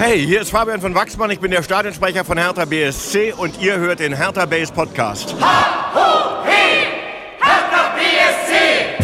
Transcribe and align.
Hey, 0.00 0.24
hier 0.24 0.42
ist 0.42 0.50
Fabian 0.50 0.80
von 0.80 0.94
Wachsmann, 0.94 1.28
ich 1.32 1.40
bin 1.40 1.50
der 1.50 1.60
Stadionsprecher 1.60 2.24
von 2.24 2.38
Hertha 2.38 2.64
BSC 2.64 3.32
und 3.32 3.60
ihr 3.60 3.78
hört 3.78 3.98
den 3.98 4.14
Hertha 4.14 4.46
Base 4.46 4.72
Podcast. 4.72 5.34
Ha, 5.40 5.92
ho, 5.92 6.44
hey, 6.44 6.86
Hertha 7.40 7.96
BSC! 7.96 8.94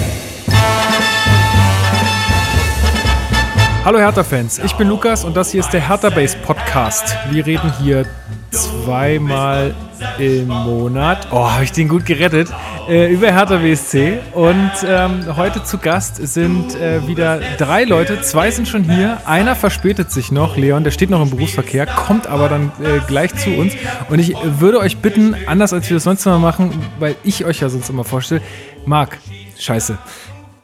Hallo 3.85 3.99
Hertha-Fans, 3.99 4.61
ich 4.61 4.72
bin 4.75 4.87
Lukas 4.87 5.25
und 5.25 5.37
das 5.37 5.51
hier 5.51 5.62
ist 5.62 5.71
der 5.71 5.88
Hertha 5.88 6.11
Base 6.11 6.37
Podcast. 6.46 7.17
Wir 7.29 7.45
reden 7.45 7.73
hier 7.83 8.07
zweimal 8.53 9.75
im 10.19 10.47
Monat, 10.47 11.27
oh, 11.33 11.51
habe 11.51 11.65
ich 11.65 11.73
den 11.73 11.89
gut 11.89 12.07
gerettet, 12.07 12.51
äh, 12.89 13.12
über 13.12 13.32
Hertha 13.32 13.57
BSC. 13.57 14.19
Und 14.32 14.71
ähm, 14.87 15.37
heute 15.37 15.64
zu 15.64 15.79
Gast 15.79 16.16
sind 16.16 16.75
äh, 16.75 17.07
wieder 17.07 17.41
drei 17.59 17.84
Leute, 17.84 18.21
zwei 18.23 18.51
sind 18.51 18.69
schon 18.69 18.84
hier, 18.84 19.19
einer 19.27 19.55
verspätet 19.55 20.11
sich 20.11 20.33
noch, 20.33 20.57
Leon, 20.57 20.84
der 20.84 20.91
steht 20.91 21.11
noch 21.11 21.23
im 21.23 21.30
Berufsverkehr, 21.30 21.87
kommt 21.87 22.27
aber 22.27 22.48
dann 22.48 22.73
äh, 22.83 23.01
gleich 23.07 23.34
zu 23.34 23.51
uns. 23.51 23.74
Und 24.09 24.19
ich 24.19 24.34
würde 24.45 24.79
euch 24.79 24.98
bitten, 24.98 25.34
anders 25.47 25.73
als 25.73 25.88
wir 25.88 25.97
das 25.97 26.05
sonst 26.05 26.24
immer 26.27 26.38
machen, 26.38 26.70
weil 26.98 27.16
ich 27.24 27.45
euch 27.45 27.60
ja 27.60 27.69
sonst 27.69 27.88
immer 27.91 28.05
vorstelle, 28.05 28.41
Marc, 28.87 29.19
scheiße. 29.59 29.98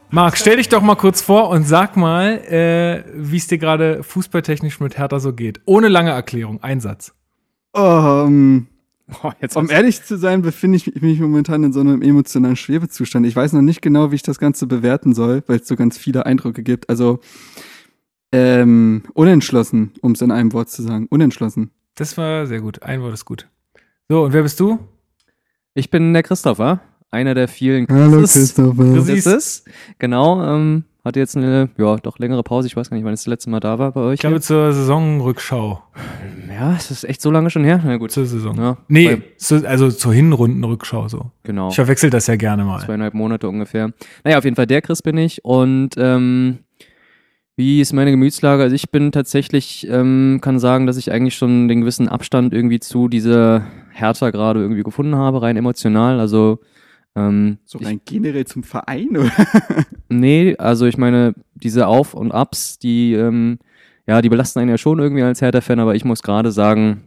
Marc, 0.09 0.37
stell 0.37 0.57
dich 0.57 0.67
doch 0.67 0.81
mal 0.81 0.95
kurz 0.95 1.21
vor 1.21 1.49
und 1.49 1.63
sag 1.63 1.95
mal, 1.95 2.37
äh, 2.39 3.03
wie 3.15 3.37
es 3.37 3.47
dir 3.47 3.57
gerade 3.57 4.03
fußballtechnisch 4.03 4.79
mit 4.79 4.97
Hertha 4.97 5.19
so 5.19 5.33
geht. 5.33 5.61
Ohne 5.65 5.87
lange 5.87 6.11
Erklärung, 6.11 6.61
Einsatz. 6.61 7.13
Um, 7.71 8.67
oh, 9.23 9.31
jetzt 9.41 9.55
um 9.55 9.69
ehrlich 9.69 10.03
zu 10.03 10.17
sein, 10.17 10.41
befinde 10.41 10.77
ich 10.77 11.01
mich 11.01 11.19
momentan 11.19 11.63
in 11.63 11.73
so 11.73 11.79
einem 11.79 12.01
emotionalen 12.01 12.55
Schwebezustand. 12.55 13.25
Ich 13.25 13.35
weiß 13.35 13.53
noch 13.53 13.61
nicht 13.61 13.81
genau, 13.81 14.11
wie 14.11 14.15
ich 14.15 14.23
das 14.23 14.39
Ganze 14.39 14.67
bewerten 14.67 15.13
soll, 15.13 15.43
weil 15.47 15.59
es 15.59 15.67
so 15.67 15.75
ganz 15.75 15.97
viele 15.97 16.25
Eindrücke 16.25 16.63
gibt. 16.63 16.89
Also 16.89 17.19
ähm, 18.31 19.03
unentschlossen, 19.13 19.91
um 20.01 20.13
es 20.13 20.21
in 20.21 20.31
einem 20.31 20.53
Wort 20.53 20.69
zu 20.69 20.81
sagen. 20.81 21.07
Unentschlossen. 21.09 21.71
Das 21.95 22.17
war 22.17 22.47
sehr 22.47 22.61
gut. 22.61 22.83
Ein 22.83 23.01
Wort 23.01 23.13
ist 23.13 23.25
gut. 23.25 23.47
So, 24.09 24.23
und 24.23 24.33
wer 24.33 24.43
bist 24.43 24.59
du? 24.59 24.79
Ich 25.73 25.89
bin 25.89 26.13
der 26.13 26.23
Christopher, 26.23 26.81
einer 27.11 27.33
der 27.33 27.47
vielen 27.47 27.87
Hallo 27.87 28.19
Christopher. 28.19 29.03
Christopher. 29.05 29.63
Genau, 29.99 30.43
ähm, 30.43 30.83
hatte 31.03 31.19
jetzt 31.19 31.35
eine, 31.35 31.69
ja, 31.77 31.95
doch 31.97 32.19
längere 32.19 32.43
Pause. 32.43 32.67
Ich 32.67 32.75
weiß 32.75 32.89
gar 32.89 32.97
nicht, 32.97 33.05
wann 33.05 33.13
ich 33.13 33.19
das 33.19 33.27
letzte 33.27 33.49
Mal 33.49 33.59
da 33.59 33.79
war 33.79 33.91
bei 33.91 34.01
euch. 34.01 34.13
Ich 34.15 34.19
glaube 34.19 34.41
zur 34.41 34.71
Saisonrückschau. 34.71 35.81
Ja, 36.49 36.75
es 36.75 36.91
ist 36.91 37.03
echt 37.03 37.21
so 37.21 37.31
lange 37.31 37.49
schon 37.49 37.63
her. 37.63 37.81
Na 37.83 37.97
gut. 37.97 38.11
Zur 38.11 38.25
Saison. 38.25 38.55
Ja, 38.57 38.77
nee, 38.87 39.21
zu, 39.37 39.67
also 39.67 39.89
zur 39.89 40.13
Hinrundenrückschau 40.13 41.07
so. 41.07 41.31
Genau. 41.43 41.69
Ich 41.69 41.75
verwechsel 41.75 42.09
das 42.09 42.27
ja 42.27 42.35
gerne 42.35 42.63
mal. 42.63 42.81
Zweieinhalb 42.81 43.13
Monate 43.13 43.47
ungefähr. 43.49 43.91
Naja, 44.23 44.37
auf 44.37 44.43
jeden 44.43 44.55
Fall 44.55 44.67
der 44.67 44.81
Chris 44.81 45.01
bin 45.01 45.17
ich. 45.17 45.43
Und 45.43 45.95
ähm, 45.97 46.59
wie 47.55 47.81
ist 47.81 47.93
meine 47.93 48.11
Gemütslage? 48.11 48.63
Also 48.63 48.75
ich 48.75 48.91
bin 48.91 49.11
tatsächlich, 49.11 49.87
ähm, 49.89 50.39
kann 50.41 50.59
sagen, 50.59 50.87
dass 50.87 50.97
ich 50.97 51.11
eigentlich 51.11 51.35
schon 51.35 51.67
den 51.67 51.81
gewissen 51.81 52.07
Abstand 52.09 52.53
irgendwie 52.53 52.79
zu 52.79 53.07
dieser 53.07 53.65
Hertha 53.91 54.29
gerade 54.29 54.61
irgendwie 54.61 54.83
gefunden 54.83 55.15
habe, 55.15 55.41
rein 55.41 55.57
emotional. 55.57 56.19
Also 56.19 56.59
ähm, 57.15 57.57
so 57.65 57.79
rein 57.79 57.97
ich, 57.97 58.05
generell 58.05 58.45
zum 58.45 58.63
Verein, 58.63 59.09
oder? 59.17 59.31
nee, 60.09 60.55
also 60.57 60.85
ich 60.85 60.97
meine, 60.97 61.33
diese 61.55 61.87
Auf- 61.87 62.13
und 62.13 62.31
Ups, 62.31 62.79
die, 62.79 63.13
ähm, 63.13 63.59
ja, 64.07 64.21
die 64.21 64.29
belasten 64.29 64.59
einen 64.59 64.69
ja 64.69 64.77
schon 64.77 64.99
irgendwie 64.99 65.23
als 65.23 65.41
Hertha-Fan, 65.41 65.79
aber 65.79 65.95
ich 65.95 66.05
muss 66.05 66.23
gerade 66.23 66.51
sagen, 66.51 67.03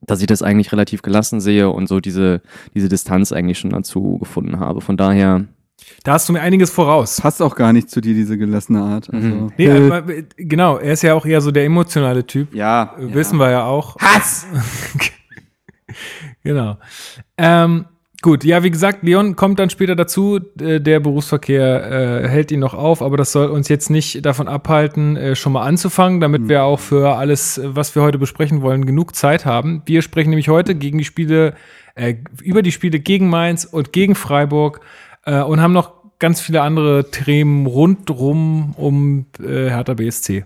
dass 0.00 0.20
ich 0.20 0.26
das 0.26 0.42
eigentlich 0.42 0.72
relativ 0.72 1.02
gelassen 1.02 1.40
sehe 1.40 1.70
und 1.70 1.86
so 1.86 2.00
diese, 2.00 2.40
diese 2.74 2.88
Distanz 2.88 3.32
eigentlich 3.32 3.58
schon 3.58 3.70
dazu 3.70 4.18
gefunden 4.18 4.58
habe. 4.58 4.80
Von 4.80 4.96
daher. 4.96 5.44
Da 6.04 6.14
hast 6.14 6.28
du 6.28 6.32
mir 6.32 6.40
einiges 6.40 6.70
voraus. 6.70 7.20
Passt 7.20 7.42
auch 7.42 7.54
gar 7.54 7.72
nicht 7.72 7.90
zu 7.90 8.00
dir, 8.00 8.14
diese 8.14 8.36
gelassene 8.38 8.80
Art. 8.80 9.12
Also. 9.12 9.28
Mhm. 9.28 9.52
Nee, 9.56 9.66
äh, 9.66 10.24
genau, 10.36 10.78
er 10.78 10.92
ist 10.92 11.02
ja 11.02 11.14
auch 11.14 11.26
eher 11.26 11.40
so 11.40 11.50
der 11.50 11.64
emotionale 11.64 12.26
Typ. 12.26 12.54
Ja. 12.54 12.94
Wissen 12.98 13.38
ja. 13.38 13.46
wir 13.46 13.50
ja 13.50 13.64
auch. 13.64 13.96
Hass! 14.00 14.46
genau. 16.42 16.78
Ähm, 17.36 17.86
Gut, 18.22 18.44
ja, 18.44 18.62
wie 18.62 18.70
gesagt, 18.70 19.02
Leon 19.02 19.34
kommt 19.34 19.58
dann 19.58 19.68
später 19.68 19.96
dazu. 19.96 20.38
Äh, 20.60 20.80
der 20.80 21.00
Berufsverkehr 21.00 22.22
äh, 22.22 22.28
hält 22.28 22.52
ihn 22.52 22.60
noch 22.60 22.72
auf, 22.72 23.02
aber 23.02 23.16
das 23.16 23.32
soll 23.32 23.48
uns 23.48 23.68
jetzt 23.68 23.90
nicht 23.90 24.24
davon 24.24 24.46
abhalten, 24.46 25.16
äh, 25.16 25.34
schon 25.34 25.52
mal 25.52 25.64
anzufangen, 25.64 26.20
damit 26.20 26.42
mhm. 26.42 26.48
wir 26.48 26.62
auch 26.62 26.78
für 26.78 27.16
alles, 27.16 27.60
was 27.64 27.96
wir 27.96 28.02
heute 28.02 28.18
besprechen 28.18 28.62
wollen, 28.62 28.86
genug 28.86 29.16
Zeit 29.16 29.44
haben. 29.44 29.82
Wir 29.86 30.02
sprechen 30.02 30.30
nämlich 30.30 30.48
heute 30.48 30.76
gegen 30.76 30.98
die 30.98 31.04
Spiele, 31.04 31.54
äh, 31.96 32.14
über 32.40 32.62
die 32.62 32.70
Spiele 32.70 33.00
gegen 33.00 33.28
Mainz 33.28 33.64
und 33.64 33.92
gegen 33.92 34.14
Freiburg 34.14 34.80
äh, 35.26 35.40
und 35.40 35.60
haben 35.60 35.72
noch 35.72 35.92
ganz 36.20 36.40
viele 36.40 36.62
andere 36.62 37.10
Themen 37.10 37.66
rundrum 37.66 38.74
um 38.76 39.26
äh, 39.40 39.68
Hertha 39.68 39.94
BSC. 39.94 40.44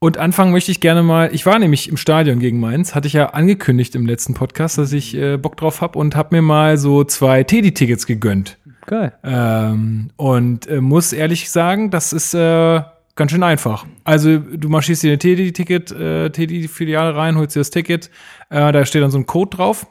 Und 0.00 0.18
anfangen 0.18 0.52
möchte 0.52 0.70
ich 0.70 0.80
gerne 0.80 1.02
mal, 1.02 1.30
ich 1.32 1.46
war 1.46 1.58
nämlich 1.58 1.88
im 1.88 1.96
Stadion 1.96 2.38
gegen 2.38 2.60
Mainz, 2.60 2.94
hatte 2.94 3.06
ich 3.06 3.14
ja 3.14 3.30
angekündigt 3.30 3.94
im 3.94 4.06
letzten 4.06 4.34
Podcast, 4.34 4.76
dass 4.76 4.92
ich 4.92 5.14
äh, 5.14 5.38
Bock 5.38 5.56
drauf 5.56 5.80
habe 5.80 5.98
und 5.98 6.14
habe 6.14 6.36
mir 6.36 6.42
mal 6.42 6.76
so 6.76 7.04
zwei 7.04 7.42
Teddy-Tickets 7.42 8.06
gegönnt. 8.06 8.58
Geil. 8.86 9.14
Ähm, 9.22 10.10
und 10.16 10.66
äh, 10.66 10.80
muss 10.80 11.14
ehrlich 11.14 11.50
sagen, 11.50 11.90
das 11.90 12.12
ist 12.12 12.34
äh, 12.34 12.82
ganz 13.16 13.30
schön 13.30 13.42
einfach. 13.42 13.86
Also 14.04 14.38
du 14.38 14.68
marschierst 14.68 15.02
dir 15.04 15.12
eine 15.12 15.18
Teddy-Ticket, 15.18 15.92
äh, 15.92 16.30
Teddy-Filiale 16.30 17.16
rein, 17.16 17.36
holst 17.36 17.56
dir 17.56 17.60
das 17.60 17.70
Ticket, 17.70 18.10
äh, 18.50 18.72
da 18.72 18.84
steht 18.84 19.02
dann 19.02 19.10
so 19.10 19.18
ein 19.18 19.26
Code 19.26 19.56
drauf 19.56 19.86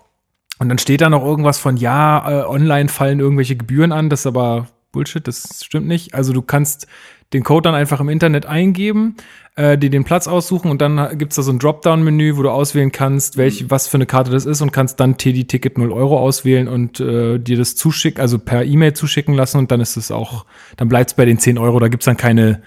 und 0.59 0.69
dann 0.69 0.77
steht 0.77 1.01
da 1.01 1.09
noch 1.09 1.23
irgendwas 1.23 1.57
von, 1.57 1.77
ja, 1.77 2.41
äh, 2.41 2.45
online 2.45 2.89
fallen 2.89 3.19
irgendwelche 3.19 3.55
Gebühren 3.55 3.91
an, 3.91 4.09
das 4.09 4.21
ist 4.21 4.27
aber 4.27 4.67
Bullshit, 4.91 5.27
das 5.27 5.65
stimmt 5.65 5.87
nicht. 5.87 6.13
Also 6.13 6.33
du 6.33 6.41
kannst 6.41 6.87
den 7.33 7.43
Code 7.43 7.63
dann 7.63 7.75
einfach 7.75 7.99
im 7.99 8.09
Internet 8.09 8.45
eingeben, 8.45 9.15
äh, 9.55 9.77
dir 9.77 9.89
den 9.89 10.03
Platz 10.03 10.27
aussuchen 10.27 10.69
und 10.69 10.81
dann 10.81 11.17
gibt's 11.17 11.35
da 11.35 11.41
so 11.41 11.51
ein 11.51 11.59
Dropdown-Menü, 11.59 12.37
wo 12.37 12.43
du 12.43 12.49
auswählen 12.49 12.91
kannst, 12.91 13.37
welch, 13.37 13.69
was 13.69 13.87
für 13.87 13.97
eine 13.97 14.05
Karte 14.05 14.31
das 14.31 14.45
ist 14.45 14.61
und 14.61 14.71
kannst 14.71 14.99
dann 14.99 15.17
TD-Ticket 15.17 15.77
0 15.77 15.91
Euro 15.91 16.19
auswählen 16.19 16.67
und 16.67 16.99
äh, 16.99 17.39
dir 17.39 17.57
das 17.57 17.75
zuschicken, 17.75 18.21
also 18.21 18.39
per 18.39 18.63
E-Mail 18.63 18.93
zuschicken 18.93 19.33
lassen 19.33 19.57
und 19.57 19.71
dann 19.71 19.81
ist 19.81 19.97
es 19.97 20.11
auch, 20.11 20.45
dann 20.77 20.87
bleibt's 20.87 21.15
bei 21.15 21.25
den 21.25 21.39
10 21.39 21.57
Euro, 21.57 21.79
da 21.79 21.87
gibt's 21.87 22.05
dann 22.05 22.17
keine, 22.17 22.61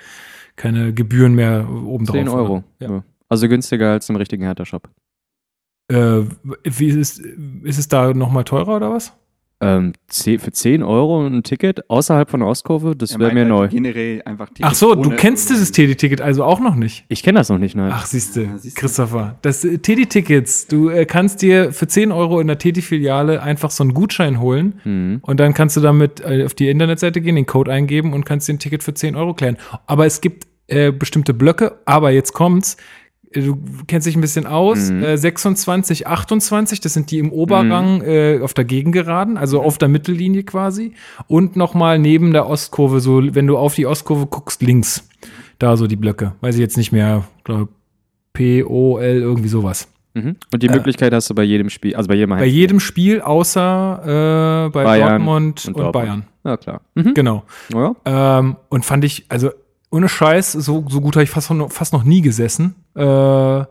keine 0.56 0.92
Gebühren 0.92 1.34
mehr 1.34 1.68
obendrauf. 1.68 2.16
10 2.16 2.28
Euro, 2.28 2.64
ja. 2.80 3.04
Also 3.28 3.48
günstiger 3.48 3.92
als 3.92 4.08
im 4.08 4.16
richtigen 4.16 4.44
Hertha-Shop. 4.44 4.88
Äh, 5.88 6.22
wie 6.64 6.86
ist 6.86 6.96
es, 6.96 7.18
ist 7.18 7.78
es 7.78 7.88
da 7.88 8.12
nochmal 8.12 8.44
teurer 8.44 8.76
oder 8.76 8.90
was? 8.90 9.12
Ähm, 9.58 9.94
für 10.10 10.52
10 10.52 10.82
Euro 10.82 11.26
ein 11.26 11.42
Ticket 11.42 11.88
außerhalb 11.88 12.30
von 12.30 12.40
der 12.40 12.48
Ostkurve, 12.50 12.94
das 12.94 13.18
wäre 13.18 13.32
mir 13.32 13.40
halt 13.40 13.48
neu. 13.48 13.68
Generell 13.68 14.20
einfach 14.26 14.50
Ach 14.60 14.74
so, 14.74 14.94
du 14.94 15.10
kennst 15.10 15.48
dieses 15.48 15.72
TD-Ticket 15.72 16.20
also 16.20 16.44
auch 16.44 16.60
noch 16.60 16.74
nicht? 16.74 17.06
Ich 17.08 17.22
kenne 17.22 17.38
das 17.38 17.48
noch 17.48 17.56
nicht, 17.56 17.74
nein. 17.74 17.90
Ach, 17.94 18.04
siehste, 18.04 18.42
ja, 18.42 18.70
Christopher. 18.74 19.38
Das 19.40 19.64
äh, 19.64 19.78
TD-Tickets, 19.78 20.66
du 20.66 20.90
äh, 20.90 21.06
kannst 21.06 21.40
dir 21.40 21.72
für 21.72 21.86
10 21.86 22.12
Euro 22.12 22.38
in 22.40 22.48
der 22.48 22.58
TD-Filiale 22.58 23.42
einfach 23.42 23.70
so 23.70 23.82
einen 23.82 23.94
Gutschein 23.94 24.40
holen 24.40 24.80
mhm. 24.84 25.18
und 25.22 25.40
dann 25.40 25.54
kannst 25.54 25.74
du 25.78 25.80
damit 25.80 26.20
äh, 26.20 26.44
auf 26.44 26.52
die 26.52 26.68
Internetseite 26.68 27.22
gehen, 27.22 27.36
den 27.36 27.46
Code 27.46 27.72
eingeben 27.72 28.12
und 28.12 28.26
kannst 28.26 28.48
dir 28.48 28.52
ein 28.52 28.58
Ticket 28.58 28.82
für 28.82 28.92
10 28.92 29.16
Euro 29.16 29.32
klären. 29.32 29.56
Aber 29.86 30.04
es 30.04 30.20
gibt 30.20 30.46
äh, 30.66 30.92
bestimmte 30.92 31.32
Blöcke, 31.32 31.78
aber 31.86 32.10
jetzt 32.10 32.34
kommt's 32.34 32.76
du 33.32 33.58
kennst 33.86 34.06
dich 34.06 34.16
ein 34.16 34.20
bisschen 34.20 34.46
aus, 34.46 34.90
mhm. 34.90 35.02
äh, 35.02 35.16
26, 35.16 36.06
28, 36.06 36.80
das 36.80 36.94
sind 36.94 37.10
die 37.10 37.18
im 37.18 37.32
Oberrang 37.32 37.98
mhm. 37.98 38.04
äh, 38.04 38.40
auf 38.40 38.54
der 38.54 38.64
Gegengeraden, 38.64 39.36
also 39.36 39.62
auf 39.62 39.78
der 39.78 39.88
Mittellinie 39.88 40.42
quasi. 40.42 40.92
Und 41.26 41.56
nochmal 41.56 41.98
neben 41.98 42.32
der 42.32 42.48
Ostkurve, 42.48 43.00
so 43.00 43.22
wenn 43.34 43.46
du 43.46 43.56
auf 43.56 43.74
die 43.74 43.86
Ostkurve 43.86 44.26
guckst, 44.26 44.62
links. 44.62 45.08
Da 45.58 45.76
so 45.76 45.86
die 45.86 45.96
Blöcke. 45.96 46.32
Weiß 46.40 46.54
ich 46.54 46.60
jetzt 46.60 46.76
nicht 46.76 46.92
mehr, 46.92 47.24
glaube 47.44 47.68
P, 48.32 48.62
O, 48.62 48.98
L, 48.98 49.22
irgendwie 49.22 49.48
sowas. 49.48 49.88
Mhm. 50.16 50.36
Und 50.52 50.62
die 50.62 50.66
äh, 50.66 50.72
Möglichkeit 50.72 51.12
hast 51.12 51.28
du 51.30 51.34
bei 51.34 51.42
jedem 51.42 51.70
Spiel, 51.70 51.94
also 51.94 52.08
bei 52.08 52.14
jedem 52.14 52.30
Bei 52.30 52.44
jedem 52.46 52.80
Spiel, 52.80 53.20
außer 53.20 54.66
äh, 54.66 54.70
bei 54.70 54.84
Bayern 54.84 55.08
Dortmund 55.08 55.66
und, 55.66 55.74
und 55.74 55.82
Dortmund. 55.82 55.92
Bayern. 55.92 56.26
Ja, 56.44 56.56
klar. 56.56 56.80
Mhm. 56.94 57.14
Genau. 57.14 57.44
Ja. 57.72 57.94
Ähm, 58.04 58.56
und 58.68 58.84
fand 58.84 59.04
ich, 59.04 59.26
also 59.28 59.50
ohne 59.90 60.08
Scheiß, 60.08 60.52
so, 60.52 60.84
so 60.88 61.00
gut 61.00 61.16
habe 61.16 61.24
ich 61.24 61.30
fast, 61.30 61.52
fast 61.68 61.92
noch 61.92 62.04
nie 62.04 62.20
gesessen. 62.20 62.74
Äh, 62.96 63.64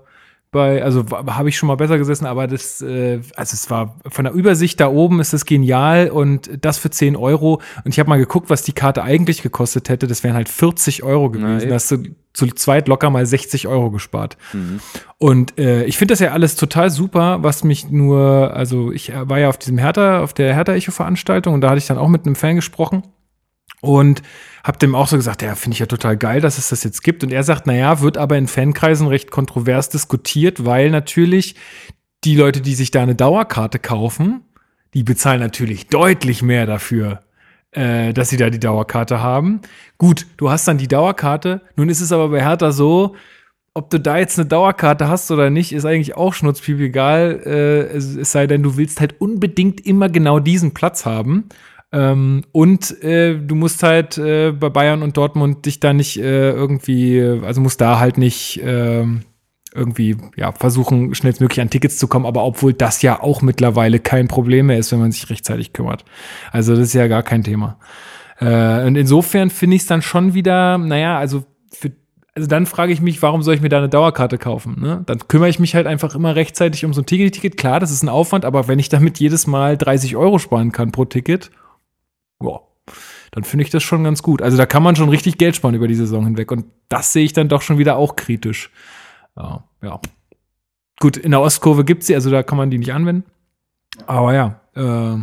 bei, 0.56 0.82
also 0.82 1.04
habe 1.12 1.50
ich 1.50 1.58
schon 1.58 1.68
mal 1.68 1.76
besser 1.76 1.98
gesessen, 1.98 2.26
aber 2.26 2.48
das, 2.48 2.82
äh, 2.82 3.20
also 3.36 3.54
es 3.54 3.70
war 3.70 3.98
von 4.08 4.24
der 4.24 4.34
Übersicht 4.34 4.80
da 4.80 4.88
oben 4.88 5.20
ist 5.20 5.34
es 5.34 5.46
genial 5.46 6.10
und 6.10 6.50
das 6.62 6.78
für 6.78 6.90
10 6.90 7.18
Euro. 7.18 7.62
Und 7.84 7.92
ich 7.92 8.00
habe 8.00 8.08
mal 8.08 8.18
geguckt, 8.18 8.50
was 8.50 8.64
die 8.64 8.72
Karte 8.72 9.04
eigentlich 9.04 9.42
gekostet 9.42 9.90
hätte. 9.90 10.08
Das 10.08 10.24
wären 10.24 10.34
halt 10.34 10.48
40 10.48 11.04
Euro 11.04 11.30
gewesen. 11.30 11.68
da 11.68 11.76
hast 11.76 11.92
du 11.92 11.98
zu 12.32 12.48
zweit 12.48 12.88
locker 12.88 13.10
mal 13.10 13.26
60 13.26 13.68
Euro 13.68 13.92
gespart. 13.92 14.38
Mhm. 14.54 14.80
Und 15.18 15.60
äh, 15.60 15.84
ich 15.86 15.98
finde 15.98 16.14
das 16.14 16.20
ja 16.20 16.32
alles 16.32 16.56
total 16.56 16.90
super, 16.90 17.44
was 17.44 17.66
mich 17.66 17.90
nur, 17.92 18.54
also 18.54 18.94
ich 18.94 19.12
war 19.14 19.40
ja 19.40 19.50
auf 19.50 19.58
diesem 19.58 19.78
Hertha, 19.78 20.22
auf 20.22 20.34
der 20.34 20.54
Hertha-Echo-Veranstaltung 20.54 21.54
und 21.54 21.62
da 21.62 21.70
hatte 21.70 21.80
ich 21.80 21.88
dann 21.88 21.98
auch 21.98 22.08
mit 22.08 22.26
einem 22.26 22.36
Fan 22.36 22.56
gesprochen. 22.56 23.04
Und 23.86 24.22
hab 24.64 24.80
dem 24.80 24.96
auch 24.96 25.08
so 25.08 25.16
gesagt, 25.16 25.44
ja, 25.44 25.54
finde 25.56 25.76
ich 25.76 25.80
ja 25.80 25.86
total 25.86 26.18
geil, 26.18 26.42
dass 26.42 26.58
es 26.58 26.70
das 26.70 26.84
jetzt 26.84 27.04
gibt. 27.04 27.24
Und 27.24 27.32
er 27.32 27.44
sagt, 27.44 27.68
naja, 27.68 28.02
wird 28.02 28.18
aber 28.18 28.38
in 28.38 28.48
Fankreisen 28.48 29.08
recht 29.08 29.30
kontrovers 29.30 29.90
diskutiert, 29.90 30.66
weil 30.66 30.90
natürlich 30.90 31.56
die 32.24 32.36
Leute, 32.36 32.62
die 32.62 32.74
sich 32.74 32.90
da 32.90 33.04
eine 33.04 33.14
Dauerkarte 33.14 33.78
kaufen, 33.78 34.42
die 34.96 35.04
bezahlen 35.04 35.40
natürlich 35.40 35.88
deutlich 35.88 36.42
mehr 36.42 36.66
dafür, 36.66 37.22
äh, 37.72 38.12
dass 38.14 38.30
sie 38.30 38.38
da 38.38 38.50
die 38.50 38.60
Dauerkarte 38.60 39.22
haben. 39.22 39.62
Gut, 40.00 40.26
du 40.38 40.50
hast 40.50 40.68
dann 40.68 40.80
die 40.80 40.88
Dauerkarte. 40.88 41.62
Nun 41.76 41.90
ist 41.90 42.02
es 42.02 42.12
aber 42.12 42.30
bei 42.30 42.42
Hertha 42.42 42.72
so, 42.72 43.16
ob 43.76 43.90
du 43.90 44.00
da 44.00 44.18
jetzt 44.18 44.40
eine 44.40 44.48
Dauerkarte 44.48 45.10
hast 45.10 45.30
oder 45.30 45.50
nicht, 45.50 45.74
ist 45.74 45.86
eigentlich 45.86 46.16
auch 46.16 46.34
schnurzpiep 46.34 46.80
egal. 46.80 47.42
Äh, 47.46 47.98
es 47.98 48.32
sei 48.32 48.48
denn, 48.48 48.64
du 48.64 48.78
willst 48.78 49.00
halt 49.00 49.20
unbedingt 49.20 49.86
immer 49.86 50.10
genau 50.10 50.40
diesen 50.40 50.74
Platz 50.74 51.06
haben. 51.06 51.50
Ähm, 51.96 52.44
und 52.52 53.02
äh, 53.04 53.40
du 53.40 53.56
musst 53.56 53.82
halt 53.82 54.18
äh, 54.18 54.52
bei 54.52 54.68
Bayern 54.68 55.02
und 55.02 55.16
Dortmund 55.16 55.66
dich 55.66 55.80
da 55.80 55.94
nicht 55.94 56.18
äh, 56.18 56.52
irgendwie, 56.52 57.22
also 57.22 57.62
musst 57.62 57.80
da 57.80 58.00
halt 58.00 58.18
nicht 58.18 58.60
ähm, 58.62 59.22
irgendwie 59.74 60.18
ja, 60.36 60.52
versuchen, 60.52 61.16
schnellstmöglich 61.16 61.62
an 61.62 61.70
Tickets 61.70 61.98
zu 61.98 62.10
kommen, 62.10 62.26
aber 62.26 62.44
obwohl 62.44 62.74
das 62.74 63.02
ja 63.02 63.22
auch 63.22 63.42
mittlerweile 63.42 64.00
kein 64.00 64.28
Problem 64.28 64.66
mehr 64.66 64.78
ist, 64.78 64.92
wenn 64.92 65.00
man 65.00 65.14
sich 65.14 65.30
rechtzeitig 65.30 65.72
kümmert. 65.72 66.04
Also 66.52 66.76
das 66.76 66.88
ist 66.88 66.94
ja 66.94 67.08
gar 67.08 67.24
kein 67.24 67.46
Thema. 67.46 67.80
Äh, 68.40 68.86
und 68.86 68.98
insofern 68.98 69.50
finde 69.50 69.78
ich 69.78 69.84
es 69.84 69.88
dann 69.88 70.02
schon 70.02 70.34
wieder, 70.34 70.78
naja, 70.78 71.18
also 71.18 71.46
für 71.72 71.94
also 72.38 72.50
dann 72.50 72.66
frage 72.66 72.92
ich 72.92 73.00
mich, 73.00 73.22
warum 73.22 73.42
soll 73.42 73.56
ich 73.56 73.62
mir 73.62 73.70
da 73.70 73.78
eine 73.78 73.88
Dauerkarte 73.88 74.38
kaufen? 74.38 74.82
Ne? 74.82 75.04
Dann 75.06 75.20
kümmere 75.30 75.48
ich 75.48 75.60
mich 75.60 75.74
halt 75.74 75.88
einfach 75.88 76.16
immer 76.16 76.36
rechtzeitig 76.36 76.84
um 76.84 76.94
so 76.94 77.02
ein 77.02 77.06
Ticket. 77.06 77.56
Klar, 77.56 77.80
das 77.80 77.92
ist 77.92 78.04
ein 78.04 78.10
Aufwand, 78.10 78.44
aber 78.44 78.68
wenn 78.68 78.78
ich 78.78 78.90
damit 78.90 79.20
jedes 79.20 79.48
Mal 79.48 79.78
30 79.78 80.18
Euro 80.18 80.38
sparen 80.38 80.74
kann 80.74 80.92
pro 80.92 81.06
Ticket, 81.06 81.50
ja, 82.42 82.60
dann 83.32 83.44
finde 83.44 83.64
ich 83.64 83.70
das 83.70 83.84
schon 83.84 84.04
ganz 84.04 84.24
gut. 84.24 84.42
Also 84.42 84.58
da 84.58 84.66
kann 84.66 84.84
man 84.84 84.96
schon 84.96 85.10
richtig 85.10 85.38
Geld 85.38 85.56
sparen 85.56 85.76
über 85.76 85.88
die 85.88 85.96
Saison 85.96 86.26
hinweg. 86.26 86.52
Und 86.52 86.66
das 86.90 87.14
sehe 87.14 87.26
ich 87.26 87.34
dann 87.34 87.50
doch 87.50 87.62
schon 87.62 87.78
wieder 87.78 87.98
auch 87.98 88.16
kritisch. 88.16 88.72
Ja, 89.36 89.64
ja. 89.82 90.00
Gut, 91.00 91.18
in 91.18 91.32
der 91.32 91.42
Ostkurve 91.42 91.84
gibt 91.84 92.02
es 92.02 92.08
sie, 92.08 92.16
also 92.16 92.30
da 92.30 92.44
kann 92.44 92.58
man 92.58 92.70
die 92.70 92.78
nicht 92.78 92.94
anwenden. 92.94 93.30
Aber 94.08 94.34
ja, 94.34 94.62
äh, 94.76 95.18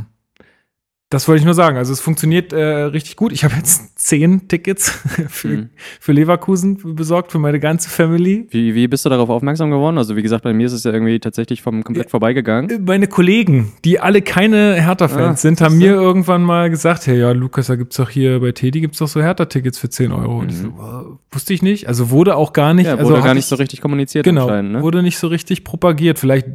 das 1.13 1.29
wollte 1.29 1.41
ich 1.41 1.45
nur 1.45 1.55
sagen. 1.55 1.77
Also 1.77 1.93
es 1.93 2.01
funktioniert 2.01 2.55
äh, 2.55 2.63
richtig 2.63 3.17
gut. 3.17 3.33
Ich 3.33 3.45
habe 3.45 3.55
jetzt 3.55 3.99
zehn 3.99 4.49
Tickets 4.49 4.89
für, 5.29 5.49
mhm. 5.49 5.71
für 6.01 6.13
Leverkusen 6.13 6.95
besorgt, 6.97 7.33
für 7.33 7.39
meine 7.39 7.61
ganze 7.61 7.91
Family. 7.91 8.47
Wie, 8.51 8.75
wie 8.75 8.89
bist 8.89 9.05
du 9.05 9.11
darauf 9.11 9.29
aufmerksam 9.29 9.71
geworden? 9.71 9.99
Also 9.99 10.17
wie 10.17 10.23
gesagt, 10.23 10.43
bei 10.43 10.55
mir 10.55 10.67
ist 10.67 10.73
es 10.73 10.85
ja 10.85 10.93
irgendwie 10.93 11.21
tatsächlich 11.21 11.61
vom 11.61 11.85
komplett 11.85 12.11
vorbeigegangen. 12.11 12.71
Äh, 12.71 12.79
meine 12.79 13.09
Kollegen, 13.09 13.73
die 13.85 14.01
alle 14.01 14.23
keine 14.23 14.75
Hertha-Fans 14.81 15.39
ah, 15.39 15.43
sind, 15.43 15.61
haben 15.61 15.77
mir 15.77 15.93
irgendwann 15.93 16.43
mal 16.43 16.71
gesagt, 16.71 17.07
hey, 17.07 17.19
ja, 17.19 17.33
Lukas, 17.33 17.67
da 17.67 17.77
gibt's 17.77 17.97
doch 17.97 18.09
hier 18.09 18.41
bei 18.41 18.53
Teddy 18.53 18.81
gibt's 18.81 18.99
doch 18.99 19.09
so 19.09 19.21
Hertha-Tickets 19.21 19.79
für 19.79 19.91
10 19.91 20.13
Euro. 20.13 20.43
Mhm. 20.43 20.51
So, 20.51 21.19
wusste 21.31 21.53
ich 21.53 21.63
nicht. 21.63 21.89
Also 21.89 22.11
wurde 22.11 22.37
auch 22.37 22.55
gar 22.55 22.73
nicht. 22.73 22.87
Ja, 22.87 22.95
wurde 22.95 23.17
also 23.17 23.27
gar 23.27 23.35
nicht 23.35 23.47
so 23.47 23.57
richtig 23.57 23.83
kommuniziert. 23.83 24.25
Genau, 24.25 24.49
ne? 24.63 24.83
wurde 24.83 25.03
nicht 25.03 25.19
so 25.19 25.27
richtig 25.27 25.63
propagiert. 25.65 26.19
Vielleicht 26.19 26.47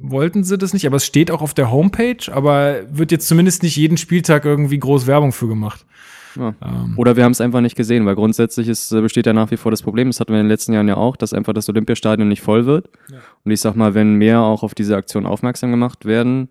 wollten 0.00 0.44
sie 0.44 0.58
das 0.58 0.72
nicht, 0.72 0.86
aber 0.86 0.96
es 0.96 1.06
steht 1.06 1.30
auch 1.30 1.42
auf 1.42 1.54
der 1.54 1.70
Homepage, 1.70 2.32
aber 2.32 2.76
wird 2.90 3.12
jetzt 3.12 3.28
zumindest 3.28 3.62
nicht 3.62 3.76
jeden 3.76 3.96
Spieltag 3.96 4.44
irgendwie 4.44 4.78
groß 4.78 5.06
Werbung 5.06 5.32
für 5.32 5.48
gemacht. 5.48 5.84
Ja. 6.36 6.54
Ähm. 6.62 6.94
Oder 6.96 7.16
wir 7.16 7.24
haben 7.24 7.32
es 7.32 7.40
einfach 7.40 7.60
nicht 7.60 7.76
gesehen, 7.76 8.06
weil 8.06 8.14
grundsätzlich 8.14 8.68
ist, 8.68 8.92
äh, 8.92 9.00
besteht 9.00 9.26
ja 9.26 9.32
nach 9.32 9.50
wie 9.50 9.56
vor 9.56 9.70
das 9.70 9.82
Problem, 9.82 10.08
das 10.08 10.20
hatten 10.20 10.32
wir 10.32 10.40
in 10.40 10.46
den 10.46 10.50
letzten 10.50 10.72
Jahren 10.72 10.88
ja 10.88 10.96
auch, 10.96 11.16
dass 11.16 11.32
einfach 11.32 11.52
das 11.52 11.68
Olympiastadion 11.68 12.28
nicht 12.28 12.42
voll 12.42 12.66
wird. 12.66 12.90
Ja. 13.10 13.18
Und 13.44 13.50
ich 13.50 13.60
sag 13.60 13.74
mal, 13.74 13.94
wenn 13.94 14.14
mehr 14.14 14.40
auch 14.40 14.62
auf 14.62 14.74
diese 14.74 14.96
Aktion 14.96 15.26
aufmerksam 15.26 15.70
gemacht 15.70 16.04
werden 16.04 16.50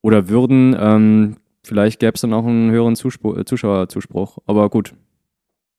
oder 0.00 0.28
würden, 0.28 0.76
ähm, 0.78 1.36
vielleicht 1.62 2.00
gäbe 2.00 2.14
es 2.14 2.20
dann 2.20 2.32
auch 2.32 2.46
einen 2.46 2.70
höheren 2.70 2.96
Zuspruch, 2.96 3.36
äh, 3.36 3.44
Zuschauerzuspruch. 3.44 4.38
Aber 4.46 4.68
gut, 4.70 4.94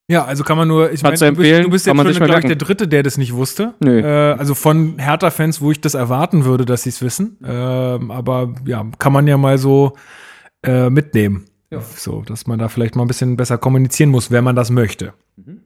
ja, 0.10 0.26
also 0.26 0.44
kann 0.44 0.58
man 0.58 0.68
nur, 0.68 0.92
ich 0.92 1.02
meine, 1.02 1.18
du 1.18 1.34
bist, 1.34 1.64
du 1.64 1.70
bist 1.70 1.86
jetzt 1.86 1.96
schon, 1.96 2.26
glaube 2.26 2.40
ich, 2.40 2.46
der 2.46 2.56
Dritte, 2.56 2.88
der 2.88 3.04
das 3.04 3.18
nicht 3.18 3.34
wusste. 3.34 3.74
Nö. 3.80 4.02
Äh, 4.02 4.34
also 4.34 4.54
von 4.54 5.00
Hertha-Fans, 5.00 5.62
wo 5.62 5.72
ich 5.72 5.80
das 5.80 5.94
erwarten 5.94 6.44
würde, 6.44 6.66
dass 6.66 6.84
sie 6.84 6.90
es 6.90 7.02
wissen. 7.02 7.38
Ähm, 7.46 8.12
aber 8.12 8.54
ja, 8.66 8.86
kann 9.00 9.14
man 9.14 9.28
ja 9.28 9.38
mal 9.38 9.58
so 9.58 9.94
äh, 10.64 10.90
mitnehmen. 10.90 11.46
Ja. 11.72 11.80
So, 11.82 12.22
dass 12.22 12.48
man 12.48 12.60
da 12.60 12.68
vielleicht 12.68 12.96
mal 12.96 13.04
ein 13.04 13.08
bisschen 13.08 13.38
besser 13.38 13.58
kommunizieren 13.58 14.10
muss, 14.10 14.30
wenn 14.30 14.44
man 14.44 14.56
das 14.56 14.70
möchte. 14.70 15.14
Mhm. 15.38 15.62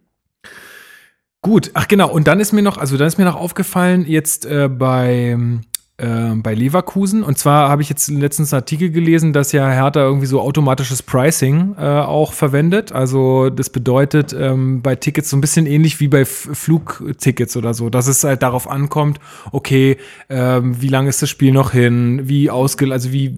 Gut, 1.41 1.71
ach 1.73 1.87
genau, 1.87 2.09
und 2.09 2.27
dann 2.27 2.39
ist 2.39 2.53
mir 2.53 2.61
noch, 2.61 2.77
also 2.77 2.97
dann 2.97 3.07
ist 3.07 3.17
mir 3.17 3.25
noch 3.25 3.35
aufgefallen, 3.35 4.05
jetzt 4.05 4.45
äh, 4.45 4.69
bei 4.69 5.37
äh, 5.97 6.35
bei 6.35 6.53
Leverkusen. 6.53 7.23
Und 7.23 7.37
zwar 7.37 7.69
habe 7.69 7.81
ich 7.81 7.89
jetzt 7.89 8.07
letztens 8.09 8.53
einen 8.53 8.61
Artikel 8.61 8.91
gelesen, 8.91 9.33
dass 9.33 9.51
ja 9.51 9.69
Hertha 9.69 9.99
irgendwie 10.01 10.27
so 10.27 10.41
automatisches 10.41 11.01
Pricing 11.01 11.75
äh, 11.77 11.81
auch 11.81 12.33
verwendet. 12.33 12.91
Also 12.91 13.49
das 13.49 13.69
bedeutet 13.69 14.35
ähm, 14.37 14.81
bei 14.81 14.95
Tickets 14.95 15.29
so 15.29 15.37
ein 15.37 15.41
bisschen 15.41 15.65
ähnlich 15.65 15.99
wie 15.99 16.07
bei 16.07 16.21
F 16.21 16.49
Flugtickets 16.53 17.57
oder 17.57 17.73
so, 17.73 17.89
dass 17.89 18.07
es 18.07 18.23
halt 18.23 18.43
darauf 18.43 18.69
ankommt, 18.69 19.19
okay, 19.51 19.97
ähm, 20.29 20.81
wie 20.81 20.87
lange 20.87 21.09
ist 21.09 21.21
das 21.21 21.29
Spiel 21.29 21.51
noch 21.51 21.71
hin, 21.71 22.21
wie 22.25 22.49
ausge, 22.49 22.91
also 22.91 23.11
wie 23.11 23.35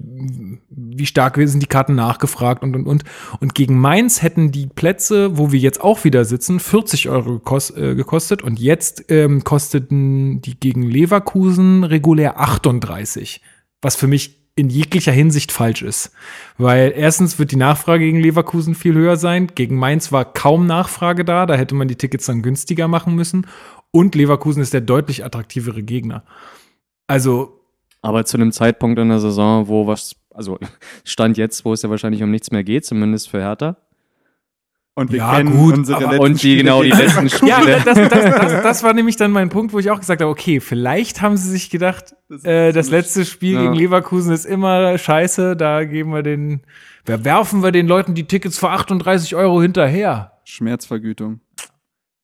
wie 0.99 1.05
stark 1.05 1.37
sind 1.37 1.61
die 1.61 1.67
Karten 1.67 1.95
nachgefragt 1.95 2.63
und 2.63 2.75
und 2.75 2.85
und. 2.85 3.03
Und 3.39 3.55
gegen 3.55 3.79
Mainz 3.79 4.21
hätten 4.21 4.51
die 4.51 4.67
Plätze, 4.67 5.37
wo 5.37 5.51
wir 5.51 5.59
jetzt 5.59 5.81
auch 5.81 6.03
wieder 6.03 6.25
sitzen, 6.25 6.59
40 6.59 7.09
Euro 7.09 7.41
äh, 7.75 7.95
gekostet 7.95 8.41
und 8.41 8.59
jetzt 8.59 9.05
ähm, 9.09 9.43
kosteten 9.43 10.41
die 10.41 10.59
gegen 10.59 10.83
Leverkusen 10.83 11.83
regulär 11.83 12.39
38, 12.49 13.41
was 13.81 13.95
für 13.95 14.07
mich 14.07 14.39
in 14.55 14.69
jeglicher 14.69 15.13
Hinsicht 15.13 15.51
falsch 15.51 15.81
ist. 15.81 16.11
Weil 16.57 16.91
erstens 16.95 17.39
wird 17.39 17.51
die 17.51 17.55
Nachfrage 17.55 18.03
gegen 18.03 18.19
Leverkusen 18.19 18.75
viel 18.75 18.93
höher 18.93 19.15
sein. 19.15 19.47
Gegen 19.55 19.77
Mainz 19.77 20.11
war 20.11 20.25
kaum 20.25 20.67
Nachfrage 20.67 21.23
da, 21.23 21.45
da 21.45 21.55
hätte 21.55 21.75
man 21.75 21.87
die 21.87 21.95
Tickets 21.95 22.25
dann 22.25 22.41
günstiger 22.41 22.89
machen 22.89 23.15
müssen. 23.15 23.47
Und 23.91 24.15
Leverkusen 24.15 24.61
ist 24.61 24.73
der 24.73 24.81
deutlich 24.81 25.23
attraktivere 25.23 25.81
Gegner. 25.81 26.23
Also. 27.07 27.55
Aber 28.01 28.25
zu 28.25 28.37
einem 28.37 28.51
Zeitpunkt 28.51 28.99
in 28.99 29.09
der 29.09 29.19
Saison, 29.19 29.67
wo 29.67 29.87
was, 29.87 30.15
also 30.33 30.57
Stand 31.05 31.37
jetzt, 31.37 31.63
wo 31.65 31.73
es 31.73 31.81
ja 31.81 31.89
wahrscheinlich 31.89 32.23
um 32.23 32.31
nichts 32.31 32.51
mehr 32.51 32.63
geht, 32.63 32.85
zumindest 32.85 33.29
für 33.29 33.39
Hertha. 33.39 33.77
Und 34.99 35.13
wir 35.13 35.19
ja, 35.19 35.35
kennen 35.35 35.51
gut, 35.55 35.77
unsere 35.77 36.01
letzten 36.01 36.19
Und 36.19 36.43
die, 36.43 36.57
genau, 36.57 36.83
die 36.83 36.89
letzten 36.89 37.29
Spiele. 37.29 37.51
Ja, 37.51 37.79
das, 37.79 37.95
das, 37.95 38.09
das, 38.09 38.63
das, 38.63 38.83
war 38.83 38.93
nämlich 38.93 39.15
dann 39.15 39.31
mein 39.31 39.47
Punkt, 39.47 39.71
wo 39.71 39.79
ich 39.79 39.89
auch 39.89 39.99
gesagt 39.99 40.21
habe, 40.21 40.29
okay, 40.29 40.59
vielleicht 40.59 41.21
haben 41.21 41.37
sie 41.37 41.49
sich 41.49 41.69
gedacht, 41.69 42.15
das, 42.27 42.43
äh, 42.43 42.73
das 42.73 42.89
letzte 42.89 43.23
Spiel 43.23 43.53
ja. 43.53 43.61
gegen 43.61 43.75
Leverkusen 43.75 44.33
ist 44.33 44.45
immer 44.45 44.97
scheiße, 44.97 45.55
da 45.55 45.85
geben 45.85 46.11
wir 46.11 46.21
den, 46.21 46.63
da 47.05 47.23
werfen 47.23 47.63
wir 47.63 47.71
den 47.71 47.87
Leuten 47.87 48.13
die 48.13 48.25
Tickets 48.25 48.59
für 48.59 48.71
38 48.71 49.35
Euro 49.35 49.61
hinterher. 49.61 50.33
Schmerzvergütung. 50.43 51.39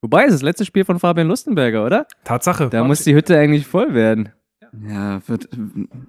Wobei, 0.01 0.25
es 0.25 0.33
ist 0.33 0.33
das 0.33 0.41
letzte 0.43 0.65
Spiel 0.65 0.83
von 0.83 0.99
Fabian 0.99 1.27
Lustenberger, 1.29 1.85
oder? 1.85 2.07
Tatsache. 2.25 2.69
Da 2.69 2.83
muss 2.83 3.03
die 3.03 3.15
Hütte 3.15 3.39
eigentlich 3.39 3.65
voll 3.65 3.93
werden. 3.93 4.29
Ja, 4.89 5.21
wird, 5.27 5.49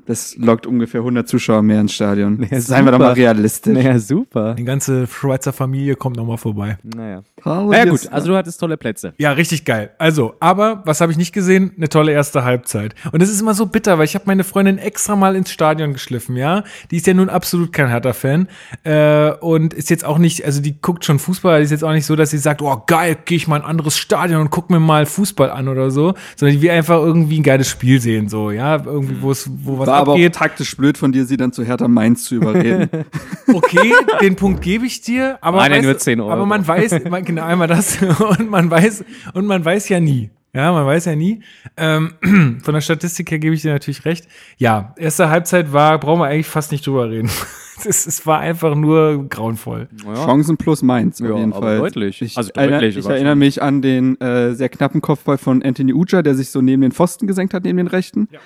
das 0.06 0.36
lockt 0.36 0.66
ungefähr 0.66 1.00
100 1.00 1.28
Zuschauer 1.28 1.62
mehr 1.62 1.80
ins 1.80 1.94
Stadion. 1.94 2.36
Naja, 2.46 2.60
Seien 2.60 2.84
wir 2.84 2.92
doch 2.92 2.98
mal 2.98 3.12
realistisch. 3.12 3.74
Naja, 3.74 3.98
super. 3.98 4.54
Die 4.54 4.64
ganze 4.64 5.06
Schweizer 5.06 5.52
Familie 5.52 5.96
kommt 5.96 6.16
nochmal 6.16 6.36
vorbei. 6.36 6.78
Naja. 6.82 7.22
Naja 7.44 7.84
gut, 7.86 8.08
also 8.10 8.28
du 8.28 8.36
hattest 8.36 8.60
tolle 8.60 8.76
Plätze. 8.76 9.14
Ja, 9.18 9.32
richtig 9.32 9.64
geil. 9.64 9.90
Also, 9.98 10.34
aber 10.40 10.82
was 10.84 11.00
habe 11.00 11.12
ich 11.12 11.18
nicht 11.18 11.32
gesehen? 11.32 11.72
Eine 11.76 11.88
tolle 11.88 12.12
erste 12.12 12.44
Halbzeit. 12.44 12.94
Und 13.12 13.22
es 13.22 13.30
ist 13.30 13.40
immer 13.40 13.54
so 13.54 13.66
bitter, 13.66 13.98
weil 13.98 14.04
ich 14.04 14.14
habe 14.14 14.24
meine 14.26 14.44
Freundin 14.44 14.78
extra 14.78 15.16
mal 15.16 15.36
ins 15.36 15.50
Stadion 15.50 15.92
geschliffen, 15.92 16.36
ja. 16.36 16.64
Die 16.90 16.96
ist 16.96 17.06
ja 17.06 17.14
nun 17.14 17.28
absolut 17.28 17.72
kein 17.72 17.88
Hertha-Fan. 17.88 18.48
Äh, 18.84 19.32
und 19.40 19.74
ist 19.74 19.90
jetzt 19.90 20.04
auch 20.04 20.18
nicht, 20.18 20.44
also 20.44 20.60
die 20.60 20.80
guckt 20.80 21.04
schon 21.04 21.18
Fußball, 21.18 21.60
die 21.60 21.64
ist 21.64 21.70
jetzt 21.70 21.84
auch 21.84 21.92
nicht 21.92 22.06
so, 22.06 22.16
dass 22.16 22.30
sie 22.30 22.38
sagt, 22.38 22.62
oh 22.62 22.82
geil, 22.86 23.16
gehe 23.24 23.36
ich 23.36 23.48
mal 23.48 23.56
in 23.56 23.62
ein 23.62 23.68
anderes 23.68 23.96
Stadion 23.98 24.40
und 24.40 24.50
guck 24.50 24.70
mir 24.70 24.80
mal 24.80 25.06
Fußball 25.06 25.50
an 25.50 25.68
oder 25.68 25.90
so. 25.90 26.14
Sondern 26.36 26.56
die 26.56 26.62
will 26.62 26.70
einfach 26.70 26.98
irgendwie 26.98 27.40
ein 27.40 27.42
geiles 27.42 27.68
Spiel 27.68 28.00
sehen, 28.00 28.28
so, 28.28 28.50
ja, 28.56 28.82
irgendwie, 28.84 29.20
wo 29.20 29.30
es, 29.30 29.48
wo 29.64 29.78
was 29.78 29.86
War 29.86 29.98
abgeht. 29.98 30.14
aber 30.14 30.26
auch 30.26 30.48
taktisch 30.48 30.76
blöd 30.76 30.98
von 30.98 31.12
dir, 31.12 31.24
sie 31.26 31.36
dann 31.36 31.52
zu 31.52 31.62
Hertha 31.64 31.86
Mainz 31.88 32.24
zu 32.24 32.34
überreden. 32.36 32.88
okay, 33.52 33.92
den 34.20 34.36
Punkt 34.36 34.62
gebe 34.62 34.86
ich 34.86 35.00
dir, 35.02 35.38
aber, 35.40 35.58
Nein, 35.58 35.72
weiß, 35.72 35.84
nur 35.84 35.98
10 35.98 36.20
Euro. 36.20 36.32
aber 36.32 36.46
man 36.46 36.66
weiß, 36.66 37.04
man, 37.10 37.24
genau 37.24 37.44
einmal 37.44 37.68
das 37.68 37.98
und 38.38 38.50
man 38.50 38.70
weiß 38.70 39.04
und 39.34 39.46
man 39.46 39.64
weiß 39.64 39.88
ja 39.88 40.00
nie. 40.00 40.30
Ja, 40.56 40.72
man 40.72 40.86
weiß 40.86 41.04
ja 41.04 41.14
nie. 41.14 41.40
Ähm, 41.76 42.14
von 42.62 42.72
der 42.74 42.80
Statistik 42.80 43.30
her 43.30 43.38
gebe 43.38 43.54
ich 43.54 43.60
dir 43.60 43.72
natürlich 43.72 44.06
recht. 44.06 44.26
Ja, 44.56 44.94
erste 44.96 45.28
Halbzeit 45.28 45.72
war, 45.74 46.00
brauchen 46.00 46.20
wir 46.20 46.26
eigentlich 46.26 46.46
fast 46.46 46.72
nicht 46.72 46.86
drüber 46.86 47.10
reden. 47.10 47.30
Es, 47.84 48.06
es 48.06 48.26
war 48.26 48.40
einfach 48.40 48.74
nur 48.74 49.28
grauenvoll. 49.28 49.90
Ja. 50.02 50.14
Chancen 50.14 50.56
plus 50.56 50.82
Mainz 50.82 51.20
auf 51.20 51.28
ja, 51.28 51.36
jeden 51.36 51.52
Fall. 51.52 51.76
Deutlich. 51.76 52.22
Ich, 52.22 52.38
also 52.38 52.50
deutlich. 52.50 52.96
ich 52.96 53.04
erinnere 53.04 53.36
mich 53.36 53.60
an 53.60 53.82
den 53.82 54.18
äh, 54.18 54.54
sehr 54.54 54.70
knappen 54.70 55.02
Kopfball 55.02 55.36
von 55.36 55.62
Anthony 55.62 55.92
Uja, 55.92 56.22
der 56.22 56.34
sich 56.34 56.48
so 56.48 56.62
neben 56.62 56.80
den 56.80 56.92
Pfosten 56.92 57.26
gesenkt 57.26 57.52
hat, 57.52 57.64
neben 57.64 57.76
den 57.76 57.86
rechten. 57.86 58.28
Ja. 58.32 58.38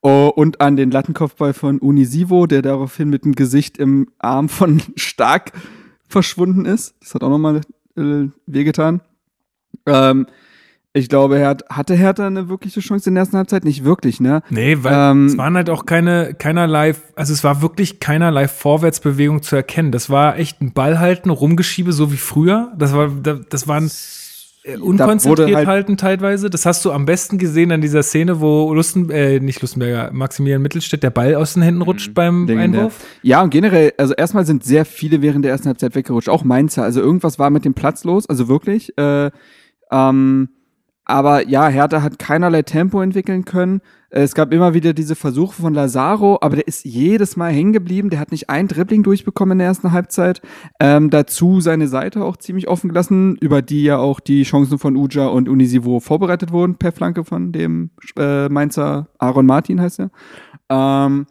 Oh, 0.00 0.32
und 0.34 0.62
an 0.62 0.76
den 0.76 0.90
Lattenkopfball 0.90 1.52
von 1.52 1.80
Unisivo, 1.80 2.46
der 2.46 2.62
daraufhin 2.62 3.10
mit 3.10 3.26
dem 3.26 3.34
Gesicht 3.34 3.76
im 3.76 4.08
Arm 4.18 4.48
von 4.48 4.80
Stark 4.96 5.52
verschwunden 6.08 6.64
ist. 6.64 6.94
Das 7.00 7.14
hat 7.14 7.22
auch 7.22 7.28
nochmal 7.30 7.60
äh, 7.94 8.28
wehgetan. 8.46 9.02
Ähm, 9.84 10.26
ich 10.98 11.08
glaube, 11.08 11.38
Her 11.38 11.56
hatte 11.70 11.94
Hertha 11.94 12.26
eine 12.26 12.48
wirkliche 12.48 12.80
Chance 12.80 13.08
in 13.08 13.14
der 13.14 13.22
ersten 13.22 13.36
Halbzeit? 13.36 13.64
Nicht 13.64 13.84
wirklich, 13.84 14.20
ne? 14.20 14.42
Nee, 14.50 14.78
weil 14.82 15.12
ähm, 15.12 15.26
es 15.26 15.38
waren 15.38 15.56
halt 15.56 15.70
auch 15.70 15.86
keine, 15.86 16.34
keinerlei, 16.34 16.94
also 17.16 17.32
es 17.32 17.44
war 17.44 17.62
wirklich 17.62 18.00
keinerlei 18.00 18.48
Vorwärtsbewegung 18.48 19.42
zu 19.42 19.56
erkennen. 19.56 19.92
Das 19.92 20.10
war 20.10 20.38
echt 20.38 20.60
ein 20.60 20.72
Ball 20.72 20.98
halten, 20.98 21.30
rumgeschiebe, 21.30 21.92
so 21.92 22.12
wie 22.12 22.16
früher. 22.16 22.72
Das 22.76 22.94
war, 22.94 23.08
das 23.08 23.68
waren 23.68 23.90
äh, 24.68 24.76
unkonzentriert 24.76 25.54
halt 25.54 25.66
halten 25.66 25.96
teilweise. 25.96 26.50
Das 26.50 26.66
hast 26.66 26.84
du 26.84 26.92
am 26.92 27.06
besten 27.06 27.38
gesehen 27.38 27.72
an 27.72 27.80
dieser 27.80 28.02
Szene, 28.02 28.40
wo 28.40 28.72
Lusten, 28.74 29.10
äh, 29.10 29.40
nicht 29.40 29.62
Lustenberger, 29.62 30.10
Maximilian 30.12 30.60
Mittelstädt 30.60 31.02
der 31.02 31.10
Ball 31.10 31.34
aus 31.34 31.54
den 31.54 31.62
Händen 31.62 31.82
rutscht 31.82 32.08
mhm. 32.08 32.14
beim 32.14 32.46
Ding 32.46 32.58
Einwurf. 32.58 33.04
Ja, 33.22 33.42
und 33.42 33.50
generell, 33.50 33.92
also 33.96 34.14
erstmal 34.14 34.44
sind 34.44 34.64
sehr 34.64 34.84
viele 34.84 35.22
während 35.22 35.44
der 35.44 35.52
ersten 35.52 35.68
Halbzeit 35.68 35.94
weggerutscht, 35.94 36.28
auch 36.28 36.44
Mainzer. 36.44 36.82
Also 36.82 37.00
irgendwas 37.00 37.38
war 37.38 37.50
mit 37.50 37.64
dem 37.64 37.74
Platz 37.74 38.04
los, 38.04 38.28
also 38.28 38.48
wirklich. 38.48 38.96
Äh, 38.98 39.30
ähm, 39.90 40.48
aber 41.08 41.48
ja, 41.48 41.66
Hertha 41.68 42.02
hat 42.02 42.18
keinerlei 42.18 42.62
Tempo 42.62 43.00
entwickeln 43.00 43.44
können. 43.44 43.80
Äh, 44.10 44.22
Es 44.22 44.34
gab 44.34 44.52
immer 44.52 44.74
wieder 44.74 44.92
diese 44.92 45.16
Versuche 45.16 45.54
von 45.54 45.74
Lazaro, 45.74 46.38
aber 46.40 46.56
der 46.56 46.68
ist 46.68 46.84
jedes 46.84 47.36
Mal 47.36 47.50
hängen 47.50 47.72
geblieben. 47.72 48.10
Der 48.10 48.20
hat 48.20 48.30
nicht 48.30 48.50
ein 48.50 48.68
Dribbling 48.68 49.02
durchbekommen 49.02 49.52
in 49.52 49.58
der 49.58 49.68
ersten 49.68 49.92
Halbzeit. 49.92 50.42
Ähm, 50.78 51.10
dazu 51.10 51.60
seine 51.60 51.88
Seite 51.88 52.22
auch 52.24 52.36
ziemlich 52.36 52.68
offen 52.68 52.88
gelassen, 52.88 53.36
über 53.40 53.62
die 53.62 53.84
ja 53.84 53.96
auch 53.96 54.20
die 54.20 54.42
Chancen 54.42 54.78
von 54.78 54.96
Uja 54.96 55.26
und 55.26 55.48
Unisivo 55.48 55.98
vorbereitet 55.98 56.52
wurden, 56.52 56.76
per 56.76 56.92
Flanke 56.92 57.24
von 57.24 57.52
dem 57.52 57.90
äh, 58.18 58.48
Mainzer 58.48 59.08
Aaron 59.18 59.46
Martin 59.46 59.80
heißt 59.80 60.00
er. 60.00 60.10
Ähm, 60.70 61.26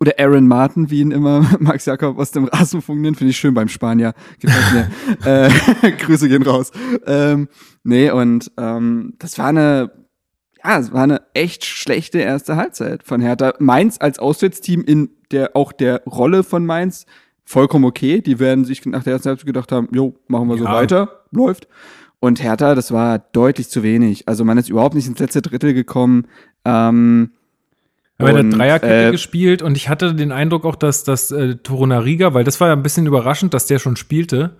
oder 0.00 0.14
Aaron 0.18 0.48
Martin, 0.48 0.90
wie 0.90 1.00
ihn 1.00 1.10
immer 1.10 1.46
Max 1.60 1.84
Jakob 1.86 2.18
aus 2.18 2.30
dem 2.30 2.44
Rasenfunk 2.44 3.00
nennt, 3.00 3.18
finde 3.18 3.30
ich 3.32 3.36
schön 3.36 3.54
beim 3.54 3.68
Spanier. 3.68 4.14
Gefällt 4.38 4.90
mir. 5.24 5.26
äh, 5.84 5.90
Grüße 5.98 6.28
gehen 6.28 6.42
raus. 6.42 6.70
Ähm, 7.06 7.48
nee, 7.84 8.10
und 8.10 8.50
ähm, 8.56 9.14
das 9.18 9.38
war 9.38 9.48
eine, 9.48 9.92
ja, 10.64 10.78
es 10.78 10.92
war 10.92 11.02
eine 11.02 11.22
echt 11.34 11.64
schlechte 11.64 12.18
erste 12.18 12.56
Halbzeit 12.56 13.02
von 13.04 13.20
Hertha. 13.20 13.54
Mainz 13.58 13.98
als 14.00 14.18
Auswärtsteam 14.18 14.82
in 14.84 15.10
der 15.32 15.54
auch 15.54 15.72
der 15.72 16.02
Rolle 16.06 16.42
von 16.44 16.64
Mainz 16.64 17.04
vollkommen 17.44 17.84
okay. 17.84 18.20
Die 18.20 18.38
werden 18.38 18.64
sich 18.64 18.84
nach 18.86 19.04
der 19.04 19.14
ersten 19.14 19.28
Halbzeit 19.28 19.46
gedacht 19.46 19.70
haben, 19.70 19.88
jo, 19.92 20.14
machen 20.28 20.48
wir 20.48 20.56
so 20.56 20.64
Ja. 20.64 20.72
weiter, 20.72 21.24
läuft. 21.30 21.68
Und 22.20 22.42
Hertha, 22.42 22.74
das 22.74 22.92
war 22.92 23.18
deutlich 23.18 23.68
zu 23.68 23.82
wenig. 23.82 24.28
Also 24.28 24.44
man 24.44 24.58
ist 24.58 24.68
überhaupt 24.68 24.94
nicht 24.94 25.06
ins 25.06 25.18
letzte 25.18 25.40
Drittel 25.42 25.72
gekommen. 25.74 26.26
Ähm, 26.64 27.32
Haben 28.20 28.36
eine 28.36 28.40
und, 28.40 28.50
Dreierkette 28.50 29.08
äh, 29.08 29.10
gespielt 29.10 29.62
und 29.62 29.76
ich 29.76 29.88
hatte 29.88 30.14
den 30.14 30.32
Eindruck 30.32 30.64
auch, 30.64 30.76
dass, 30.76 31.04
dass 31.04 31.30
äh, 31.30 31.56
Torunariga, 31.56 32.34
weil 32.34 32.44
das 32.44 32.60
war 32.60 32.68
ja 32.68 32.74
ein 32.74 32.82
bisschen 32.82 33.06
überraschend, 33.06 33.54
dass 33.54 33.66
der 33.66 33.78
schon 33.78 33.96
spielte, 33.96 34.50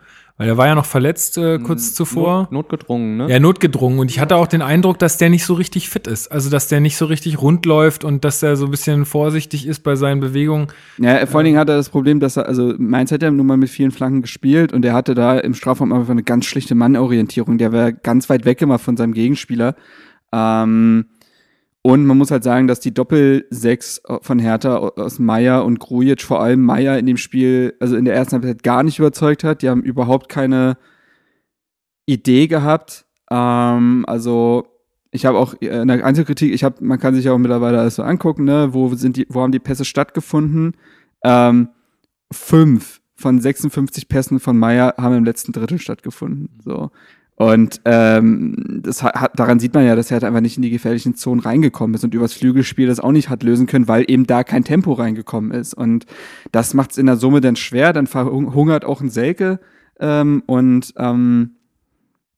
weil 0.40 0.48
er 0.48 0.56
war 0.56 0.68
ja 0.68 0.74
noch 0.74 0.86
verletzt 0.86 1.36
äh, 1.36 1.58
kurz 1.58 1.92
zuvor. 1.92 2.44
Not, 2.44 2.52
notgedrungen, 2.52 3.18
ne? 3.18 3.28
Ja, 3.28 3.38
notgedrungen. 3.38 3.98
Und 3.98 4.10
ich 4.10 4.20
hatte 4.20 4.36
auch 4.36 4.46
den 4.46 4.62
Eindruck, 4.62 4.98
dass 4.98 5.18
der 5.18 5.28
nicht 5.28 5.44
so 5.44 5.52
richtig 5.52 5.90
fit 5.90 6.06
ist. 6.06 6.32
Also, 6.32 6.48
dass 6.48 6.66
der 6.66 6.80
nicht 6.80 6.96
so 6.96 7.04
richtig 7.04 7.42
rund 7.42 7.66
läuft 7.66 8.04
und 8.04 8.24
dass 8.24 8.42
er 8.42 8.56
so 8.56 8.64
ein 8.64 8.70
bisschen 8.70 9.04
vorsichtig 9.04 9.66
ist 9.66 9.80
bei 9.80 9.96
seinen 9.96 10.20
Bewegungen. 10.20 10.68
Ja, 10.96 11.26
vor 11.26 11.40
allen 11.40 11.44
Dingen 11.44 11.58
hat 11.58 11.68
er 11.68 11.76
das 11.76 11.90
Problem, 11.90 12.20
dass 12.20 12.38
er, 12.38 12.46
also 12.46 12.72
Mainz 12.78 13.12
hat 13.12 13.22
ja 13.22 13.30
nun 13.30 13.46
mal 13.46 13.58
mit 13.58 13.68
vielen 13.68 13.90
Flanken 13.90 14.22
gespielt 14.22 14.72
und 14.72 14.82
er 14.82 14.94
hatte 14.94 15.14
da 15.14 15.38
im 15.38 15.52
Strafraum 15.52 15.92
einfach 15.92 16.08
eine 16.08 16.22
ganz 16.22 16.46
schlichte 16.46 16.74
Mannorientierung. 16.74 17.58
Der 17.58 17.72
war 17.72 17.92
ganz 17.92 18.30
weit 18.30 18.46
weg 18.46 18.62
immer 18.62 18.78
von 18.78 18.96
seinem 18.96 19.12
Gegenspieler. 19.12 19.74
Ähm, 20.32 21.04
und 21.82 22.04
man 22.04 22.18
muss 22.18 22.30
halt 22.30 22.44
sagen, 22.44 22.66
dass 22.66 22.80
die 22.80 22.92
Doppel-Sechs 22.92 24.02
von 24.20 24.38
Hertha 24.38 24.76
aus 24.76 25.18
Meier 25.18 25.64
und 25.64 25.80
Grujic, 25.80 26.22
vor 26.22 26.42
allem 26.42 26.62
Meier 26.62 26.98
in 26.98 27.06
dem 27.06 27.16
Spiel, 27.16 27.74
also 27.80 27.96
in 27.96 28.04
der 28.04 28.14
ersten 28.14 28.34
Halbzeit 28.34 28.62
gar 28.62 28.82
nicht 28.82 28.98
überzeugt 28.98 29.44
hat. 29.44 29.62
Die 29.62 29.70
haben 29.70 29.82
überhaupt 29.82 30.28
keine 30.28 30.76
Idee 32.04 32.48
gehabt. 32.48 33.06
Ähm, 33.30 34.04
also 34.06 34.66
ich 35.10 35.24
habe 35.24 35.38
auch 35.38 35.54
äh, 35.60 35.70
eine 35.70 36.04
Einzelkritik, 36.04 36.52
ich 36.52 36.64
habe, 36.64 36.84
man 36.84 36.98
kann 36.98 37.14
sich 37.14 37.28
auch 37.30 37.38
mittlerweile 37.38 37.80
alles 37.80 37.96
so 37.96 38.02
angucken, 38.02 38.44
ne, 38.44 38.74
wo 38.74 38.94
sind 38.94 39.16
die, 39.16 39.26
wo 39.30 39.40
haben 39.40 39.52
die 39.52 39.58
Pässe 39.58 39.84
stattgefunden? 39.86 40.76
Ähm, 41.24 41.70
fünf 42.30 43.00
von 43.16 43.40
56 43.40 44.08
Pässen 44.08 44.38
von 44.38 44.58
Meier 44.58 44.94
haben 44.98 45.14
im 45.14 45.24
letzten 45.24 45.52
Drittel 45.52 45.78
stattgefunden. 45.78 46.58
So. 46.62 46.90
Und 47.40 47.80
ähm, 47.86 48.82
das 48.82 49.02
hat, 49.02 49.38
daran 49.40 49.58
sieht 49.60 49.72
man 49.72 49.86
ja, 49.86 49.96
dass 49.96 50.10
er 50.10 50.16
halt 50.16 50.24
einfach 50.24 50.42
nicht 50.42 50.58
in 50.58 50.62
die 50.62 50.68
gefährlichen 50.68 51.14
Zonen 51.14 51.40
reingekommen 51.40 51.94
ist 51.94 52.04
und 52.04 52.12
übers 52.12 52.34
Flügelspiel 52.34 52.86
das 52.86 53.00
auch 53.00 53.12
nicht 53.12 53.30
hat 53.30 53.42
lösen 53.42 53.66
können, 53.66 53.88
weil 53.88 54.04
eben 54.08 54.26
da 54.26 54.44
kein 54.44 54.62
Tempo 54.62 54.92
reingekommen 54.92 55.50
ist. 55.50 55.72
Und 55.72 56.04
das 56.52 56.74
macht 56.74 56.90
es 56.90 56.98
in 56.98 57.06
der 57.06 57.16
Summe 57.16 57.40
dann 57.40 57.56
schwer. 57.56 57.94
Dann 57.94 58.06
verhungert 58.06 58.84
auch 58.84 59.00
ein 59.00 59.08
Selke. 59.08 59.58
Ähm, 59.98 60.42
und 60.44 60.92
ähm, 60.98 61.52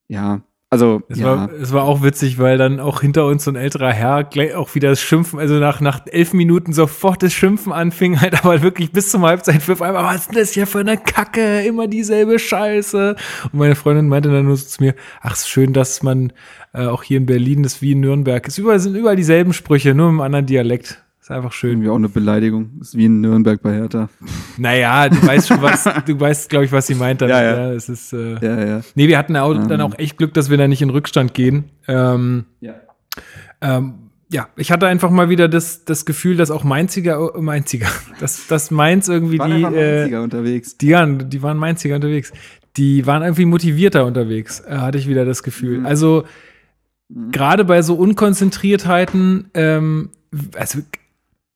ja, 0.06 0.42
also 0.72 1.02
Es, 1.08 1.18
ja. 1.18 1.26
war, 1.26 1.52
es 1.52 1.70
war 1.74 1.84
auch 1.84 2.02
witzig, 2.02 2.38
weil 2.38 2.56
dann 2.56 2.80
auch 2.80 3.02
hinter 3.02 3.26
uns 3.26 3.44
so 3.44 3.50
ein 3.50 3.56
älterer 3.56 3.92
Herr 3.92 4.24
gleich 4.24 4.54
auch 4.54 4.74
wieder 4.74 4.88
das 4.88 5.02
Schimpfen, 5.02 5.38
also 5.38 5.56
nach, 5.56 5.82
nach 5.82 6.06
elf 6.06 6.32
Minuten 6.32 6.72
sofort 6.72 7.22
das 7.22 7.34
Schimpfen 7.34 7.74
anfing, 7.74 8.18
halt 8.22 8.42
aber 8.42 8.62
wirklich 8.62 8.90
bis 8.90 9.10
zum 9.10 9.22
Halbzeitpfiff 9.26 9.82
einmal, 9.82 10.04
was 10.04 10.22
ist 10.22 10.28
denn 10.30 10.38
das 10.38 10.52
hier 10.52 10.66
für 10.66 10.78
eine 10.78 10.96
Kacke, 10.96 11.60
immer 11.60 11.88
dieselbe 11.88 12.38
Scheiße. 12.38 13.16
Und 13.52 13.54
meine 13.54 13.74
Freundin 13.74 14.08
meinte 14.08 14.30
dann 14.30 14.46
nur 14.46 14.56
so 14.56 14.66
zu 14.66 14.82
mir, 14.82 14.94
ach, 15.20 15.34
ist 15.34 15.50
schön, 15.50 15.74
dass 15.74 16.02
man 16.02 16.32
äh, 16.72 16.86
auch 16.86 17.02
hier 17.02 17.18
in 17.18 17.26
Berlin 17.26 17.64
ist 17.64 17.82
wie 17.82 17.92
in 17.92 18.00
Nürnberg. 18.00 18.48
Es 18.48 18.56
überall 18.56 18.80
sind 18.80 18.94
überall 18.94 19.16
dieselben 19.16 19.52
Sprüche, 19.52 19.94
nur 19.94 20.08
im 20.08 20.22
anderen 20.22 20.46
Dialekt. 20.46 21.04
Ist 21.22 21.30
einfach 21.30 21.52
schön. 21.52 21.70
irgendwie 21.70 21.88
auch 21.90 21.94
eine 21.96 22.08
Beleidigung. 22.08 22.72
Ist 22.80 22.96
wie 22.96 23.04
in 23.04 23.20
Nürnberg 23.20 23.62
bei 23.62 23.72
Hertha. 23.74 24.08
Naja, 24.58 25.08
du 25.08 25.24
weißt 25.24 25.46
schon, 25.46 25.62
was, 25.62 25.84
du 26.06 26.18
weißt, 26.18 26.50
glaube 26.50 26.64
ich, 26.64 26.72
was 26.72 26.88
sie 26.88 26.96
meint. 26.96 27.22
Dann. 27.22 27.28
Ja, 27.30 27.40
ja. 27.42 27.72
es 27.72 27.88
ist, 27.88 28.12
äh, 28.12 28.34
Ja, 28.44 28.64
ja. 28.64 28.80
Nee, 28.96 29.06
wir 29.06 29.16
hatten 29.18 29.36
auch, 29.36 29.54
Ähm. 29.54 29.68
dann 29.68 29.80
auch 29.82 29.96
echt 29.98 30.18
Glück, 30.18 30.34
dass 30.34 30.50
wir 30.50 30.58
da 30.58 30.66
nicht 30.66 30.82
in 30.82 30.90
Rückstand 30.90 31.32
gehen. 31.32 31.70
Ähm, 31.86 32.44
Ja. 32.60 32.74
ähm, 33.60 33.94
ja, 34.32 34.48
ich 34.56 34.72
hatte 34.72 34.86
einfach 34.88 35.10
mal 35.10 35.28
wieder 35.28 35.46
das, 35.46 35.84
das 35.84 36.06
Gefühl, 36.06 36.36
dass 36.36 36.50
auch 36.50 36.64
Mainziger, 36.64 37.32
äh, 37.36 37.40
Mainziger, 37.40 37.86
dass, 38.18 38.48
dass 38.48 38.70
Mainz 38.72 39.06
irgendwie 39.06 39.38
Waren 39.38 39.50
die, 39.58 39.62
äh, 39.62 39.94
Mainziger 39.98 40.22
unterwegs. 40.22 40.76
die, 40.78 40.92
waren, 40.92 41.30
die 41.30 41.42
waren 41.42 41.56
Mainziger 41.56 41.94
unterwegs. 41.96 42.32
Die 42.78 43.06
waren 43.06 43.22
irgendwie 43.22 43.44
motivierter 43.44 44.06
unterwegs, 44.06 44.60
äh, 44.66 44.76
hatte 44.78 44.98
ich 44.98 45.06
wieder 45.06 45.24
das 45.24 45.42
Gefühl. 45.44 45.80
Mhm. 45.80 45.86
Also, 45.86 46.24
gerade 47.30 47.64
bei 47.66 47.82
so 47.82 47.94
Unkonzentriertheiten, 47.94 49.50
ähm, 49.54 50.10
also, 50.56 50.78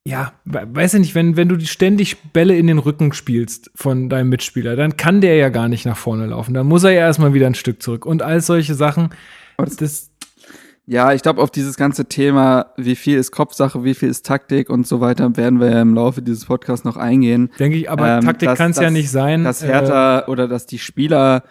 ja, 0.06 0.32
we- 0.44 0.66
weiß 0.72 0.94
ich 0.94 1.00
nicht, 1.00 1.14
wenn, 1.16 1.36
wenn 1.36 1.48
du 1.48 1.56
die 1.56 1.66
ständig 1.66 2.16
Bälle 2.32 2.56
in 2.56 2.68
den 2.68 2.78
Rücken 2.78 3.12
spielst 3.12 3.70
von 3.74 4.08
deinem 4.08 4.28
Mitspieler, 4.28 4.76
dann 4.76 4.96
kann 4.96 5.20
der 5.20 5.34
ja 5.36 5.48
gar 5.48 5.68
nicht 5.68 5.84
nach 5.84 5.96
vorne 5.96 6.26
laufen. 6.26 6.54
Dann 6.54 6.66
muss 6.68 6.84
er 6.84 6.92
ja 6.92 7.00
erstmal 7.00 7.34
wieder 7.34 7.46
ein 7.48 7.54
Stück 7.56 7.82
zurück. 7.82 8.06
Und 8.06 8.22
all 8.22 8.40
solche 8.40 8.74
Sachen, 8.74 9.10
das- 9.56 9.76
das, 9.76 10.10
Ja, 10.88 11.12
ich 11.12 11.22
glaube, 11.22 11.42
auf 11.42 11.50
dieses 11.50 11.76
ganze 11.76 12.04
Thema, 12.04 12.66
wie 12.76 12.94
viel 12.94 13.18
ist 13.18 13.32
Kopfsache, 13.32 13.82
wie 13.82 13.94
viel 13.94 14.08
ist 14.08 14.24
Taktik 14.24 14.70
und 14.70 14.86
so 14.86 15.00
weiter, 15.00 15.36
werden 15.36 15.58
wir 15.58 15.68
ja 15.72 15.82
im 15.82 15.94
Laufe 15.94 16.22
dieses 16.22 16.44
Podcasts 16.44 16.84
noch 16.84 16.96
eingehen. 16.96 17.50
denke 17.58 17.76
ich, 17.78 17.90
aber 17.90 18.18
Ähm, 18.18 18.24
Taktik 18.24 18.54
kann 18.54 18.70
es 18.70 18.76
ja 18.78 18.90
nicht 18.92 19.10
sein. 19.10 19.42
Dass 19.42 19.62
Äh, 19.64 19.66
Hertha 19.66 20.28
oder 20.28 20.46
dass 20.46 20.66
die 20.66 20.78
Spieler 20.78 21.42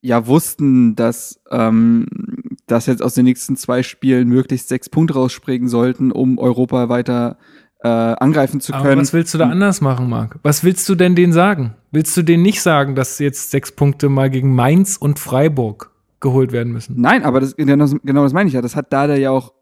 ja 0.00 0.26
wussten, 0.26 0.96
dass, 0.96 1.40
ähm, 1.52 2.06
dass 2.66 2.86
jetzt 2.86 3.02
aus 3.02 3.14
den 3.14 3.24
nächsten 3.24 3.56
zwei 3.56 3.82
Spielen 3.82 4.28
möglichst 4.28 4.68
sechs 4.68 4.88
Punkte 4.88 5.14
rausspringen 5.14 5.68
sollten, 5.68 6.10
um 6.12 6.38
Europa 6.38 6.88
weiter 6.88 7.36
äh, 7.82 7.88
angreifen 7.88 8.60
zu 8.60 8.72
Aber 8.72 8.82
können. 8.84 9.00
was 9.02 9.12
willst 9.12 9.34
du 9.34 9.38
da 9.38 9.48
anders 9.50 9.80
machen, 9.82 10.08
Marc? 10.08 10.38
Was 10.42 10.64
willst 10.64 10.88
du 10.88 10.94
denn 10.94 11.14
denen 11.14 11.32
sagen? 11.34 11.74
Willst 11.90 12.16
du 12.16 12.22
denen 12.22 12.42
nicht 12.42 12.62
sagen, 12.62 12.94
dass 12.94 13.18
jetzt 13.18 13.50
sechs 13.50 13.72
Punkte 13.72 14.08
mal 14.08 14.30
gegen 14.30 14.54
Mainz 14.54 14.96
und 14.96 15.18
Freiburg 15.18 15.90
geholt 16.20 16.52
werden 16.52 16.72
müssen? 16.72 16.98
Nein, 17.00 17.22
aber 17.24 17.40
das, 17.40 17.54
genau, 17.56 17.76
das- 17.76 17.96
genau 18.02 18.22
das 18.22 18.32
meine 18.32 18.48
ich 18.48 18.54
ja. 18.54 18.62
Das 18.62 18.74
hat 18.76 18.92
Dada 18.92 19.14
ja 19.16 19.30
auch 19.30 19.52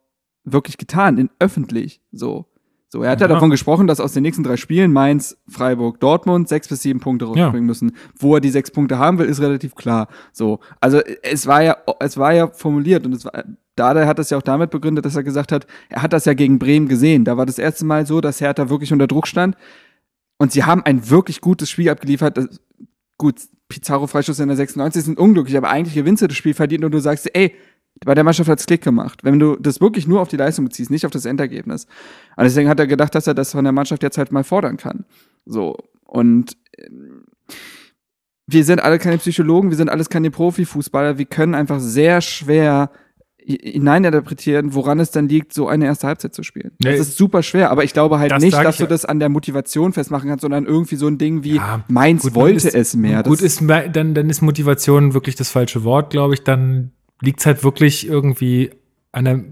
wirklich 0.45 0.79
getan, 0.79 1.19
in, 1.19 1.31
öffentlich. 1.41 2.01
So. 2.13 2.47
So, 2.93 3.03
er 3.03 3.13
hat 3.13 3.23
ja. 3.23 3.27
Ja. 3.27 3.33
davon 3.33 3.49
gesprochen, 3.49 3.87
dass 3.87 4.01
aus 4.01 4.13
den 4.13 4.23
nächsten 4.23 4.45
drei 4.45 4.59
Spielen 4.59 4.93
Mainz, 4.93 5.39
Freiburg, 5.49 5.99
Dortmund 5.99 6.47
sechs 6.47 6.69
bis 6.69 6.83
sieben 6.83 7.01
Punkte 7.01 7.25
rausspringen 7.25 7.65
müssen. 7.65 7.93
Wo 8.19 8.35
er 8.35 8.43
die 8.43 8.51
sechs 8.51 8.71
Punkte 8.71 8.99
haben 8.99 9.17
will, 9.17 9.25
ist 9.25 9.41
relativ 9.41 9.75
klar. 9.75 10.09
So, 10.31 10.61
also 10.79 11.01
es 11.23 11.47
war 11.47 11.63
ja, 11.63 11.79
es 12.01 12.19
war 12.19 12.35
ja 12.35 12.49
formuliert 12.49 13.07
und 13.07 13.15
es 13.15 13.25
war, 13.25 13.45
Dada 13.77 14.07
hat 14.07 14.19
das 14.19 14.29
ja 14.29 14.37
auch 14.37 14.43
damit 14.43 14.69
begründet, 14.69 15.07
dass 15.07 15.17
er 15.17 15.23
gesagt 15.23 15.53
hat, 15.53 15.67
er 15.89 16.03
hat 16.03 16.13
das 16.13 16.27
ja 16.27 16.35
gegen 16.35 16.59
Bremen 16.59 16.87
gesehen. 16.87 17.25
Da 17.25 17.39
war 17.39 17.47
das 17.47 17.59
erste 17.59 17.87
Mal 17.87 18.05
so, 18.05 18.21
dass 18.21 18.43
Hertha 18.43 18.69
wirklich 18.69 18.93
unter 18.93 19.07
Druck 19.07 19.27
stand 19.27 19.57
und 20.37 20.53
sie 20.53 20.65
haben 20.65 20.83
ein 20.85 21.09
wirklich 21.09 21.41
gutes 21.41 21.71
Spiel 21.71 21.89
abgeliefert. 21.89 22.37
Das, 22.37 22.61
gut, 23.17 23.37
Pizarro 23.69 24.07
Freischuss 24.07 24.39
in 24.39 24.49
der 24.49 24.57
96 24.59 25.03
sind 25.03 25.19
unglücklich, 25.19 25.57
aber 25.57 25.71
eigentlich 25.71 25.95
gewinnst 25.95 26.21
du 26.21 26.27
das 26.27 26.37
Spiel 26.37 26.53
verdient 26.53 26.85
und 26.85 26.93
du 26.93 26.99
sagst, 26.99 27.35
ey, 27.35 27.55
bei 28.05 28.15
der 28.15 28.25
Mannschaft 28.25 28.49
hat's 28.51 28.67
Klick 28.67 28.83
gemacht. 28.83 29.21
Wenn 29.23 29.39
du 29.39 29.57
das 29.57 29.81
wirklich 29.81 30.07
nur 30.09 30.21
auf 30.21 30.29
die 30.29 30.37
Leistung 30.37 30.65
beziehst, 30.65 30.91
nicht 30.91 31.07
auf 31.07 31.13
das 31.13 31.25
Endergebnis. 31.25 31.87
Und 32.37 32.45
deswegen 32.45 32.69
hat 32.69 32.81
er 32.81 32.87
gedacht, 32.87 33.15
dass 33.15 33.27
er 33.27 33.35
das 33.35 33.53
von 33.53 33.65
der 33.65 33.73
Mannschaft 33.73 34.03
jetzt 34.03 34.19
halt 34.19 34.33
mal 34.33 34.45
fordern 34.45 34.77
kann. 34.77 35.05
So. 35.47 35.77
Und 36.05 36.57
ähm, 36.79 37.25
wir 38.47 38.65
sind 38.65 38.81
alle 38.83 38.99
keine 38.99 39.19
Psychologen, 39.19 39.71
wir 39.71 39.77
sind 39.77 39.89
alles 39.89 40.09
keine 40.09 40.31
Profifußballer, 40.31 41.17
wir 41.17 41.25
können 41.27 41.55
einfach 41.55 41.79
sehr 41.81 42.21
schwer 42.21 42.91
hi- 43.41 43.59
hineininterpretieren, 43.63 44.75
woran 44.75 44.99
es 44.99 45.11
dann 45.13 45.29
liegt, 45.29 45.53
so 45.55 45.69
eine 45.69 45.87
erste 45.87 46.09
Halbzeit 46.09 46.35
zu 46.35 46.43
spielen. 46.43 46.73
Nee, 46.83 46.91
das 46.97 47.09
ist 47.09 47.17
super 47.17 47.43
schwer, 47.43 47.71
aber 47.71 47.85
ich 47.85 47.93
glaube 47.93 48.19
halt 48.19 48.33
das 48.33 48.43
nicht, 48.43 48.57
dass 48.57 48.77
du 48.79 48.83
ja. 48.83 48.89
das 48.89 49.05
an 49.05 49.21
der 49.21 49.29
Motivation 49.29 49.93
festmachen 49.93 50.29
kannst, 50.29 50.43
sondern 50.43 50.67
irgendwie 50.67 50.97
so 50.97 51.07
ein 51.07 51.19
Ding 51.19 51.45
wie 51.45 51.57
Ja, 51.57 51.85
Mainz 51.89 52.23
Gut, 52.25 52.35
wollte 52.35 52.69
ist, 52.69 52.75
es 52.75 52.97
mehr. 52.97 53.23
Gut, 53.23 53.35
Das- 53.35 53.43
ist, 53.43 53.63
dann, 53.93 54.15
dann 54.15 54.29
ist 54.29 54.43
Motivation 54.43 55.15
wirklich 55.15 55.37
das 55.37 55.51
falsche 55.51 55.85
Wort, 55.85 56.11
glaube 56.11 56.35
ich. 56.35 56.43
Dann 56.43 56.91
liegt 57.23 57.41
es 57.41 57.47
halt 57.47 57.65
wirklich 57.65 58.07
irgendwie 58.07 58.71
an 59.13 59.25
der, 59.25 59.45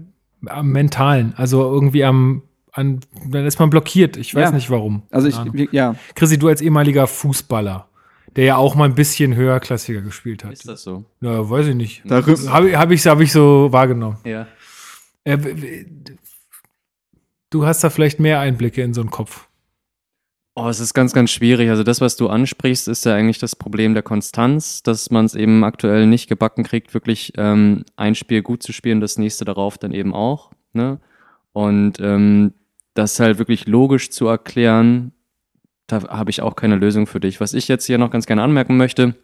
am 0.45 0.69
Mentalen. 0.71 1.33
Also 1.35 1.61
irgendwie 1.63 2.03
am, 2.03 2.43
an, 2.71 2.99
dann 3.27 3.45
ist 3.45 3.59
man 3.59 3.69
blockiert. 3.69 4.17
Ich 4.17 4.35
weiß 4.35 4.49
Ja. 4.49 4.55
nicht 4.55 4.69
warum. 4.69 5.03
also 5.11 5.27
ich, 5.27 5.35
Ahnung. 5.37 5.67
ja, 5.71 5.95
Chrissy, 6.15 6.37
du 6.37 6.47
als 6.47 6.61
ehemaliger 6.61 7.07
Fußballer, 7.07 7.87
der 8.35 8.45
ja 8.45 8.55
auch 8.57 8.75
mal 8.75 8.85
ein 8.85 8.95
bisschen 8.95 9.35
höherklassiger 9.35 10.01
gespielt 10.01 10.43
hat. 10.43 10.53
Ist 10.53 10.67
das 10.67 10.83
so? 10.83 11.05
Ja, 11.21 11.49
weiß 11.49 11.67
ich 11.67 11.75
nicht. 11.75 12.01
darüber, 12.05 12.51
Habe 12.51 12.69
ich, 12.69 12.75
hab 12.77 12.91
ich, 12.91 13.05
hab 13.07 13.19
ich 13.19 13.31
so 13.31 13.67
wahrgenommen. 13.71 14.17
Ja. 14.23 14.47
Äh, 15.23 15.37
du 17.49 17.65
hast 17.65 17.83
da 17.83 17.89
vielleicht 17.89 18.19
mehr 18.19 18.39
Einblicke 18.39 18.81
in 18.81 18.93
so 18.93 19.01
einen 19.01 19.11
Kopf. 19.11 19.47
Oh, 20.53 20.67
es 20.67 20.81
ist 20.81 20.93
ganz, 20.93 21.13
ganz 21.13 21.31
schwierig. 21.31 21.69
Also 21.69 21.83
das, 21.83 22.01
was 22.01 22.17
du 22.17 22.27
ansprichst, 22.27 22.89
ist 22.89 23.05
ja 23.05 23.15
eigentlich 23.15 23.39
das 23.39 23.55
Problem 23.55 23.93
der 23.93 24.03
Konstanz, 24.03 24.83
dass 24.83 25.09
man 25.09 25.25
es 25.25 25.33
eben 25.33 25.63
aktuell 25.63 26.07
nicht 26.07 26.27
gebacken 26.27 26.63
kriegt, 26.63 26.93
wirklich 26.93 27.33
ähm, 27.37 27.85
ein 27.95 28.15
Spiel 28.15 28.41
gut 28.41 28.61
zu 28.61 28.73
spielen, 28.73 28.99
das 28.99 29.17
nächste 29.17 29.45
darauf 29.45 29.77
dann 29.77 29.93
eben 29.93 30.13
auch. 30.13 30.51
Ne? 30.73 30.99
Und 31.53 31.99
ähm, 32.01 32.53
das 32.93 33.19
halt 33.21 33.39
wirklich 33.39 33.65
logisch 33.65 34.09
zu 34.09 34.27
erklären, 34.27 35.13
da 35.87 36.03
habe 36.09 36.29
ich 36.29 36.41
auch 36.41 36.57
keine 36.57 36.75
Lösung 36.75 37.07
für 37.07 37.21
dich. 37.21 37.39
Was 37.39 37.53
ich 37.53 37.69
jetzt 37.69 37.85
hier 37.85 37.97
noch 37.97 38.11
ganz 38.11 38.25
gerne 38.25 38.43
anmerken 38.43 38.75
möchte, 38.75 39.15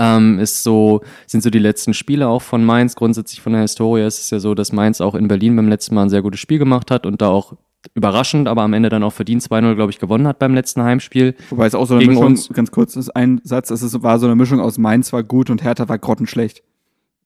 ähm, 0.00 0.40
ist 0.40 0.64
so, 0.64 1.02
sind 1.26 1.42
so 1.42 1.50
die 1.50 1.58
letzten 1.60 1.94
Spiele 1.94 2.26
auch 2.26 2.42
von 2.42 2.64
Mainz. 2.64 2.96
Grundsätzlich 2.96 3.40
von 3.40 3.52
der 3.52 3.62
Historie 3.62 4.04
ist 4.04 4.18
es 4.18 4.30
ja 4.30 4.40
so, 4.40 4.54
dass 4.54 4.72
Mainz 4.72 5.00
auch 5.00 5.14
in 5.14 5.28
Berlin 5.28 5.54
beim 5.54 5.68
letzten 5.68 5.94
Mal 5.94 6.02
ein 6.02 6.10
sehr 6.10 6.22
gutes 6.22 6.40
Spiel 6.40 6.58
gemacht 6.58 6.90
hat 6.90 7.06
und 7.06 7.22
da 7.22 7.28
auch 7.28 7.56
überraschend, 7.94 8.48
aber 8.48 8.62
am 8.62 8.72
Ende 8.72 8.88
dann 8.88 9.02
auch 9.02 9.12
verdient 9.12 9.42
2-0, 9.42 9.74
glaube 9.74 9.90
ich, 9.90 9.98
gewonnen 9.98 10.26
hat 10.26 10.38
beim 10.38 10.54
letzten 10.54 10.82
Heimspiel. 10.82 11.34
Wobei 11.50 11.66
es 11.66 11.74
auch 11.74 11.86
so 11.86 11.94
eine 11.94 12.00
Gegen 12.02 12.14
Mischung, 12.14 12.26
uns. 12.26 12.48
ganz 12.50 12.70
kurz, 12.70 12.96
ist 12.96 13.10
ein 13.10 13.40
Satz, 13.44 13.70
es 13.70 13.82
ist, 13.82 14.02
war 14.02 14.18
so 14.18 14.26
eine 14.26 14.34
Mischung 14.36 14.60
aus 14.60 14.78
Mainz 14.78 15.12
war 15.12 15.22
gut 15.22 15.50
und 15.50 15.62
Hertha 15.62 15.88
war 15.88 15.98
grottenschlecht. 15.98 16.62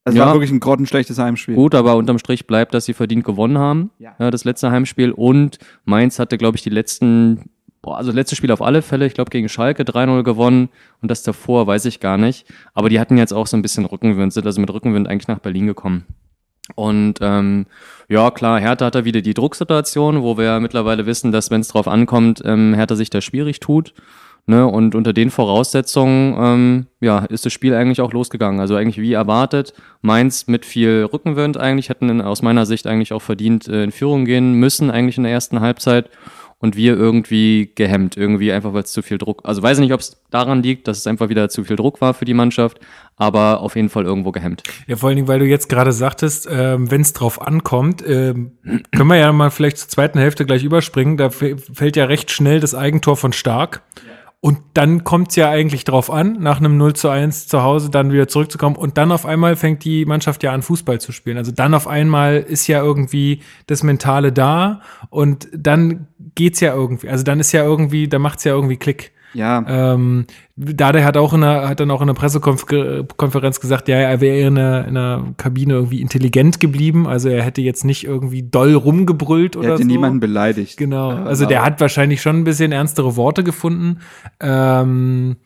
Es 0.04 0.14
Ja. 0.14 0.26
war 0.26 0.34
wirklich 0.34 0.50
ein 0.50 0.60
grottenschlechtes 0.60 1.18
Heimspiel. 1.18 1.54
Gut, 1.54 1.74
aber 1.74 1.96
unterm 1.96 2.18
Strich 2.18 2.46
bleibt, 2.46 2.74
dass 2.74 2.84
sie 2.86 2.92
verdient 2.94 3.24
gewonnen 3.24 3.56
haben, 3.58 3.90
Ja. 3.98 4.14
ja. 4.18 4.30
das 4.30 4.44
letzte 4.44 4.70
Heimspiel. 4.70 5.12
Und 5.12 5.58
Mainz 5.84 6.18
hatte, 6.18 6.38
glaube 6.38 6.56
ich, 6.56 6.62
die 6.62 6.70
letzten, 6.70 7.50
boah, 7.82 7.96
also 7.98 8.08
das 8.10 8.16
letzte 8.16 8.34
Spiel 8.36 8.50
auf 8.50 8.62
alle 8.62 8.82
Fälle, 8.82 9.06
ich 9.06 9.14
glaube, 9.14 9.30
gegen 9.30 9.48
Schalke 9.48 9.84
3-0 9.84 10.22
gewonnen 10.24 10.68
und 11.00 11.10
das 11.10 11.22
davor 11.22 11.66
weiß 11.68 11.84
ich 11.86 12.00
gar 12.00 12.18
nicht. 12.18 12.46
Aber 12.74 12.88
die 12.88 12.98
hatten 13.00 13.16
jetzt 13.16 13.32
auch 13.32 13.46
so 13.46 13.56
ein 13.56 13.62
bisschen 13.62 13.84
Rückenwind, 13.84 14.32
sind 14.32 14.44
also 14.44 14.60
mit 14.60 14.72
Rückenwind 14.72 15.08
eigentlich 15.08 15.28
nach 15.28 15.38
Berlin 15.38 15.66
gekommen. 15.68 16.04
Und 16.74 17.14
ähm, 17.20 17.66
ja, 18.08 18.30
klar, 18.30 18.60
Hertha 18.60 18.86
hat 18.86 18.94
da 18.94 19.04
wieder 19.04 19.20
die 19.20 19.34
Drucksituation, 19.34 20.22
wo 20.22 20.36
wir 20.36 20.44
ja 20.44 20.60
mittlerweile 20.60 21.06
wissen, 21.06 21.32
dass 21.32 21.50
wenn 21.50 21.60
es 21.60 21.68
drauf 21.68 21.88
ankommt, 21.88 22.42
ähm, 22.44 22.74
Hertha 22.74 22.94
sich 22.94 23.10
da 23.10 23.20
schwierig 23.20 23.60
tut. 23.60 23.94
Ne? 24.46 24.66
Und 24.66 24.96
unter 24.96 25.12
den 25.12 25.30
Voraussetzungen 25.30 26.36
ähm, 26.38 26.86
ja, 27.00 27.20
ist 27.26 27.46
das 27.46 27.52
Spiel 27.52 27.74
eigentlich 27.74 28.00
auch 28.00 28.12
losgegangen. 28.12 28.60
Also 28.60 28.74
eigentlich 28.74 29.00
wie 29.00 29.12
erwartet. 29.12 29.72
Mainz 30.00 30.48
mit 30.48 30.66
viel 30.66 31.08
Rückenwind 31.12 31.58
eigentlich, 31.58 31.88
hätten 31.90 32.08
in, 32.08 32.20
aus 32.20 32.42
meiner 32.42 32.66
Sicht 32.66 32.86
eigentlich 32.86 33.12
auch 33.12 33.22
verdient 33.22 33.68
äh, 33.68 33.84
in 33.84 33.92
Führung 33.92 34.24
gehen 34.24 34.54
müssen, 34.54 34.90
eigentlich 34.90 35.16
in 35.16 35.22
der 35.22 35.32
ersten 35.32 35.60
Halbzeit. 35.60 36.10
Und 36.62 36.76
wir 36.76 36.96
irgendwie 36.96 37.72
gehemmt, 37.74 38.16
irgendwie 38.16 38.52
einfach, 38.52 38.72
weil 38.72 38.84
es 38.84 38.92
zu 38.92 39.02
viel 39.02 39.18
Druck, 39.18 39.42
also 39.44 39.62
weiß 39.62 39.78
ich 39.78 39.82
nicht, 39.82 39.92
ob 39.92 39.98
es 39.98 40.22
daran 40.30 40.62
liegt, 40.62 40.86
dass 40.86 40.98
es 40.98 41.06
einfach 41.08 41.28
wieder 41.28 41.48
zu 41.48 41.64
viel 41.64 41.74
Druck 41.74 42.00
war 42.00 42.14
für 42.14 42.24
die 42.24 42.34
Mannschaft, 42.34 42.78
aber 43.16 43.60
auf 43.60 43.74
jeden 43.74 43.88
Fall 43.88 44.04
irgendwo 44.04 44.30
gehemmt. 44.30 44.62
Ja, 44.86 44.94
vor 44.94 45.08
allen 45.08 45.16
Dingen, 45.16 45.28
weil 45.28 45.40
du 45.40 45.44
jetzt 45.44 45.68
gerade 45.68 45.90
sagtest, 45.90 46.48
ähm, 46.50 46.88
wenn 46.90 47.00
es 47.00 47.12
drauf 47.12 47.42
ankommt, 47.42 48.04
ähm, 48.06 48.52
können 48.92 49.08
wir 49.08 49.16
ja 49.16 49.32
mal 49.32 49.50
vielleicht 49.50 49.78
zur 49.78 49.88
zweiten 49.88 50.20
Hälfte 50.20 50.46
gleich 50.46 50.62
überspringen. 50.62 51.16
Da 51.16 51.30
fällt 51.30 51.96
ja 51.96 52.04
recht 52.04 52.30
schnell 52.30 52.60
das 52.60 52.76
Eigentor 52.76 53.16
von 53.16 53.32
Stark. 53.32 53.82
Und 54.44 54.58
dann 54.74 55.04
kommt 55.04 55.28
es 55.30 55.36
ja 55.36 55.48
eigentlich 55.50 55.84
drauf 55.84 56.10
an, 56.10 56.38
nach 56.40 56.58
einem 56.58 56.76
0 56.76 56.94
zu 56.94 57.08
1 57.08 57.46
zu 57.46 57.62
Hause 57.62 57.90
dann 57.90 58.10
wieder 58.10 58.26
zurückzukommen. 58.26 58.74
Und 58.74 58.98
dann 58.98 59.12
auf 59.12 59.24
einmal 59.24 59.54
fängt 59.54 59.84
die 59.84 60.04
Mannschaft 60.04 60.42
ja 60.42 60.50
an, 60.50 60.62
Fußball 60.62 61.00
zu 61.00 61.12
spielen. 61.12 61.36
Also 61.36 61.52
dann 61.52 61.74
auf 61.74 61.86
einmal 61.86 62.38
ist 62.38 62.66
ja 62.66 62.82
irgendwie 62.82 63.40
das 63.68 63.84
Mentale 63.84 64.32
da 64.32 64.80
und 65.10 65.46
dann 65.54 66.08
geht's 66.34 66.58
ja 66.58 66.74
irgendwie. 66.74 67.08
Also 67.08 67.22
dann 67.22 67.38
ist 67.38 67.52
ja 67.52 67.62
irgendwie, 67.62 68.08
da 68.08 68.18
macht's 68.18 68.42
ja 68.42 68.52
irgendwie 68.52 68.76
Klick. 68.78 69.12
Ja, 69.34 69.64
Ähm, 69.66 70.26
Dade 70.56 71.04
hat 71.04 71.16
auch 71.16 71.32
in 71.32 71.40
der, 71.40 71.68
hat 71.68 71.80
dann 71.80 71.90
auch 71.90 72.00
in 72.02 72.06
der 72.06 72.14
Pressekonferenz 72.14 73.60
gesagt, 73.60 73.88
ja, 73.88 73.96
er 73.96 74.20
wäre 74.20 74.46
in 74.46 74.54
der, 74.56 74.86
in 74.86 74.94
der 74.94 75.24
Kabine 75.38 75.74
irgendwie 75.74 76.00
intelligent 76.02 76.60
geblieben. 76.60 77.06
Also 77.06 77.28
er 77.28 77.42
hätte 77.42 77.62
jetzt 77.62 77.84
nicht 77.84 78.04
irgendwie 78.04 78.42
doll 78.42 78.74
rumgebrüllt 78.74 79.56
oder 79.56 79.68
er 79.68 79.72
hätte 79.74 79.82
so. 79.84 79.88
niemanden 79.88 80.20
beleidigt. 80.20 80.76
Genau. 80.76 81.10
Also 81.10 81.46
der 81.46 81.60
aber- 81.60 81.66
hat 81.66 81.80
wahrscheinlich 81.80 82.20
schon 82.20 82.36
ein 82.36 82.44
bisschen 82.44 82.72
ernstere 82.72 83.16
Worte 83.16 83.42
gefunden. 83.44 84.00
Ähm, 84.40 85.36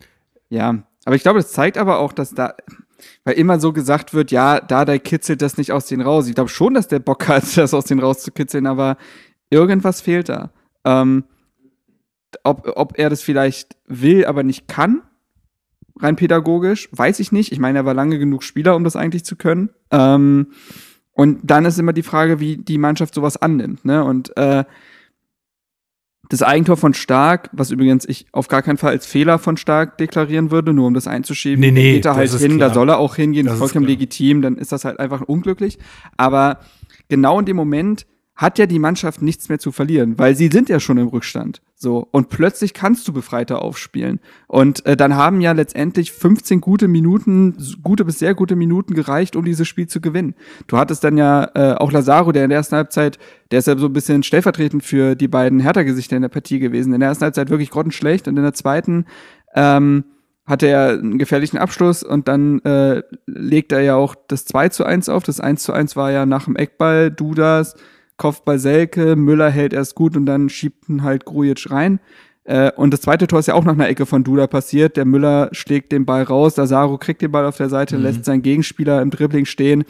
Ja, 0.49 0.83
aber 1.05 1.15
ich 1.15 1.23
glaube, 1.23 1.39
das 1.39 1.51
zeigt 1.51 1.77
aber 1.77 1.99
auch, 1.99 2.11
dass 2.13 2.31
da, 2.33 2.53
weil 3.23 3.35
immer 3.35 3.59
so 3.59 3.71
gesagt 3.73 4.13
wird, 4.13 4.31
ja, 4.31 4.59
da 4.59 4.83
der 4.85 4.99
kitzelt 4.99 5.41
das 5.41 5.57
nicht 5.57 5.71
aus 5.71 5.85
denen 5.85 6.01
raus. 6.01 6.27
Ich 6.27 6.35
glaube 6.35 6.49
schon, 6.49 6.73
dass 6.73 6.87
der 6.87 6.99
Bock 6.99 7.27
hat, 7.27 7.43
das 7.57 7.73
aus 7.73 7.85
denen 7.85 8.01
rauszukitzeln, 8.01 8.65
aber 8.67 8.97
irgendwas 9.49 10.01
fehlt 10.01 10.29
da. 10.29 10.51
Ähm, 10.83 11.23
ob, 12.47 12.71
ob 12.75 12.97
er 12.97 13.09
das 13.09 13.21
vielleicht 13.21 13.75
will, 13.87 14.25
aber 14.25 14.43
nicht 14.43 14.67
kann, 14.67 15.01
rein 15.99 16.15
pädagogisch, 16.15 16.89
weiß 16.91 17.19
ich 17.19 17.31
nicht. 17.31 17.51
Ich 17.51 17.59
meine, 17.59 17.79
er 17.79 17.85
war 17.85 17.93
lange 17.93 18.19
genug 18.19 18.43
Spieler, 18.43 18.75
um 18.75 18.83
das 18.83 18.95
eigentlich 18.95 19.25
zu 19.25 19.35
können. 19.35 19.69
Ähm, 19.91 20.47
und 21.11 21.39
dann 21.43 21.65
ist 21.65 21.79
immer 21.79 21.93
die 21.93 22.03
Frage, 22.03 22.39
wie 22.39 22.57
die 22.57 22.77
Mannschaft 22.77 23.13
sowas 23.15 23.37
annimmt. 23.37 23.83
Ne? 23.85 24.03
Und 24.03 24.35
äh, 24.37 24.63
das 26.29 26.43
Eigentor 26.43 26.77
von 26.77 26.93
Stark, 26.93 27.49
was 27.53 27.71
übrigens 27.71 28.05
ich 28.07 28.27
auf 28.33 28.47
gar 28.47 28.61
keinen 28.61 28.77
Fall 28.77 28.91
als 28.91 29.05
Fehler 29.05 29.39
von 29.39 29.57
Stark 29.57 29.97
deklarieren 29.97 30.51
würde, 30.51 30.73
nur 30.73 30.87
um 30.87 30.93
das 30.93 31.07
einzuschieben, 31.07 31.59
Nee, 31.61 31.71
nee, 31.71 31.93
geht 31.93 32.05
er 32.05 32.15
halt 32.15 32.29
hin, 32.31 32.57
klar. 32.57 32.69
da 32.69 32.73
soll 32.75 32.89
er 32.89 32.97
auch 32.99 33.15
hingehen, 33.15 33.45
Das 33.45 33.57
vollkommen 33.57 33.85
legitim, 33.85 34.41
dann 34.41 34.57
ist 34.57 34.71
das 34.71 34.85
halt 34.85 34.99
einfach 34.99 35.21
unglücklich. 35.21 35.79
Aber 36.17 36.59
genau 37.07 37.39
in 37.39 37.45
dem 37.45 37.55
Moment 37.55 38.05
hat 38.37 38.59
ja 38.59 38.67
die 38.67 38.77
Mannschaft 38.77 39.23
nichts 39.23 39.49
mehr 39.49 39.57
zu 39.57 39.71
verlieren, 39.71 40.19
weil 40.19 40.35
sie 40.35 40.49
sind 40.51 40.69
ja 40.69 40.79
schon 40.79 40.99
im 40.99 41.07
Rückstand. 41.07 41.59
So. 41.75 42.07
Und 42.11 42.29
plötzlich 42.29 42.75
kannst 42.75 43.07
du 43.07 43.13
befreiter 43.13 43.63
aufspielen. 43.63 44.19
Und 44.47 44.85
äh, 44.85 44.95
dann 44.95 45.15
haben 45.15 45.41
ja 45.41 45.53
letztendlich 45.53 46.11
15 46.11 46.61
gute 46.61 46.87
Minuten, 46.87 47.57
gute 47.81 48.05
bis 48.05 48.19
sehr 48.19 48.35
gute 48.35 48.55
Minuten 48.55 48.93
gereicht, 48.93 49.35
um 49.35 49.43
dieses 49.43 49.67
Spiel 49.67 49.87
zu 49.87 50.01
gewinnen. 50.01 50.35
Du 50.67 50.77
hattest 50.77 51.03
dann 51.03 51.17
ja 51.17 51.49
äh, 51.55 51.73
auch 51.73 51.91
Lazaro, 51.91 52.31
der 52.31 52.43
in 52.43 52.51
der 52.51 52.59
ersten 52.59 52.75
Halbzeit, 52.75 53.17
der 53.49 53.59
ist 53.59 53.67
ja 53.67 53.75
so 53.75 53.87
ein 53.87 53.93
bisschen 53.93 54.21
stellvertretend 54.21 54.83
für 54.83 55.15
die 55.15 55.27
beiden 55.27 55.59
Hertha-Gesichter 55.59 56.15
in 56.15 56.21
der 56.21 56.29
Partie 56.29 56.59
gewesen. 56.59 56.93
In 56.93 56.99
der 56.99 57.09
ersten 57.09 57.23
Halbzeit 57.23 57.49
wirklich 57.49 57.71
grottenschlecht 57.71 58.27
und 58.27 58.37
in 58.37 58.43
der 58.43 58.53
zweiten 58.53 59.05
ähm, 59.55 60.03
hatte 60.45 60.67
er 60.67 60.89
einen 60.91 61.17
gefährlichen 61.17 61.57
Abschluss 61.57 62.03
und 62.03 62.27
dann 62.27 62.59
äh, 62.59 63.01
legt 63.25 63.71
er 63.71 63.81
ja 63.81 63.95
auch 63.95 64.15
das 64.27 64.45
2 64.45 64.69
zu 64.69 64.85
1 64.85 65.09
auf. 65.09 65.23
Das 65.23 65.39
1 65.39 65.63
zu 65.63 65.73
1 65.73 65.95
war 65.95 66.11
ja 66.11 66.27
nach 66.27 66.45
dem 66.45 66.55
Eckball, 66.55 67.09
Dudas, 67.09 67.75
Kopfball 68.17 68.59
Selke, 68.59 69.15
Müller 69.15 69.49
hält 69.49 69.73
erst 69.73 69.95
gut 69.95 70.17
und 70.17 70.25
dann 70.25 70.49
schiebt 70.49 70.89
ihn 70.89 71.03
halt 71.03 71.25
Grujic 71.25 71.69
rein. 71.69 71.99
Äh, 72.43 72.71
und 72.71 72.91
das 72.91 73.01
zweite 73.01 73.27
Tor 73.27 73.39
ist 73.39 73.47
ja 73.47 73.53
auch 73.53 73.65
nach 73.65 73.73
einer 73.73 73.87
Ecke 73.87 74.05
von 74.05 74.23
Duda 74.23 74.47
passiert. 74.47 74.97
Der 74.97 75.05
Müller 75.05 75.49
schlägt 75.51 75.91
den 75.91 76.05
Ball 76.05 76.23
raus, 76.23 76.57
Lazaro 76.57 76.97
kriegt 76.97 77.21
den 77.21 77.31
Ball 77.31 77.45
auf 77.45 77.57
der 77.57 77.69
Seite, 77.69 77.97
lässt 77.97 78.25
seinen 78.25 78.41
Gegenspieler 78.41 79.01
im 79.01 79.11
Dribbling 79.11 79.45
stehen 79.45 79.83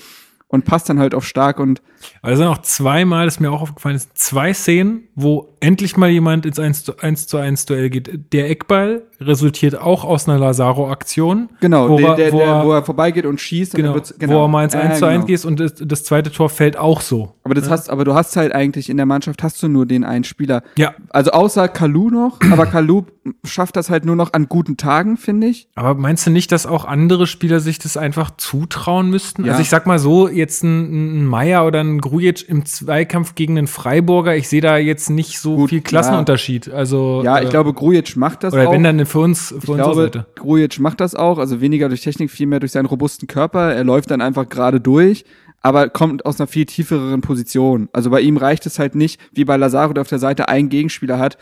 und 0.47 0.65
passt 0.65 0.89
dann 0.89 0.99
halt 0.99 1.13
auf 1.13 1.25
stark 1.25 1.59
und 1.59 1.81
es 2.23 2.37
sind 2.37 2.47
auch 2.47 2.59
zweimal, 2.59 3.25
das 3.25 3.35
ist 3.35 3.39
mir 3.39 3.51
auch 3.51 3.61
aufgefallen, 3.61 3.95
es 3.95 4.03
sind 4.03 4.17
zwei 4.17 4.53
Szenen, 4.53 5.03
wo 5.15 5.53
endlich 5.59 5.97
mal 5.97 6.09
jemand 6.09 6.45
ins 6.45 6.59
1 6.59 6.83
zu 6.83 6.97
1, 6.97 7.27
zu 7.27 7.37
1 7.37 7.65
Duell 7.65 7.89
geht. 7.89 8.33
Der 8.33 8.49
Eckball 8.49 9.03
resultiert 9.19 9.75
auch 9.79 10.03
aus 10.03 10.27
einer 10.29 10.37
Lazaro-Aktion. 10.39 11.49
genau, 11.59 11.89
wo, 11.89 11.97
der, 11.97 12.09
er- 12.09 12.15
der, 12.15 12.33
wo, 12.33 12.39
er- 12.39 12.65
wo 12.65 12.71
er 12.73 12.83
vorbeigeht 12.83 13.25
und 13.25 13.41
schießt. 13.41 13.73
und 13.73 13.77
genau, 13.77 13.89
dann 13.93 13.95
wird's- 13.95 14.13
wo 14.19 14.41
er 14.43 14.47
mal 14.47 14.63
ins 14.63 14.75
1 14.75 14.99
zu 14.99 15.05
1 15.05 15.13
genau. 15.15 15.25
geht 15.25 15.45
und 15.45 15.59
das, 15.59 15.73
das 15.75 16.03
zweite 16.03 16.31
Tor 16.31 16.49
fällt 16.49 16.77
auch 16.77 17.01
so. 17.01 17.33
Aber 17.43 17.53
das 17.55 17.69
hast, 17.69 17.89
aber 17.89 18.03
du 18.05 18.13
hast 18.13 18.35
halt 18.35 18.53
eigentlich 18.53 18.89
in 18.89 18.97
der 18.97 19.05
Mannschaft 19.05 19.41
hast 19.41 19.61
du 19.63 19.67
nur 19.67 19.85
den 19.85 20.03
einen 20.03 20.23
Spieler. 20.25 20.63
Ja, 20.77 20.93
Also 21.09 21.31
außer 21.31 21.67
Kalu 21.69 22.09
noch, 22.09 22.39
aber 22.51 22.65
Kalu 22.65 23.03
schafft 23.43 23.75
das 23.75 23.89
halt 23.89 24.05
nur 24.05 24.15
noch 24.15 24.33
an 24.33 24.47
guten 24.47 24.77
Tagen, 24.77 25.17
finde 25.17 25.47
ich. 25.47 25.67
aber 25.75 25.95
meinst 25.95 26.25
du 26.27 26.31
nicht, 26.31 26.51
dass 26.51 26.65
auch 26.65 26.85
andere 26.85 27.25
Spieler 27.27 27.59
sich 27.59 27.79
das 27.79 27.97
einfach 27.97 28.31
zutrauen 28.37 29.09
müssten? 29.09 29.43
Ja. 29.45 29.51
Also 29.53 29.61
ich 29.63 29.69
sag 29.69 29.87
mal 29.87 29.99
so, 29.99 30.27
jetzt 30.29 30.63
ein, 30.63 31.21
ein 31.21 31.25
Meier 31.25 31.65
oder 31.65 31.79
ein 31.81 31.99
Grujic 31.99 32.47
im 32.47 32.65
Zweikampf 32.65 33.35
gegen 33.35 33.57
einen 33.57 33.67
Freiburger, 33.67 34.35
ich 34.35 34.47
sehe 34.47 34.61
da 34.61 34.77
jetzt 34.77 35.09
nicht 35.09 35.39
so 35.39 35.46
Gut, 35.55 35.69
viel 35.69 35.81
Klassenunterschied. 35.81 36.69
Also 36.71 37.21
Ja, 37.23 37.37
äh, 37.37 37.43
ich 37.45 37.49
glaube, 37.49 37.73
Grujic 37.73 38.15
macht 38.17 38.43
das 38.43 38.53
oder 38.53 38.67
auch. 38.67 38.73
wenn 38.73 38.83
dann 38.83 39.05
für 39.05 39.19
uns, 39.19 39.49
für 39.49 39.55
ich 39.57 39.69
unsere 39.69 39.75
glaube, 39.91 40.01
Seite. 40.03 40.25
Grujic 40.35 40.79
macht 40.79 40.99
das 40.99 41.15
auch, 41.15 41.37
also 41.37 41.61
weniger 41.61 41.87
durch 41.89 42.01
Technik, 42.01 42.31
viel 42.31 42.47
mehr 42.47 42.59
durch 42.59 42.71
seinen 42.71 42.85
robusten 42.87 43.27
Körper. 43.27 43.73
Er 43.73 43.83
läuft 43.83 44.11
dann 44.11 44.21
einfach 44.21 44.49
gerade 44.49 44.79
durch, 44.81 45.25
aber 45.61 45.89
kommt 45.89 46.25
aus 46.25 46.39
einer 46.39 46.47
viel 46.47 46.65
tieferen 46.65 47.21
Position. 47.21 47.89
Also 47.93 48.09
bei 48.09 48.21
ihm 48.21 48.37
reicht 48.37 48.65
es 48.65 48.79
halt 48.79 48.95
nicht, 48.95 49.19
wie 49.33 49.45
bei 49.45 49.57
Lazaro, 49.57 49.93
der 49.93 50.01
auf 50.01 50.07
der 50.09 50.19
Seite 50.19 50.47
einen 50.49 50.69
Gegenspieler 50.69 51.19
hat. 51.19 51.37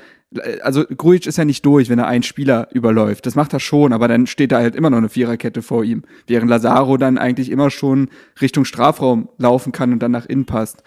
Also 0.63 0.83
Grujic 0.85 1.27
ist 1.27 1.37
ja 1.37 1.45
nicht 1.45 1.65
durch, 1.65 1.89
wenn 1.89 1.99
er 1.99 2.07
einen 2.07 2.23
Spieler 2.23 2.67
überläuft. 2.73 3.25
Das 3.25 3.35
macht 3.35 3.53
er 3.53 3.59
schon, 3.59 3.93
aber 3.93 4.07
dann 4.07 4.27
steht 4.27 4.51
da 4.51 4.57
halt 4.57 4.75
immer 4.75 4.89
noch 4.89 4.97
eine 4.97 5.07
Viererkette 5.09 5.61
vor 5.61 5.83
ihm. 5.83 6.03
Während 6.27 6.49
Lazaro 6.49 6.97
dann 6.97 7.17
eigentlich 7.17 7.49
immer 7.51 7.69
schon 7.69 8.09
Richtung 8.41 8.65
Strafraum 8.65 9.29
laufen 9.37 9.71
kann 9.71 9.93
und 9.93 9.99
dann 9.99 10.11
nach 10.11 10.25
innen 10.25 10.45
passt. 10.45 10.83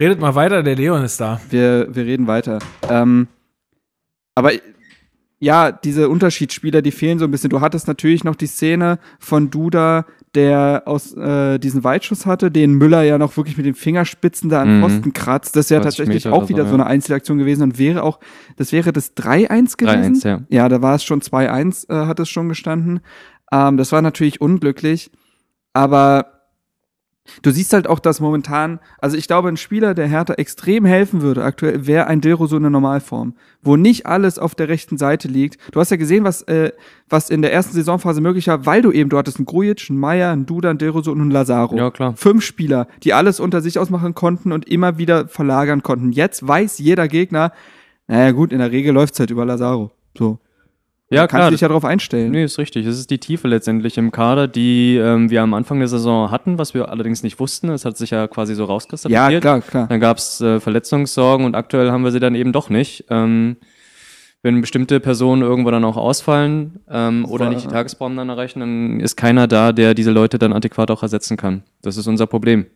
Redet 0.00 0.20
mal 0.20 0.34
weiter, 0.34 0.62
der 0.62 0.76
Leon 0.76 1.02
ist 1.04 1.20
da. 1.20 1.40
wir, 1.50 1.88
wir 1.94 2.04
reden 2.04 2.26
weiter. 2.26 2.58
Ähm, 2.88 3.28
aber 4.34 4.52
ja, 5.38 5.70
diese 5.70 6.08
Unterschiedsspieler, 6.08 6.82
die 6.82 6.90
fehlen 6.90 7.18
so 7.18 7.24
ein 7.26 7.30
bisschen. 7.30 7.50
Du 7.50 7.60
hattest 7.60 7.88
natürlich 7.88 8.24
noch 8.24 8.36
die 8.36 8.46
Szene 8.46 8.98
von 9.18 9.50
Duda, 9.50 10.06
der 10.34 10.82
aus 10.86 11.14
äh, 11.14 11.58
diesen 11.58 11.84
Weitschuss 11.84 12.26
hatte, 12.26 12.50
den 12.50 12.74
Müller 12.74 13.02
ja 13.02 13.18
noch 13.18 13.36
wirklich 13.36 13.56
mit 13.56 13.64
den 13.66 13.74
Fingerspitzen 13.74 14.50
da 14.50 14.62
an 14.62 14.68
den 14.68 14.78
Mhm. 14.78 14.82
Pfosten 14.82 15.12
kratzt. 15.12 15.56
Das 15.56 15.70
wäre 15.70 15.82
20 15.82 15.98
tatsächlich 15.98 16.24
Meter 16.24 16.36
auch 16.36 16.48
wieder 16.48 16.64
so, 16.64 16.70
so 16.70 16.76
ja. 16.76 16.82
eine 16.82 16.90
Einzelaktion 16.90 17.38
gewesen 17.38 17.62
und 17.62 17.78
wäre 17.78 18.02
auch, 18.02 18.18
das 18.56 18.72
wäre 18.72 18.92
das 18.92 19.14
3-1 19.16 19.76
gewesen. 19.76 20.14
3-1, 20.14 20.28
ja. 20.28 20.40
Ja, 20.48 20.68
da 20.68 20.82
war 20.82 20.94
es 20.94 21.04
schon 21.04 21.20
2-1, 21.20 21.88
äh, 21.90 22.06
hat 22.06 22.20
es 22.20 22.28
schon 22.28 22.48
gestanden. 22.48 23.00
Ähm, 23.52 23.76
das 23.76 23.92
war 23.92 24.02
natürlich 24.02 24.40
unglücklich, 24.40 25.10
aber 25.72 26.35
Du 27.42 27.50
siehst 27.50 27.72
halt 27.72 27.86
auch, 27.88 27.98
dass 27.98 28.20
momentan, 28.20 28.80
also 28.98 29.16
ich 29.16 29.26
glaube, 29.26 29.48
ein 29.48 29.56
Spieler, 29.56 29.94
der 29.94 30.06
Hertha 30.06 30.34
extrem 30.34 30.84
helfen 30.84 31.22
würde 31.22 31.44
aktuell, 31.44 31.86
wäre 31.86 32.06
ein 32.06 32.20
Dilrosun 32.20 32.64
in 32.64 32.72
Normalform, 32.72 33.34
wo 33.62 33.76
nicht 33.76 34.06
alles 34.06 34.38
auf 34.38 34.54
der 34.54 34.68
rechten 34.68 34.98
Seite 34.98 35.28
liegt. 35.28 35.58
Du 35.72 35.80
hast 35.80 35.90
ja 35.90 35.96
gesehen, 35.96 36.24
was, 36.24 36.42
äh, 36.42 36.72
was 37.08 37.30
in 37.30 37.42
der 37.42 37.52
ersten 37.52 37.74
Saisonphase 37.74 38.20
möglich 38.20 38.46
war, 38.48 38.66
weil 38.66 38.82
du 38.82 38.92
eben, 38.92 39.10
du 39.10 39.18
hattest 39.18 39.38
einen 39.38 39.46
Grujic, 39.46 39.86
einen 39.90 39.98
Meier, 39.98 40.32
einen 40.32 40.46
Duda, 40.46 40.70
einen 40.70 40.78
Dilrosun 40.78 41.14
und 41.14 41.22
einen 41.22 41.30
Lazaro. 41.30 41.76
Ja, 41.76 41.90
klar. 41.90 42.14
Fünf 42.16 42.44
Spieler, 42.44 42.88
die 43.02 43.12
alles 43.12 43.40
unter 43.40 43.60
sich 43.60 43.78
ausmachen 43.78 44.14
konnten 44.14 44.52
und 44.52 44.68
immer 44.68 44.98
wieder 44.98 45.28
verlagern 45.28 45.82
konnten. 45.82 46.12
Jetzt 46.12 46.46
weiß 46.46 46.78
jeder 46.78 47.08
Gegner, 47.08 47.52
naja 48.08 48.30
gut, 48.32 48.52
in 48.52 48.58
der 48.58 48.70
Regel 48.70 48.94
läuft's 48.94 49.18
halt 49.18 49.30
über 49.30 49.44
Lazaro. 49.44 49.90
So. 50.16 50.38
Ja, 51.08 51.28
Kannst 51.28 51.34
klar. 51.34 51.50
dich 51.52 51.60
ja 51.60 51.68
darauf 51.68 51.84
einstellen. 51.84 52.32
Nee, 52.32 52.42
ist 52.44 52.58
richtig. 52.58 52.84
Es 52.84 52.98
ist 52.98 53.10
die 53.10 53.18
Tiefe 53.18 53.46
letztendlich 53.46 53.96
im 53.96 54.10
Kader, 54.10 54.48
die 54.48 54.96
ähm, 54.96 55.30
wir 55.30 55.42
am 55.42 55.54
Anfang 55.54 55.78
der 55.78 55.86
Saison 55.86 56.32
hatten, 56.32 56.58
was 56.58 56.74
wir 56.74 56.88
allerdings 56.88 57.22
nicht 57.22 57.38
wussten. 57.38 57.68
Es 57.68 57.84
hat 57.84 57.96
sich 57.96 58.10
ja 58.10 58.26
quasi 58.26 58.56
so 58.56 58.64
rauskristallisiert. 58.64 59.32
ja, 59.32 59.40
klar, 59.40 59.60
klar. 59.60 59.86
Dann 59.86 60.00
gab 60.00 60.18
es 60.18 60.40
äh, 60.40 60.58
Verletzungssorgen 60.58 61.46
und 61.46 61.54
aktuell 61.54 61.92
haben 61.92 62.02
wir 62.02 62.10
sie 62.10 62.18
dann 62.18 62.34
eben 62.34 62.52
doch 62.52 62.70
nicht. 62.70 63.04
Ähm, 63.08 63.56
wenn 64.42 64.60
bestimmte 64.60 65.00
Personen 65.00 65.42
irgendwo 65.42 65.70
dann 65.70 65.84
auch 65.84 65.96
ausfallen 65.96 66.80
ähm, 66.88 67.24
oder 67.24 67.48
nicht 67.50 67.64
die 67.64 67.68
Tagesform 67.68 68.16
dann 68.16 68.28
erreichen, 68.28 68.60
dann 68.60 69.00
ist 69.00 69.16
keiner 69.16 69.46
da, 69.46 69.72
der 69.72 69.94
diese 69.94 70.10
Leute 70.10 70.38
dann 70.38 70.52
adäquat 70.52 70.90
auch 70.90 71.02
ersetzen 71.02 71.36
kann. 71.36 71.62
Das 71.82 71.96
ist 71.96 72.06
unser 72.06 72.26
Problem. 72.26 72.66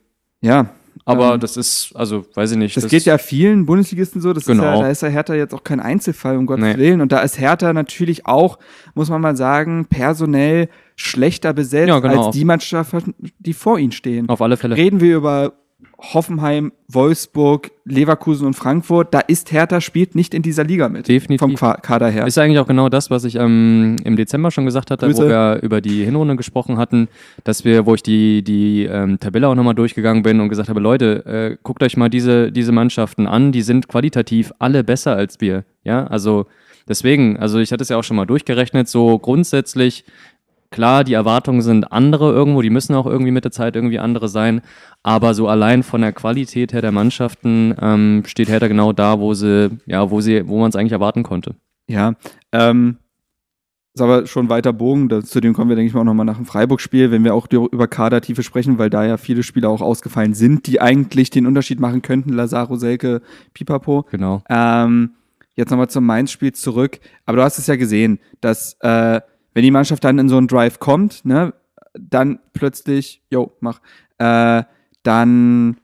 Ja. 0.41 0.71
Aber 1.05 1.35
Ähm, 1.35 1.41
das 1.41 1.57
ist, 1.57 1.93
also 1.95 2.25
weiß 2.35 2.53
ich 2.53 2.57
nicht. 2.59 2.77
Das, 2.77 2.87
geht 2.89 3.05
ja 3.05 3.19
vielen 3.19 3.67
Bundesligisten 3.67 4.21
so. 4.21 4.33
Das 4.33 4.45
ist 4.45 4.49
ja, 4.49 4.55
Genau. 4.55 4.81
da 4.83 4.89
ist 4.89 5.03
ja 5.03 5.09
Hertha 5.09 5.35
jetzt 5.35 5.55
auch 5.55 5.65
kein 5.65 5.81
Einzelfall, 5.81 6.37
um 6.37 6.47
Gottes 6.47 6.65
Nee. 6.65 6.77
Willen. 6.77 7.01
Und 7.01 7.11
da 7.13 7.21
ist 7.21 7.39
Hertha 7.41 7.73
natürlich 7.73 8.27
auch, 8.27 8.59
muss 8.95 9.09
man 9.11 9.21
mal 9.21 9.37
sagen, 9.37 9.87
personell 9.87 10.69
schlechter 10.97 11.53
besetzt 11.55 11.89
Ja, 11.89 11.99
genau. 12.01 12.27
als 12.27 12.37
die 12.37 12.45
Mannschaften, 12.45 13.15
die 13.39 13.55
vor 13.55 13.79
ihnen 13.79 13.93
stehen. 13.93 14.29
Auf 14.29 14.43
alle 14.43 14.57
Fälle. 14.57 14.77
Reden 14.77 15.01
wir 15.01 15.17
über 15.17 15.53
Hoffenheim, 15.99 16.73
Wolfsburg, 16.89 17.71
Leverkusen 17.85 18.47
und 18.47 18.55
Frankfurt, 18.55 19.13
da 19.13 19.21
ist 19.21 19.53
Hertha 19.53 19.81
spielt 19.81 20.15
nicht 20.15 20.35
in 20.35 20.43
dieser 20.43 20.65
Liga 20.65 20.89
mit. 20.89 21.09
Definitiv. 21.09 21.59
Vom 21.59 21.73
Kader 21.83 22.09
her. 22.09 22.27
Ist 22.27 22.39
eigentlich 22.39 22.59
auch 22.59 22.67
genau 22.67 22.89
das, 22.89 23.11
was 23.11 23.25
ich 23.25 23.37
ähm, 23.37 23.97
im 24.05 24.17
Dezember 24.17 24.51
schon 24.51 24.65
gesagt 24.65 24.91
hatte, 24.91 25.07
Grüße. 25.07 25.25
wo 25.25 25.29
wir 25.29 25.61
über 25.63 25.81
die 25.81 26.05
Hinrunde 26.05 26.37
gesprochen 26.37 26.79
hatten, 26.79 27.09
dass 27.45 27.65
wir, 27.65 27.87
wo 27.87 27.95
ich 27.95 28.03
die, 28.03 28.43
die 28.43 28.85
ähm, 28.85 29.21
Tabelle 29.21 29.49
auch 29.49 29.55
nochmal 29.55 29.75
durchgegangen 29.75 30.23
bin 30.23 30.41
und 30.41 30.49
gesagt 30.49 30.69
habe, 30.69 30.81
Leute, 30.81 31.27
äh, 31.27 31.57
guckt 31.63 31.83
euch 31.83 31.97
mal 31.97 32.09
diese, 32.09 32.51
diese 32.51 32.73
Mannschaften 32.73 33.27
an, 33.27 33.53
die 33.53 33.63
sind 33.63 33.89
qualitativ 33.89 34.53
alle 34.59 34.85
besser 34.85 35.17
als 35.17 35.41
wir. 35.41 35.65
Ja, 35.85 36.07
also 36.07 36.47
deswegen, 36.89 37.39
also 37.39 37.59
ich 37.59 37.73
hatte 37.73 37.83
es 37.83 37.89
ja 37.89 37.97
auch 37.97 38.05
schon 38.05 38.17
mal 38.17 38.27
durchgerechnet, 38.27 38.89
so 38.89 39.19
grundsätzlich, 39.19 40.05
klar, 40.71 41.05
die 41.05 41.15
Erwartungen 41.15 41.63
sind 41.63 41.93
andere 41.93 42.33
irgendwo, 42.33 42.63
die 42.63 42.71
müssen 42.71 42.95
auch 42.95 43.07
irgendwie 43.07 43.33
mit 43.33 43.45
der 43.45 43.53
Zeit 43.53 43.77
irgendwie 43.77 43.99
andere 43.99 44.29
sein, 44.29 44.63
aber 45.03 45.35
so 45.35 45.49
allein 45.49 45.83
von 45.83 46.01
der 46.01 46.13
Qualität 46.13 46.73
her 46.73 46.83
der 46.83 46.93
Mannschaften 46.93 47.75
ähm, 47.81 48.23
steht 48.27 48.49
Hertha 48.49 48.69
genau 48.69 48.93
da, 48.93 49.21
wo 49.21 49.35
sie, 49.35 49.71
ja, 49.87 50.11
wo 50.11 50.21
sie, 50.21 50.47
wo 50.47 50.59
man 50.61 50.71
es 50.71 50.77
eigentlich 50.77 50.93
erwarten 50.93 51.23
konnte. 51.23 51.57
Ja, 51.89 52.15
ähm, 52.53 52.99
ist 53.93 54.03
aber 54.03 54.27
schon 54.27 54.49
weiter 54.49 54.73
Bogen. 54.73 55.25
Zu 55.25 55.41
dem 55.41 55.53
kommen 55.53 55.69
wir, 55.69 55.75
denke 55.75 55.89
ich 55.89 55.95
mal, 55.95 56.03
auch 56.03 56.05
nochmal 56.05 56.27
nach 56.27 56.37
dem 56.37 56.47
Freiburg-Spiel, 56.47 57.11
wenn 57.11 57.25
wir 57.25 57.35
auch 57.35 57.49
über 57.51 57.89
Kadertiefe 57.89 58.45
sprechen, 58.45 58.79
weil 58.79 58.89
da 58.89 59.05
ja 59.05 59.17
viele 59.17 59.43
Spieler 59.43 59.69
auch 59.69 59.81
ausgefallen 59.81 60.35
sind, 60.35 60.69
die 60.69 60.81
eigentlich 60.81 61.31
den 61.31 61.47
Unterschied 61.47 61.81
machen 61.81 62.01
könnten. 62.01 62.33
Lazaro, 62.33 62.77
Selke, 62.77 63.21
Pipapo. 63.53 64.07
Genau. 64.13 64.43
Ähm, 64.49 65.15
jetzt 65.57 65.71
nochmal 65.71 65.91
zum 65.91 66.07
Mainz-Spiel 66.07 66.53
zurück. 66.53 67.01
Aber 67.27 67.39
du 67.39 67.43
hast 67.43 67.59
es 67.59 67.67
ja 67.67 67.75
gesehen, 67.75 68.21
dass 68.41 68.77
äh, 68.81 69.21
wenn 69.55 69.63
die 69.63 69.71
Mannschaft 69.71 70.05
dann 70.05 70.19
in 70.19 70.29
so 70.29 70.37
einen 70.37 70.49
Drive 70.49 70.79
kommt, 70.79 71.25
ne, 71.25 71.55
dann 71.99 72.39
plötzlich, 72.53 73.23
jo, 73.31 73.53
mach, 73.61 73.81
äh, 74.19 74.63
dann 75.03 75.77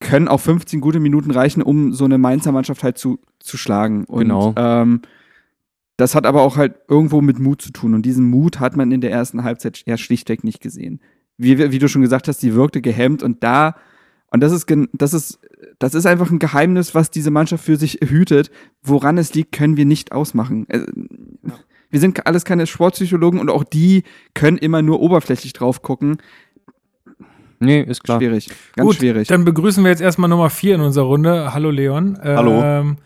können 0.00 0.28
auch 0.28 0.40
15 0.40 0.80
gute 0.80 1.00
Minuten 1.00 1.30
reichen, 1.30 1.62
um 1.62 1.92
so 1.92 2.04
eine 2.04 2.18
Mainzer 2.18 2.52
Mannschaft 2.52 2.82
halt 2.82 2.98
zu, 2.98 3.18
zu 3.38 3.56
schlagen. 3.56 4.04
Und 4.04 4.20
Genau. 4.20 4.54
ähm, 4.56 5.00
das 5.96 6.14
hat 6.14 6.26
aber 6.26 6.42
auch 6.42 6.56
halt 6.56 6.74
irgendwo 6.88 7.20
mit 7.20 7.38
Mut 7.38 7.62
zu 7.62 7.70
tun. 7.72 7.94
Und 7.94 8.02
diesen 8.02 8.28
Mut 8.28 8.60
hat 8.60 8.76
man 8.76 8.90
in 8.90 9.00
der 9.00 9.12
ersten 9.12 9.44
Halbzeit 9.44 9.82
ja 9.86 9.96
schlichtweg 9.96 10.44
nicht 10.44 10.60
gesehen. 10.60 11.00
Wie, 11.36 11.58
wie 11.70 11.78
du 11.78 11.88
schon 11.88 12.02
gesagt 12.02 12.28
hast, 12.28 12.42
die 12.42 12.54
wirkte 12.54 12.80
gehemmt 12.80 13.22
und 13.22 13.42
da, 13.42 13.76
und 14.30 14.40
das 14.40 14.52
ist, 14.52 14.66
das 14.92 15.14
ist, 15.14 15.40
das 15.78 15.94
ist 15.94 16.06
einfach 16.06 16.30
ein 16.30 16.38
Geheimnis, 16.38 16.94
was 16.94 17.10
diese 17.10 17.30
Mannschaft 17.30 17.64
für 17.64 17.76
sich 17.76 18.00
hütet. 18.04 18.50
Woran 18.82 19.18
es 19.18 19.34
liegt, 19.34 19.52
können 19.52 19.76
wir 19.76 19.86
nicht 19.86 20.12
ausmachen. 20.12 20.68
Äh, 20.68 20.84
Wir 21.94 22.00
sind 22.00 22.26
alles 22.26 22.44
keine 22.44 22.66
Sportpsychologen 22.66 23.38
und 23.38 23.48
auch 23.50 23.62
die 23.62 24.02
können 24.34 24.58
immer 24.58 24.82
nur 24.82 24.98
oberflächlich 25.00 25.52
drauf 25.52 25.80
gucken. 25.80 26.16
Nee, 27.60 27.82
ist 27.82 28.02
klar. 28.02 28.18
Schwierig. 28.18 28.48
Ganz 28.74 28.84
Gut, 28.88 28.96
schwierig. 28.96 29.28
dann 29.28 29.44
begrüßen 29.44 29.84
wir 29.84 29.90
jetzt 29.92 30.00
erstmal 30.02 30.28
Nummer 30.28 30.50
4 30.50 30.74
in 30.74 30.80
unserer 30.80 31.04
Runde. 31.04 31.54
Hallo 31.54 31.70
Leon. 31.70 32.18
Hallo. 32.20 32.60
Ähm, 32.64 32.96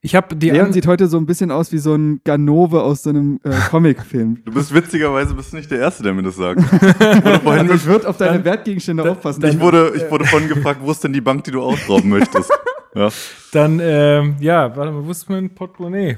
ich 0.00 0.14
habe 0.14 0.36
die 0.36 0.50
Leon 0.50 0.72
sieht 0.72 0.86
heute 0.86 1.08
so 1.08 1.16
ein 1.16 1.26
bisschen 1.26 1.50
aus 1.50 1.72
wie 1.72 1.78
so 1.78 1.96
ein 1.96 2.20
Ganove 2.22 2.84
aus 2.84 3.02
so 3.02 3.10
einem 3.10 3.40
äh, 3.42 3.50
Comicfilm. 3.70 4.42
Du 4.44 4.52
bist 4.52 4.72
witzigerweise 4.72 5.34
bist 5.34 5.52
nicht 5.52 5.68
der 5.72 5.80
Erste, 5.80 6.04
der 6.04 6.14
mir 6.14 6.22
das 6.22 6.36
sagt. 6.36 6.60
Ich 6.72 7.24
wurde 7.24 7.40
vorhin 7.40 7.70
Ich 7.74 7.84
würde 7.84 8.08
auf 8.08 8.16
deine 8.16 8.34
Dann- 8.34 8.44
Wertgegenstände 8.44 9.02
dann- 9.02 9.10
aufpassen. 9.10 9.44
ich 9.44 9.58
wurde, 9.58 9.92
ich 9.96 10.08
wurde 10.08 10.24
vorhin 10.24 10.48
gefragt, 10.48 10.78
wo 10.84 10.92
ist 10.92 11.02
denn 11.02 11.12
die 11.12 11.20
Bank, 11.20 11.42
die 11.42 11.50
du 11.50 11.62
ausrauben 11.62 12.10
möchtest? 12.10 12.52
Ja. 12.94 13.10
Dann, 13.52 13.78
ähm, 13.82 14.36
ja, 14.40 14.74
warte 14.74 14.90
mal, 14.90 15.04
wo 15.04 15.10
ist 15.10 15.28
mein 15.28 15.50
Portemonnaie? 15.54 16.16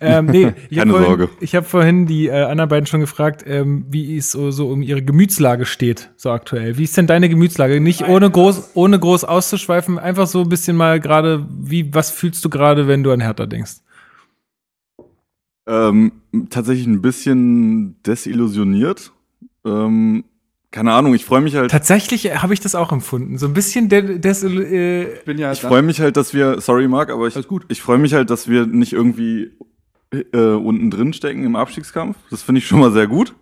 Ähm, 0.00 0.26
nee, 0.26 0.52
ich 0.70 0.78
habe 0.78 0.90
Keine 0.90 0.90
vorhin, 0.90 1.06
Sorge. 1.06 1.28
ich 1.40 1.54
hab 1.54 1.66
vorhin 1.66 2.06
die 2.06 2.26
äh, 2.28 2.42
anderen 2.42 2.68
beiden 2.70 2.86
schon 2.86 3.00
gefragt, 3.00 3.44
ähm, 3.46 3.86
wie 3.88 4.16
es 4.16 4.30
so, 4.30 4.50
so 4.50 4.68
um 4.68 4.82
ihre 4.82 5.02
Gemütslage 5.02 5.66
steht, 5.66 6.10
so 6.16 6.30
aktuell. 6.30 6.78
Wie 6.78 6.84
ist 6.84 6.96
denn 6.96 7.06
deine 7.06 7.28
Gemütslage? 7.28 7.80
Nicht 7.80 8.08
ohne 8.08 8.30
groß, 8.30 8.70
ohne 8.74 8.98
groß 8.98 9.24
auszuschweifen, 9.24 9.98
einfach 9.98 10.26
so 10.26 10.42
ein 10.42 10.48
bisschen 10.48 10.76
mal 10.76 11.00
gerade, 11.00 11.46
wie, 11.50 11.92
was 11.94 12.10
fühlst 12.10 12.44
du 12.44 12.50
gerade, 12.50 12.88
wenn 12.88 13.02
du 13.02 13.12
an 13.12 13.20
Hertha 13.20 13.46
denkst? 13.46 13.76
Ähm, 15.66 16.12
tatsächlich 16.50 16.86
ein 16.86 17.00
bisschen 17.00 18.02
desillusioniert. 18.02 19.12
Ähm, 19.64 20.24
keine 20.74 20.92
Ahnung, 20.92 21.14
ich 21.14 21.24
freue 21.24 21.40
mich 21.40 21.54
halt. 21.54 21.70
Tatsächlich 21.70 22.42
habe 22.42 22.52
ich 22.52 22.58
das 22.58 22.74
auch 22.74 22.90
empfunden. 22.90 23.38
So 23.38 23.46
ein 23.46 23.54
bisschen 23.54 23.88
de, 23.88 24.18
des, 24.18 24.42
äh, 24.42 25.04
Ich 25.14 25.24
bin 25.24 25.38
ja 25.38 25.52
Ich 25.52 25.60
freue 25.60 25.82
mich 25.82 26.00
halt, 26.00 26.16
dass 26.16 26.34
wir, 26.34 26.60
sorry 26.60 26.88
Marc, 26.88 27.10
aber 27.10 27.28
ich, 27.28 27.36
ich 27.68 27.80
freue 27.80 27.98
mich 27.98 28.12
halt, 28.12 28.28
dass 28.28 28.48
wir 28.48 28.66
nicht 28.66 28.92
irgendwie 28.92 29.52
äh, 30.32 30.54
unten 30.54 30.90
drin 30.90 31.12
stecken 31.12 31.44
im 31.44 31.56
Abstiegskampf. 31.56 32.16
Das 32.30 32.42
finde 32.42 32.60
ich 32.60 32.66
schon 32.66 32.80
mal 32.80 32.92
sehr 32.92 33.06
gut. 33.06 33.34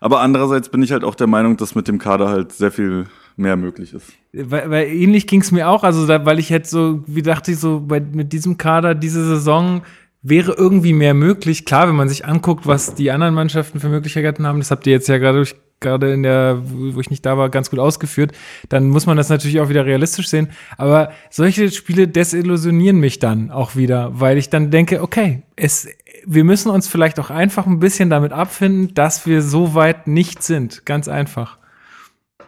Aber 0.00 0.20
andererseits 0.20 0.68
bin 0.68 0.82
ich 0.82 0.92
halt 0.92 1.04
auch 1.04 1.14
der 1.14 1.26
Meinung, 1.26 1.56
dass 1.56 1.74
mit 1.74 1.88
dem 1.88 1.98
Kader 1.98 2.28
halt 2.28 2.52
sehr 2.52 2.70
viel 2.70 3.06
mehr 3.36 3.56
möglich 3.56 3.94
ist. 3.94 4.12
Weil, 4.32 4.70
weil 4.70 4.86
ähnlich 4.88 5.26
ging 5.26 5.40
es 5.40 5.50
mir 5.50 5.68
auch, 5.68 5.82
also 5.82 6.06
da, 6.06 6.24
weil 6.24 6.38
ich 6.38 6.50
hätte 6.50 6.68
so, 6.68 7.02
wie 7.06 7.22
dachte 7.22 7.52
ich 7.52 7.58
so, 7.58 7.80
bei, 7.80 8.00
mit 8.00 8.32
diesem 8.32 8.58
Kader 8.58 8.94
diese 8.94 9.24
Saison 9.24 9.82
wäre 10.22 10.52
irgendwie 10.52 10.92
mehr 10.92 11.14
möglich. 11.14 11.64
Klar, 11.64 11.88
wenn 11.88 11.96
man 11.96 12.08
sich 12.08 12.24
anguckt, 12.26 12.66
was 12.66 12.94
die 12.94 13.10
anderen 13.10 13.34
Mannschaften 13.34 13.80
für 13.80 13.88
Möglichkeiten 13.88 14.46
haben, 14.46 14.58
das 14.58 14.70
habt 14.70 14.86
ihr 14.86 14.92
jetzt 14.92 15.08
ja 15.08 15.18
gerade 15.18 15.44
gerade 15.80 16.12
in 16.12 16.22
der, 16.22 16.62
wo 16.64 17.00
ich 17.00 17.10
nicht 17.10 17.26
da 17.26 17.36
war, 17.36 17.50
ganz 17.50 17.70
gut 17.70 17.78
ausgeführt, 17.78 18.32
dann 18.68 18.88
muss 18.88 19.06
man 19.06 19.16
das 19.16 19.28
natürlich 19.28 19.60
auch 19.60 19.68
wieder 19.68 19.84
realistisch 19.84 20.28
sehen. 20.28 20.48
Aber 20.78 21.12
solche 21.30 21.70
Spiele 21.70 22.08
desillusionieren 22.08 22.98
mich 22.98 23.18
dann 23.18 23.50
auch 23.50 23.76
wieder, 23.76 24.18
weil 24.18 24.38
ich 24.38 24.50
dann 24.50 24.70
denke, 24.70 25.02
okay, 25.02 25.42
es, 25.56 25.88
wir 26.26 26.44
müssen 26.44 26.70
uns 26.70 26.88
vielleicht 26.88 27.20
auch 27.20 27.30
einfach 27.30 27.66
ein 27.66 27.80
bisschen 27.80 28.10
damit 28.10 28.32
abfinden, 28.32 28.94
dass 28.94 29.26
wir 29.26 29.42
so 29.42 29.74
weit 29.74 30.06
nicht 30.06 30.42
sind. 30.42 30.86
Ganz 30.86 31.08
einfach. 31.08 31.58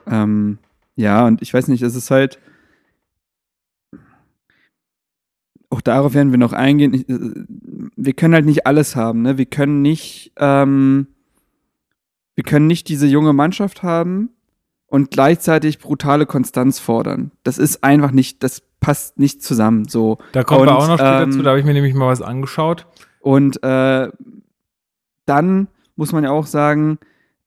Ähm, 0.07 0.59
ja, 0.97 1.27
und 1.27 1.43
ich 1.43 1.53
weiß 1.53 1.69
nicht, 1.69 1.83
es 1.83 1.95
ist 1.95 2.11
halt. 2.11 2.39
Auch 5.69 5.81
darauf 5.81 6.15
werden 6.15 6.31
wir 6.31 6.39
noch 6.39 6.53
eingehen. 6.53 6.95
Äh, 6.95 7.91
wir 7.97 8.13
können 8.15 8.35
halt 8.35 8.47
nicht 8.47 8.67
alles 8.67 8.97
haben, 8.97 9.23
ne? 9.23 9.37
Wir 9.37 9.47
können 9.47 9.83
nicht, 9.83 10.33
ähm, 10.39 11.09
wir 12.37 12.45
können 12.45 12.69
nicht 12.69 12.89
diese 12.89 13.07
junge 13.07 13.33
Mannschaft 13.33 13.83
haben 13.83 14.31
und 14.87 15.11
gleichzeitig 15.11 15.79
brutale 15.79 16.27
Konstanz 16.27 16.79
fordern. 16.79 17.33
Das 17.43 17.59
ist 17.59 17.83
einfach 17.83 18.13
nicht, 18.13 18.43
das 18.43 18.63
passt 18.79 19.19
nicht 19.19 19.43
zusammen. 19.43 19.89
So. 19.89 20.19
Da 20.33 20.45
kommen 20.45 20.61
Und, 20.61 20.67
wir 20.69 20.79
auch 20.79 20.87
noch 20.87 20.99
später 20.99 21.23
ähm, 21.23 21.33
zu, 21.33 21.43
da 21.43 21.51
habe 21.51 21.61
ich 21.61 21.67
mir 21.67 21.73
nämlich 21.73 21.95
mal 21.95 22.07
was 22.07 22.23
angeschaut. 22.23 22.87
Und 23.21 23.63
äh, 23.65 24.09
dann 25.25 25.69
muss 25.97 26.13
man 26.13 26.25
ja 26.25 26.31
auch 26.31 26.47
sagen, 26.47 26.99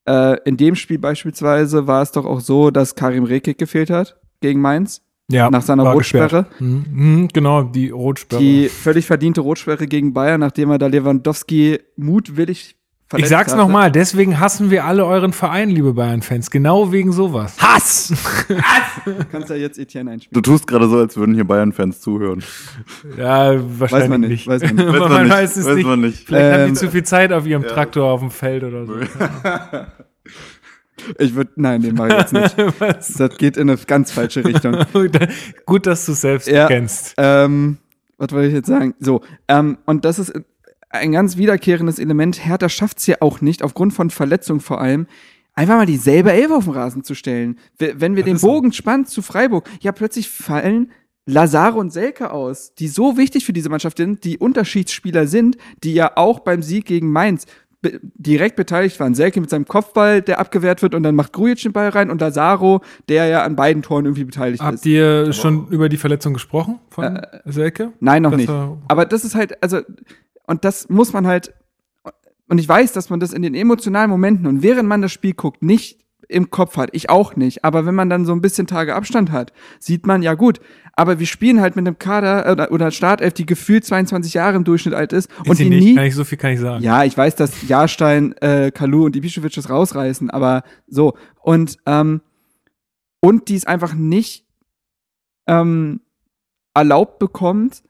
äh, 0.06 0.38
in 0.44 0.58
dem 0.58 0.76
Spiel 0.76 1.00
beispielsweise 1.00 1.88
war 1.88 2.02
es 2.02 2.12
doch 2.12 2.26
auch 2.26 2.42
so, 2.42 2.72
dass 2.72 2.96
Karim 2.96 3.24
Rekik 3.24 3.58
gefehlt 3.58 3.90
hat 3.90 4.18
gegen 4.42 4.60
Mainz. 4.60 5.02
Ja, 5.32 5.52
nach 5.52 5.62
seiner 5.62 5.84
Rotsperre. 5.84 6.48
Mhm, 6.58 6.86
mhm, 6.92 7.28
genau, 7.28 7.62
die 7.62 7.92
Rotsperre. 7.92 8.42
Die 8.42 8.68
völlig 8.68 9.06
verdiente 9.06 9.42
Rotsperre 9.42 9.86
gegen 9.86 10.12
Bayern, 10.12 10.40
nachdem 10.40 10.72
er 10.72 10.80
da 10.80 10.88
Lewandowski 10.88 11.80
mutwillig 11.96 12.79
ich 13.18 13.26
verletzt 13.26 13.30
sag's 13.32 13.52
hatte. 13.54 13.62
nochmal, 13.62 13.92
deswegen 13.92 14.40
hassen 14.40 14.70
wir 14.70 14.86
alle 14.86 15.04
euren 15.06 15.34
Verein, 15.34 15.70
liebe 15.70 15.94
Bayern-Fans. 15.94 16.52
Genau 16.52 16.92
wegen 16.92 17.12
sowas. 17.12 17.56
Hass! 17.60 18.14
Kannst 19.32 19.50
ja 19.50 19.56
jetzt 19.56 19.80
Etienne 19.80 20.10
Du 20.12 20.14
einspielen. 20.14 20.44
tust 20.44 20.68
gerade 20.68 20.88
so, 20.88 20.98
als 20.98 21.18
würden 21.18 21.34
hier 21.34 21.44
Bayern-Fans 21.46 22.02
zuhören. 22.02 22.44
Ja, 23.18 23.56
wahrscheinlich 23.80 23.92
Weiß 23.92 24.10
man 24.10 24.22
nicht. 24.22 24.30
nicht. 24.30 24.48
Weiß 24.48 24.62
man 24.62 24.76
nicht. 24.76 24.88
Weiß 24.88 25.00
man, 25.00 25.10
man 25.12 25.24
nicht, 25.24 25.32
weiß 25.34 25.58
es 25.58 25.66
weiß 25.66 25.76
nicht. 25.76 25.86
man 25.88 26.02
nicht. 26.02 26.26
Vielleicht 26.28 26.54
haben 26.54 26.62
Ähm, 26.62 26.68
die 26.70 26.74
zu 26.76 26.92
viel 26.92 27.04
Zeit 27.04 27.34
auf 27.34 27.46
ihrem 27.48 27.64
Traktor 27.64 28.12
auf 28.12 28.20
dem 28.20 28.32
Feld 28.32 28.64
oder 28.64 28.86
so. 28.86 28.94
Ich 31.18 31.34
würde, 31.34 31.52
nein, 31.56 31.82
den 31.82 31.96
mache 31.96 32.10
ich 32.10 32.14
jetzt 32.16 32.34
nicht. 32.34 32.56
Das 33.18 33.38
geht 33.38 33.56
in 33.56 33.70
eine 33.70 33.80
ganz 33.80 34.12
falsche 34.12 34.44
Richtung. 34.44 34.86
Gut, 35.66 35.86
dass 35.88 36.06
du 36.06 36.12
es 36.12 36.22
selbst 36.22 36.48
Ja. 36.50 36.68
kennst. 36.68 37.14
ähm, 37.18 37.78
was 38.18 38.32
wollte 38.34 38.50
ich 38.50 38.54
jetzt 38.54 38.68
sagen? 38.68 38.94
So, 39.00 39.22
ähm, 39.48 39.78
und 39.86 40.04
das 40.04 40.20
ist 40.20 40.34
ein 40.90 41.12
ganz 41.12 41.38
wiederkehrendes 41.38 42.00
Element. 42.00 42.46
Hertha 42.46 42.70
schafft 42.70 43.00
es 43.00 43.08
ja 43.08 43.18
auch 43.20 43.42
nicht, 43.42 43.64
aufgrund 43.64 43.94
von 43.94 44.10
Verletzungen 44.10 44.60
vor 44.60 44.82
allem, 44.82 45.08
einfach 45.54 45.76
mal 45.76 45.86
dieselbe 45.86 46.32
Elf 46.32 46.52
auf 46.52 46.66
den 46.66 46.74
Rasen 46.74 47.04
zu 47.04 47.16
stellen. 47.16 47.58
Wenn 47.78 48.16
wir 48.16 48.24
den 48.24 48.36
ist 48.36 48.42
so. 48.42 48.48
Bogen 48.48 48.74
spannen 48.74 49.06
zu 49.06 49.22
Freiburg, 49.22 49.70
ja, 49.82 49.92
plötzlich 49.92 50.30
fallen 50.30 50.92
Lazaro 51.26 51.80
und 51.80 51.92
Selke 51.92 52.32
aus, 52.32 52.74
die 52.74 52.88
so 52.88 53.18
wichtig 53.18 53.46
für 53.46 53.54
diese 53.54 53.70
Mannschaft 53.70 53.98
sind, 53.98 54.24
die 54.24 54.38
Unterschiedsspieler 54.38 55.28
sind, 55.28 55.58
die 55.84 55.94
ja 55.94 56.14
auch 56.16 56.40
beim 56.40 56.64
Sieg 56.64 56.86
gegen 56.86 57.12
Mainz 57.12 57.46
be 57.82 58.00
direkt 58.02 58.56
beteiligt 58.56 59.00
waren. 59.00 59.16
Selke 59.16 59.40
mit 59.40 59.50
seinem 59.50 59.66
Kopfball, 59.66 60.22
der 60.22 60.40
abgewehrt 60.40 60.82
wird 60.82 60.96
und 60.96 61.04
dann 61.04 61.16
macht 61.16 61.32
Grujic 61.32 61.62
den 61.62 61.72
Ball 61.72 61.90
rein 61.90 62.10
und 62.10 62.20
Lazaro, 62.20 62.82
der 63.08 63.28
ja 63.28 63.44
an 63.44 63.56
beiden 63.56 63.84
Toren 63.84 64.06
irgendwie 64.06 64.26
beteiligt 64.26 64.62
ist. 64.62 64.68
Habt 64.68 64.86
ihr 64.86 65.32
schon 65.32 65.68
über 65.70 65.88
die 65.88 65.98
Verletzung 65.98 66.34
gesprochen 66.34 66.80
von 66.90 67.22
Selke? 67.46 67.94
Nein, 68.00 68.24
noch 68.24 68.32
Das 68.32 68.40
nicht. 68.40 68.50
Aber 68.50 69.06
das 69.06 69.24
ist 69.24 69.36
halt, 69.36 69.62
also, 69.64 69.80
und 70.50 70.66
das 70.66 70.90
muss 70.90 71.14
man 71.14 71.28
halt, 71.28 71.54
und 72.48 72.58
ich 72.58 72.68
weiß, 72.68 72.92
dass 72.94 73.12
man 73.12 73.20
das 73.20 73.34
in 73.34 73.44
den 73.44 73.54
emotionalen 73.54 74.10
Momenten 74.10 74.48
und 74.48 74.64
während 74.64 74.90
man 74.90 75.04
das 75.04 75.12
Spiel 75.12 75.34
guckt, 75.34 75.62
nicht 75.62 76.00
im 76.28 76.50
Kopf 76.50 76.76
hat. 76.76 76.90
Ich 76.94 77.10
auch 77.10 77.36
nicht. 77.36 77.64
Aber 77.64 77.86
wenn 77.86 77.94
man 77.94 78.10
dann 78.10 78.26
so 78.26 78.32
ein 78.32 78.42
bisschen 78.42 78.66
Tage 78.66 78.96
Abstand 78.96 79.32
hat, 79.32 79.54
sieht 79.80 80.08
man, 80.08 80.24
ja 80.24 80.34
gut, 80.34 80.60
aber 80.96 81.20
wir 81.20 81.28
spielen 81.28 81.62
halt 81.62 81.76
mit 81.76 81.86
einem 81.86 82.00
Kader 82.00 82.48
äh, 82.48 82.52
oder, 82.52 82.72
oder 82.72 82.92
Startelf, 82.92 83.34
die 83.34 83.46
gefühlt 83.46 83.86
22 83.86 84.34
Jahre 84.34 84.56
im 84.56 84.64
Durchschnitt 84.64 84.96
alt 84.96 85.14
ist 85.14 85.30
Ist 85.30 85.50
und 85.50 85.60
die 85.60 85.70
nicht, 85.70 85.84
nie. 85.84 85.96
kann 85.96 86.06
ich, 86.06 86.16
so 86.16 86.24
viel 86.24 86.38
kann 86.40 86.52
ich 86.52 86.60
sagen. 86.60 86.84
Ja, 86.84 87.04
ich 87.04 87.16
weiß, 87.16 87.36
dass 87.36 87.68
Jahrstein, 87.68 88.34
äh, 88.38 88.72
Kalu 88.72 89.06
und 89.06 89.16
Ibišević 89.16 89.56
das 89.56 89.70
rausreißen, 89.70 90.32
aber 90.32 90.64
so. 90.88 91.14
Und, 91.42 91.78
ähm, 91.86 92.22
und 93.22 93.50
die 93.50 93.56
es 93.56 93.66
einfach 93.66 93.94
nicht 93.94 94.46
ähm, 95.48 96.02
erlaubt 96.74 97.20
bekommt, 97.20 97.84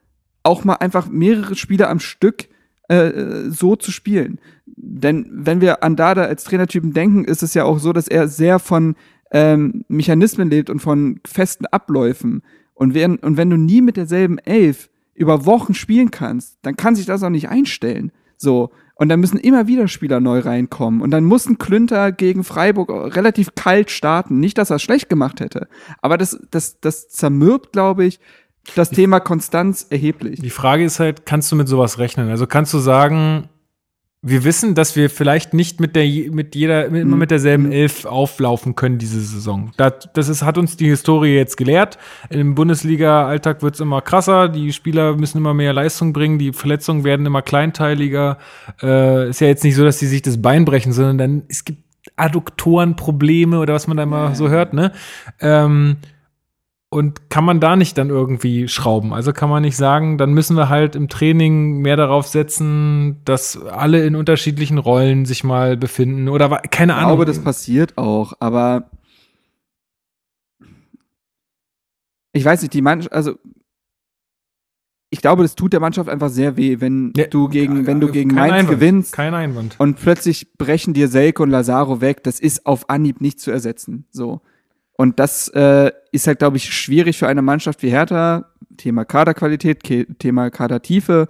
auch 0.44 0.64
mal 0.64 0.76
einfach 0.76 1.10
mehrere 1.10 1.56
Spiele 1.56 1.88
am 1.88 2.00
Stück 2.00 2.48
äh, 2.88 3.50
so 3.50 3.76
zu 3.76 3.92
spielen. 3.92 4.40
Denn 4.66 5.28
wenn 5.32 5.62
wir 5.62 5.84
an 5.84 5.96
Dada 5.96 6.24
als 6.24 6.44
Trainertypen 6.44 6.94
denken, 6.94 7.26
ist 7.26 7.44
es 7.44 7.54
ja 7.54 7.64
auch 7.64 7.80
so, 7.80 7.94
dass 7.94 8.08
er 8.08 8.28
sehr 8.28 8.60
von 8.60 8.96
ähm, 9.32 9.86
Mechanismen 9.88 10.50
lebt 10.50 10.70
und 10.70 10.80
von 10.80 11.20
festen 11.26 11.66
Abläufen. 11.68 12.42
Und 12.74 12.94
wenn, 12.94 13.18
und 13.18 13.38
wenn 13.38 13.50
du 13.50 13.58
nie 13.58 13.82
mit 13.82 13.98
derselben 13.98 14.38
Elf 14.40 14.90
über 15.14 15.46
Wochen 15.46 15.74
spielen 15.74 16.12
kannst, 16.12 16.58
dann 16.62 16.78
kann 16.78 16.96
sich 16.96 17.06
das 17.06 17.24
auch 17.24 17.30
nicht 17.30 17.50
einstellen. 17.50 18.12
So. 18.38 18.72
Und 18.96 19.10
dann 19.10 19.20
müssen 19.20 19.38
immer 19.38 19.68
wieder 19.68 19.88
Spieler 19.88 20.20
neu 20.20 20.40
reinkommen. 20.40 21.02
Und 21.02 21.12
dann 21.12 21.26
muss 21.26 21.46
ein 21.46 21.58
Klünter 21.58 22.12
gegen 22.12 22.44
Freiburg 22.44 23.16
relativ 23.16 23.54
kalt 23.56 23.92
starten. 23.92 24.40
Nicht, 24.40 24.58
dass 24.58 24.72
er 24.72 24.78
es 24.78 24.82
schlecht 24.82 25.10
gemacht 25.10 25.40
hätte. 25.40 25.68
Aber 26.02 26.18
das, 26.18 26.40
das, 26.52 26.80
das 26.80 27.10
zermürbt, 27.10 27.72
glaube 27.72 28.06
ich, 28.06 28.20
das 28.76 28.90
Thema 28.90 29.20
Konstanz 29.20 29.88
erheblich. 29.90 30.40
Die 30.42 30.50
Frage 30.50 30.84
ist 30.84 31.00
halt, 31.00 31.26
kannst 31.26 31.52
du 31.52 31.56
mit 31.56 31.68
sowas 31.68 32.00
rechnen? 32.00 32.30
Also 32.30 32.48
kannst 32.48 32.74
du 32.74 32.80
sagen, 32.80 33.50
wir 34.22 34.44
wissen, 34.44 34.76
dass 34.76 34.98
wir 34.98 35.10
vielleicht 35.10 35.54
nicht 35.54 35.80
mit 35.80 35.96
der 35.96 36.04
mit 36.32 36.54
jeder 36.54 36.90
mit, 36.90 37.04
immer 37.04 37.14
Mhm. 37.14 37.20
mit 37.20 37.32
derselben 37.32 37.72
Elf 37.72 38.04
auflaufen 38.04 38.76
können 38.76 38.98
diese 38.98 39.22
Saison. 39.22 39.72
Das, 39.78 40.10
das 40.14 40.28
ist, 40.28 40.44
hat 40.44 40.58
uns 40.58 40.76
die 40.76 40.88
Historie 40.88 41.36
jetzt 41.36 41.56
gelehrt. 41.56 41.98
Im 42.30 42.54
Bundesliga-Alltag 42.54 43.62
wird 43.62 43.76
es 43.76 43.80
immer 43.80 44.02
krasser. 44.02 44.50
Die 44.50 44.74
Spieler 44.74 45.16
müssen 45.16 45.38
immer 45.38 45.54
mehr 45.54 45.72
Leistung 45.72 46.12
bringen. 46.12 46.38
Die 46.38 46.52
Verletzungen 46.52 47.06
werden 47.06 47.26
immer 47.26 47.42
kleinteiliger. 47.42 48.38
Äh, 48.82 49.30
ist 49.30 49.40
ja 49.40 49.48
jetzt 49.48 49.64
nicht 49.64 49.76
so, 49.76 49.86
dass 49.86 50.00
die 50.00 50.08
sich 50.08 50.22
das 50.22 50.42
Bein 50.42 50.66
brechen, 50.66 50.92
sondern 50.92 51.18
dann 51.18 51.44
es 51.48 51.64
gibt 51.64 51.82
Adduktorenprobleme 52.18 53.58
oder 53.58 53.74
was 53.74 53.88
man 53.88 53.96
da 53.98 54.04
immer 54.04 54.36
so 54.36 54.50
hört. 54.50 54.74
Ne? 54.74 54.92
Ähm, 55.40 55.98
und 56.92 57.30
kann 57.30 57.44
man 57.44 57.60
da 57.60 57.76
nicht 57.76 57.98
dann 57.98 58.10
irgendwie 58.10 58.68
schrauben? 58.68 59.14
Also 59.14 59.32
kann 59.34 59.50
man 59.50 59.62
nicht 59.62 59.78
sagen, 59.78 60.18
dann 60.18 60.34
müssen 60.34 60.56
wir 60.58 60.70
halt 60.70 60.96
im 60.96 61.08
Training 61.08 61.78
mehr 61.82 61.96
darauf 61.98 62.28
setzen, 62.28 63.22
dass 63.26 63.62
alle 63.62 64.06
in 64.06 64.16
unterschiedlichen 64.16 64.78
Rollen 64.80 65.26
sich 65.26 65.44
mal 65.44 65.78
befinden 65.78 66.30
oder 66.30 66.50
keine 66.72 66.94
Ich 66.94 66.98
Ahnung. 66.98 67.10
glaube, 67.12 67.26
das 67.26 67.40
passiert 67.44 67.98
auch, 67.98 68.34
aber 68.40 68.90
ich 72.34 72.46
weiß 72.46 72.62
nicht, 72.62 72.74
die 72.74 72.82
Mannschaft, 72.82 73.14
also 73.14 73.36
ich 75.12 75.22
glaube, 75.22 75.42
das 75.42 75.56
tut 75.56 75.74
der 75.74 75.80
Mannschaft 75.80 76.08
einfach 76.08 76.30
sehr 76.30 76.56
weh, 76.56 76.80
wenn 76.82 77.14
Ja, 77.18 77.26
du 77.26 77.50
gegen, 77.50 77.88
wenn 77.88 78.00
du 78.00 78.12
gegen 78.12 78.34
Mainz 78.34 78.54
Einwand. 78.54 78.70
gewinnst 78.80 79.14
Kein 79.14 79.34
Einwand. 79.34 79.76
und 79.80 79.96
plötzlich 80.00 80.54
brechen 80.58 80.94
dir 80.94 81.08
Selke 81.08 81.42
und 81.42 81.50
Lazaro 81.50 82.00
weg. 82.00 82.24
Das 82.24 82.40
ist 82.40 82.68
auf 82.68 82.90
Anhieb 82.92 83.20
nicht 83.20 83.40
zu 83.40 83.50
ersetzen. 83.50 84.06
So. 84.12 84.42
Und 85.00 85.18
das 85.18 85.48
äh, 85.56 85.94
ist 86.12 86.28
halt, 86.28 86.40
glaube 86.40 86.58
ich, 86.58 86.74
schwierig 86.74 87.18
für 87.18 87.30
eine 87.30 87.42
Mannschaft 87.42 87.82
wie 87.84 87.90
Hertha. 87.90 88.52
Thema 88.76 89.06
Kaderqualität, 89.06 89.82
Thema 90.20 90.50
Kadertiefe. 90.50 91.30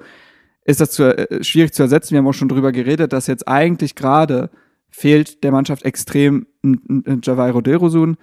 Ist 0.65 0.82
das 0.82 0.89
zu, 0.89 1.03
äh, 1.03 1.43
schwierig 1.43 1.75
zu 1.75 1.84
ersetzen. 1.84 2.13
Wir 2.13 2.17
haben 2.17 2.27
auch 2.27 2.34
schon 2.34 2.49
drüber 2.49 2.71
geredet, 2.71 3.13
dass 3.13 3.27
jetzt 3.27 3.47
eigentlich 3.47 3.93
gerade 3.93 4.49
fehlt 4.89 5.43
der 5.43 5.51
Mannschaft 5.51 5.86
extrem 5.86 6.47
ein, 6.63 6.82
ein, 6.89 7.03
ein 7.05 7.21
Javairo 7.23 7.62
Derosun, 7.62 8.17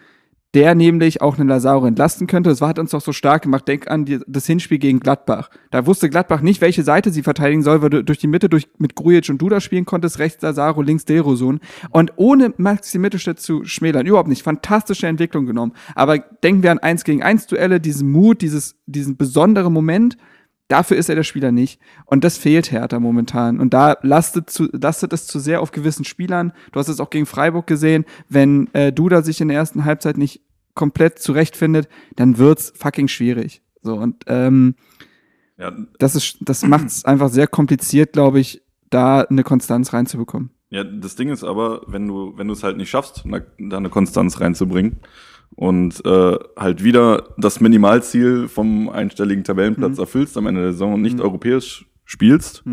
der 0.56 0.74
nämlich 0.74 1.20
auch 1.20 1.38
einen 1.38 1.50
Lazaro 1.50 1.84
entlasten 1.84 2.26
könnte. 2.26 2.48
Das 2.48 2.62
hat 2.62 2.78
uns 2.78 2.92
doch 2.92 3.02
so 3.02 3.12
stark 3.12 3.42
gemacht. 3.42 3.68
Denk 3.68 3.90
an 3.90 4.06
die, 4.06 4.20
das 4.26 4.46
Hinspiel 4.46 4.78
gegen 4.78 5.00
Gladbach. 5.00 5.50
Da 5.70 5.84
wusste 5.84 6.08
Gladbach 6.08 6.40
nicht, 6.40 6.62
welche 6.62 6.82
Seite 6.82 7.10
sie 7.10 7.22
verteidigen 7.22 7.62
soll, 7.62 7.82
weil 7.82 7.90
du 7.90 8.02
durch 8.02 8.16
die 8.16 8.26
Mitte 8.26 8.48
durch, 8.48 8.66
mit 8.78 8.94
Grujic 8.94 9.28
und 9.28 9.36
Duda 9.36 9.60
spielen 9.60 9.84
konntest, 9.84 10.18
rechts 10.18 10.42
Lazaro, 10.42 10.80
links 10.80 11.04
Derosun. 11.04 11.60
Und 11.90 12.14
ohne 12.16 12.54
Maxi 12.56 12.98
Mittelstädt 12.98 13.38
zu 13.38 13.66
schmälern, 13.66 14.06
überhaupt 14.06 14.30
nicht. 14.30 14.42
Fantastische 14.42 15.06
Entwicklung 15.06 15.44
genommen. 15.44 15.74
Aber 15.94 16.16
denken 16.18 16.62
wir 16.62 16.70
an 16.70 16.78
1 16.78 17.04
gegen 17.04 17.22
1 17.22 17.48
Duelle, 17.48 17.78
diesen 17.78 18.10
Mut, 18.10 18.40
dieses, 18.40 18.76
diesen 18.86 19.18
besonderen 19.18 19.74
Moment. 19.74 20.16
Dafür 20.68 20.96
ist 20.96 21.08
er 21.08 21.14
der 21.14 21.22
Spieler 21.22 21.52
nicht. 21.52 21.80
Und 22.06 22.24
das 22.24 22.38
fehlt 22.38 22.72
Hertha 22.72 22.98
momentan. 22.98 23.60
Und 23.60 23.74
da 23.74 23.96
lastet, 24.00 24.50
zu, 24.50 24.68
lastet 24.72 25.12
es 25.12 25.26
zu 25.26 25.38
sehr 25.38 25.60
auf 25.60 25.70
gewissen 25.70 26.04
Spielern. 26.04 26.52
Du 26.72 26.80
hast 26.80 26.88
es 26.88 26.98
auch 26.98 27.10
gegen 27.10 27.26
Freiburg 27.26 27.66
gesehen. 27.66 28.04
Wenn 28.28 28.72
äh, 28.72 28.90
Duda 28.90 29.22
sich 29.22 29.40
in 29.40 29.48
der 29.48 29.58
ersten 29.58 29.84
Halbzeit 29.84 30.16
nicht 30.16 30.45
komplett 30.76 31.18
zurechtfindet, 31.18 31.88
dann 32.14 32.38
wird's 32.38 32.72
fucking 32.76 33.08
schwierig. 33.08 33.62
So, 33.82 33.94
und 33.96 34.22
ähm, 34.28 34.76
Ja, 35.58 35.72
das 35.98 36.14
ist, 36.14 36.36
das 36.42 36.62
macht's 36.64 37.04
einfach 37.04 37.28
sehr 37.30 37.48
kompliziert, 37.48 38.12
glaube 38.12 38.38
ich, 38.38 38.62
da 38.90 39.22
eine 39.22 39.42
Konstanz 39.42 39.92
reinzubekommen. 39.92 40.50
Ja, 40.70 40.84
das 40.84 41.16
Ding 41.16 41.30
ist 41.30 41.42
aber, 41.44 41.82
wenn 41.86 42.06
du, 42.06 42.34
wenn 42.36 42.46
du 42.48 42.52
es 42.52 42.62
halt 42.62 42.76
nicht 42.76 42.90
schaffst, 42.90 43.24
da 43.58 43.76
eine 43.76 43.88
Konstanz 43.88 44.40
reinzubringen 44.40 44.98
und 45.54 46.04
äh, 46.04 46.36
halt 46.56 46.82
wieder 46.84 47.34
das 47.38 47.60
Minimalziel 47.60 48.48
vom 48.48 48.88
einstelligen 48.88 49.44
Tabellenplatz 49.44 49.92
Mhm. 49.96 50.00
erfüllst 50.00 50.36
am 50.36 50.46
Ende 50.46 50.62
der 50.62 50.72
Saison 50.72 50.94
und 50.94 51.02
nicht 51.02 51.16
Mhm. 51.16 51.22
europäisch 51.22 51.86
spielst, 52.04 52.64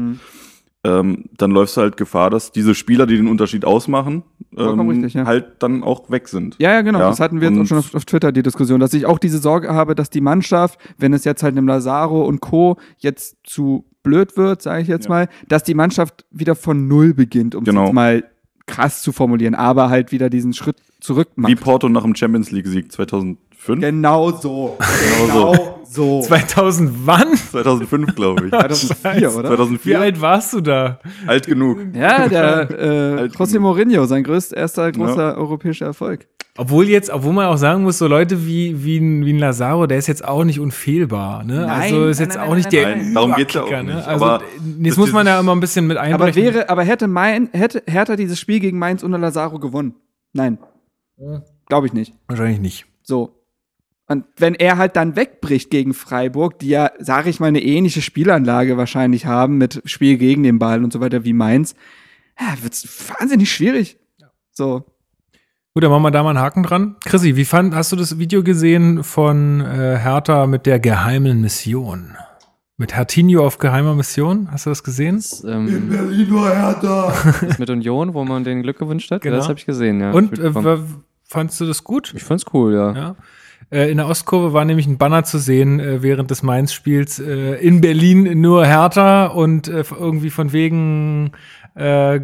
ähm, 0.86 1.26
dann 1.38 1.52
läufst 1.52 1.78
du 1.78 1.82
halt 1.82 1.96
Gefahr, 1.98 2.30
dass 2.30 2.52
diese 2.52 2.76
Spieler, 2.76 3.06
die 3.08 3.16
den 3.16 3.28
Unterschied 3.28 3.64
ausmachen, 3.66 4.24
ähm, 4.58 4.80
richtig, 4.90 5.14
ja. 5.14 5.26
halt 5.26 5.46
dann 5.60 5.82
auch 5.84 6.10
weg 6.10 6.28
sind. 6.28 6.56
Ja, 6.60 6.72
ja, 6.74 6.82
genau. 6.82 7.00
Ja, 7.00 7.10
das 7.10 7.20
hatten 7.20 7.40
wir 7.42 7.50
jetzt 7.50 7.60
auch 7.60 7.66
schon 7.66 7.78
auf, 7.78 7.96
auf 7.96 8.06
Twitter, 8.06 8.32
die 8.32 8.44
Diskussion, 8.44 8.80
dass 8.80 8.94
ich 8.94 9.06
auch 9.06 9.18
diese 9.18 9.38
Sorge 9.40 9.74
habe, 9.74 9.96
dass 9.96 10.10
die 10.10 10.22
Mannschaft, 10.22 10.80
wenn 10.98 11.14
es 11.14 11.24
jetzt 11.24 11.42
halt 11.42 11.56
einem 11.58 11.68
Lazaro 11.68 12.24
und 12.26 12.42
Co. 12.42 12.78
jetzt 12.98 13.38
zu 13.44 13.86
blöd 14.04 14.36
wird, 14.36 14.62
sage 14.62 14.82
ich 14.82 14.88
jetzt 14.90 15.06
Ja. 15.06 15.10
mal, 15.12 15.30
dass 15.48 15.64
die 15.64 15.74
Mannschaft 15.74 16.26
wieder 16.32 16.56
von 16.56 16.88
Null 16.90 17.14
beginnt, 17.14 17.56
um 17.56 17.64
es 17.64 17.70
Genau. 17.70 17.86
jetzt 17.86 17.94
mal 17.94 18.24
krass 18.66 19.02
zu 19.02 19.12
formulieren, 19.14 19.56
aber 19.56 19.90
halt 19.90 20.12
wieder 20.12 20.30
diesen 20.30 20.54
Schritt 20.54 20.78
zurück 21.00 21.30
macht. 21.36 21.50
Wie 21.52 21.56
Porto 21.56 21.88
nach 21.90 22.04
dem 22.04 22.16
Champions 22.16 22.52
League 22.52 22.68
Sieg 22.68 22.92
2005? 22.92 23.38
Genau 23.82 24.32
so. 24.32 24.78
Genau 25.28 25.54
so. 25.54 25.73
2000 25.94 26.92
wann? 27.06 27.36
2005, 27.36 28.16
glaube 28.16 28.46
ich. 28.46 28.52
2004, 28.52 29.36
oder? 29.36 29.44
Wie 29.52 29.56
2004? 29.56 30.00
alt 30.00 30.22
warst 30.22 30.54
du 30.54 30.62
da? 30.62 31.00
Alt 31.28 31.46
genug. 31.48 31.80
Ja, 31.94 32.28
der 32.30 32.70
äh, 32.72 33.24
José 33.26 33.48
genug. 33.54 33.62
Mourinho, 33.62 34.06
sein 34.06 34.24
größter, 34.24 34.58
erster 34.58 34.92
großer 34.92 35.38
europäischer 35.38 35.86
Erfolg. 35.86 36.28
Obwohl 36.56 36.88
jetzt, 36.88 37.10
obwohl 37.10 37.34
man 37.34 37.48
auch 37.48 37.58
sagen 37.58 37.82
muss, 37.82 37.98
so 37.98 38.06
Leute 38.08 38.46
wie, 38.46 38.84
wie, 38.84 39.00
ein, 39.00 39.26
wie 39.26 39.34
ein 39.34 39.40
Lazaro, 39.40 39.88
der 39.88 39.98
ist 39.98 40.06
jetzt 40.06 40.24
auch 40.24 40.44
nicht 40.44 40.60
unfehlbar. 40.60 41.44
Ne? 41.44 41.62
Nein, 41.62 41.70
also 41.70 42.06
ist 42.06 42.20
jetzt 42.20 42.38
nein, 42.38 42.48
auch 42.48 42.54
nicht 42.56 42.72
nein, 42.72 42.72
der 42.72 42.96
nein. 42.96 43.14
Darum 43.16 43.34
geht's 43.34 43.54
ja 43.56 43.64
auch 43.64 43.72
Ne? 43.72 43.84
nicht. 43.86 44.08
Also 44.08 44.26
Aber 44.26 44.44
jetzt 44.84 44.92
das- 44.92 44.98
muss 44.98 45.12
man 45.12 45.26
ja 45.26 45.40
immer 45.40 45.52
ein 45.56 45.60
bisschen 45.60 45.88
mit 45.88 45.98
einbrechen. 45.98 46.44
Aber 46.46 46.54
wäre, 46.56 46.70
aber 46.70 46.84
hätte 46.84 47.08
mein, 47.08 47.50
hätte 47.54 47.82
Hertha 47.88 48.16
dieses 48.16 48.40
Spiel 48.40 48.60
gegen 48.60 48.78
Mainz 48.78 49.04
ohne 49.04 49.18
Lazaro 49.18 49.58
gewonnen? 49.58 49.96
Nein. 50.34 50.60
Glaube 51.68 51.88
ich 51.88 51.94
nicht. 51.94 52.14
Wahrscheinlich 52.28 52.60
nicht. 52.60 52.86
So. 53.02 53.43
Und 54.08 54.26
wenn 54.38 54.54
er 54.56 54.78
halt 54.78 54.96
dann 54.96 55.16
wegbricht 55.16 55.70
gegen 55.70 55.94
Freiburg, 55.94 56.60
die 56.60 56.70
ja, 56.70 56.92
sage 57.00 57.30
ich 57.30 57.40
mal, 57.40 57.48
eine 57.48 57.64
ähnliche 57.64 58.02
Spielanlage 58.02 58.78
wahrscheinlich 58.78 59.26
haben 59.26 59.58
mit 59.58 59.82
Spiel 59.86 60.18
gegen 60.18 60.44
den 60.44 60.60
Ball 60.60 60.84
und 60.84 60.92
so 60.92 61.00
weiter 61.00 61.24
wie 61.24 61.34
Mainz, 61.34 61.76
ja, 62.40 62.56
wird's 62.62 62.88
wahnsinnig 63.10 63.52
schwierig. 63.52 63.98
So. 64.52 64.86
Gut, 65.74 65.84
dann 65.84 65.90
machen 65.90 66.04
wir 66.04 66.12
da 66.12 66.22
mal 66.22 66.32
einen 66.32 66.40
Haken 66.40 66.64
dran. 66.64 66.96
Chrissy, 67.06 67.36
wie 67.36 67.46
fand, 67.46 67.74
hast 67.74 67.92
du 67.92 67.96
das 67.96 68.20
Video 68.20 68.44
gesehen 68.44 69.04
von 69.04 69.62
äh, 69.62 69.98
Hertha 69.98 70.46
mit 70.46 70.66
der 70.66 70.80
geheimen 70.80 71.42
Mission? 71.42 72.16
Mit 72.78 72.96
Hartinho 72.96 73.46
auf 73.46 73.58
geheimer 73.58 73.96
Mission. 73.96 74.50
Hast 74.52 74.66
du 74.66 74.70
das 74.70 74.84
gesehen? 74.84 75.16
Das, 75.16 75.44
ähm, 75.44 75.90
Berlin 75.90 76.34
war 76.34 76.56
Hertha. 76.56 77.14
Das 77.48 77.58
mit 77.58 77.70
Union, 77.70 78.14
wo 78.14 78.24
man 78.26 78.44
den 78.44 78.62
Glück 78.62 78.78
gewünscht 78.78 79.10
hat. 79.10 79.22
Genau. 79.22 79.38
Das 79.38 79.48
habe 79.48 79.58
ich 79.58 79.66
gesehen, 79.66 80.00
ja. 80.00 80.12
Und 80.12 80.38
äh, 80.38 80.52
fandst 81.24 81.62
du 81.62 81.66
das 81.66 81.84
gut? 81.84 82.14
Ich 82.16 82.24
fand's 82.24 82.46
cool, 82.54 82.74
ja. 82.74 82.92
ja. 82.94 83.16
Äh, 83.74 83.90
in 83.90 83.98
der 83.98 84.08
Ostkurve 84.08 84.54
war 84.54 84.66
nämlich 84.66 84.86
ein 84.86 84.98
Banner 84.98 85.24
zu 85.24 85.40
sehen 85.40 85.80
äh, 85.80 86.04
während 86.04 86.30
des 86.30 86.44
Mainz-Spiels. 86.44 87.20
Äh, 87.20 87.56
in 87.56 87.82
Berlin 87.82 88.40
nur 88.40 88.66
Hertha 88.66 89.26
und 89.28 89.68
äh, 89.68 89.84
irgendwie 90.00 90.30
von 90.30 90.54
wegen 90.54 91.32
äh, 91.74 92.20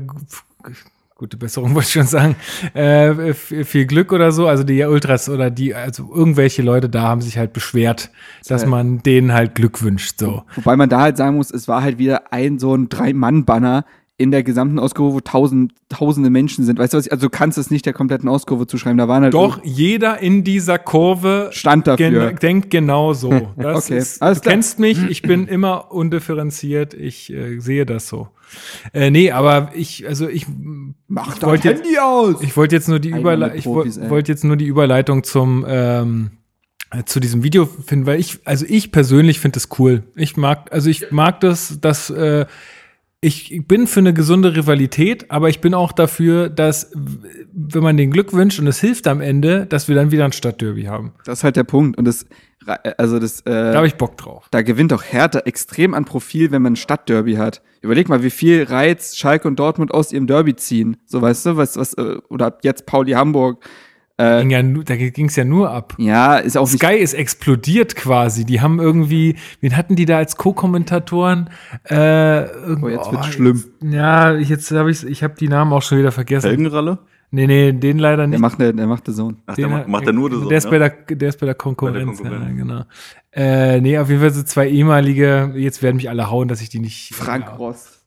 gute 1.16 1.38
Besserung 1.38 1.70
wollte 1.76 1.88
ich 1.88 1.94
schon 1.94 2.06
sagen, 2.06 2.36
äh, 2.76 3.34
viel 3.34 3.88
Glück 3.88 4.14
oder 4.14 4.32
so. 4.32 4.48
Also 4.48 4.64
die 4.64 4.84
Ultras 4.84 5.28
oder 5.28 5.50
die, 5.50 5.74
also 5.74 6.14
irgendwelche 6.14 6.62
Leute 6.62 6.88
da 6.88 7.02
haben 7.02 7.22
sich 7.22 7.38
halt 7.40 7.54
beschwert, 7.54 8.12
dass 8.48 8.68
man 8.68 9.02
denen 9.02 9.34
halt 9.34 9.56
Glück 9.56 9.82
wünscht. 9.82 10.20
So. 10.20 10.44
Wobei 10.56 10.76
man 10.76 10.90
da 10.90 11.02
halt 11.02 11.18
sagen 11.18 11.38
muss, 11.38 11.52
es 11.52 11.68
war 11.68 11.82
halt 11.82 11.98
wieder 11.98 12.32
ein 12.32 12.60
so 12.60 12.76
ein 12.76 12.90
Drei-Mann-Banner 12.90 13.86
in 14.20 14.32
der 14.32 14.44
gesamten 14.44 14.80
Auskurve, 14.80 15.16
wo 15.16 15.20
tausend, 15.22 15.74
tausende 15.88 16.30
Menschen 16.30 16.66
sind. 16.66 16.78
Weißt 16.78 16.94
du 16.94 16.98
was? 16.98 17.06
Ich, 17.06 17.12
also 17.14 17.28
du 17.28 17.30
kannst 17.30 17.58
es 17.58 17.72
nicht 17.72 17.86
der 17.86 17.94
kompletten 17.94 18.28
Auskurve 18.28 18.68
zuschreiben. 18.68 18.98
Da 18.98 19.08
waren 19.08 19.24
halt 19.24 19.34
Doch, 19.34 19.62
jeder 19.64 20.20
in 20.20 20.44
dieser 20.44 20.78
Kurve 20.78 21.50
stand 21.54 21.88
dafür. 21.88 22.28
Gen 22.28 22.36
denkt 22.36 22.70
genau 22.70 23.14
so. 23.14 23.54
Das 23.56 23.86
okay. 23.86 23.98
ist, 23.98 24.22
du 24.22 24.36
kennst 24.42 24.78
mich, 24.78 25.02
ich 25.10 25.22
bin 25.22 25.48
immer 25.48 25.92
undifferenziert, 25.92 26.94
ich 26.94 27.32
äh, 27.32 27.60
sehe 27.60 27.86
das 27.86 28.10
so. 28.10 28.28
Äh, 28.94 29.10
nee, 29.10 29.32
aber 29.32 29.72
ich, 29.74 30.06
also 30.06 30.28
ich 30.28 30.46
mach 31.08 31.38
dein 31.38 31.62
Handy 31.62 31.92
jetzt, 31.92 32.02
aus. 32.02 32.42
Ich 32.42 32.58
wollte 32.58 32.76
jetzt 32.76 32.90
nur 32.90 33.00
die 33.00 33.12
Überleitung, 33.12 33.58
ich 33.58 33.66
wollte 34.10 34.32
jetzt 34.32 34.44
nur 34.44 34.58
die 34.58 34.66
Überleitung 34.66 35.24
zum 35.24 35.66
ähm, 35.66 36.32
zu 37.06 37.20
diesem 37.20 37.44
Video 37.44 37.68
finden, 37.68 38.06
weil 38.06 38.20
ich, 38.20 38.40
also 38.46 38.66
ich 38.68 38.92
persönlich 38.92 39.40
finde 39.40 39.60
es 39.60 39.70
cool. 39.78 40.04
Ich 40.16 40.38
mag, 40.38 40.72
also 40.72 40.90
ich 40.90 41.12
mag 41.12 41.40
das, 41.40 41.80
dass 41.80 42.10
äh, 42.10 42.48
ich 43.22 43.64
bin 43.68 43.86
für 43.86 44.00
eine 44.00 44.14
gesunde 44.14 44.56
Rivalität, 44.56 45.30
aber 45.30 45.50
ich 45.50 45.60
bin 45.60 45.74
auch 45.74 45.92
dafür, 45.92 46.50
dass, 46.50 46.92
wenn 46.94 47.84
man 47.84 47.98
den 47.98 48.12
Glück 48.12 48.32
wünscht 48.32 48.60
und 48.60 48.68
es 48.68 48.80
hilft 48.80 49.08
am 49.08 49.20
Ende, 49.20 49.66
dass 49.66 49.90
wir 49.90 49.96
dann 49.96 50.12
wieder 50.12 50.24
ein 50.24 50.32
Stadtderby 50.32 50.84
haben. 50.84 51.12
Das 51.26 51.40
ist 51.40 51.44
halt 51.44 51.58
der 51.58 51.66
Punkt. 51.66 51.98
Und 51.98 52.06
das, 52.06 52.26
also 52.98 53.20
das, 53.20 53.42
äh, 53.42 53.52
da 53.52 53.76
habe 53.76 53.88
ich 53.88 53.96
Bock 53.96 54.18
drauf. 54.18 54.48
Da 54.52 54.62
gewinnt 54.62 54.94
doch 54.94 55.04
Hertha 55.04 55.40
extrem 55.40 55.94
an 55.94 56.06
Profil, 56.06 56.52
wenn 56.52 56.62
man 56.62 56.74
ein 56.74 56.78
Stadtderby 56.78 57.36
hat. 57.36 57.62
Überleg 57.82 58.08
mal, 58.08 58.24
wie 58.24 58.30
viel 58.30 58.64
Reiz 58.64 59.18
Schalke 59.18 59.50
und 59.50 59.60
Dortmund 59.60 59.94
aus 59.94 60.14
ihrem 60.14 60.28
Derby 60.28 60.56
ziehen. 60.56 60.96
So, 61.06 61.22
weißt 61.22 61.46
du, 61.46 61.58
was, 61.58 61.76
was, 61.76 61.96
äh, 61.96 62.18
oder 62.30 62.58
jetzt 62.64 62.86
Pauli 62.86 63.12
Hamburg. 63.12 63.66
Äh, 64.20 64.42
ging 64.42 64.50
ja, 64.50 64.62
da 64.62 64.98
ging 64.98 65.28
es 65.28 65.38
ja 65.38 65.46
nur 65.46 65.72
ab. 65.72 65.96
Ja, 65.98 66.36
ist 66.36 66.58
auch 66.58 66.68
Sky 66.68 66.98
ist 66.98 67.14
explodiert 67.14 67.96
quasi. 67.96 68.44
Die 68.44 68.60
haben 68.60 68.80
irgendwie, 68.80 69.38
wen 69.62 69.78
hatten 69.78 69.96
die 69.96 70.06
da 70.06 70.18
als 70.18 70.36
Co-Kommentatoren? 70.36 71.50
Äh, 71.86 71.96
oh, 72.82 72.90
jetzt 72.90 73.12
wird's 73.14 73.28
oh, 73.28 73.32
schlimm. 73.32 73.64
Jetzt, 73.80 73.94
ja, 73.94 74.36
jetzt 74.36 74.72
habe 74.72 74.92
ich, 74.92 75.06
ich 75.06 75.24
habe 75.24 75.36
die 75.40 75.48
Namen 75.48 75.72
auch 75.72 75.82
schon 75.82 76.00
wieder 76.00 76.12
vergessen. 76.12 76.48
Helgenralle? 76.48 77.00
Nee, 77.32 77.48
nee, 77.48 77.72
den 77.72 77.98
leider 77.98 78.28
nicht. 78.28 78.34
Der 78.34 78.42
macht, 78.42 78.60
der, 78.60 78.74
der 78.74 78.88
macht 78.88 79.06
The 79.06 79.14
Zone. 79.14 79.38
Ach, 79.46 79.56
der 79.56 79.70
macht, 79.70 79.88
macht 79.88 80.06
der 80.06 80.14
nur 80.14 80.30
The 80.30 80.36
Zone, 80.36 80.50
der 80.50 80.58
ist, 80.58 80.64
ja? 80.66 80.70
bei 80.70 80.80
der, 80.80 80.90
der 80.90 81.30
ist 81.30 81.40
bei 81.40 81.46
der 81.46 81.56
Konkurrenz. 81.56 82.22
Bei 82.22 82.30
der 82.30 82.40
Konkurrenz. 82.40 82.60
Ja, 82.60 82.66
genau. 82.66 82.86
Äh, 83.32 83.80
nee, 83.80 83.98
auf 83.98 84.10
jeden 84.10 84.20
Fall 84.20 84.32
so 84.32 84.44
zwei 84.44 84.68
ehemalige, 84.68 85.54
jetzt 85.56 85.82
werden 85.82 85.96
mich 85.96 86.10
alle 86.10 86.30
hauen, 86.30 86.50
dass 86.50 86.62
ich 86.62 86.68
die 86.68 86.80
nicht. 86.80 87.16
Frank 87.16 87.46
ja. 87.46 87.56
Ross. 87.56 88.00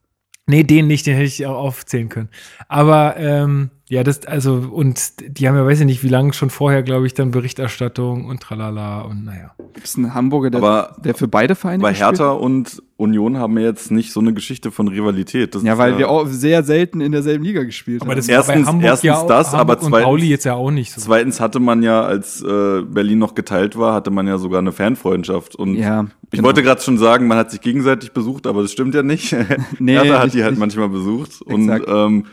Nee, 0.47 0.65
den 0.65 0.89
nicht, 0.89 1.07
den 1.07 1.15
hätte 1.15 1.27
ich 1.27 1.47
auch 1.47 1.57
aufzählen 1.57 2.09
können. 2.09 2.29
Aber 2.69 3.17
ähm, 3.17 3.71
ja, 3.93 4.03
das, 4.03 4.27
also, 4.27 4.55
und 4.73 5.37
die 5.37 5.47
haben 5.47 5.55
ja, 5.55 5.67
weiß 5.67 5.81
ich 5.81 5.85
nicht, 5.85 6.03
wie 6.03 6.09
lange 6.09 6.33
schon 6.33 6.49
vorher, 6.49 6.83
glaube 6.83 7.07
ich, 7.07 7.13
dann 7.13 7.31
Berichterstattung 7.31 8.25
und 8.25 8.41
tralala 8.41 9.03
und 9.03 9.27
naja. 9.27 9.51
Gibt 9.75 9.87
es 9.87 9.99
einen 9.99 10.15
Hamburger, 10.15 10.49
der, 10.49 10.63
Aber 10.63 10.97
der 11.05 11.15
für 11.15 11.29
beide 11.29 11.55
Vereine 11.55 11.83
Bei 11.83 11.93
Hertha 11.93 12.31
und 12.31 12.83
Union 12.97 13.37
haben 13.37 13.55
wir 13.55 13.65
jetzt 13.65 13.91
nicht 13.91 14.15
so 14.15 14.21
eine 14.21 14.33
Geschichte 14.33 14.71
von 14.71 14.89
Rivalität. 14.89 15.55
Das 15.55 15.63
ja, 15.63 15.77
weil 15.77 15.93
ja 15.93 15.99
wir 15.99 16.09
auch 16.09 16.27
sehr 16.27 16.63
selten 16.63 17.03
in 17.03 17.13
derselben 17.13 17.45
Liga 17.45 17.65
gespielt 17.65 18.01
aber 18.01 18.13
haben. 18.13 18.17
Das 18.17 18.29
erstens, 18.29 18.67
Hamburg 18.67 18.85
erstens 18.87 19.07
ja 19.07 19.27
das, 19.27 19.53
Hamburg 19.53 19.61
aber 19.61 19.79
zweitens, 19.81 20.05
Pauli 20.07 20.27
jetzt 20.27 20.45
ja 20.45 20.55
auch 20.55 20.71
nicht 20.71 20.91
so. 20.91 20.99
Zweitens 20.99 21.39
hatte 21.39 21.61
man 21.61 21.83
ja, 21.83 22.01
als 22.01 22.41
äh, 22.41 22.81
Berlin 22.81 23.19
noch 23.19 23.35
geteilt 23.35 23.77
war, 23.77 23.93
hatte 23.93 24.11
man 24.11 24.27
ja 24.27 24.39
sogar 24.39 24.61
eine 24.61 24.73
Fanfreundschaft. 24.73 25.55
Und 25.55 25.75
ja, 25.75 26.07
ich 26.23 26.31
genau. 26.31 26.45
wollte 26.45 26.63
gerade 26.63 26.81
schon 26.81 26.97
sagen, 26.97 27.27
man 27.27 27.37
hat 27.37 27.51
sich 27.51 27.61
gegenseitig 27.61 28.13
besucht, 28.13 28.47
aber 28.47 28.63
das 28.63 28.73
stimmt 28.73 28.95
ja 28.95 29.03
nicht. 29.03 29.37
nee, 29.79 29.93
Hertha 29.93 30.15
hat 30.15 30.25
nicht, 30.25 30.37
die 30.37 30.45
halt 30.45 30.53
nicht. 30.53 30.61
manchmal 30.61 30.89
besucht. 30.89 31.43
Exakt. 31.47 31.87
Und 31.87 31.95
ähm, 31.95 32.25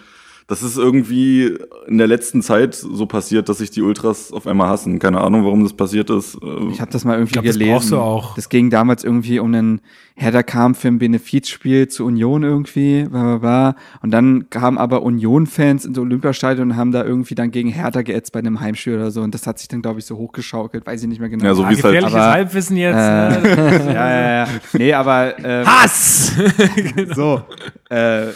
das 0.50 0.64
ist 0.64 0.78
irgendwie 0.78 1.56
in 1.88 1.98
der 2.00 2.08
letzten 2.08 2.42
Zeit 2.42 2.74
so 2.76 3.06
passiert, 3.06 3.48
dass 3.50 3.60
sich 3.60 3.70
die 3.70 3.82
Ultras 3.84 4.34
auf 4.34 4.48
einmal 4.48 4.68
hassen. 4.70 4.98
Keine 5.00 5.22
Ahnung, 5.22 5.46
warum 5.46 5.64
das 5.64 5.74
passiert 5.74 6.10
ist. 6.10 6.38
Ich 6.72 6.82
habe 6.82 6.92
das 6.92 7.06
mal 7.06 7.14
irgendwie 7.14 7.34
glaub, 7.34 7.46
gelesen. 7.46 7.60
Das 7.60 7.70
brauchst 7.76 7.92
du 7.92 7.98
auch. 8.00 8.36
Das 8.36 8.50
ging 8.50 8.70
damals 8.72 9.04
irgendwie 9.04 9.40
um 9.40 9.54
einen 9.54 9.82
Hertha 10.16 10.44
kam 10.44 10.76
für 10.76 10.90
ein 10.90 10.98
Benefizspiel 11.00 11.88
zu 11.88 12.04
Union 12.06 12.44
irgendwie, 12.44 13.04
bla 13.04 13.22
bla 13.22 13.38
bla. 13.38 13.76
Und 14.02 14.12
dann 14.12 14.50
kamen 14.50 14.78
aber 14.78 15.04
Union-Fans 15.04 15.86
ins 15.86 15.98
Olympiastadion 15.98 16.72
und 16.72 16.76
haben 16.78 16.92
da 16.92 17.06
irgendwie 17.06 17.36
dann 17.36 17.52
gegen 17.52 17.70
Hertha 17.70 18.02
geätzt 18.02 18.34
bei 18.34 18.40
einem 18.40 18.60
Heimspiel 18.60 18.96
oder 18.96 19.12
so. 19.12 19.22
Und 19.22 19.34
das 19.34 19.48
hat 19.48 19.60
sich 19.60 19.68
dann, 19.70 19.82
glaube 19.82 20.00
ich, 20.00 20.06
so 20.06 20.18
hochgeschaukelt. 20.18 20.86
Weiß 20.86 21.02
ich 21.04 21.08
nicht 21.08 21.20
mehr 21.20 21.30
genau. 21.30 21.46
Ja, 21.46 21.54
so 21.54 21.64
Ah, 21.64 21.70
wie 21.70 21.74
es 21.76 21.84
halt. 21.84 21.94
gefährliches 21.94 22.16
aber- 22.20 22.32
Halbwissen 22.34 22.76
jetzt. 22.76 22.96
Äh, 22.96 23.00
ne? 23.00 23.82
ja, 23.94 24.10
ja, 24.12 24.32
ja. 24.46 24.48
Nee, 24.74 24.94
aber 24.94 25.40
ähm, 25.46 25.66
Hass! 25.68 26.34
so. 27.16 27.42
Äh, 27.90 28.28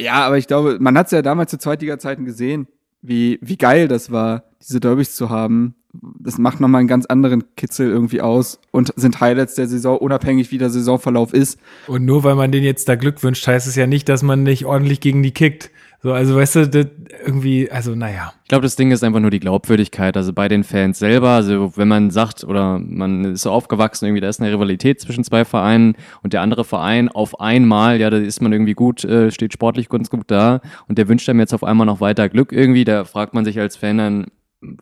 ja, 0.00 0.14
aber 0.14 0.38
ich 0.38 0.46
glaube, 0.46 0.78
man 0.80 0.96
hat 0.98 1.06
es 1.06 1.12
ja 1.12 1.22
damals 1.22 1.50
zu 1.50 1.58
Zweitliga-Zeiten 1.58 2.24
gesehen, 2.24 2.66
wie, 3.02 3.38
wie 3.40 3.56
geil 3.56 3.88
das 3.88 4.10
war, 4.10 4.44
diese 4.62 4.80
Derbys 4.80 5.14
zu 5.14 5.30
haben. 5.30 5.74
Das 6.18 6.36
macht 6.36 6.60
nochmal 6.60 6.80
einen 6.80 6.88
ganz 6.88 7.06
anderen 7.06 7.44
Kitzel 7.56 7.88
irgendwie 7.88 8.20
aus 8.20 8.60
und 8.70 8.92
sind 8.96 9.20
Highlights 9.20 9.54
der 9.54 9.66
Saison, 9.66 9.96
unabhängig 9.96 10.50
wie 10.50 10.58
der 10.58 10.68
Saisonverlauf 10.68 11.32
ist. 11.32 11.58
Und 11.86 12.04
nur 12.04 12.22
weil 12.24 12.34
man 12.34 12.52
denen 12.52 12.66
jetzt 12.66 12.88
da 12.88 12.96
Glück 12.96 13.22
wünscht, 13.22 13.46
heißt 13.46 13.66
es 13.66 13.76
ja 13.76 13.86
nicht, 13.86 14.08
dass 14.10 14.22
man 14.22 14.42
nicht 14.42 14.66
ordentlich 14.66 15.00
gegen 15.00 15.22
die 15.22 15.32
kickt. 15.32 15.70
So, 16.02 16.12
also 16.12 16.36
weißt 16.36 16.56
du, 16.56 16.68
das 16.68 16.86
irgendwie, 17.24 17.70
also 17.70 17.94
naja. 17.94 18.32
Ich 18.44 18.48
glaube, 18.48 18.62
das 18.62 18.76
Ding 18.76 18.90
ist 18.90 19.02
einfach 19.02 19.20
nur 19.20 19.30
die 19.30 19.40
Glaubwürdigkeit. 19.40 20.16
Also 20.16 20.32
bei 20.32 20.46
den 20.48 20.62
Fans 20.62 20.98
selber, 20.98 21.30
also 21.30 21.76
wenn 21.76 21.88
man 21.88 22.10
sagt 22.10 22.44
oder 22.44 22.78
man 22.78 23.24
ist 23.34 23.42
so 23.42 23.50
aufgewachsen, 23.50 24.06
irgendwie 24.06 24.20
da 24.20 24.28
ist 24.28 24.40
eine 24.40 24.52
Rivalität 24.52 25.00
zwischen 25.00 25.24
zwei 25.24 25.44
Vereinen 25.44 25.96
und 26.22 26.32
der 26.32 26.42
andere 26.42 26.64
Verein 26.64 27.08
auf 27.08 27.40
einmal, 27.40 27.98
ja, 27.98 28.10
da 28.10 28.18
ist 28.18 28.40
man 28.40 28.52
irgendwie 28.52 28.74
gut, 28.74 29.04
äh, 29.04 29.30
steht 29.30 29.52
sportlich 29.52 29.88
ganz 29.88 30.10
gut 30.10 30.30
da 30.30 30.60
und 30.86 30.98
der 30.98 31.08
wünscht 31.08 31.28
einem 31.28 31.40
jetzt 31.40 31.54
auf 31.54 31.64
einmal 31.64 31.86
noch 31.86 32.00
weiter 32.00 32.28
Glück 32.28 32.52
irgendwie. 32.52 32.84
Da 32.84 33.04
fragt 33.04 33.34
man 33.34 33.44
sich 33.44 33.58
als 33.58 33.76
Fan 33.76 33.98
dann, 33.98 34.26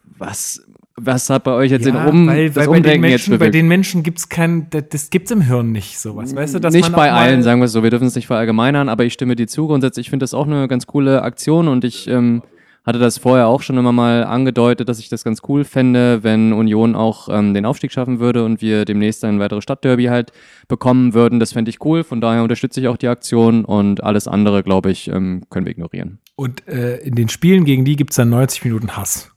was, 0.04 0.66
was 0.96 1.28
hat 1.28 1.44
bei 1.44 1.52
euch 1.52 1.70
jetzt 1.72 1.86
den 1.86 1.96
Um, 1.96 2.28
weil, 2.28 2.48
das 2.48 2.56
weil 2.56 2.66
bei 2.66 2.72
den 2.72 2.76
Umdenken 2.76 3.04
jetzt 3.04 3.10
Menschen, 3.10 3.30
bei 3.32 3.38
bewirkt? 3.38 3.54
den 3.54 3.68
Menschen 3.68 4.02
gibt's 4.02 4.28
kein, 4.28 4.68
das, 4.70 4.84
das 4.90 5.10
gibt's 5.10 5.30
im 5.30 5.40
Hirn 5.40 5.72
nicht, 5.72 5.98
sowas. 5.98 6.34
Weißt 6.34 6.54
du, 6.54 6.60
dass 6.60 6.72
nicht 6.72 6.92
bei 6.92 7.10
allen, 7.10 7.42
sagen 7.42 7.60
wir 7.60 7.66
es 7.66 7.72
so. 7.72 7.82
Wir 7.82 7.90
dürfen 7.90 8.06
es 8.06 8.14
nicht 8.14 8.26
verallgemeinern, 8.26 8.88
aber 8.88 9.04
ich 9.04 9.12
stimme 9.12 9.34
dir 9.34 9.48
zu. 9.48 9.66
Grundsätzlich, 9.66 10.06
ich 10.06 10.10
finde 10.10 10.22
das 10.22 10.34
auch 10.34 10.46
eine 10.46 10.68
ganz 10.68 10.86
coole 10.86 11.22
Aktion 11.22 11.66
und 11.66 11.84
ich 11.84 12.06
ähm, 12.06 12.42
hatte 12.84 12.98
das 12.98 13.18
vorher 13.18 13.48
auch 13.48 13.62
schon 13.62 13.78
immer 13.78 13.92
mal 13.92 14.24
angedeutet, 14.24 14.88
dass 14.88 14.98
ich 14.98 15.08
das 15.08 15.24
ganz 15.24 15.40
cool 15.48 15.64
fände, 15.64 16.22
wenn 16.22 16.52
Union 16.52 16.94
auch 16.94 17.28
ähm, 17.28 17.54
den 17.54 17.66
Aufstieg 17.66 17.90
schaffen 17.90 18.20
würde 18.20 18.44
und 18.44 18.60
wir 18.60 18.84
demnächst 18.84 19.24
ein 19.24 19.40
weiteres 19.40 19.64
Stadtderby 19.64 20.04
halt 20.04 20.32
bekommen 20.68 21.14
würden. 21.14 21.40
Das 21.40 21.54
fände 21.54 21.70
ich 21.70 21.84
cool. 21.84 22.04
Von 22.04 22.20
daher 22.20 22.42
unterstütze 22.42 22.80
ich 22.80 22.88
auch 22.88 22.98
die 22.98 23.08
Aktion 23.08 23.64
und 23.64 24.04
alles 24.04 24.28
andere, 24.28 24.62
glaube 24.62 24.90
ich, 24.90 25.08
ähm, 25.08 25.42
können 25.50 25.66
wir 25.66 25.72
ignorieren. 25.72 26.18
Und 26.36 26.68
äh, 26.68 26.98
in 26.98 27.14
den 27.14 27.28
Spielen 27.28 27.64
gegen 27.64 27.84
die 27.84 27.96
gibt's 27.96 28.16
dann 28.16 28.28
90 28.28 28.64
Minuten 28.64 28.96
Hass. 28.96 29.33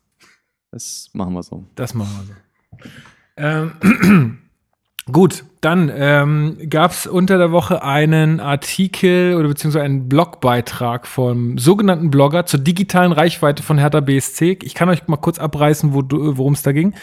Das 0.72 1.10
machen 1.14 1.34
wir 1.34 1.44
so. 1.44 1.66
Das 1.76 1.94
machen 1.94 2.10
wir 2.18 2.36
so. 2.36 2.90
Ähm, 3.38 4.40
gut, 5.12 5.44
dann 5.62 5.92
ähm, 5.94 6.58
gab 6.70 6.92
es 6.92 7.08
unter 7.08 7.38
der 7.38 7.52
Woche 7.52 7.82
einen 7.84 8.40
Artikel 8.40 9.36
oder 9.36 9.48
beziehungsweise 9.48 9.86
einen 9.86 10.10
Blogbeitrag 10.10 11.08
vom 11.08 11.58
sogenannten 11.58 12.12
Blogger 12.12 12.46
zur 12.46 12.60
digitalen 12.60 13.12
Reichweite 13.12 13.64
von 13.64 13.78
Hertha 13.78 14.02
BSC. 14.02 14.60
Ich 14.64 14.76
kann 14.76 14.90
euch 14.90 15.08
mal 15.08 15.18
kurz 15.18 15.40
abreißen, 15.40 15.94
wo 15.94 16.02
du- 16.02 16.38
worum 16.38 16.54
es 16.54 16.62
da 16.64 16.72
ging. 16.74 16.94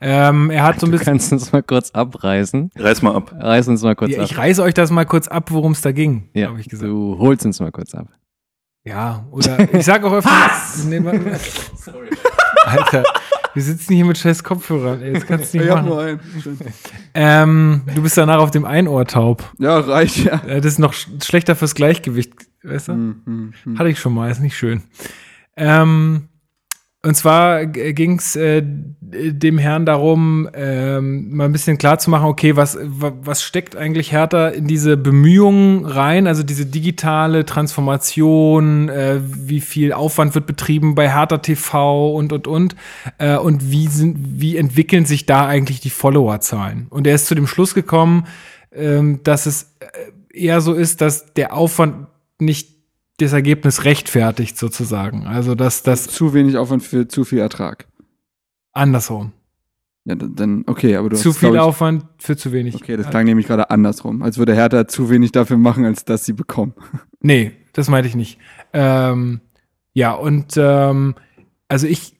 Ähm, 0.00 0.50
er 0.50 0.62
hat 0.64 0.80
so 0.80 0.86
ein 0.86 0.90
Du 0.92 0.98
bisschen. 0.98 1.12
kannst 1.12 1.32
uns 1.32 1.52
mal 1.52 1.62
kurz 1.62 1.90
abreißen. 1.92 2.70
Reiß 2.76 3.02
mal 3.02 3.14
ab. 3.14 3.34
Reiß 3.38 3.68
uns 3.68 3.82
mal 3.82 3.96
kurz 3.96 4.12
Ja, 4.12 4.18
ab. 4.22 4.24
ich 4.30 4.36
reiße 4.36 4.62
euch 4.62 4.74
das 4.74 4.90
mal 4.90 5.06
kurz 5.06 5.28
ab, 5.28 5.50
worum 5.50 5.72
es 5.72 5.80
da 5.80 5.92
ging, 5.92 6.28
ja, 6.34 6.48
habe 6.48 6.60
ich 6.60 6.68
gesagt. 6.68 6.90
du 6.90 7.16
holst 7.18 7.46
uns 7.46 7.58
mal 7.60 7.72
kurz 7.72 7.94
ab. 7.94 8.08
Ja, 8.86 9.26
oder 9.30 9.72
ich 9.74 9.86
sag 9.86 10.04
auch 10.04 10.12
öfter. 10.12 10.30
Nee, 10.88 11.02
warte 11.02 11.18
mal. 11.20 11.38
Alter, 12.64 13.02
wir 13.54 13.62
sitzen 13.62 13.94
hier 13.94 14.04
mit 14.04 14.18
scheiß 14.18 14.42
Kopfhörern. 14.44 15.02
Ey, 15.02 15.12
das 15.12 15.26
kannst 15.26 15.52
du 15.54 15.58
nicht 15.58 15.66
Ich 15.66 15.70
hab 15.72 15.78
machen. 15.84 15.88
nur 15.88 16.00
einen. 16.02 16.20
Ähm, 17.14 17.82
du 17.94 18.02
bist 18.02 18.16
danach 18.18 18.38
auf 18.38 18.50
dem 18.50 18.64
Einohr 18.64 19.04
taub. 19.06 19.44
Ja, 19.58 19.78
reicht, 19.78 20.18
ja. 20.24 20.42
Äh, 20.46 20.60
Das 20.60 20.72
ist 20.72 20.78
noch 20.78 20.92
sch 20.92 21.08
schlechter 21.22 21.54
fürs 21.56 21.74
Gleichgewicht, 21.74 22.32
weißt 22.62 22.88
du? 22.88 22.92
Hm, 22.92 23.52
hm. 23.64 23.78
Hatte 23.78 23.88
ich 23.90 23.98
schon 24.00 24.14
mal, 24.14 24.30
ist 24.30 24.40
nicht 24.40 24.56
schön. 24.56 24.82
Ähm, 25.56 26.28
und 27.04 27.14
zwar 27.14 27.66
ging 27.66 28.18
es 28.18 28.34
äh, 28.34 28.62
dem 28.64 29.58
Herrn 29.58 29.84
darum, 29.86 30.48
ähm, 30.54 31.36
mal 31.36 31.44
ein 31.44 31.52
bisschen 31.52 31.78
klar 31.78 31.98
zu 31.98 32.10
machen, 32.10 32.26
okay, 32.26 32.56
was, 32.56 32.78
wa- 32.82 33.12
was 33.22 33.42
steckt 33.42 33.76
eigentlich 33.76 34.10
Hertha 34.10 34.48
in 34.48 34.66
diese 34.66 34.96
Bemühungen 34.96 35.84
rein, 35.84 36.26
also 36.26 36.42
diese 36.42 36.66
digitale 36.66 37.44
Transformation, 37.44 38.88
äh, 38.88 39.20
wie 39.22 39.60
viel 39.60 39.92
Aufwand 39.92 40.34
wird 40.34 40.46
betrieben 40.46 40.94
bei 40.94 41.12
Hertha 41.12 41.38
TV 41.38 42.12
und, 42.14 42.32
und, 42.32 42.46
und, 42.46 42.76
äh, 43.18 43.36
und 43.36 43.70
wie, 43.70 43.86
sind, 43.88 44.16
wie 44.40 44.56
entwickeln 44.56 45.04
sich 45.04 45.26
da 45.26 45.46
eigentlich 45.46 45.80
die 45.80 45.90
Followerzahlen? 45.90 46.86
Und 46.90 47.06
er 47.06 47.14
ist 47.14 47.26
zu 47.26 47.34
dem 47.34 47.46
Schluss 47.46 47.74
gekommen, 47.74 48.26
ähm, 48.72 49.20
dass 49.22 49.46
es 49.46 49.74
äh, 49.80 50.36
eher 50.36 50.60
so 50.60 50.72
ist, 50.72 51.00
dass 51.00 51.34
der 51.34 51.52
Aufwand 51.54 52.06
nicht 52.40 52.73
das 53.18 53.32
Ergebnis 53.32 53.84
rechtfertigt, 53.84 54.58
sozusagen. 54.58 55.26
Also, 55.26 55.54
dass 55.54 55.82
das 55.82 56.06
Zu 56.06 56.34
wenig 56.34 56.56
Aufwand 56.56 56.82
für 56.82 57.08
zu 57.08 57.24
viel 57.24 57.38
Ertrag. 57.38 57.86
andersrum. 58.72 59.32
Ja, 60.06 60.16
dann, 60.16 60.64
okay, 60.66 60.96
aber 60.96 61.08
du 61.08 61.16
Zu 61.16 61.30
hast, 61.30 61.38
viel 61.38 61.54
ich, 61.54 61.58
Aufwand 61.58 62.04
für 62.18 62.36
zu 62.36 62.52
wenig. 62.52 62.74
Okay, 62.74 62.96
das 62.98 63.08
klang 63.08 63.24
nämlich 63.24 63.46
gerade 63.46 63.70
andersrum. 63.70 64.22
Als 64.22 64.36
würde 64.36 64.54
Hertha 64.54 64.86
zu 64.86 65.08
wenig 65.08 65.32
dafür 65.32 65.56
machen, 65.56 65.86
als 65.86 66.04
dass 66.04 66.26
sie 66.26 66.34
bekommen. 66.34 66.74
Nee, 67.20 67.52
das 67.72 67.88
meinte 67.88 68.08
ich 68.08 68.14
nicht. 68.14 68.38
Ähm, 68.74 69.40
ja, 69.94 70.12
und 70.12 70.58
ähm, 70.58 71.14
also 71.68 71.86
ich, 71.86 72.18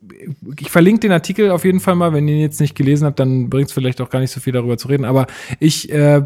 ich 0.59 0.71
verlinke 0.71 1.01
den 1.01 1.13
Artikel 1.13 1.51
auf 1.51 1.65
jeden 1.65 1.81
Fall 1.81 1.95
mal. 1.95 2.13
Wenn 2.13 2.29
ihr 2.29 2.35
ihn 2.35 2.41
jetzt 2.41 2.61
nicht 2.61 2.75
gelesen 2.75 3.07
habt, 3.07 3.19
dann 3.19 3.51
bringt 3.51 3.69
es 3.69 3.73
vielleicht 3.73 4.01
auch 4.01 4.11
gar 4.11 4.21
nicht 4.21 4.31
so 4.31 4.41
viel 4.41 4.53
darüber 4.53 4.77
zu 4.77 4.89
reden. 4.89 5.05
Aber 5.05 5.27
ich 5.61 5.91
äh, 5.93 6.23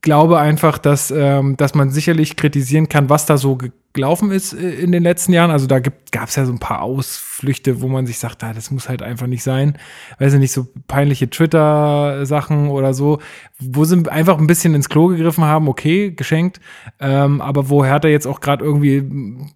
glaube 0.00 0.38
einfach, 0.38 0.78
dass, 0.78 1.10
ähm, 1.10 1.56
dass 1.56 1.74
man 1.74 1.90
sicherlich 1.90 2.36
kritisieren 2.36 2.88
kann, 2.88 3.08
was 3.08 3.26
da 3.26 3.36
so 3.36 3.58
gelaufen 3.92 4.30
ist 4.30 4.52
äh, 4.52 4.70
in 4.70 4.92
den 4.92 5.02
letzten 5.02 5.32
Jahren. 5.32 5.50
Also 5.50 5.66
da 5.66 5.80
gab 5.80 6.28
es 6.28 6.36
ja 6.36 6.44
so 6.44 6.52
ein 6.52 6.58
paar 6.58 6.82
Ausflüchte, 6.82 7.80
wo 7.80 7.88
man 7.88 8.06
sich 8.06 8.18
sagt, 8.18 8.42
ah, 8.44 8.52
das 8.52 8.70
muss 8.70 8.88
halt 8.88 9.02
einfach 9.02 9.26
nicht 9.26 9.42
sein. 9.42 9.78
Weiß 10.18 10.32
ich 10.34 10.40
nicht, 10.40 10.52
so 10.52 10.66
peinliche 10.88 11.28
Twitter-Sachen 11.28 12.68
oder 12.68 12.94
so, 12.94 13.18
wo 13.58 13.84
sie 13.84 14.08
einfach 14.10 14.38
ein 14.38 14.46
bisschen 14.46 14.74
ins 14.74 14.88
Klo 14.88 15.08
gegriffen 15.08 15.44
haben, 15.44 15.68
okay, 15.68 16.10
geschenkt. 16.10 16.60
Ähm, 17.00 17.40
aber 17.40 17.68
wo 17.68 17.84
Hertha 17.84 18.08
jetzt 18.08 18.26
auch 18.26 18.40
gerade 18.40 18.64
irgendwie 18.64 19.04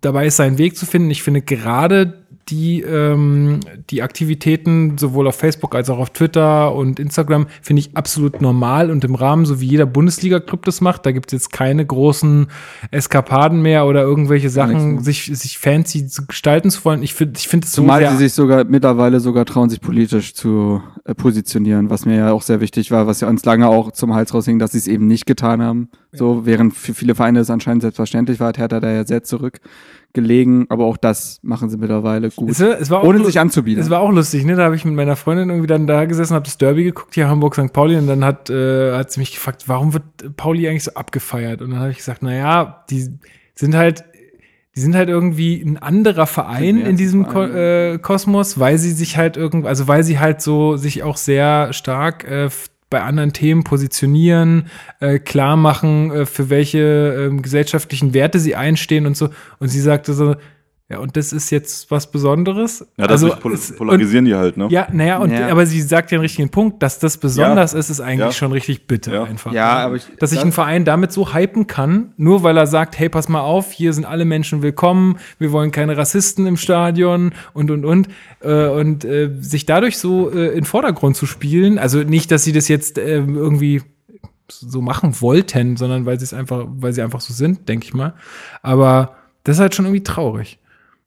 dabei 0.01 0.27
ist, 0.27 0.37
seinen 0.37 0.59
Weg 0.59 0.77
zu 0.77 0.87
finden. 0.87 1.11
Ich 1.11 1.23
finde 1.23 1.43
gerade 1.43 2.26
die, 2.49 2.81
ähm, 2.83 3.61
die 3.91 4.03
Aktivitäten 4.03 4.99
sowohl 4.99 5.27
auf 5.27 5.35
Facebook 5.35 5.75
als 5.75 5.91
auch 5.91 5.99
auf 5.99 6.11
Twitter 6.11 6.73
und 6.75 7.01
Instagram 7.01 7.47
finde 7.61 7.81
ich 7.81 7.97
absolut 7.97 8.41
normal 8.41 8.91
und 8.91 9.05
im 9.05 9.17
Rahmen, 9.17 9.47
so 9.47 9.61
wie 9.61 9.67
jeder 9.67 9.87
Bundesliga-Club 9.87 10.65
das 10.65 10.81
macht. 10.81 11.07
Da 11.07 11.13
gibt 11.13 11.33
es 11.33 11.33
jetzt 11.33 11.53
keine 11.53 11.85
großen 11.85 12.47
Eskapaden 12.93 13.63
mehr 13.63 13.87
oder 13.87 14.03
irgendwelche 14.03 14.49
Sachen, 14.49 15.03
sich, 15.03 15.25
sich 15.25 15.59
fancy 15.59 16.07
zu 16.07 16.27
gestalten 16.27 16.71
zu 16.71 16.85
wollen. 16.85 17.03
Ich 17.03 17.15
finde 17.15 17.39
ich 17.39 17.49
finde 17.49 17.67
es 17.67 17.73
so 17.73 17.83
Zumal 17.83 18.01
sehr 18.01 18.13
sie 18.13 18.19
sich 18.19 18.33
sogar 18.33 18.65
mittlerweile 18.65 19.19
sogar 19.19 19.45
trauen, 19.45 19.69
sich 19.69 19.81
politisch 19.81 20.35
zu 20.35 20.83
äh, 21.05 21.15
positionieren, 21.15 21.91
was 21.91 22.05
mir 22.07 22.17
ja 22.17 22.33
auch 22.33 22.43
sehr 22.43 22.61
wichtig 22.61 22.93
war, 22.93 23.09
was 23.09 23.21
ja 23.21 23.29
uns 23.29 23.45
lange 23.45 23.69
auch 23.69 23.91
zum 23.91 24.15
Hals 24.15 24.33
raushing, 24.33 24.61
dass 24.61 24.73
sie 24.73 24.79
es 24.79 24.87
eben 24.87 25.09
nicht 25.09 25.27
getan 25.27 25.63
haben. 25.63 25.89
So, 26.13 26.47
während 26.47 26.75
für 26.75 26.95
viele 26.95 27.15
Vereine 27.15 27.41
es 27.41 27.51
anscheinend 27.51 27.83
selbstverständlich 27.83 28.41
war, 28.41 28.49
hat 28.49 28.59
Hertha 28.59 28.81
da 28.81 28.91
ja 28.91 29.07
sehr 29.07 29.23
zurückgelegen, 30.17 30.67
aber 30.69 30.85
auch 30.85 30.97
das 30.97 31.39
machen 31.43 31.69
sie 31.69 31.77
mittlerweile 31.77 32.31
gut. 32.31 32.51
Es, 32.51 32.61
es 32.61 32.91
ohne 32.91 33.25
sich 33.25 33.39
anzubieten. 33.39 33.83
Es 33.83 33.91
war 33.91 34.01
auch 34.01 34.11
lustig, 34.11 34.45
ne? 34.45 34.57
Da 34.57 34.65
habe 34.65 34.77
ich 34.77 34.85
mit 34.85 34.95
meiner 34.95 35.17
Freundin 35.17 35.51
irgendwie 35.51 35.67
dann 35.67 35.87
da 35.87 36.05
gesessen, 36.05 36.35
habe 36.35 36.45
das 36.45 36.59
Derby 36.59 36.85
geguckt, 36.85 37.15
hier 37.15 37.29
Hamburg 37.29 37.55
St. 37.55 37.73
Pauli, 37.73 37.97
und 37.97 38.07
dann 38.07 38.25
hat, 38.25 38.51
äh, 38.51 38.97
hat 38.97 39.13
sie 39.13 39.21
mich 39.21 39.33
gefragt, 39.33 39.65
warum 39.67 39.93
wird 39.93 40.05
Pauli 40.37 40.69
eigentlich 40.69 40.85
so 40.85 40.95
abgefeiert? 40.95 41.63
Und 41.63 41.71
dann 41.71 41.81
habe 41.81 41.91
ich 41.91 41.99
gesagt, 41.99 42.23
na 42.23 42.35
ja, 42.35 42.85
die 42.91 43.11
sind 43.55 43.75
halt, 43.75 44.05
die 44.75 44.81
sind 44.81 44.95
halt 44.95 45.09
irgendwie 45.09 45.63
ein 45.63 45.79
anderer 45.79 46.27
Verein 46.27 46.79
in 46.79 46.97
diesem 46.97 47.27
Ko 47.27 47.45
äh, 47.45 47.99
Kosmos, 47.99 48.59
weil 48.59 48.79
sie 48.79 48.93
sich 48.93 49.17
halt 49.17 49.37
irgendwie, 49.37 49.69
also 49.69 49.89
weil 49.89 50.05
sie 50.05 50.19
halt 50.19 50.43
so 50.43 50.77
sich 50.77 51.03
auch 51.03 51.17
sehr 51.17 51.73
stark 51.73 52.25
äh, 52.25 52.51
bei 52.89 53.03
anderen 53.03 53.33
Themen 53.33 53.65
positionieren, 53.65 54.69
äh, 55.01 55.19
klar 55.19 55.57
machen, 55.57 56.11
äh, 56.13 56.27
für 56.27 56.51
welche 56.51 56.79
ähm, 57.29 57.43
gesellschaftlichen 57.43 58.15
Werte 58.15 58.39
sie 58.39 58.55
einstehen 58.55 59.07
und 59.07 59.17
so. 59.17 59.31
Und 59.59 59.69
sie 59.69 59.81
sagte 59.81 60.15
so, 60.15 60.37
ja, 60.89 60.99
und 60.99 61.17
das 61.17 61.33
ist 61.33 61.51
jetzt 61.51 61.91
was 61.91 62.11
Besonderes. 62.13 62.87
Ja, 62.97 63.09
das 63.09 63.25
also, 63.25 63.35
pol 63.37 63.55
es- 63.55 63.71
und- 63.73 63.79
polarisieren 63.79 64.25
die 64.25 64.35
halt, 64.37 64.57
ne? 64.57 64.69
ja, 64.71 64.87
naja, 64.93 65.19
und 65.19 65.33
Ja. 65.33 65.49
aber 65.49 65.67
sie 65.67 65.81
sagt 65.83 66.13
ja 66.13 66.19
den 66.19 66.23
richtigen 66.23 66.49
Punkt, 66.49 66.81
dass 66.83 67.01
das 67.01 67.19
besonders 67.19 67.75
ist, 67.75 67.91
ist 67.91 68.01
eigentlich 68.01 68.21
Ja. 68.21 68.33
schon 68.33 68.53
richtig 68.53 68.87
bitter 68.87 69.13
Ja. 69.15 69.25
einfach. 69.25 69.53
Ja, 69.53 69.79
aber 69.79 69.97
ich- 69.97 70.07
dass 70.21 70.31
sich 70.31 70.39
das- 70.39 70.47
ein 70.47 70.53
Verein 70.53 70.85
damit 70.85 71.11
so 71.11 71.35
hypen 71.35 71.67
kann, 71.67 72.13
nur 72.17 72.45
weil 72.45 72.57
er 72.57 72.69
sagt, 72.69 72.99
hey, 72.99 73.09
pass 73.09 73.29
mal 73.29 73.41
auf, 73.41 73.73
hier 73.73 73.93
sind 73.93 74.05
alle 74.05 74.25
Menschen 74.25 74.63
willkommen, 74.63 75.19
wir 75.41 75.51
wollen 75.51 75.73
keine 75.73 75.97
Rassisten 75.97 76.47
im 76.47 76.57
Stadion 76.57 77.33
und 77.53 77.71
und 77.73 77.85
und 77.85 78.09
äh, 78.41 78.69
und 78.69 79.05
äh, 79.05 79.31
sich 79.41 79.67
dadurch 79.67 79.99
so 79.99 80.31
äh, 80.31 80.49
in 80.51 80.55
den 80.55 80.65
Vordergrund 80.65 81.17
zu 81.17 81.27
spielen, 81.27 81.79
also 81.81 81.99
nicht, 82.05 82.31
dass 82.31 82.45
sie 82.45 82.53
das 82.53 82.69
jetzt 82.69 82.97
äh, 82.99 83.17
irgendwie 83.17 83.83
so 84.49 84.81
machen 84.81 85.21
wollten, 85.21 85.77
sondern 85.77 86.07
weil 86.07 86.21
sie 86.21 86.25
es 86.25 86.33
einfach, 86.33 86.65
weil 86.69 86.93
sie 86.93 87.03
einfach 87.03 87.21
so 87.21 87.35
sind, 87.35 87.69
denke 87.69 87.85
ich 87.87 87.95
mal. 87.95 88.15
Aber 88.63 89.17
das 89.43 89.57
ist 89.57 89.61
halt 89.61 89.75
schon 89.75 89.87
irgendwie 89.87 90.05
traurig. 90.05 90.61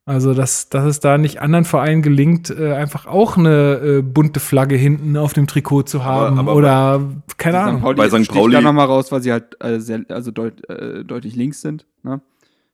Also, 0.10 0.34
dass, 0.34 0.70
dass 0.70 0.86
es 0.86 1.00
da 1.00 1.20
nicht 1.20 1.40
anderen 1.40 1.66
Vereinen 1.66 2.02
gelingt, 2.02 2.50
äh, 2.50 2.74
einfach 2.74 3.06
auch 3.06 3.38
eine 3.38 3.76
äh, 3.76 4.02
bunte 4.02 4.40
Flagge 4.40 4.76
hinten 4.76 5.16
auf 5.16 5.34
dem 5.34 5.46
Trikot 5.46 5.84
zu 5.84 6.04
haben 6.04 6.40
aber- 6.40 6.56
oder 6.56 7.00
keine 7.38 7.60
Ahnung. 7.60 7.96
Bei 7.96 8.10
St. 8.10 8.28
Pauli- 8.28 8.54
da 8.54 8.62
nochmal 8.62 8.88
raus, 8.88 9.12
weil 9.12 9.22
sie 9.22 9.32
halt 9.32 9.56
äh, 9.64 9.80
sehr, 9.80 10.02
also 10.10 10.32
deut, 10.32 10.68
äh, 10.68 11.04
deutlich 11.06 11.36
links 11.36 11.62
sind. 11.62 11.86
Ne? 12.02 12.22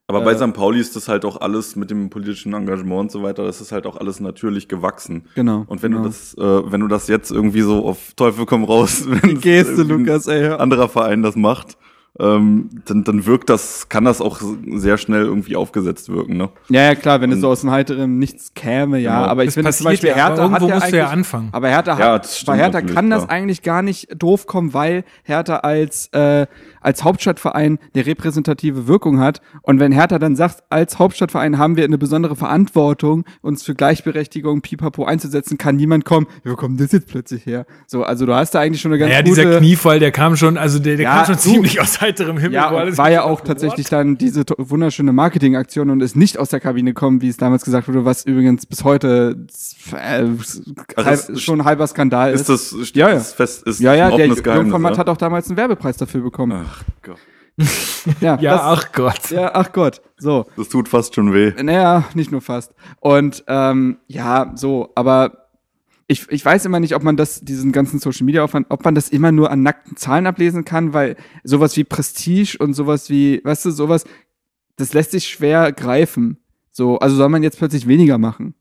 Aber 0.08 0.22
bei 0.22 0.32
Äh, 0.32 0.38
St. 0.38 0.54
Pauli 0.54 0.80
ist 0.80 0.96
das 0.96 1.08
halt 1.08 1.26
auch 1.26 1.38
alles 1.38 1.76
mit 1.76 1.90
dem 1.90 2.08
politischen 2.08 2.54
Engagement 2.54 3.00
und 3.00 3.12
so 3.12 3.22
weiter, 3.22 3.44
das 3.44 3.60
ist 3.60 3.70
halt 3.70 3.86
auch 3.86 3.98
alles 3.98 4.18
natürlich 4.18 4.66
gewachsen. 4.66 5.24
Genau. 5.34 5.64
Und 5.66 5.82
wenn 5.82 5.92
genau. 5.92 6.04
du 6.04 6.08
das, 6.08 6.32
äh, 6.38 6.72
wenn 6.72 6.80
du 6.80 6.88
das 6.88 7.06
jetzt 7.06 7.30
irgendwie 7.30 7.60
so 7.60 7.84
auf 7.84 8.14
Teufel 8.16 8.46
komm 8.46 8.64
raus, 8.64 9.04
wenn 9.08 9.36
es 9.36 9.42
Geste, 9.42 9.82
Lukas, 9.82 10.26
ey. 10.26 10.46
anderer 10.48 10.88
Verein 10.88 11.20
das 11.22 11.36
macht, 11.36 11.76
ähm, 12.18 12.70
dann, 12.86 13.04
dann 13.04 13.26
wirkt 13.26 13.50
das, 13.50 13.88
kann 13.88 14.04
das 14.04 14.20
auch 14.20 14.40
sehr 14.74 14.96
schnell 14.98 15.24
irgendwie 15.24 15.56
aufgesetzt 15.56 16.08
wirken, 16.08 16.36
ne? 16.36 16.48
Ja, 16.68 16.82
ja, 16.82 16.94
klar, 16.94 17.20
wenn 17.20 17.30
es 17.32 17.40
so 17.40 17.48
aus 17.48 17.60
dem 17.60 17.70
heiteren 17.70 18.18
Nichts 18.18 18.54
käme, 18.54 18.98
ja. 18.98 19.16
Genau. 19.20 19.30
Aber 19.30 19.42
ich 19.42 19.48
Das 19.48 19.54
finde 19.54 19.72
zum 19.72 19.84
Beispiel 19.84 20.08
ja, 20.10 20.14
Hertha 20.16 20.32
aber 20.32 20.42
irgendwo 20.42 20.54
hat 20.64 20.68
ja 20.68 20.74
musst 20.76 20.92
du 20.92 20.96
ja 20.96 21.06
anfangen. 21.08 21.48
Aber 21.52 21.68
Hertha, 21.68 21.98
Ja, 21.98 22.12
hat, 22.14 22.42
bei 22.46 22.56
Hertha 22.56 22.80
kann 22.80 23.10
das 23.10 23.28
eigentlich 23.28 23.62
gar 23.62 23.82
nicht 23.82 24.08
doof 24.22 24.46
kommen, 24.46 24.72
weil 24.74 25.04
Hertha 25.24 25.56
als, 25.58 26.08
äh, 26.12 26.46
als 26.80 27.04
Hauptstadtverein 27.04 27.78
eine 27.94 28.06
repräsentative 28.06 28.86
Wirkung 28.86 29.20
hat. 29.20 29.40
Und 29.62 29.80
wenn 29.80 29.92
Hertha 29.92 30.18
dann 30.18 30.36
sagt, 30.36 30.62
als 30.70 30.98
Hauptstadtverein 30.98 31.58
haben 31.58 31.76
wir 31.76 31.84
eine 31.84 31.98
besondere 31.98 32.36
Verantwortung, 32.36 33.24
uns 33.42 33.62
für 33.62 33.74
Gleichberechtigung, 33.74 34.60
Pipapo 34.62 35.04
einzusetzen, 35.04 35.58
kann 35.58 35.76
niemand 35.76 36.04
kommen. 36.04 36.26
Ja, 36.44 36.52
Wo 36.52 36.56
kommt 36.56 36.80
das 36.80 36.92
jetzt 36.92 37.08
plötzlich 37.08 37.44
her? 37.46 37.66
So, 37.86 38.04
also 38.04 38.24
du 38.26 38.34
hast 38.34 38.54
da 38.54 38.60
eigentlich 38.60 38.80
schon 38.80 38.92
eine 38.92 38.98
ganz 38.98 39.12
Ja, 39.12 39.20
gute... 39.22 39.34
dieser 39.42 39.58
Kniefall, 39.58 39.98
der 39.98 40.12
kam 40.12 40.36
schon, 40.36 40.56
also 40.56 40.78
der, 40.78 40.96
der 40.96 41.04
Ja, 41.04 41.16
kam 41.16 41.26
schon 41.26 41.34
du- 41.34 41.40
ziemlich 41.40 41.80
aus 41.80 42.00
heiterem 42.06 42.38
Himmel. 42.38 42.54
Ja, 42.54 42.68
alles 42.70 42.96
war 42.98 43.10
ja 43.10 43.22
auch 43.24 43.40
tatsächlich 43.40 43.86
what? 43.86 43.92
dann 43.92 44.16
diese 44.18 44.44
wunderschöne 44.58 45.12
Marketingaktion 45.12 45.90
und 45.90 46.00
ist 46.00 46.16
nicht 46.16 46.38
aus 46.38 46.48
der 46.48 46.60
Kabine 46.60 46.94
kommen, 46.94 47.20
wie 47.22 47.28
es 47.28 47.36
damals 47.36 47.64
gesagt 47.64 47.88
wurde, 47.88 48.04
was 48.04 48.24
übrigens 48.24 48.66
bis 48.66 48.84
heute 48.84 49.46
äh, 49.92 50.24
halb, 50.96 51.10
ist- 51.28 51.40
schon 51.42 51.60
ein 51.60 51.64
halber 51.64 51.86
Skandal 51.86 52.32
ist. 52.32 52.48
Ist 52.48 52.72
das, 52.72 52.92
Ja, 52.94 53.10
ja. 53.10 53.16
ist 53.16 53.32
fest, 53.34 53.66
ist 53.66 53.80
ja, 53.80 53.94
ja, 53.94 54.08
ein 54.08 54.16
der 54.16 54.26
Jungformat 54.26 54.98
hat 54.98 55.08
auch 55.08 55.16
damals 55.16 55.48
einen 55.48 55.56
Werbepreis 55.56 55.96
dafür 55.96 56.20
bekommen. 56.22 56.64
Ach 56.68 56.82
Gott. 57.02 57.18
Ja, 58.20 58.38
Ja, 58.40 58.52
das, 58.52 58.60
ach 58.62 58.92
Gott. 58.92 59.30
ja, 59.30 59.50
ach 59.54 59.72
Gott. 59.72 60.00
So, 60.18 60.46
Das 60.56 60.68
tut 60.68 60.88
fast 60.88 61.14
schon 61.14 61.32
weh. 61.32 61.52
naja, 61.62 62.04
nicht 62.14 62.30
nur 62.30 62.40
fast. 62.40 62.72
Und 63.00 63.42
ähm, 63.48 63.96
ja, 64.06 64.52
so, 64.54 64.92
aber 64.94 65.45
ich, 66.08 66.30
ich 66.30 66.44
weiß 66.44 66.64
immer 66.64 66.78
nicht, 66.80 66.94
ob 66.94 67.02
man 67.02 67.16
das, 67.16 67.40
diesen 67.40 67.72
ganzen 67.72 67.98
Social 67.98 68.24
Media 68.24 68.44
Aufwand, 68.44 68.66
ob 68.70 68.84
man 68.84 68.94
das 68.94 69.08
immer 69.08 69.32
nur 69.32 69.50
an 69.50 69.62
nackten 69.62 69.96
Zahlen 69.96 70.26
ablesen 70.26 70.64
kann, 70.64 70.92
weil 70.92 71.16
sowas 71.42 71.76
wie 71.76 71.84
Prestige 71.84 72.58
und 72.58 72.74
sowas 72.74 73.10
wie, 73.10 73.40
weißt 73.44 73.64
du, 73.64 73.70
sowas, 73.70 74.04
das 74.76 74.92
lässt 74.92 75.10
sich 75.10 75.26
schwer 75.26 75.72
greifen. 75.72 76.38
So, 76.70 76.98
also 76.98 77.16
soll 77.16 77.28
man 77.28 77.42
jetzt 77.42 77.58
plötzlich 77.58 77.88
weniger 77.88 78.18
machen. 78.18 78.54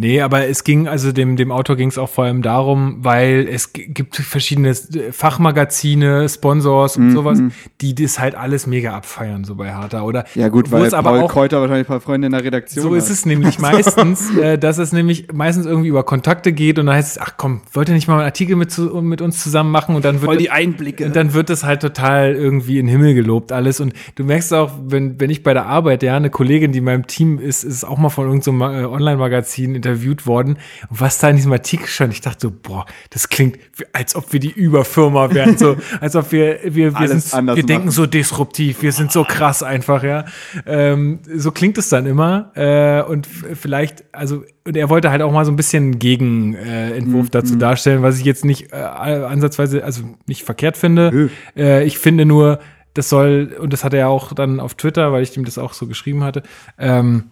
Nee, 0.00 0.22
aber 0.22 0.48
es 0.48 0.64
ging, 0.64 0.88
also 0.88 1.12
dem, 1.12 1.36
dem 1.36 1.52
Autor 1.52 1.76
ging 1.76 1.88
es 1.88 1.98
auch 1.98 2.08
vor 2.08 2.24
allem 2.24 2.40
darum, 2.40 2.96
weil 3.02 3.46
es 3.52 3.74
gibt 3.74 4.16
verschiedene 4.16 4.70
äh, 4.70 5.12
Fachmagazine, 5.12 6.26
Sponsors 6.26 6.96
und 6.96 7.08
Mhm. 7.08 7.14
sowas, 7.14 7.42
die 7.82 7.94
das 7.94 8.18
halt 8.18 8.34
alles 8.34 8.66
mega 8.66 8.94
abfeiern, 8.96 9.44
so 9.44 9.56
bei 9.56 9.76
Hertha. 9.76 10.00
Oder 10.02 10.24
Ja 10.34 10.48
gut, 10.48 10.70
wo 10.70 10.76
weil 10.76 10.86
es 10.86 10.94
aber 10.94 11.10
Paul 11.10 11.20
auch 11.24 11.30
Kräuter 11.32 11.60
wahrscheinlich 11.60 11.86
ein 11.86 11.88
paar 11.88 12.00
Freunde 12.00 12.26
in 12.28 12.32
der 12.32 12.42
Redaktion 12.42 12.82
So 12.82 12.94
ist 12.94 13.04
hat. 13.04 13.10
es 13.10 13.26
nämlich 13.26 13.58
meistens, 13.60 14.34
äh, 14.38 14.56
dass 14.58 14.78
es 14.78 14.92
nämlich 14.92 15.32
meistens 15.34 15.66
irgendwie 15.66 15.88
über 15.88 16.02
Kontakte 16.02 16.52
geht 16.52 16.78
und 16.78 16.86
dann 16.86 16.94
heißt 16.96 17.16
es, 17.16 17.22
ach 17.22 17.34
komm, 17.36 17.60
wollt 17.74 17.88
ihr 17.90 17.94
nicht 17.94 18.08
mal 18.08 18.14
einen 18.14 18.24
Artikel 18.24 18.56
mit, 18.56 18.70
zu, 18.70 19.02
mit 19.02 19.20
uns 19.20 19.42
zusammen 19.42 19.70
machen 19.70 19.96
und 19.96 20.04
dann 20.06 20.22
wird 20.22 20.50
Einblicke. 20.50 21.04
und 21.04 21.14
dann 21.14 21.34
wird 21.34 21.50
das 21.50 21.62
halt 21.64 21.80
total 21.82 22.32
irgendwie 22.34 22.78
in 22.78 22.86
den 22.86 22.92
Himmel 22.92 23.12
gelobt 23.14 23.52
alles 23.52 23.80
und 23.80 23.92
du 24.14 24.24
merkst 24.24 24.54
auch, 24.54 24.72
wenn, 24.86 25.20
wenn 25.20 25.28
ich 25.28 25.42
bei 25.42 25.52
der 25.52 25.66
Arbeit, 25.66 26.02
ja, 26.02 26.16
eine 26.16 26.30
Kollegin, 26.30 26.72
die 26.72 26.78
in 26.78 26.84
meinem 26.84 27.06
Team 27.06 27.38
ist, 27.38 27.64
ist 27.64 27.84
auch 27.84 27.98
mal 27.98 28.08
von 28.08 28.26
irgendeinem 28.26 28.60
so 28.60 28.80
äh, 28.80 28.84
Online-Magazin 28.86 29.74
interviewt 29.90 30.26
worden 30.26 30.58
und 30.88 31.00
was 31.00 31.18
da 31.18 31.28
in 31.28 31.36
diesem 31.36 31.52
Artikel 31.52 31.86
stand, 31.86 32.12
ich 32.12 32.20
dachte 32.20 32.38
so, 32.40 32.50
boah, 32.50 32.86
das 33.10 33.28
klingt, 33.28 33.58
als 33.92 34.14
ob 34.14 34.32
wir 34.32 34.40
die 34.40 34.50
Überfirma 34.50 35.32
wären, 35.32 35.58
so, 35.58 35.76
als 36.00 36.16
ob 36.16 36.32
wir, 36.32 36.60
wir, 36.64 36.98
wir, 36.98 37.08
sind, 37.18 37.56
wir 37.56 37.62
denken 37.62 37.90
so 37.90 38.06
disruptiv, 38.06 38.82
wir 38.82 38.92
sind 38.92 39.12
so 39.12 39.24
krass 39.24 39.62
einfach, 39.62 40.02
ja. 40.02 40.24
Ähm, 40.66 41.20
so 41.34 41.50
klingt 41.50 41.78
es 41.78 41.88
dann 41.88 42.06
immer. 42.06 42.52
Äh, 42.54 43.02
und 43.02 43.26
vielleicht, 43.26 44.04
also, 44.12 44.44
und 44.64 44.76
er 44.76 44.88
wollte 44.88 45.10
halt 45.10 45.22
auch 45.22 45.32
mal 45.32 45.44
so 45.44 45.52
ein 45.52 45.56
bisschen 45.56 45.84
einen 45.84 45.98
Gegenentwurf 45.98 47.26
äh, 47.26 47.28
Mhm. 47.28 47.30
dazu 47.30 47.56
darstellen, 47.56 48.02
was 48.02 48.18
ich 48.18 48.24
jetzt 48.24 48.44
nicht 48.44 48.72
äh, 48.72 48.76
ansatzweise, 48.76 49.84
also 49.84 50.02
nicht 50.26 50.44
verkehrt 50.44 50.76
finde. 50.76 51.30
Äh, 51.56 51.84
ich 51.84 51.98
finde 51.98 52.24
nur, 52.24 52.60
das 52.94 53.08
soll, 53.08 53.56
und 53.58 53.72
das 53.72 53.84
hat 53.84 53.94
er 53.94 54.08
auch 54.08 54.32
dann 54.32 54.60
auf 54.60 54.74
Twitter, 54.74 55.12
weil 55.12 55.22
ich 55.22 55.36
ihm 55.36 55.44
das 55.44 55.58
auch 55.58 55.72
so 55.72 55.86
geschrieben 55.86 56.24
hatte, 56.24 56.42
ähm, 56.78 57.30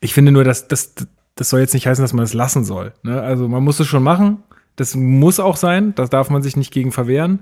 ich 0.00 0.14
finde 0.14 0.32
nur, 0.32 0.44
dass 0.44 0.68
das, 0.68 0.94
das 1.36 1.50
soll 1.50 1.60
jetzt 1.60 1.74
nicht 1.74 1.86
heißen, 1.86 2.02
dass 2.02 2.12
man 2.12 2.24
es 2.24 2.34
lassen 2.34 2.64
soll. 2.64 2.92
Ne? 3.02 3.20
Also 3.20 3.46
man 3.48 3.62
muss 3.62 3.78
es 3.78 3.86
schon 3.86 4.02
machen. 4.02 4.38
Das 4.74 4.94
muss 4.94 5.38
auch 5.38 5.56
sein. 5.56 5.94
Da 5.94 6.06
darf 6.06 6.28
man 6.30 6.42
sich 6.42 6.56
nicht 6.56 6.72
gegen 6.72 6.92
verwehren. 6.92 7.40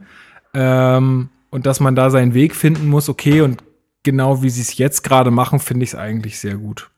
Ähm, 0.53 1.31
und 1.51 1.67
dass 1.67 1.81
man 1.81 1.95
da 1.95 2.11
seinen 2.11 2.35
Weg 2.35 2.55
finden 2.55 2.89
muss, 2.89 3.09
okay, 3.09 3.41
und 3.41 3.63
genau 4.03 4.43
wie 4.43 4.51
sie 4.51 4.61
es 4.61 4.77
jetzt 4.77 5.03
gerade 5.03 5.31
machen, 5.31 5.61
finde 5.61 5.85
ich 5.85 5.91
es 5.91 5.95
eigentlich 5.95 6.39
sehr 6.39 6.57
gut. 6.57 6.91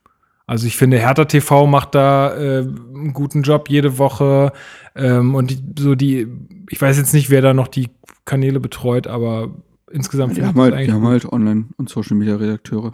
Also 0.46 0.66
ich 0.66 0.76
finde, 0.76 0.98
Hertha 0.98 1.24
TV 1.24 1.66
macht 1.66 1.94
da 1.94 2.34
äh, 2.34 2.58
einen 2.60 3.12
guten 3.12 3.42
Job 3.42 3.68
jede 3.68 3.98
Woche. 3.98 4.52
Ähm, 4.94 5.34
und 5.34 5.50
die, 5.50 5.58
so 5.78 5.94
die, 5.94 6.26
ich 6.70 6.80
weiß 6.80 6.96
jetzt 6.96 7.12
nicht, 7.12 7.28
wer 7.30 7.42
da 7.42 7.52
noch 7.52 7.68
die 7.68 7.90
Kanäle 8.24 8.60
betreut, 8.60 9.06
aber 9.06 9.54
insgesamt 9.90 10.36
die 10.36 10.44
haben, 10.44 10.58
halt, 10.58 10.78
die 10.78 10.92
haben 10.92 11.06
halt 11.06 11.26
Online- 11.26 11.66
und 11.76 11.88
Social-Media-Redakteure. 11.88 12.92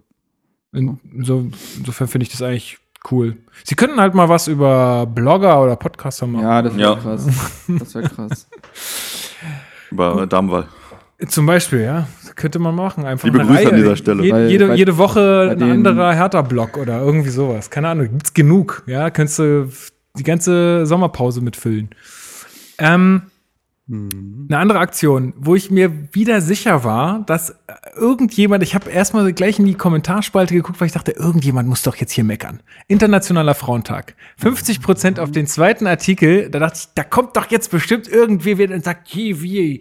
In, 0.73 0.99
so, 1.21 1.47
insofern 1.79 2.09
finde 2.09 2.25
ich 2.25 2.33
das 2.33 2.43
eigentlich 2.43 2.79
cool. 3.11 3.37
Sie 3.65 3.75
könnten 3.75 4.01
halt 4.01 4.15
mal 4.15 4.29
was 4.29 4.49
über 4.49 5.07
Blogger 5.07 5.63
oder 5.63 5.77
Podcaster 5.77 6.27
machen. 6.27 6.45
Ja, 6.45 6.63
das 6.63 6.77
wäre 6.77 6.91
Ja. 6.95 6.97
krass. 6.97 7.27
Das 7.69 7.95
wäre 7.95 8.09
krass. 8.09 8.49
Über 9.91 10.27
Darmwahl. 10.27 10.69
Zum 11.29 11.47
Beispiel, 11.47 11.83
ja. 11.83 12.07
Das 12.23 12.35
könnte 12.35 12.59
man 12.59 12.75
machen. 12.75 13.05
Einfach 13.05 13.25
Liebe 13.27 13.41
eine 13.41 13.49
Grüße 13.49 13.61
Reihe. 13.61 13.69
an 13.71 13.77
dieser 13.77 13.97
Stelle. 13.97 14.25
Je, 14.25 14.33
Weil- 14.33 14.51
jede, 14.51 14.69
weil- 14.71 14.77
jede 14.79 14.99
Woche 14.99 15.55
bei 15.59 15.65
ein 15.67 15.71
anderer 15.87 16.15
Hertha-Blog 16.15 16.77
oder 16.79 17.01
irgendwie 17.01 17.31
sowas. 17.31 17.71
Keine 17.71 17.89
Ahnung, 17.91 18.09
gibt's 18.11 18.35
genug. 18.35 18.83
Ja, 18.87 19.11
könntest 19.11 19.39
du 19.39 19.69
die 20.17 20.23
ganze 20.25 20.85
Sommerpause 20.87 21.41
mitfüllen. 21.41 21.91
Ähm, 22.79 23.23
eine 23.89 24.57
andere 24.59 24.79
Aktion, 24.79 25.35
wo 25.37 25.55
ich 25.55 25.71
mir 25.71 25.93
wieder 26.15 26.41
sicher 26.41 26.83
war, 26.85 27.21
dass 27.27 27.55
irgendjemand, 27.97 28.63
ich 28.63 28.75
habe 28.75 28.91
erstmal 28.91 29.33
gleich 29.33 29.59
in 29.59 29.67
die 29.67 29.75
Kommentarspalte 29.75 30.55
geguckt, 30.55 30.81
weil 30.81 30.87
ich 30.87 30.93
dachte, 30.93 31.13
irgendjemand 31.13 31.69
muss 31.69 31.83
doch 31.83 31.97
jetzt 31.97 32.13
hier 32.13 32.25
meckern. 32.25 32.61
Internationaler 32.87 33.55
Frauentag. 33.55 34.15
50 34.39 34.81
Prozent 34.81 35.19
auf 35.19 35.33
den 35.33 35.47
zweiten 35.47 35.87
Artikel, 35.87 36.49
da 36.49 36.61
dachte 36.61 36.79
ich, 36.81 36.89
da 36.95 37.03
kommt 37.03 37.37
doch 37.37 37.51
jetzt 37.51 37.71
bestimmt 37.71 38.09
irgendwie 38.09 38.59
wieder 38.59 38.75
und 38.75 38.85
sagt, 38.85 39.15
wie, 39.15 39.43
wie, 39.43 39.81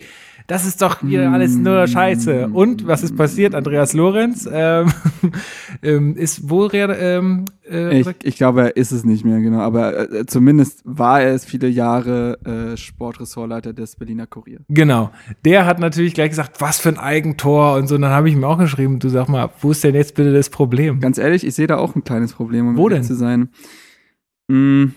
das 0.52 0.66
ist 0.66 0.82
doch 0.82 0.99
hier 0.99 1.32
alles 1.32 1.56
nur 1.56 1.88
Scheiße. 1.88 2.49
Und 2.49 2.86
was 2.86 3.04
ist 3.04 3.16
passiert? 3.16 3.56
Andreas 3.56 3.93
Lorenz 3.93 4.49
ähm, 4.52 4.91
ähm, 5.82 6.18
ist 6.18 6.49
wo 6.49 6.66
re- 6.66 6.93
ähm, 6.99 7.45
äh, 7.70 8.02
Ich, 8.02 8.08
ich 8.24 8.36
glaube, 8.36 8.62
er 8.64 8.76
ist 8.76 8.91
es 8.91 9.06
nicht 9.06 9.24
mehr, 9.24 9.39
genau. 9.39 9.60
Aber 9.62 10.12
äh, 10.12 10.26
zumindest 10.26 10.82
war 10.84 11.22
er 11.22 11.34
es 11.34 11.45
viele 11.45 11.70
Jahre 11.70 12.38
äh, 12.74 12.76
Sportressortleiter 12.76 13.72
des 13.72 13.95
Berliner 13.95 14.28
Kurier. 14.28 14.60
Genau. 14.68 15.12
Der 15.45 15.66
hat 15.66 15.80
natürlich 15.80 16.14
gleich 16.16 16.32
gesagt, 16.32 16.60
was 16.60 16.82
für 16.82 16.89
ein 16.89 16.97
Eigentor 16.97 17.76
und 17.76 17.88
so. 17.88 17.95
Und 17.95 18.02
dann 18.02 18.12
habe 18.12 18.28
ich 18.28 18.36
ihm 18.36 18.43
auch 18.43 18.58
geschrieben, 18.58 18.99
du 18.99 19.08
sag 19.08 19.30
mal, 19.30 19.49
wo 19.62 19.72
ist 19.72 19.86
denn 19.86 19.95
jetzt 19.95 20.16
bitte 20.16 20.34
das 20.34 20.49
Problem? 20.49 20.99
Ganz 20.99 21.18
ehrlich, 21.18 21.47
ich 21.47 21.56
sehe 21.56 21.68
da 21.68 21.78
auch 21.78 21.95
ein 21.95 22.04
kleines 22.04 22.34
Problem, 22.34 22.68
um 22.68 22.76
Wo 22.78 22.89
denn? 22.89 23.04
zu 23.04 23.16
sein. 23.16 23.49
Mm. 24.49 24.88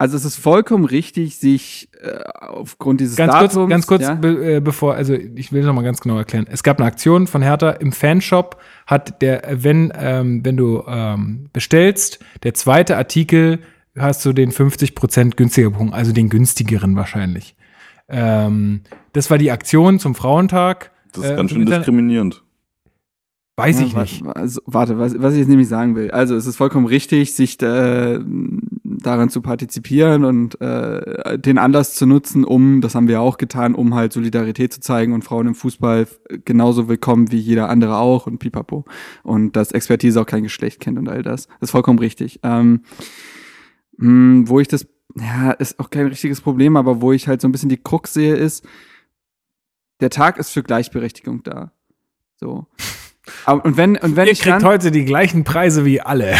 Also 0.00 0.16
es 0.16 0.24
ist 0.24 0.36
vollkommen 0.36 0.84
richtig, 0.84 1.36
sich 1.38 1.88
äh, 2.00 2.20
aufgrund 2.40 3.00
dieses 3.00 3.16
Ganz 3.16 3.32
Datums... 3.32 3.54
kurz, 3.54 3.70
ganz 3.70 3.86
kurz, 3.88 4.02
ja? 4.02 4.14
be, 4.14 4.56
äh, 4.56 4.60
bevor, 4.60 4.94
also 4.94 5.12
ich 5.14 5.50
will 5.52 5.64
noch 5.64 5.72
mal 5.74 5.82
ganz 5.82 6.00
genau 6.00 6.16
erklären. 6.18 6.46
Es 6.48 6.62
gab 6.62 6.78
eine 6.78 6.86
Aktion 6.86 7.26
von 7.26 7.42
Hertha 7.42 7.70
im 7.70 7.90
Fanshop, 7.90 8.60
hat 8.86 9.20
der, 9.22 9.42
wenn, 9.50 9.92
ähm, 9.98 10.44
wenn 10.44 10.56
du 10.56 10.84
ähm, 10.86 11.48
bestellst, 11.52 12.20
der 12.44 12.54
zweite 12.54 12.96
Artikel 12.96 13.58
hast 13.98 14.24
du 14.24 14.32
den 14.32 14.52
50% 14.52 15.34
günstiger 15.34 15.72
Punkt, 15.72 15.92
also 15.94 16.12
den 16.12 16.28
günstigeren 16.28 16.94
wahrscheinlich. 16.94 17.56
Ähm, 18.08 18.82
das 19.14 19.30
war 19.30 19.38
die 19.38 19.50
Aktion 19.50 19.98
zum 19.98 20.14
Frauentag. 20.14 20.92
Das 21.12 21.24
ist 21.24 21.30
Äh, 21.32 21.36
ganz 21.36 21.50
schön 21.50 21.66
diskriminierend. 21.66 22.44
Weiß 23.56 23.80
Ja, 23.80 23.86
ich 23.86 23.94
wa- 23.96 24.02
nicht. 24.02 24.22
Also, 24.24 24.60
warte, 24.66 24.98
was, 25.00 25.20
was 25.20 25.32
ich 25.32 25.40
jetzt 25.40 25.48
nämlich 25.48 25.66
sagen 25.66 25.96
will. 25.96 26.12
Also 26.12 26.36
es 26.36 26.46
ist 26.46 26.54
vollkommen 26.54 26.86
richtig, 26.86 27.34
sich 27.34 27.60
äh, 27.60 28.20
daran 28.98 29.28
zu 29.28 29.40
partizipieren 29.40 30.24
und 30.24 30.60
äh, 30.60 31.38
den 31.38 31.58
Anlass 31.58 31.94
zu 31.94 32.06
nutzen, 32.06 32.44
um, 32.44 32.80
das 32.80 32.94
haben 32.94 33.08
wir 33.08 33.20
auch 33.20 33.38
getan, 33.38 33.74
um 33.74 33.94
halt 33.94 34.12
Solidarität 34.12 34.72
zu 34.72 34.80
zeigen 34.80 35.12
und 35.12 35.22
Frauen 35.22 35.46
im 35.46 35.54
Fußball 35.54 36.06
genauso 36.44 36.88
willkommen 36.88 37.30
wie 37.30 37.38
jeder 37.38 37.68
andere 37.68 37.98
auch 37.98 38.26
und 38.26 38.38
pipapo. 38.38 38.84
Und 39.22 39.56
dass 39.56 39.72
Expertise 39.72 40.20
auch 40.20 40.26
kein 40.26 40.42
Geschlecht 40.42 40.80
kennt 40.80 40.98
und 40.98 41.08
all 41.08 41.22
das. 41.22 41.46
Das 41.46 41.68
ist 41.68 41.70
vollkommen 41.70 41.98
richtig. 41.98 42.40
Ähm, 42.42 42.82
mh, 43.96 44.48
wo 44.48 44.60
ich 44.60 44.68
das, 44.68 44.86
ja, 45.16 45.52
ist 45.52 45.78
auch 45.80 45.90
kein 45.90 46.06
richtiges 46.06 46.40
Problem, 46.40 46.76
aber 46.76 47.00
wo 47.00 47.12
ich 47.12 47.28
halt 47.28 47.40
so 47.40 47.48
ein 47.48 47.52
bisschen 47.52 47.68
die 47.68 47.82
Krux 47.82 48.12
sehe, 48.12 48.34
ist, 48.34 48.66
der 50.00 50.10
Tag 50.10 50.38
ist 50.38 50.50
für 50.50 50.62
Gleichberechtigung 50.62 51.42
da. 51.42 51.72
So. 52.36 52.66
Aber, 53.44 53.62
und 53.64 53.76
wenn, 53.76 53.96
und 53.96 54.16
wenn 54.16 54.26
Ihr 54.26 54.32
ich 54.32 54.40
kriegt 54.40 54.62
dann, 54.62 54.64
heute 54.64 54.90
die 54.90 55.04
gleichen 55.04 55.44
Preise 55.44 55.84
wie 55.84 56.00
alle. 56.00 56.34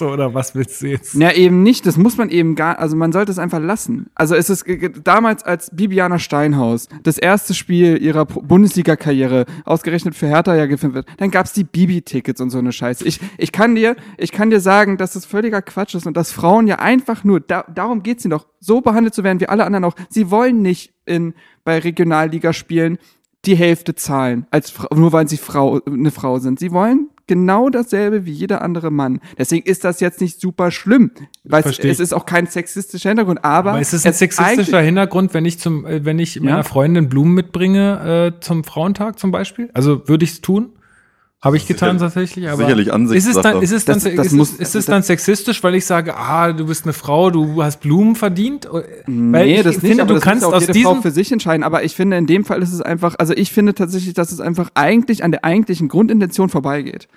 So, 0.00 0.08
oder 0.08 0.34
was 0.34 0.54
willst 0.54 0.80
du 0.82 0.88
jetzt? 0.88 1.14
Ja, 1.14 1.30
eben 1.30 1.62
nicht. 1.62 1.86
Das 1.86 1.98
muss 1.98 2.16
man 2.16 2.30
eben 2.30 2.54
gar, 2.54 2.78
also 2.78 2.96
man 2.96 3.12
sollte 3.12 3.30
es 3.30 3.38
einfach 3.38 3.60
lassen. 3.60 4.06
Also 4.14 4.34
es 4.34 4.48
ist 4.48 4.64
damals 5.04 5.44
als 5.44 5.70
Bibiana 5.76 6.18
Steinhaus 6.18 6.88
das 7.02 7.18
erste 7.18 7.52
Spiel 7.52 8.02
ihrer 8.02 8.24
Bundesliga-Karriere 8.24 9.44
ausgerechnet 9.66 10.14
für 10.14 10.26
Hertha 10.26 10.56
ja 10.56 10.64
gefilmt 10.64 10.94
wird, 10.94 11.06
dann 11.18 11.30
gab's 11.30 11.52
die 11.52 11.64
Bibi-Tickets 11.64 12.40
und 12.40 12.48
so 12.48 12.58
eine 12.58 12.72
Scheiße. 12.72 13.06
Ich, 13.06 13.20
ich 13.36 13.52
kann 13.52 13.74
dir, 13.74 13.94
ich 14.16 14.32
kann 14.32 14.48
dir 14.48 14.60
sagen, 14.60 14.96
dass 14.96 15.12
das 15.12 15.26
völliger 15.26 15.60
Quatsch 15.60 15.94
ist 15.94 16.06
und 16.06 16.16
dass 16.16 16.32
Frauen 16.32 16.66
ja 16.66 16.78
einfach 16.78 17.22
nur, 17.22 17.40
da, 17.40 17.64
darum 17.72 18.02
geht's 18.02 18.24
ihnen 18.24 18.30
doch, 18.30 18.46
so 18.58 18.80
behandelt 18.80 19.14
zu 19.14 19.22
werden 19.22 19.38
wie 19.40 19.48
alle 19.48 19.64
anderen 19.64 19.84
auch. 19.84 19.94
Sie 20.08 20.30
wollen 20.30 20.62
nicht 20.62 20.94
in, 21.04 21.34
bei 21.62 21.78
Regionalligaspielen 21.78 22.96
die 23.44 23.54
Hälfte 23.54 23.94
zahlen, 23.94 24.46
als 24.50 24.72
nur 24.94 25.12
weil 25.12 25.28
sie 25.28 25.36
Frau, 25.36 25.80
eine 25.86 26.10
Frau 26.10 26.38
sind. 26.38 26.58
Sie 26.58 26.72
wollen 26.72 27.10
genau 27.30 27.70
dasselbe 27.70 28.26
wie 28.26 28.32
jeder 28.32 28.60
andere 28.60 28.90
Mann. 28.90 29.20
Deswegen 29.38 29.64
ist 29.64 29.84
das 29.84 30.00
jetzt 30.00 30.20
nicht 30.20 30.40
super 30.40 30.72
schlimm. 30.72 31.12
Weil 31.44 31.62
es, 31.64 31.78
es 31.78 32.00
ist 32.00 32.12
auch 32.12 32.26
kein 32.26 32.48
sexistischer 32.48 33.10
Hintergrund, 33.10 33.44
aber, 33.44 33.70
Aber 33.70 33.80
ist 33.80 33.92
es 33.92 34.04
ein 34.04 34.10
es 34.10 34.18
sexistischer 34.18 34.80
Hintergrund, 34.80 35.32
wenn 35.32 35.44
ich 35.44 35.60
zum, 35.60 35.86
äh, 35.86 36.04
wenn 36.04 36.18
ich 36.18 36.40
meiner 36.40 36.56
Ja. 36.56 36.62
Freundin 36.64 37.08
Blumen 37.08 37.34
mitbringe 37.34 38.32
äh, 38.34 38.40
zum 38.40 38.64
Frauentag 38.64 39.20
zum 39.20 39.30
Beispiel? 39.30 39.70
Also 39.74 40.08
würde 40.08 40.24
ich 40.24 40.32
es 40.32 40.40
tun? 40.40 40.70
Habe 41.42 41.56
ich 41.56 41.66
getan 41.66 41.98
Sicherlich- 41.98 42.14
tatsächlich, 42.14 42.48
aber 42.50 42.56
sicherlich 42.58 42.88
ist 43.16 43.26
es 43.26 43.40
dann, 43.40 43.62
ist 43.62 43.72
es 43.72 43.84
dann, 43.86 43.94
Das- 43.94 44.14
das 44.14 44.26
ist, 44.26 44.32
muss- 44.34 44.52
es, 44.52 44.58
ist 44.60 44.74
es 44.74 44.84
dann 44.84 45.02
sexistisch, 45.02 45.62
weil 45.62 45.74
ich 45.74 45.86
sage, 45.86 46.14
ah, 46.14 46.52
du 46.52 46.66
bist 46.66 46.84
eine 46.84 46.92
Frau, 46.92 47.30
du 47.30 47.62
hast 47.62 47.80
Blumen 47.80 48.14
verdient? 48.14 48.68
Weil 48.70 48.84
Nee, 49.06 49.56
ich 49.56 49.62
das 49.62 49.76
nicht, 49.76 49.86
finde, 49.86 50.02
aber 50.02 50.08
du 50.08 50.14
das 50.16 50.22
kannst 50.24 50.44
auch 50.44 50.52
aus 50.52 50.66
jede 50.66 50.78
Frau 50.80 50.96
für 51.00 51.10
sich 51.10 51.32
entscheiden. 51.32 51.62
Aber 51.64 51.82
ich 51.82 51.96
finde, 51.96 52.18
in 52.18 52.26
dem 52.26 52.44
Fall 52.44 52.62
ist 52.62 52.74
es 52.74 52.82
einfach, 52.82 53.14
also 53.18 53.32
ich 53.34 53.52
finde 53.52 53.72
tatsächlich, 53.72 54.12
dass 54.12 54.32
es 54.32 54.40
einfach 54.40 54.68
eigentlich 54.74 55.24
an 55.24 55.30
der 55.30 55.42
eigentlichen 55.46 55.88
Grundintention 55.88 56.50
vorbeigeht. 56.50 57.08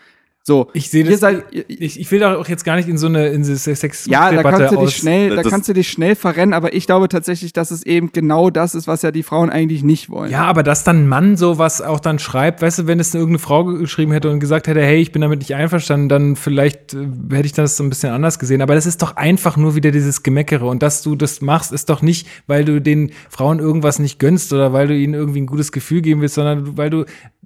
So, 0.46 0.70
ich 0.74 0.90
sehe 0.90 1.06
das, 1.06 1.22
seid, 1.22 1.46
ich, 1.52 1.98
ich 1.98 2.12
will 2.12 2.20
da 2.20 2.36
auch 2.36 2.50
jetzt 2.50 2.66
gar 2.66 2.76
nicht 2.76 2.90
in 2.90 2.98
so 2.98 3.08
eine 3.08 3.30
in 3.30 3.44
diese 3.44 3.72
ja, 4.08 4.30
da 4.30 4.44
kannst 4.44 4.60
du 4.60 4.76
dich 4.76 4.78
aus. 4.78 4.94
schnell, 4.94 5.36
da 5.38 5.44
kannst 5.44 5.70
du 5.70 5.74
dich 5.74 5.88
schnell 5.88 6.16
verrennen, 6.16 6.54
aber 6.54 6.74
ich 6.74 6.86
glaube 6.86 7.08
tatsächlich, 7.08 7.54
dass 7.54 7.72
es 7.72 7.84
eben 7.84 8.12
genau 8.12 8.50
das 8.50 8.76
ist, 8.76 8.86
was 8.86 9.04
ja 9.04 9.12
die 9.12 9.24
Frauen 9.24 9.50
eigentlich 9.50 9.84
nicht 9.84 10.10
wollen. 10.10 10.30
Ja, 10.30 10.44
aber 10.44 10.62
dass 10.64 10.84
dann 10.84 11.04
ein 11.04 11.08
Mann 11.08 11.38
sowas 11.38 11.82
auch 11.82 12.02
dann 12.02 12.20
schreibt, 12.20 12.62
weißt 12.62 12.80
du, 12.80 12.88
wenn 12.88 13.00
es 13.00 13.14
irgendeine 13.14 13.40
Frau 13.40 13.64
geschrieben 13.64 14.12
hätte 14.12 14.30
und 14.30 14.42
gesagt 14.42 14.68
hätte, 14.68 14.82
hey, 14.82 15.00
ich 15.00 15.14
bin 15.14 15.22
damit 15.22 15.40
nicht 15.40 15.56
einverstanden, 15.56 16.10
dann 16.10 16.36
vielleicht 16.36 16.94
äh, 16.94 17.08
hätte 17.32 17.46
ich 17.46 17.54
das 17.54 17.78
so 17.78 17.86
ein 17.86 17.90
bisschen 17.90 18.12
anders 18.12 18.38
gesehen. 18.38 18.62
Aber 18.62 18.76
das 18.76 18.86
ist 18.86 19.02
doch 19.02 19.16
einfach 19.16 19.56
nur 19.56 19.76
wieder 19.76 19.92
dieses 19.92 20.24
Gemeckere. 20.24 20.66
Und 20.66 20.84
dass 20.84 21.04
du 21.04 21.16
das 21.16 21.40
machst, 21.40 21.72
ist 21.72 21.90
doch 21.90 22.02
nicht, 22.02 22.28
weil 22.48 22.66
du 22.66 22.82
den 22.82 23.14
Frauen 23.30 23.60
irgendwas 23.60 23.98
nicht 23.98 24.20
gönnst 24.20 24.52
oder 24.52 24.74
weil 24.74 24.90
du 24.90 24.98
ihnen 24.98 25.14
irgendwie 25.14 25.40
ein 25.40 25.48
gutes 25.48 25.72
Gefühl 25.72 26.02
geben 26.02 26.20
willst, 26.20 26.36
sondern 26.36 26.76
weil 26.76 26.90
du 26.90 27.06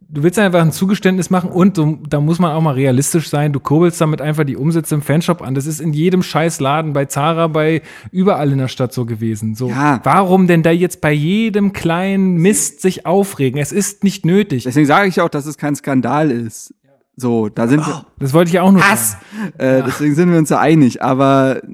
Du 0.10 0.24
willst 0.24 0.40
einfach 0.40 0.62
ein 0.62 0.72
Zugeständnis 0.72 1.30
machen 1.30 1.50
und 1.50 1.78
du, 1.78 2.00
da 2.08 2.22
muss 2.22 2.40
man 2.40 2.54
auch 2.54 2.62
mal 2.62 2.74
realistisch 2.76 3.30
sein. 3.30 3.52
Du 3.52 3.60
kurbelst 3.60 4.00
damit 4.00 4.22
einfach 4.22 4.46
die 4.46 4.56
Umsätze 4.56 4.96
im 4.96 5.02
Fanshop 5.02 5.42
an. 5.42 5.54
Das 5.54 5.66
ist 5.66 5.82
in 5.82 5.92
jedem 5.92 6.24
scheiß 6.24 6.62
Laden, 6.62 6.94
bei 6.94 7.06
Zara, 7.06 7.48
bei 7.48 7.82
überall 8.12 8.50
in 8.54 8.58
der 8.58 8.70
Stadt 8.70 8.94
so 8.94 9.06
gewesen. 9.06 9.54
So, 9.56 9.68
Ja. 9.70 10.00
warum 10.04 10.48
denn 10.48 10.64
da 10.64 10.72
jetzt 10.72 11.02
bei 11.02 11.12
jedem 11.12 11.74
kleinen 11.74 12.36
Mist 12.38 12.80
sich 12.82 13.06
aufregen? 13.06 13.60
Es 13.60 13.74
ist 13.74 14.06
nicht 14.06 14.26
nötig. 14.26 14.64
Deswegen 14.64 14.86
sage 14.88 15.10
ich 15.10 15.20
auch, 15.20 15.28
dass 15.30 15.46
es 15.46 15.58
kein 15.58 15.76
Skandal 15.76 16.32
ist. 16.32 16.74
So, 17.18 17.50
da 17.50 17.68
sind 17.68 17.86
wir, 17.86 18.06
Das 18.20 18.32
wollte 18.32 18.50
ich 18.52 18.60
auch 18.60 18.72
nur 18.72 18.88
Hass! 18.88 19.14
sagen. 19.14 19.54
äh, 19.58 19.84
deswegen 19.86 20.16
sind 20.16 20.32
wir 20.32 20.38
uns 20.38 20.50
ja 20.52 20.60
einig. 20.60 21.02
Aber 21.04 21.62
äh, 21.64 21.72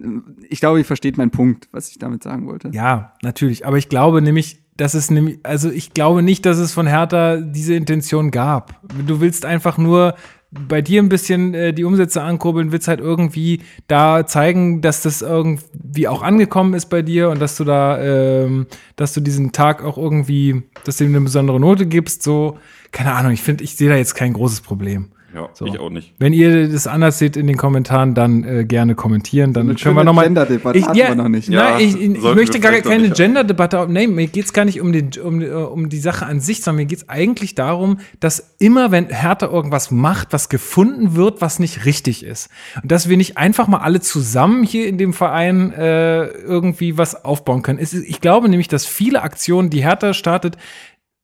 ich 0.50 0.60
glaube, 0.60 0.80
ihr 0.80 0.86
versteht 0.86 1.18
meinen 1.20 1.32
Punkt, 1.32 1.68
was 1.72 1.90
ich 1.90 2.00
damit 2.00 2.24
sagen 2.24 2.48
wollte. 2.48 2.70
Ja, 2.74 3.14
natürlich. 3.22 3.68
Aber 3.68 3.78
ich 3.78 3.90
glaube 3.90 4.22
nämlich, 4.24 4.63
dass 4.78 4.94
es 4.94 5.12
nämlich, 5.12 5.40
also 5.44 5.70
ich 5.70 5.94
glaube 5.94 6.24
nicht, 6.24 6.46
dass 6.46 6.58
es 6.58 6.74
von 6.74 6.88
Hertha 6.88 7.38
diese 7.38 7.76
Intention 7.76 8.32
gab. 8.32 8.80
Du 9.06 9.22
willst 9.22 9.46
einfach 9.46 9.78
nur 9.78 10.16
bei 10.54 10.82
dir 10.82 11.02
ein 11.02 11.10
bisschen 11.10 11.54
äh, 11.54 11.74
die 11.74 11.84
Umsätze 11.84 12.22
ankurbeln, 12.22 12.72
willst 12.72 12.88
halt 12.88 13.00
irgendwie 13.00 13.62
da 13.88 14.26
zeigen, 14.26 14.82
dass 14.82 15.02
das 15.02 15.22
irgendwie 15.22 16.08
auch 16.08 16.22
angekommen 16.22 16.74
ist 16.74 16.88
bei 16.88 17.02
dir 17.02 17.30
und 17.30 17.40
dass 17.40 17.58
du 17.58 17.64
da, 17.64 18.00
ähm, 18.02 18.68
dass 18.96 19.14
du 19.14 19.22
diesen 19.22 19.52
Tag 19.52 19.84
auch 19.84 19.98
irgendwie, 19.98 20.64
dass 20.86 20.98
du 20.98 21.06
ihm 21.06 21.12
eine 21.12 21.22
besondere 21.22 21.60
Note 21.60 21.86
gibst. 21.86 22.24
So, 22.24 22.58
keine 22.92 23.14
Ahnung, 23.14 23.32
ich 23.32 23.42
finde, 23.42 23.64
ich 23.64 23.76
sehe 23.76 23.90
da 23.90 23.96
jetzt 23.96 24.16
kein 24.16 24.34
großes 24.34 24.62
Problem. 24.62 25.12
Ja, 25.34 25.50
So. 25.54 25.66
ich 25.66 25.80
auch 25.80 25.90
nicht. 25.90 26.14
Wenn 26.20 26.32
ihr 26.32 26.68
das 26.70 26.86
anders 26.86 27.18
seht 27.18 27.38
in 27.38 27.48
den 27.48 27.58
Kommentaren, 27.58 28.14
dann 28.14 28.44
äh, 28.44 28.66
gerne 28.66 28.94
kommentieren. 28.94 29.54
Dann 29.54 29.68
eine 29.70 29.76
können 29.80 29.96
wir 29.96 30.04
nochmal. 30.04 30.26
Gender-Debatte 30.26 30.78
Ich, 30.78 30.86
hatten 30.86 30.98
ja, 30.98 31.08
wir 31.08 31.16
noch 31.16 31.28
nicht. 31.30 31.50
Ja, 31.50 31.72
Nein, 31.72 31.80
ich, 31.82 32.00
ich 32.00 32.22
möchte 32.22 32.60
gar 32.60 32.72
keine. 32.74 33.10
Gender-Debatte. 33.10 33.88
Nee, 33.90 34.08
mir 34.08 34.28
geht's 34.28 34.54
gar 34.54 34.66
nicht 34.66 34.80
um, 34.80 34.92
den, 34.92 35.10
um, 35.24 35.42
äh, 35.42 35.50
um 35.50 35.90
die 35.90 35.98
Sache 35.98 36.26
an 36.26 36.40
sich, 36.40 36.62
sondern 36.62 36.84
mir 36.84 36.86
geht's 36.86 37.10
eigentlich 37.10 37.56
darum, 37.56 38.00
dass 38.20 38.56
immer, 38.60 38.92
wenn 38.92 39.08
Hertha 39.10 39.48
irgendwas 39.48 39.90
macht, 39.90 40.34
was 40.34 40.50
gefunden 40.50 41.16
wird, 41.16 41.42
was 41.42 41.58
nicht 41.60 41.86
richtig 41.86 42.24
ist. 42.24 42.50
Und 42.82 42.92
dass 42.92 43.10
wir 43.10 43.18
nicht 43.18 43.38
einfach 43.38 43.68
mal 43.68 43.80
alle 43.80 44.02
zusammen 44.02 44.64
hier 44.64 44.88
in 44.88 44.98
dem 44.98 45.14
Verein 45.14 45.74
äh, 45.74 46.26
irgendwie 46.26 46.98
was 46.98 47.26
aufbauen 47.26 47.64
können. 47.64 47.80
Es 47.80 47.94
ist, 47.94 48.08
ich 48.08 48.22
glaube 48.22 48.50
nämlich, 48.50 48.68
dass 48.68 48.86
viele 48.86 49.24
Aktionen, 49.24 49.70
die 49.70 49.84
Hertha 49.84 50.14
startet, 50.14 50.58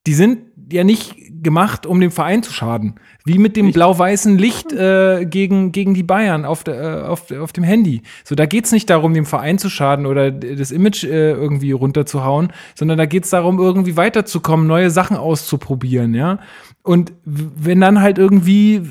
die 0.08 0.14
sind 0.14 0.49
ja 0.72 0.84
nicht 0.84 1.16
gemacht, 1.44 1.86
um 1.86 2.00
dem 2.00 2.12
Verein 2.12 2.44
zu 2.44 2.52
schaden. 2.52 2.96
Wie 3.26 3.38
mit 3.38 3.56
dem 3.56 3.72
blau-weißen 3.72 4.38
Licht 4.38 4.74
äh, 4.74 5.26
gegen, 5.26 5.72
gegen 5.72 5.94
die 5.94 6.04
Bayern 6.04 6.46
auf, 6.46 6.64
der, 6.64 6.82
äh, 6.82 7.02
auf, 7.04 7.32
auf 7.32 7.54
dem 7.54 7.64
Handy. 7.64 8.02
So, 8.24 8.36
da 8.36 8.46
geht's 8.46 8.72
nicht 8.72 8.90
darum, 8.90 9.14
dem 9.14 9.26
Verein 9.26 9.58
zu 9.58 9.70
schaden 9.70 10.06
oder 10.06 10.32
das 10.32 10.72
Image 10.72 11.04
äh, 11.04 11.32
irgendwie 11.32 11.72
runterzuhauen, 11.72 12.52
sondern 12.76 12.98
da 12.98 13.06
geht's 13.06 13.30
darum, 13.30 13.60
irgendwie 13.60 13.98
weiterzukommen, 13.98 14.68
neue 14.68 14.90
Sachen 14.90 15.18
auszuprobieren, 15.18 16.14
ja. 16.14 16.40
Und 16.82 17.14
wenn 17.24 17.82
dann 17.82 18.02
halt 18.02 18.18
irgendwie 18.18 18.82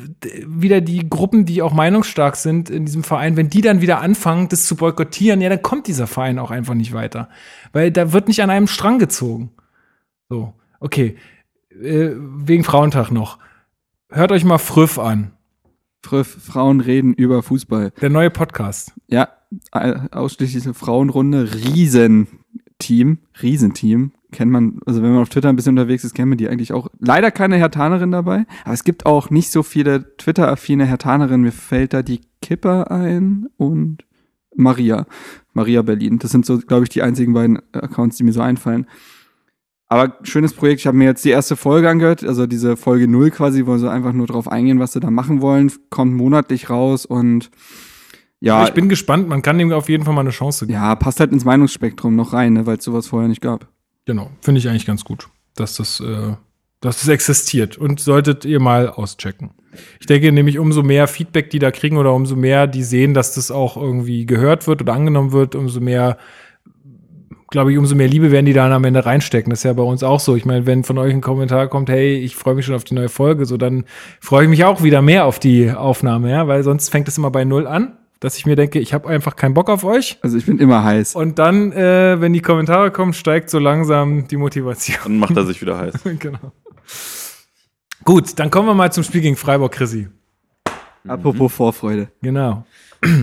wieder 0.47 0.81
die 0.81 1.09
Gruppen, 1.09 1.47
die 1.47 1.63
auch 1.63 1.73
meinungsstark 1.73 2.37
sind 2.37 2.71
in 2.71 2.85
diesem 2.85 3.03
Verein, 3.03 3.37
wenn 3.37 3.49
die 3.49 3.63
dann 3.63 3.81
wieder 3.81 4.01
anfangen, 4.01 4.49
das 4.49 4.67
zu 4.67 4.77
boykottieren, 4.77 5.41
ja, 5.41 5.49
dann 5.49 5.63
kommt 5.63 5.87
dieser 5.87 6.07
Verein 6.07 6.39
auch 6.39 6.51
einfach 6.51 6.75
nicht 6.75 6.93
weiter. 6.93 7.29
Weil 7.73 7.91
da 7.91 8.13
wird 8.13 8.29
nicht 8.29 8.43
an 8.43 8.51
einem 8.51 8.69
Strang 8.69 8.99
gezogen. 8.99 9.51
So, 10.29 10.53
okay. 10.81 11.17
Äh, 11.81 12.15
wegen 12.17 12.65
Frauentag 12.65 13.11
noch. 13.11 13.39
Hört 14.11 14.33
euch 14.33 14.45
mal 14.45 14.59
Früff 14.59 14.99
an. 14.99 15.33
Früff, 16.03 16.39
Frauen 16.43 16.81
reden 16.81 17.13
über 17.15 17.43
Fußball. 17.43 17.93
Der 18.01 18.11
neue 18.11 18.31
Podcast. 18.31 18.93
Ja, 19.09 19.29
ausschließlich 20.11 20.65
eine 20.65 20.75
Frauenrunde. 20.75 21.53
Riesenteam. 21.53 23.19
Riesenteam. 23.43 24.13
Kennt 24.31 24.53
man, 24.53 24.81
also 24.85 25.03
wenn 25.03 25.13
man 25.13 25.23
auf 25.23 25.31
Twitter 25.31 25.49
ein 25.49 25.57
bisschen 25.57 25.79
unterwegs 25.79 26.05
ist, 26.05 26.15
kennt 26.15 26.29
man 26.29 26.39
die 26.39 26.49
eigentlich 26.49 26.73
auch. 26.73 26.89
Leider 27.01 27.31
keine 27.31 27.57
Hertanerin 27.57 28.11
dabei, 28.11 28.45
aber 28.65 28.75
es 28.75 28.85
gibt 28.85 29.07
auch 29.07 29.31
nicht 29.31 29.51
so 29.51 29.63
viele 29.63 30.17
Twitter-affine 30.19 30.85
Hertanerinnen. 30.85 31.43
Mir 31.43 31.53
fällt 31.53 31.95
da 31.95 32.03
die 32.03 32.21
Kipper 32.43 32.91
ein 32.91 33.49
und 33.57 34.05
Maria. 34.55 35.07
Maria 35.55 35.83
Berlin. 35.83 36.19
Das 36.19 36.31
sind 36.31 36.45
so, 36.45 36.59
glaube 36.59 36.85
ich, 36.85 36.91
die 36.91 37.03
einzigen 37.03 37.33
beiden 37.33 37.59
Accounts, 37.73 38.17
die 38.17 38.25
mir 38.25 38.33
so 38.33 38.43
einfallen. 38.43 38.87
Aber 39.89 40.19
schönes 40.23 40.53
Projekt. 40.53 40.81
Ich 40.81 40.87
habe 40.87 40.97
mir 40.97 41.05
jetzt 41.05 41.25
die 41.25 41.31
erste 41.31 41.57
Folge 41.57 41.89
angehört, 41.89 42.23
also 42.23 42.47
diese 42.47 42.77
Folge 42.77 43.09
null 43.09 43.31
quasi, 43.31 43.67
wo 43.67 43.77
sie 43.79 43.91
einfach 43.91 44.13
nur 44.13 44.27
drauf 44.27 44.47
eingehen, 44.47 44.81
was 44.81 44.93
sie 44.93 45.01
da 45.01 45.11
machen 45.11 45.41
wollen. 45.41 45.73
Kommt 45.89 46.15
monatlich 46.15 46.69
raus 46.69 47.07
und 47.07 47.51
ja. 48.41 48.65
Ich 48.67 48.73
bin 48.73 48.89
gespannt, 48.89 49.29
man 49.29 49.43
kann 49.43 49.59
dem 49.59 49.73
auf 49.73 49.89
jeden 49.89 50.05
Fall 50.05 50.15
mal 50.15 50.21
eine 50.21 50.31
Chance 50.31 50.67
geben. 50.67 50.79
Ja, 50.79 50.95
passt 50.95 51.21
halt 51.21 51.33
ins 51.33 51.45
Meinungsspektrum 51.45 52.15
noch 52.15 52.33
rein, 52.33 52.53
ne, 52.53 52.67
weil 52.67 52.79
es 52.79 52.85
sowas 52.85 53.09
vorher 53.09 53.29
nicht 53.29 53.41
gab. 53.41 53.67
Genau, 54.05 54.31
finde 54.41 54.61
ich 54.61 54.69
eigentlich 54.69 54.87
ganz 54.87 55.05
gut, 55.05 55.29
dass 55.57 55.77
das, 55.77 56.01
äh, 56.01 56.35
dass 56.81 57.01
das 57.01 57.09
existiert 57.09 57.77
und 57.77 58.01
solltet 58.01 58.45
ihr 58.45 58.61
mal 58.61 58.89
auschecken. 58.91 59.51
Ich 60.01 60.07
denke 60.07 60.31
nämlich, 60.33 60.59
umso 60.59 60.83
mehr 60.83 61.09
Feedback 61.09 61.51
die 61.51 61.59
da 61.59 61.71
kriegen 61.71 61.97
oder 61.97 62.15
umso 62.15 62.37
mehr 62.37 62.67
die 62.67 62.85
sehen, 62.85 63.13
dass 63.13 63.35
das 63.35 63.51
auch 63.51 63.77
irgendwie 63.77 64.25
gehört 64.25 64.67
wird 64.67 64.83
oder 64.83 64.95
angenommen 64.95 65.33
wird, 65.33 65.55
umso 65.55 65.81
mehr 65.81 66.17
glaube 67.51 67.73
ich, 67.73 67.79
umso 67.79 67.95
mehr 67.95 68.09
Liebe 68.09 68.31
werden 68.31 68.47
die 68.47 68.53
da 68.53 68.71
am 68.71 68.85
Ende 68.85 69.05
reinstecken. 69.05 69.51
Das 69.51 69.61
ist 69.61 69.65
ja 69.65 69.73
bei 69.73 69.83
uns 69.83 70.03
auch 70.03 70.21
so. 70.21 70.37
Ich 70.37 70.45
meine, 70.45 70.67
wenn 70.67 70.85
von 70.85 70.99
euch 70.99 71.13
ein 71.13 71.21
Kommentar 71.21 71.69
kommt, 71.69 71.89
hey, 71.89 72.17
ich 72.17 72.37
freue 72.37 72.55
mich 72.55 72.67
schon 72.67 72.75
auf 72.75 72.85
die 72.85 72.95
neue 72.95 73.09
Folge, 73.09 73.47
so 73.47 73.57
dann 73.57 73.85
freue 74.21 74.45
ich 74.45 74.51
mich 74.51 74.65
auch 74.65 74.83
wieder 74.83 75.03
mehr 75.03 75.25
auf 75.25 75.39
die 75.39 75.71
Aufnahme, 75.71 76.31
ja, 76.31 76.47
weil 76.47 76.63
sonst 76.63 76.91
fängt 76.91 77.09
es 77.09 77.19
immer 77.19 77.31
bei 77.31 77.45
Null 77.45 77.67
an. 77.67 77.97
Dass 78.21 78.37
ich 78.37 78.47
mir 78.47 78.57
denke, 78.57 78.81
ich 78.81 78.93
habe 78.93 79.09
einfach 79.09 79.37
keinen 79.37 79.55
Bock 79.55 79.71
auf 79.71 79.85
euch. 79.85 80.19
Also 80.23 80.37
ich 80.37 80.45
bin 80.45 80.59
immer 80.59 80.83
heiß. 80.83 81.15
Und 81.15 81.39
dann, 81.39 81.71
äh, 81.71 82.21
wenn 82.21 82.33
die 82.33 82.41
Kommentare 82.41 82.91
kommen, 82.91 83.13
steigt 83.13 83.49
so 83.49 83.61
langsam 83.61 84.27
die 84.27 84.37
Motivation. 84.37 84.99
Dann 85.05 85.19
macht 85.19 85.37
er 85.37 85.47
sich 85.47 85.63
wieder 85.63 85.79
heiß. 85.79 85.95
genau. 86.19 86.51
Gut, 88.05 88.37
dann 88.37 88.51
kommen 88.51 88.67
wir 88.67 88.75
mal 88.75 88.91
zum 88.91 89.05
Spiel 89.05 89.21
gegen 89.21 89.37
Freiburg, 89.37 89.71
Chrissy. 89.71 90.09
Apropos 91.07 91.53
Vorfreude. 91.53 92.09
Genau. 92.21 92.65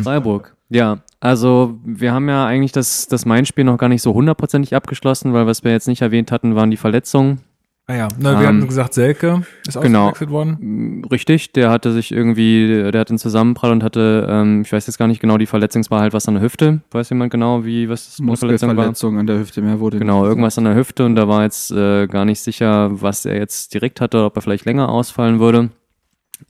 Freiburg. 0.03 0.54
Ja, 0.69 0.99
also 1.19 1.77
wir 1.85 2.13
haben 2.13 2.27
ja 2.29 2.45
eigentlich 2.45 2.71
das, 2.71 3.07
das 3.07 3.25
Main-Spiel 3.25 3.63
noch 3.63 3.77
gar 3.77 3.89
nicht 3.89 4.01
so 4.01 4.13
hundertprozentig 4.13 4.75
abgeschlossen, 4.75 5.33
weil 5.33 5.45
was 5.47 5.63
wir 5.63 5.71
jetzt 5.71 5.87
nicht 5.87 6.01
erwähnt 6.01 6.31
hatten, 6.31 6.55
waren 6.55 6.71
die 6.71 6.77
Verletzungen. 6.77 7.41
Ah 7.87 7.93
ja, 7.95 8.07
Na, 8.17 8.39
wir 8.39 8.47
Ähm, 8.49 8.57
hatten 8.57 8.67
gesagt, 8.67 8.95
Selke 8.95 9.43
ist 9.67 9.79
genau. 9.79 10.05
ausgewechselt 10.05 10.31
worden. 10.31 10.57
Mm, 11.01 11.05
Richtig, 11.05 11.51
der 11.51 11.69
hatte 11.69 11.91
sich 11.91 12.11
irgendwie, 12.11 12.67
der 12.91 12.99
hatte 12.99 13.11
einen 13.11 13.19
Zusammenprall 13.19 13.71
und 13.71 13.83
hatte, 13.83 14.25
ähm, 14.27 14.63
ich 14.63 14.73
weiß 14.73 14.87
jetzt 14.87 14.97
gar 14.97 15.07
nicht 15.07 15.21
genau, 15.21 15.37
die 15.37 15.45
Verletzung 15.45 15.83
war 15.91 16.01
halt 16.01 16.13
was 16.13 16.27
an 16.27 16.33
der 16.33 16.41
Hüfte. 16.41 16.81
Weiß 16.89 17.11
jemand 17.11 17.31
genau, 17.31 17.63
wie, 17.63 17.87
was 17.87 18.05
das 18.05 18.15
für 18.15 18.23
eine 18.23 18.37
Verletzung 18.37 18.69
war? 18.69 18.73
Muskelverletzung 18.75 19.19
an 19.19 19.27
der 19.27 19.37
Hüfte, 19.37 19.61
mehr 19.61 19.79
wurde 19.79 19.99
Genau, 19.99 20.21
nicht 20.21 20.29
irgendwas 20.29 20.57
an 20.57 20.63
der 20.63 20.73
Hüfte 20.75 21.05
und 21.05 21.15
da 21.15 21.27
war 21.27 21.43
jetzt 21.43 21.69
äh, 21.69 22.07
gar 22.07 22.25
nicht 22.25 22.39
sicher, 22.39 22.89
was 23.03 23.23
er 23.25 23.37
jetzt 23.37 23.71
direkt 23.75 24.01
hatte, 24.01 24.23
ob 24.23 24.35
er 24.35 24.41
vielleicht 24.41 24.65
länger 24.65 24.89
ausfallen 24.89 25.39
würde. 25.39 25.69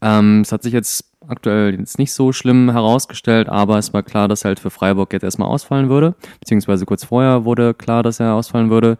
Ähm, 0.00 0.40
es 0.40 0.52
hat 0.52 0.62
sich 0.62 0.72
jetzt 0.72 1.04
aktuell 1.28 1.78
jetzt 1.78 1.98
nicht 1.98 2.12
so 2.12 2.32
schlimm 2.32 2.70
herausgestellt, 2.70 3.48
aber 3.48 3.78
es 3.78 3.92
war 3.92 4.02
klar, 4.02 4.28
dass 4.28 4.44
er 4.44 4.48
halt 4.48 4.60
für 4.60 4.70
Freiburg 4.70 5.12
jetzt 5.12 5.22
erstmal 5.22 5.48
ausfallen 5.48 5.88
würde, 5.88 6.14
beziehungsweise 6.40 6.86
kurz 6.86 7.04
vorher 7.04 7.44
wurde 7.44 7.74
klar, 7.74 8.02
dass 8.02 8.20
er 8.20 8.34
ausfallen 8.34 8.70
würde. 8.70 8.98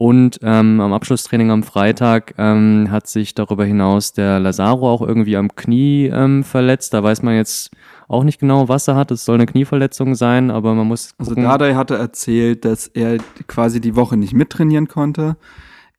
Und 0.00 0.38
ähm, 0.42 0.80
am 0.80 0.92
Abschlusstraining 0.92 1.50
am 1.50 1.64
Freitag 1.64 2.34
ähm, 2.38 2.86
hat 2.88 3.08
sich 3.08 3.34
darüber 3.34 3.64
hinaus 3.64 4.12
der 4.12 4.38
Lazaro 4.38 4.88
auch 4.88 5.02
irgendwie 5.02 5.36
am 5.36 5.56
Knie 5.56 6.06
ähm, 6.06 6.44
verletzt. 6.44 6.94
Da 6.94 7.02
weiß 7.02 7.22
man 7.22 7.34
jetzt 7.34 7.70
auch 8.06 8.22
nicht 8.22 8.38
genau, 8.38 8.68
was 8.68 8.86
er 8.86 8.94
hat. 8.94 9.10
Es 9.10 9.24
soll 9.24 9.34
eine 9.34 9.46
Knieverletzung 9.46 10.14
sein, 10.14 10.52
aber 10.52 10.74
man 10.74 10.86
muss 10.86 11.14
Also 11.18 11.32
gucken. 11.32 11.42
Dardai 11.42 11.74
hatte 11.74 11.96
erzählt, 11.96 12.64
dass 12.64 12.86
er 12.86 13.18
quasi 13.48 13.80
die 13.80 13.96
Woche 13.96 14.16
nicht 14.16 14.34
mittrainieren 14.34 14.86
konnte. 14.86 15.36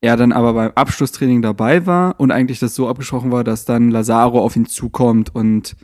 Er 0.00 0.16
dann 0.16 0.32
aber 0.32 0.54
beim 0.54 0.72
Abschlusstraining 0.74 1.42
dabei 1.42 1.86
war 1.86 2.18
und 2.18 2.30
eigentlich 2.30 2.58
das 2.58 2.74
so 2.74 2.88
abgesprochen 2.88 3.30
war, 3.30 3.44
dass 3.44 3.66
dann 3.66 3.90
Lazaro 3.90 4.40
auf 4.40 4.56
ihn 4.56 4.66
zukommt 4.66 5.34
und 5.34 5.76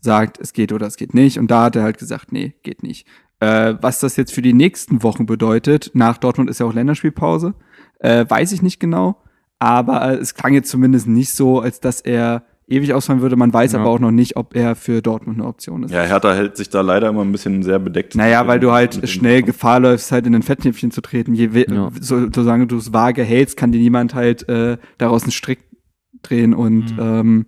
sagt, 0.00 0.40
es 0.40 0.52
geht 0.52 0.72
oder 0.72 0.86
es 0.86 0.96
geht 0.96 1.12
nicht. 1.12 1.38
Und 1.38 1.50
da 1.50 1.64
hat 1.64 1.76
er 1.76 1.82
halt 1.82 1.98
gesagt, 1.98 2.32
nee, 2.32 2.54
geht 2.62 2.82
nicht. 2.82 3.06
Äh, 3.40 3.74
was 3.80 4.00
das 4.00 4.16
jetzt 4.16 4.32
für 4.32 4.42
die 4.42 4.54
nächsten 4.54 5.02
Wochen 5.02 5.26
bedeutet, 5.26 5.90
nach 5.92 6.16
Dortmund 6.16 6.48
ist 6.48 6.60
ja 6.60 6.66
auch 6.66 6.72
Länderspielpause, 6.72 7.54
äh, 7.98 8.24
weiß 8.26 8.52
ich 8.52 8.62
nicht 8.62 8.80
genau. 8.80 9.22
Aber 9.58 10.18
es 10.20 10.34
klang 10.34 10.54
jetzt 10.54 10.70
zumindest 10.70 11.06
nicht 11.06 11.32
so, 11.32 11.60
als 11.60 11.80
dass 11.80 12.00
er 12.00 12.44
ewig 12.68 12.92
ausfallen 12.94 13.20
würde. 13.22 13.36
Man 13.36 13.52
weiß 13.52 13.72
Ja. 13.72 13.80
aber 13.80 13.88
auch 13.90 13.98
noch 13.98 14.10
nicht, 14.10 14.36
ob 14.36 14.54
er 14.54 14.76
für 14.76 15.00
Dortmund 15.02 15.38
eine 15.38 15.48
Option 15.48 15.82
ist. 15.84 15.90
Ja, 15.90 16.02
Hertha 16.02 16.34
hält 16.34 16.56
sich 16.56 16.68
da 16.68 16.80
leider 16.82 17.08
immer 17.08 17.22
ein 17.24 17.32
bisschen 17.32 17.62
sehr 17.62 17.78
bedeckt. 17.78 18.14
Naja, 18.14 18.46
weil 18.46 18.60
du 18.60 18.72
halt 18.72 19.02
den- 19.02 19.06
schnell 19.08 19.42
Gefahr 19.42 19.80
läufst, 19.80 20.12
halt 20.12 20.26
in 20.26 20.34
ein 20.34 20.42
Fettnäpfchen 20.42 20.90
zu 20.90 21.00
treten. 21.00 21.34
Je 21.34 21.48
Ja. 21.68 21.90
so, 22.00 22.28
solange 22.34 22.66
du 22.66 22.76
es 22.76 22.92
vage 22.92 23.22
hältst, 23.24 23.56
kann 23.56 23.72
dir 23.72 23.80
niemand 23.80 24.14
halt 24.14 24.48
äh, 24.48 24.76
daraus 24.98 25.22
einen 25.22 25.32
Strick 25.32 25.60
drehen. 26.22 26.52
Und 26.54 26.94
ähm, 26.98 27.46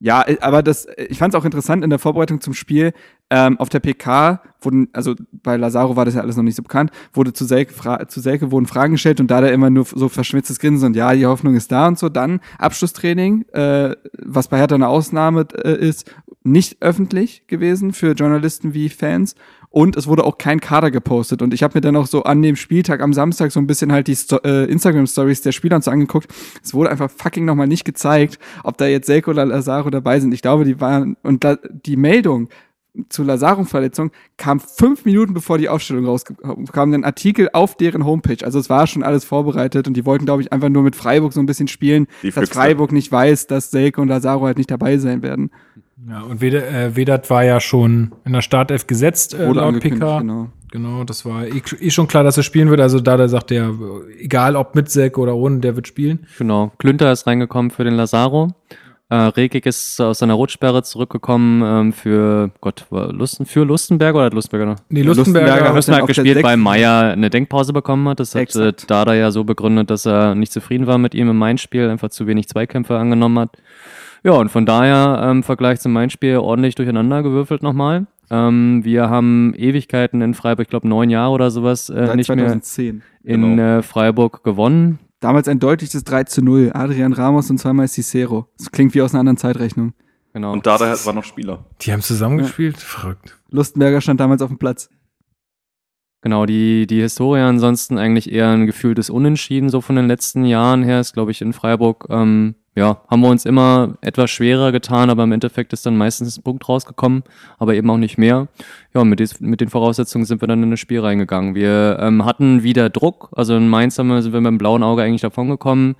ja, 0.00 0.22
äh, 0.26 0.38
aber 0.40 0.62
das, 0.62 0.86
ich 0.96 1.18
fand 1.18 1.34
es 1.34 1.40
auch 1.40 1.44
interessant 1.44 1.82
in 1.82 1.90
der 1.90 1.98
Vorbereitung 1.98 2.40
zum 2.40 2.54
Spiel. 2.54 2.92
Ähm, 3.30 3.58
auf 3.58 3.68
der 3.68 3.80
PK 3.80 4.40
wurden, 4.62 4.88
also 4.94 5.14
bei 5.32 5.56
Lazaro 5.56 5.96
war 5.96 6.06
das 6.06 6.14
ja 6.14 6.22
alles 6.22 6.36
noch 6.36 6.42
nicht 6.42 6.54
so 6.54 6.62
bekannt, 6.62 6.90
wurde 7.12 7.34
zu 7.34 7.44
Selke, 7.44 7.74
Fra 7.74 8.08
zu 8.08 8.20
Selke 8.20 8.50
wurden 8.50 8.66
Fragen 8.66 8.92
gestellt 8.92 9.20
und 9.20 9.30
da 9.30 9.42
der 9.42 9.52
immer 9.52 9.68
nur 9.68 9.84
so 9.84 10.08
verschmitztes 10.08 10.58
Grinsen 10.58 10.86
und 10.86 10.96
ja, 10.96 11.12
die 11.12 11.26
Hoffnung 11.26 11.54
ist 11.54 11.70
da 11.70 11.88
und 11.88 11.98
so. 11.98 12.08
Dann 12.08 12.40
Abschlusstraining, 12.58 13.44
äh, 13.52 13.94
was 14.24 14.48
bei 14.48 14.58
Hertha 14.58 14.76
eine 14.76 14.88
Ausnahme 14.88 15.46
äh, 15.62 15.74
ist, 15.74 16.10
nicht 16.44 16.78
öffentlich 16.80 17.46
gewesen 17.46 17.92
für 17.92 18.12
Journalisten 18.12 18.74
wie 18.74 18.88
Fans. 18.88 19.34
Und 19.70 19.96
es 19.96 20.06
wurde 20.06 20.24
auch 20.24 20.38
kein 20.38 20.60
Kader 20.60 20.90
gepostet. 20.90 21.42
Und 21.42 21.52
ich 21.52 21.62
habe 21.62 21.76
mir 21.76 21.80
dann 21.82 21.96
auch 21.96 22.06
so 22.06 22.22
an 22.22 22.40
dem 22.40 22.56
Spieltag 22.56 23.02
am 23.02 23.12
Samstag 23.12 23.52
so 23.52 23.60
ein 23.60 23.66
bisschen 23.66 23.92
halt 23.92 24.06
die 24.06 24.16
Sto 24.16 24.38
äh, 24.38 24.64
Instagram-Stories 24.64 25.42
der 25.42 25.52
Spieler 25.52 25.76
und 25.76 25.84
so 25.84 25.90
angeguckt. 25.90 26.28
Es 26.62 26.72
wurde 26.72 26.90
einfach 26.90 27.10
fucking 27.10 27.44
nochmal 27.44 27.66
nicht 27.66 27.84
gezeigt, 27.84 28.38
ob 28.64 28.78
da 28.78 28.86
jetzt 28.86 29.06
Selko 29.06 29.32
oder 29.32 29.44
Lazaro 29.44 29.90
dabei 29.90 30.20
sind. 30.20 30.32
Ich 30.32 30.40
glaube, 30.40 30.64
die 30.64 30.80
waren, 30.80 31.16
und 31.22 31.44
da, 31.44 31.56
die 31.56 31.96
Meldung 31.96 32.48
zur 33.08 33.26
Lazaro-Verletzung 33.26 34.10
kam 34.36 34.60
fünf 34.60 35.04
Minuten 35.04 35.34
bevor 35.34 35.58
die 35.58 35.68
Aufstellung 35.68 36.06
rauskam, 36.06 36.64
kam 36.72 36.92
ein 36.92 37.04
Artikel 37.04 37.48
auf 37.52 37.76
deren 37.76 38.04
Homepage. 38.04 38.44
Also 38.44 38.58
es 38.58 38.70
war 38.70 38.86
schon 38.86 39.02
alles 39.02 39.24
vorbereitet 39.24 39.86
und 39.86 39.94
die 39.94 40.04
wollten, 40.04 40.24
glaube 40.24 40.42
ich, 40.42 40.52
einfach 40.52 40.68
nur 40.68 40.82
mit 40.82 40.96
Freiburg 40.96 41.32
so 41.32 41.40
ein 41.40 41.46
bisschen 41.46 41.68
spielen, 41.68 42.06
Die 42.22 42.30
dass. 42.30 42.48
Freiburg 42.48 42.92
nicht 42.92 43.12
weiß, 43.12 43.46
dass 43.46 43.70
Selko 43.70 44.02
und 44.02 44.08
Lazaro 44.08 44.46
halt 44.46 44.58
nicht 44.58 44.70
dabei 44.70 44.98
sein 44.98 45.22
werden. 45.22 45.50
Ja, 46.06 46.20
und 46.22 46.40
Vedat, 46.40 46.64
äh, 46.64 46.96
Vedat 46.96 47.28
war 47.30 47.44
ja 47.44 47.60
schon 47.60 48.12
in 48.24 48.32
der 48.32 48.42
Startelf 48.42 48.86
gesetzt, 48.86 49.34
äh, 49.34 49.50
laut 49.50 49.80
PK. 49.80 50.20
genau. 50.20 50.48
Genau, 50.70 51.02
das 51.04 51.24
war 51.24 51.46
eh, 51.46 51.62
eh 51.80 51.90
schon 51.90 52.08
klar, 52.08 52.24
dass 52.24 52.36
er 52.36 52.42
spielen 52.42 52.68
wird. 52.68 52.80
Also 52.80 53.00
da 53.00 53.16
der 53.16 53.30
sagt 53.30 53.50
er, 53.50 53.72
egal 54.18 54.54
ob 54.54 54.74
mit 54.74 54.90
Selke 54.90 55.18
oder 55.18 55.34
ohne, 55.34 55.60
der 55.60 55.76
wird 55.76 55.88
spielen. 55.88 56.26
Genau. 56.36 56.72
Klünter 56.78 57.10
ist 57.10 57.26
reingekommen 57.26 57.70
für 57.70 57.84
den 57.84 57.94
Lazaro. 57.94 58.50
Äh, 59.10 59.14
Rekik 59.14 59.64
ist 59.64 59.98
aus 60.02 60.18
seiner 60.18 60.34
Rotsperre 60.34 60.82
zurückgekommen 60.82 61.62
ähm, 61.62 61.92
für 61.94 62.50
Gott, 62.60 62.84
war 62.90 63.10
Lusten, 63.10 63.46
für 63.46 63.64
Lustenberger 63.64 64.18
oder 64.18 64.26
hat 64.26 64.34
Lustenberger 64.34 64.66
noch? 64.66 64.76
Nee, 64.90 65.00
Lustenberger 65.00 65.46
Lustenberger. 65.46 65.68
hat 65.68 65.74
Lustenberg 65.74 66.02
auf 66.02 66.06
der 66.12 66.24
gespielt, 66.24 66.44
weil 66.44 66.56
Meier 66.58 67.12
eine 67.12 67.30
Denkpause 67.30 67.72
bekommen 67.72 68.06
hat. 68.06 68.20
Das 68.20 68.34
hat 68.34 68.54
äh. 68.54 68.74
Dada 68.86 69.14
ja 69.14 69.30
so 69.30 69.44
begründet, 69.44 69.88
dass 69.88 70.04
er 70.04 70.34
nicht 70.34 70.52
zufrieden 70.52 70.86
war 70.86 70.98
mit 70.98 71.14
ihm 71.14 71.30
im 71.30 71.38
Main-Spiel, 71.38 71.88
einfach 71.88 72.10
zu 72.10 72.26
wenig 72.26 72.48
Zweikämpfe 72.48 72.98
angenommen 72.98 73.38
hat. 73.38 73.56
Ja, 74.24 74.32
und 74.32 74.50
von 74.50 74.66
daher 74.66 75.20
ähm, 75.24 75.38
im 75.38 75.42
Vergleich 75.42 75.80
zum 75.80 75.92
Main-Spiel 75.92 76.36
ordentlich 76.38 76.74
durcheinander 76.74 77.22
gewürfelt 77.22 77.62
nochmal. 77.62 78.06
Ähm, 78.30 78.80
wir 78.84 79.08
haben 79.08 79.54
Ewigkeiten 79.56 80.20
in 80.20 80.34
Freiburg, 80.34 80.66
ich 80.66 80.70
glaube 80.70 80.88
neun 80.88 81.08
Jahre 81.10 81.32
oder 81.32 81.50
sowas, 81.50 81.88
äh, 81.88 82.06
Seit 82.06 82.16
nicht 82.16 82.28
mehr 82.28 82.36
2010. 82.38 83.02
in 83.24 83.42
Genau. 83.42 83.78
äh, 83.78 83.82
Freiburg 83.82 84.44
gewonnen. 84.44 84.98
Damals 85.20 85.48
ein 85.48 85.58
deutliches 85.58 86.04
3 86.04 86.24
zu 86.24 86.42
0. 86.42 86.70
Adrian 86.74 87.12
Ramos 87.12 87.50
und 87.50 87.58
zweimal 87.58 87.88
Cicero. 87.88 88.46
Das 88.58 88.70
klingt 88.70 88.94
wie 88.94 89.02
aus 89.02 89.12
einer 89.14 89.20
anderen 89.20 89.36
Zeitrechnung. 89.38 89.94
Genau. 90.34 90.52
Und 90.52 90.66
Dada 90.66 90.94
war 91.04 91.12
noch 91.12 91.24
Spieler. 91.24 91.64
Die 91.80 91.92
haben 91.92 92.02
zusammengespielt? 92.02 92.76
Verrückt. 92.76 93.36
Lustenberger 93.50 94.00
stand 94.00 94.20
damals 94.20 94.42
auf 94.42 94.48
dem 94.48 94.58
Platz. 94.58 94.90
Genau, 96.20 96.46
die, 96.46 96.88
die 96.88 97.00
Historie 97.00 97.40
ansonsten 97.40 97.96
eigentlich 97.96 98.32
eher 98.32 98.48
ein 98.48 98.66
gefühltes 98.66 99.08
Unentschieden, 99.08 99.68
so 99.70 99.80
von 99.80 99.94
den 99.94 100.08
letzten 100.08 100.44
Jahren 100.44 100.82
her, 100.82 100.98
ist, 100.98 101.12
glaube 101.12 101.30
ich, 101.30 101.40
in 101.40 101.52
Freiburg, 101.52 102.06
ähm, 102.10 102.56
ja, 102.74 103.02
haben 103.08 103.20
wir 103.22 103.28
uns 103.28 103.44
immer 103.44 103.94
etwas 104.00 104.30
schwerer 104.30 104.72
getan, 104.72 105.10
aber 105.10 105.24
im 105.24 105.32
Endeffekt 105.32 105.72
ist 105.72 105.86
dann 105.86 105.96
meistens 105.96 106.36
ein 106.36 106.42
Punkt 106.42 106.68
rausgekommen, 106.68 107.22
aber 107.58 107.74
eben 107.74 107.88
auch 107.90 107.98
nicht 107.98 108.18
mehr. 108.18 108.48
Ja, 108.94 109.04
mit, 109.04 109.20
des, 109.20 109.40
mit 109.40 109.60
den 109.60 109.68
Voraussetzungen 109.68 110.24
sind 110.24 110.40
wir 110.40 110.48
dann 110.48 110.62
in 110.62 110.70
das 110.70 110.80
Spiel 110.80 111.00
reingegangen. 111.00 111.54
Wir 111.54 111.98
ähm, 112.00 112.24
hatten 112.24 112.64
wieder 112.64 112.90
Druck, 112.90 113.30
also 113.36 113.56
in 113.56 113.68
Mainz 113.68 113.96
haben 113.98 114.08
wir, 114.08 114.20
sind 114.20 114.32
wir 114.32 114.40
mit 114.40 114.50
dem 114.50 114.58
blauen 114.58 114.82
Auge 114.82 115.02
eigentlich 115.02 115.22
davongekommen 115.22 115.94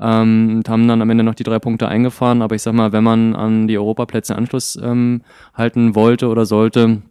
ähm, 0.00 0.56
und 0.56 0.68
haben 0.68 0.86
dann 0.86 1.00
am 1.00 1.08
Ende 1.08 1.24
noch 1.24 1.34
die 1.34 1.44
drei 1.44 1.58
Punkte 1.58 1.88
eingefahren, 1.88 2.42
aber 2.42 2.54
ich 2.54 2.62
sag 2.62 2.74
mal, 2.74 2.92
wenn 2.92 3.04
man 3.04 3.34
an 3.34 3.68
die 3.68 3.78
Europaplätze 3.78 4.36
Anschluss 4.36 4.78
ähm, 4.82 5.22
halten 5.54 5.94
wollte 5.94 6.28
oder 6.28 6.44
sollte, 6.44 7.02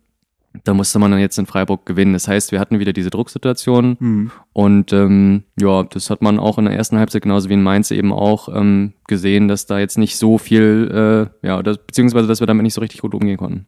da 0.64 0.74
musste 0.74 1.00
man 1.00 1.12
dann 1.12 1.20
jetzt 1.20 1.38
in 1.40 1.46
Freiburg 1.46 1.86
gewinnen. 1.86 2.14
Das 2.14 2.28
heißt, 2.28 2.52
wir 2.52 2.60
hatten 2.60 2.80
wieder 2.80 2.94
diese 2.94 3.10
Drucksituation 3.10 3.98
Hm. 4.00 4.32
und 4.54 4.94
ähm, 4.94 5.44
ja, 5.60 5.84
das 5.84 6.10
hat 6.10 6.22
man 6.22 6.40
auch 6.40 6.58
in 6.58 6.66
der 6.66 6.76
ersten 6.76 6.98
Halbzeit 6.98 7.22
genauso 7.22 7.50
wie 7.50 7.54
in 7.54 7.64
Mainz 7.64 7.92
eben 7.92 8.12
auch 8.12 8.50
ähm, 8.54 8.94
gesehen, 9.08 9.48
dass 9.48 9.66
da 9.66 9.80
jetzt 9.80 9.98
nicht 9.98 10.18
so 10.18 10.38
viel, 10.38 11.30
äh, 11.44 11.48
ja, 11.48 11.64
das, 11.64 11.78
beziehungsweise 11.78 12.28
dass 12.28 12.40
wir 12.40 12.48
damit 12.48 12.64
nicht 12.64 12.74
so 12.74 12.82
richtig 12.82 13.02
gut 13.02 13.14
umgehen 13.14 13.38
konnten. 13.38 13.68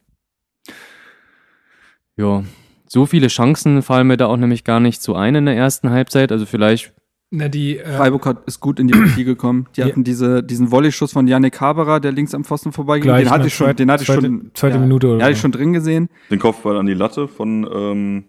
Ja, 2.16 2.44
so 2.86 3.06
viele 3.06 3.26
Chancen 3.28 3.82
fallen 3.82 4.06
mir 4.06 4.16
da 4.16 4.26
auch 4.26 4.36
nämlich 4.36 4.62
gar 4.62 4.78
nicht 4.78 5.02
so 5.02 5.14
ein 5.16 5.34
in 5.34 5.46
der 5.46 5.56
ersten 5.56 5.90
Halbzeit. 5.90 6.30
Also 6.30 6.46
vielleicht, 6.46 6.92
Na, 7.36 7.48
die, 7.48 7.78
äh, 7.78 7.96
Freiburg 7.96 8.26
hat, 8.26 8.44
ist 8.46 8.60
gut 8.60 8.78
in 8.78 8.86
die 8.86 8.92
Partie 8.98 9.24
gekommen. 9.24 9.66
Die 9.76 9.80
Ja. 9.80 9.86
hatten 9.86 10.04
diese, 10.04 10.42
diesen 10.42 10.70
Volley-Schuss 10.70 11.12
von 11.12 11.26
Yannick 11.26 11.60
Haberer, 11.60 11.98
der 11.98 12.12
links 12.12 12.34
am 12.34 12.44
Pfosten 12.44 12.70
vorbeiging. 12.72 13.04
Gleich 13.04 13.24
Den 13.24 13.30
hatte 13.30 13.46
ich 13.48 13.54
schon, 13.54 13.74
den 13.74 13.90
hatte 13.90 14.02
ich 14.02 14.06
zweite- 14.06 14.22
schon, 14.22 14.50
zweite 14.54 14.76
ja, 14.76 14.80
Minute 14.80 15.08
oder 15.08 15.16
Den 15.18 15.22
hatte 15.24 15.32
ich 15.32 15.40
schon 15.40 15.52
drin 15.52 15.72
gesehen. 15.72 16.08
Den 16.30 16.38
Kopfball 16.38 16.76
an 16.76 16.86
die 16.86 16.94
Latte 16.94 17.26
von, 17.26 17.68
ähm, 17.74 18.24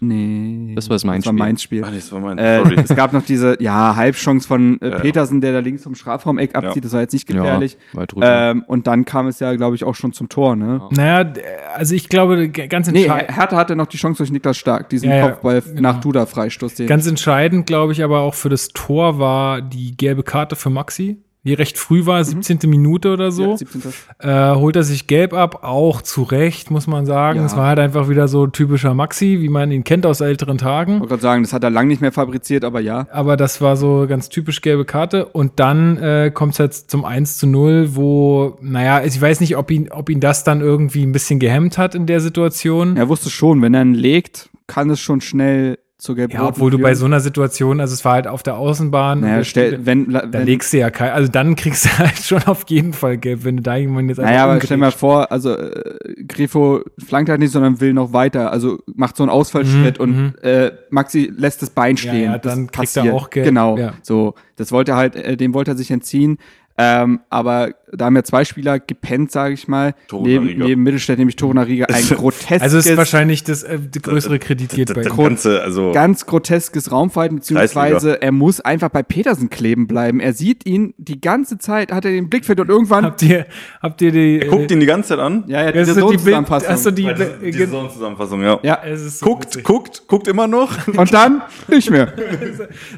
Nee. 0.00 0.74
Das 0.76 0.88
war 0.88 0.94
das 0.94 1.04
Mainz-Spiel. 1.04 1.32
Mainz 1.38 1.62
Spiel. 1.62 1.84
ah, 1.84 1.90
nee, 1.90 1.96
das 1.96 2.12
war 2.12 2.20
mein, 2.20 2.38
Äh, 2.38 2.58
sorry. 2.62 2.76
es 2.84 2.94
gab 2.94 3.12
noch 3.12 3.22
diese 3.24 3.60
ja, 3.60 3.96
Halbchance 3.96 4.46
von 4.46 4.80
äh, 4.80 4.90
Ja. 4.90 4.98
Petersen, 5.00 5.40
der 5.40 5.52
da 5.52 5.58
links 5.58 5.82
vom 5.82 5.96
Strafraumeck 5.96 6.54
abzieht. 6.54 6.76
Ja. 6.76 6.80
Das 6.82 6.92
war 6.92 7.00
jetzt 7.00 7.12
nicht 7.12 7.26
gefährlich. 7.26 7.76
ja, 7.94 8.06
drüber. 8.06 8.26
ähm, 8.50 8.64
und 8.68 8.86
dann 8.86 9.04
kam 9.04 9.26
es 9.26 9.40
ja, 9.40 9.52
glaube 9.56 9.74
ich, 9.74 9.82
auch 9.82 9.96
schon 9.96 10.12
zum 10.12 10.28
Tor. 10.28 10.54
Ne? 10.54 10.80
naja, 10.92 11.32
also 11.74 11.94
ich 11.96 12.08
glaube, 12.08 12.48
ganz 12.48 12.88
Nee, 12.90 13.02
entscheidend. 13.04 13.36
Hertha 13.36 13.56
hatte 13.56 13.74
noch 13.74 13.86
die 13.86 13.96
Chance 13.96 14.18
durch 14.18 14.30
Niklas 14.30 14.56
Stark, 14.56 14.88
diesen 14.88 15.08
Ja, 15.10 15.16
ja, 15.16 15.28
Kopfball 15.30 15.62
genau. 15.62 15.80
nach 15.80 16.00
Duda-Freistoß. 16.00 16.86
Ganz 16.86 17.06
entscheidend, 17.08 17.66
glaube 17.66 17.92
ich, 17.92 18.04
aber 18.04 18.20
auch 18.20 18.34
für 18.34 18.48
das 18.50 18.68
Tor 18.68 19.18
war 19.18 19.60
die 19.62 19.96
gelbe 19.96 20.22
Karte 20.22 20.54
für 20.54 20.70
Maxi, 20.70 21.18
die 21.48 21.54
recht 21.54 21.78
früh 21.78 22.06
war, 22.06 22.22
17. 22.22 22.58
Minute 22.66 23.12
oder 23.12 23.32
so. 23.32 23.50
Ja, 23.50 23.56
17. 23.56 23.82
Äh, 24.18 24.54
holt 24.54 24.76
er 24.76 24.82
sich 24.82 25.06
gelb 25.06 25.32
ab, 25.32 25.64
auch 25.64 26.02
zu 26.02 26.22
Recht, 26.22 26.70
muss 26.70 26.86
man 26.86 27.06
sagen. 27.06 27.40
Ja. 27.40 27.46
Es 27.46 27.56
war 27.56 27.66
halt 27.66 27.78
einfach 27.78 28.08
wieder 28.08 28.28
so 28.28 28.46
typischer 28.46 28.94
Maxi, 28.94 29.38
wie 29.40 29.48
man 29.48 29.72
ihn 29.72 29.82
kennt 29.82 30.06
aus 30.06 30.20
älteren 30.20 30.58
Tagen. 30.58 30.94
Ich 30.94 31.00
wollte 31.00 31.10
gerade 31.10 31.22
sagen, 31.22 31.42
das 31.42 31.52
hat 31.52 31.64
er 31.64 31.70
lang 31.70 31.88
nicht 31.88 32.00
mehr 32.00 32.12
fabriziert, 32.12 32.64
aber 32.64 32.80
ja. 32.80 33.06
Aber 33.10 33.36
das 33.36 33.60
war 33.60 33.76
so 33.76 34.06
ganz 34.08 34.28
typisch 34.28 34.60
gelbe 34.60 34.84
Karte. 34.84 35.26
Und 35.26 35.52
dann 35.56 35.96
äh, 35.96 36.30
kommt 36.32 36.52
es 36.52 36.58
jetzt 36.58 36.90
zum 36.90 37.04
1 37.04 37.38
zu 37.38 37.46
0, 37.46 37.96
wo, 37.96 38.58
naja, 38.60 39.02
ich 39.04 39.20
weiß 39.20 39.40
nicht, 39.40 39.56
ob 39.56 39.70
ihn, 39.70 39.90
ob 39.90 40.10
ihn 40.10 40.20
das 40.20 40.44
dann 40.44 40.60
irgendwie 40.60 41.02
ein 41.02 41.12
bisschen 41.12 41.38
gehemmt 41.38 41.78
hat 41.78 41.94
in 41.94 42.06
der 42.06 42.20
Situation. 42.20 42.96
Er 42.96 43.08
wusste 43.08 43.30
schon, 43.30 43.62
wenn 43.62 43.74
er 43.74 43.82
ihn 43.82 43.94
legt, 43.94 44.50
kann 44.66 44.90
es 44.90 45.00
schon 45.00 45.20
schnell 45.20 45.78
zur 45.98 46.14
gelb 46.14 46.32
Ja, 46.32 46.46
obwohl 46.46 46.70
du 46.70 46.78
bei 46.78 46.94
so 46.94 47.06
einer 47.06 47.18
Situation, 47.18 47.80
also 47.80 47.92
es 47.92 48.04
war 48.04 48.12
halt 48.12 48.28
auf 48.28 48.44
der 48.44 48.56
Außenbahn. 48.56 49.18
naja, 49.20 49.42
stell, 49.42 49.84
wenn, 49.84 50.10
da 50.12 50.22
wenn 50.30 50.46
legst 50.46 50.72
du 50.72 50.78
ja 50.78 50.90
kein, 50.90 51.10
also 51.10 51.28
dann 51.30 51.56
kriegst 51.56 51.84
du 51.86 51.88
halt 51.98 52.16
schon 52.18 52.40
auf 52.44 52.64
jeden 52.68 52.92
Fall 52.92 53.18
gelb, 53.18 53.42
wenn 53.42 53.56
du 53.56 53.62
da 53.64 53.74
jemanden 53.76 54.08
jetzt 54.10 54.18
Naja, 54.18 54.44
aber 54.44 54.60
stell 54.60 54.76
mal 54.76 54.92
vor, 54.92 55.32
also 55.32 55.56
äh, 55.56 56.22
Grifo 56.28 56.82
flankt 57.04 57.28
halt 57.30 57.40
nicht, 57.40 57.50
sondern 57.50 57.80
will 57.80 57.92
noch 57.94 58.12
weiter, 58.12 58.52
also 58.52 58.78
macht 58.94 59.16
so 59.16 59.24
einen 59.24 59.30
Ausfallschritt 59.30 59.98
Mhm, 59.98 60.02
und 60.34 60.38
äh, 60.44 60.70
Maxi 60.90 61.32
lässt 61.36 61.62
das 61.62 61.70
Bein 61.70 61.96
Ja, 61.96 62.02
stehen. 62.02 62.30
ja, 62.32 62.38
Das 62.38 62.54
dann 62.54 62.66
kriegt 62.70 62.76
er 62.96 63.02
passiert. 63.02 63.14
auch 63.14 63.30
Gelb, 63.30 63.46
Genau, 63.46 63.76
ja. 63.76 63.94
so. 64.02 64.34
Das 64.56 64.70
wollte 64.70 64.92
er 64.92 64.96
halt, 64.98 65.16
äh, 65.16 65.36
dem 65.36 65.52
wollte 65.52 65.72
er 65.72 65.76
sich 65.76 65.90
entziehen. 65.90 66.38
Ähm, 66.80 67.18
aber 67.28 67.70
da 67.92 68.06
haben 68.06 68.16
ja 68.16 68.22
zwei 68.24 68.44
Spieler 68.44 68.78
gepennt, 68.78 69.30
sage 69.30 69.54
ich 69.54 69.68
mal, 69.68 69.94
neben, 70.12 70.46
Riga. 70.46 70.64
neben 70.66 70.82
Mittelstädt, 70.82 71.18
nämlich 71.18 71.36
Toruna 71.36 71.62
Riga, 71.62 71.86
ein 71.86 72.04
groteskes, 72.04 72.62
Also 72.62 72.78
es 72.78 72.86
ist 72.86 72.96
wahrscheinlich 72.96 73.44
das 73.44 73.62
äh, 73.62 73.78
die 73.78 74.00
größere 74.00 74.38
Kredit 74.38 74.70
geht 74.70 74.94
bei. 74.94 75.02
Ganze, 75.02 75.62
also, 75.62 75.92
ganz 75.92 76.26
groteskes 76.26 76.90
Raumverhalten, 76.92 77.38
beziehungsweise 77.38 78.20
er 78.22 78.32
muss 78.32 78.60
einfach 78.60 78.88
bei 78.88 79.02
Petersen 79.02 79.50
kleben 79.50 79.86
bleiben. 79.86 80.20
Er 80.20 80.32
sieht 80.32 80.66
ihn 80.66 80.94
die 80.96 81.20
ganze 81.20 81.58
Zeit, 81.58 81.92
hat 81.92 82.04
er 82.04 82.10
den 82.10 82.28
Blickfeld 82.28 82.60
und 82.60 82.68
irgendwann, 82.68 83.04
Habt 83.04 83.22
ihr, 83.22 83.46
habt 83.82 84.00
ihr 84.02 84.12
die, 84.12 84.40
er 84.40 84.48
guckt 84.48 84.70
ihn 84.70 84.80
die 84.80 84.86
ganze 84.86 85.10
Zeit 85.10 85.18
an. 85.18 85.44
ja, 85.46 85.62
ja, 85.62 85.72
die 85.72 85.82
Bild, 85.84 86.18
Zusammenfassung. 86.20 86.68
hast 86.68 86.86
du 86.86 86.90
die, 86.90 87.06
äh, 87.06 87.38
diese 87.44 87.58
Saisonzusammenfassung, 87.66 88.42
ja. 88.42 88.58
ja, 88.62 88.80
es 88.84 89.02
ist 89.02 89.18
so 89.20 89.26
Guckt, 89.26 89.46
witzig. 89.46 89.64
guckt, 89.64 90.02
guckt 90.08 90.28
immer 90.28 90.46
noch. 90.46 90.86
und 90.96 91.12
dann 91.12 91.42
nicht 91.68 91.90
mehr. 91.90 92.12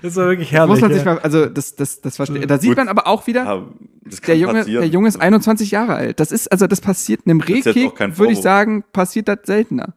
Das 0.03 0.17
war 0.17 0.29
wirklich 0.29 0.53
herrlich. 0.53 0.71
muss 0.71 0.81
man 0.81 0.93
sich 0.93 1.05
ja. 1.05 1.15
mal, 1.15 1.21
also 1.21 1.47
das, 1.47 1.75
das, 1.75 2.01
das 2.01 2.17
verstehe. 2.17 2.47
Da 2.47 2.59
sieht 2.59 2.71
Gut. 2.71 2.79
man 2.79 2.89
aber 2.89 3.07
auch 3.07 3.27
wieder, 3.27 3.45
Ja, 3.45 3.63
das 4.05 4.21
der 4.21 4.37
Junge, 4.37 4.61
passieren. 4.61 4.80
Der 4.81 4.89
Junge 4.89 5.09
ist 5.09 5.21
21 5.21 5.71
Jahre 5.71 5.95
alt. 5.95 6.21
Das 6.21 6.33
ist, 6.33 6.51
also 6.51 6.67
das 6.67 6.81
passiert 6.81 7.23
einem 7.27 7.41
ist 7.41 7.49
jetzt 7.49 7.69
auch 7.69 7.75
Rehkick, 7.75 8.19
würde 8.19 8.33
ich 8.33 8.41
sagen, 8.41 8.85
passiert 8.93 9.29
das 9.29 9.39
seltener. 9.45 9.95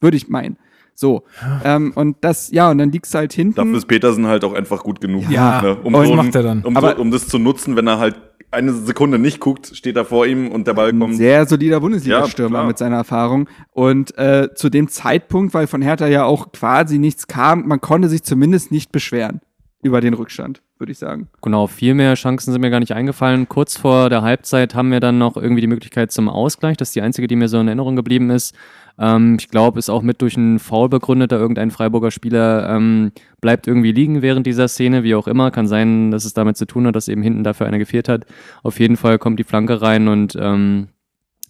Würde 0.00 0.16
ich 0.16 0.28
meinen. 0.28 0.56
So. 0.94 1.22
Ähm, 1.64 1.92
und 1.94 2.18
das, 2.20 2.50
ja, 2.50 2.70
und 2.70 2.78
dann 2.78 2.90
liegst 2.92 3.14
du 3.14 3.18
halt 3.18 3.32
hinten. 3.32 3.54
Dafür 3.54 3.76
ist 3.76 3.86
Petersen 3.86 4.26
halt 4.26 4.44
auch 4.44 4.52
einfach 4.52 4.82
gut 4.82 5.00
genug. 5.00 5.30
Ja, 5.30 5.62
ne? 5.62 5.76
um, 5.82 5.94
und 5.94 6.06
so, 6.06 6.14
macht 6.14 6.34
er 6.34 6.42
dann. 6.42 6.62
Um, 6.62 6.76
Aber- 6.76 6.96
so, 6.96 7.00
um 7.02 7.10
das 7.10 7.26
zu 7.26 7.38
nutzen, 7.38 7.74
wenn 7.76 7.86
er 7.86 7.98
halt 7.98 8.16
eine 8.50 8.72
Sekunde 8.72 9.18
nicht 9.18 9.40
guckt, 9.40 9.70
steht 9.74 9.96
er 9.96 10.04
vor 10.04 10.26
ihm 10.26 10.48
und 10.48 10.66
der 10.66 10.74
Ball 10.74 10.88
ein 10.88 10.98
kommt. 10.98 11.14
sehr 11.16 11.46
solider 11.46 11.80
Bundesliga-Stürmer 11.80 12.58
Ja, 12.58 12.64
mit 12.64 12.78
seiner 12.78 12.96
Erfahrung. 12.96 13.48
Und 13.70 14.16
äh, 14.18 14.48
zu 14.54 14.68
dem 14.70 14.88
Zeitpunkt, 14.88 15.54
weil 15.54 15.66
von 15.68 15.82
Hertha 15.82 16.06
ja 16.08 16.24
auch 16.24 16.50
quasi 16.52 16.98
nichts 16.98 17.28
kam, 17.28 17.66
man 17.68 17.80
konnte 17.80 18.08
sich 18.08 18.22
zumindest 18.24 18.72
nicht 18.72 18.90
beschweren 18.92 19.40
über 19.82 20.00
den 20.00 20.14
Rückstand, 20.14 20.62
würde 20.80 20.92
ich 20.92 20.98
sagen. 20.98 21.28
Genau, 21.42 21.66
viel 21.66 21.94
mehr 21.94 22.14
Chancen 22.14 22.52
sind 22.52 22.60
mir 22.60 22.70
gar 22.70 22.80
nicht 22.80 22.94
eingefallen. 22.94 23.48
Kurz 23.48 23.76
vor 23.76 24.10
der 24.10 24.22
Halbzeit 24.22 24.74
haben 24.74 24.90
wir 24.90 25.00
dann 25.00 25.18
noch 25.18 25.36
irgendwie 25.36 25.60
die 25.60 25.66
Möglichkeit 25.66 26.10
zum 26.10 26.28
Ausgleich. 26.28 26.76
Das 26.76 26.88
ist 26.88 26.96
die 26.96 27.02
einzige, 27.02 27.26
die 27.26 27.36
mir 27.36 27.48
so 27.48 27.60
in 27.60 27.68
Erinnerung 27.68 27.96
geblieben 27.96 28.30
ist. 28.30 28.54
Ähm, 28.98 29.36
ich 29.38 29.48
glaube, 29.48 29.78
ist 29.78 29.90
auch 29.90 30.02
mit 30.02 30.22
durch 30.22 30.36
einen 30.36 30.58
Foul 30.58 30.88
begründet, 30.88 31.32
da 31.32 31.36
irgendein 31.36 31.70
Freiburger 31.70 32.10
Spieler 32.10 32.68
ähm, 32.68 33.12
bleibt 33.40 33.66
irgendwie 33.66 33.92
liegen 33.92 34.22
während 34.22 34.46
dieser 34.46 34.68
Szene, 34.68 35.02
wie 35.02 35.14
auch 35.14 35.26
immer. 35.26 35.50
Kann 35.50 35.66
sein, 35.66 36.10
dass 36.10 36.24
es 36.24 36.34
damit 36.34 36.56
zu 36.56 36.66
tun 36.66 36.86
hat, 36.86 36.96
dass 36.96 37.08
eben 37.08 37.22
hinten 37.22 37.44
dafür 37.44 37.66
einer 37.66 37.78
gefehlt 37.78 38.08
hat. 38.08 38.26
Auf 38.62 38.80
jeden 38.80 38.96
Fall 38.96 39.18
kommt 39.18 39.38
die 39.38 39.44
Flanke 39.44 39.80
rein 39.82 40.08
und 40.08 40.36
ähm, 40.40 40.88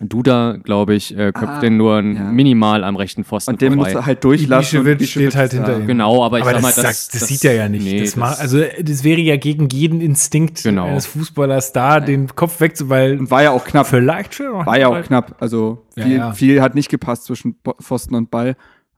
Duda, 0.03 0.57
glaube 0.63 0.95
ich, 0.95 1.17
äh, 1.17 1.31
köpft 1.33 1.47
Ah, 1.57 1.61
den 1.61 1.77
nur 1.77 1.97
ja. 1.97 2.03
minimal 2.03 2.85
am 2.85 2.97
rechten 2.97 3.23
Pfosten 3.23 3.51
Und 3.53 3.61
den 3.61 3.75
vorbei. 3.75 3.91
musst 3.93 4.03
du 4.03 4.07
halt 4.07 4.25
durchlassen. 4.25 4.81
und 4.81 4.87
Ibišević 4.87 5.07
steht 5.07 5.37
halt 5.37 5.53
da. 5.53 5.57
hinter 5.59 5.79
ihm. 5.81 5.87
Genau, 5.87 6.25
aber 6.25 6.39
ich 6.39 6.43
Aber 6.45 6.53
sag 6.53 6.63
das, 6.63 6.77
mal, 6.77 6.83
sagt- 6.83 7.15
das, 7.15 7.29
sieht 7.29 7.45
er 7.45 7.55
ja 7.55 7.69
nicht. 7.69 7.85
nee, 7.85 8.01
das 8.01 8.17
macht, 8.17 8.41
also 8.41 8.63
das 8.83 9.05
wäre 9.05 9.21
ja 9.21 9.37
gegen 9.37 9.69
jeden 9.69 10.01
Instinkt 10.01 10.63
Genau. 10.63 10.87
eines 10.87 11.07
Fußballers 11.07 11.73
da, 11.73 12.01
den 12.01 12.35
Kopf 12.35 12.61
wegzuweilen. 12.61 13.21
Und 13.21 13.31
war 13.31 13.43
ja 13.43 13.51
auch 13.51 13.65
knapp. 13.65 13.87
Vielleicht 13.89 14.35
schon. 14.35 14.65
War 14.67 14.79
ja 14.79 14.89
auch 14.89 15.03
knapp. 15.03 15.37
Also 15.41 15.85
Ja, 15.97 16.05
viel, 16.05 16.17
ja. 16.17 16.33
viel 16.33 16.63
hat 16.63 16.75
nicht 16.75 16.89
gepasst 16.89 17.25
zwischen 17.25 17.57
Pfosten 17.83 18.15
und 18.15 18.31
Ball. 18.31 18.57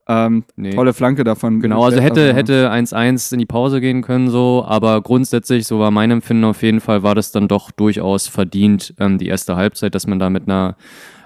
Ähm, 0.09 0.45
Nee. 0.57 0.71
Tolle 0.75 0.93
Flanke 0.93 1.23
davon. 1.25 1.61
Genau, 1.61 1.85
also 1.85 2.01
hätte, 2.01 2.35
hätte 2.35 2.71
1-1 2.73 3.33
in 3.33 3.39
die 3.39 3.47
Pause 3.47 3.81
gehen 3.81 4.03
können, 4.03 4.31
so, 4.31 4.65
aber 4.67 5.01
grundsätzlich, 5.01 5.67
so 5.67 5.79
war 5.79 5.91
mein 5.91 6.11
Empfinden 6.11 6.45
auf 6.45 6.63
jeden 6.63 6.81
Fall, 6.81 7.03
war 7.03 7.15
das 7.15 7.31
dann 7.33 7.47
doch 7.49 7.71
durchaus 7.71 8.27
verdient, 8.27 8.95
ähm, 8.99 9.19
die 9.19 9.29
erste 9.29 9.57
Halbzeit, 9.57 9.95
dass 9.95 10.07
man 10.07 10.19
da 10.19 10.29
mit 10.31 10.49
einer 10.49 10.77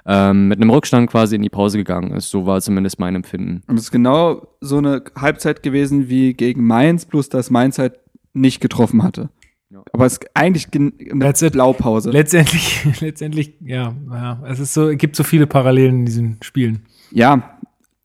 ähm, 0.09 0.47
mit 0.49 0.61
einem 0.61 0.71
Rückstand 0.71 1.11
quasi 1.11 1.35
in 1.35 1.43
die 1.43 1.49
Pause 1.49 1.79
gegangen 1.79 2.13
ist. 2.13 2.31
So 2.31 2.47
war 2.47 2.61
zumindest 2.61 3.01
mein 3.01 3.17
Empfinden. 3.17 3.63
Und 3.67 3.77
es 3.77 3.85
ist 3.85 3.91
genau 3.91 4.47
so 4.61 4.77
eine 4.79 5.03
Halbzeit 5.17 5.65
gewesen 5.65 6.09
wie 6.09 6.33
gegen 6.35 6.65
Mainz, 6.65 7.07
bloß 7.07 7.29
dass 7.29 7.51
Mainz 7.51 7.79
halt 7.81 7.95
nicht 8.33 8.61
getroffen 8.61 9.03
hatte. 9.03 9.31
Ja. 9.69 9.83
Aber 9.93 10.07
es 10.07 10.13
ist 10.15 10.27
eigentlich 10.35 10.71
gen- 10.71 10.93
eine 11.11 11.29
it. 11.29 11.53
Blaupause. 11.53 12.11
Letztendlich, 12.11 12.87
letztendlich, 13.01 13.55
ja, 13.65 13.95
ja, 14.09 14.41
es 14.47 14.61
ist 14.61 14.75
so, 14.75 14.91
es 14.91 14.99
gibt 14.99 15.17
so 15.17 15.25
viele 15.25 15.49
Parallelen 15.49 16.01
in 16.01 16.05
diesen 16.07 16.37
Spielen. 16.41 16.83
ja, 17.11 17.56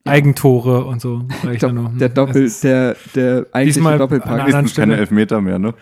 Eigentore 0.05 0.85
und 0.85 1.01
so. 1.01 1.23
noch. 1.71 1.97
der 1.97 2.09
Doppel, 2.09 2.43
ist- 2.45 2.63
der, 2.63 2.95
der 3.15 3.45
eigentliche 3.51 3.87
an 3.87 3.99
Doppelpack. 3.99 4.39
anderen 4.41 4.65
Ist 4.65 4.75
keine. 4.75 4.97
Elfmeter 4.97 5.41
mehr, 5.41 5.59
ne? 5.59 5.73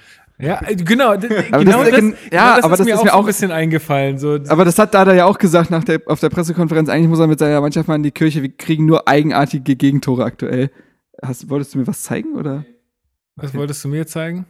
Ja, 0.41 0.61
äh, 0.65 0.76
genau. 0.76 1.11
Aber 1.11 1.17
genau 1.20 1.84
das 1.84 1.88
ist 1.88 1.91
ja 1.93 1.99
gen- 1.99 2.13
ja, 2.32 2.55
genau 2.55 2.65
aber 2.67 2.78
das 2.78 2.86
mir 2.86 2.93
ist 2.93 2.99
auch 2.99 3.03
mir 3.03 3.13
auch- 3.13 3.20
ein 3.22 3.26
bisschen 3.26 3.51
eingefallen. 3.51 4.17
So, 4.17 4.39
Aber 4.47 4.63
das 4.65 4.80
hat 4.80 4.93
Dada 4.93 5.13
ja 5.13 5.26
auch 5.26 5.38
gesagt 5.38 5.70
nach 5.70 5.84
der, 5.84 6.01
auf 6.05 6.20
der 6.22 6.30
Pressekonferenz. 6.30 6.88
Eigentlich 6.89 7.09
muss 7.09 7.20
er 7.20 7.28
mit 7.28 7.39
seiner 7.39 7.59
Mannschaft 7.59 7.88
mal 7.89 7.95
in 7.95 8.03
die 8.03 8.11
Kirche. 8.11 8.41
Wir 8.41 8.49
kriegen 8.55 8.86
nur 8.86 9.07
eigenartige 9.07 9.76
Gegentore 9.76 10.24
aktuell. 10.24 10.72
Hast, 11.22 11.49
wolltest 11.49 11.74
du 11.76 11.80
mir 11.80 11.88
was 11.88 12.01
zeigen 12.03 12.36
oder? 12.36 12.63
was 13.36 13.53
wolltest 13.53 13.84
du 13.84 13.89
mir 13.89 14.05
zeigen? 14.07 14.45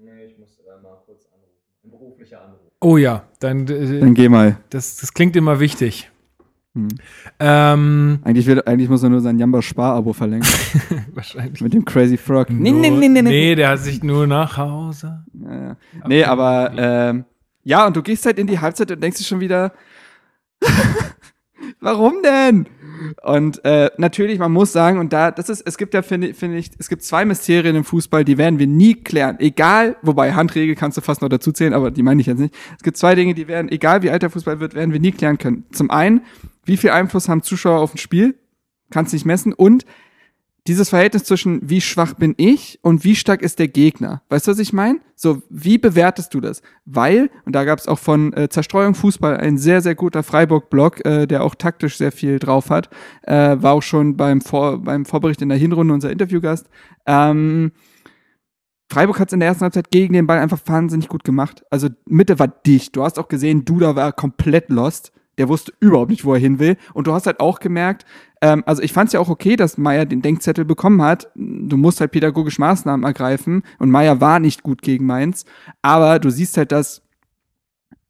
Nee, 0.00 0.10
ich 0.28 0.38
musste 0.38 0.62
da 0.64 0.80
mal 0.82 0.96
kurz 1.06 1.24
anrufen. 1.32 1.84
Ein 1.84 1.90
beruflicher 1.90 2.40
Anruf. 2.42 2.58
Oh 2.80 2.96
ja, 2.96 3.24
dann, 3.38 3.68
äh, 3.68 4.00
Dann 4.00 4.14
geh 4.14 4.28
mal. 4.28 4.56
das, 4.70 4.96
das 4.96 5.14
klingt 5.14 5.36
immer 5.36 5.60
wichtig. 5.60 6.10
Hm. 6.74 6.88
Ähm, 7.40 8.20
Eigentlich, 8.22 8.46
will, 8.46 8.62
eigentlich 8.64 8.88
muss 8.88 9.02
er 9.02 9.08
nur 9.08 9.20
sein 9.20 9.38
Jamba 9.38 9.60
Spar-Abo 9.60 10.12
verlängern. 10.12 10.46
wahrscheinlich. 11.14 11.60
mit 11.60 11.72
dem 11.72 11.84
Crazy 11.84 12.16
Frog. 12.16 12.48
Nee, 12.50 12.70
nee, 12.70 12.90
nee, 12.90 13.08
nee, 13.08 13.22
nee. 13.22 13.22
Nee, 13.22 13.54
der 13.56 13.70
hat 13.70 13.80
sich 13.80 14.04
nur 14.04 14.26
nach 14.28 14.56
Hause. 14.56 15.24
Ja, 15.32 15.54
ja. 15.54 15.76
Nee, 16.06 16.24
aber 16.24 16.72
ähm, 16.76 17.24
ja, 17.64 17.86
und 17.86 17.96
du 17.96 18.02
gehst 18.02 18.24
halt 18.24 18.38
in 18.38 18.46
die 18.46 18.58
Halbzeit 18.58 18.90
und 18.92 19.02
denkst 19.02 19.18
dir 19.18 19.24
schon 19.24 19.40
wieder, 19.40 19.72
warum 21.80 22.22
denn? 22.22 22.66
Und 23.22 23.64
äh, 23.64 23.90
natürlich, 23.96 24.38
man 24.38 24.52
muss 24.52 24.72
sagen, 24.72 24.98
und 24.98 25.12
da, 25.12 25.30
das 25.30 25.48
ist, 25.48 25.62
es 25.62 25.78
gibt 25.78 25.94
ja, 25.94 26.02
finde 26.02 26.34
find 26.34 26.54
ich, 26.54 26.70
es 26.78 26.88
gibt 26.88 27.02
zwei 27.02 27.24
Mysterien 27.24 27.76
im 27.76 27.84
Fußball, 27.84 28.24
die 28.24 28.38
werden 28.38 28.58
wir 28.58 28.66
nie 28.66 28.94
klären. 28.94 29.38
Egal, 29.40 29.96
wobei 30.02 30.32
Handregel 30.32 30.74
kannst 30.74 30.98
du 30.98 31.02
fast 31.02 31.22
noch 31.22 31.28
dazu 31.28 31.52
zählen, 31.52 31.74
aber 31.74 31.90
die 31.90 32.02
meine 32.02 32.20
ich 32.20 32.26
jetzt 32.26 32.38
nicht. 32.38 32.54
Es 32.76 32.82
gibt 32.82 32.96
zwei 32.96 33.14
Dinge, 33.14 33.34
die 33.34 33.48
werden, 33.48 33.70
egal 33.70 34.02
wie 34.02 34.10
alt 34.10 34.22
der 34.22 34.30
Fußball 34.30 34.60
wird, 34.60 34.74
werden 34.74 34.92
wir 34.92 35.00
nie 35.00 35.12
klären 35.12 35.38
können. 35.38 35.64
Zum 35.72 35.90
einen, 35.90 36.22
wie 36.64 36.76
viel 36.76 36.90
Einfluss 36.90 37.28
haben 37.28 37.42
Zuschauer 37.42 37.80
auf 37.80 37.94
ein 37.94 37.98
Spiel? 37.98 38.36
Kannst 38.90 39.12
nicht 39.12 39.24
messen. 39.24 39.52
Und 39.52 39.84
dieses 40.66 40.90
Verhältnis 40.90 41.24
zwischen 41.24 41.60
wie 41.68 41.80
schwach 41.80 42.14
bin 42.14 42.34
ich 42.36 42.78
und 42.82 43.04
wie 43.04 43.16
stark 43.16 43.42
ist 43.42 43.58
der 43.58 43.68
Gegner. 43.68 44.22
Weißt 44.28 44.46
du, 44.46 44.52
was 44.52 44.58
ich 44.58 44.72
meine? 44.72 45.00
So, 45.14 45.42
wie 45.48 45.78
bewertest 45.78 46.34
du 46.34 46.40
das? 46.40 46.62
Weil, 46.84 47.30
und 47.44 47.54
da 47.54 47.64
gab 47.64 47.78
es 47.78 47.88
auch 47.88 47.98
von 47.98 48.32
äh, 48.32 48.48
Zerstreuung 48.48 48.94
Fußball 48.94 49.36
ein 49.36 49.58
sehr, 49.58 49.80
sehr 49.80 49.94
guter 49.94 50.22
Freiburg-Blog, 50.22 51.04
äh, 51.04 51.26
der 51.26 51.44
auch 51.44 51.54
taktisch 51.54 51.96
sehr 51.96 52.12
viel 52.12 52.38
drauf 52.38 52.70
hat, 52.70 52.90
äh, 53.22 53.56
war 53.60 53.72
auch 53.72 53.82
schon 53.82 54.16
beim, 54.16 54.40
Vor 54.40 54.78
beim 54.82 55.04
Vorbericht 55.04 55.42
in 55.42 55.48
der 55.48 55.58
Hinrunde 55.58 55.94
unser 55.94 56.10
Interviewgast. 56.10 56.68
Ähm, 57.06 57.72
Freiburg 58.90 59.20
hat 59.20 59.28
es 59.28 59.32
in 59.32 59.40
der 59.40 59.48
ersten 59.48 59.62
Halbzeit 59.62 59.90
gegen 59.90 60.14
den 60.14 60.26
Ball 60.26 60.40
einfach 60.40 60.60
wahnsinnig 60.66 61.08
gut 61.08 61.22
gemacht. 61.22 61.64
Also 61.70 61.88
Mitte 62.06 62.38
war 62.38 62.48
dicht. 62.48 62.96
Du 62.96 63.04
hast 63.04 63.18
auch 63.18 63.28
gesehen, 63.28 63.64
Duda 63.64 63.94
war 63.94 64.12
komplett 64.12 64.68
lost. 64.68 65.12
Der 65.38 65.48
wusste 65.48 65.72
überhaupt 65.80 66.10
nicht, 66.10 66.24
wo 66.24 66.34
er 66.34 66.40
hin 66.40 66.58
will. 66.58 66.76
Und 66.92 67.06
du 67.06 67.12
hast 67.12 67.26
halt 67.26 67.40
auch 67.40 67.60
gemerkt, 67.60 68.04
ähm, 68.40 68.62
also 68.66 68.82
ich 68.82 68.92
fand 68.92 69.08
es 69.08 69.12
ja 69.12 69.20
auch 69.20 69.28
okay, 69.28 69.56
dass 69.56 69.78
Meier 69.78 70.06
den 70.06 70.22
Denkzettel 70.22 70.64
bekommen 70.64 71.02
hat. 71.02 71.28
Du 71.34 71.76
musst 71.76 72.00
halt 72.00 72.12
pädagogisch 72.12 72.58
Maßnahmen 72.58 73.04
ergreifen. 73.04 73.62
Und 73.78 73.90
Meier 73.90 74.20
war 74.20 74.40
nicht 74.40 74.62
gut 74.62 74.82
gegen 74.82 75.06
Mainz. 75.06 75.44
Aber 75.82 76.18
du 76.18 76.30
siehst 76.30 76.56
halt, 76.56 76.72
dass 76.72 77.02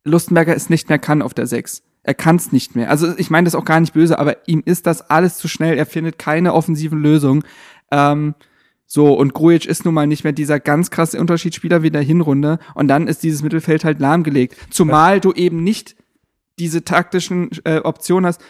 Lustenberger 0.05 0.55
es 0.55 0.70
nicht 0.70 0.89
mehr 0.89 0.99
kann 0.99 1.22
auf 1.22 1.35
der 1.35 1.47
6. 1.47 1.83
Er 2.03 2.14
kann 2.14 2.37
es 2.37 2.53
nicht 2.53 2.76
mehr. 2.76 2.91
Also 2.91 3.12
ich 3.18 3.31
meine 3.31 3.45
das 3.45 3.55
auch 3.55 3.64
gar 3.64 3.81
nicht 3.81 3.93
böse, 3.93 4.18
aber 4.18 4.49
ihm 4.49 4.62
ist 4.64 4.87
das 4.87 5.11
alles 5.11 5.37
zu 5.37 5.49
schnell. 5.49 5.76
Er 5.76 5.87
findet 5.87 6.18
keine 6.18 6.55
offensiven 6.55 7.01
Lösungen. 7.01 7.43
Ähm, 7.91 8.35
so, 8.87 9.12
und 9.12 9.35
Grujic 9.35 9.66
ist 9.66 9.85
nun 9.85 9.95
mal 9.95 10.07
nicht 10.07 10.24
mehr 10.24 10.33
dieser 10.33 10.59
ganz 10.59 10.91
krasse 10.91 11.20
Unterschiedsspieler 11.20 11.83
wie 11.83 11.89
in 11.89 11.93
der 11.93 12.03
Hinrunde. 12.03 12.59
Und 12.74 12.89
dann 12.89 13.07
ist 13.07 13.22
dieses 13.22 13.43
Mittelfeld 13.43 13.85
halt 13.85 14.01
lahmgelegt. 14.01 14.57
Zumal 14.70 15.20
du 15.20 15.33
eben 15.33 15.62
nicht 15.62 15.97
diese 16.59 16.85
taktischen 16.85 17.51
äh, 17.64 17.78
Optionen 17.78 18.26
hast, 18.26 18.43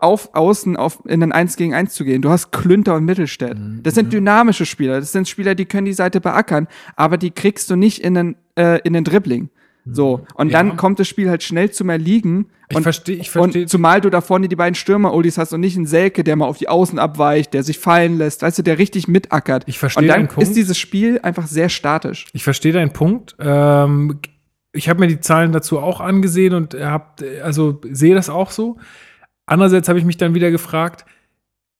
auf 0.00 0.34
Außen 0.34 0.76
auf, 0.76 1.00
in 1.06 1.22
ein 1.22 1.32
1 1.32 1.56
gegen 1.56 1.74
1 1.74 1.94
zu 1.94 2.04
gehen. 2.04 2.22
Du 2.22 2.30
hast 2.30 2.50
Klünter 2.52 2.94
und 2.94 3.04
Mittelstädt. 3.04 3.58
Mhm. 3.58 3.80
Das 3.82 3.94
sind 3.94 4.12
dynamische 4.12 4.66
Spieler. 4.66 5.00
Das 5.00 5.12
sind 5.12 5.28
Spieler, 5.28 5.54
die 5.54 5.66
können 5.66 5.84
die 5.86 5.92
Seite 5.92 6.20
beackern, 6.20 6.68
aber 6.96 7.16
die 7.16 7.30
kriegst 7.30 7.70
du 7.70 7.76
nicht 7.76 8.00
in 8.02 8.14
den, 8.14 8.36
äh, 8.56 8.80
in 8.84 8.92
den 8.92 9.04
Dribbling. 9.04 9.50
So. 9.88 10.26
Und 10.34 10.50
Ja. 10.50 10.58
dann 10.58 10.76
kommt 10.76 10.98
das 10.98 11.06
Spiel 11.06 11.30
halt 11.30 11.44
schnell 11.44 11.70
zum 11.70 11.90
Erliegen. 11.90 12.46
Ich 12.68 12.76
und, 12.76 12.82
verstehe, 12.82 13.14
ich 13.16 13.30
verstehe. 13.30 13.62
und 13.62 13.68
zumal 13.68 14.00
du 14.00 14.10
da 14.10 14.20
vorne 14.20 14.48
die 14.48 14.56
beiden 14.56 14.74
Stürmer-Olis 14.74 15.38
hast 15.38 15.52
und 15.52 15.60
nicht 15.60 15.76
einen 15.76 15.86
Selke, 15.86 16.24
der 16.24 16.34
mal 16.34 16.46
auf 16.46 16.58
die 16.58 16.68
Außen 16.68 16.98
abweicht, 16.98 17.54
der 17.54 17.62
sich 17.62 17.78
fallen 17.78 18.18
lässt, 18.18 18.42
weißt 18.42 18.58
du, 18.58 18.62
der 18.64 18.78
richtig 18.78 19.06
mitackert. 19.06 19.62
Ich 19.66 19.78
verstehe 19.78 20.02
Und 20.02 20.08
dann 20.08 20.16
deinen 20.22 20.28
Punkt. 20.28 20.42
ist 20.42 20.56
dieses 20.56 20.76
Spiel 20.76 21.20
einfach 21.22 21.46
sehr 21.46 21.68
statisch. 21.68 22.26
Ich 22.32 22.42
verstehe 22.42 22.72
deinen 22.72 22.92
Punkt. 22.92 23.36
Ähm, 23.38 24.18
ich 24.72 24.88
habe 24.88 24.98
mir 24.98 25.06
die 25.06 25.20
Zahlen 25.20 25.52
dazu 25.52 25.78
auch 25.78 26.00
angesehen 26.00 26.52
und 26.54 26.74
hab, 26.74 27.22
also 27.44 27.80
sehe 27.88 28.16
das 28.16 28.28
auch 28.28 28.50
so. 28.50 28.78
Andererseits 29.46 29.88
habe 29.88 29.98
ich 29.98 30.04
mich 30.04 30.16
dann 30.16 30.34
wieder 30.34 30.50
gefragt, 30.50 31.04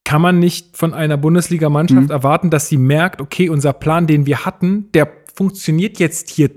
kann 0.04 0.22
man 0.22 0.38
nicht 0.38 0.76
von 0.76 0.94
einer 0.94 1.16
Bundesligamannschaft 1.16 2.04
Mhm. 2.04 2.10
erwarten, 2.10 2.50
dass 2.50 2.68
sie 2.68 2.76
merkt, 2.76 3.20
okay, 3.20 3.48
unser 3.48 3.72
Plan, 3.72 4.06
den 4.06 4.24
wir 4.24 4.44
hatten, 4.44 4.90
der 4.92 5.08
funktioniert 5.34 5.98
jetzt 5.98 6.30
hier. 6.30 6.50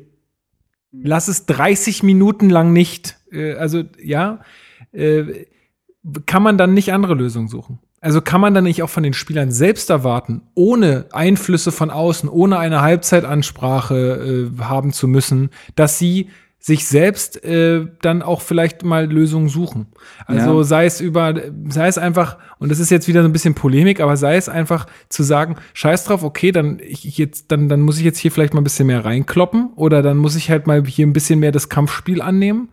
Lass 0.91 1.28
es 1.28 1.45
30 1.47 2.03
Minuten 2.03 2.49
lang 2.49 2.74
nicht. 2.74 3.18
Äh, 3.32 3.53
also 3.53 3.84
ja, 4.01 4.41
äh, 4.91 5.45
kann 6.26 6.43
man 6.43 6.57
dann 6.57 6.74
nicht 6.74 6.93
andere 6.93 7.16
Lösungen 7.16 7.47
suchen? 7.47 7.80
Also 8.01 8.22
kann 8.22 8.39
man 8.39 8.53
dann 8.53 8.64
nicht 8.64 8.82
auch 8.82 8.89
von 8.89 9.03
den 9.03 9.14
Spielern 9.14 9.51
selbst 9.51 9.89
erwarten, 9.89 10.43
ohne 10.55 11.07
Einflüsse 11.12 11.72
von 11.72 11.89
außen, 11.89 12.30
ohne 12.30 12.57
eine 12.57 12.82
Halbzeitansprache 12.82 14.49
äh, 14.57 14.62
haben 14.64 14.93
zu 14.93 15.07
müssen, 15.07 15.49
dass 15.76 15.99
sie 15.99 16.30
sich 16.62 16.86
selbst 16.86 17.41
äh, 17.45 17.86
dann 18.01 18.22
auch 18.22 18.41
vielleicht 18.41 18.84
mal 18.84 19.10
Lösungen 19.10 19.47
suchen. 19.47 19.88
Also 20.26 20.57
Ja. 20.57 20.64
sei 20.64 20.86
es 20.86 20.99
über, 20.99 21.34
sei 21.70 21.88
es 21.88 21.97
einfach, 21.97 22.38
und 22.60 22.70
das 22.70 22.80
ist 22.80 22.89
jetzt 22.91 23.07
wieder 23.07 23.22
so 23.22 23.30
ein 23.30 23.34
bisschen 23.34 23.55
Polemik, 23.55 24.01
aber 24.01 24.18
sei 24.18 24.36
es 24.36 24.49
einfach 24.49 24.86
zu 25.07 25.24
sagen, 25.24 25.55
scheiß 25.74 26.03
drauf, 26.03 26.22
okay, 26.22 26.51
dann 26.51 26.80
ich, 26.84 27.18
jetzt, 27.18 27.51
dann, 27.51 27.70
dann 27.70 27.80
muss 27.80 27.97
ich 27.97 28.03
jetzt 28.03 28.18
hier 28.20 28.32
vielleicht 28.32 28.53
mal 28.53 28.60
ein 28.60 28.66
bisschen 28.66 28.88
mehr 28.88 29.05
reinkloppen 29.05 29.70
oder 29.76 30.01
dann 30.01 30.18
muss 30.18 30.36
ich 30.36 30.49
halt 30.51 30.68
mal 30.68 30.86
hier 30.86 31.07
ein 31.07 31.14
bisschen 31.14 31.39
mehr 31.39 31.53
das 31.53 31.70
Kampfspiel 31.70 32.22
annehmen. 32.22 32.70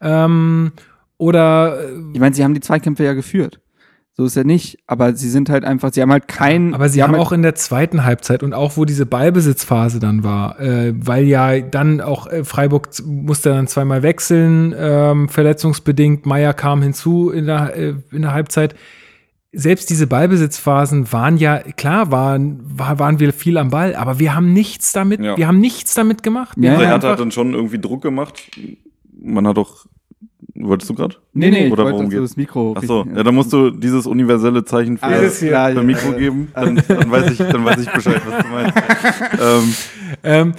Ähm, 0.00 0.72
oder 1.16 1.78
äh, 1.80 1.92
Ich 2.14 2.20
meine, 2.20 2.34
sie 2.34 2.42
haben 2.42 2.54
die 2.54 2.60
Zweikämpfe 2.60 3.04
ja 3.04 3.12
geführt. 3.14 3.60
So 4.20 4.24
ist 4.24 4.34
ja 4.34 4.42
nicht, 4.42 4.80
aber 4.88 5.14
sie 5.14 5.30
sind 5.30 5.48
halt 5.48 5.64
einfach, 5.64 5.92
sie 5.92 6.02
haben 6.02 6.10
halt 6.10 6.26
keinen. 6.26 6.74
Aber 6.74 6.88
sie 6.88 7.04
haben 7.04 7.12
halt, 7.12 7.22
auch 7.22 7.30
in 7.30 7.42
der 7.42 7.54
zweiten 7.54 8.04
Halbzeit 8.04 8.42
und 8.42 8.52
auch 8.52 8.76
wo 8.76 8.84
diese 8.84 9.06
Ballbesitzphase 9.06 10.00
dann 10.00 10.24
war, 10.24 10.58
äh, 10.58 10.92
weil 10.96 11.26
ja 11.26 11.60
dann 11.60 12.00
auch 12.00 12.26
äh, 12.26 12.42
Freiburg 12.42 12.88
musste 13.06 13.50
dann 13.50 13.68
zweimal 13.68 14.02
wechseln, 14.02 14.74
ähm, 14.76 15.28
verletzungsbedingt. 15.28 16.26
Meier 16.26 16.52
kam 16.52 16.82
hinzu 16.82 17.30
in 17.30 17.46
der, 17.46 17.76
äh, 17.76 17.94
in 18.10 18.22
der 18.22 18.32
Halbzeit. 18.32 18.74
Selbst 19.52 19.88
diese 19.88 20.08
Ballbesitzphasen 20.08 21.12
waren 21.12 21.36
ja, 21.36 21.58
klar, 21.58 22.10
waren, 22.10 22.58
war, 22.64 22.98
waren 22.98 23.20
wir 23.20 23.32
viel 23.32 23.56
am 23.56 23.70
Ball, 23.70 23.94
aber 23.94 24.18
wir 24.18 24.34
haben 24.34 24.52
nichts 24.52 24.90
damit, 24.90 25.20
Ja. 25.20 25.36
wir 25.36 25.46
haben 25.46 25.60
nichts 25.60 25.94
damit 25.94 26.24
gemacht. 26.24 26.58
Ja, 26.60 26.72
haben 26.72 26.80
ja. 26.80 26.88
Hertha 26.88 27.10
hat 27.10 27.20
dann 27.20 27.30
schon 27.30 27.54
irgendwie 27.54 27.78
Druck 27.78 28.02
gemacht. 28.02 28.50
Man 29.16 29.46
hat 29.46 29.56
doch. 29.56 29.86
Wolltest 30.60 30.90
du 30.90 30.94
gerade? 30.94 31.16
nee, 31.34 31.50
nee, 31.50 31.66
ich 31.66 31.72
Oder 31.72 31.84
wollte, 31.84 31.94
worum 31.94 32.06
dass 32.06 32.14
du 32.14 32.20
geht's? 32.20 32.30
das 32.32 32.36
Mikro. 32.36 32.74
Ach 32.76 32.82
so, 32.82 33.06
ja, 33.14 33.22
dann 33.22 33.34
musst 33.34 33.52
du 33.52 33.70
dieses 33.70 34.06
universelle 34.06 34.64
Zeichen 34.64 34.98
für, 34.98 35.04
Alles 35.04 35.38
für 35.38 35.48
klar, 35.48 35.70
ja. 35.70 35.82
Mikro 35.82 36.12
geben. 36.12 36.48
Dann, 36.54 36.82
dann, 36.88 37.10
weiß 37.10 37.30
ich, 37.30 37.38
dann 37.38 37.64
weiß 37.64 37.78
ich 37.80 37.90
Bescheid, 37.90 38.20
was 38.26 38.44
du 38.44 38.48
meinst. 38.50 39.74
ähm, 40.24 40.52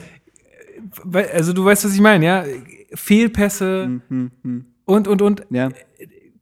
ähm, 1.14 1.24
also 1.34 1.54
du 1.54 1.66
weißt, 1.66 1.86
was 1.86 1.93
ich 1.93 2.02
meine, 2.02 2.26
ja? 2.26 2.43
Fehlpässe 2.93 3.86
Hm, 4.08 4.32
hm, 4.43 4.66
und, 4.86 5.08
und, 5.08 5.22
und. 5.22 5.43
ja. 5.50 5.70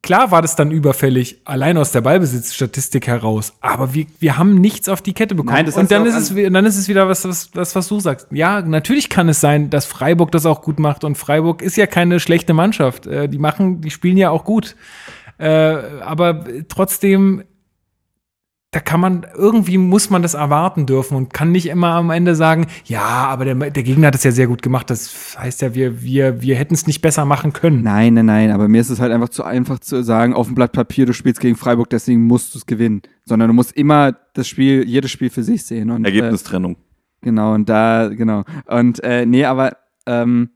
Klar 0.03 0.31
war 0.31 0.41
das 0.41 0.55
dann 0.55 0.71
überfällig, 0.71 1.41
allein 1.43 1.77
aus 1.77 1.91
der 1.91 2.01
Ballbesitzstatistik 2.01 3.07
heraus, 3.07 3.53
aber 3.61 3.93
wir, 3.93 4.05
wir 4.19 4.37
haben 4.37 4.55
nichts 4.55 4.89
auf 4.89 5.01
die 5.01 5.13
Kette 5.13 5.35
bekommen. 5.35 5.65
Nein, 5.65 5.73
und 5.73 5.91
dann 5.91 6.05
ist, 6.05 6.15
es, 6.15 6.29
dann 6.29 6.65
ist 6.65 6.77
es 6.77 6.87
wieder 6.87 7.09
was, 7.09 7.27
was, 7.27 7.51
das, 7.51 7.75
was 7.75 7.87
du 7.87 7.99
sagst. 7.99 8.27
Ja, 8.31 8.61
natürlich 8.61 9.09
kann 9.09 9.27
es 9.27 9.41
sein, 9.41 9.69
dass 9.69 9.85
Freiburg 9.85 10.31
das 10.31 10.45
auch 10.45 10.61
gut 10.61 10.79
macht 10.79 11.03
und 11.03 11.17
Freiburg 11.17 11.61
ist 11.61 11.77
ja 11.77 11.87
keine 11.87 12.19
schlechte 12.19 12.53
Mannschaft. 12.53 13.07
Äh, 13.07 13.27
die 13.27 13.39
machen, 13.39 13.81
die 13.81 13.89
spielen 13.89 14.17
ja 14.17 14.29
auch 14.29 14.43
gut. 14.43 14.75
Äh, 15.39 15.49
aber 15.49 16.45
trotzdem, 16.67 17.43
da 18.71 18.81
kann 18.81 18.99
man, 18.99 19.25
irgendwie 19.33 19.77
muss 19.77 20.09
man 20.09 20.21
das 20.21 20.33
erwarten 20.33 20.85
dürfen 20.85 21.15
und 21.15 21.33
kann 21.33 21.53
nicht 21.53 21.67
immer 21.67 21.93
am 21.93 22.09
Ende 22.09 22.35
sagen, 22.35 22.67
ja, 22.83 23.01
aber 23.01 23.45
der, 23.45 23.55
der 23.55 23.83
Gegner 23.83 24.07
hat 24.07 24.15
es 24.15 24.25
ja 24.25 24.31
sehr 24.31 24.47
gut 24.47 24.61
gemacht. 24.61 24.89
Das 24.89 25.37
heißt 25.39 25.61
ja, 25.61 25.73
wir, 25.73 26.01
wir, 26.01 26.41
wir 26.41 26.57
hätten 26.57 26.73
es 26.73 26.85
nicht 26.85 27.01
besser 27.01 27.23
machen 27.23 27.53
können. 27.53 27.81
Nein, 27.81 28.13
nein, 28.15 28.25
nein, 28.25 28.51
aber 28.51 28.67
mir 28.67 28.81
ist 28.81 28.89
es 28.89 28.99
halt 28.99 29.13
einfach 29.13 29.29
zu 29.29 29.43
einfach 29.45 29.79
zu 29.79 30.03
sagen, 30.03 30.33
auf 30.33 30.47
dem 30.47 30.55
Blatt 30.55 30.73
Papier, 30.73 31.05
du 31.05 31.13
spielst 31.13 31.39
gegen 31.39 31.55
Freiburg, 31.55 31.89
deswegen 31.89 32.23
musst 32.27 32.53
du 32.53 32.59
es 32.59 32.65
gewinnen. 32.65 33.03
Sondern 33.23 33.47
du 33.47 33.53
musst 33.53 33.71
immer 33.71 34.13
das 34.33 34.49
Spiel, 34.49 34.83
jedes 34.85 35.11
Spiel 35.11 35.29
für 35.29 35.43
sich 35.43 35.63
sehen. 35.63 35.89
Und, 35.89 36.03
Äh, 36.03 36.09
Ergebnistrennung. 36.09 36.75
genau, 37.21 37.53
und 37.53 37.69
da, 37.69 38.09
genau. 38.09 38.43
Und 38.65 39.01
äh, 39.01 39.25
nee, 39.25 39.45
aber 39.45 39.77
ähm, 40.05 40.49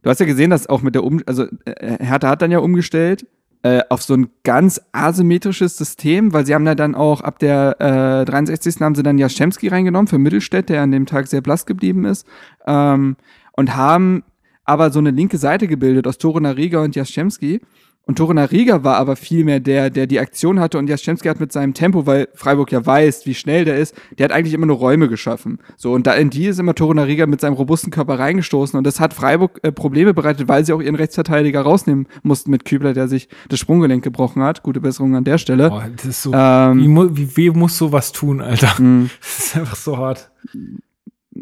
du 0.00 0.08
hast 0.08 0.20
ja 0.20 0.26
gesehen, 0.26 0.48
dass 0.48 0.66
auch 0.68 0.80
mit 0.80 0.94
der 0.94 1.04
Um, 1.04 1.20
also 1.26 1.44
äh, 1.66 2.02
Hertha 2.02 2.30
hat 2.30 2.40
dann 2.40 2.50
ja 2.50 2.60
umgestellt 2.60 3.26
äh, 3.62 3.82
auf 3.88 4.02
so 4.02 4.14
ein 4.14 4.28
ganz 4.44 4.80
asymmetrisches 4.92 5.76
System, 5.76 6.32
weil 6.32 6.46
sie 6.46 6.54
haben 6.54 6.66
ja 6.66 6.74
dann 6.74 6.94
auch 6.94 7.20
ab 7.20 7.38
der 7.38 7.76
äh, 7.80 8.24
63. 8.24 8.80
haben 8.80 8.94
sie 8.94 9.02
dann 9.02 9.18
Jaschemski 9.18 9.68
reingenommen 9.68 10.06
für 10.06 10.18
Mittelstädt, 10.18 10.68
der 10.68 10.82
an 10.82 10.92
dem 10.92 11.06
Tag 11.06 11.26
sehr 11.26 11.40
blass 11.40 11.66
geblieben 11.66 12.04
ist. 12.04 12.26
Ähm, 12.66 13.16
und 13.52 13.76
haben 13.76 14.22
aber 14.64 14.90
so 14.90 14.98
eine 14.98 15.10
linke 15.10 15.38
Seite 15.38 15.68
gebildet 15.68 16.06
aus 16.06 16.18
Tore 16.18 16.40
Nariga 16.40 16.82
und 16.82 16.94
Jaschemski. 16.96 17.60
Und 18.08 18.18
Tore 18.18 18.34
Nariga 18.34 18.84
war 18.84 18.98
aber 18.98 19.16
viel 19.16 19.42
mehr 19.42 19.58
der, 19.58 19.90
der 19.90 20.06
die 20.06 20.20
Aktion 20.20 20.60
hatte 20.60 20.78
und 20.78 20.88
Jaschemski 20.88 21.26
hat 21.26 21.40
mit 21.40 21.50
seinem 21.50 21.74
Tempo, 21.74 22.06
weil 22.06 22.28
Freiburg 22.34 22.70
ja 22.70 22.86
weiß, 22.86 23.26
wie 23.26 23.34
schnell 23.34 23.64
der 23.64 23.78
ist, 23.78 23.96
der 24.16 24.24
hat 24.26 24.32
eigentlich 24.32 24.54
immer 24.54 24.66
nur 24.66 24.76
Räume 24.76 25.08
geschaffen. 25.08 25.58
So, 25.76 25.92
und 25.92 26.06
da 26.06 26.12
in 26.14 26.30
die 26.30 26.46
ist 26.46 26.60
immer 26.60 26.76
Tore 26.76 26.94
Nariga 26.94 27.26
mit 27.26 27.40
seinem 27.40 27.54
robusten 27.54 27.90
Körper 27.90 28.20
reingestoßen 28.20 28.78
und 28.78 28.84
das 28.84 29.00
hat 29.00 29.12
Freiburg 29.12 29.58
äh, 29.64 29.72
Probleme 29.72 30.14
bereitet, 30.14 30.46
weil 30.46 30.64
sie 30.64 30.72
auch 30.72 30.80
ihren 30.80 30.94
Rechtsverteidiger 30.94 31.62
rausnehmen 31.62 32.06
mussten 32.22 32.52
mit 32.52 32.64
Kübler, 32.64 32.92
der 32.92 33.08
sich 33.08 33.28
das 33.48 33.58
Sprunggelenk 33.58 34.04
gebrochen 34.04 34.40
hat. 34.40 34.62
Gute 34.62 34.80
Besserung 34.80 35.16
an 35.16 35.24
der 35.24 35.38
Stelle. 35.38 35.70
Boah, 35.70 35.88
das 35.96 36.04
ist 36.06 36.22
so, 36.22 36.32
Ähm, 36.32 36.78
wie, 37.16 37.16
wie, 37.16 37.36
wie 37.36 37.50
muss 37.50 37.76
sowas 37.76 38.12
tun, 38.12 38.40
Alter? 38.40 38.80
mh, 38.80 39.08
Das 39.20 39.38
ist 39.46 39.56
einfach 39.56 39.76
so 39.76 39.96
hart. 39.96 40.30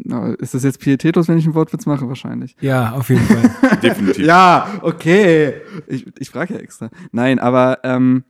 Na, 0.05 0.35
ist 0.35 0.55
das 0.55 0.65
jetzt 0.65 0.81
pietätlos, 0.81 1.29
wenn 1.29 1.39
ich 1.39 1.45
einen 1.45 1.55
Wortwitz 1.55 1.87
mache? 1.87 2.09
Wahrscheinlich. 2.09 2.57
Ja, 2.61 2.93
auf 2.93 3.09
jeden 3.09 3.23
Fall. 3.23 3.79
Definitiv. 3.83 4.25
Ja, 4.25 4.69
okay. 4.83 5.55
Ich, 5.87 6.07
ich 6.19 6.31
frage 6.31 6.55
ja 6.55 6.61
extra. 6.61 6.91
Nein, 7.13 7.39
aber 7.39 7.79
ähm, 7.85 8.25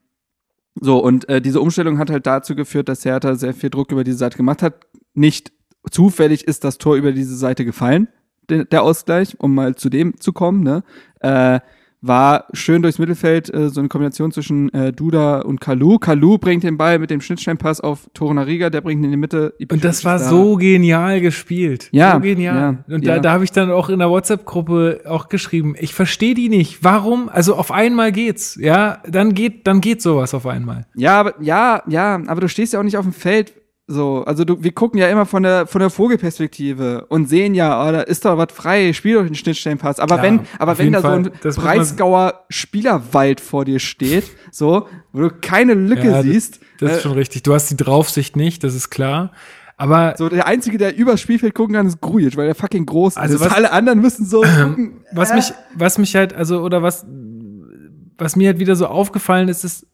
so, 0.80 0.98
und 0.98 1.28
äh, 1.28 1.40
diese 1.40 1.60
Umstellung 1.60 1.98
hat 1.98 2.10
halt 2.10 2.26
dazu 2.26 2.54
geführt, 2.54 2.88
dass 2.88 3.04
Hertha 3.04 3.34
sehr 3.36 3.54
viel 3.54 3.70
Druck 3.70 3.92
über 3.92 4.04
diese 4.04 4.18
Seite 4.18 4.36
gemacht 4.36 4.62
hat. 4.62 4.86
Nicht 5.14 5.52
zufällig 5.90 6.46
ist 6.46 6.64
das 6.64 6.78
Tor 6.78 6.96
über 6.96 7.12
diese 7.12 7.36
Seite 7.36 7.64
gefallen, 7.64 8.08
de, 8.50 8.64
der 8.64 8.82
Ausgleich, 8.82 9.36
um 9.38 9.54
mal 9.54 9.76
zu 9.76 9.88
dem 9.88 10.20
zu 10.20 10.32
kommen, 10.32 10.62
ne? 10.62 10.82
Äh, 11.20 11.60
war 12.06 12.46
schön 12.52 12.82
durchs 12.82 12.98
Mittelfeld, 12.98 13.52
äh, 13.52 13.70
so 13.70 13.80
eine 13.80 13.88
Kombination 13.88 14.30
zwischen 14.30 14.72
äh, 14.74 14.92
Duda 14.92 15.40
und 15.40 15.60
Kalu. 15.60 15.98
Kalu 15.98 16.38
bringt 16.38 16.62
den 16.62 16.76
Ball 16.76 16.98
mit 16.98 17.10
dem 17.10 17.20
Schnittsteinpass 17.20 17.80
auf 17.80 18.08
Torunariga, 18.12 18.68
der 18.68 18.82
bringt 18.82 19.00
ihn 19.00 19.06
in 19.06 19.10
die 19.12 19.16
Mitte. 19.16 19.54
Und 19.70 19.84
das 19.84 20.04
war 20.04 20.18
so 20.18 20.56
genial 20.56 21.20
gespielt. 21.20 21.88
Ja, 21.92 22.14
So 22.14 22.20
genial. 22.20 22.56
ja, 22.88 22.94
und 22.94 23.04
ja. 23.04 23.14
da, 23.14 23.20
da 23.20 23.32
habe 23.32 23.44
ich 23.44 23.52
dann 23.52 23.70
auch 23.70 23.88
in 23.88 23.98
der 24.00 24.10
WhatsApp-Gruppe 24.10 25.02
auch 25.06 25.28
geschrieben, 25.28 25.74
ich 25.78 25.94
verstehe 25.94 26.34
die 26.34 26.48
nicht. 26.48 26.84
Warum? 26.84 27.28
Also 27.28 27.54
auf 27.54 27.70
einmal 27.70 28.12
geht's. 28.12 28.56
Ja, 28.60 29.02
dann 29.08 29.34
geht, 29.34 29.66
dann 29.66 29.80
geht 29.80 30.02
sowas 30.02 30.34
auf 30.34 30.46
einmal. 30.46 30.86
Ja, 30.94 31.20
aber, 31.20 31.34
ja, 31.40 31.82
ja, 31.88 32.20
aber 32.26 32.42
du 32.42 32.48
stehst 32.48 32.74
ja 32.74 32.80
auch 32.80 32.84
nicht 32.84 32.98
auf 32.98 33.04
dem 33.04 33.12
Feld. 33.14 33.54
So, 33.86 34.24
also 34.24 34.44
du, 34.46 34.62
wir 34.62 34.72
gucken 34.72 34.98
ja 34.98 35.08
immer 35.08 35.26
von 35.26 35.42
der 35.42 35.66
von 35.66 35.80
der 35.80 35.90
Vogelperspektive 35.90 37.04
und 37.10 37.28
sehen 37.28 37.54
ja, 37.54 37.86
oh, 37.86 37.92
da 37.92 38.00
ist 38.00 38.24
doch 38.24 38.38
was 38.38 38.48
frei, 38.52 38.94
spiel 38.94 39.16
doch 39.16 39.24
den 39.24 39.34
Schnittstellenpass. 39.34 40.00
Aber 40.00 40.14
Klar, 40.16 40.22
wenn, 40.22 40.40
aber 40.58 40.78
wenn 40.78 40.92
da 40.92 41.02
Fall. 41.02 41.24
so 41.24 41.30
ein 41.30 41.36
Das 41.42 41.56
Breisgauer 41.56 42.44
Spielerwald 42.48 43.40
vor 43.40 43.66
dir 43.66 43.78
steht, 43.80 44.24
so, 44.50 44.88
wo 45.12 45.20
du 45.20 45.30
keine 45.30 45.74
Lücke 45.74 46.06
Ja, 46.08 46.22
siehst, 46.22 46.60
Das 46.80 46.92
äh, 46.92 46.94
ist 46.96 47.02
schon 47.02 47.12
richtig. 47.12 47.42
Du 47.42 47.52
hast 47.52 47.70
die 47.70 47.76
Draufsicht 47.76 48.36
nicht, 48.36 48.64
das 48.64 48.74
ist 48.74 48.88
klar. 48.88 49.32
Aber 49.76 50.14
so 50.16 50.28
der 50.30 50.46
einzige, 50.46 50.78
der 50.78 50.96
übers 50.96 51.20
Spielfeld 51.20 51.54
gucken 51.54 51.74
kann, 51.74 51.86
ist 51.86 52.00
Grujic, 52.00 52.36
weil 52.38 52.46
der 52.46 52.54
fucking 52.54 52.86
groß 52.86 53.16
Also 53.18 53.34
ist. 53.34 53.40
was- 53.42 53.52
Alle 53.52 53.70
anderen 53.70 54.00
müssen 54.00 54.24
so 54.24 54.40
gucken. 54.64 55.04
was 55.12 55.30
äh, 55.30 55.34
mich, 55.36 55.52
was 55.74 55.98
mich 55.98 56.16
halt, 56.16 56.32
also, 56.32 56.62
oder 56.62 56.82
was, 56.82 57.04
was 58.16 58.34
mir 58.36 58.48
halt 58.48 58.60
wieder 58.60 58.76
so 58.76 58.86
aufgefallen 58.86 59.48
ist, 59.48 59.62
ist, 59.64 59.86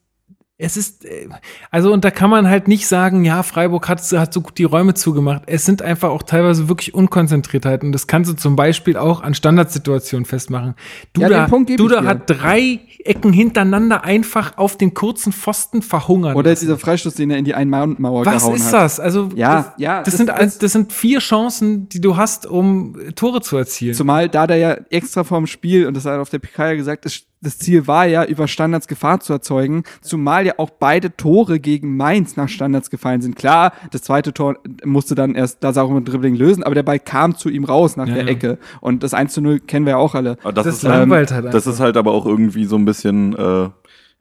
es 0.63 0.77
ist, 0.77 1.05
äh, 1.05 1.27
also, 1.71 1.91
und 1.91 2.05
da 2.05 2.11
kann 2.11 2.29
man 2.29 2.47
halt 2.47 2.67
nicht 2.67 2.87
sagen, 2.87 3.25
ja, 3.25 3.41
Freiburg 3.43 3.89
hat, 3.89 3.99
hat 4.11 4.33
so 4.33 4.41
gut 4.41 4.57
die 4.57 4.63
Räume 4.63 4.93
zugemacht. 4.93 5.43
Es 5.47 5.65
sind 5.65 5.81
einfach 5.81 6.09
auch 6.09 6.23
teilweise 6.23 6.69
wirklich 6.69 6.93
Unkonzentriertheiten. 6.93 7.87
Und 7.89 7.91
das 7.93 8.05
kannst 8.07 8.29
du 8.29 8.35
zum 8.35 8.55
Beispiel 8.55 8.95
auch 8.95 9.21
an 9.21 9.33
Standardsituationen 9.33 10.25
festmachen. 10.25 10.75
Ja, 11.17 11.27
Duda, 11.47 11.59
ich 11.67 11.75
Duda 11.77 12.03
hat 12.03 12.29
drei 12.29 12.79
Ecken 13.03 13.33
hintereinander 13.33 14.03
einfach 14.03 14.57
auf 14.57 14.77
den 14.77 14.93
kurzen 14.93 15.33
Pfosten 15.33 15.81
verhungert. 15.81 16.35
Oder 16.35 16.51
lassen. 16.51 16.65
dieser 16.65 16.77
Freistoß, 16.77 17.15
den 17.15 17.31
er 17.31 17.37
in 17.37 17.45
die 17.45 17.55
Einmauer 17.55 18.25
Was 18.25 18.43
gehauen 18.43 18.55
ist 18.55 18.67
hat. 18.67 18.73
das? 18.73 18.99
Also, 18.99 19.29
Ja, 19.35 19.55
das, 19.55 19.71
ja, 19.77 19.97
Das, 20.03 20.05
das- 20.05 20.17
sind, 20.17 20.29
das- 20.29 20.57
das 20.59 20.71
sind 20.71 20.93
vier 20.93 21.19
Chancen, 21.19 21.89
die 21.89 21.99
du 22.01 22.17
hast, 22.17 22.45
um 22.45 22.95
Tore 23.15 23.41
zu 23.41 23.57
erzielen. 23.57 23.95
Zumal 23.95 24.29
da 24.29 24.45
der 24.45 24.57
ja 24.57 24.77
extra 24.91 25.23
vorm 25.23 25.47
Spiel, 25.47 25.87
und 25.87 25.97
das 25.97 26.05
hat 26.05 26.13
er 26.13 26.21
auf 26.21 26.29
der 26.29 26.39
PK 26.39 26.67
ja 26.69 26.75
gesagt, 26.75 27.05
das, 27.05 27.21
das 27.41 27.57
Ziel 27.57 27.87
war 27.87 28.05
ja, 28.05 28.23
über 28.23 28.47
Standards 28.47 28.87
Gefahr 28.87 29.19
zu 29.19 29.33
erzeugen, 29.33 29.83
zumal 30.01 30.45
ja 30.45 30.53
auch 30.57 30.69
beide 30.69 31.15
Tore 31.15 31.59
gegen 31.59 31.97
Mainz 31.97 32.37
nach 32.37 32.47
Standards 32.47 32.89
gefallen 32.89 33.21
sind. 33.21 33.35
Klar, 33.35 33.73
das 33.91 34.03
zweite 34.03 34.33
Tor 34.33 34.57
musste 34.85 35.15
dann 35.15 35.33
erst 35.33 35.63
das 35.63 35.77
auch 35.77 35.89
mit 35.89 36.07
Dribbling 36.07 36.35
lösen, 36.35 36.63
aber 36.63 36.75
der 36.75 36.83
Ball 36.83 36.99
kam 36.99 37.35
zu 37.35 37.49
ihm 37.49 37.63
raus 37.63 37.97
nach 37.97 38.07
Ja, 38.07 38.13
der 38.15 38.23
ja. 38.25 38.29
Ecke. 38.29 38.57
Und 38.79 39.01
das 39.03 39.13
1 39.13 39.33
zu 39.33 39.41
0 39.41 39.59
kennen 39.59 39.85
wir 39.85 39.91
ja 39.91 39.97
auch 39.97 40.13
alle. 40.13 40.37
Das, 40.43 40.53
Das 40.53 40.67
ist 40.67 40.83
halt, 40.83 40.99
langweilt 40.99 41.31
halt 41.31 41.53
das 41.53 41.65
ist 41.65 41.79
halt 41.79 41.97
aber 41.97 42.11
auch 42.11 42.25
irgendwie 42.25 42.65
so 42.65 42.75
ein 42.75 42.85
bisschen, 42.85 43.35
äh, 43.35 43.69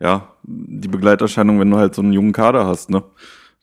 ja, 0.02 0.28
die 0.42 0.88
Begleiterscheinung, 0.88 1.60
wenn 1.60 1.70
du 1.70 1.76
halt 1.76 1.94
so 1.94 2.02
einen 2.02 2.12
jungen 2.14 2.32
Kader 2.32 2.66
hast, 2.66 2.88
ne? 2.88 3.02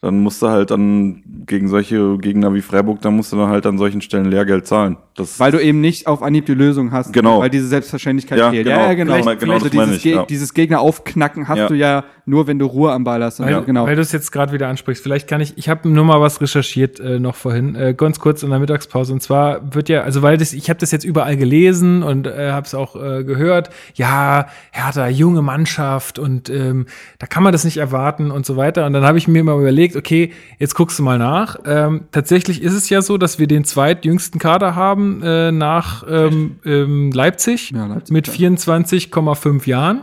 Dann 0.02 0.20
musst 0.22 0.44
du 0.44 0.48
halt 0.48 0.70
dann 0.70 1.24
gegen 1.48 1.68
solche 1.70 2.20
Gegner 2.20 2.54
wie 2.54 2.62
Freiburg, 2.62 3.02
dann 3.02 3.16
musst 3.16 3.34
du 3.34 3.38
dann 3.38 3.50
halt 3.50 3.66
an 3.66 3.80
solchen 3.80 4.00
Stellen 4.02 4.26
Lehrgeld 4.26 4.68
zahlen. 4.68 4.98
Das 5.16 5.40
Weil 5.40 5.52
du 5.52 5.58
eben 5.60 5.82
nicht 5.82 6.06
auf 6.06 6.22
Anhieb 6.22 6.46
die 6.46 6.54
Lösung 6.54 6.92
hast. 6.92 7.12
Genau. 7.14 7.40
Weil 7.40 7.50
diese 7.50 7.66
Selbstverständlichlich 7.68 8.40
Ja, 8.40 8.52
fehlt. 8.52 8.66
genau. 8.68 8.78
Ja, 8.80 8.88
ja, 8.90 8.94
genau. 8.94 9.14
Vielleicht- 9.16 9.40
genau 9.40 9.54
also 9.54 9.66
das 9.66 9.74
meine 9.74 9.88
dieses, 9.88 9.98
ich, 9.98 10.04
Ge 10.04 10.14
ja. 10.14 10.26
dieses 10.26 10.54
Gegner 10.54 10.82
aufknacken 10.82 11.48
hast 11.48 11.58
Ja. 11.58 11.68
du 11.68 11.74
ja 11.74 12.04
nur, 12.28 12.46
wenn 12.46 12.60
du 12.60 12.68
Ruhe 12.68 12.92
am 12.92 13.06
Ball 13.06 13.24
hast. 13.24 13.40
Weil, 13.40 13.50
Ja, 13.50 13.62
genau. 13.62 13.88
weil 13.88 13.96
du 13.96 14.02
es 14.04 14.12
jetzt 14.12 14.32
gerade 14.32 14.52
wieder 14.52 14.68
ansprichst. 14.68 15.02
Vielleicht 15.02 15.28
kann 15.28 15.42
ich, 15.42 15.58
ich 15.58 15.68
habe 15.68 15.90
nur 15.90 16.06
mal 16.06 16.22
was 16.22 16.42
recherchiert 16.42 17.00
äh, 17.00 17.20
noch 17.20 17.34
vorhin, 17.36 17.74
äh, 17.74 17.96
ganz 17.98 18.20
kurz 18.20 18.44
in 18.44 18.52
der 18.52 18.60
Mittagspause. 18.60 19.14
Und 19.14 19.24
zwar 19.24 19.74
wird 19.74 19.90
ja, 19.90 20.02
also 20.04 20.22
weil 20.22 20.38
das, 20.38 20.54
ich 20.54 20.70
habe 20.70 20.80
das 20.80 20.92
jetzt 20.92 21.06
überall 21.06 21.38
gelesen 21.38 22.04
und 22.04 22.28
äh, 22.28 22.52
habe 22.52 22.68
es 22.68 22.76
auch 22.76 22.96
äh, 22.96 23.24
gehört. 23.24 23.72
Ja, 23.96 24.46
Hertha, 24.70 25.08
junge 25.08 25.42
Mannschaft 25.42 26.20
und 26.20 26.52
ähm, 26.52 26.86
da 27.18 27.26
kann 27.26 27.42
man 27.42 27.52
das 27.52 27.64
nicht 27.64 27.78
erwarten 27.78 28.30
und 28.30 28.46
so 28.46 28.58
weiter. 28.58 28.86
Und 28.86 28.94
dann 28.94 29.04
habe 29.04 29.18
ich 29.18 29.28
mir 29.28 29.44
mal 29.44 29.58
überlegt, 29.60 29.87
okay, 29.96 30.32
jetzt 30.60 30.76
guckst 30.76 31.00
du 31.00 31.04
mal 31.04 31.18
nach. 31.18 31.58
Ähm, 31.66 32.06
tatsächlich 32.12 32.62
ist 32.62 32.74
es 32.74 32.90
ja 32.90 33.02
so, 33.02 33.18
dass 33.18 33.40
wir 33.40 33.48
den 33.48 33.64
zweitjüngsten 33.64 34.40
Kader 34.40 34.76
haben 34.76 35.22
äh, 35.24 35.52
nach 35.52 36.04
ähm, 36.10 36.60
ähm, 36.66 37.12
Leipzig, 37.12 37.72
Ja, 37.72 37.86
Leipzig, 37.86 38.14
mit 38.14 38.28
ja. 38.28 38.34
24,5 38.34 39.68
Jahren. 39.68 40.02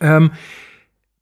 Ähm, 0.00 0.30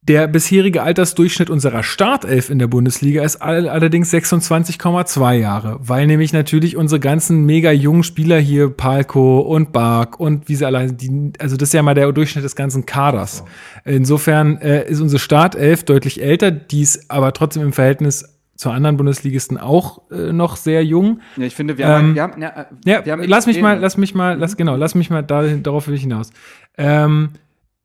der 0.07 0.29
bisherige 0.29 0.83
Altersdurchschnitt 0.83 1.49
unserer 1.49 1.83
Startelf 1.83 2.51
in 2.51 2.59
der 2.59 2.67
Bundesliga 2.67 3.23
ist 3.23 3.41
all 3.41 3.69
allerdings 3.69 4.13
26,2 4.13 5.33
Jahre, 5.35 5.79
weil 5.81 6.07
nämlich 6.07 6.35
natürlich 6.35 6.77
unsere 6.77 7.01
ganzen 7.01 7.47
mega 7.47 7.73
jungen 7.73 8.03
Spieler 8.03 8.39
hier, 8.39 8.69
Palko 8.69 9.41
und 9.41 9.73
Bark 9.73 10.21
und 10.21 10.49
wie 10.49 10.57
sie 10.57 10.67
alle, 10.67 10.93
die, 10.93 11.33
also 11.39 11.57
das 11.57 11.71
ist 11.71 11.73
ja 11.73 11.83
mal 11.83 11.95
der 11.95 12.13
Durchschnitt 12.13 12.45
des 12.45 12.55
ganzen 12.55 12.85
Kaders. 12.85 13.45
Insofern 13.87 14.59
äh, 14.59 14.87
ist 14.87 15.01
unsere 15.01 15.19
Startelf 15.19 15.85
deutlich 15.85 16.23
älter, 16.23 16.51
die 16.51 16.83
ist 16.83 17.11
aber 17.11 17.33
trotzdem 17.33 17.63
im 17.63 17.73
Verhältnis 17.73 18.35
zu 18.57 18.71
anderen 18.71 18.97
Bundesligisten 18.97 19.59
auch 19.59 20.11
äh, 20.11 20.33
noch 20.33 20.57
sehr 20.57 20.85
jung. 20.85 21.21
ja, 21.37 21.45
ich 21.45 21.55
finde, 21.55 21.77
wir 21.79 21.89
haben, 21.89 22.09
Ähm, 22.11 22.15
wir 22.15 22.23
haben, 22.23 22.43
ja, 22.43 22.49
äh, 22.49 22.65
Ja, 22.85 23.05
wir 23.05 23.13
haben 23.13 23.23
lass 23.25 23.47
mich 23.47 23.61
mal, 23.61 23.79
lass 23.79 23.97
mich 23.97 24.15
mal, 24.15 24.39
lass, 24.39 24.57
genau, 24.57 24.77
lass 24.77 24.95
mich 24.95 25.11
mal 25.11 25.23
da, 25.23 25.43
darauf 25.43 25.89
will 25.89 25.95
ich 25.95 26.03
hinaus. 26.03 26.31
Ähm, 26.77 27.31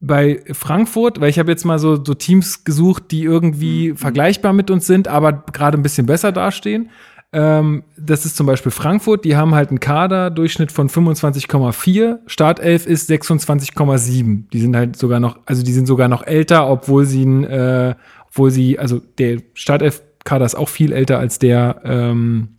bei 0.02 0.42
Frankfurt, 0.54 1.20
weil 1.20 1.30
ich 1.30 1.40
habe 1.40 1.52
jetzt 1.52 1.66
mal 1.66 1.80
so, 1.80 2.04
so 2.04 2.14
Teams 2.14 2.64
gesucht, 2.64 3.12
die 3.12 3.24
Mhm. 3.26 3.32
irgendwie 3.32 3.94
vergleichbar 3.96 4.54
mit 4.54 4.72
uns 4.72 4.88
sind, 4.88 5.08
aber 5.08 5.34
gerade 5.34 5.78
ein 5.78 5.84
bisschen 5.84 6.06
besser 6.06 6.32
dastehen. 6.32 6.90
Ähm, 7.32 7.84
das 7.96 8.26
ist 8.26 8.36
zum 8.38 8.48
Beispiel 8.48 8.72
Frankfurt, 8.72 9.24
die 9.24 9.36
haben 9.36 9.54
halt 9.54 9.70
einen 9.70 9.80
Kaderdurchschnitt 9.80 10.72
von 10.72 10.90
25,4, 10.90 12.20
Startelf 12.26 12.88
ist 12.88 13.08
26,7. 13.10 14.50
Die 14.52 14.60
sind 14.60 14.76
halt 14.76 14.96
sogar 14.96 15.20
noch, 15.20 15.38
also 15.46 15.62
die 15.64 15.74
sind 15.74 15.86
sogar 15.86 16.08
noch 16.08 16.26
älter, 16.26 16.68
obwohl 16.70 17.06
sie, 17.06 17.24
äh, 17.24 17.94
obwohl 18.30 18.50
sie, 18.52 18.80
also 18.80 19.00
der 19.20 19.42
Startelf-Kader 19.54 20.46
ist 20.46 20.56
auch 20.56 20.70
viel 20.70 20.92
älter 20.92 21.20
als 21.20 21.38
der, 21.40 21.82
ähm, 21.84 22.59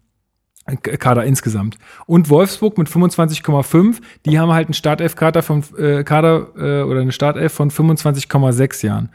Kader 0.67 1.25
insgesamt. 1.25 1.79
Und 2.07 2.29
Wolfsburg 2.29 2.79
mit 2.79 2.89
25,5, 2.89 3.97
die 4.27 4.39
haben 4.39 4.53
halt 4.53 4.69
einen 4.69 4.75
Startelf-Kader 4.75 5.43
von 5.43 5.65
äh, 5.79 6.05
Kader 6.05 6.49
äh, 6.57 6.83
oder 6.83 7.01
eine 7.01 7.13
Startelf 7.13 7.53
von 7.53 7.71
25,6 7.71 8.87
Jahren. 8.87 9.11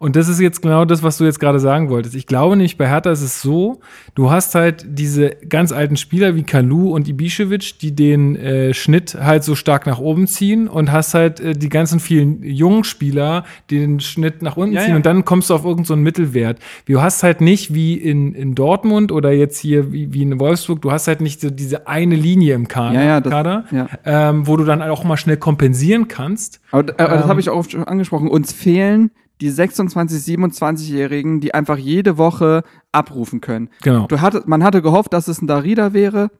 Und 0.00 0.14
das 0.14 0.28
ist 0.28 0.38
jetzt 0.40 0.62
genau 0.62 0.84
das, 0.84 1.02
was 1.02 1.18
du 1.18 1.24
jetzt 1.24 1.40
gerade 1.40 1.58
sagen 1.58 1.90
wolltest. 1.90 2.14
Ich 2.14 2.26
glaube 2.28 2.54
nicht, 2.56 2.78
bei 2.78 2.86
Hertha 2.88 3.10
ist 3.10 3.20
es 3.20 3.42
so, 3.42 3.80
du 4.14 4.30
hast 4.30 4.54
halt 4.54 4.86
diese 4.88 5.30
ganz 5.48 5.72
alten 5.72 5.96
Spieler 5.96 6.36
wie 6.36 6.44
Kalu 6.44 6.92
und 6.94 7.08
Ibišević, 7.08 7.78
die 7.80 7.96
den 7.96 8.36
äh, 8.36 8.74
Schnitt 8.74 9.16
halt 9.20 9.42
so 9.42 9.56
stark 9.56 9.86
nach 9.88 9.98
oben 9.98 10.28
ziehen 10.28 10.68
und 10.68 10.92
hast 10.92 11.14
halt 11.14 11.40
äh, 11.40 11.52
die 11.54 11.68
ganzen 11.68 11.98
vielen 11.98 12.44
jungen 12.44 12.84
Spieler, 12.84 13.42
die 13.70 13.80
den 13.80 13.98
Schnitt 13.98 14.40
nach 14.40 14.56
unten 14.56 14.74
Ja, 14.76 14.82
ziehen 14.82 14.90
ja. 14.90 14.96
und 14.96 15.04
dann 15.04 15.24
kommst 15.24 15.50
du 15.50 15.54
auf 15.54 15.62
irgendeinen 15.64 15.86
so 15.86 15.94
einen 15.94 16.04
Mittelwert. 16.04 16.60
Du 16.86 17.02
hast 17.02 17.24
halt 17.24 17.40
nicht 17.40 17.74
wie 17.74 17.94
in, 17.94 18.34
in 18.34 18.54
Dortmund 18.54 19.10
oder 19.10 19.32
jetzt 19.32 19.58
hier 19.58 19.92
wie, 19.92 20.12
wie 20.12 20.22
in 20.22 20.38
Wolfsburg, 20.38 20.80
du 20.80 20.92
hast 20.92 21.08
halt 21.08 21.20
nicht 21.20 21.40
so 21.40 21.50
diese 21.50 21.88
eine 21.88 22.14
Linie 22.14 22.54
im 22.54 22.68
Kader, 22.68 23.02
Ja, 23.04 23.20
das- 23.20 23.32
Kader 23.32 23.64
ähm, 24.04 24.46
wo 24.46 24.56
du 24.56 24.62
dann 24.64 24.80
auch 24.80 25.02
mal 25.02 25.16
schnell 25.16 25.38
kompensieren 25.38 26.06
kannst. 26.06 26.60
Aber, 26.70 26.84
das 26.84 27.22
Ähm, 27.24 27.28
habe 27.28 27.40
ich 27.40 27.50
auch 27.50 27.68
schon 27.68 27.82
angesprochen. 27.82 28.28
Uns 28.28 28.52
fehlen 28.52 29.10
die 29.40 29.50
26, 29.50 30.36
27-Jährigen, 30.36 31.40
die 31.40 31.54
einfach 31.54 31.78
jede 31.78 32.18
Woche 32.18 32.62
abrufen 32.92 33.40
können. 33.40 33.70
Genau. 33.82 34.06
Du 34.06 34.20
hatte, 34.20 34.42
man 34.46 34.62
hatte 34.64 34.82
gehofft, 34.82 35.12
dass 35.12 35.28
es 35.28 35.40
ein 35.40 35.46
Darida 35.46 35.92
wäre, 35.92 36.30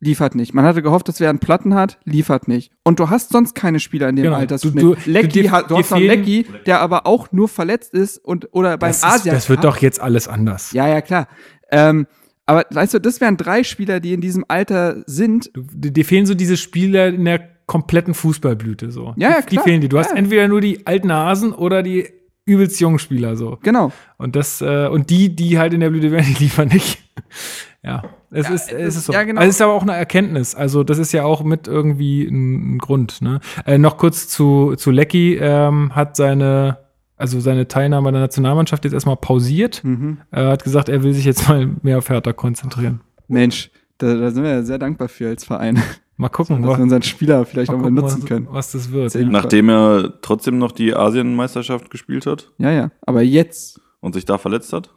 liefert 0.00 0.34
nicht. 0.34 0.52
Man 0.54 0.64
hatte 0.64 0.82
gehofft, 0.82 1.08
dass 1.08 1.20
wer 1.20 1.30
einen 1.30 1.38
Platten 1.38 1.74
hat, 1.74 1.98
liefert 2.04 2.46
nicht. 2.46 2.72
Und 2.84 3.00
du 3.00 3.08
hast 3.10 3.30
sonst 3.30 3.54
keine 3.54 3.80
Spieler 3.80 4.08
in 4.08 4.16
dem 4.16 4.24
Genau. 4.24 4.36
Altersschnitt. 4.36 4.74
Du- 4.82 4.94
du- 4.94 5.10
Lecky 5.10 5.42
dir- 5.42 5.50
hat, 5.50 5.70
du 5.70 5.78
hast 5.78 5.90
noch 5.90 5.98
Lecky, 5.98 6.46
der 6.66 6.80
aber 6.80 7.06
auch 7.06 7.32
nur 7.32 7.48
verletzt 7.48 7.94
ist 7.94 8.18
und 8.18 8.48
oder 8.52 8.76
beim 8.76 8.90
Das, 8.90 8.98
ist, 8.98 9.04
Asia. 9.04 9.32
das 9.32 9.48
wird 9.48 9.64
doch 9.64 9.78
jetzt 9.78 10.00
alles 10.00 10.28
anders. 10.28 10.72
Ja, 10.72 10.86
ja, 10.88 11.00
klar. 11.00 11.26
Ähm, 11.70 12.06
aber 12.46 12.66
weißt 12.70 12.94
du, 12.94 13.00
das 13.00 13.20
wären 13.22 13.38
drei 13.38 13.64
Spieler, 13.64 14.00
die 14.00 14.12
in 14.12 14.20
diesem 14.20 14.44
Alter 14.48 15.02
sind. 15.06 15.50
Du, 15.54 15.62
dir 15.90 16.04
fehlen 16.04 16.26
so 16.26 16.34
diese 16.34 16.58
Spieler 16.58 17.08
in 17.08 17.24
der 17.24 17.40
kompletten 17.66 18.12
Fußballblüte 18.12 18.90
so. 18.90 19.14
Ja, 19.16 19.30
ja, 19.30 19.40
die, 19.40 19.46
die 19.46 19.54
klar. 19.56 19.64
fehlen 19.64 19.80
dir. 19.80 19.88
Du 19.88 19.98
hast 19.98 20.10
Ja. 20.10 20.16
entweder 20.18 20.46
nur 20.48 20.60
die 20.60 20.86
alten 20.86 21.10
Hasen 21.10 21.52
oder 21.54 21.82
die 21.82 22.06
übelst 22.46 22.80
jungen 22.80 22.98
Spieler 22.98 23.36
so. 23.36 23.58
Genau. 23.62 23.92
Und 24.18 24.36
das 24.36 24.60
äh, 24.60 24.88
und 24.88 25.10
die, 25.10 25.34
die 25.34 25.58
halt 25.58 25.72
in 25.74 25.80
der 25.80 25.90
Blüte 25.90 26.10
wären, 26.10 26.24
die 26.38 26.42
liefern 26.44 26.68
nicht. 26.68 26.98
ja, 27.82 28.02
es 28.30 28.48
Ja, 28.48 28.54
ist 28.54 28.72
es 28.72 28.78
ist- 28.80 28.96
ist 28.96 29.04
so. 29.06 29.12
ja, 29.12 29.22
genau. 29.24 29.40
Also 29.40 29.48
es 29.50 29.56
ist 29.56 29.62
aber 29.62 29.72
auch 29.72 29.82
eine 29.82 29.94
Erkenntnis. 29.96 30.54
Also 30.54 30.84
das 30.84 30.98
ist 30.98 31.12
ja 31.12 31.24
auch 31.24 31.42
mit 31.42 31.66
irgendwie 31.68 32.24
ein, 32.26 32.74
ein 32.74 32.78
Grund. 32.78 33.22
Ne? 33.22 33.40
Äh, 33.66 33.78
noch 33.78 33.96
kurz 33.96 34.28
zu 34.28 34.74
zu 34.76 34.90
Lecky 34.90 35.36
ähm, 35.40 35.94
hat 35.94 36.16
seine 36.16 36.78
also 37.16 37.38
seine 37.38 37.68
Teilnahme 37.68 38.08
an 38.08 38.14
der 38.14 38.22
Nationalmannschaft 38.22 38.84
jetzt 38.84 38.92
erstmal 38.92 39.16
pausiert. 39.16 39.82
Mhm. 39.84 40.18
Er 40.32 40.48
hat 40.48 40.64
gesagt, 40.64 40.88
er 40.88 41.02
will 41.04 41.14
sich 41.14 41.24
jetzt 41.24 41.48
mal 41.48 41.70
mehr 41.82 41.98
auf 41.98 42.08
Hertha 42.10 42.32
konzentrieren. 42.32 43.00
Mensch, 43.28 43.70
da, 43.98 44.14
da 44.16 44.30
sind 44.32 44.42
wir 44.42 44.50
ja 44.50 44.62
sehr 44.64 44.78
dankbar 44.78 45.08
für 45.08 45.28
als 45.28 45.44
Verein, 45.44 45.80
Mal 46.16 46.28
gucken, 46.28 46.62
dass 46.62 46.70
was, 46.70 46.78
wir 46.78 46.82
unseren 46.84 47.02
Spieler 47.02 47.44
vielleicht 47.44 47.70
mal 47.70 47.78
auch 47.78 47.80
mal 47.80 47.88
gucken, 47.88 48.02
nutzen 48.02 48.22
was, 48.22 48.28
können. 48.28 48.48
was 48.50 48.72
das 48.72 48.92
wird. 48.92 49.14
Ja. 49.14 49.24
Nachdem 49.24 49.68
er 49.68 50.20
trotzdem 50.20 50.58
noch 50.58 50.72
die 50.72 50.94
Asienmeisterschaft 50.94 51.90
gespielt 51.90 52.26
hat 52.26 52.52
Ja, 52.58 52.70
ja. 52.70 52.90
Aber 53.02 53.22
jetzt. 53.22 53.80
und 54.00 54.14
sich 54.14 54.24
da 54.24 54.38
verletzt 54.38 54.72
hat? 54.72 54.94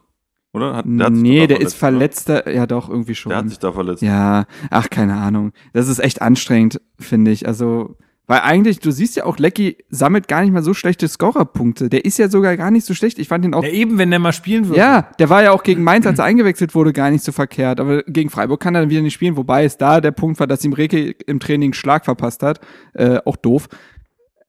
Oder? 0.52 0.76
Hat, 0.76 0.86
hat 0.86 1.14
sich 1.14 1.22
nee, 1.22 1.46
der 1.46 1.60
ist 1.60 1.72
oder? 1.74 1.78
verletzter. 1.78 2.50
Ja, 2.50 2.66
doch, 2.66 2.88
irgendwie 2.88 3.14
schon. 3.14 3.30
Der 3.30 3.38
hat 3.38 3.48
sich 3.48 3.58
da 3.58 3.72
verletzt. 3.72 4.02
Ja, 4.02 4.46
ach, 4.70 4.88
keine 4.90 5.14
Ahnung. 5.14 5.52
Das 5.72 5.88
ist 5.88 5.98
echt 5.98 6.22
anstrengend, 6.22 6.80
finde 6.98 7.30
ich. 7.30 7.46
Also, 7.46 7.96
Weil 8.28 8.40
eigentlich, 8.40 8.78
du 8.78 8.90
siehst 8.90 9.16
ja 9.16 9.24
auch, 9.24 9.38
Lecky 9.38 9.78
sammelt 9.88 10.28
gar 10.28 10.42
nicht 10.42 10.52
mal 10.52 10.62
so 10.62 10.74
schlechte 10.74 11.08
Scorerpunkte. 11.08 11.88
Der 11.88 12.04
ist 12.04 12.18
ja 12.18 12.28
sogar 12.28 12.58
gar 12.58 12.70
nicht 12.70 12.84
so 12.84 12.92
schlecht. 12.92 13.18
Ich 13.18 13.26
fand 13.26 13.42
ihn 13.46 13.54
auch. 13.54 13.64
Ja, 13.64 13.70
eben, 13.70 13.96
wenn 13.96 14.10
der 14.10 14.18
mal 14.18 14.34
spielen 14.34 14.68
würde. 14.68 14.78
Ja, 14.78 15.10
der 15.18 15.30
war 15.30 15.42
ja 15.42 15.52
auch 15.52 15.62
gegen 15.62 15.82
Mainz, 15.82 16.06
als 16.06 16.18
er 16.18 16.26
eingewechselt 16.26 16.74
wurde, 16.74 16.92
gar 16.92 17.10
nicht 17.10 17.24
so 17.24 17.32
verkehrt. 17.32 17.80
Aber 17.80 18.02
gegen 18.02 18.28
Freiburg 18.28 18.60
kann 18.60 18.74
er 18.74 18.82
dann 18.82 18.90
wieder 18.90 19.00
nicht 19.00 19.14
spielen. 19.14 19.38
Wobei 19.38 19.64
es 19.64 19.78
da 19.78 20.02
der 20.02 20.10
Punkt 20.10 20.38
war, 20.40 20.46
dass 20.46 20.62
ihm 20.62 20.74
Reke 20.74 21.12
im 21.26 21.40
Training 21.40 21.72
Schlag 21.72 22.04
verpasst 22.04 22.42
hat. 22.42 22.60
Äh, 22.92 23.18
auch 23.24 23.36
doof. 23.36 23.70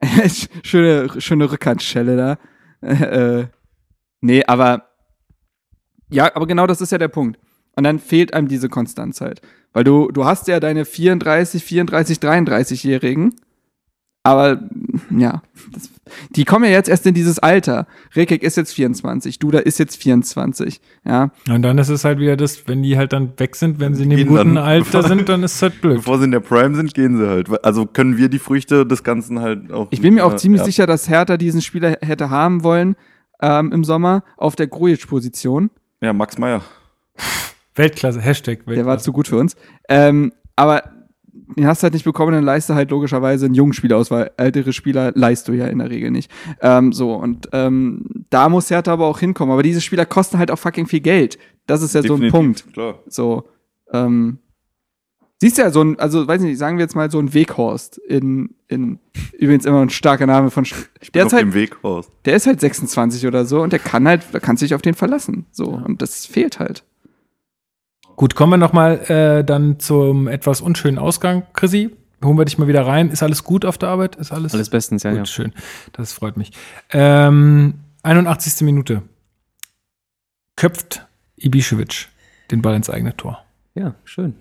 schöne, 0.63 1.09
schöne 1.21 1.51
Rückhandschelle 1.51 2.17
da. 2.17 2.37
Äh, 2.81 3.47
nee, 4.21 4.41
aber 4.45 4.89
ja, 6.09 6.33
aber 6.33 6.47
genau 6.47 6.65
das 6.65 6.79
ist 6.79 6.93
ja 6.93 6.97
der 6.97 7.09
Punkt. 7.09 7.37
Und 7.75 7.83
dann 7.83 7.99
fehlt 7.99 8.33
einem 8.33 8.47
diese 8.47 8.69
Konstanz 8.69 9.19
halt. 9.19 9.41
Weil 9.73 9.83
du, 9.83 10.09
du 10.11 10.23
hast 10.23 10.47
ja 10.47 10.59
deine 10.59 10.85
34, 10.85 11.63
34, 11.63 12.17
33-Jährigen, 12.19 13.35
aber 14.29 14.59
ja, 15.09 15.41
das, 15.73 15.89
die 16.35 16.45
kommen 16.45 16.65
ja 16.65 16.69
jetzt 16.69 16.87
erst 16.87 17.03
in 17.07 17.15
dieses 17.15 17.39
Alter. 17.39 17.87
Rekek 18.15 18.43
ist 18.43 18.57
jetzt 18.57 18.73
24, 18.73 19.39
Duda 19.39 19.57
ist 19.57 19.79
jetzt 19.79 19.95
24, 19.95 20.81
ja. 21.03 21.31
Und 21.49 21.63
dann 21.63 21.79
ist 21.79 21.89
es 21.89 22.05
halt 22.05 22.19
wieder 22.19 22.37
das, 22.37 22.67
wenn 22.67 22.83
die 22.83 22.95
halt 22.95 23.11
dann 23.11 23.33
weg 23.37 23.55
sind, 23.55 23.79
wenn 23.79 23.95
sie 23.95 24.03
in 24.03 24.11
dem 24.11 24.27
guten 24.27 24.55
dann. 24.55 24.57
Alter 24.57 25.01
sind, 25.01 25.27
dann 25.29 25.41
ist 25.41 25.55
es 25.55 25.61
halt 25.63 25.81
blöd. 25.81 25.97
Bevor 25.97 26.19
sie 26.19 26.25
in 26.25 26.31
der 26.31 26.41
Prime 26.41 26.75
sind, 26.75 26.93
gehen 26.93 27.17
sie 27.17 27.27
halt. 27.27 27.47
Also 27.65 27.87
können 27.87 28.17
wir 28.17 28.29
die 28.29 28.37
Früchte 28.37 28.85
des 28.85 29.03
Ganzen 29.03 29.39
halt 29.39 29.71
auch. 29.71 29.87
Ich 29.89 30.01
bin 30.01 30.13
mir 30.13 30.25
auch 30.25 30.33
äh, 30.33 30.37
ziemlich 30.37 30.59
ja. 30.59 30.65
sicher, 30.65 30.85
dass 30.85 31.09
Hertha 31.09 31.37
diesen 31.37 31.63
Spieler 31.63 31.97
hätte 32.01 32.29
haben 32.29 32.63
wollen 32.63 32.95
ähm, 33.41 33.71
im 33.71 33.83
Sommer 33.83 34.23
auf 34.37 34.55
der 34.55 34.67
Grujic-Position. 34.67 35.71
Ja, 36.01 36.13
Max 36.13 36.37
Meyer. 36.37 36.61
Weltklasse, 37.73 38.21
Hashtag 38.21 38.59
Weltklasse. 38.59 38.75
Der 38.75 38.85
war 38.85 38.99
zu 38.99 39.11
gut 39.11 39.27
für 39.27 39.37
uns. 39.37 39.55
Ähm, 39.87 40.33
aber 40.55 40.83
den 41.55 41.67
hast 41.67 41.81
du 41.81 41.85
halt 41.85 41.93
nicht 41.93 42.05
bekommen, 42.05 42.31
dann 42.31 42.43
leist 42.43 42.69
du 42.69 42.75
halt 42.75 42.91
logischerweise 42.91 43.45
einen 43.45 43.55
jungen 43.55 43.73
Spieler 43.73 43.97
aus, 43.97 44.11
weil 44.11 44.31
ältere 44.37 44.73
Spieler 44.73 45.11
leist 45.15 45.47
du 45.47 45.53
ja 45.53 45.67
in 45.67 45.79
der 45.79 45.89
Regel 45.89 46.11
nicht. 46.11 46.31
Ähm, 46.61 46.93
so, 46.93 47.13
und 47.15 47.49
ähm, 47.53 48.25
da 48.29 48.49
muss 48.49 48.69
Hertha 48.69 48.93
aber 48.93 49.07
auch 49.07 49.19
hinkommen. 49.19 49.51
Aber 49.53 49.63
diese 49.63 49.81
Spieler 49.81 50.05
kosten 50.05 50.37
halt 50.37 50.51
auch 50.51 50.59
fucking 50.59 50.87
viel 50.87 50.99
Geld. 51.01 51.37
Das 51.65 51.81
ist 51.81 51.95
ja 51.95 52.01
so 52.01 52.15
ein 52.15 52.21
Definitiv, 52.21 52.31
Punkt. 52.31 52.73
Klar. 52.73 52.99
So, 53.07 53.43
ähm, 53.91 54.39
siehst 55.39 55.57
du 55.57 55.61
ja, 55.63 55.71
so 55.71 55.81
ein, 55.81 55.99
also 55.99 56.27
weiß 56.27 56.41
nicht, 56.41 56.57
sagen 56.57 56.77
wir 56.77 56.83
jetzt 56.83 56.95
mal 56.95 57.09
so 57.09 57.19
ein 57.19 57.33
Weghorst 57.33 57.97
in, 57.97 58.55
in, 58.67 58.99
übrigens 59.37 59.65
immer 59.65 59.81
ein 59.81 59.89
starker 59.89 60.27
Name 60.27 60.51
von, 60.51 60.65
Ich 61.01 61.11
der 61.11 61.25
ist 61.25 61.33
halt, 61.33 61.43
dem 61.43 61.53
Weg 61.53 61.83
raus. 61.83 62.09
der 62.25 62.35
ist 62.35 62.45
halt 62.47 62.59
26 62.59 63.25
oder 63.25 63.45
so 63.45 63.61
und 63.61 63.71
der 63.73 63.79
kann 63.79 64.07
halt, 64.07 64.23
da 64.31 64.39
kannst 64.39 64.61
du 64.61 64.65
dich 64.65 64.75
auf 64.75 64.81
den 64.81 64.93
verlassen. 64.95 65.45
So, 65.51 65.65
und 65.65 66.01
das 66.01 66.25
fehlt 66.25 66.59
halt. 66.59 66.83
Gut, 68.19 68.35
kommen 68.35 68.51
wir 68.51 68.57
nochmal 68.57 68.99
äh, 69.09 69.45
dann 69.45 69.79
zum 69.79 70.27
etwas 70.27 70.59
unschönen 70.59 70.97
Ausgang, 70.97 71.43
Chrissy. 71.53 71.91
Holen 72.21 72.37
wir 72.37 72.43
dich 72.43 72.57
mal 72.57 72.67
wieder 72.67 72.85
rein. 72.85 73.11
Ist 73.11 73.23
alles 73.23 73.45
gut 73.45 73.63
auf 73.63 73.77
der 73.77 73.87
Arbeit? 73.87 74.17
Ist 74.17 74.33
alles, 74.33 74.53
Alles 74.53 74.69
bestens, 74.69 75.03
ja, 75.03 75.11
gut? 75.11 75.19
ja. 75.19 75.25
Schön. 75.25 75.53
Das 75.93 76.11
freut 76.11 76.35
mich. 76.35 76.51
Ähm, 76.91 77.75
81. 78.03 78.59
Minute. 78.65 79.03
Köpft 80.57 81.05
Ibišević 81.41 82.07
den 82.51 82.61
Ball 82.61 82.75
ins 82.75 82.89
eigene 82.89 83.15
Tor. 83.15 83.39
Ja, 83.73 83.95
schön. 84.03 84.35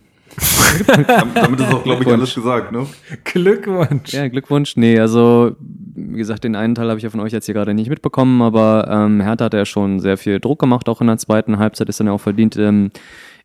Dam- 1.07 1.31
Damit 1.35 1.61
ist 1.61 1.73
auch, 1.73 1.85
glaube 1.85 2.03
ich, 2.03 2.09
alles 2.09 2.35
gesagt, 2.35 2.73
ne? 2.73 2.85
Glückwunsch. 3.23 4.13
Ja, 4.13 4.27
Glückwunsch. 4.27 4.77
Nee, 4.77 4.99
also, 4.99 5.55
wie 5.61 6.19
gesagt, 6.19 6.43
den 6.43 6.57
einen 6.57 6.75
Teil 6.75 6.89
habe 6.89 6.99
ich 6.99 7.05
ja 7.05 7.11
von 7.11 7.21
euch 7.21 7.33
jetzt 7.33 7.47
hier 7.47 7.55
gerade 7.55 7.75
nicht 7.75 7.89
mitbekommen, 7.91 8.43
aber 8.43 8.89
ähm, 8.91 9.21
Hertha 9.21 9.45
hat 9.45 9.55
ja 9.55 9.65
schon 9.65 10.01
sehr 10.01 10.19
viel 10.19 10.41
Druck 10.41 10.59
gemacht, 10.59 10.89
auch 10.89 11.01
in 11.01 11.07
der 11.07 11.19
zweiten 11.19 11.59
Halbzeit 11.59 11.89
ist 11.89 12.01
dann 12.01 12.09
ja 12.09 12.13
auch 12.13 12.21
verdient, 12.21 12.57
ähm, 12.57 12.91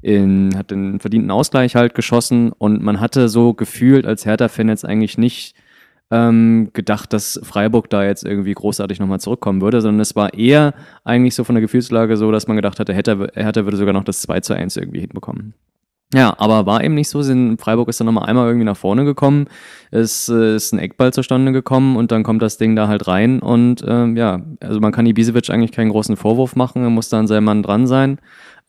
in, 0.04 0.56
hat 0.58 0.72
den 0.72 1.00
verdienten 1.00 1.32
Ausgleich 1.32 1.76
halt 1.76 1.96
geschossen 1.96 2.52
und 2.52 2.84
man 2.84 3.00
hatte 3.00 3.30
so 3.30 3.54
gefühlt 3.54 4.06
als 4.06 4.26
Hertha-Fan 4.26 4.70
jetzt 4.70 4.86
eigentlich 4.86 5.18
nicht 5.18 5.56
ähm, 6.12 6.70
gedacht, 6.74 7.14
dass 7.14 7.40
Freiburg 7.44 7.90
da 7.90 8.04
jetzt 8.04 8.24
irgendwie 8.24 8.54
großartig 8.54 9.00
nochmal 9.00 9.20
zurückkommen 9.20 9.62
würde, 9.62 9.82
sondern 9.82 10.02
es 10.02 10.16
war 10.16 10.34
eher 10.34 10.74
eigentlich 11.04 11.36
so 11.36 11.44
von 11.44 11.56
der 11.56 11.62
Gefühlslage 11.62 12.18
so, 12.18 12.32
dass 12.32 12.48
man 12.48 12.56
gedacht 12.56 12.80
hatte, 12.80 12.94
Hertha, 12.94 13.28
Hertha 13.34 13.64
würde 13.64 13.78
sogar 13.78 13.94
noch 13.94 14.04
das 14.04 14.22
2 14.22 14.42
zu 14.42 14.54
1 14.54 14.78
irgendwie 14.78 15.00
hinbekommen. 15.00 15.54
Ja, 16.14 16.36
aber 16.38 16.68
war 16.68 16.84
eben 16.84 16.94
nicht 16.94 17.10
so. 17.10 17.24
Freiburg 17.58 17.90
ist 17.90 18.00
dann 18.00 18.06
nochmal 18.06 18.30
einmal 18.30 18.46
irgendwie 18.46 18.66
nach 18.66 18.78
vorne 18.78 19.04
gekommen. 19.04 19.48
Es 19.90 20.30
äh, 20.30 20.56
ist 20.56 20.72
ein 20.72 20.78
Eckball 20.78 21.12
zustande 21.12 21.52
gekommen 21.52 21.98
und 21.98 22.12
dann 22.12 22.22
kommt 22.22 22.44
das 22.44 22.60
Ding 22.60 22.76
da 22.76 22.88
halt 22.88 23.08
rein. 23.08 23.40
Und 23.40 23.84
ähm, 23.88 24.16
ja, 24.16 24.42
also 24.60 24.80
man 24.80 24.92
kann 24.92 25.08
Ibisevic 25.08 25.50
eigentlich 25.50 25.72
keinen 25.72 25.90
großen 25.90 26.16
Vorwurf 26.16 26.56
machen. 26.56 26.84
Er 26.84 26.92
muss 26.92 27.10
da 27.10 27.18
an 27.18 27.26
seinem 27.26 27.46
Mann 27.46 27.64
dran 27.64 27.88
sein. 27.88 28.20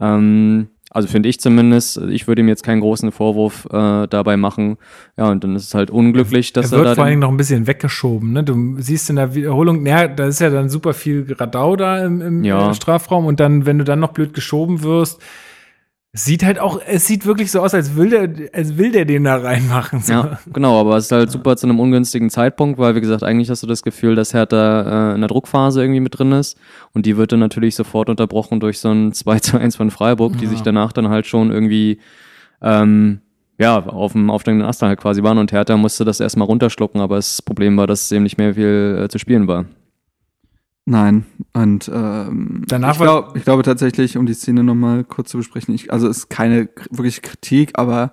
Ähm, 0.00 0.68
also 0.94 1.08
finde 1.08 1.28
ich 1.28 1.38
zumindest. 1.40 1.98
Ich 1.98 2.26
würde 2.26 2.40
ihm 2.40 2.48
jetzt 2.48 2.62
keinen 2.62 2.80
großen 2.80 3.12
Vorwurf 3.12 3.66
äh, 3.70 4.06
dabei 4.06 4.36
machen. 4.38 4.78
Ja, 5.18 5.28
und 5.30 5.44
dann 5.44 5.54
ist 5.56 5.64
es 5.64 5.74
halt 5.74 5.90
unglücklich, 5.90 6.52
dass 6.54 6.72
er 6.72 6.78
er, 6.78 6.78
wird 6.78 6.90
da. 6.92 6.94
vor 6.94 7.04
allem 7.04 7.14
den- 7.14 7.20
noch 7.20 7.28
ein 7.30 7.36
bisschen 7.36 7.66
weggeschoben. 7.66 8.32
Ne? 8.32 8.44
Du 8.44 8.76
siehst 8.78 9.10
in 9.10 9.16
der 9.16 9.34
Wiederholung, 9.34 9.82
naja, 9.82 10.08
da 10.08 10.26
ist 10.26 10.40
ja 10.40 10.48
dann 10.50 10.70
super 10.70 10.94
viel 10.94 11.26
Radau 11.38 11.76
da 11.76 12.02
im, 12.04 12.22
im 12.22 12.44
Ja. 12.44 12.72
Strafraum 12.72 13.26
und 13.26 13.40
dann, 13.40 13.66
wenn 13.66 13.76
du 13.78 13.84
dann 13.84 14.00
noch 14.00 14.12
blöd 14.12 14.32
geschoben 14.32 14.82
wirst, 14.82 15.20
sieht 16.16 16.44
halt 16.44 16.60
auch, 16.60 16.80
es 16.86 17.06
sieht 17.06 17.26
wirklich 17.26 17.50
so 17.50 17.60
aus, 17.60 17.74
als 17.74 17.96
will 17.96 18.08
der, 18.10 18.28
als 18.52 18.78
will 18.78 18.92
der 18.92 19.04
den 19.04 19.24
da 19.24 19.36
reinmachen. 19.36 20.00
So. 20.00 20.12
Ja, 20.12 20.38
genau, 20.52 20.80
aber 20.80 20.96
es 20.96 21.06
ist 21.06 21.12
halt 21.12 21.30
super 21.32 21.56
zu 21.56 21.66
einem 21.66 21.80
ungünstigen 21.80 22.30
Zeitpunkt, 22.30 22.78
weil, 22.78 22.94
wie 22.94 23.00
gesagt, 23.00 23.24
eigentlich 23.24 23.50
hast 23.50 23.64
du 23.64 23.66
das 23.66 23.82
Gefühl, 23.82 24.14
dass 24.14 24.32
Hertha 24.32 25.10
äh, 25.10 25.14
in 25.16 25.20
der 25.20 25.28
Druckphase 25.28 25.82
irgendwie 25.82 25.98
mit 26.00 26.16
drin 26.16 26.30
ist 26.32 26.56
und 26.92 27.04
die 27.04 27.16
wird 27.16 27.32
dann 27.32 27.40
natürlich 27.40 27.74
sofort 27.74 28.08
unterbrochen 28.08 28.60
durch 28.60 28.78
so 28.78 28.90
ein 28.90 29.12
2 29.14 29.38
zu 29.40 29.58
1 29.58 29.74
von 29.76 29.90
Freiburg, 29.90 30.38
die 30.38 30.44
Ja. 30.44 30.50
sich 30.50 30.62
danach 30.62 30.92
dann 30.92 31.08
halt 31.08 31.26
schon 31.26 31.50
irgendwie 31.50 31.98
ähm, 32.62 33.20
ja, 33.58 33.78
auf 33.84 34.12
dem 34.12 34.30
aufsteigenden 34.30 34.68
Ast 34.68 34.82
halt 34.82 34.98
quasi 35.00 35.22
waren 35.22 35.38
und 35.38 35.52
Hertha 35.52 35.76
musste 35.76 36.04
das 36.04 36.20
erstmal 36.20 36.46
runterschlucken, 36.46 37.00
aber 37.00 37.16
das 37.16 37.42
Problem 37.42 37.76
war, 37.76 37.86
dass 37.86 38.02
es 38.02 38.12
eben 38.12 38.22
nicht 38.24 38.38
mehr 38.38 38.54
viel 38.54 39.00
äh, 39.04 39.08
zu 39.08 39.18
spielen 39.18 39.46
war. 39.48 39.64
Nein, 40.86 41.24
und 41.54 41.90
ähm, 41.92 42.62
Danach 42.68 42.92
ich, 42.92 43.00
glaub, 43.00 43.36
ich 43.36 43.44
glaube 43.44 43.62
tatsächlich, 43.62 44.18
um 44.18 44.26
die 44.26 44.34
Szene 44.34 44.62
nochmal 44.62 45.04
kurz 45.04 45.30
zu 45.30 45.38
besprechen, 45.38 45.74
ich, 45.74 45.90
also 45.90 46.08
es 46.08 46.18
ist 46.18 46.28
keine 46.28 46.68
wirkliche 46.90 47.22
Kritik, 47.22 47.70
aber 47.74 48.12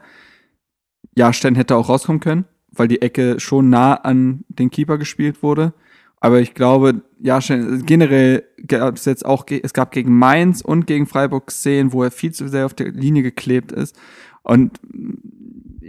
Jahrstein 1.15 1.55
hätte 1.55 1.75
auch 1.75 1.89
rauskommen 1.89 2.21
können, 2.21 2.45
weil 2.71 2.87
die 2.87 3.01
Ecke 3.01 3.41
schon 3.41 3.69
nah 3.69 3.95
an 3.95 4.45
den 4.47 4.69
Keeper 4.69 4.97
gespielt 4.97 5.43
wurde. 5.43 5.73
Aber 6.21 6.39
ich 6.39 6.53
glaube, 6.53 7.01
Jahrstein, 7.19 7.83
generell 7.85 8.45
gab 8.67 8.95
es 8.95 9.05
jetzt 9.05 9.25
auch, 9.25 9.45
es 9.49 9.73
gab 9.73 9.91
gegen 9.91 10.17
Mainz 10.17 10.61
und 10.61 10.87
gegen 10.87 11.07
Freiburg 11.07 11.51
Szenen, 11.51 11.91
wo 11.91 12.03
er 12.03 12.11
viel 12.11 12.31
zu 12.31 12.47
sehr 12.47 12.67
auf 12.67 12.73
der 12.73 12.91
Linie 12.91 13.23
geklebt 13.23 13.71
ist. 13.71 13.99
Und 14.43 14.79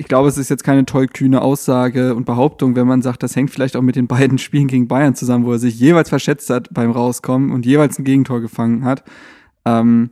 ich 0.02 0.08
glaube, 0.08 0.28
es 0.28 0.36
ist 0.36 0.48
jetzt 0.48 0.64
keine 0.64 0.84
tollkühne 0.84 1.40
Aussage 1.42 2.16
und 2.16 2.24
Behauptung, 2.24 2.74
wenn 2.74 2.88
man 2.88 3.02
sagt, 3.02 3.22
das 3.22 3.36
hängt 3.36 3.52
vielleicht 3.52 3.76
auch 3.76 3.82
mit 3.82 3.94
den 3.94 4.08
beiden 4.08 4.36
Spielen 4.46 4.66
gegen 4.66 4.88
Bayern 4.88 5.14
zusammen, 5.14 5.44
wo 5.46 5.52
er 5.52 5.60
sich 5.60 5.78
jeweils 5.78 6.08
verschätzt 6.08 6.50
hat 6.50 6.68
beim 6.72 6.90
Rauskommen 6.90 7.52
und 7.52 7.64
jeweils 7.64 8.00
ein 8.00 8.04
Gegentor 8.04 8.40
gefangen 8.40 8.84
hat. 8.84 9.04
Ähm, 9.64 10.10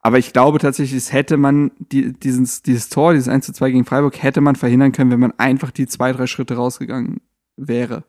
aber 0.00 0.16
ich 0.16 0.32
glaube 0.32 0.58
tatsächlich, 0.60 0.96
es 0.96 1.12
hätte 1.12 1.36
man 1.36 1.72
die, 1.78 2.14
dieses, 2.14 2.62
dieses 2.62 2.88
Tor, 2.88 3.12
dieses 3.12 3.28
1 3.28 3.44
zu 3.44 3.52
2 3.52 3.70
gegen 3.70 3.84
Freiburg, 3.84 4.22
hätte 4.22 4.40
man 4.40 4.56
verhindern 4.56 4.92
können, 4.92 5.10
wenn 5.10 5.20
man 5.20 5.34
einfach 5.36 5.72
die 5.72 5.86
zwei, 5.86 6.12
drei 6.12 6.26
Schritte 6.26 6.54
rausgegangen 6.54 7.20
wäre. 7.58 8.04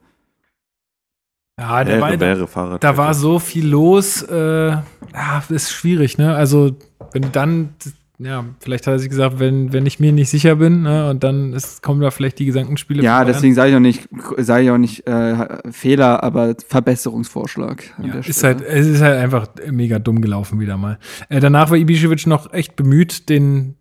Ja, 1.59 1.83
der 1.83 1.99
war, 1.99 2.11
Wäre, 2.11 2.17
da, 2.17 2.25
wäre 2.27 2.47
Fahrrad. 2.47 2.81
da 2.81 2.95
war 2.95 3.13
so 3.13 3.39
viel 3.39 3.67
los. 3.67 4.21
Äh, 4.21 4.69
ja, 4.69 5.43
ist 5.49 5.71
schwierig, 5.73 6.17
ne? 6.17 6.33
Also, 6.33 6.77
wenn 7.11 7.23
du 7.23 7.29
dann, 7.29 7.73
ja, 8.21 8.43
vielleicht 8.59 8.85
hat 8.85 8.95
er 8.95 8.99
sich 8.99 9.09
gesagt, 9.09 9.39
wenn, 9.39 9.71
wenn 9.71 9.85
ich 9.85 10.01
mir 10.01 10.11
nicht 10.11 10.29
sicher 10.29 10.57
bin, 10.57 10.81
ne, 10.81 11.09
und 11.09 11.23
dann 11.23 11.53
ist, 11.53 11.81
kommen 11.81 12.01
da 12.01 12.11
vielleicht 12.11 12.37
die 12.39 12.45
Gesamtspiele. 12.45 13.01
Ja, 13.01 13.23
deswegen 13.23 13.55
sage 13.55 13.69
ich 13.69 13.75
auch 13.77 13.79
nicht, 13.79 14.09
sage 14.37 14.65
ich 14.65 14.71
auch 14.71 14.77
nicht 14.77 15.07
äh, 15.07 15.71
Fehler, 15.71 16.21
aber 16.21 16.53
Verbesserungsvorschlag. 16.67 17.83
Ja, 18.03 18.15
ist 18.15 18.43
halt, 18.43 18.59
es 18.61 18.87
ist 18.87 19.01
halt 19.01 19.17
einfach 19.17 19.47
mega 19.71 19.99
dumm 19.99 20.21
gelaufen 20.21 20.59
wieder 20.59 20.75
mal. 20.75 20.99
Äh, 21.29 21.39
danach 21.39 21.69
war 21.69 21.77
Ibišević 21.77 22.27
noch 22.27 22.51
echt 22.51 22.75
bemüht, 22.75 23.29
den, 23.29 23.75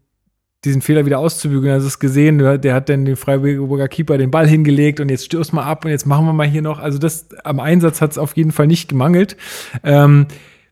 diesen 0.64 0.82
Fehler 0.82 1.04
wieder 1.04 1.18
auszubügeln. 1.18 1.74
Also 1.74 1.88
es 1.88 1.98
gesehen, 1.98 2.38
der, 2.38 2.58
der 2.58 2.74
hat 2.74 2.88
dann 2.88 3.06
den 3.06 3.16
Freiburger 3.16 3.88
Keeper 3.88 4.18
den 4.18 4.30
Ball 4.30 4.46
hingelegt 4.46 5.00
und 5.00 5.08
jetzt 5.08 5.24
stößt 5.24 5.52
mal 5.52 5.64
ab 5.64 5.84
und 5.84 5.90
jetzt 5.90 6.06
machen 6.06 6.26
wir 6.26 6.32
mal 6.32 6.46
hier 6.46 6.62
noch. 6.62 6.78
Also 6.78 6.98
das 6.98 7.28
am 7.42 7.58
Einsatz 7.58 8.00
hat 8.00 8.12
es 8.12 8.18
auf 8.18 8.36
jeden 8.36 8.52
Fall 8.52 8.68
nicht 8.68 8.88
gemangelt. 8.88 9.36
Ähm, 9.82 10.26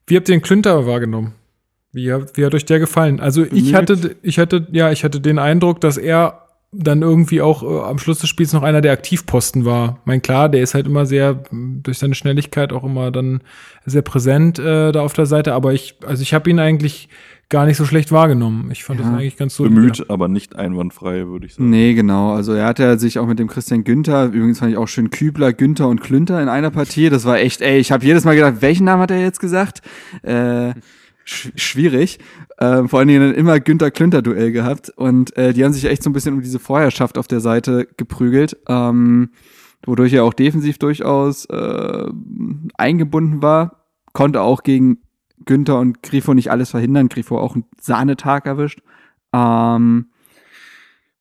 wie 0.06 0.16
habt 0.16 0.28
ihr 0.28 0.36
den 0.36 0.42
Klünter 0.42 0.86
wahrgenommen? 0.86 1.32
Wie, 1.96 2.12
hat- 2.12 2.36
wie 2.36 2.44
hat 2.44 2.54
euch 2.54 2.66
der 2.66 2.78
gefallen? 2.78 3.20
Also 3.20 3.44
ich 3.50 3.74
hatte, 3.74 4.16
ich 4.22 4.38
hatte, 4.38 4.66
ja, 4.70 4.92
ich 4.92 5.02
hatte 5.02 5.18
den 5.20 5.38
Eindruck, 5.38 5.80
dass 5.80 5.96
er 5.96 6.42
dann 6.72 7.00
irgendwie 7.00 7.40
auch 7.40 7.62
äh, 7.62 7.88
am 7.88 7.96
Schluss 7.98 8.18
des 8.18 8.28
Spiels 8.28 8.52
noch 8.52 8.62
einer 8.62 8.82
der 8.82 8.92
Aktivposten 8.92 9.64
war. 9.64 10.00
Mein 10.04 10.20
klar, 10.20 10.50
der 10.50 10.60
ist 10.62 10.74
halt 10.74 10.86
immer 10.86 11.06
sehr 11.06 11.42
m, 11.50 11.80
durch 11.82 11.98
seine 11.98 12.14
Schnelligkeit 12.14 12.70
auch 12.72 12.84
immer 12.84 13.10
dann 13.10 13.40
sehr 13.86 14.02
präsent 14.02 14.58
äh, 14.58 14.92
da 14.92 15.00
auf 15.00 15.14
der 15.14 15.24
Seite, 15.24 15.54
aber 15.54 15.72
ich, 15.72 15.96
also 16.06 16.20
ich 16.20 16.34
habe 16.34 16.50
ihn 16.50 16.58
eigentlich 16.58 17.08
gar 17.48 17.64
nicht 17.64 17.76
so 17.78 17.86
schlecht 17.86 18.12
wahrgenommen. 18.12 18.68
Ich 18.72 18.84
fand 18.84 19.00
Ja, 19.00 19.06
das 19.06 19.14
eigentlich 19.14 19.36
ganz 19.38 19.54
solide. 19.56 19.74
Bemüht, 19.76 20.10
aber 20.10 20.28
nicht 20.28 20.56
einwandfrei, 20.56 21.26
würde 21.28 21.46
ich 21.46 21.54
sagen. 21.54 21.70
Nee, 21.70 21.94
genau. 21.94 22.34
Also 22.34 22.52
er 22.52 22.66
hat 22.66 22.78
ja 22.78 22.98
sich 22.98 23.18
auch 23.20 23.26
mit 23.26 23.38
dem 23.38 23.46
Christian 23.46 23.84
Günther, 23.84 24.26
übrigens 24.26 24.58
fand 24.58 24.72
ich 24.72 24.76
auch 24.76 24.88
schön 24.88 25.08
Kübler, 25.10 25.54
Günther 25.54 25.88
und 25.88 26.02
Klünter 26.02 26.42
in 26.42 26.48
einer 26.50 26.70
Partie. 26.72 27.08
Das 27.08 27.24
war 27.24 27.38
echt, 27.38 27.62
ey, 27.62 27.78
ich 27.78 27.90
habe 27.92 28.04
jedes 28.04 28.24
Mal 28.24 28.34
gedacht, 28.34 28.56
welchen 28.60 28.84
Namen 28.84 29.00
hat 29.02 29.12
er 29.12 29.20
jetzt 29.20 29.40
gesagt? 29.40 29.80
Äh, 30.22 30.74
sch 31.26 31.50
schwierig. 31.56 32.18
Äh, 32.56 32.84
vor 32.84 33.00
allen 33.00 33.08
Dingen 33.08 33.34
immer 33.34 33.60
Günther-Klünter-Duell 33.60 34.52
gehabt. 34.52 34.90
Und 34.90 35.36
äh, 35.36 35.52
die 35.52 35.64
haben 35.64 35.72
sich 35.72 35.84
echt 35.84 36.02
so 36.02 36.08
ein 36.08 36.14
bisschen 36.14 36.34
um 36.34 36.40
diese 36.40 36.58
Vorherrschaft 36.58 37.18
auf 37.18 37.26
der 37.26 37.40
Seite 37.40 37.86
geprügelt. 37.96 38.56
Ähm, 38.68 39.30
wodurch 39.84 40.12
er 40.14 40.24
auch 40.24 40.32
defensiv 40.32 40.78
durchaus 40.78 41.44
äh, 41.46 42.06
eingebunden 42.78 43.42
war. 43.42 43.84
Konnte 44.12 44.40
auch 44.40 44.62
gegen 44.62 44.98
Günther 45.44 45.78
und 45.78 46.02
Grifo 46.02 46.32
nicht 46.32 46.50
alles 46.50 46.70
verhindern. 46.70 47.08
Grifo 47.08 47.38
auch 47.38 47.54
einen 47.54 47.64
Sahnetag 47.80 48.46
erwischt. 48.46 48.80
Ähm, 49.32 50.06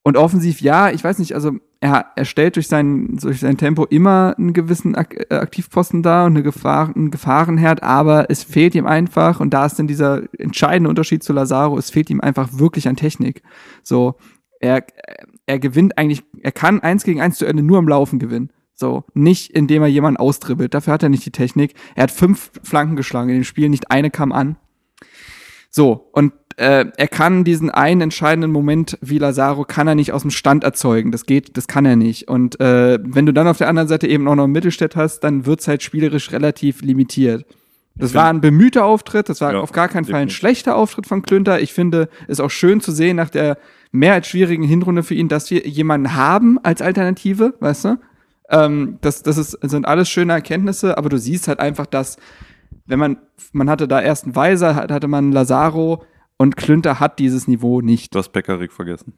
und 0.03 0.17
offensiv, 0.17 0.61
ja, 0.61 0.91
ich 0.91 1.03
weiß 1.03 1.19
nicht, 1.19 1.33
also 1.33 1.53
er, 1.79 2.05
er 2.15 2.25
stellt 2.25 2.55
durch 2.55 2.67
sein, 2.67 3.17
durch 3.17 3.39
sein 3.39 3.57
Tempo 3.57 3.85
immer 3.85 4.35
einen 4.37 4.53
gewissen 4.53 4.95
Ak 4.95 5.15
äh, 5.29 5.35
Aktivposten 5.35 6.03
da 6.03 6.25
und 6.25 6.33
eine 6.33 6.43
Gefahr, 6.43 6.93
einen 6.95 7.11
Gefahrenherd, 7.11 7.83
aber 7.83 8.29
es 8.29 8.43
fehlt 8.43 8.75
ihm 8.75 8.85
einfach, 8.85 9.39
und 9.39 9.53
da 9.53 9.65
ist 9.65 9.77
dann 9.77 9.87
dieser 9.87 10.23
entscheidende 10.39 10.89
Unterschied 10.89 11.23
zu 11.23 11.33
Lazaro, 11.33 11.77
es 11.77 11.89
fehlt 11.89 12.09
ihm 12.09 12.21
einfach 12.21 12.49
wirklich 12.53 12.87
an 12.87 12.95
Technik. 12.95 13.43
So, 13.83 14.15
er, 14.59 14.85
er 15.45 15.59
gewinnt 15.59 15.97
eigentlich, 15.97 16.23
er 16.41 16.51
kann 16.51 16.79
eins 16.81 17.03
gegen 17.03 17.21
eins 17.21 17.37
zu 17.37 17.45
Ende 17.45 17.63
nur 17.63 17.79
im 17.79 17.87
Laufen 17.87 18.19
gewinnen. 18.19 18.51
So, 18.73 19.05
nicht 19.13 19.51
indem 19.51 19.83
er 19.83 19.87
jemanden 19.87 20.17
austribbelt. 20.17 20.73
Dafür 20.73 20.93
hat 20.93 21.03
er 21.03 21.07
nicht 21.07 21.25
die 21.25 21.31
Technik. 21.31 21.75
Er 21.95 22.03
hat 22.03 22.11
fünf 22.11 22.51
Flanken 22.61 22.97
geschlagen 22.97 23.29
in 23.29 23.35
dem 23.35 23.43
Spiel, 23.45 23.69
nicht 23.69 23.89
eine 23.89 24.11
kam 24.11 24.33
an. 24.33 24.57
So, 25.69 26.09
und 26.11 26.33
äh, 26.57 26.85
er 26.95 27.07
kann 27.07 27.43
diesen 27.43 27.69
einen 27.69 28.01
entscheidenden 28.01 28.51
Moment 28.51 28.97
wie 29.01 29.17
Lazaro 29.17 29.65
kann 29.65 29.87
er 29.87 29.95
nicht 29.95 30.13
aus 30.13 30.21
dem 30.21 30.31
Stand 30.31 30.63
erzeugen. 30.63 31.11
Das 31.11 31.25
geht, 31.25 31.57
das 31.57 31.67
kann 31.67 31.85
er 31.85 31.95
nicht. 31.95 32.27
Und 32.29 32.59
äh, 32.61 32.97
wenn 33.01 33.25
du 33.25 33.33
dann 33.33 33.47
auf 33.47 33.57
der 33.57 33.67
anderen 33.67 33.89
Seite 33.89 34.07
eben 34.07 34.27
auch 34.27 34.35
noch 34.35 34.47
Mittelstädt 34.47 34.95
hast, 34.95 35.19
dann 35.19 35.45
wird's 35.45 35.67
halt 35.67 35.83
spielerisch 35.83 36.31
relativ 36.31 36.81
limitiert. 36.81 37.45
Das 37.97 38.13
war 38.13 38.29
ein 38.29 38.41
bemühter 38.41 38.83
Auftritt, 38.83 39.29
das 39.29 39.39
war 39.39 39.53
ja, 39.53 39.59
auf 39.59 39.71
gar 39.71 39.87
keinen 39.87 40.03
Fall 40.03 40.21
ein 40.21 40.29
schlechter 40.29 40.75
Auftritt 40.75 41.07
von 41.07 41.21
Klünter. 41.21 41.61
Ich 41.61 41.71
finde 41.71 42.09
es 42.27 42.41
auch 42.41 42.49
schön 42.49 42.81
zu 42.81 42.91
sehen 42.91 43.15
nach 43.15 43.29
der 43.29 43.57
mehr 43.93 44.13
als 44.13 44.27
schwierigen 44.27 44.63
Hinrunde 44.63 45.01
für 45.01 45.13
ihn, 45.13 45.29
dass 45.29 45.49
wir 45.49 45.65
jemanden 45.65 46.13
haben 46.13 46.59
als 46.61 46.81
Alternative, 46.81 47.53
weißt 47.61 47.85
du? 47.85 47.99
Ähm, 48.49 48.97
das 48.99 49.23
das 49.23 49.37
ist, 49.37 49.51
sind 49.61 49.87
alles 49.87 50.09
schöne 50.09 50.33
Erkenntnisse, 50.33 50.97
aber 50.97 51.07
du 51.07 51.17
siehst 51.17 51.47
halt 51.47 51.59
einfach, 51.59 51.85
dass, 51.85 52.17
wenn 52.85 52.99
man, 52.99 53.17
man 53.53 53.69
hatte 53.69 53.87
da 53.87 54.01
erst 54.01 54.25
einen 54.25 54.35
Weiser, 54.35 54.75
hatte 54.75 55.07
man 55.07 55.31
Lazaro 55.31 56.03
und 56.37 56.57
Klünter 56.57 56.99
hat 56.99 57.19
dieses 57.19 57.47
Niveau 57.47 57.81
nicht. 57.81 58.13
Du 58.13 58.19
hast 58.19 58.29
Beckerig 58.29 58.71
vergessen. 58.71 59.13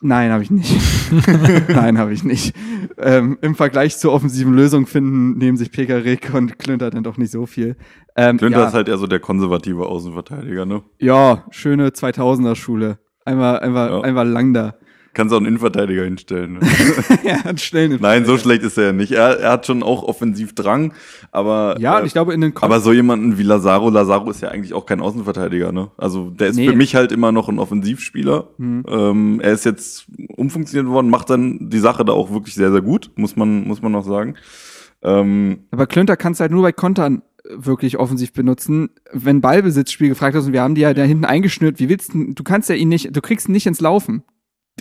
Nein, 0.00 0.32
habe 0.32 0.42
ich 0.42 0.50
nicht. 0.50 0.70
Nein, 1.68 1.96
habe 1.96 2.12
ich 2.12 2.24
nicht. 2.24 2.54
Ähm, 2.98 3.38
Im 3.40 3.54
Vergleich 3.54 3.96
zur 3.96 4.12
offensiven 4.12 4.52
Lösung 4.52 4.86
finden, 4.86 5.38
nehmen 5.38 5.56
sich 5.56 5.72
Pekarik 5.72 6.30
und 6.34 6.58
Klünter 6.58 6.90
dann 6.90 7.04
doch 7.04 7.16
nicht 7.16 7.30
so 7.30 7.46
viel. 7.46 7.76
Ähm, 8.14 8.36
Klünter 8.36 8.60
ja. 8.60 8.68
ist 8.68 8.74
halt 8.74 8.88
eher 8.88 8.98
so 8.98 9.06
der 9.06 9.20
konservative 9.20 9.86
Außenverteidiger, 9.86 10.66
ne? 10.66 10.82
Ja, 10.98 11.44
schöne 11.50 11.88
2000er-Schule. 11.88 12.98
Einmal, 13.24 13.60
einmal, 13.60 13.88
ja. 13.88 14.00
einmal 14.02 14.28
lang 14.28 14.52
da. 14.52 14.74
Kannst 15.14 15.32
auch 15.32 15.38
einen 15.38 15.46
Innenverteidiger 15.46 16.04
hinstellen. 16.04 16.58
Ne? 16.64 17.18
er 17.24 17.44
hat 17.44 17.60
schnell 17.60 17.98
Nein, 18.00 18.24
so 18.24 18.36
schlecht 18.38 18.62
ist 18.62 18.76
er 18.76 18.86
ja 18.86 18.92
nicht. 18.92 19.12
Er, 19.12 19.40
er 19.40 19.52
hat 19.52 19.66
schon 19.66 19.82
auch 19.82 20.02
offensiv 20.02 20.54
Drang, 20.54 20.92
aber. 21.32 21.76
Ja, 21.78 22.00
äh, 22.00 22.06
ich 22.06 22.12
glaube 22.12 22.34
in 22.34 22.40
den 22.40 22.54
Kopf 22.54 22.64
Aber 22.64 22.80
so 22.80 22.92
jemanden 22.92 23.38
wie 23.38 23.42
Lazaro, 23.42 23.90
Lazaro 23.90 24.30
ist 24.30 24.40
ja 24.40 24.48
eigentlich 24.48 24.74
auch 24.74 24.86
kein 24.86 25.00
Außenverteidiger, 25.00 25.72
ne? 25.72 25.90
Also 25.96 26.30
der 26.30 26.48
ist 26.48 26.56
nee. 26.56 26.68
für 26.68 26.76
mich 26.76 26.94
halt 26.94 27.12
immer 27.12 27.32
noch 27.32 27.48
ein 27.48 27.58
Offensivspieler. 27.58 28.48
Mhm. 28.58 28.84
Ähm, 28.88 29.40
er 29.40 29.52
ist 29.52 29.64
jetzt 29.64 30.06
umfunktioniert 30.36 30.92
worden, 30.92 31.10
macht 31.10 31.30
dann 31.30 31.70
die 31.70 31.78
Sache 31.78 32.04
da 32.04 32.12
auch 32.12 32.32
wirklich 32.32 32.54
sehr, 32.54 32.72
sehr 32.72 32.82
gut, 32.82 33.10
muss 33.16 33.36
man, 33.36 33.66
muss 33.66 33.82
man 33.82 33.92
noch 33.92 34.04
sagen. 34.04 34.34
Ähm, 35.02 35.60
aber 35.70 35.86
Klönter 35.86 36.16
kannst 36.16 36.40
halt 36.40 36.50
nur 36.50 36.62
bei 36.62 36.72
Kontern 36.72 37.22
wirklich 37.48 37.98
offensiv 37.98 38.32
benutzen. 38.32 38.90
Wenn 39.12 39.40
Ballbesitzspiel 39.40 40.08
gefragt 40.08 40.34
hast 40.34 40.46
und 40.46 40.52
wir 40.52 40.62
haben 40.62 40.74
die 40.74 40.80
ja 40.80 40.94
da 40.94 41.02
hinten 41.02 41.24
eingeschnürt, 41.26 41.78
wie 41.78 41.88
willst 41.88 42.14
du, 42.14 42.32
du 42.32 42.42
kannst 42.42 42.68
ja 42.68 42.74
ihn 42.74 42.88
nicht, 42.88 43.14
du 43.14 43.20
kriegst 43.20 43.48
ihn 43.48 43.52
nicht 43.52 43.66
ins 43.66 43.80
Laufen 43.80 44.24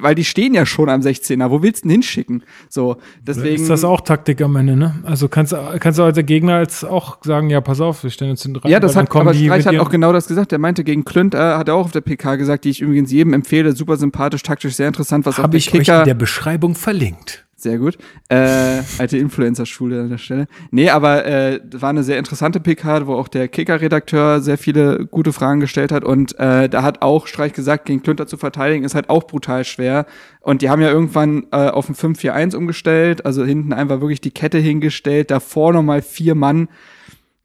weil 0.02 0.16
die 0.16 0.26
stehen 0.26 0.54
ja 0.54 0.66
schon 0.66 0.90
am 0.90 1.02
16er. 1.02 1.52
Wo 1.52 1.62
willst 1.62 1.84
du 1.84 1.88
denn 1.88 1.92
hinschicken? 1.92 2.44
So, 2.68 2.98
deswegen. 3.22 3.62
Ist 3.62 3.70
das 3.70 3.84
auch 3.84 4.02
Taktik 4.02 4.42
am 4.42 4.56
Ende, 4.56 4.76
ne? 4.76 4.96
Also 5.04 5.28
kannst, 5.28 5.56
kannst 5.80 6.00
du 6.00 6.04
als 6.04 6.18
Gegner 6.26 6.62
jetzt 6.62 6.84
auch 6.84 7.18
sagen, 7.24 7.50
ja, 7.50 7.62
pass 7.62 7.80
auf, 7.80 8.04
wir 8.04 8.10
stellen 8.10 8.32
uns 8.32 8.42
hinten 8.42 8.60
rein. 8.60 8.72
Ja, 8.72 8.80
das 8.80 8.96
hat, 8.96 9.16
aber 9.16 9.34
Streich 9.34 9.68
hat 9.68 9.78
auch 9.78 9.90
genau 9.90 10.12
das 10.12 10.28
gesagt. 10.28 10.52
Er 10.52 10.60
meinte 10.60 10.84
gegen 10.84 11.06
Klünt, 11.06 11.36
äh, 11.36 11.38
hat 11.38 11.68
er 11.68 11.76
auch 11.76 11.86
auf 11.86 11.92
der 11.92 12.02
PK 12.02 12.36
gesagt, 12.38 12.66
die 12.66 12.70
ich 12.70 12.82
übrigens 12.82 13.12
jedem 13.12 13.34
empfehle, 13.34 13.76
super 13.76 13.98
sympathisch, 13.98 14.42
taktisch 14.42 14.76
sehr 14.76 14.88
interessant, 14.88 15.26
was 15.26 15.38
Hab 15.38 15.46
auch 15.46 15.50
der 15.50 15.58
ich 15.60 15.70
Kicker. 15.70 15.94
Euch 15.94 16.00
in 16.00 16.06
der 16.06 16.14
Beschreibung 16.16 16.76
verlinkt. 16.76 17.43
Sehr 17.64 17.78
gut. 17.78 17.98
Äh, 18.28 18.82
alte 18.98 19.18
Influencer-Schule 19.18 20.02
an 20.02 20.10
der 20.10 20.18
Stelle. 20.18 20.48
Nee, 20.72 20.90
aber 20.90 21.26
äh, 21.26 21.62
war 21.72 21.92
eine 21.92 22.04
sehr 22.04 22.20
interessante 22.20 22.60
PK, 22.60 23.08
wo 23.08 23.14
auch 23.14 23.30
der 23.30 23.48
Kicker-Redakteur 23.48 24.42
sehr 24.42 24.58
viele 24.58 25.06
gute 25.06 25.32
Fragen 25.32 25.62
gestellt 25.62 25.94
hat. 25.94 26.04
Und 26.04 26.38
äh, 26.40 26.68
da 26.68 26.84
hat 26.84 27.02
auch 27.02 27.26
Streich 27.26 27.54
gesagt, 27.54 27.86
gegen 27.86 28.04
Klünter 28.04 28.28
zu 28.28 28.36
verteidigen 28.36 28.84
ist 28.84 28.96
halt 28.96 29.10
auch 29.10 29.24
brutal 29.24 29.64
schwer. 29.64 30.06
Und 30.42 30.62
die 30.62 30.70
haben 30.70 30.82
ja 30.82 30.90
irgendwann 30.90 31.46
äh, 31.54 31.70
auf 31.70 31.88
ein 31.88 31.96
5-4-1 31.96 32.54
umgestellt, 32.58 33.26
also 33.26 33.46
hinten 33.46 33.72
einfach 33.72 34.02
wirklich 34.02 34.20
die 34.20 34.32
Kette 34.32 34.58
hingestellt, 34.58 35.32
davor 35.32 35.72
nochmal 35.72 36.02
vier 36.02 36.36
Mann. 36.36 36.68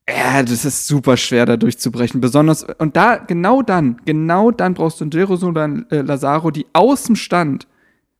Ja, 0.08 0.42
das 0.42 0.64
ist 0.64 0.88
super 0.88 1.16
schwer, 1.16 1.46
da 1.46 1.56
durchzubrechen. 1.56 2.20
Besonders, 2.20 2.66
und 2.78 2.96
da, 2.96 3.18
genau 3.18 3.62
dann, 3.62 4.00
genau 4.04 4.50
dann 4.50 4.74
brauchst 4.74 4.98
du 4.98 5.04
einen 5.04 5.12
Jeroso 5.12 5.46
oder 5.46 5.62
einen 5.62 5.88
äh, 5.92 6.00
Lazaro, 6.00 6.50
die 6.50 6.66
aus 6.72 7.04
dem 7.04 7.14
Stand 7.14 7.68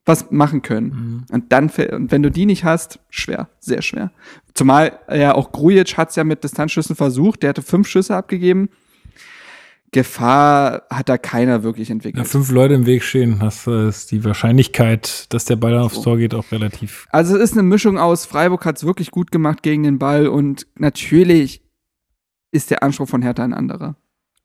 was 0.09 0.31
machen 0.31 0.63
können. 0.63 0.87
Mhm. 0.87 1.25
Und 1.31 1.53
dann, 1.53 1.69
und 1.69 2.11
wenn 2.11 2.23
du 2.23 2.31
die 2.31 2.47
nicht 2.47 2.65
hast, 2.65 2.99
schwer, 3.11 3.49
sehr 3.61 3.83
schwer. 3.83 4.11
Zumal 4.55 4.99
ja 5.13 5.35
auch 5.35 5.53
Grujic 5.53 5.97
hat 5.97 6.11
es 6.11 6.17
ja 6.17 6.25
mit 6.25 6.43
Distanzschüssen 6.43 6.97
versucht, 6.97 7.43
der 7.43 7.51
hatte 7.51 7.63
fünf 7.63 7.87
Schüsse 7.87 8.17
abgegeben. 8.17 8.71
Gefahr 9.91 10.83
hat 10.91 11.09
da 11.09 11.17
keiner 11.17 11.63
wirklich 11.63 11.91
entwickelt. 11.91 12.23
Ja, 12.23 12.31
fünf 12.31 12.51
Leute 12.51 12.75
im 12.75 12.85
Weg 12.85 13.03
stehen, 13.03 13.39
das 13.39 13.67
ist 13.67 14.11
die 14.11 14.23
Wahrscheinlichkeit, 14.23 15.33
dass 15.33 15.47
der 15.47 15.57
Ball 15.57 15.73
dann 15.73 15.83
aufs. 15.83 16.03
Tor 16.03 16.19
geht, 16.19 16.35
auch 16.35 16.51
relativ. 16.53 17.07
Also 17.11 17.37
es 17.37 17.51
ist 17.51 17.53
eine 17.53 17.63
Mischung 17.63 17.99
aus, 17.99 18.27
Freiburg 18.27 18.67
hat 18.67 18.77
es 18.77 18.85
wirklich 18.85 19.11
gut 19.11 19.31
gemacht 19.31 19.63
gegen 19.63 19.85
den 19.85 19.99
Ball 19.99 20.27
und 20.27 20.67
natürlich 20.77 21.63
ist 22.51 22.71
der 22.71 22.83
Anspruch 22.83 23.09
von 23.09 23.23
Hertha 23.23 23.45
ein 23.45 23.55
anderer. 23.55 23.97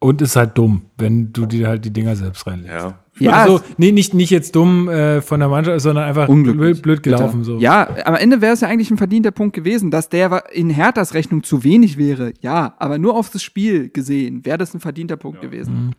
Und 0.04 0.22
ist 0.22 0.36
halt 0.36 0.58
dumm, 0.58 0.82
wenn 0.98 1.32
du 1.32 1.46
dir 1.46 1.70
halt 1.70 1.86
die 1.86 1.92
Dinger 1.92 2.18
selbst 2.18 2.46
reinlegst. 2.46 2.74
Ja. 2.74 3.00
Ja, 3.20 3.32
also, 3.44 3.62
nee, 3.78 3.94
nicht, 3.94 4.14
nicht 4.14 4.32
jetzt 4.32 4.54
dumm 4.54 4.90
äh, 4.90 5.22
von 5.22 5.40
der 5.40 5.48
Mannschaft, 5.48 5.80
sondern 5.80 6.04
einfach 6.04 6.28
blöd, 6.28 6.82
blöd 6.82 7.04
gelaufen. 7.04 7.46
So. 7.46 7.58
Ja, 7.60 7.88
am 8.04 8.16
Ende 8.16 8.42
wäre 8.42 8.52
es 8.52 8.60
ja 8.60 8.68
eigentlich 8.68 8.92
ein 8.92 8.98
verdienter 8.98 9.32
Punkt 9.32 9.56
gewesen, 9.56 9.92
dass 9.92 10.10
der 10.10 10.52
in 10.52 10.70
Herthas 10.70 11.14
Rechnung 11.14 11.44
zu 11.44 11.64
wenig 11.64 11.98
wäre. 11.98 12.34
Ja, 12.42 12.74
aber 12.80 12.98
nur 12.98 13.16
auf 13.16 13.30
das 13.30 13.44
Spiel 13.44 13.88
gesehen 13.90 14.44
wäre 14.46 14.58
das 14.58 14.74
ein 14.74 14.82
verdienter 14.82 15.16
Punkt 15.16 15.42
ja. 15.42 15.50
gewesen. 15.50 15.74
Mhm. 15.74 15.92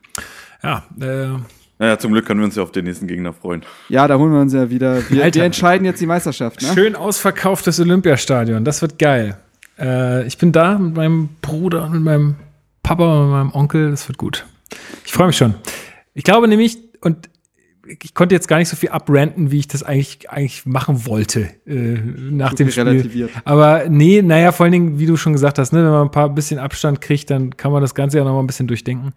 Ja, 0.63 0.83
äh, 1.01 1.39
naja, 1.79 1.99
zum 1.99 2.13
Glück 2.13 2.27
können 2.27 2.41
wir 2.41 2.45
uns 2.45 2.57
ja 2.57 2.63
auf 2.63 2.73
den 2.73 2.85
nächsten 2.85 3.07
Gegner 3.07 3.33
freuen. 3.33 3.63
Ja, 3.89 4.07
da 4.07 4.19
holen 4.19 4.33
wir 4.33 4.41
uns 4.41 4.53
ja 4.53 4.69
wieder. 4.69 4.99
Wir, 5.09 5.33
wir 5.33 5.45
entscheiden 5.45 5.87
jetzt 5.87 6.03
die 6.03 6.07
Meisterschaft. 6.07 6.61
Ne? 6.61 6.69
Schön 6.75 6.95
ausverkauftes 6.95 7.81
Olympiastadion, 7.81 8.67
das 8.67 8.83
wird 8.83 8.99
geil. 8.99 9.39
Äh, 9.79 10.27
ich 10.27 10.37
bin 10.37 10.53
da 10.53 10.79
mit 10.79 10.95
meinem 10.95 11.31
Bruder, 11.41 11.89
mit 11.89 12.03
meinem 12.03 12.35
Papa 12.85 13.23
und 13.23 13.31
meinem 13.31 13.53
Onkel, 13.53 13.91
das 13.91 14.07
wird 14.07 14.19
gut. 14.19 14.47
Ich 15.05 15.13
freue 15.13 15.27
mich 15.27 15.37
schon. 15.37 15.55
Ich 16.15 16.23
glaube 16.23 16.47
nämlich, 16.47 16.79
und 17.01 17.29
ich 18.01 18.15
konnte 18.15 18.35
jetzt 18.35 18.47
gar 18.47 18.59
nicht 18.59 18.69
so 18.69 18.77
viel 18.77 18.91
abranten, 18.91 19.51
wie 19.51 19.59
ich 19.59 19.69
das 19.69 19.83
eigentlich, 19.83 20.31
eigentlich 20.31 20.65
machen 20.65 21.07
wollte 21.07 21.51
äh, 21.67 21.73
nach 21.73 22.55
dem 22.55 22.71
Spiel. 22.71 22.85
Relativiert. 22.85 23.31
Aber 23.45 23.89
nee, 23.89 24.23
naja, 24.23 24.53
vor 24.53 24.65
allen 24.65 24.73
Dingen, 24.73 24.99
wie 24.99 25.07
du 25.07 25.17
schon 25.17 25.33
gesagt 25.33 25.59
hast, 25.59 25.73
ne, 25.73 25.83
wenn 25.83 25.91
man 25.91 26.07
ein 26.07 26.11
paar 26.11 26.29
bisschen 26.29 26.59
Abstand 26.59 27.01
kriegt, 27.01 27.31
dann 27.31 27.57
kann 27.57 27.73
man 27.73 27.83
das 27.83 27.95
Ganze 27.95 28.19
ja 28.19 28.25
noch 28.25 28.33
mal 28.33 28.41
ein 28.41 28.47
bisschen 28.47 28.69
durchdenken. 28.69 29.13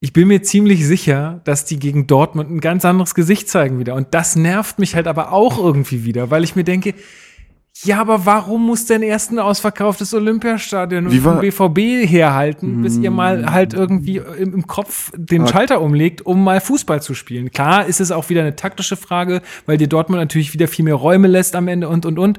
Ich 0.00 0.12
bin 0.12 0.28
mir 0.28 0.42
ziemlich 0.42 0.86
sicher, 0.86 1.42
dass 1.44 1.66
die 1.66 1.78
gegen 1.78 2.06
Dortmund 2.06 2.50
ein 2.50 2.60
ganz 2.60 2.84
anderes 2.84 3.14
Gesicht 3.14 3.50
zeigen 3.50 3.78
wieder. 3.78 3.94
Und 3.94 4.14
das 4.14 4.36
nervt 4.36 4.78
mich 4.78 4.94
halt 4.94 5.06
aber 5.06 5.32
auch 5.32 5.58
irgendwie 5.58 6.04
wieder, 6.04 6.30
weil 6.30 6.44
ich 6.44 6.56
mir 6.56 6.64
denke, 6.64 6.94
ja, 7.84 8.00
aber 8.00 8.26
warum 8.26 8.66
muss 8.66 8.86
denn 8.86 9.02
erst 9.02 9.32
ein 9.32 9.38
ausverkauftes 9.38 10.12
Olympiastadion 10.14 11.10
Wie 11.10 11.18
vom 11.18 11.40
BVB 11.40 12.08
herhalten, 12.08 12.82
bis 12.82 12.98
ihr 12.98 13.10
mal 13.10 13.38
hm. 13.38 13.52
halt 13.52 13.74
irgendwie 13.74 14.16
im, 14.16 14.54
im 14.54 14.66
Kopf 14.66 15.12
den 15.16 15.46
Schalter 15.46 15.80
umlegt, 15.80 16.24
um 16.26 16.44
mal 16.44 16.60
Fußball 16.60 17.00
zu 17.00 17.14
spielen? 17.14 17.50
Klar 17.50 17.86
ist 17.86 18.00
es 18.00 18.10
auch 18.10 18.28
wieder 18.28 18.42
eine 18.42 18.56
taktische 18.56 18.96
Frage, 18.96 19.42
weil 19.66 19.78
dir 19.78 19.88
Dortmund 19.88 20.20
natürlich 20.20 20.52
wieder 20.52 20.68
viel 20.68 20.84
mehr 20.84 20.94
Räume 20.94 21.28
lässt 21.28 21.56
am 21.56 21.68
Ende 21.68 21.88
und, 21.88 22.06
und, 22.06 22.18
und. 22.18 22.38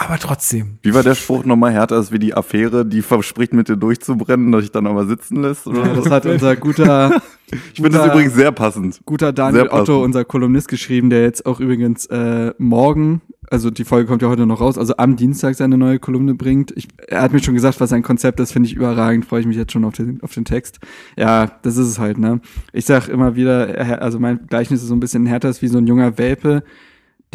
Aber 0.00 0.16
trotzdem. 0.16 0.78
Wie 0.82 0.94
war 0.94 1.02
der 1.02 1.16
Spruch 1.16 1.44
nochmal 1.44 1.72
härter 1.72 1.96
als 1.96 2.12
wie 2.12 2.20
die 2.20 2.32
Affäre, 2.32 2.86
die 2.86 3.02
verspricht 3.02 3.52
mit 3.52 3.68
dir 3.68 3.76
durchzubrennen, 3.76 4.52
dass 4.52 4.62
ich 4.62 4.70
dann 4.70 4.86
aber 4.86 5.06
sitzen 5.06 5.42
lässt? 5.42 5.66
Oder? 5.66 5.86
Ja, 5.86 5.92
das 5.92 6.08
hat 6.08 6.24
unser 6.24 6.54
guter. 6.54 7.20
ich 7.50 7.80
finde 7.80 7.98
das 7.98 8.06
übrigens 8.06 8.34
sehr 8.34 8.52
passend. 8.52 9.00
Guter 9.04 9.32
Daniel 9.32 9.66
Otto, 9.70 10.00
unser 10.04 10.24
Kolumnist, 10.24 10.68
geschrieben, 10.68 11.10
der 11.10 11.22
jetzt 11.22 11.46
auch 11.46 11.58
übrigens 11.58 12.06
äh, 12.06 12.54
morgen, 12.58 13.22
also 13.50 13.70
die 13.70 13.82
Folge 13.84 14.06
kommt 14.06 14.22
ja 14.22 14.28
heute 14.28 14.46
noch 14.46 14.60
raus, 14.60 14.78
also 14.78 14.96
am 14.98 15.16
Dienstag 15.16 15.56
seine 15.56 15.76
neue 15.76 15.98
Kolumne 15.98 16.36
bringt. 16.36 16.70
Ich, 16.76 16.86
er 17.08 17.22
hat 17.22 17.32
mir 17.32 17.42
schon 17.42 17.54
gesagt, 17.54 17.80
was 17.80 17.90
sein 17.90 18.04
Konzept 18.04 18.38
ist, 18.38 18.52
finde 18.52 18.68
ich 18.68 18.76
überragend, 18.76 19.24
freue 19.24 19.40
ich 19.40 19.46
mich 19.46 19.56
jetzt 19.56 19.72
schon 19.72 19.84
auf 19.84 19.94
den, 19.94 20.22
auf 20.22 20.32
den 20.32 20.44
Text. 20.44 20.78
Ja, 21.16 21.50
das 21.62 21.76
ist 21.76 21.88
es 21.88 21.98
halt, 21.98 22.18
ne? 22.18 22.40
Ich 22.72 22.84
sag 22.84 23.08
immer 23.08 23.34
wieder, 23.34 24.00
also 24.00 24.20
mein 24.20 24.46
Gleichnis 24.46 24.80
ist 24.80 24.88
so 24.88 24.94
ein 24.94 25.00
bisschen 25.00 25.26
härter, 25.26 25.48
ist 25.48 25.60
wie 25.60 25.68
so 25.68 25.78
ein 25.78 25.88
junger 25.88 26.18
Welpe 26.18 26.62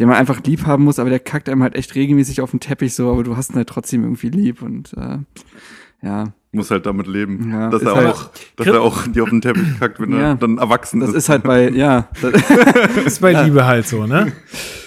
den 0.00 0.08
man 0.08 0.16
einfach 0.16 0.42
lieb 0.44 0.66
haben 0.66 0.84
muss, 0.84 0.98
aber 0.98 1.10
der 1.10 1.20
kackt 1.20 1.48
einem 1.48 1.62
halt 1.62 1.74
echt 1.76 1.94
regelmäßig 1.94 2.40
auf 2.40 2.50
den 2.50 2.60
Teppich 2.60 2.94
so, 2.94 3.10
aber 3.12 3.22
du 3.22 3.36
hast 3.36 3.50
ihn 3.50 3.56
halt 3.56 3.68
trotzdem 3.68 4.02
irgendwie 4.02 4.28
lieb 4.30 4.60
und 4.62 4.92
äh, 4.96 5.18
ja. 6.02 6.32
muss 6.52 6.70
halt 6.70 6.84
damit 6.86 7.06
leben, 7.06 7.50
Ja, 7.50 7.70
dass 7.70 7.82
er 7.82 7.94
halt- 7.94 8.06
auch, 8.08 8.30
dass 8.56 8.66
er 8.66 8.80
auch 8.82 9.06
die 9.06 9.20
auf 9.20 9.30
den 9.30 9.40
Teppich 9.40 9.78
kackt, 9.78 10.00
wenn 10.00 10.12
Ja. 10.12 10.18
er 10.30 10.34
dann 10.34 10.58
erwachsen 10.58 11.00
Das 11.00 11.10
ist. 11.10 11.16
ist 11.16 11.28
halt 11.28 11.42
bei, 11.44 11.68
ja, 11.70 12.08
das, 12.20 12.32
Ist 13.06 13.20
bei 13.20 13.32
Liebe 13.44 13.64
halt 13.66 13.86
so, 13.86 14.06
ne? 14.06 14.32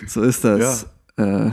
so 0.08 0.22
ist 0.22 0.44
das. 0.44 0.88
Äh, 1.18 1.52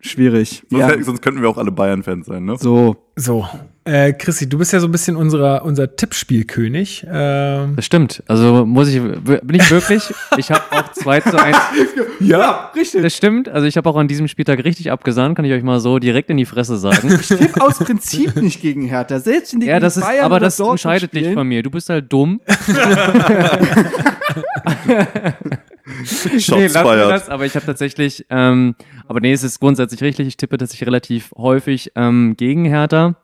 schwierig. 0.00 0.64
sonst, 0.68 0.80
Ja, 0.80 1.02
sonst 1.02 1.22
könnten 1.22 1.40
wir 1.40 1.48
auch 1.48 1.58
alle 1.58 1.72
Bayern-Fans 1.72 2.26
sein, 2.26 2.44
ne? 2.44 2.56
so. 2.58 2.96
So. 3.16 3.46
Äh, 3.88 4.12
Chrissy, 4.12 4.46
du 4.46 4.58
bist 4.58 4.70
ja 4.74 4.80
so 4.80 4.86
ein 4.86 4.92
bisschen 4.92 5.16
unserer, 5.16 5.64
unser 5.64 5.96
Tippspielkönig. 5.96 7.06
Ähm, 7.10 7.74
Das 7.74 7.86
stimmt. 7.86 8.22
Also 8.28 8.66
muss 8.66 8.88
ich, 8.88 9.00
bin 9.00 9.54
ich 9.54 9.70
wirklich? 9.70 10.02
Ich 10.36 10.50
habe 10.50 10.60
auch 10.72 10.92
2 10.92 11.20
zu 11.22 11.42
1. 11.42 11.56
Ja, 12.20 12.70
richtig. 12.76 13.00
Das 13.02 13.14
stimmt. 13.16 13.48
Also 13.48 13.66
ich 13.66 13.76
habe 13.78 13.88
auch 13.88 13.96
an 13.96 14.08
diesem 14.08 14.28
Spieltag 14.28 14.62
richtig 14.64 14.90
abgesahnt, 14.90 15.36
kann 15.36 15.44
ich 15.44 15.52
euch 15.52 15.62
mal 15.62 15.78
so 15.80 15.98
direkt 16.00 16.28
in 16.28 16.36
die 16.36 16.44
Fresse 16.44 16.76
sagen. 16.76 17.08
Tipp 17.20 17.60
aus 17.60 17.78
Prinzip 17.78 18.36
nicht 18.36 18.60
gegen 18.60 18.82
Hertha. 18.82 19.20
Selbst 19.20 19.54
in 19.54 19.60
die 19.60 19.66
ja, 19.68 19.80
das 19.80 19.96
ist, 19.96 20.02
Bayern 20.04 20.24
aber 20.24 20.40
das 20.40 20.56
Dortmund 20.56 20.80
entscheidet 20.80 21.14
nicht 21.14 21.22
spielen. 21.22 21.34
von 21.34 21.46
mir. 21.48 21.62
Du 21.62 21.70
bist 21.70 21.88
halt 21.88 22.12
dumm. 22.12 22.40
Shots 26.38 26.48
nee, 26.50 26.68
fired. 26.68 27.10
das, 27.10 27.28
aber 27.28 27.46
ich 27.46 27.54
habe 27.54 27.64
tatsächlich, 27.66 28.26
ähm, 28.30 28.74
aber 29.06 29.20
nee, 29.20 29.32
es 29.32 29.42
ist 29.44 29.60
grundsätzlich 29.60 30.02
richtig. 30.02 30.26
Ich 30.26 30.36
tippe 30.36 30.58
tatsächlich 30.58 30.86
relativ 30.86 31.30
häufig 31.36 31.92
ähm, 31.94 32.34
gegen 32.36 32.64
Hertha. 32.64 33.14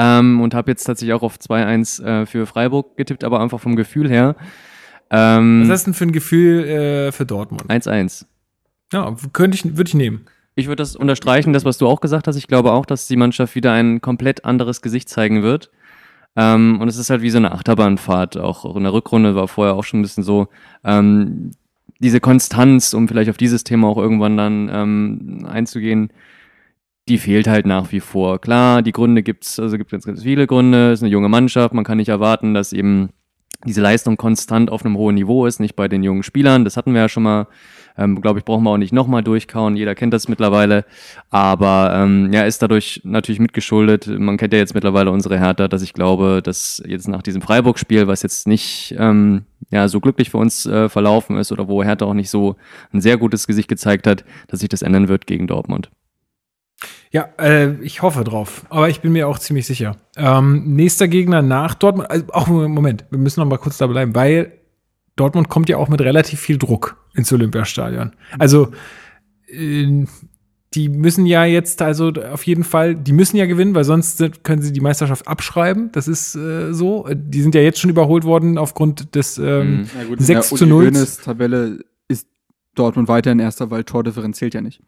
Ähm, 0.00 0.40
und 0.40 0.54
habe 0.54 0.70
jetzt 0.70 0.84
tatsächlich 0.84 1.12
auch 1.12 1.24
auf 1.24 1.38
2-1 1.38 2.04
äh, 2.04 2.26
für 2.26 2.46
Freiburg 2.46 2.96
getippt, 2.96 3.24
aber 3.24 3.40
einfach 3.40 3.58
vom 3.58 3.74
Gefühl 3.74 4.08
her. 4.08 4.36
Ähm, 5.10 5.62
was 5.62 5.70
hast 5.70 5.86
du 5.86 5.90
denn 5.90 5.94
für 5.94 6.04
ein 6.04 6.12
Gefühl 6.12 6.64
äh, 6.64 7.12
für 7.12 7.26
Dortmund? 7.26 7.64
1-1. 7.68 8.26
Ja, 8.92 9.12
könnte 9.32 9.56
ich, 9.56 9.76
würde 9.76 9.88
ich 9.88 9.94
nehmen. 9.94 10.26
Ich 10.54 10.68
würde 10.68 10.82
das 10.82 10.94
unterstreichen, 10.94 11.52
das, 11.52 11.64
was 11.64 11.78
du 11.78 11.88
auch 11.88 12.00
gesagt 12.00 12.28
hast. 12.28 12.36
Ich 12.36 12.46
glaube 12.46 12.72
auch, 12.72 12.86
dass 12.86 13.08
die 13.08 13.16
Mannschaft 13.16 13.56
wieder 13.56 13.72
ein 13.72 14.00
komplett 14.00 14.44
anderes 14.44 14.82
Gesicht 14.82 15.08
zeigen 15.08 15.42
wird. 15.42 15.70
Ähm, 16.36 16.80
und 16.80 16.86
es 16.86 16.96
ist 16.96 17.10
halt 17.10 17.22
wie 17.22 17.30
so 17.30 17.38
eine 17.38 17.50
Achterbahnfahrt. 17.50 18.36
Auch 18.36 18.76
in 18.76 18.84
der 18.84 18.92
Rückrunde 18.92 19.34
war 19.34 19.48
vorher 19.48 19.74
auch 19.74 19.84
schon 19.84 19.98
ein 19.98 20.02
bisschen 20.02 20.22
so. 20.22 20.46
Ähm, 20.84 21.50
diese 21.98 22.20
Konstanz, 22.20 22.94
um 22.94 23.08
vielleicht 23.08 23.30
auf 23.30 23.36
dieses 23.36 23.64
Thema 23.64 23.88
auch 23.88 23.98
irgendwann 23.98 24.36
dann 24.36 24.70
ähm, 24.72 25.46
einzugehen, 25.50 26.12
die 27.08 27.18
fehlt 27.18 27.48
halt 27.48 27.66
nach 27.66 27.92
wie 27.92 28.00
vor. 28.00 28.40
Klar, 28.40 28.82
die 28.82 28.92
Gründe 28.92 29.22
gibt's, 29.22 29.58
also 29.58 29.76
gibt 29.78 29.90
ganz, 29.90 30.04
ganz 30.04 30.22
viele 30.22 30.46
Gründe. 30.46 30.92
Es 30.92 31.00
ist 31.00 31.02
eine 31.02 31.12
junge 31.12 31.28
Mannschaft, 31.28 31.74
man 31.74 31.84
kann 31.84 31.98
nicht 31.98 32.08
erwarten, 32.08 32.54
dass 32.54 32.72
eben 32.72 33.10
diese 33.66 33.80
Leistung 33.80 34.16
konstant 34.16 34.70
auf 34.70 34.84
einem 34.84 34.96
hohen 34.96 35.16
Niveau 35.16 35.46
ist, 35.46 35.58
nicht 35.58 35.74
bei 35.74 35.88
den 35.88 36.04
jungen 36.04 36.22
Spielern. 36.22 36.64
Das 36.64 36.76
hatten 36.76 36.92
wir 36.94 37.00
ja 37.02 37.08
schon 37.08 37.24
mal. 37.24 37.48
Ähm, 37.96 38.20
Glaube 38.20 38.38
ich, 38.38 38.44
brauchen 38.44 38.62
wir 38.62 38.70
auch 38.70 38.78
nicht 38.78 38.92
nochmal 38.92 39.24
durchkauen. 39.24 39.76
Jeder 39.76 39.96
kennt 39.96 40.14
das 40.14 40.28
mittlerweile. 40.28 40.84
Aber 41.30 41.92
ähm, 41.96 42.32
ja, 42.32 42.44
ist 42.44 42.62
dadurch 42.62 43.00
natürlich 43.02 43.40
mitgeschuldet. 43.40 44.06
Man 44.06 44.36
kennt 44.36 44.52
ja 44.52 44.60
jetzt 44.60 44.74
mittlerweile 44.74 45.10
unsere 45.10 45.36
Hertha, 45.40 45.66
dass 45.66 45.82
ich 45.82 45.94
glaube, 45.94 46.40
dass 46.40 46.80
jetzt 46.86 47.08
nach 47.08 47.22
diesem 47.22 47.42
Freiburg-Spiel, 47.42 48.06
was 48.06 48.22
jetzt 48.22 48.46
nicht 48.46 48.94
ähm, 48.96 49.46
ja, 49.70 49.88
so 49.88 49.98
glücklich 49.98 50.30
für 50.30 50.38
uns 50.38 50.64
äh, 50.64 50.88
verlaufen 50.88 51.36
ist 51.38 51.50
oder 51.50 51.66
wo 51.66 51.82
Hertha 51.82 52.06
auch 52.06 52.14
nicht 52.14 52.30
so 52.30 52.54
ein 52.92 53.00
sehr 53.00 53.16
gutes 53.16 53.48
Gesicht 53.48 53.68
gezeigt 53.68 54.06
hat, 54.06 54.24
dass 54.46 54.60
sich 54.60 54.68
das 54.68 54.82
ändern 54.82 55.08
wird 55.08 55.26
gegen 55.26 55.48
Dortmund. 55.48 55.90
Ja, 57.10 57.28
äh, 57.38 57.74
ich 57.82 58.02
hoffe 58.02 58.24
drauf. 58.24 58.64
Aber 58.68 58.88
ich 58.88 59.00
bin 59.00 59.12
mir 59.12 59.28
auch 59.28 59.38
ziemlich 59.38 59.66
sicher. 59.66 59.96
Ähm, 60.16 60.74
nächster 60.76 61.08
Gegner 61.08 61.42
nach 61.42 61.74
Dortmund, 61.74 62.10
also 62.10 62.26
auch 62.32 62.46
Moment, 62.48 63.04
wir 63.10 63.18
müssen 63.18 63.40
noch 63.40 63.46
mal 63.46 63.58
kurz 63.58 63.78
da 63.78 63.86
bleiben, 63.86 64.14
weil 64.14 64.52
Dortmund 65.16 65.48
kommt 65.48 65.68
ja 65.68 65.76
auch 65.76 65.88
mit 65.88 66.00
relativ 66.00 66.40
viel 66.40 66.58
Druck 66.58 66.96
ins 67.14 67.32
Olympiastadion. 67.32 68.12
Also 68.38 68.72
äh, 69.48 70.04
die 70.74 70.88
müssen 70.90 71.24
ja 71.24 71.44
jetzt 71.46 71.80
also 71.80 72.12
auf 72.30 72.44
jeden 72.44 72.62
Fall, 72.62 72.94
die 72.94 73.12
müssen 73.12 73.36
ja 73.38 73.46
gewinnen, 73.46 73.74
weil 73.74 73.84
sonst 73.84 74.22
können 74.42 74.60
sie 74.60 74.72
die 74.72 74.80
Meisterschaft 74.80 75.26
abschreiben. 75.26 75.90
Das 75.92 76.08
ist 76.08 76.34
äh, 76.34 76.74
so. 76.74 77.08
Die 77.10 77.40
sind 77.40 77.54
ja 77.54 77.62
jetzt 77.62 77.80
schon 77.80 77.90
überholt 77.90 78.24
worden 78.24 78.58
aufgrund 78.58 79.14
des 79.14 79.38
ähm, 79.38 79.78
Mhm. 79.78 79.86
Ja, 79.98 80.04
gut, 80.06 80.20
6 80.20 80.28
in 80.28 80.34
der 80.34 80.42
zu 80.42 80.66
0. 80.66 80.76
Uli 80.84 80.94
Hoeneß 80.94 81.16
Tabelle 81.18 81.78
ist 82.08 82.28
Dortmund 82.74 83.08
weiter 83.08 83.32
in 83.32 83.38
erster, 83.38 83.70
weil 83.70 83.84
Tordifferenz 83.84 84.36
zählt 84.36 84.52
ja 84.54 84.60
nicht. 84.60 84.82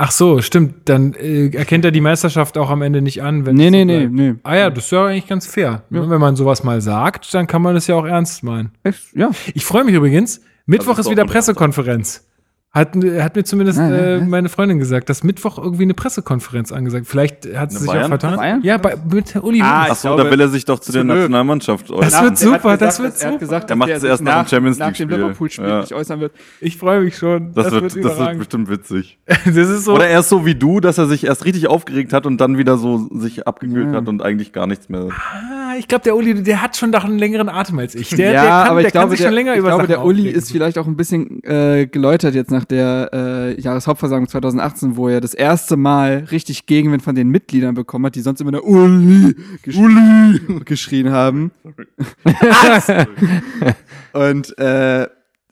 Ach 0.00 0.12
so, 0.12 0.40
stimmt. 0.40 0.88
Dann 0.88 1.12
äh, 1.14 1.48
erkennt 1.48 1.84
er 1.84 1.90
die 1.90 2.00
Meisterschaft 2.00 2.56
auch 2.56 2.70
am 2.70 2.82
Ende 2.82 3.02
nicht 3.02 3.20
an. 3.20 3.46
Wenn 3.46 3.56
Nee, 3.56 3.66
es 3.66 3.70
nee, 3.72 3.80
so 3.80 3.86
nee, 3.86 4.06
nee. 4.06 4.34
Ah 4.44 4.54
ja, 4.54 4.70
das 4.70 4.84
ist 4.84 4.92
ja 4.92 5.06
eigentlich 5.06 5.26
ganz 5.26 5.44
fair. 5.48 5.82
Ne? 5.90 6.08
Wenn 6.08 6.20
man 6.20 6.36
sowas 6.36 6.62
mal 6.62 6.80
sagt, 6.80 7.34
dann 7.34 7.48
kann 7.48 7.62
man 7.62 7.74
das 7.74 7.88
ja 7.88 7.96
auch 7.96 8.06
ernst 8.06 8.44
meinen. 8.44 8.70
Echt? 8.84 9.00
Ja. 9.16 9.30
Ich 9.54 9.64
freue 9.64 9.82
mich 9.82 9.96
übrigens. 9.96 10.40
Mittwoch 10.66 10.90
Also 10.90 11.00
ist 11.00 11.06
wieder 11.10 11.22
Dortmund 11.24 11.32
Pressekonferenz. 11.32 12.24
Hat, 12.70 12.94
hat 12.94 13.34
mir 13.34 13.44
zumindest 13.44 13.78
Ja, 13.78 13.88
ja, 13.88 13.96
äh, 13.96 14.18
ja. 14.18 14.24
meine 14.24 14.50
Freundin 14.50 14.78
gesagt, 14.78 15.08
dass 15.08 15.24
Mittwoch 15.24 15.56
irgendwie 15.56 15.84
eine 15.84 15.94
Pressekonferenz 15.94 16.70
angesagt. 16.70 17.06
Vielleicht 17.06 17.48
hat 17.56 17.72
sie 17.72 17.78
sich 17.78 17.88
auch 17.88 18.08
vertan. 18.08 18.36
Bayern? 18.36 18.60
Ja, 18.62 18.76
bei, 18.76 18.94
mit 19.10 19.34
Uli 19.36 19.62
Ah. 19.62 19.86
Ach 19.88 19.94
so, 19.96 20.08
glaube, 20.08 20.24
da 20.24 20.30
will 20.30 20.40
er 20.40 20.48
sich 20.48 20.66
doch 20.66 20.78
zu 20.78 20.92
der. 20.92 21.02
Nationalmannschaft 21.02 21.88
Das 21.88 21.96
äußern. 21.96 22.24
wird 22.24 22.38
super, 22.38 22.64
Er 22.64 22.72
hat 22.74 22.80
das 22.82 22.98
gesagt, 22.98 23.02
wird 23.02 23.12
dass- 23.14 23.22
Er 23.22 23.26
hat 23.28 23.32
super. 23.32 23.38
gesagt, 23.38 23.70
Er 23.70 23.76
macht 23.76 23.88
es 23.90 24.00
sich 24.02 24.10
erst 24.10 24.22
nach 24.22 24.44
dem 24.44 24.48
Champions 24.48 24.78
nach 24.78 24.86
dem 24.92 25.08
League-Spiel. 25.08 25.16
Liverpool-Spiel 25.24 25.66
Ja. 25.66 25.80
nicht 25.80 25.94
äußern 25.94 26.20
wird. 26.20 26.32
Ich 26.60 26.76
freue 26.76 27.00
mich 27.00 27.16
schon. 27.16 27.54
Das, 27.54 27.70
wird, 27.70 27.84
das 27.84 27.94
wird 28.18 28.38
bestimmt 28.38 28.68
witzig. 28.68 29.18
das 29.26 29.56
ist 29.56 29.84
so. 29.84 29.94
Oder 29.94 30.08
er 30.08 30.20
ist 30.20 30.28
so 30.28 30.44
wie 30.44 30.54
du, 30.54 30.80
dass 30.80 30.98
er 30.98 31.06
sich 31.06 31.24
erst 31.24 31.46
richtig 31.46 31.68
aufgeregt 31.68 32.12
hat 32.12 32.26
und 32.26 32.38
dann 32.38 32.58
wieder 32.58 32.76
so 32.76 33.08
sich 33.18 33.46
abgekühlt 33.46 33.92
Ja. 33.92 33.96
hat 34.00 34.08
und 34.08 34.22
eigentlich 34.22 34.52
gar 34.52 34.66
nichts 34.66 34.90
mehr. 34.90 35.08
ah, 35.10 35.57
ich 35.78 35.88
glaube, 35.88 36.04
der 36.04 36.16
Uli, 36.16 36.42
der 36.42 36.62
hat 36.62 36.76
schon 36.76 36.92
doch 36.92 37.04
einen 37.04 37.18
längeren 37.18 37.48
Atem 37.48 37.78
als 37.78 37.94
ich. 37.94 38.10
Der, 38.10 38.32
ja, 38.32 38.42
der 38.42 38.50
kann, 38.50 38.68
aber 38.68 38.80
ich 38.80 38.84
der 38.84 38.92
kann 38.92 39.00
glaube, 39.00 39.10
sich 39.10 39.20
der, 39.20 39.26
schon 39.26 39.34
länger 39.34 39.54
ich 39.54 39.60
glaube, 39.60 39.76
Sachen 39.76 39.88
der 39.88 40.04
Uli 40.04 40.20
aufregen. 40.20 40.38
ist 40.38 40.52
vielleicht 40.52 40.78
auch 40.78 40.86
ein 40.86 40.96
bisschen 40.96 41.42
äh, 41.44 41.86
geläutert 41.86 42.34
jetzt 42.34 42.50
nach 42.50 42.64
der 42.64 43.10
äh, 43.12 43.60
Jahreshauptversammlung 43.60 44.28
2018, 44.28 44.96
wo 44.96 45.08
er 45.08 45.20
das 45.20 45.34
erste 45.34 45.76
Mal 45.76 46.26
richtig 46.30 46.66
Gegenwind 46.66 47.02
von 47.02 47.14
den 47.14 47.28
Mitgliedern 47.28 47.74
bekommen 47.74 48.06
hat, 48.06 48.14
die 48.14 48.20
sonst 48.20 48.40
immer 48.40 48.52
nur 48.52 48.64
Uli, 48.64 49.34
gesch 49.62 49.76
Uli 49.76 50.60
geschrien 50.64 51.10
haben. 51.10 51.52
Und 54.12 54.58
äh, 54.58 55.08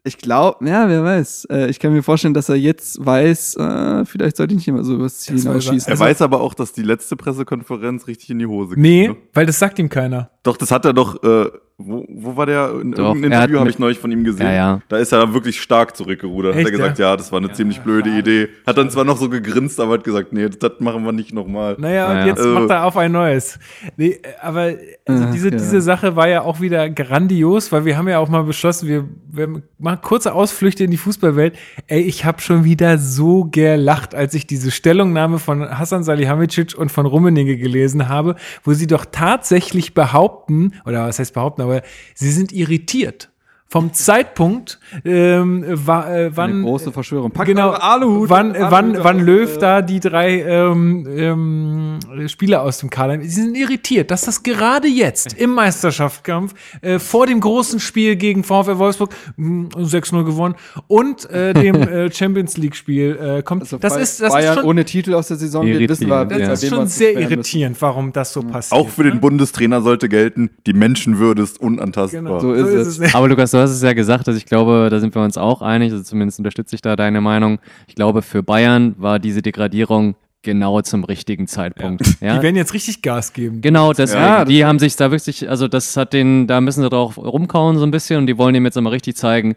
ich 0.07 0.19
glaube, 0.19 0.67
ja, 0.67 0.89
wer 0.89 1.05
weiß. 1.05 1.47
Äh, 1.51 1.69
ich 1.69 1.79
kann 1.79 1.93
mir 1.93 2.03
vorstellen, 2.03 2.33
dass 2.35 2.49
er 2.49 2.55
jetzt 2.57 3.05
weiß, 3.05 3.57
äh, 3.57 4.05
vielleicht 4.05 4.37
sollte 4.37 4.53
ich 4.55 4.59
nicht 4.59 4.69
immer 4.69 4.85
so 4.85 4.95
übers 4.95 5.19
Ziel 5.19 5.37
er. 5.37 5.43
hinausschießen. 5.43 5.89
Er 5.89 5.93
Also- 5.93 6.05
weiß 6.05 6.23
aber 6.23 6.41
auch, 6.41 6.55
dass 6.55 6.73
die 6.73 6.83
letzte 6.83 7.17
Pressekonferenz 7.17 8.07
richtig 8.07 8.31
in 8.31 8.39
die 8.39 8.47
Hose 8.47 8.75
ging. 8.75 8.83
Nee, 8.83 9.09
Ne? 9.09 9.17
weil 9.35 9.47
das 9.47 9.59
sagt 9.59 9.79
ihm 9.79 9.89
keiner. 9.89 10.31
Doch, 10.43 10.57
das 10.57 10.71
hat 10.71 10.85
er 10.85 10.93
doch. 10.93 11.23
Äh, 11.23 11.51
wo, 11.79 12.07
wo 12.09 12.37
war 12.37 12.47
der? 12.47 12.71
In 12.81 12.93
Doch, 12.93 13.09
irgendeinem 13.09 13.33
er 13.33 13.39
hat 13.39 13.45
Interview 13.45 13.61
habe 13.61 13.69
ich 13.69 13.79
neulich 13.79 13.99
von 13.99 14.11
ihm 14.11 14.25
gesehen. 14.25 14.47
Ja, 14.47 14.53
ja. 14.53 14.81
Da 14.89 14.97
ist 14.97 15.13
er 15.13 15.35
wirklich 15.35 15.61
stark 15.61 15.95
zurückgerudert. 15.95 16.55
Hat 16.55 16.61
Echt, 16.61 16.69
er 16.69 16.73
gesagt, 16.73 16.99
ja, 16.99 17.15
das 17.19 17.31
war 17.33 17.39
eine 17.39 17.53
ziemlich 17.53 17.81
blöde 17.81 18.09
Idee. 18.17 18.49
Hat 18.67 18.79
dann 18.79 18.89
zwar 18.89 19.05
noch 19.05 19.19
so 19.19 19.29
gegrinst, 19.29 19.79
aber 19.79 19.93
hat 19.95 20.05
gesagt, 20.05 20.33
nee, 20.33 20.49
das 20.49 20.73
machen 20.79 21.05
wir 21.05 21.13
nicht 21.13 21.35
nochmal. 21.35 21.77
Naja, 21.79 22.11
und 22.23 22.27
jetzt 22.27 22.39
Also- 22.39 22.55
macht 22.55 22.71
er 22.71 22.85
auf 22.87 22.97
ein 22.97 23.13
neues. 23.13 23.59
Nee, 23.99 24.19
aber 24.41 24.73
also 25.05 25.25
Ach, 25.27 25.31
diese, 25.33 25.51
ja. 25.51 25.57
diese 25.57 25.83
Sache 25.83 26.17
war 26.17 26.29
ja 26.29 26.41
auch 26.43 26.63
wieder 26.63 26.89
grandios, 26.89 27.71
weil 27.73 27.85
wir 27.85 27.99
haben 27.99 28.09
ja 28.09 28.21
auch 28.21 28.31
mal 28.31 28.45
beschlossen, 28.45 28.89
wir, 28.89 29.05
wir 29.31 29.63
machen 29.79 29.99
kurze 30.01 30.33
Ausflüchte 30.33 30.83
in 30.83 30.91
die 30.91 30.97
Fußballwelt. 30.97 31.57
Ey, 31.89 32.01
ich 32.01 32.25
habe 32.25 32.41
schon 32.41 32.65
wieder 32.65 32.97
so 32.97 33.45
gelacht, 33.45 34.15
als 34.15 34.33
ich 34.33 34.47
diese 34.47 34.71
Stellungnahme 34.71 35.39
von 35.39 35.79
Hassan 35.79 36.05
Salihamidzic 36.05 36.75
und 36.79 36.91
von 36.91 37.05
Rummenigge 37.05 37.59
gelesen 37.59 38.09
habe, 38.09 38.37
wo 38.65 38.73
sie 38.73 38.87
doch 38.87 39.05
tatsächlich 39.05 39.93
behaupten, 39.93 40.73
oder 40.87 41.07
was 41.07 41.19
heißt 41.19 41.35
behaupten, 41.35 41.66
aber 41.67 41.83
sie 42.15 42.33
sind 42.33 42.53
irritiert. 42.53 43.31
Vom 43.69 43.93
Zeitpunkt, 43.93 44.79
ähm, 45.05 45.65
wa, 45.67 46.09
äh, 46.09 46.31
wann 46.37 46.51
Eine 46.51 46.63
große 46.63 46.93
Verschwörung. 46.93 47.33
Packt 47.33 47.49
genau, 47.49 47.71
eure 47.71 47.83
Aluhut, 47.83 48.31
wann, 48.31 48.55
wann, 48.55 48.95
Aluhut 48.95 49.05
wann 49.05 49.17
auf, 49.17 49.23
Löw 49.27 49.57
äh, 49.57 49.59
da 49.59 49.83
die 49.83 49.99
drei 49.99 50.41
ähm, 50.41 51.05
ähm, 51.09 52.29
Spieler 52.29 52.63
aus 52.63 52.79
dem 52.79 52.91
Kader, 52.91 53.21
sie 53.23 53.29
sind 53.29 53.57
irritiert, 53.57 54.13
dass 54.13 54.23
das 54.23 54.45
gerade 54.45 54.87
jetzt 54.87 55.33
im 55.33 55.51
Meisterschaftskampf 55.51 56.55
äh, 56.81 57.01
vor 57.01 57.27
dem 57.27 57.41
großen 57.41 57.81
Spiel 57.81 58.15
gegen 58.15 58.45
VfL 58.45 58.79
Wolfsburg 58.79 59.11
mh, 59.37 59.71
6-0 59.77 60.25
gewonnen 60.25 60.55
und 60.87 61.29
äh, 61.31 61.53
dem 61.53 61.75
äh, 61.75 62.11
Champions 62.15 62.57
League 62.57 62.77
Spiel 62.77 63.19
äh, 63.21 63.43
kommt. 63.43 63.63
Also 63.63 63.79
das 63.79 63.95
bei 63.95 64.01
ist, 64.01 64.23
das 64.23 64.33
Bayern 64.33 64.55
ist 64.55 64.61
schon, 64.61 64.65
ohne 64.71 64.85
Titel 64.85 65.13
aus 65.13 65.27
der 65.27 65.39
Saison 65.39 65.67
geht, 65.67 65.89
wissen 65.89 66.09
wir, 66.09 66.25
das 66.25 66.39
ja. 66.39 66.53
ist 66.53 66.63
wir 66.63 66.69
schon 66.69 66.87
sehr 66.87 67.15
müssen. 67.15 67.33
irritierend, 67.33 67.83
warum 67.83 68.13
das 68.13 68.33
so 68.33 68.43
passiert. 68.43 68.81
Auch 68.81 68.89
für 68.89 69.03
den 69.03 69.21
Bundestrainer 69.21 69.83
sollte 69.83 70.09
gelten, 70.09 70.51
die 70.67 70.73
Menschenwürde 70.73 71.43
ist 71.43 71.61
unantastbar. 71.61 72.23
Genau, 72.23 72.39
So 72.39 72.53
ist 72.53 73.01
es. 73.01 73.15
Aber 73.15 73.29
Lukas, 73.29 73.56
du 73.57 73.63
hast 73.63 73.71
es 73.71 73.83
ja 73.83 73.93
gesagt, 73.93 74.29
also 74.29 74.37
ich 74.39 74.47
glaube, 74.47 74.89
da 74.91 75.01
sind 75.01 75.15
wir 75.15 75.23
uns 75.23 75.37
auch 75.39 75.63
einig, 75.63 75.93
also 75.93 76.03
zumindest 76.05 76.39
unterstütze 76.39 76.75
ich 76.75 76.83
da 76.83 76.95
deine 76.97 77.21
Meinung. 77.21 77.59
Ich 77.87 77.95
glaube, 77.95 78.23
für 78.23 78.43
Bayern 78.43 78.95
war 78.99 79.19
diese 79.19 79.43
Degradierung 79.43 80.15
genau 80.43 80.81
zum 80.83 81.03
richtigen 81.03 81.49
Zeitpunkt. 81.49 82.03
Ja. 82.21 82.37
Die 82.37 82.43
werden 82.43 82.55
jetzt 82.55 82.73
richtig 82.73 83.03
Gas 83.03 83.33
geben. 83.33 83.61
Genau, 83.63 83.93
deswegen, 83.93 84.23
Ja, 84.23 84.39
das 84.45 84.49
die 84.49 84.65
haben 84.65 84.79
sich 84.79 84.95
da 84.95 85.11
wirklich, 85.11 85.49
also 85.51 85.67
das 85.67 85.97
hat 85.97 86.13
den, 86.13 86.47
da 86.47 86.61
müssen 86.61 86.83
sie 86.83 86.89
drauf 86.89 87.19
rumkauen 87.19 87.79
so 87.79 87.85
ein 87.85 87.91
bisschen 87.91 88.19
und 88.19 88.27
die 88.29 88.39
wollen 88.39 88.55
dem 88.55 88.65
jetzt 88.65 88.77
einmal 88.77 88.93
richtig 88.93 89.17
zeigen, 89.17 89.57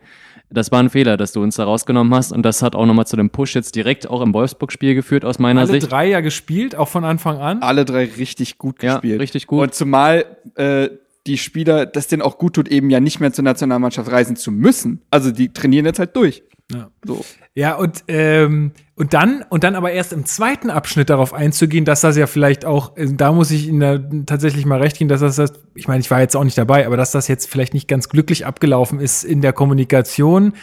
das 0.52 0.72
war 0.72 0.80
ein 0.80 0.90
Fehler, 0.90 1.16
dass 1.16 1.32
du 1.32 1.44
uns 1.44 1.58
da 1.58 1.66
rausgenommen 1.66 2.12
hast 2.16 2.32
und 2.32 2.42
das 2.42 2.64
hat 2.64 2.76
auch 2.76 2.88
nochmal 2.88 3.06
zu 3.06 3.16
dem 3.16 3.30
Push 3.30 3.54
jetzt 3.54 3.76
direkt 3.76 4.10
auch 4.10 4.22
im 4.22 4.34
Wolfsburg-Spiel 4.34 4.96
geführt 4.96 5.24
aus 5.26 5.38
meiner 5.38 5.62
Alle 5.62 5.70
Sicht. 5.74 5.92
drei 5.92 6.08
ja 6.10 6.22
gespielt, 6.22 6.76
auch 6.76 6.88
von 6.88 7.04
Anfang 7.06 7.38
an. 7.38 7.62
Alle 7.62 7.86
drei 7.86 8.06
richtig 8.18 8.58
gut 8.58 8.82
Ja, 8.82 8.94
gespielt. 8.96 9.20
richtig 9.22 9.46
gut. 9.46 9.62
Und 9.62 9.74
zumal 9.76 10.26
äh, 10.56 10.90
die 11.30 11.38
Spieler, 11.38 11.86
das 11.86 12.08
denen 12.08 12.22
auch 12.22 12.38
gut 12.38 12.56
tut, 12.56 12.68
eben 12.68 12.90
ja 12.90 13.00
nicht 13.00 13.20
mehr 13.20 13.32
zur 13.32 13.44
Nationalmannschaft 13.44 14.12
reisen 14.12 14.36
zu 14.36 14.52
müssen. 14.52 15.02
Also 15.12 15.32
die 15.32 15.54
trainieren 15.54 15.86
jetzt 15.86 16.00
halt 16.00 16.16
durch. 16.16 16.44
Ja. 16.72 16.90
So. 17.06 17.24
Ja, 17.56 17.76
und, 17.76 18.04
ähm, 18.08 18.72
und 18.96 19.14
dann, 19.14 19.44
und 19.50 19.64
dann 19.64 19.76
aber 19.76 19.92
erst 19.92 20.14
im 20.14 20.26
zweiten 20.26 20.70
Abschnitt 20.70 21.10
darauf 21.10 21.34
einzugehen, 21.34 21.84
dass 21.84 22.02
das 22.02 22.16
ja 22.16 22.28
vielleicht 22.28 22.64
auch, 22.64 22.96
äh, 22.96 23.08
da 23.12 23.32
muss 23.32 23.52
ich 23.52 23.68
Ihnen 23.68 24.26
tatsächlich 24.26 24.66
mal 24.66 24.80
recht 24.80 24.98
geben, 24.98 25.10
dass 25.10 25.22
das, 25.22 25.36
das, 25.36 25.54
ich 25.74 25.88
meine, 25.88 26.02
ich 26.02 26.12
war 26.12 26.22
jetzt 26.22 26.36
auch 26.36 26.44
nicht 26.44 26.58
dabei, 26.58 26.86
aber 26.86 26.98
dass 26.98 27.12
das 27.12 27.28
jetzt 27.28 27.50
vielleicht 27.50 27.74
nicht 27.74 27.88
ganz 27.88 28.10
glücklich 28.10 28.46
abgelaufen 28.46 29.00
ist 29.00 29.24
in 29.24 29.42
der 29.42 29.54
Kommunikation 29.54 30.54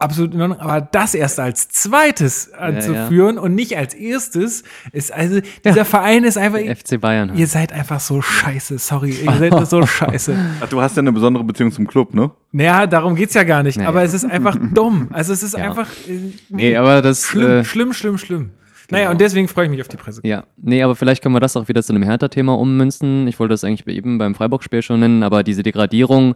absolut 0.00 0.34
in 0.34 0.40
Ordnung. 0.40 0.58
Aber 0.60 0.80
das 0.80 1.14
erst 1.14 1.38
als 1.38 1.68
zweites 1.68 2.52
anzuführen 2.52 3.36
ja, 3.36 3.40
ja. 3.40 3.40
und 3.40 3.54
nicht 3.54 3.76
als 3.76 3.94
erstes 3.94 4.64
ist 4.92 5.12
also 5.12 5.40
dieser 5.64 5.76
ja. 5.76 5.84
Verein 5.84 6.24
ist 6.24 6.38
einfach 6.38 6.58
FC 6.58 7.00
Bayern. 7.00 7.36
Ihr 7.36 7.46
seid 7.46 7.72
einfach 7.72 8.00
so 8.00 8.20
scheiße, 8.22 8.78
sorry, 8.78 9.10
ihr 9.10 9.32
seid 9.32 9.68
so 9.68 9.86
scheiße. 9.86 10.36
Ach, 10.60 10.68
du 10.68 10.80
hast 10.80 10.96
ja 10.96 11.02
eine 11.02 11.12
besondere 11.12 11.44
Beziehung 11.44 11.70
zum 11.70 11.86
Club, 11.86 12.14
ne? 12.14 12.30
Naja, 12.52 12.86
darum 12.86 13.14
geht's 13.14 13.34
ja 13.34 13.44
gar 13.44 13.62
nicht. 13.62 13.78
Nee. 13.78 13.84
Aber 13.84 14.02
es 14.02 14.14
ist 14.14 14.24
einfach 14.24 14.56
dumm. 14.74 15.08
Also 15.12 15.32
es 15.32 15.42
ist 15.42 15.54
einfach 15.54 15.88
äh, 16.08 16.32
nee, 16.48 16.76
aber 16.76 17.02
das 17.02 17.26
schlimm, 17.26 17.50
äh, 17.50 17.64
schlimm, 17.64 17.92
schlimm, 17.92 18.18
schlimm. 18.18 18.50
Naja, 18.90 19.04
genau. 19.04 19.12
und 19.12 19.20
deswegen 19.20 19.46
freue 19.46 19.66
ich 19.66 19.70
mich 19.70 19.80
auf 19.80 19.88
die 19.88 19.96
Presse. 19.96 20.20
Ja, 20.24 20.44
nee, 20.56 20.82
aber 20.82 20.96
vielleicht 20.96 21.22
können 21.22 21.34
wir 21.34 21.40
das 21.40 21.56
auch 21.56 21.68
wieder 21.68 21.82
zu 21.82 21.92
einem 21.92 22.02
Hertha-Thema 22.02 22.58
ummünzen. 22.58 23.28
Ich 23.28 23.38
wollte 23.38 23.52
das 23.52 23.62
eigentlich 23.62 23.86
eben 23.86 24.18
beim 24.18 24.34
Freiburg-Spiel 24.34 24.82
schon 24.82 25.00
nennen, 25.00 25.22
aber 25.22 25.44
diese 25.44 25.62
Degradierung 25.62 26.34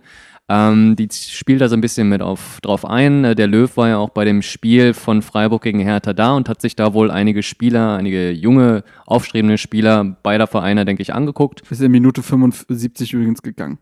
ähm, 0.48 0.94
die 0.96 1.08
spielt 1.10 1.62
da 1.62 1.68
so 1.68 1.76
ein 1.76 1.80
bisschen 1.80 2.08
mit 2.08 2.20
auf, 2.20 2.58
drauf 2.60 2.84
ein. 2.84 3.24
Äh, 3.24 3.34
der 3.34 3.46
Löw 3.46 3.74
war 3.76 3.88
ja 3.88 3.96
auch 3.96 4.10
bei 4.10 4.24
dem 4.24 4.42
Spiel 4.42 4.92
von 4.92 5.22
Freiburg 5.22 5.62
gegen 5.62 5.80
Hertha 5.80 6.12
da 6.12 6.34
und 6.34 6.48
hat 6.48 6.60
sich 6.60 6.76
da 6.76 6.92
wohl 6.92 7.10
einige 7.10 7.42
Spieler, 7.42 7.96
einige 7.96 8.30
junge, 8.30 8.84
aufstrebende 9.06 9.56
Spieler 9.56 10.04
beider 10.22 10.46
Vereine, 10.46 10.84
denke 10.84 11.02
ich, 11.02 11.14
angeguckt. 11.14 11.62
Ist 11.70 11.80
in 11.80 11.90
Minute 11.90 12.22
75 12.22 13.14
übrigens 13.14 13.42
gegangen. 13.42 13.78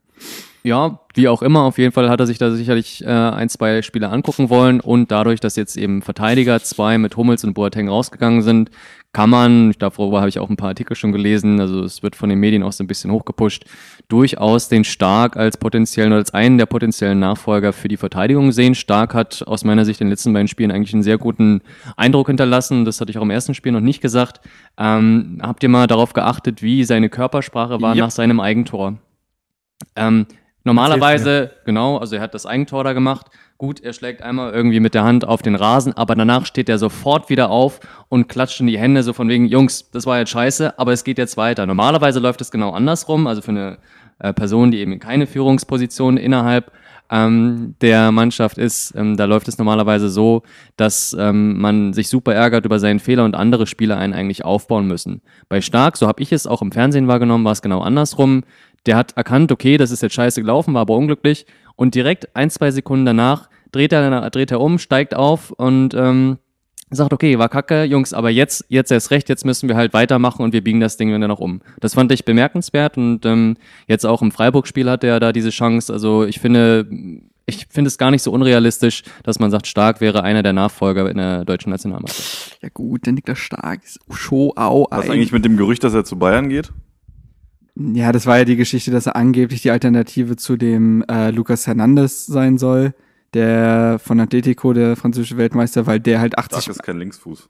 Ja, 0.62 1.00
wie 1.14 1.26
auch 1.26 1.42
immer, 1.42 1.62
auf 1.62 1.78
jeden 1.78 1.90
Fall 1.90 2.08
hat 2.08 2.20
er 2.20 2.26
sich 2.28 2.38
da 2.38 2.52
sicherlich 2.52 3.04
äh, 3.04 3.08
ein, 3.08 3.48
zwei 3.48 3.82
Spiele 3.82 4.10
angucken 4.10 4.48
wollen 4.48 4.78
und 4.78 5.10
dadurch, 5.10 5.40
dass 5.40 5.56
jetzt 5.56 5.76
eben 5.76 6.02
Verteidiger 6.02 6.62
zwei 6.62 6.98
mit 6.98 7.16
Hummels 7.16 7.42
und 7.42 7.54
Boateng 7.54 7.88
rausgegangen 7.88 8.42
sind, 8.42 8.70
kann 9.12 9.28
man, 9.28 9.72
darüber 9.78 10.20
habe 10.20 10.30
ich 10.30 10.38
auch 10.38 10.48
ein 10.48 10.56
paar 10.56 10.70
Artikel 10.70 10.96
schon 10.96 11.12
gelesen, 11.12 11.60
also 11.60 11.84
es 11.84 12.02
wird 12.02 12.16
von 12.16 12.30
den 12.30 12.38
Medien 12.38 12.62
auch 12.62 12.72
so 12.72 12.82
ein 12.82 12.86
bisschen 12.86 13.10
hochgepusht, 13.10 13.66
durchaus 14.08 14.70
den 14.70 14.84
Stark 14.84 15.36
als 15.36 15.58
potenziellen 15.58 16.12
oder 16.12 16.20
als 16.20 16.32
einen 16.32 16.56
der 16.56 16.64
potenziellen 16.64 17.18
Nachfolger 17.18 17.74
für 17.74 17.88
die 17.88 17.98
Verteidigung 17.98 18.52
sehen. 18.52 18.74
Stark 18.74 19.14
hat 19.14 19.42
aus 19.46 19.64
meiner 19.64 19.84
Sicht 19.84 20.00
in 20.00 20.06
den 20.06 20.12
letzten 20.12 20.32
beiden 20.32 20.48
Spielen 20.48 20.70
eigentlich 20.70 20.94
einen 20.94 21.02
sehr 21.02 21.18
guten 21.18 21.60
Eindruck 21.96 22.28
hinterlassen. 22.28 22.86
Das 22.86 23.00
hatte 23.02 23.10
ich 23.10 23.18
auch 23.18 23.22
im 23.22 23.30
ersten 23.30 23.54
Spiel 23.54 23.72
noch 23.72 23.80
nicht 23.80 24.00
gesagt. 24.00 24.40
Ähm, 24.78 25.40
habt 25.42 25.62
ihr 25.62 25.68
mal 25.68 25.86
darauf 25.86 26.14
geachtet, 26.14 26.62
wie 26.62 26.84
seine 26.84 27.10
Körpersprache 27.10 27.82
war 27.82 27.94
yep. 27.94 28.04
nach 28.04 28.10
seinem 28.10 28.40
Eigentor? 28.40 28.94
Ähm, 29.94 30.26
normalerweise, 30.64 31.50
genau, 31.66 31.98
also 31.98 32.16
er 32.16 32.22
hat 32.22 32.32
das 32.32 32.46
Eigentor 32.46 32.82
da 32.84 32.94
gemacht 32.94 33.26
Gut, 33.62 33.78
er 33.78 33.92
schlägt 33.92 34.22
einmal 34.22 34.52
irgendwie 34.52 34.80
mit 34.80 34.92
der 34.92 35.04
Hand 35.04 35.24
auf 35.24 35.40
den 35.40 35.54
Rasen, 35.54 35.92
aber 35.92 36.16
danach 36.16 36.46
steht 36.46 36.68
er 36.68 36.78
sofort 36.78 37.30
wieder 37.30 37.48
auf 37.48 37.78
und 38.08 38.28
klatscht 38.28 38.58
in 38.58 38.66
die 38.66 38.76
Hände, 38.76 39.04
so 39.04 39.12
von 39.12 39.28
wegen, 39.28 39.46
Jungs, 39.46 39.88
das 39.92 40.04
war 40.04 40.18
jetzt 40.18 40.30
scheiße, 40.30 40.80
aber 40.80 40.92
es 40.92 41.04
geht 41.04 41.16
jetzt 41.16 41.36
weiter. 41.36 41.64
Normalerweise 41.64 42.18
läuft 42.18 42.40
es 42.40 42.50
genau 42.50 42.72
andersrum, 42.72 43.28
also 43.28 43.40
für 43.40 43.52
eine 43.52 43.78
äh, 44.18 44.32
Person, 44.32 44.72
die 44.72 44.80
eben 44.80 44.98
keine 44.98 45.28
Führungsposition 45.28 46.16
innerhalb 46.16 46.72
ähm, 47.08 47.76
der 47.80 48.10
Mannschaft 48.10 48.58
ist, 48.58 48.94
ähm, 48.96 49.16
da 49.16 49.26
läuft 49.26 49.46
es 49.46 49.58
normalerweise 49.58 50.08
so, 50.08 50.42
dass 50.76 51.16
ähm, 51.16 51.60
man 51.60 51.92
sich 51.92 52.08
super 52.08 52.34
ärgert 52.34 52.64
über 52.64 52.80
seinen 52.80 52.98
Fehler 52.98 53.24
und 53.24 53.36
andere 53.36 53.68
Spieler 53.68 53.96
einen 53.96 54.12
eigentlich 54.12 54.44
aufbauen 54.44 54.88
müssen. 54.88 55.22
Bei 55.48 55.60
Stark, 55.60 55.96
so 55.96 56.08
habe 56.08 56.20
ich 56.20 56.32
es 56.32 56.48
auch 56.48 56.62
im 56.62 56.72
Fernsehen 56.72 57.06
wahrgenommen, 57.06 57.44
war 57.44 57.52
es 57.52 57.62
genau 57.62 57.80
andersrum. 57.80 58.42
Der 58.86 58.96
hat 58.96 59.12
erkannt, 59.16 59.52
okay, 59.52 59.76
das 59.76 59.92
ist 59.92 60.02
jetzt 60.02 60.16
scheiße 60.16 60.40
gelaufen, 60.40 60.74
war 60.74 60.80
aber 60.80 60.96
unglücklich. 60.96 61.46
Und 61.76 61.94
direkt 61.94 62.34
ein, 62.34 62.50
zwei 62.50 62.72
Sekunden 62.72 63.06
danach 63.06 63.51
dreht 63.72 63.92
er, 63.92 64.30
dreht 64.30 64.50
er 64.50 64.60
um, 64.60 64.78
steigt 64.78 65.14
auf 65.14 65.50
und 65.50 65.94
ähm, 65.94 66.38
sagt, 66.94 67.12
okay, 67.12 67.38
war 67.38 67.48
kacke, 67.48 67.84
Jungs, 67.84 68.12
aber 68.12 68.30
jetzt, 68.30 68.66
jetzt 68.68 68.92
erst 68.92 69.10
recht, 69.10 69.28
jetzt 69.28 69.44
müssen 69.44 69.68
wir 69.68 69.76
halt 69.76 69.92
weitermachen 69.92 70.42
und 70.42 70.52
wir 70.52 70.62
biegen 70.62 70.80
das 70.80 70.96
Ding 70.96 71.10
dann 71.10 71.28
noch 71.28 71.40
um. 71.40 71.60
Das 71.80 71.94
fand 71.94 72.12
ich 72.12 72.24
bemerkenswert 72.24 72.96
und 72.96 73.24
ähm, 73.24 73.56
jetzt 73.86 74.04
auch 74.04 74.22
im 74.22 74.30
Freiburg-Spiel 74.30 74.88
hat 74.88 75.04
er 75.04 75.20
da 75.20 75.32
diese 75.32 75.50
Chance. 75.50 75.92
Also 75.92 76.24
ich 76.24 76.38
finde, 76.38 76.86
ich 77.46 77.66
finde 77.70 77.88
es 77.88 77.98
gar 77.98 78.10
nicht 78.10 78.22
so 78.22 78.30
unrealistisch, 78.30 79.02
dass 79.22 79.38
man 79.38 79.50
sagt, 79.50 79.66
Stark 79.66 80.00
wäre 80.00 80.22
einer 80.22 80.42
der 80.42 80.52
Nachfolger 80.52 81.10
in 81.10 81.16
der 81.16 81.44
deutschen 81.44 81.70
Nationalmannschaft. 81.70 82.58
Ja 82.62 82.68
gut, 82.72 83.06
der 83.06 83.14
Niklas 83.14 83.38
Stark 83.38 83.82
ist 83.84 83.98
show 84.10 84.52
au 84.56 84.86
Was 84.90 85.08
eigentlich 85.08 85.32
mit 85.32 85.44
dem 85.44 85.56
Gerücht, 85.56 85.82
dass 85.84 85.94
er 85.94 86.04
zu 86.04 86.18
Bayern 86.18 86.48
geht? 86.48 86.72
Ja, 87.74 88.12
das 88.12 88.26
war 88.26 88.36
ja 88.36 88.44
die 88.44 88.56
Geschichte, 88.56 88.90
dass 88.90 89.06
er 89.06 89.16
angeblich 89.16 89.62
die 89.62 89.70
Alternative 89.70 90.36
zu 90.36 90.56
dem 90.58 91.02
äh, 91.10 91.30
Lucas 91.30 91.66
Hernandez 91.66 92.26
sein 92.26 92.58
soll 92.58 92.94
der 93.34 93.98
von 94.02 94.20
Atletico, 94.20 94.72
der 94.72 94.96
französische 94.96 95.36
Weltmeister, 95.36 95.86
weil 95.86 96.00
der 96.00 96.20
halt 96.20 96.38
80. 96.38 96.66
Das 96.66 96.76
ist 96.76 96.82
kein 96.82 96.98
Linksfuß. 96.98 97.48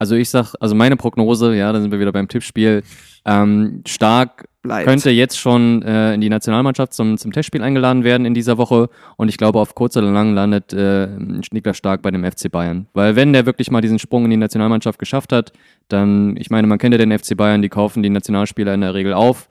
Also 0.00 0.14
ich 0.14 0.30
sag, 0.30 0.54
also 0.60 0.76
meine 0.76 0.96
Prognose, 0.96 1.56
ja, 1.56 1.72
da 1.72 1.80
sind 1.80 1.90
wir 1.90 1.98
wieder 1.98 2.12
beim 2.12 2.28
Tippspiel. 2.28 2.84
Ähm, 3.24 3.82
Stark 3.86 4.48
Bleibt. 4.62 4.86
könnte 4.86 5.10
jetzt 5.10 5.38
schon 5.38 5.82
äh, 5.82 6.14
in 6.14 6.20
die 6.20 6.28
Nationalmannschaft 6.28 6.92
zum, 6.94 7.18
zum 7.18 7.32
Testspiel 7.32 7.62
eingeladen 7.62 8.04
werden 8.04 8.24
in 8.24 8.32
dieser 8.32 8.58
Woche. 8.58 8.90
Und 9.16 9.28
ich 9.28 9.38
glaube, 9.38 9.58
auf 9.58 9.74
kurz 9.74 9.96
oder 9.96 10.12
lang 10.12 10.34
landet 10.34 10.72
äh, 10.72 11.08
Niklas 11.50 11.76
Stark 11.76 12.02
bei 12.02 12.12
dem 12.12 12.24
FC 12.24 12.48
Bayern. 12.48 12.86
Weil 12.92 13.16
wenn 13.16 13.32
der 13.32 13.44
wirklich 13.44 13.72
mal 13.72 13.80
diesen 13.80 13.98
Sprung 13.98 14.24
in 14.24 14.30
die 14.30 14.36
Nationalmannschaft 14.36 15.00
geschafft 15.00 15.32
hat, 15.32 15.52
dann, 15.88 16.36
ich 16.36 16.48
meine, 16.48 16.68
man 16.68 16.78
kennt 16.78 16.94
ja 16.94 16.98
den 16.98 17.18
FC 17.18 17.36
Bayern, 17.36 17.60
die 17.60 17.68
kaufen 17.68 18.04
die 18.04 18.10
Nationalspieler 18.10 18.74
in 18.74 18.82
der 18.82 18.94
Regel 18.94 19.14
auf. 19.14 19.48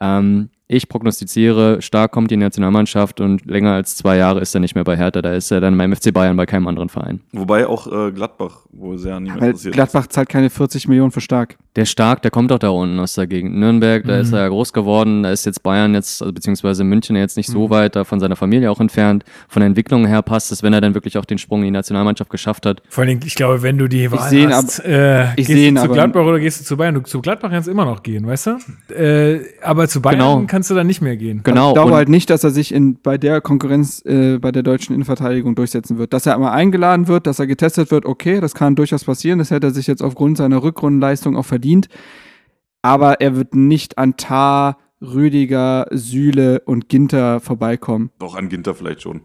Ähm, 0.00 0.50
ich 0.68 0.88
prognostiziere, 0.88 1.80
stark 1.80 2.12
kommt 2.12 2.30
die 2.30 2.36
Nationalmannschaft 2.36 3.20
und 3.20 3.44
länger 3.46 3.72
als 3.72 3.96
zwei 3.96 4.16
Jahre 4.16 4.40
ist 4.40 4.54
er 4.54 4.60
nicht 4.60 4.74
mehr 4.74 4.84
bei 4.84 4.96
Hertha. 4.96 5.22
Da 5.22 5.32
ist 5.32 5.50
er 5.50 5.60
dann 5.60 5.78
beim 5.78 5.94
FC 5.94 6.12
Bayern 6.12 6.36
bei 6.36 6.46
keinem 6.46 6.66
anderen 6.66 6.88
Verein. 6.88 7.20
Wobei 7.32 7.66
auch 7.66 7.86
äh, 7.86 8.10
Gladbach 8.10 8.66
wohl 8.72 8.98
sehr 8.98 9.20
niemand 9.20 9.40
Weil 9.40 9.48
interessiert 9.50 9.74
Gladbach 9.74 10.06
ist. 10.06 10.12
zahlt 10.12 10.28
keine 10.28 10.50
40 10.50 10.88
Millionen 10.88 11.12
für 11.12 11.20
Stark. 11.20 11.56
Der 11.76 11.84
Stark, 11.84 12.22
der 12.22 12.30
kommt 12.30 12.50
auch 12.52 12.58
da 12.58 12.70
unten 12.70 12.98
aus 12.98 13.14
der 13.14 13.26
Gegend. 13.26 13.54
Nürnberg, 13.56 14.04
mhm. 14.04 14.08
da 14.08 14.18
ist 14.18 14.28
mhm. 14.28 14.34
er 14.34 14.40
ja 14.40 14.48
groß 14.48 14.72
geworden. 14.72 15.22
Da 15.22 15.30
ist 15.30 15.44
jetzt 15.44 15.62
Bayern 15.62 15.94
jetzt, 15.94 16.22
also 16.22 16.32
beziehungsweise 16.32 16.82
München 16.84 17.14
jetzt 17.16 17.36
nicht 17.36 17.50
mhm. 17.50 17.52
so 17.52 17.70
weit, 17.70 17.94
da 17.94 18.04
von 18.04 18.18
seiner 18.18 18.36
Familie 18.36 18.70
auch 18.70 18.80
entfernt. 18.80 19.24
Von 19.48 19.60
der 19.60 19.68
Entwicklung 19.68 20.06
her 20.06 20.22
passt 20.22 20.50
es, 20.52 20.62
wenn 20.62 20.72
er 20.72 20.80
dann 20.80 20.94
wirklich 20.94 21.18
auch 21.18 21.26
den 21.26 21.38
Sprung 21.38 21.60
in 21.60 21.66
die 21.66 21.70
Nationalmannschaft 21.72 22.30
geschafft 22.30 22.66
hat. 22.66 22.82
Vor 22.88 23.04
allem, 23.04 23.20
ich 23.24 23.34
glaube, 23.34 23.62
wenn 23.62 23.78
du 23.78 23.88
die 23.88 24.10
Wahl 24.10 24.32
ich 24.32 24.46
hast, 24.46 24.80
ab, 24.80 24.86
äh, 24.86 25.40
ich 25.40 25.46
gehst 25.46 25.76
du 25.76 25.82
zu 25.82 25.88
Gladbach 25.88 26.24
oder 26.24 26.40
gehst 26.40 26.60
du 26.60 26.64
zu 26.64 26.76
Bayern? 26.76 26.94
Du, 26.94 27.02
zu 27.02 27.20
Gladbach 27.20 27.50
kannst 27.50 27.68
du 27.68 27.72
immer 27.72 27.84
noch 27.84 28.02
gehen, 28.02 28.26
weißt 28.26 28.46
du? 28.46 28.94
Äh, 28.94 29.40
aber 29.62 29.86
zu 29.86 30.00
Bayern 30.00 30.18
genau. 30.18 30.44
kannst 30.46 30.70
du 30.70 30.74
dann 30.74 30.86
nicht 30.86 31.02
mehr 31.02 31.16
gehen 31.16 31.26
gehen. 31.26 31.40
Genau. 31.42 31.68
Ich 31.68 31.74
glaube 31.74 31.94
halt 31.94 32.08
nicht, 32.08 32.30
dass 32.30 32.44
er 32.44 32.50
sich 32.50 32.72
in, 32.72 33.00
bei 33.00 33.18
der 33.18 33.40
Konkurrenz 33.40 34.04
äh, 34.04 34.38
bei 34.38 34.52
der 34.52 34.62
deutschen 34.62 34.94
Innenverteidigung 34.94 35.54
durchsetzen 35.54 35.98
wird. 35.98 36.12
Dass 36.12 36.26
er 36.26 36.34
einmal 36.34 36.52
eingeladen 36.52 37.08
wird, 37.08 37.26
dass 37.26 37.38
er 37.38 37.46
getestet 37.46 37.90
wird, 37.90 38.06
okay, 38.06 38.40
das 38.40 38.54
kann 38.54 38.76
durchaus 38.76 39.04
passieren. 39.04 39.38
Das 39.38 39.50
hätte 39.50 39.68
er 39.68 39.70
sich 39.72 39.86
jetzt 39.86 40.02
aufgrund 40.02 40.38
seiner 40.38 40.62
Rückrundenleistung 40.62 41.36
auch 41.36 41.44
verdient. 41.44 41.65
Aber 42.82 43.20
er 43.20 43.36
wird 43.36 43.54
nicht 43.54 43.98
an 43.98 44.16
Tar, 44.16 44.78
Rüdiger, 45.00 45.86
Süle 45.90 46.60
und 46.60 46.88
Ginter 46.88 47.40
vorbeikommen. 47.40 48.10
Doch 48.18 48.34
an 48.34 48.48
Ginter 48.48 48.74
vielleicht 48.74 49.02
schon. 49.02 49.22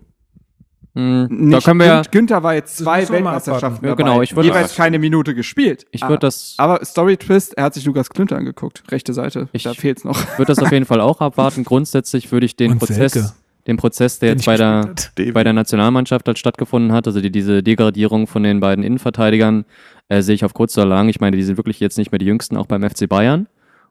Mhm. 0.94 1.52
da 1.52 1.62
können 1.62 1.80
wir 1.80 1.86
ja, 1.86 2.02
Günther 2.02 2.44
war 2.44 2.54
jetzt 2.54 2.78
zwei 2.78 3.08
Weltmeisterschaften 3.08 3.88
ja, 3.88 3.96
genau, 3.96 4.22
ich 4.22 4.32
jeweils 4.32 4.76
keine 4.76 5.00
Minute 5.00 5.34
gespielt. 5.34 5.86
Ich 5.92 6.02
würde 6.02 6.20
das 6.20 6.56
aber 6.58 6.84
Story 6.84 7.16
Twist, 7.16 7.54
er 7.54 7.66
hat 7.66 7.74
sich 7.74 7.86
Lukas 7.86 8.10
Klünter 8.10 8.36
angeguckt, 8.36 8.84
rechte 8.92 9.14
Seite, 9.14 9.48
ich, 9.54 9.64
da 9.64 9.74
fehlt's 9.74 10.04
noch. 10.04 10.20
Ich 10.22 10.38
würde 10.38 10.54
das 10.54 10.60
auf 10.60 10.72
jeden 10.72 10.86
Fall 10.86 11.00
auch 11.00 11.22
abwarten. 11.22 11.64
Grundsätzlich 11.64 12.32
würde 12.34 12.46
ich 12.46 12.58
den 12.58 12.74
Und 12.74 12.80
Prozess 12.80 13.14
Selke. 13.14 13.32
Den 13.72 13.78
Prozess, 13.78 14.20
der 14.20 14.30
jetzt 14.30 14.46
bei 14.46 14.58
der, 14.58 14.94
bei 15.34 15.44
der 15.44 15.54
Nationalmannschaft 15.54 16.28
halt 16.28 16.38
stattgefunden 16.38 16.92
hat, 16.92 17.08
also 17.08 17.22
die, 17.22 17.32
diese 17.32 17.64
Degradierung 17.64 18.28
von 18.28 18.44
den 18.44 18.60
beiden 18.60 18.84
Innenverteidigern, 18.84 19.66
äh, 20.10 20.22
sehe 20.22 20.36
ich 20.36 20.46
auf 20.46 20.54
kurz 20.54 20.78
oder 20.78 20.88
lang. 20.88 21.10
Ich 21.10 21.20
meine, 21.20 21.38
die 21.38 21.44
sind 21.44 21.58
wirklich 21.58 21.80
jetzt 21.80 21.98
nicht 21.98 22.12
mehr 22.12 22.20
die 22.20 22.26
jüngsten, 22.26 22.58
auch 22.58 22.68
beim 22.68 22.88
FC 22.88 23.08
Bayern. 23.08 23.48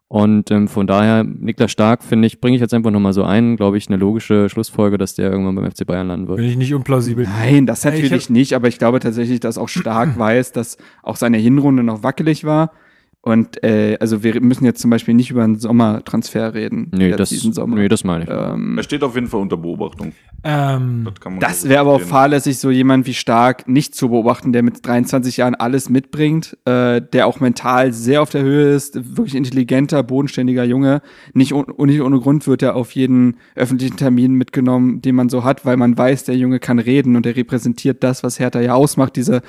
Und 0.08 0.50
ähm, 0.50 0.66
von 0.66 0.88
daher, 0.88 1.22
Niklas 1.22 1.70
Stark, 1.70 2.02
finde 2.02 2.26
ich, 2.26 2.40
bringe 2.40 2.56
ich 2.56 2.60
jetzt 2.60 2.74
einfach 2.74 2.90
nochmal 2.90 3.12
so 3.12 3.22
ein, 3.22 3.56
glaube 3.56 3.78
ich, 3.78 3.86
eine 3.86 3.96
logische 3.96 4.48
Schlussfolge, 4.48 4.98
dass 4.98 5.14
der 5.14 5.30
irgendwann 5.30 5.54
beim 5.54 5.70
FC 5.70 5.86
Bayern 5.86 6.08
landen 6.08 6.26
wird. 6.26 6.38
Bin 6.38 6.48
ich 6.48 6.56
nicht 6.56 6.74
unplausibel. 6.74 7.24
Nein, 7.24 7.64
das 7.64 7.84
natürlich 7.84 8.10
ich 8.12 8.28
nicht, 8.28 8.54
aber 8.54 8.66
ich 8.66 8.78
glaube 8.78 8.98
tatsächlich, 8.98 9.38
dass 9.38 9.56
auch 9.56 9.68
Stark 9.68 10.18
weiß, 10.18 10.50
dass 10.50 10.78
auch 11.04 11.14
seine 11.14 11.38
Hinrunde 11.38 11.84
noch 11.84 12.02
wackelig 12.02 12.42
war 12.44 12.72
und 13.22 13.62
äh, 13.62 13.98
also 14.00 14.22
wir 14.22 14.40
müssen 14.40 14.64
jetzt 14.64 14.80
zum 14.80 14.90
Beispiel 14.90 15.12
nicht 15.12 15.30
über 15.30 15.44
einen 15.44 15.58
Sommertransfer 15.58 16.54
reden. 16.54 16.90
Nee, 16.94 17.10
das, 17.10 17.28
diesen 17.28 17.52
Sommer. 17.52 17.76
nee 17.76 17.88
das 17.88 18.02
meine 18.02 18.24
ich. 18.24 18.30
Ähm, 18.30 18.78
er 18.78 18.82
steht 18.82 19.02
auf 19.02 19.14
jeden 19.14 19.26
Fall 19.26 19.40
unter 19.40 19.58
Beobachtung. 19.58 20.12
Ähm, 20.42 21.06
das, 21.22 21.38
das 21.38 21.68
wäre 21.68 21.80
aber 21.80 21.92
auch 21.92 22.00
fahrlässig, 22.00 22.58
so 22.58 22.70
jemand 22.70 23.06
wie 23.06 23.12
Stark 23.12 23.68
nicht 23.68 23.94
zu 23.94 24.08
beobachten, 24.08 24.54
der 24.54 24.62
mit 24.62 24.86
23 24.86 25.36
Jahren 25.36 25.54
alles 25.54 25.90
mitbringt, 25.90 26.56
äh, 26.64 27.02
der 27.02 27.26
auch 27.26 27.40
mental 27.40 27.92
sehr 27.92 28.22
auf 28.22 28.30
der 28.30 28.40
Höhe 28.40 28.74
ist, 28.74 29.16
wirklich 29.16 29.34
intelligenter, 29.34 30.02
bodenständiger 30.02 30.64
Junge. 30.64 31.02
Nicht, 31.34 31.52
un 31.52 31.66
nicht 31.86 32.00
ohne 32.00 32.20
Grund 32.20 32.46
wird 32.46 32.62
er 32.62 32.74
auf 32.74 32.92
jeden 32.92 33.36
öffentlichen 33.54 33.98
Termin 33.98 34.32
mitgenommen, 34.32 35.02
den 35.02 35.14
man 35.14 35.28
so 35.28 35.44
hat, 35.44 35.66
weil 35.66 35.76
man 35.76 35.98
weiß, 35.98 36.24
der 36.24 36.38
Junge 36.38 36.58
kann 36.58 36.78
reden 36.78 37.16
und 37.16 37.26
er 37.26 37.36
repräsentiert 37.36 38.02
das, 38.02 38.22
was 38.22 38.38
Hertha 38.38 38.60
ja 38.60 38.72
ausmacht, 38.72 39.16
diese 39.16 39.42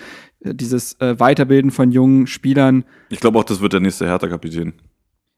dieses 0.43 0.99
äh, 0.99 1.19
Weiterbilden 1.19 1.71
von 1.71 1.91
jungen 1.91 2.27
Spielern. 2.27 2.83
Ich 3.09 3.19
glaube 3.19 3.37
auch, 3.39 3.43
das 3.43 3.61
wird 3.61 3.73
der 3.73 3.79
nächste 3.79 4.05
Hertha-Kapitän. 4.07 4.73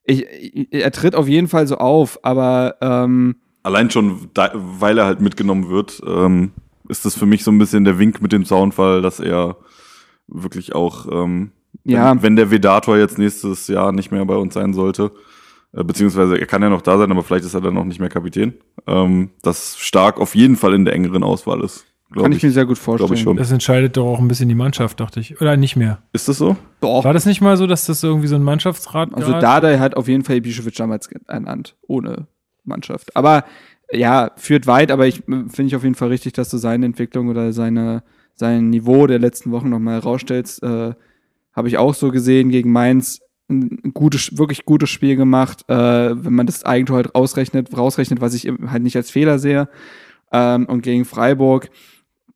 Ich, 0.05 0.25
er 0.73 0.91
tritt 0.91 1.15
auf 1.15 1.27
jeden 1.27 1.47
Fall 1.47 1.67
so 1.67 1.77
auf, 1.77 2.19
aber 2.23 2.75
ähm, 2.81 3.35
allein 3.63 3.89
schon, 3.89 4.29
da, 4.33 4.51
weil 4.53 4.97
er 4.97 5.05
halt 5.05 5.21
mitgenommen 5.21 5.69
wird, 5.69 6.01
ähm, 6.05 6.51
ist 6.89 7.05
das 7.05 7.17
für 7.17 7.25
mich 7.25 7.43
so 7.43 7.51
ein 7.51 7.57
bisschen 7.59 7.85
der 7.85 7.99
Wink 7.99 8.21
mit 8.21 8.33
dem 8.33 8.45
Zaunfall, 8.45 9.01
dass 9.01 9.19
er 9.21 9.57
wirklich 10.27 10.75
auch, 10.75 11.07
ähm, 11.11 11.51
Ja. 11.85 12.11
wenn, 12.11 12.21
wenn 12.23 12.35
der 12.35 12.51
Vedator 12.51 12.97
jetzt 12.97 13.17
nächstes 13.17 13.67
Jahr 13.67 13.91
nicht 13.93 14.11
mehr 14.11 14.25
bei 14.25 14.35
uns 14.35 14.53
sein 14.53 14.73
sollte, 14.73 15.11
äh, 15.73 15.83
beziehungsweise 15.83 16.37
er 16.37 16.45
kann 16.47 16.61
ja 16.61 16.69
noch 16.69 16.81
da 16.81 16.97
sein, 16.97 17.11
aber 17.11 17.23
vielleicht 17.23 17.45
ist 17.45 17.53
er 17.53 17.61
dann 17.61 17.73
noch 17.73 17.85
nicht 17.85 17.99
mehr 17.99 18.09
Kapitän, 18.09 18.53
ähm, 18.87 19.29
dass 19.41 19.77
Stark 19.77 20.19
auf 20.19 20.35
jeden 20.35 20.57
Fall 20.57 20.73
in 20.73 20.83
der 20.85 20.93
engeren 20.93 21.23
Auswahl 21.23 21.61
ist. 21.63 21.85
Kann 22.13 22.31
ich 22.31 22.43
mir 22.43 22.51
sehr 22.51 22.65
gut 22.65 22.77
vorstellen. 22.77 23.13
ich 23.13 23.21
schon. 23.21 23.37
Das 23.37 23.51
entscheidet 23.51 23.97
doch 23.97 24.05
auch 24.05 24.19
ein 24.19 24.27
bisschen 24.27 24.49
die 24.49 24.55
Mannschaft, 24.55 24.99
dachte 24.99 25.19
ich. 25.19 25.39
Oder 25.41 25.57
nicht 25.57 25.75
mehr. 25.75 26.01
Ist 26.13 26.27
das 26.27 26.37
so? 26.37 26.55
Doch. 26.81 27.03
War 27.03 27.13
das 27.13 27.25
nicht 27.25 27.41
mal 27.41 27.57
so, 27.57 27.67
dass 27.67 27.85
das 27.85 28.03
irgendwie 28.03 28.27
so 28.27 28.35
ein 28.35 28.43
Mannschaftsrat 28.43 29.13
Also 29.13 29.31
gab? 29.31 29.41
Dardai 29.41 29.79
hat 29.79 29.95
auf 29.95 30.07
jeden 30.07 30.23
Fall 30.23 30.37
Ibišević 30.37 30.77
damals 30.77 31.09
ernannt, 31.27 31.75
ohne 31.87 32.27
Mannschaft. 32.63 33.15
Aber 33.15 33.45
ja, 33.91 34.31
führt 34.37 34.67
weit, 34.67 34.91
aber 34.91 35.07
ich 35.07 35.19
äh, 35.27 35.45
finde 35.49 35.65
ich 35.65 35.75
auf 35.75 35.83
jeden 35.83 35.95
Fall 35.95 36.09
richtig, 36.09 36.33
dass 36.33 36.49
du 36.49 36.57
seine 36.57 36.85
Entwicklung 36.85 37.27
oder 37.29 37.53
seine, 37.53 38.03
sein 38.35 38.69
Niveau 38.69 39.07
der 39.07 39.19
letzten 39.19 39.51
Wochen 39.51 39.69
nochmal 39.69 39.95
herausstellst. 39.95 40.63
Äh, 40.63 40.93
Habe 41.53 41.67
ich 41.67 41.77
auch 41.77 41.93
so 41.93 42.11
gesehen 42.11 42.49
gegen 42.49 42.71
Mainz. 42.71 43.19
Ein 43.49 43.91
gutes, 43.93 44.37
wirklich 44.37 44.65
gutes 44.65 44.89
Spiel 44.89 45.15
gemacht, 45.17 45.65
äh, 45.67 45.75
wenn 45.75 46.33
man 46.33 46.45
das 46.47 46.63
Eigentor 46.63 46.95
halt 46.95 47.13
rausrechnet, 47.13 47.75
rausrechnet, 47.77 48.21
was 48.21 48.33
ich 48.33 48.47
halt 48.47 48.83
nicht 48.83 48.95
als 48.95 49.11
Fehler 49.11 49.37
sehe. 49.37 49.67
Ähm, 50.31 50.65
und 50.65 50.81
gegen 50.81 51.05
Freiburg. 51.05 51.69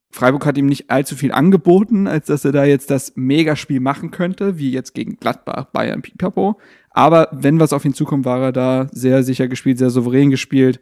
Freiburg 0.10 0.46
hat 0.46 0.58
ihm 0.58 0.68
nicht 0.68 0.90
allzu 0.90 1.16
viel 1.16 1.32
angeboten, 1.32 2.08
als 2.08 2.28
dass 2.28 2.46
er 2.46 2.52
da 2.52 2.64
jetzt 2.64 2.90
das 2.90 3.14
Megaspiel 3.16 3.80
machen 3.80 4.12
könnte, 4.12 4.58
wie 4.58 4.72
jetzt 4.72 4.94
gegen 4.94 5.18
Gladbach, 5.18 5.66
Bayern, 5.66 6.02
Pipapo. 6.02 6.60
Aber 6.90 7.30
wenn 7.32 7.60
was 7.60 7.74
auf 7.74 7.86
ihn 7.86 7.94
zukommt, 7.94 8.26
war 8.26 8.42
er 8.42 8.52
da 8.52 8.88
sehr 8.92 9.24
sicher 9.24 9.48
gespielt, 9.48 9.78
sehr 9.78 9.90
souverän 9.90 10.30
gespielt, 10.30 10.80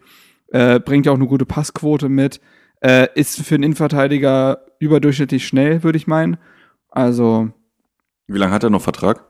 äh, 0.50 0.80
bringt 0.80 1.06
ja 1.06 1.12
auch 1.12 1.18
eine 1.18 1.28
gute 1.28 1.46
Passquote 1.46 2.08
mit, 2.08 2.40
äh, 2.82 3.08
ist 3.16 3.42
für 3.42 3.56
einen 3.56 3.64
Innenverteidiger 3.64 4.60
überdurchschnittlich 4.80 5.48
schnell, 5.48 5.84
würde 5.84 5.98
ich 5.98 6.08
meinen. 6.08 6.38
Also 6.90 7.50
Wie 8.28 8.38
lange 8.38 8.54
hat 8.54 8.64
er 8.64 8.70
noch 8.70 8.82
Vertrag? 8.82 9.26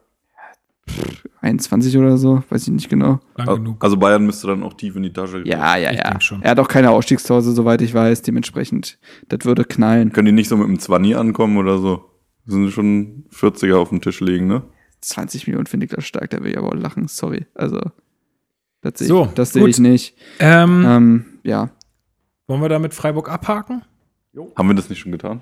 21 1.42 1.98
oder 1.98 2.18
so, 2.18 2.44
weiß 2.50 2.64
ich 2.68 2.74
nicht 2.74 2.90
genau. 2.90 3.20
Lang 3.36 3.48
Al- 3.50 3.56
genug. 3.58 3.84
Also 3.84 3.98
Bayern 3.98 4.26
müsste 4.26 4.48
dann 4.48 4.64
auch 4.64 4.74
tief 4.74 4.96
in 4.96 5.04
die 5.04 5.14
Tasche 5.14 5.44
gehen. 5.44 5.52
Ja, 5.52 5.76
ja, 5.78 5.92
Ich 5.92 5.98
ja. 6.00 6.40
Er 6.42 6.52
hat 6.52 6.60
auch 6.60 6.68
keine 6.68 6.92
Ausstiegsklausel, 6.92 7.54
soweit 7.54 7.82
ich 7.82 7.94
weiß, 7.94 8.22
dementsprechend, 8.22 9.00
das 9.30 9.46
würde 9.46 9.64
knallen. 9.66 10.12
Können 10.12 10.28
die 10.28 10.32
nicht 10.32 10.50
so 10.50 10.58
mit 10.58 10.68
dem 10.68 10.80
20 10.80 11.16
ankommen 11.18 11.58
oder 11.58 11.78
so? 11.80 12.06
Sind 12.46 12.70
schon 12.72 13.26
40er 13.34 13.76
auf 13.78 13.90
dem 13.90 14.02
Tisch 14.02 14.20
liegen, 14.22 14.48
ne? 14.48 14.64
20 15.02 15.48
Millionen 15.48 15.68
finde 15.68 15.86
ich 15.88 15.92
das 15.92 16.06
stark, 16.06 16.30
da 16.32 16.42
will 16.44 16.52
ich 16.52 16.58
aber 16.58 16.70
auch 16.70 16.76
lachen, 16.76 17.08
sorry. 17.08 17.46
Also, 17.56 17.80
das 18.82 18.94
sehe 19.00 19.08
So, 19.08 19.26
ich, 19.26 19.32
das 19.32 19.54
sehe 19.54 19.62
gut. 19.64 19.70
ich 19.72 19.80
nicht. 19.80 20.16
ähm, 20.40 20.84
Ähm, 20.88 21.26
ja. 21.44 21.70
wollen 22.48 22.62
wir 22.62 22.70
damit 22.70 22.94
Freiburg 22.94 23.30
abhaken? 23.30 23.84
Haben 24.56 24.68
wir 24.68 24.76
das 24.76 24.90
nicht 24.90 25.00
schon 25.00 25.12
getan? 25.12 25.42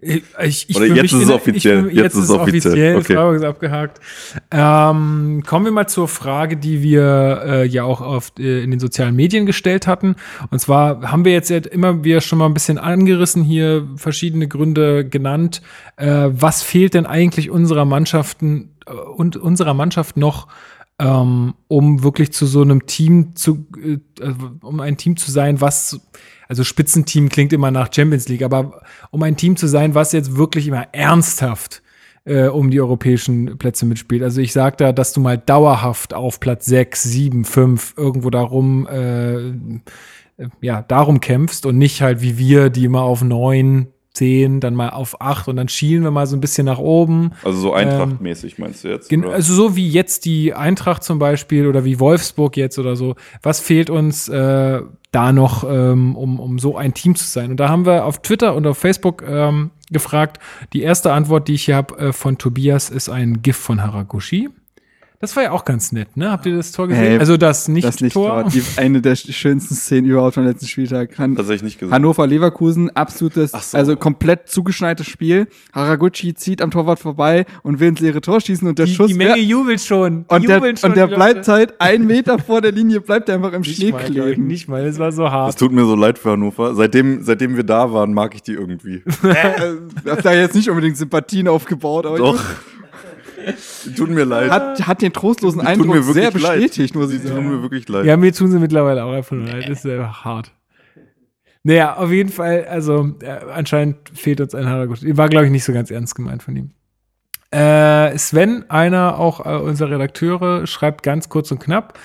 Ich, 0.00 0.22
ich, 0.68 0.76
Oder 0.76 0.86
jetzt 0.86 1.12
ist 1.12 1.24
es 1.24 1.30
offiziell. 1.30 1.88
Ich, 1.88 1.94
Jetzt 1.94 2.02
jetzt 2.04 2.14
ist 2.14 2.24
es 2.24 2.30
offiziell. 2.30 2.72
offiziell. 2.72 2.96
Okay. 2.98 3.14
Freiburg 3.14 3.36
ist 3.36 3.44
abgehakt. 3.44 4.00
Ähm, 4.52 5.42
kommen 5.44 5.64
wir 5.64 5.72
mal 5.72 5.88
zur 5.88 6.06
Frage, 6.06 6.56
die 6.56 6.82
wir 6.82 7.42
äh, 7.44 7.66
ja 7.66 7.82
auch 7.82 8.00
auf, 8.00 8.32
äh, 8.38 8.62
in 8.62 8.70
den 8.70 8.78
sozialen 8.78 9.16
Medien 9.16 9.44
gestellt 9.44 9.88
hatten. 9.88 10.14
Und 10.50 10.60
zwar 10.60 11.10
haben 11.10 11.24
wir 11.24 11.32
jetzt 11.32 11.50
immer 11.50 12.04
wieder 12.04 12.20
schon 12.20 12.38
mal 12.38 12.46
ein 12.46 12.54
bisschen 12.54 12.78
angerissen 12.78 13.42
hier, 13.42 13.88
verschiedene 13.96 14.46
Gründe 14.46 15.04
genannt. 15.08 15.62
Äh, 15.96 16.28
was 16.30 16.62
fehlt 16.62 16.94
denn 16.94 17.06
eigentlich 17.06 17.50
unserer 17.50 17.84
Mannschaften 17.84 18.76
äh, 18.86 18.92
und 18.92 19.36
unserer 19.36 19.74
Mannschaft 19.74 20.16
noch, 20.16 20.46
ähm, 21.00 21.54
um 21.66 22.04
wirklich 22.04 22.32
zu 22.32 22.46
so 22.46 22.62
einem 22.62 22.86
Team 22.86 23.34
zu, 23.34 23.66
äh, 23.82 23.98
also 24.20 24.50
um 24.62 24.78
ein 24.78 24.96
Team 24.96 25.16
zu 25.16 25.32
sein, 25.32 25.60
was, 25.60 26.00
also 26.48 26.64
Spitzenteam 26.64 27.28
klingt 27.28 27.52
immer 27.52 27.70
nach 27.70 27.92
Champions 27.92 28.28
League, 28.28 28.42
aber 28.42 28.82
um 29.10 29.22
ein 29.22 29.36
Team 29.36 29.56
zu 29.56 29.66
sein, 29.66 29.94
was 29.94 30.12
jetzt 30.12 30.36
wirklich 30.36 30.66
immer 30.66 30.88
ernsthaft 30.92 31.82
äh, 32.24 32.46
um 32.46 32.70
die 32.70 32.80
europäischen 32.80 33.58
Plätze 33.58 33.86
mitspielt. 33.86 34.22
Also 34.22 34.40
ich 34.40 34.52
sag 34.52 34.78
da, 34.78 34.92
dass 34.92 35.12
du 35.12 35.20
mal 35.20 35.38
dauerhaft 35.38 36.14
auf 36.14 36.40
Platz 36.40 36.66
6, 36.66 37.02
7, 37.02 37.44
5 37.44 37.94
irgendwo 37.96 38.30
darum, 38.30 38.86
äh, 38.88 39.48
äh, 39.48 39.52
ja, 40.60 40.82
darum 40.82 41.20
kämpfst 41.20 41.66
und 41.66 41.78
nicht 41.78 42.02
halt 42.02 42.22
wie 42.22 42.38
wir, 42.38 42.70
die 42.70 42.84
immer 42.84 43.02
auf 43.02 43.22
9, 43.22 43.88
10, 44.18 44.60
dann 44.60 44.74
mal 44.74 44.90
auf 44.90 45.20
8 45.20 45.48
und 45.48 45.56
dann 45.56 45.68
schielen 45.68 46.02
wir 46.02 46.10
mal 46.10 46.26
so 46.26 46.36
ein 46.36 46.40
bisschen 46.40 46.66
nach 46.66 46.78
oben. 46.78 47.32
Also 47.44 47.58
so 47.58 47.72
Eintracht-mäßig 47.72 48.58
meinst 48.58 48.84
du 48.84 48.88
jetzt? 48.88 49.12
Oder? 49.12 49.32
also 49.32 49.54
so 49.54 49.76
wie 49.76 49.88
jetzt 49.88 50.24
die 50.24 50.54
Eintracht 50.54 51.04
zum 51.04 51.18
Beispiel 51.18 51.66
oder 51.66 51.84
wie 51.84 52.00
Wolfsburg 52.00 52.56
jetzt 52.56 52.78
oder 52.78 52.96
so. 52.96 53.14
Was 53.42 53.60
fehlt 53.60 53.90
uns 53.90 54.28
äh, 54.28 54.82
da 55.12 55.32
noch, 55.32 55.64
ähm, 55.64 56.16
um, 56.16 56.40
um 56.40 56.58
so 56.58 56.76
ein 56.76 56.94
Team 56.94 57.14
zu 57.14 57.24
sein? 57.24 57.52
Und 57.52 57.58
da 57.58 57.68
haben 57.68 57.86
wir 57.86 58.04
auf 58.04 58.20
Twitter 58.22 58.54
und 58.54 58.66
auf 58.66 58.78
Facebook 58.78 59.22
ähm, 59.26 59.70
gefragt. 59.90 60.38
Die 60.72 60.82
erste 60.82 61.12
Antwort, 61.12 61.48
die 61.48 61.54
ich 61.54 61.64
hier 61.64 61.76
habe 61.76 61.96
äh, 61.98 62.12
von 62.12 62.38
Tobias, 62.38 62.90
ist 62.90 63.08
ein 63.08 63.42
GIF 63.42 63.56
von 63.56 63.82
Haraguchi. 63.82 64.48
Das 65.20 65.34
war 65.34 65.42
ja 65.42 65.50
auch 65.50 65.64
ganz 65.64 65.90
nett, 65.90 66.16
ne? 66.16 66.30
Habt 66.30 66.46
ihr 66.46 66.54
das 66.54 66.70
Tor 66.70 66.86
gesehen? 66.86 67.02
Hey, 67.02 67.18
also 67.18 67.36
das 67.36 67.64
das 67.64 68.00
Nicht-Tor. 68.00 68.44
die, 68.44 68.62
eine 68.76 69.00
der 69.00 69.16
schönsten 69.16 69.74
Szenen 69.74 70.08
überhaupt 70.08 70.34
vom 70.34 70.44
letzten 70.44 70.68
Spieltag. 70.68 71.18
Han 71.18 71.34
Tatsächlich 71.34 71.64
nicht 71.64 71.80
gesehen. 71.80 71.92
Hannover-Leverkusen, 71.92 72.94
absolutes, 72.94 73.50
so. 73.50 73.76
also 73.76 73.96
komplett 73.96 74.48
zugeschneites 74.48 75.08
Spiel. 75.08 75.48
Haraguchi 75.72 76.34
zieht 76.34 76.62
am 76.62 76.70
Torwart 76.70 77.00
vorbei 77.00 77.46
und 77.64 77.80
will 77.80 77.88
ins 77.88 77.98
leere 77.98 78.20
Tor 78.20 78.40
schießen 78.40 78.68
und 78.68 78.78
der 78.78 78.86
die, 78.86 78.94
Schuss 78.94 79.08
die 79.08 79.14
Menge 79.14 79.38
jubelt 79.38 79.80
schon. 79.80 80.24
Die 80.30 80.34
und 80.36 80.48
der, 80.48 80.76
schon, 80.76 80.90
und 80.90 80.96
der 80.96 81.08
bleibt 81.08 81.48
halt 81.48 81.80
ein 81.80 82.06
Meter 82.06 82.38
vor 82.38 82.60
der 82.60 82.70
Linie, 82.70 83.00
bleibt 83.00 83.28
er 83.28 83.34
einfach 83.34 83.54
im 83.54 83.64
Schnee 83.64 83.86
nicht 83.86 83.92
mal, 83.94 84.04
glaub 84.04 84.26
ich, 84.28 84.34
kleben. 84.34 84.46
Nicht 84.46 84.68
mal, 84.68 84.84
das 84.84 85.00
war 85.00 85.10
so 85.10 85.24
Das 85.24 85.32
hart. 85.32 85.58
tut 85.58 85.72
mir 85.72 85.84
so 85.84 85.96
leid 85.96 86.16
für 86.20 86.30
Hannover. 86.30 86.76
Seitdem, 86.76 87.24
seitdem 87.24 87.56
wir 87.56 87.64
da 87.64 87.92
waren, 87.92 88.14
mag 88.14 88.36
ich 88.36 88.42
die 88.44 88.52
irgendwie. 88.52 89.02
Ich 90.04 90.10
hab 90.12 90.22
da 90.22 90.32
jetzt 90.32 90.54
nicht 90.54 90.70
unbedingt 90.70 90.96
Sympathien 90.96 91.48
aufgebaut, 91.48 92.06
aber 92.06 92.18
Doch. 92.18 92.36
Die 92.38 92.77
tun 93.96 94.14
mir 94.14 94.24
leid. 94.24 94.50
hat, 94.50 94.86
hat 94.86 95.02
den 95.02 95.12
trostlosen 95.12 95.60
Die 95.60 95.66
Eindruck 95.66 95.88
mir 95.88 96.06
wirklich 96.06 96.14
sehr 96.14 96.40
leid. 96.40 96.60
bestätigt, 96.60 96.94
muss 96.94 97.12
ich 97.12 97.22
sagen. 97.22 97.36
tun 97.36 97.48
mir 97.56 97.62
wirklich 97.62 97.88
leid. 97.88 98.04
Ja, 98.04 98.16
mir 98.16 98.32
tun 98.32 98.50
sie 98.50 98.58
mittlerweile 98.58 99.04
auch 99.04 99.12
einfach 99.12 99.36
nur 99.36 99.46
leid. 99.46 99.68
Das 99.68 99.78
ist 99.78 99.84
ja 99.84 100.24
hart. 100.24 100.52
Naja, 101.64 101.96
auf 101.96 102.10
jeden 102.10 102.30
Fall, 102.30 102.66
also 102.66 103.14
äh, 103.20 103.28
anscheinend 103.52 103.96
fehlt 104.14 104.40
uns 104.40 104.54
ein 104.54 104.66
Haraguchi. 104.66 105.16
War, 105.16 105.28
glaube 105.28 105.46
ich, 105.46 105.52
nicht 105.52 105.64
so 105.64 105.72
ganz 105.72 105.90
ernst 105.90 106.14
gemeint 106.14 106.42
von 106.42 106.56
ihm. 106.56 106.70
Äh, 107.50 108.16
Sven, 108.18 108.68
einer 108.70 109.18
auch 109.18 109.44
äh, 109.44 109.58
unserer 109.58 109.92
Redakteure, 109.92 110.66
schreibt 110.66 111.02
ganz 111.02 111.28
kurz 111.28 111.50
und 111.50 111.58
knapp: 111.60 111.98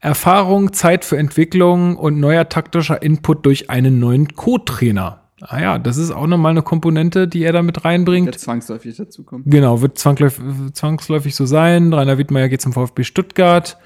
Erfahrung, 0.00 0.72
Zeit 0.72 1.04
für 1.04 1.18
Entwicklung 1.18 1.96
und 1.96 2.18
neuer 2.18 2.48
taktischer 2.48 3.02
Input 3.02 3.44
durch 3.44 3.68
einen 3.70 3.98
neuen 3.98 4.34
Co-Trainer. 4.34 5.25
Ah 5.42 5.60
ja, 5.60 5.78
das 5.78 5.98
ist 5.98 6.10
auch 6.10 6.26
nochmal 6.26 6.50
eine 6.52 6.62
Komponente, 6.62 7.28
die 7.28 7.42
er 7.42 7.52
da 7.52 7.62
mit 7.62 7.84
reinbringt. 7.84 8.26
Der 8.28 8.38
zwangsläufig 8.38 8.96
dazukommt. 8.96 9.44
Genau, 9.46 9.82
wird 9.82 9.98
zwangsläufig, 9.98 10.42
zwangsläufig 10.72 11.34
so 11.36 11.44
sein. 11.44 11.92
Rainer 11.92 12.16
Wittmeier 12.18 12.48
geht 12.48 12.62
zum 12.62 12.72
VfB 12.72 13.04
Stuttgart 13.04 13.76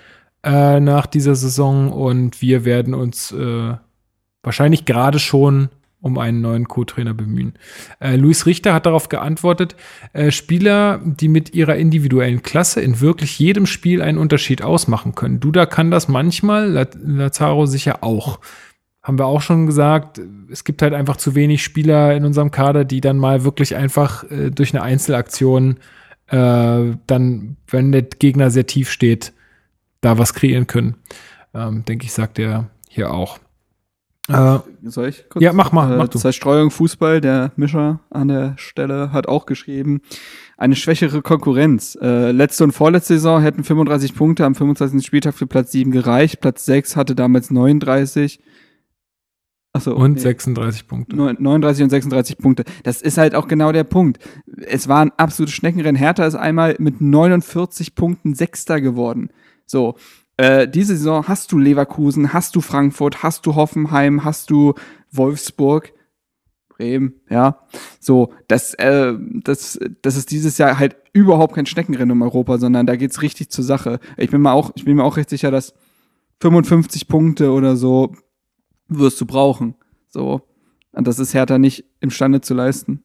äh, 0.44 0.78
nach 0.78 1.06
dieser 1.06 1.34
Saison 1.34 1.90
und 1.92 2.40
wir 2.40 2.64
werden 2.64 2.94
uns 2.94 3.32
äh, 3.32 3.74
wahrscheinlich 4.42 4.84
gerade 4.84 5.18
schon 5.18 5.70
um 6.02 6.16
einen 6.18 6.40
neuen 6.40 6.66
Co-Trainer 6.66 7.12
bemühen. 7.12 7.54
Äh, 7.98 8.16
Luis 8.16 8.46
Richter 8.46 8.72
hat 8.72 8.86
darauf 8.86 9.10
geantwortet, 9.10 9.76
äh, 10.14 10.30
Spieler, 10.30 10.98
die 11.04 11.28
mit 11.28 11.52
ihrer 11.52 11.76
individuellen 11.76 12.40
Klasse 12.42 12.80
in 12.80 13.00
wirklich 13.00 13.38
jedem 13.38 13.66
Spiel 13.66 14.00
einen 14.00 14.16
Unterschied 14.16 14.62
ausmachen 14.62 15.14
können. 15.14 15.40
Duda 15.40 15.66
kann 15.66 15.90
das 15.90 16.08
manchmal, 16.08 16.70
La- 16.70 16.86
Lazaro 17.04 17.66
sicher 17.66 18.02
auch. 18.02 18.38
Haben 19.02 19.18
wir 19.18 19.26
auch 19.26 19.40
schon 19.40 19.66
gesagt, 19.66 20.20
es 20.50 20.64
gibt 20.64 20.82
halt 20.82 20.92
einfach 20.92 21.16
zu 21.16 21.34
wenig 21.34 21.64
Spieler 21.64 22.14
in 22.14 22.24
unserem 22.24 22.50
Kader, 22.50 22.84
die 22.84 23.00
dann 23.00 23.16
mal 23.16 23.44
wirklich 23.44 23.74
einfach 23.74 24.24
äh, 24.30 24.50
durch 24.50 24.74
eine 24.74 24.82
Einzelaktion 24.82 25.78
äh, 26.26 26.96
dann, 27.06 27.56
wenn 27.66 27.92
der 27.92 28.02
Gegner 28.02 28.50
sehr 28.50 28.66
tief 28.66 28.90
steht, 28.90 29.32
da 30.02 30.18
was 30.18 30.34
kreieren 30.34 30.66
können. 30.66 30.96
Ähm, 31.54 31.84
Denke 31.86 32.04
ich, 32.04 32.12
sagt 32.12 32.38
er 32.38 32.68
hier 32.88 33.10
auch. 33.12 33.38
Äh, 34.28 34.58
Soll 34.84 35.08
ich 35.08 35.28
kurz? 35.28 35.42
Ja, 35.42 35.52
mach 35.52 35.72
mal, 35.72 35.94
Äh, 35.94 35.96
mach 35.96 36.08
du. 36.08 36.18
Zerstreuung 36.18 36.70
Fußball, 36.70 37.20
der 37.20 37.52
Mischer 37.56 38.00
an 38.10 38.28
der 38.28 38.54
Stelle 38.58 39.12
hat 39.12 39.26
auch 39.26 39.46
geschrieben, 39.46 40.02
eine 40.56 40.76
schwächere 40.76 41.22
Konkurrenz. 41.22 41.98
Äh, 42.00 42.30
letzte 42.30 42.64
und 42.64 42.72
vorletzte 42.72 43.14
Saison 43.14 43.40
hätten 43.42 43.64
35 43.64 44.14
Punkte 44.14 44.44
am 44.44 44.54
25. 44.54 45.04
Spieltag 45.04 45.34
für 45.34 45.46
Platz 45.46 45.72
7 45.72 45.90
gereicht. 45.90 46.40
Platz 46.40 46.64
6 46.66 46.96
hatte 46.96 47.14
damals 47.14 47.50
39. 47.50 48.40
Achso, 49.72 49.94
und 49.94 50.14
nee. 50.14 50.18
36 50.20 50.88
Punkte. 50.88 51.14
Neun- 51.16 51.36
39 51.38 51.84
und 51.84 51.90
36 51.90 52.38
Punkte. 52.38 52.64
Das 52.82 53.02
ist 53.02 53.18
halt 53.18 53.34
auch 53.34 53.46
genau 53.46 53.70
der 53.70 53.84
Punkt. 53.84 54.18
Es 54.66 54.88
war 54.88 55.00
ein 55.00 55.12
absolutes 55.16 55.54
Schneckenrennen. 55.54 55.96
Hertha 55.96 56.26
ist 56.26 56.34
einmal 56.34 56.74
mit 56.78 57.00
49 57.00 57.94
Punkten 57.94 58.34
Sechster 58.34 58.80
geworden. 58.80 59.30
So, 59.66 59.94
äh, 60.36 60.66
diese 60.66 60.96
Saison 60.96 61.28
hast 61.28 61.52
du 61.52 61.58
Leverkusen, 61.58 62.32
hast 62.32 62.56
du 62.56 62.60
Frankfurt, 62.60 63.22
hast 63.22 63.46
du 63.46 63.54
Hoffenheim, 63.54 64.24
hast 64.24 64.50
du 64.50 64.74
Wolfsburg, 65.12 65.92
Bremen, 66.70 67.20
ja. 67.28 67.60
So, 68.00 68.32
das, 68.48 68.74
äh, 68.74 69.14
das, 69.44 69.78
das 70.02 70.16
ist 70.16 70.30
dieses 70.32 70.58
Jahr 70.58 70.78
halt 70.78 70.96
überhaupt 71.12 71.54
kein 71.54 71.66
Schneckenrennen 71.66 72.12
um 72.12 72.22
Europa, 72.22 72.58
sondern 72.58 72.86
da 72.86 72.96
geht's 72.96 73.22
richtig 73.22 73.50
zur 73.50 73.64
Sache. 73.64 74.00
Ich 74.16 74.30
bin 74.30 74.40
mir 74.40 74.52
auch, 74.52 74.72
ich 74.74 74.84
bin 74.84 74.96
mir 74.96 75.04
auch 75.04 75.16
recht 75.16 75.30
sicher, 75.30 75.50
dass 75.50 75.74
55 76.40 77.06
Punkte 77.06 77.52
oder 77.52 77.76
so 77.76 78.14
wirst 78.90 79.20
du 79.20 79.26
brauchen. 79.26 79.74
So. 80.08 80.42
Und 80.92 81.06
das 81.06 81.18
ist 81.18 81.34
Hertha 81.34 81.58
nicht 81.58 81.84
imstande 82.00 82.40
zu 82.40 82.54
leisten. 82.54 83.02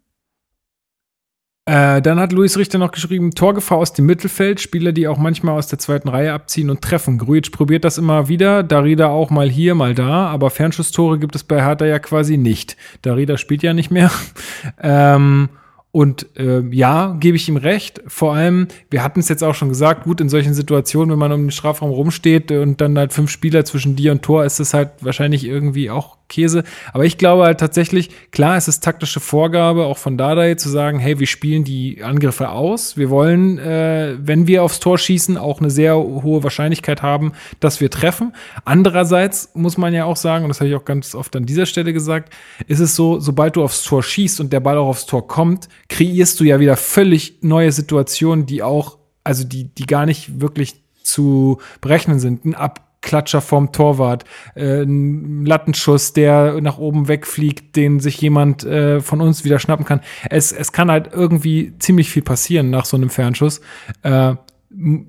Äh, 1.67 1.99
dann 2.03 2.19
hat 2.19 2.31
Luis 2.31 2.57
Richter 2.57 2.77
noch 2.77 2.91
geschrieben, 2.91 3.31
Torgefahr 3.31 3.79
aus 3.79 3.91
dem 3.91 4.05
Mittelfeld, 4.05 4.61
Spieler, 4.61 4.91
die 4.91 5.07
auch 5.07 5.17
manchmal 5.17 5.57
aus 5.57 5.65
der 5.65 5.79
zweiten 5.79 6.09
Reihe 6.09 6.31
abziehen 6.31 6.69
und 6.69 6.81
treffen. 6.81 7.17
Grujic 7.17 7.51
probiert 7.51 7.83
das 7.83 7.97
immer 7.97 8.27
wieder, 8.27 8.61
Darida 8.61 9.07
auch 9.07 9.31
mal 9.31 9.49
hier, 9.49 9.73
mal 9.73 9.95
da, 9.95 10.27
aber 10.27 10.51
Fernschusstore 10.51 11.17
gibt 11.17 11.35
es 11.35 11.43
bei 11.43 11.63
Hertha 11.63 11.85
ja 11.85 11.97
quasi 11.97 12.37
nicht. 12.37 12.77
Darida 13.01 13.37
spielt 13.37 13.63
ja 13.63 13.73
nicht 13.73 13.89
mehr. 13.89 14.11
ähm, 14.79 15.49
und 15.95 16.27
äh, 16.35 16.61
ja, 16.71 17.15
gebe 17.21 17.37
ich 17.37 17.47
ihm 17.47 17.55
recht. 17.55 18.01
Vor 18.05 18.35
allem, 18.35 18.67
wir 18.89 19.01
hatten 19.01 19.21
es 19.21 19.29
jetzt 19.29 19.45
auch 19.45 19.55
schon 19.55 19.69
gesagt, 19.69 20.03
gut, 20.03 20.19
in 20.19 20.27
solchen 20.27 20.53
Situationen, 20.53 21.11
wenn 21.11 21.19
man 21.19 21.31
um 21.31 21.43
den 21.43 21.51
Strafraum 21.51 21.89
rumsteht 21.89 22.51
und 22.51 22.81
dann 22.81 22.97
halt 22.97 23.13
fünf 23.13 23.31
Spieler 23.31 23.63
zwischen 23.63 23.95
dir 23.95 24.11
und 24.11 24.21
Tor, 24.21 24.43
ist 24.43 24.59
es 24.59 24.73
halt 24.73 24.89
wahrscheinlich 24.99 25.45
irgendwie 25.45 25.89
auch 25.89 26.17
Käse. 26.27 26.63
Aber 26.91 27.05
ich 27.05 27.17
glaube 27.17 27.43
halt 27.43 27.59
tatsächlich, 27.59 28.09
klar, 28.31 28.57
es 28.57 28.67
ist 28.67 28.83
taktische 28.83 29.19
Vorgabe, 29.19 29.85
auch 29.85 29.97
von 29.97 30.17
Dardai 30.17 30.55
zu 30.55 30.69
sagen, 30.69 30.99
hey, 30.99 31.19
wir 31.19 31.27
spielen 31.27 31.63
die 31.63 32.03
Angriffe 32.03 32.49
aus. 32.49 32.97
Wir 32.97 33.09
wollen, 33.09 33.59
äh, 33.59 34.15
wenn 34.19 34.47
wir 34.47 34.63
aufs 34.63 34.79
Tor 34.79 34.97
schießen, 34.97 35.37
auch 35.37 35.59
eine 35.59 35.69
sehr 35.69 35.95
hohe 35.95 36.43
Wahrscheinlichkeit 36.43 37.01
haben, 37.03 37.33
dass 37.59 37.79
wir 37.79 37.89
treffen. 37.89 38.33
Andererseits 38.65 39.51
muss 39.53 39.77
man 39.77 39.93
ja 39.93 40.05
auch 40.05 40.17
sagen, 40.17 40.45
und 40.45 40.49
das 40.49 40.59
habe 40.59 40.69
ich 40.69 40.75
auch 40.75 40.85
ganz 40.85 41.13
oft 41.13 41.35
an 41.35 41.45
dieser 41.45 41.65
Stelle 41.65 41.93
gesagt, 41.93 42.33
ist 42.67 42.79
es 42.79 42.95
so, 42.95 43.19
sobald 43.19 43.55
du 43.55 43.63
aufs 43.63 43.83
Tor 43.83 44.01
schießt 44.01 44.39
und 44.39 44.51
der 44.51 44.59
Ball 44.59 44.77
auch 44.77 44.87
aufs 44.87 45.05
Tor 45.05 45.27
kommt, 45.27 45.69
kreierst 45.89 46.39
du 46.39 46.43
ja 46.43 46.59
wieder 46.59 46.77
völlig 46.77 47.39
neue 47.41 47.71
Situationen, 47.71 48.45
die 48.45 48.63
auch, 48.63 48.97
also 49.23 49.43
die, 49.43 49.65
die 49.65 49.85
gar 49.85 50.05
nicht 50.05 50.41
wirklich 50.41 50.83
zu 51.03 51.59
berechnen 51.81 52.19
sind. 52.19 52.45
Ein 52.45 52.55
Ab 52.55 52.81
Klatscher 53.05 53.41
vom 53.41 53.71
Torwart, 53.71 54.25
äh, 54.55 54.81
ein 54.81 55.45
Lattenschuss, 55.45 56.13
der 56.13 56.59
nach 56.59 56.79
oben 56.79 57.07
wegfliegt, 57.07 57.75
den 57.75 57.99
sich 57.99 58.19
jemand 58.19 58.63
äh, 58.63 58.99
von 58.99 59.21
uns 59.21 59.45
wieder 59.45 59.59
schnappen 59.59 59.85
kann. 59.85 60.01
Es, 60.29 60.51
es 60.51 60.71
kann 60.71 60.89
halt 60.89 61.11
irgendwie 61.13 61.73
ziemlich 61.77 62.09
viel 62.09 62.23
passieren 62.23 62.71
nach 62.71 62.85
so 62.85 62.97
einem 62.97 63.11
Fernschuss. 63.11 63.61
Äh, 64.01 64.35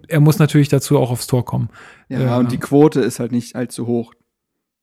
er 0.08 0.20
muss 0.20 0.38
natürlich 0.38 0.68
dazu 0.68 0.98
auch 0.98 1.10
aufs 1.10 1.26
Tor 1.26 1.44
kommen. 1.44 1.70
Ja, 2.08 2.38
und 2.38 2.52
die 2.52 2.58
Quote 2.58 3.00
ist 3.00 3.18
halt 3.18 3.32
nicht 3.32 3.56
allzu 3.56 3.86
hoch. 3.86 4.12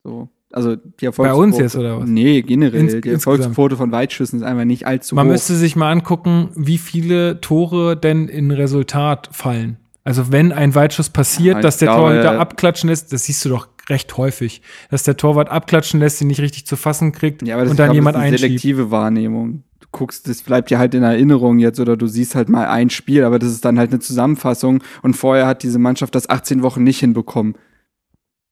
So. 0.03 0.29
Also 0.53 0.75
die 0.75 1.05
Erfolgsquote. 1.05 1.39
Bei 1.39 1.43
uns 1.43 1.57
jetzt 1.57 1.75
oder 1.75 1.99
was? 1.99 2.07
Nee, 2.07 2.43
generell. 2.43 2.81
Ins, 2.81 3.01
die 3.01 3.09
Erfolgsquote 3.09 3.75
von 3.75 3.91
Weitschüssen 3.91 4.39
ist 4.39 4.45
einfach 4.45 4.65
nicht 4.65 4.85
allzu 4.85 5.15
Man 5.15 5.23
hoch. 5.23 5.27
Man 5.27 5.33
müsste 5.33 5.55
sich 5.55 5.75
mal 5.75 5.91
angucken, 5.91 6.49
wie 6.55 6.77
viele 6.77 7.41
Tore 7.41 7.97
denn 7.97 8.27
in 8.27 8.51
Resultat 8.51 9.29
fallen. 9.31 9.77
Also 10.03 10.31
wenn 10.31 10.51
ein 10.51 10.75
Weitschuss 10.75 11.09
passiert, 11.09 11.55
ja, 11.55 11.61
dass 11.61 11.77
der 11.77 11.87
glaube, 11.87 12.09
Torhüter 12.09 12.39
abklatschen 12.39 12.89
lässt, 12.89 13.13
das 13.13 13.23
siehst 13.23 13.43
du 13.45 13.49
doch 13.49 13.69
recht 13.89 14.15
häufig, 14.17 14.61
dass 14.91 15.03
der 15.03 15.17
Torwart 15.17 15.49
abklatschen 15.49 15.99
lässt, 15.99 16.21
ihn 16.21 16.27
nicht 16.27 16.41
richtig 16.41 16.67
zu 16.67 16.75
fassen 16.75 17.11
kriegt 17.11 17.45
ja, 17.45 17.55
aber 17.55 17.63
das, 17.63 17.71
und 17.71 17.79
dann 17.79 17.87
glaube, 17.87 17.95
jemand 17.95 18.15
das 18.15 18.23
ist 18.23 18.27
eine 18.27 18.37
selektive 18.37 18.91
Wahrnehmung. 18.91 19.63
Du 19.79 19.87
guckst, 19.91 20.27
das 20.27 20.41
bleibt 20.43 20.69
dir 20.69 20.79
halt 20.79 20.93
in 20.93 21.03
Erinnerung 21.03 21.59
jetzt 21.59 21.79
oder 21.79 21.97
du 21.97 22.07
siehst 22.07 22.35
halt 22.35 22.49
mal 22.49 22.67
ein 22.67 22.89
Spiel, 22.89 23.23
aber 23.23 23.39
das 23.39 23.51
ist 23.51 23.65
dann 23.65 23.79
halt 23.79 23.91
eine 23.91 23.99
Zusammenfassung 23.99 24.83
und 25.01 25.15
vorher 25.15 25.47
hat 25.47 25.63
diese 25.63 25.79
Mannschaft 25.79 26.15
das 26.15 26.29
18 26.29 26.63
Wochen 26.63 26.83
nicht 26.83 26.99
hinbekommen. 26.99 27.55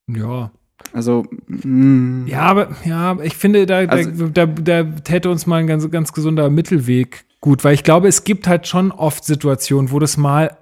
Ja. 0.07 0.51
Also, 0.93 1.25
mh. 1.47 1.63
Hm. 1.63 2.27
ja, 2.27 2.41
aber 2.41 2.69
ja, 2.85 3.17
ich 3.21 3.35
finde, 3.35 3.65
da, 3.65 3.79
also, 3.79 4.27
da, 4.27 4.45
da, 4.45 4.83
da 4.83 4.83
täte 4.83 5.29
uns 5.29 5.45
mal 5.47 5.57
ein 5.57 5.67
ganz, 5.67 5.89
ganz 5.91 6.13
gesunder 6.13 6.49
Mittelweg 6.49 7.25
gut, 7.41 7.63
weil 7.63 7.73
ich 7.73 7.83
glaube, 7.83 8.07
es 8.07 8.23
gibt 8.23 8.47
halt 8.47 8.67
schon 8.67 8.91
oft 8.91 9.25
Situationen, 9.25 9.91
wo 9.91 9.99
das 9.99 10.15
mal 10.15 10.57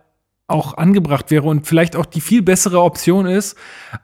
auch 0.47 0.77
angebracht 0.77 1.29
wäre 1.29 1.47
und 1.47 1.67
vielleicht 1.67 1.95
auch 1.95 2.05
die 2.05 2.21
viel 2.21 2.41
bessere 2.41 2.81
Option 2.81 3.27
ist, 3.27 3.55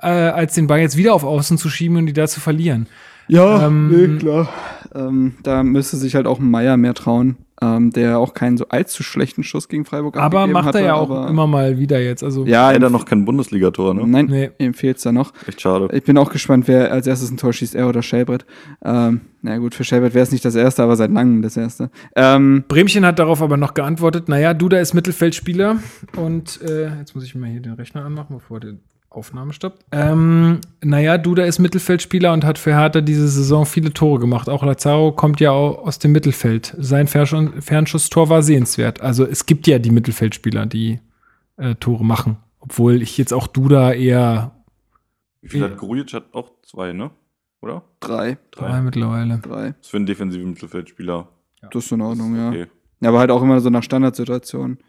äh, 0.02 0.08
als 0.08 0.54
den 0.54 0.68
Ball 0.68 0.80
jetzt 0.80 0.98
wieder 0.98 1.14
auf 1.14 1.24
Außen 1.24 1.58
zu 1.58 1.70
schieben 1.70 1.98
und 1.98 2.06
die 2.06 2.14
da 2.14 2.28
zu 2.28 2.40
verlieren. 2.40 2.88
Ja, 3.28 3.66
ähm, 3.66 3.88
nee, 3.90 4.20
klar. 4.20 4.50
Ähm, 4.94 5.36
da 5.42 5.64
müsste 5.64 5.98
sich 5.98 6.14
halt 6.14 6.28
auch 6.28 6.40
ein 6.40 6.52
Meier 6.52 6.78
mehr 6.78 6.94
trauen 6.94 7.38
ähm, 7.62 7.92
der 7.92 8.20
auch 8.20 8.34
keinen 8.34 8.58
so 8.58 8.68
allzu 8.68 9.04
schlechten 9.04 9.44
Schuss 9.44 9.70
gegen 9.70 9.86
Freiburg 9.86 10.18
Aber 10.18 10.48
macht 10.48 10.68
hatte, 10.68 10.80
er 10.80 10.86
ja 10.86 10.94
auch 10.96 11.30
immer 11.30 11.48
mal 11.48 11.78
wieder 11.78 12.02
jetzt. 12.02 12.24
Also 12.24 12.46
ja, 12.46 12.72
er 12.72 12.82
hat 12.82 12.92
noch 12.92 13.06
kein 13.06 13.26
Bundesligator, 13.26 13.94
ne? 13.94 14.06
Nein, 14.06 14.26
nee. 14.26 14.52
ihm 14.58 14.74
fehlt 14.74 14.98
es 14.98 15.04
da 15.04 15.12
noch. 15.12 15.34
Echt 15.48 15.62
schade. 15.62 15.88
Ich 15.94 16.04
bin 16.04 16.18
auch 16.18 16.32
gespannt, 16.32 16.68
wer 16.68 16.92
als 16.92 17.08
erstes 17.08 17.32
ein 17.32 17.38
Tor 17.38 17.54
schießt, 17.54 17.76
er 17.76 17.88
oder 17.88 18.02
Schelbrett. 18.02 18.46
Ähm, 18.84 19.22
na 19.42 19.58
gut, 19.58 19.76
für 19.76 19.84
Schelbrett 19.84 20.14
wäre 20.14 20.24
es 20.24 20.32
nicht 20.32 20.44
das 20.44 20.56
erste, 20.56 20.84
aber 20.84 20.96
seit 20.96 21.12
langem 21.12 21.42
das 21.42 21.56
erste. 21.56 21.90
Ähm, 22.16 22.66
Bremchen 22.68 23.06
hat 23.06 23.20
darauf 23.20 23.42
aber 23.42 23.58
noch 23.58 23.74
geantwortet, 23.74 24.28
naja, 24.28 24.54
Duda 24.54 24.80
ist 24.80 24.94
Mittelfeldspieler 24.94 25.78
und 26.18 26.62
äh, 26.62 26.90
jetzt 26.98 27.16
muss 27.16 27.24
ich 27.24 27.36
mal 27.36 27.50
hier 27.50 27.62
den 27.62 27.74
Rechner 27.74 28.04
anmachen, 28.06 28.36
bevor 28.36 28.60
der 28.60 28.76
Aufnahme 29.16 29.54
stoppt. 29.54 29.86
Ähm, 29.92 30.60
naja, 30.84 31.18
Duda 31.18 31.44
ist 31.44 31.60
Mittelfeldspieler 31.60 32.34
und 32.34 32.44
hat 32.44 32.58
für 32.58 32.74
Hertha 32.74 33.02
diese 33.02 33.28
Saison 33.28 33.66
viele 33.66 33.94
Tore 33.94 34.20
gemacht. 34.20 34.50
Auch 34.50 34.64
Lazaro 34.64 35.12
kommt 35.12 35.40
ja 35.40 35.52
auch 35.52 35.86
aus 35.86 36.00
dem 36.00 36.12
Mittelfeld. 36.12 36.76
Sein 36.78 37.08
Fernschusstor 37.08 38.30
war 38.30 38.44
sehenswert. 38.44 39.02
Also 39.02 39.26
es 39.26 39.46
gibt 39.46 39.68
ja 39.68 39.80
die 39.80 39.92
Mittelfeldspieler, 39.92 40.66
die 40.66 41.00
äh, 41.58 41.76
Tore 41.76 42.04
machen. 42.04 42.38
Obwohl 42.60 43.02
ich 43.02 43.18
jetzt 43.18 43.34
auch 43.34 43.48
Duda 43.48 43.94
eher. 43.94 44.52
Wie 45.42 45.50
viel 45.50 45.64
hat 45.64 45.78
Grujic? 45.78 46.14
Hat 46.14 46.34
auch 46.34 46.52
zwei, 46.64 46.94
ne? 46.94 47.12
Oder? 47.62 47.84
Drei. 48.00 48.38
Drei, 48.52 48.68
Drei 48.68 48.82
mittlerweile. 48.82 49.40
Drei. 49.40 49.70
Das 49.70 49.82
ist 49.82 49.90
für 49.90 49.98
einen 49.98 50.06
defensiven 50.06 50.50
Mittelfeldspieler. 50.50 51.28
Ja. 51.62 51.70
Das 51.70 51.86
ist 51.86 51.92
in 51.92 52.02
Ordnung, 52.02 52.36
ja. 52.36 52.50
Okay. 52.50 52.68
Ja, 53.02 53.10
aber 53.10 53.20
halt 53.20 53.32
auch 53.32 53.42
immer 53.42 53.60
so 53.60 53.70
nach 53.70 53.84
Standardsituationen. 53.84 54.80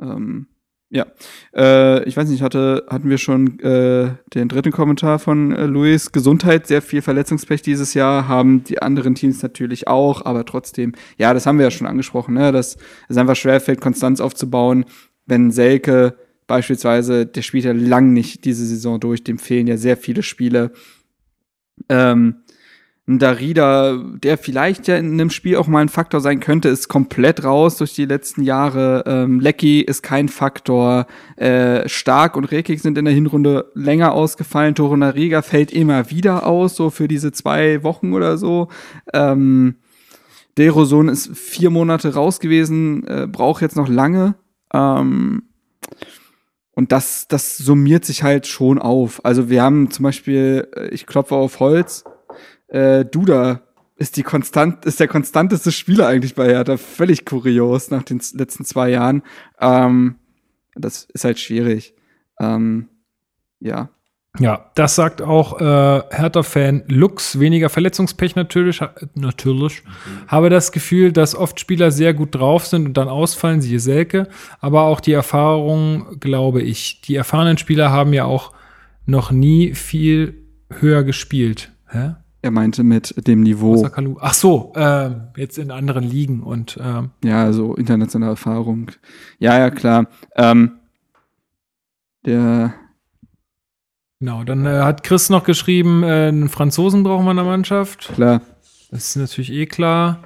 Ähm, 0.00 0.46
ja, 0.90 1.06
äh, 1.54 2.02
ich 2.04 2.16
weiß 2.16 2.28
nicht, 2.28 2.42
hatte, 2.42 2.84
hatten 2.88 3.08
wir 3.08 3.18
schon 3.18 3.60
äh, 3.60 4.10
den 4.34 4.48
dritten 4.48 4.72
Kommentar 4.72 5.20
von 5.20 5.52
äh, 5.52 5.66
Luis. 5.66 6.10
Gesundheit, 6.10 6.66
sehr 6.66 6.82
viel 6.82 7.00
Verletzungspech 7.00 7.62
dieses 7.62 7.94
Jahr, 7.94 8.26
haben 8.26 8.64
die 8.64 8.82
anderen 8.82 9.14
Teams 9.14 9.40
natürlich 9.42 9.86
auch, 9.86 10.24
aber 10.24 10.44
trotzdem, 10.44 10.92
ja, 11.16 11.32
das 11.32 11.46
haben 11.46 11.58
wir 11.58 11.64
ja 11.64 11.70
schon 11.70 11.86
angesprochen, 11.86 12.34
ne, 12.34 12.50
dass 12.50 12.76
es 13.08 13.16
einfach 13.16 13.36
schwerfällt, 13.36 13.80
Konstanz 13.80 14.20
aufzubauen, 14.20 14.84
wenn 15.26 15.52
Selke 15.52 16.16
beispielsweise, 16.48 17.24
der 17.24 17.42
spielt 17.42 17.64
ja 17.64 17.72
lang 17.72 18.12
nicht 18.12 18.44
diese 18.44 18.66
Saison 18.66 18.98
durch, 18.98 19.22
dem 19.22 19.38
fehlen 19.38 19.68
ja 19.68 19.76
sehr 19.76 19.96
viele 19.96 20.24
Spiele. 20.24 20.72
Ähm, 21.88 22.42
ein 23.08 23.18
Darida, 23.18 23.96
der 23.96 24.38
vielleicht 24.38 24.86
ja 24.86 24.96
in 24.96 25.12
einem 25.12 25.30
Spiel 25.30 25.56
auch 25.56 25.66
mal 25.66 25.80
ein 25.80 25.88
Faktor 25.88 26.20
sein 26.20 26.38
könnte, 26.38 26.68
ist 26.68 26.88
komplett 26.88 27.42
raus 27.42 27.76
durch 27.76 27.94
die 27.94 28.04
letzten 28.04 28.42
Jahre. 28.42 29.02
Ähm, 29.06 29.40
Lecky 29.40 29.80
ist 29.80 30.02
kein 30.02 30.28
Faktor. 30.28 31.06
Äh, 31.36 31.88
Stark 31.88 32.36
und 32.36 32.44
Rekik 32.44 32.78
sind 32.80 32.96
in 32.98 33.06
der 33.06 33.14
Hinrunde 33.14 33.72
länger 33.74 34.12
ausgefallen. 34.12 34.76
Torunariga 34.76 35.42
fällt 35.42 35.72
immer 35.72 36.10
wieder 36.10 36.46
aus, 36.46 36.76
so 36.76 36.90
für 36.90 37.08
diese 37.08 37.32
zwei 37.32 37.82
Wochen 37.82 38.12
oder 38.12 38.38
so. 38.38 38.68
Ähm, 39.12 39.76
Deroson 40.56 41.08
ist 41.08 41.36
vier 41.36 41.70
Monate 41.70 42.14
raus 42.14 42.38
gewesen, 42.38 43.06
äh, 43.06 43.26
braucht 43.26 43.62
jetzt 43.62 43.76
noch 43.76 43.88
lange. 43.88 44.36
Ähm, 44.72 45.42
und 46.72 46.92
das, 46.92 47.28
das 47.28 47.56
summiert 47.56 48.04
sich 48.04 48.22
halt 48.22 48.46
schon 48.46 48.78
auf. 48.78 49.24
Also 49.24 49.50
wir 49.50 49.62
haben 49.62 49.90
zum 49.90 50.04
Beispiel, 50.04 50.68
äh, 50.76 50.88
ich 50.88 51.06
klopfe 51.06 51.34
auf 51.34 51.60
Holz, 51.60 52.04
äh, 52.70 53.04
Duda 53.04 53.62
ist 53.96 54.16
die 54.16 54.22
konstant, 54.22 54.86
ist 54.86 54.98
der 54.98 55.08
konstanteste 55.08 55.70
Spieler 55.70 56.06
eigentlich 56.06 56.34
bei 56.34 56.46
Hertha. 56.46 56.78
Völlig 56.78 57.26
kurios 57.26 57.90
nach 57.90 58.02
den 58.02 58.20
letzten 58.32 58.64
zwei 58.64 58.90
Jahren. 58.90 59.22
Ähm, 59.60 60.16
das 60.74 61.04
ist 61.04 61.24
halt 61.24 61.38
schwierig. 61.38 61.94
Ähm, 62.40 62.88
ja. 63.60 63.90
Ja, 64.38 64.70
das 64.76 64.94
sagt 64.94 65.20
auch 65.20 65.60
äh, 65.60 66.02
Hertha-Fan 66.10 66.84
Lux, 66.86 67.40
weniger 67.40 67.68
Verletzungspech 67.68 68.36
natürlich, 68.36 68.80
natürlich. 69.14 69.82
Mhm. 69.84 70.28
Habe 70.28 70.50
das 70.50 70.70
Gefühl, 70.70 71.12
dass 71.12 71.34
oft 71.34 71.58
Spieler 71.58 71.90
sehr 71.90 72.14
gut 72.14 72.36
drauf 72.36 72.66
sind 72.66 72.86
und 72.86 72.96
dann 72.96 73.08
ausfallen, 73.08 73.60
siehe 73.60 73.80
Selke, 73.80 74.28
aber 74.60 74.82
auch 74.82 75.00
die 75.00 75.12
Erfahrung, 75.12 76.20
glaube 76.20 76.62
ich. 76.62 77.00
Die 77.02 77.16
erfahrenen 77.16 77.58
Spieler 77.58 77.90
haben 77.90 78.12
ja 78.12 78.24
auch 78.24 78.52
noch 79.04 79.32
nie 79.32 79.74
viel 79.74 80.46
höher 80.70 81.02
gespielt. 81.02 81.72
Hä? 81.88 82.14
Er 82.42 82.50
meinte 82.50 82.82
mit 82.82 83.26
dem 83.26 83.42
Niveau. 83.42 83.86
Ach 84.20 84.34
so, 84.34 84.72
äh, 84.74 85.10
jetzt 85.36 85.58
in 85.58 85.70
anderen 85.70 86.04
Ligen 86.04 86.42
und 86.42 86.78
äh, 86.78 87.02
ja, 87.26 87.52
so 87.52 87.74
internationale 87.74 88.32
Erfahrung. 88.32 88.90
Ja, 89.38 89.58
ja, 89.58 89.70
klar. 89.70 90.06
Ähm, 90.36 90.72
der 92.24 92.74
Genau, 94.20 94.44
dann 94.44 94.66
äh, 94.66 94.80
hat 94.80 95.02
Chris 95.02 95.30
noch 95.30 95.44
geschrieben, 95.44 96.02
äh, 96.02 96.28
einen 96.28 96.50
Franzosen 96.50 97.02
brauchen 97.02 97.24
wir 97.24 97.30
in 97.30 97.38
der 97.38 97.46
Mannschaft. 97.46 98.10
Klar. 98.14 98.42
Das 98.90 99.08
ist 99.08 99.16
natürlich 99.16 99.50
eh 99.50 99.66
klar. 99.66 100.18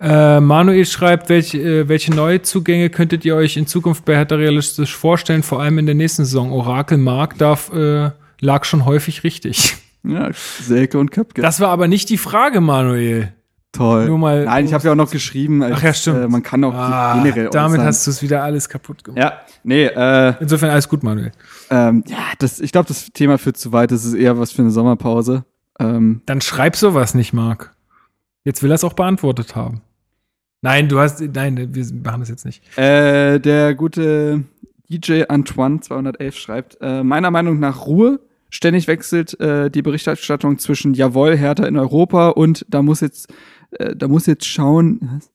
Äh, 0.00 0.38
Manuel 0.40 0.86
schreibt, 0.86 1.28
welche, 1.28 1.58
äh, 1.58 1.88
welche 1.88 2.14
Neuzugänge 2.14 2.90
könntet 2.90 3.24
ihr 3.24 3.34
euch 3.34 3.56
in 3.56 3.66
Zukunft 3.66 4.04
bei 4.04 4.14
Hertha 4.14 4.36
realistisch 4.36 4.94
vorstellen, 4.94 5.42
vor 5.42 5.62
allem 5.62 5.78
in 5.78 5.86
der 5.86 5.94
nächsten 5.96 6.24
Saison? 6.24 6.52
Orakel 6.52 6.98
Mark 6.98 7.38
darf, 7.38 7.72
äh, 7.72 8.10
lag 8.40 8.64
schon 8.64 8.84
häufig 8.84 9.24
richtig. 9.24 9.76
Ja, 10.04 10.30
Selke 10.32 10.98
und 10.98 11.10
Köpke. 11.10 11.42
Das 11.42 11.60
war 11.60 11.68
aber 11.68 11.88
nicht 11.88 12.10
die 12.10 12.18
Frage, 12.18 12.60
Manuel. 12.60 13.32
Toll. 13.72 14.06
Nur 14.06 14.18
mal, 14.18 14.44
Nein, 14.44 14.66
ich 14.66 14.72
habe 14.72 14.84
ja 14.84 14.92
auch 14.92 14.96
noch 14.96 15.10
geschrieben, 15.10 15.62
als, 15.62 15.76
Ach 15.78 15.82
ja, 15.82 15.92
stimmt. 15.92 16.24
Äh, 16.24 16.28
man 16.28 16.44
kann 16.44 16.62
auch 16.62 16.74
ah, 16.74 17.14
generell 17.20 17.50
Damit 17.50 17.78
äußern. 17.78 17.86
hast 17.86 18.06
du 18.06 18.10
es 18.12 18.22
wieder 18.22 18.42
alles 18.42 18.68
kaputt 18.68 19.02
gemacht. 19.02 19.18
Ja, 19.18 19.40
nee. 19.64 19.86
Äh, 19.86 20.34
Insofern 20.38 20.70
alles 20.70 20.88
gut, 20.88 21.02
Manuel. 21.02 21.32
Ähm, 21.70 22.04
ja, 22.06 22.18
das, 22.38 22.60
ich 22.60 22.70
glaube, 22.70 22.86
das 22.86 23.06
Thema 23.12 23.36
führt 23.36 23.56
zu 23.56 23.72
weit. 23.72 23.90
Das 23.90 24.04
ist 24.04 24.14
eher 24.14 24.38
was 24.38 24.52
für 24.52 24.62
eine 24.62 24.70
Sommerpause. 24.70 25.44
Ähm, 25.80 26.22
Dann 26.26 26.40
schreib 26.40 26.76
sowas 26.76 27.14
nicht, 27.14 27.32
Marc. 27.32 27.74
Jetzt 28.44 28.62
will 28.62 28.70
er 28.70 28.76
es 28.76 28.84
auch 28.84 28.92
beantwortet 28.92 29.56
haben. 29.56 29.80
Nein, 30.62 30.88
du 30.88 31.00
hast, 31.00 31.20
nein, 31.20 31.74
wir 31.74 31.84
machen 32.04 32.20
das 32.20 32.28
jetzt 32.28 32.44
nicht. 32.44 32.62
Äh, 32.78 33.40
der 33.40 33.74
gute 33.74 34.44
DJ 34.88 35.24
Antoine 35.28 35.80
211 35.80 36.36
schreibt, 36.36 36.78
äh, 36.80 37.02
meiner 37.02 37.30
Meinung 37.32 37.58
nach 37.58 37.86
Ruhe. 37.86 38.20
Ständig 38.54 38.86
wechselt 38.86 39.38
äh, 39.40 39.68
die 39.68 39.82
Berichterstattung 39.82 40.58
zwischen 40.58 40.94
Jawohl, 40.94 41.36
Hertha 41.36 41.66
in 41.66 41.76
Europa 41.76 42.28
und 42.28 42.64
da 42.68 42.82
muss 42.82 43.00
jetzt, 43.00 43.32
äh, 43.72 43.96
da 43.96 44.06
muss 44.06 44.26
jetzt 44.26 44.46
schauen, 44.46 45.00
was? 45.12 45.30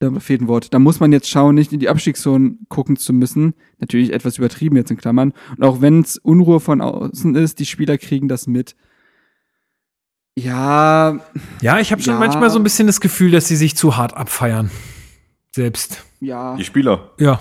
da 0.00 0.20
fehlt 0.20 0.42
ein 0.42 0.48
Wort, 0.48 0.74
da 0.74 0.78
muss 0.78 1.00
man 1.00 1.12
jetzt 1.12 1.30
schauen, 1.30 1.54
nicht 1.54 1.72
in 1.72 1.80
die 1.80 1.88
Abstiegszone 1.88 2.56
gucken 2.68 2.98
zu 2.98 3.14
müssen. 3.14 3.54
Natürlich 3.78 4.12
etwas 4.12 4.36
übertrieben 4.36 4.76
jetzt 4.76 4.90
in 4.90 4.98
Klammern. 4.98 5.32
Und 5.56 5.64
auch 5.64 5.80
wenn 5.80 6.02
es 6.02 6.18
Unruhe 6.18 6.60
von 6.60 6.82
außen 6.82 7.34
ist, 7.36 7.58
die 7.58 7.64
Spieler 7.64 7.96
kriegen 7.96 8.28
das 8.28 8.46
mit. 8.46 8.76
Ja. 10.36 11.20
Ja, 11.62 11.78
ich 11.80 11.90
habe 11.90 12.02
schon 12.02 12.14
Ja. 12.14 12.18
manchmal 12.18 12.50
so 12.50 12.58
ein 12.58 12.64
bisschen 12.64 12.86
das 12.86 13.00
Gefühl, 13.00 13.30
dass 13.30 13.48
sie 13.48 13.56
sich 13.56 13.76
zu 13.76 13.96
hart 13.96 14.14
abfeiern. 14.14 14.70
Selbst. 15.52 16.04
Ja. 16.20 16.54
Die 16.56 16.64
Spieler. 16.64 17.12
Ja. 17.18 17.40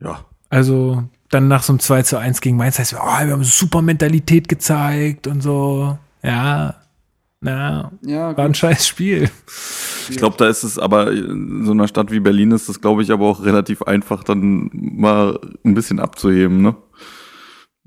Ja. 0.00 0.24
Also 0.48 1.04
dann 1.32 1.48
nach 1.48 1.62
so 1.62 1.72
einem 1.72 1.80
2 1.80 2.02
zu 2.02 2.18
1 2.18 2.40
gegen 2.40 2.56
Mainz 2.56 2.78
heißt 2.78 2.92
es, 2.92 2.98
oh, 2.98 3.24
wir 3.24 3.32
haben 3.32 3.42
super 3.44 3.82
Mentalität 3.82 4.48
gezeigt 4.48 5.26
und 5.26 5.42
so. 5.42 5.98
Ja. 6.22 6.76
Na, 7.44 7.90
Ja, 8.02 8.36
war 8.36 8.44
ein 8.44 8.54
scheiß 8.54 8.86
Spiel. 8.86 9.28
Ich 10.08 10.16
glaube, 10.16 10.36
da 10.36 10.46
ist 10.46 10.62
es 10.62 10.78
aber 10.78 11.10
in 11.10 11.64
so 11.64 11.72
einer 11.72 11.88
Stadt 11.88 12.12
wie 12.12 12.20
Berlin 12.20 12.52
ist 12.52 12.68
das, 12.68 12.80
glaube 12.80 13.02
ich, 13.02 13.10
aber 13.10 13.26
auch 13.26 13.44
relativ 13.44 13.82
einfach, 13.82 14.22
dann 14.22 14.70
mal 14.72 15.40
ein 15.64 15.74
bisschen 15.74 15.98
abzuheben, 15.98 16.62
ne? 16.62 16.76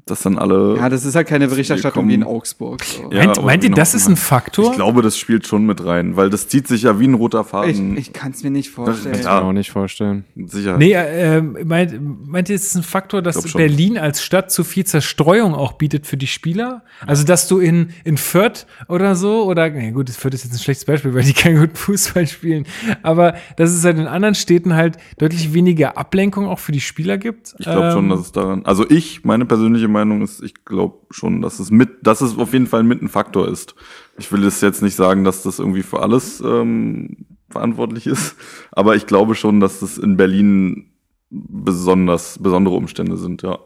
Dass 0.08 0.22
dann 0.22 0.38
alle. 0.38 0.78
ja, 0.78 0.88
das 0.88 1.04
ist 1.04 1.16
halt 1.16 1.28
keine 1.28 1.48
Berichterstattung 1.48 2.08
wie 2.08 2.14
in 2.14 2.24
Augsburg. 2.24 2.84
So. 2.84 3.10
Ja, 3.12 3.26
meint 3.26 3.44
meint 3.44 3.64
ihr, 3.64 3.70
genau, 3.70 3.78
das 3.78 3.96
ist 3.96 4.08
ein 4.08 4.16
Faktor? 4.16 4.70
Ich 4.70 4.76
glaube, 4.76 5.02
das 5.02 5.18
spielt 5.18 5.48
schon 5.48 5.66
mit 5.66 5.84
rein, 5.84 6.16
weil 6.16 6.30
das 6.30 6.48
zieht 6.48 6.68
sich 6.68 6.84
ja 6.84 7.00
wie 7.00 7.08
ein 7.08 7.16
roter 7.16 7.42
Ich, 7.42 7.48
Faden. 7.48 7.98
ich 7.98 8.14
kann 8.14 8.32
es 8.32 8.44
mir 8.44 8.52
nicht 8.52 8.70
vorstellen. 8.70 9.16
Ja. 9.16 9.22
Kann 9.24 9.38
ich 9.38 9.42
mir 9.44 9.50
auch 9.50 9.54
nicht 9.54 9.72
vorstellen. 9.72 10.26
Sicherheit. 10.46 10.78
Nee, 10.78 10.94
äh, 10.94 11.42
meint, 11.42 12.28
meint 12.28 12.50
ihr, 12.50 12.56
es 12.56 12.66
ist 12.68 12.76
ein 12.76 12.84
Faktor, 12.84 13.24
dass 13.24 13.50
schon. 13.50 13.58
Berlin 13.58 13.98
als 13.98 14.24
Stadt 14.24 14.52
zu 14.52 14.64
viel 14.64 14.86
Zerstreuung 14.86 15.56
auch 15.56 15.72
bietet 15.74 16.06
für 16.06 16.18
die 16.18 16.28
Spieler? 16.28 16.84
Also, 17.08 17.24
dass 17.26 17.48
du 17.48 17.58
in, 17.58 17.90
in 18.04 18.18
Fürth 18.18 18.68
oder 18.88 19.16
so, 19.16 19.46
oder, 19.46 19.72
nee, 19.72 19.90
gut, 19.90 20.12
Fürth 20.12 20.36
ist 20.36 20.44
jetzt 20.44 20.54
ein 20.54 20.60
schlechtes 20.60 20.86
Beispiel, 20.86 21.16
weil 21.16 21.24
die 21.24 21.34
keinen 21.46 21.60
guten 21.60 21.76
Fußball 21.76 22.28
spielen, 22.28 22.68
aber 23.02 23.34
dass 23.58 23.72
es 23.72 23.84
halt 23.84 23.98
in 23.98 24.06
anderen 24.06 24.36
Städten 24.36 24.76
halt 24.76 24.98
deutlich 25.18 25.54
weniger 25.56 25.98
Ablenkung 25.98 26.46
auch 26.48 26.60
für 26.60 26.72
die 26.74 26.82
Spieler 26.82 27.18
gibt? 27.18 27.56
Ich 27.58 27.66
glaube 27.66 27.90
schon, 27.92 28.04
Ähm, 28.04 28.10
dass 28.12 28.20
es 28.20 28.32
daran. 28.32 28.64
Also 28.66 28.88
ich, 28.88 29.24
meine 29.24 29.46
persönliche 29.46 29.95
Meinung 30.00 30.22
ist, 30.22 30.44
ich 30.44 30.66
glaube 30.66 31.06
schon, 31.12 31.42
dass 31.42 31.60
es 31.60 31.72
mit, 31.72 32.06
dass 32.06 32.22
es 32.22 32.38
auf 32.38 32.54
jeden 32.54 32.68
Fall 32.68 32.84
mit 32.84 33.02
ein 33.02 33.10
Faktor 33.10 33.48
ist. 33.48 33.76
Ich 34.18 34.32
will 34.32 34.44
es 34.44 34.62
jetzt 34.62 34.82
nicht 34.82 34.96
sagen, 34.96 35.24
dass 35.24 35.44
das 35.44 35.60
irgendwie 35.60 35.84
für 35.84 36.02
alles 36.02 36.42
ähm, 36.42 37.26
verantwortlich 37.50 38.08
ist, 38.08 38.36
aber 38.72 38.96
ich 38.96 39.08
glaube 39.08 39.36
schon, 39.36 39.60
dass 39.60 39.80
das 39.80 39.98
in 39.98 40.18
Berlin 40.18 40.92
besonders 41.30 42.40
besondere 42.40 42.76
Umstände 42.76 43.18
sind, 43.18 43.42
ja. 43.42 43.60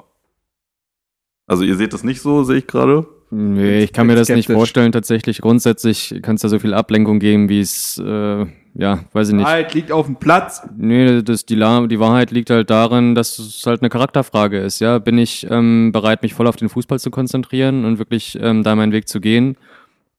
Also 1.48 1.64
ihr 1.64 1.76
seht 1.76 1.94
das 1.94 2.04
nicht 2.04 2.22
so, 2.22 2.44
sehe 2.44 2.58
ich 2.58 2.68
gerade. 2.68 3.08
Nee, 3.32 3.84
ich 3.84 3.94
kann 3.94 4.08
mir 4.08 4.16
das 4.16 4.30
nicht 4.30 4.52
vorstellen. 4.52 4.92
Tatsächlich, 4.92 5.42
grundsätzlich 5.42 6.16
kann 6.22 6.36
es 6.36 6.42
da 6.42 6.50
so 6.50 6.60
viel 6.60 6.74
Ablenkung 6.74 7.20
geben, 7.20 7.50
wie 7.50 7.60
es, 7.60 7.98
äh, 7.98 8.46
ja, 8.80 9.00
weiß 9.12 9.30
ich 9.30 9.36
nicht. 9.36 9.46
Halt, 9.46 9.74
liegt 9.74 9.92
auf 9.92 10.06
dem 10.06 10.16
Platz. 10.16 10.62
Nee, 10.78 11.22
das, 11.22 11.46
die, 11.46 11.56
die 11.56 12.00
Wahrheit 12.00 12.32
liegt 12.32 12.50
halt 12.50 12.70
darin, 12.70 13.14
dass 13.14 13.38
es 13.38 13.66
halt 13.66 13.82
eine 13.82 13.90
Charakterfrage 13.90 14.58
ist. 14.58 14.80
Ja, 14.80 15.00
bin 15.00 15.18
ich 15.18 15.46
ähm, 15.50 15.92
bereit, 15.92 16.24
mich 16.24 16.34
voll 16.34 16.48
auf 16.48 16.56
den 16.56 16.70
Fußball 16.70 16.98
zu 16.98 17.12
konzentrieren 17.12 17.84
und 17.84 18.00
wirklich 18.00 18.38
ähm, 18.42 18.64
da 18.64 18.76
meinen 18.76 18.94
Weg 18.94 19.10
zu 19.10 19.20
gehen? 19.20 19.58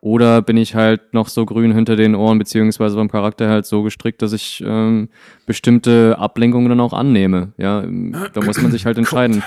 Oder 0.02 0.42
bin 0.42 0.58
ich 0.58 0.74
halt 0.74 1.14
noch 1.14 1.28
so 1.28 1.46
grün 1.46 1.72
hinter 1.72 1.96
den 1.96 2.14
Ohren, 2.14 2.38
beziehungsweise 2.38 2.96
vom 2.96 3.10
Charakter 3.10 3.48
halt 3.48 3.64
so 3.64 3.82
gestrickt, 3.82 4.20
dass 4.20 4.34
ich 4.34 4.62
ähm, 4.66 5.08
bestimmte 5.46 6.16
Ablenkungen 6.18 6.68
dann 6.68 6.80
auch 6.80 6.92
annehme? 6.92 7.52
Ja, 7.56 7.82
da 7.82 8.42
muss 8.42 8.60
man 8.60 8.72
sich 8.72 8.84
halt 8.84 8.98
entscheiden. 8.98 9.42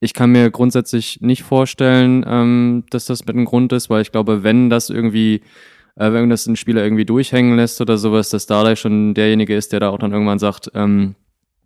Ich 0.00 0.14
kann 0.14 0.32
mir 0.32 0.50
grundsätzlich 0.50 1.20
nicht 1.20 1.44
vorstellen, 1.44 2.24
ähm, 2.26 2.82
dass 2.90 3.06
das 3.06 3.24
mit 3.24 3.36
einem 3.36 3.44
Grund 3.44 3.72
ist, 3.72 3.88
weil 3.88 4.02
ich 4.02 4.10
glaube, 4.10 4.42
wenn 4.42 4.68
das 4.68 4.90
irgendwie, 4.90 5.42
äh, 5.96 6.12
wenn 6.12 6.30
das 6.30 6.46
ein 6.46 6.56
Spieler 6.56 6.82
irgendwie 6.82 7.04
durchhängen 7.04 7.56
lässt 7.56 7.80
oder 7.80 7.98
sowas, 7.98 8.30
dass 8.30 8.46
Dardai 8.46 8.76
schon 8.76 9.14
derjenige 9.14 9.54
ist, 9.56 9.72
der 9.72 9.80
da 9.80 9.90
auch 9.90 9.98
dann 9.98 10.12
irgendwann 10.12 10.38
sagt, 10.38 10.70
ähm, 10.74 11.14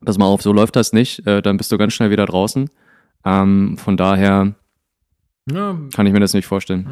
pass 0.04 0.18
mal 0.18 0.26
auf, 0.26 0.42
so 0.42 0.52
läuft 0.52 0.76
das 0.76 0.92
nicht, 0.92 1.26
äh, 1.26 1.42
dann 1.42 1.56
bist 1.56 1.72
du 1.72 1.78
ganz 1.78 1.92
schnell 1.94 2.10
wieder 2.10 2.26
draußen. 2.26 2.68
Ähm, 3.24 3.76
von 3.78 3.96
daher 3.96 4.54
Ja, 5.50 5.78
kann 5.94 6.06
ich 6.06 6.12
mir 6.12 6.20
das 6.20 6.34
nicht 6.34 6.46
vorstellen. 6.46 6.86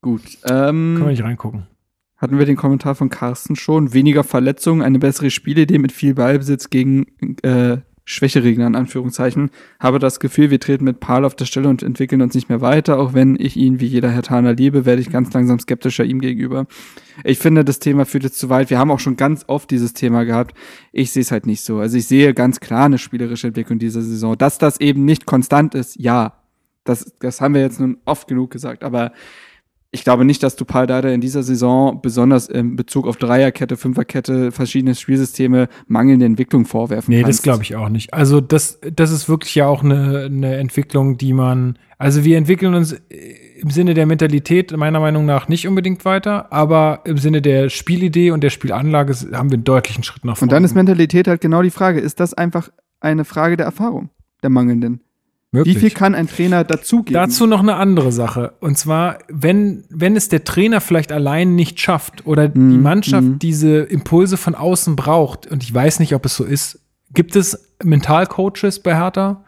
Gut. 0.00 0.22
kann 0.42 0.64
man 0.94 1.02
Ähm, 1.02 1.06
nicht 1.08 1.22
reingucken. 1.22 1.66
hatten 2.16 2.38
wir 2.38 2.46
den 2.46 2.56
Kommentar 2.56 2.94
von 2.94 3.08
Carsten 3.08 3.54
schon. 3.56 3.92
Weniger 3.94 4.24
Verletzungen, 4.24 4.82
eine 4.82 4.98
bessere 4.98 5.30
Spielidee 5.30 5.78
mit 5.78 5.92
viel 5.92 6.14
Ballbesitz 6.14 6.70
gegen 6.70 7.06
äh, 7.42 7.78
schwächere 8.04 8.42
Gegner, 8.42 8.66
in 8.66 8.74
Anführungszeichen. 8.74 9.50
Habe 9.78 9.98
das 9.98 10.20
Gefühl, 10.20 10.50
wir 10.50 10.60
treten 10.60 10.84
mit 10.84 11.00
Paul 11.00 11.24
auf 11.24 11.34
der 11.34 11.44
Stelle 11.44 11.68
und 11.68 11.82
entwickeln 11.82 12.20
uns 12.22 12.34
nicht 12.34 12.48
mehr 12.48 12.60
weiter. 12.60 12.98
Auch 12.98 13.14
wenn 13.14 13.36
ich 13.38 13.56
ihn 13.56 13.80
wie 13.80 13.86
jeder 13.86 14.10
Herr 14.10 14.22
Taner 14.22 14.54
liebe, 14.54 14.84
werde 14.84 15.00
ich 15.00 15.10
ganz 15.10 15.32
langsam 15.32 15.58
skeptischer 15.58 16.04
ihm 16.04 16.20
gegenüber. 16.20 16.66
Ich 17.24 17.38
finde, 17.38 17.64
das 17.64 17.78
Thema 17.78 18.04
führt 18.04 18.24
jetzt 18.24 18.38
zu 18.38 18.48
weit. 18.48 18.70
Wir 18.70 18.78
haben 18.78 18.90
auch 18.90 19.00
schon 19.00 19.16
ganz 19.16 19.44
oft 19.46 19.70
dieses 19.70 19.94
Thema 19.94 20.24
gehabt. 20.24 20.56
Ich 20.92 21.12
sehe 21.12 21.22
es 21.22 21.30
halt 21.30 21.46
nicht 21.46 21.62
so. 21.62 21.78
Also 21.78 21.96
ich 21.96 22.06
sehe 22.06 22.34
ganz 22.34 22.60
klar 22.60 22.86
eine 22.86 22.98
spielerische 22.98 23.48
Entwicklung 23.48 23.78
dieser 23.78 24.02
Saison. 24.02 24.36
Dass 24.36 24.58
das 24.58 24.80
eben 24.80 25.04
nicht 25.04 25.26
konstant 25.26 25.74
ist, 25.74 25.96
ja. 25.98 26.38
Das, 26.84 27.14
das 27.20 27.40
haben 27.40 27.54
wir 27.54 27.60
jetzt 27.60 27.78
nun 27.78 27.98
oft 28.04 28.26
genug 28.26 28.50
gesagt. 28.50 28.82
Aber 28.82 29.12
ich 29.94 30.04
glaube 30.04 30.24
nicht, 30.24 30.42
dass 30.42 30.56
du 30.56 30.64
Paul 30.64 30.86
Dardai 30.86 31.12
in 31.12 31.20
dieser 31.20 31.42
Saison 31.42 32.00
besonders 32.00 32.48
in 32.48 32.76
Bezug 32.76 33.06
auf 33.06 33.18
Dreierkette, 33.18 33.76
Fünferkette, 33.76 34.50
verschiedene 34.50 34.94
Spielsysteme 34.94 35.68
mangelnde 35.86 36.24
Entwicklung 36.24 36.64
vorwerfen 36.64 37.12
Nee, 37.12 37.20
kannst. 37.22 37.40
das 37.40 37.42
glaube 37.42 37.62
ich 37.62 37.76
auch 37.76 37.90
nicht. 37.90 38.14
Also 38.14 38.40
das, 38.40 38.80
das 38.94 39.10
ist 39.10 39.28
wirklich 39.28 39.54
ja 39.54 39.66
auch 39.66 39.84
eine, 39.84 40.24
eine 40.24 40.56
Entwicklung, 40.56 41.18
die 41.18 41.34
man, 41.34 41.78
also 41.98 42.24
wir 42.24 42.38
entwickeln 42.38 42.74
uns 42.74 42.96
im 43.60 43.70
Sinne 43.70 43.92
der 43.92 44.06
Mentalität 44.06 44.74
meiner 44.74 44.98
Meinung 44.98 45.26
nach 45.26 45.48
nicht 45.48 45.68
unbedingt 45.68 46.06
weiter, 46.06 46.50
aber 46.50 47.02
im 47.04 47.18
Sinne 47.18 47.42
der 47.42 47.68
Spielidee 47.68 48.30
und 48.30 48.42
der 48.42 48.50
Spielanlage 48.50 49.12
haben 49.34 49.50
wir 49.50 49.56
einen 49.56 49.64
deutlichen 49.64 50.04
Schritt 50.04 50.24
nach 50.24 50.38
vorne. 50.38 50.48
Und 50.50 50.52
dann 50.52 50.64
ist 50.64 50.74
Mentalität 50.74 51.28
halt 51.28 51.42
genau 51.42 51.60
die 51.60 51.70
Frage. 51.70 52.00
Ist 52.00 52.18
das 52.18 52.32
einfach 52.32 52.70
eine 53.00 53.26
Frage 53.26 53.58
der 53.58 53.66
Erfahrung, 53.66 54.08
der 54.42 54.48
mangelnden? 54.48 55.02
Möglich. 55.54 55.76
Wie 55.76 55.80
viel 55.80 55.90
kann 55.90 56.14
ein 56.14 56.28
Trainer 56.28 56.64
dazugeben? 56.64 57.12
Dazu 57.14 57.46
noch 57.46 57.60
eine 57.60 57.74
andere 57.76 58.10
Sache. 58.10 58.54
Und 58.60 58.78
zwar, 58.78 59.18
wenn, 59.28 59.84
wenn 59.90 60.16
es 60.16 60.28
der 60.30 60.44
Trainer 60.44 60.80
vielleicht 60.80 61.12
allein 61.12 61.54
nicht 61.54 61.78
schafft 61.78 62.26
oder 62.26 62.48
die 62.48 62.58
Mhm, 62.58 62.82
Mannschaft 62.82 63.22
mhm. 63.22 63.38
diese 63.38 63.80
Impulse 63.80 64.38
von 64.38 64.54
außen 64.54 64.96
braucht, 64.96 65.46
und 65.46 65.62
ich 65.62 65.72
weiß 65.74 66.00
nicht, 66.00 66.14
ob 66.14 66.24
es 66.24 66.36
so 66.36 66.44
ist, 66.44 66.80
gibt 67.12 67.36
es 67.36 67.68
Mentalcoaches 67.84 68.80
bei 68.80 68.94
Hertha? 68.96 69.44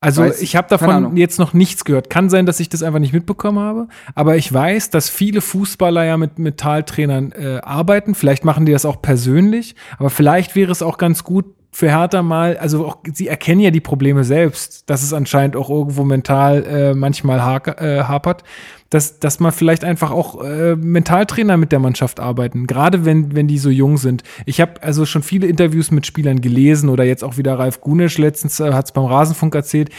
Also 0.00 0.22
Weiß- 0.22 0.40
ich 0.42 0.56
habe 0.56 0.68
davon 0.68 1.16
jetzt 1.16 1.38
noch 1.38 1.52
nichts 1.54 1.84
gehört. 1.84 2.08
Kann 2.10 2.28
sein, 2.30 2.44
dass 2.46 2.60
ich 2.60 2.68
das 2.68 2.82
einfach 2.82 2.98
nicht 2.98 3.12
mitbekommen 3.14 3.58
habe. 3.58 3.88
Aber 4.14 4.36
ich 4.36 4.52
weiß, 4.52 4.90
dass 4.90 5.08
viele 5.10 5.40
Fußballer 5.42 6.04
ja 6.04 6.16
mit 6.18 6.38
Mentaltrainern 6.38 7.32
äh, 7.32 7.60
arbeiten. 7.62 8.14
Vielleicht 8.14 8.44
machen 8.44 8.66
die 8.66 8.72
das 8.72 8.84
auch 8.84 9.00
persönlich. 9.02 9.76
Aber 9.98 10.10
vielleicht 10.10 10.56
wäre 10.56 10.72
es 10.72 10.82
auch 10.82 10.98
ganz 10.98 11.24
gut 11.24 11.46
für 11.74 11.90
Hertha 11.90 12.22
mal, 12.22 12.56
also 12.56 12.86
auch, 12.86 12.98
sie 13.12 13.26
erkennen 13.26 13.60
ja 13.60 13.72
die 13.72 13.80
Probleme 13.80 14.22
selbst, 14.22 14.88
dass 14.88 15.02
es 15.02 15.12
anscheinend 15.12 15.56
auch 15.56 15.68
irgendwo 15.68 16.04
mental 16.04 16.62
äh, 16.62 16.94
manchmal 16.94 17.44
hake, 17.44 17.72
äh, 17.78 18.04
hapert, 18.04 18.44
dass, 18.90 19.18
dass 19.18 19.40
man 19.40 19.50
vielleicht 19.50 19.82
einfach 19.82 20.12
auch 20.12 20.44
äh, 20.44 20.76
Mentaltrainer 20.76 21.56
mit 21.56 21.72
der 21.72 21.80
Mannschaft 21.80 22.20
arbeiten, 22.20 22.68
gerade 22.68 23.04
wenn, 23.04 23.34
wenn 23.34 23.48
die 23.48 23.58
so 23.58 23.70
jung 23.70 23.96
sind. 23.96 24.22
Ich 24.46 24.60
habe 24.60 24.84
also 24.84 25.04
schon 25.04 25.24
viele 25.24 25.48
Interviews 25.48 25.90
mit 25.90 26.06
Spielern 26.06 26.40
gelesen 26.40 26.90
oder 26.90 27.02
jetzt 27.02 27.24
auch 27.24 27.38
wieder 27.38 27.58
Ralf 27.58 27.80
Gunisch 27.80 28.18
letztens 28.18 28.60
äh, 28.60 28.72
hat 28.72 28.84
es 28.84 28.92
beim 28.92 29.06
Rasenfunk 29.06 29.52
erzählt, 29.56 29.90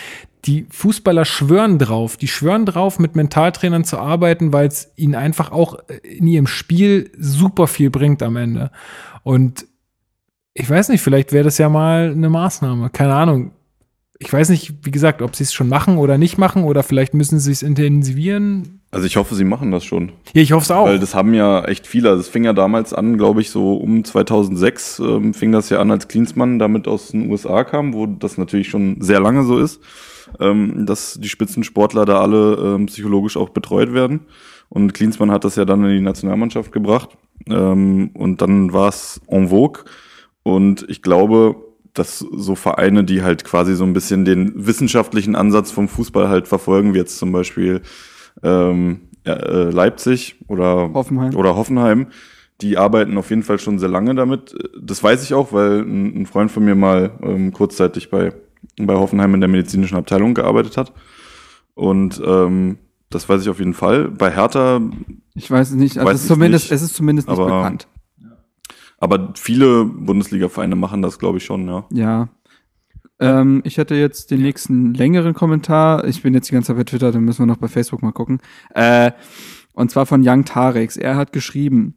die 0.45 0.68
Fußballer 0.69 1.26
schwören 1.26 1.77
drauf, 1.77 2.15
die 2.15 2.30
schwören 2.30 2.65
drauf, 2.65 2.99
mit 2.99 3.18
Mentaltrainern 3.18 3.84
zu 3.84 3.99
arbeiten, 3.99 4.53
weil 4.53 4.68
es 4.68 4.93
ihnen 4.95 5.15
einfach 5.15 5.52
auch 5.52 5.80
in 6.03 6.27
ihrem 6.27 6.47
Spiel 6.47 7.11
super 7.18 7.68
viel 7.68 7.89
bringt 7.89 8.23
am 8.23 8.38
Ende. 8.38 8.72
Und 9.23 9.65
ich 10.56 10.69
weiß 10.69 10.90
nicht, 10.90 11.02
vielleicht 11.02 11.34
wäre 11.34 11.44
das 11.44 11.57
ja 11.57 11.68
mal 11.68 12.11
eine 12.11 12.30
Maßnahme. 12.30 12.90
Keine 12.90 13.14
Ahnung. 13.14 13.52
Ich 14.18 14.32
weiß 14.32 14.49
nicht, 14.49 14.73
wie 14.84 14.91
gesagt, 14.91 15.22
ob 15.22 15.36
sie 15.36 15.44
es 15.44 15.53
schon 15.53 15.68
machen 15.68 15.98
oder 15.98 16.18
nicht 16.18 16.38
machen 16.38 16.64
oder 16.64 16.82
vielleicht 16.82 17.14
müssen 17.14 17.40
sie 17.40 17.52
es 17.52 17.61
intensivieren. 17.61 18.80
Also 18.90 19.06
ich 19.06 19.18
hoffe, 19.18 19.36
sie 19.36 19.44
machen 19.44 19.72
das 19.72 19.84
schon. 19.84 20.14
Ja, 20.34 20.41
ich 20.41 20.53
hoffe 20.53 20.64
es 20.64 20.72
auch. 20.72 20.86
Weil 20.86 20.99
das 20.99 21.14
haben 21.14 21.34
ja 21.34 21.65
echt 21.65 21.86
viele. 21.86 22.10
Also 22.10 22.22
es 22.22 22.30
fing 22.30 22.45
ja 22.45 22.53
damals 22.53 22.94
an, 22.94 23.18
glaube 23.18 23.41
ich, 23.41 23.49
so 23.49 23.76
um 23.76 24.06
2006 24.06 24.99
ähm, 24.99 25.34
fing 25.34 25.52
das 25.52 25.69
ja 25.69 25.82
an, 25.82 25.91
als 25.91 26.07
Klinsmann 26.07 26.57
damit 26.57 26.88
aus 26.88 27.10
den 27.10 27.30
USA 27.30 27.65
kam, 27.65 27.94
wo 27.94 28.06
das 28.06 28.38
natürlich 28.38 28.69
schon 28.69 29.02
sehr 29.02 29.19
lange 29.19 29.44
so 29.44 29.60
ist, 29.60 29.82
ähm, 30.40 30.86
dass 30.86 31.19
die 31.19 31.27
Spitzensportler 31.27 32.06
da 32.06 32.22
alle 32.22 32.76
ähm, 32.76 32.86
psychologisch 32.86 33.36
auch 33.36 33.49
betreut 33.49 33.94
werden. 33.94 34.22
Und 34.69 34.94
Klinsmann 34.94 35.32
hat 35.32 35.44
das 35.44 35.57
ja 35.57 35.65
dann 35.65 35.84
in 35.84 35.91
die 35.91 36.02
Nationalmannschaft 36.02 36.72
gebracht. 36.72 37.10
Ähm, 37.49 38.11
und 38.14 38.41
dann 38.41 38.72
war 38.72 38.88
es 38.88 39.19
en 39.27 39.49
vogue. 39.49 39.84
Und 40.45 40.85
ich 40.89 41.01
glaube, 41.01 41.55
dass 41.93 42.19
so 42.19 42.53
Vereine, 42.53 43.03
die 43.03 43.23
halt 43.23 43.43
quasi 43.43 43.73
so 43.73 43.84
ein 43.84 43.93
bisschen 43.93 44.26
den 44.26 44.67
wissenschaftlichen 44.67 45.35
Ansatz 45.35 45.72
vom 45.72 45.88
Fußball 45.88 46.30
halt 46.30 46.47
verfolgen, 46.47 46.93
wie 46.93 46.99
jetzt 46.99 47.17
zum 47.17 47.31
Beispiel 47.31 47.81
ähm, 48.43 49.09
äh, 49.26 49.72
Leipzig 49.72 50.35
oder 50.47 50.91
Hoffenheim. 50.93 51.35
oder 51.35 51.55
Hoffenheim, 51.55 52.07
die 52.61 52.77
arbeiten 52.77 53.17
auf 53.17 53.31
jeden 53.31 53.41
Fall 53.41 53.57
schon 53.57 53.80
sehr 53.80 53.89
lange 53.89 54.13
damit. 54.13 54.55
Das 54.80 55.03
weiß 55.03 55.23
ich 55.23 55.34
auch, 55.34 55.51
weil 55.51 55.80
ein, 55.80 56.22
ein 56.22 56.26
Freund 56.27 56.51
von 56.51 56.63
mir 56.63 56.76
mal 56.76 57.11
ähm, 57.23 57.51
kurzzeitig 57.51 58.11
bei, 58.11 58.31
bei 58.77 58.93
Hoffenheim 58.93 59.34
in 59.34 59.39
der 59.39 59.49
medizinischen 59.49 59.97
Abteilung 59.97 60.35
gearbeitet 60.35 60.77
hat. 60.77 60.93
Und 61.73 62.22
ähm, 62.23 62.77
das 63.09 63.27
weiß 63.27 63.41
ich 63.41 63.49
auf 63.49 63.57
jeden 63.57 63.73
Fall. 63.73 64.09
Bei 64.09 64.30
Hertha, 64.30 64.80
Ich 65.34 65.49
weiß 65.49 65.69
es 65.72 65.76
nicht, 65.76 65.97
also 65.97 66.11
es 66.11 66.22
ist 66.22 66.27
zumindest, 66.27 66.65
nicht, 66.65 66.72
es 66.72 66.81
ist 66.84 66.93
zumindest 66.93 67.30
nicht 67.30 67.38
bekannt. 67.38 67.88
Aber 68.97 69.34
viele 69.35 69.85
Bundesliga-Vereine 69.85 70.76
machen 70.76 71.01
das, 71.01 71.19
glaube 71.19 71.38
ich, 71.38 71.45
schon, 71.45 71.67
ja. 71.67 71.85
Ja. 71.91 72.30
Ähm, 73.19 73.61
ich 73.63 73.77
hätte 73.77 73.95
jetzt 73.95 74.31
den 74.31 74.41
nächsten 74.41 74.93
längeren 74.93 75.34
Kommentar. 75.34 76.05
Ich 76.05 76.22
bin 76.22 76.34
jetzt 76.34 76.49
die 76.49 76.53
ganze 76.53 76.67
Zeit 76.67 76.77
bei 76.77 76.84
Twitter, 76.84 77.11
dann 77.11 77.23
müssen 77.23 77.39
wir 77.39 77.45
noch 77.45 77.57
bei 77.57 77.67
Facebook 77.67 78.01
mal 78.01 78.11
gucken. 78.11 78.39
Äh, 78.73 79.11
und 79.73 79.91
zwar 79.91 80.05
von 80.05 80.22
Young 80.26 80.45
Tarex. 80.45 80.97
Er 80.97 81.15
hat 81.15 81.31
geschrieben, 81.31 81.95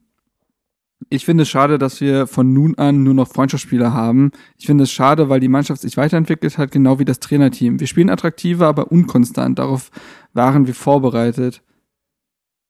ich 1.10 1.24
finde 1.24 1.42
es 1.42 1.48
schade, 1.48 1.78
dass 1.78 2.00
wir 2.00 2.26
von 2.26 2.52
nun 2.52 2.76
an 2.76 3.02
nur 3.02 3.14
noch 3.14 3.28
Freundschaftsspieler 3.28 3.92
haben. 3.92 4.32
Ich 4.56 4.66
finde 4.66 4.84
es 4.84 4.90
schade, 4.90 5.28
weil 5.28 5.40
die 5.40 5.48
Mannschaft 5.48 5.80
sich 5.80 5.96
weiterentwickelt 5.96 6.58
hat, 6.58 6.72
genau 6.72 6.98
wie 6.98 7.04
das 7.04 7.20
Trainerteam. 7.20 7.80
Wir 7.80 7.86
spielen 7.86 8.10
attraktiver, 8.10 8.66
aber 8.66 8.90
unkonstant. 8.90 9.58
Darauf 9.58 9.90
waren 10.32 10.66
wir 10.66 10.74
vorbereitet. 10.74 11.62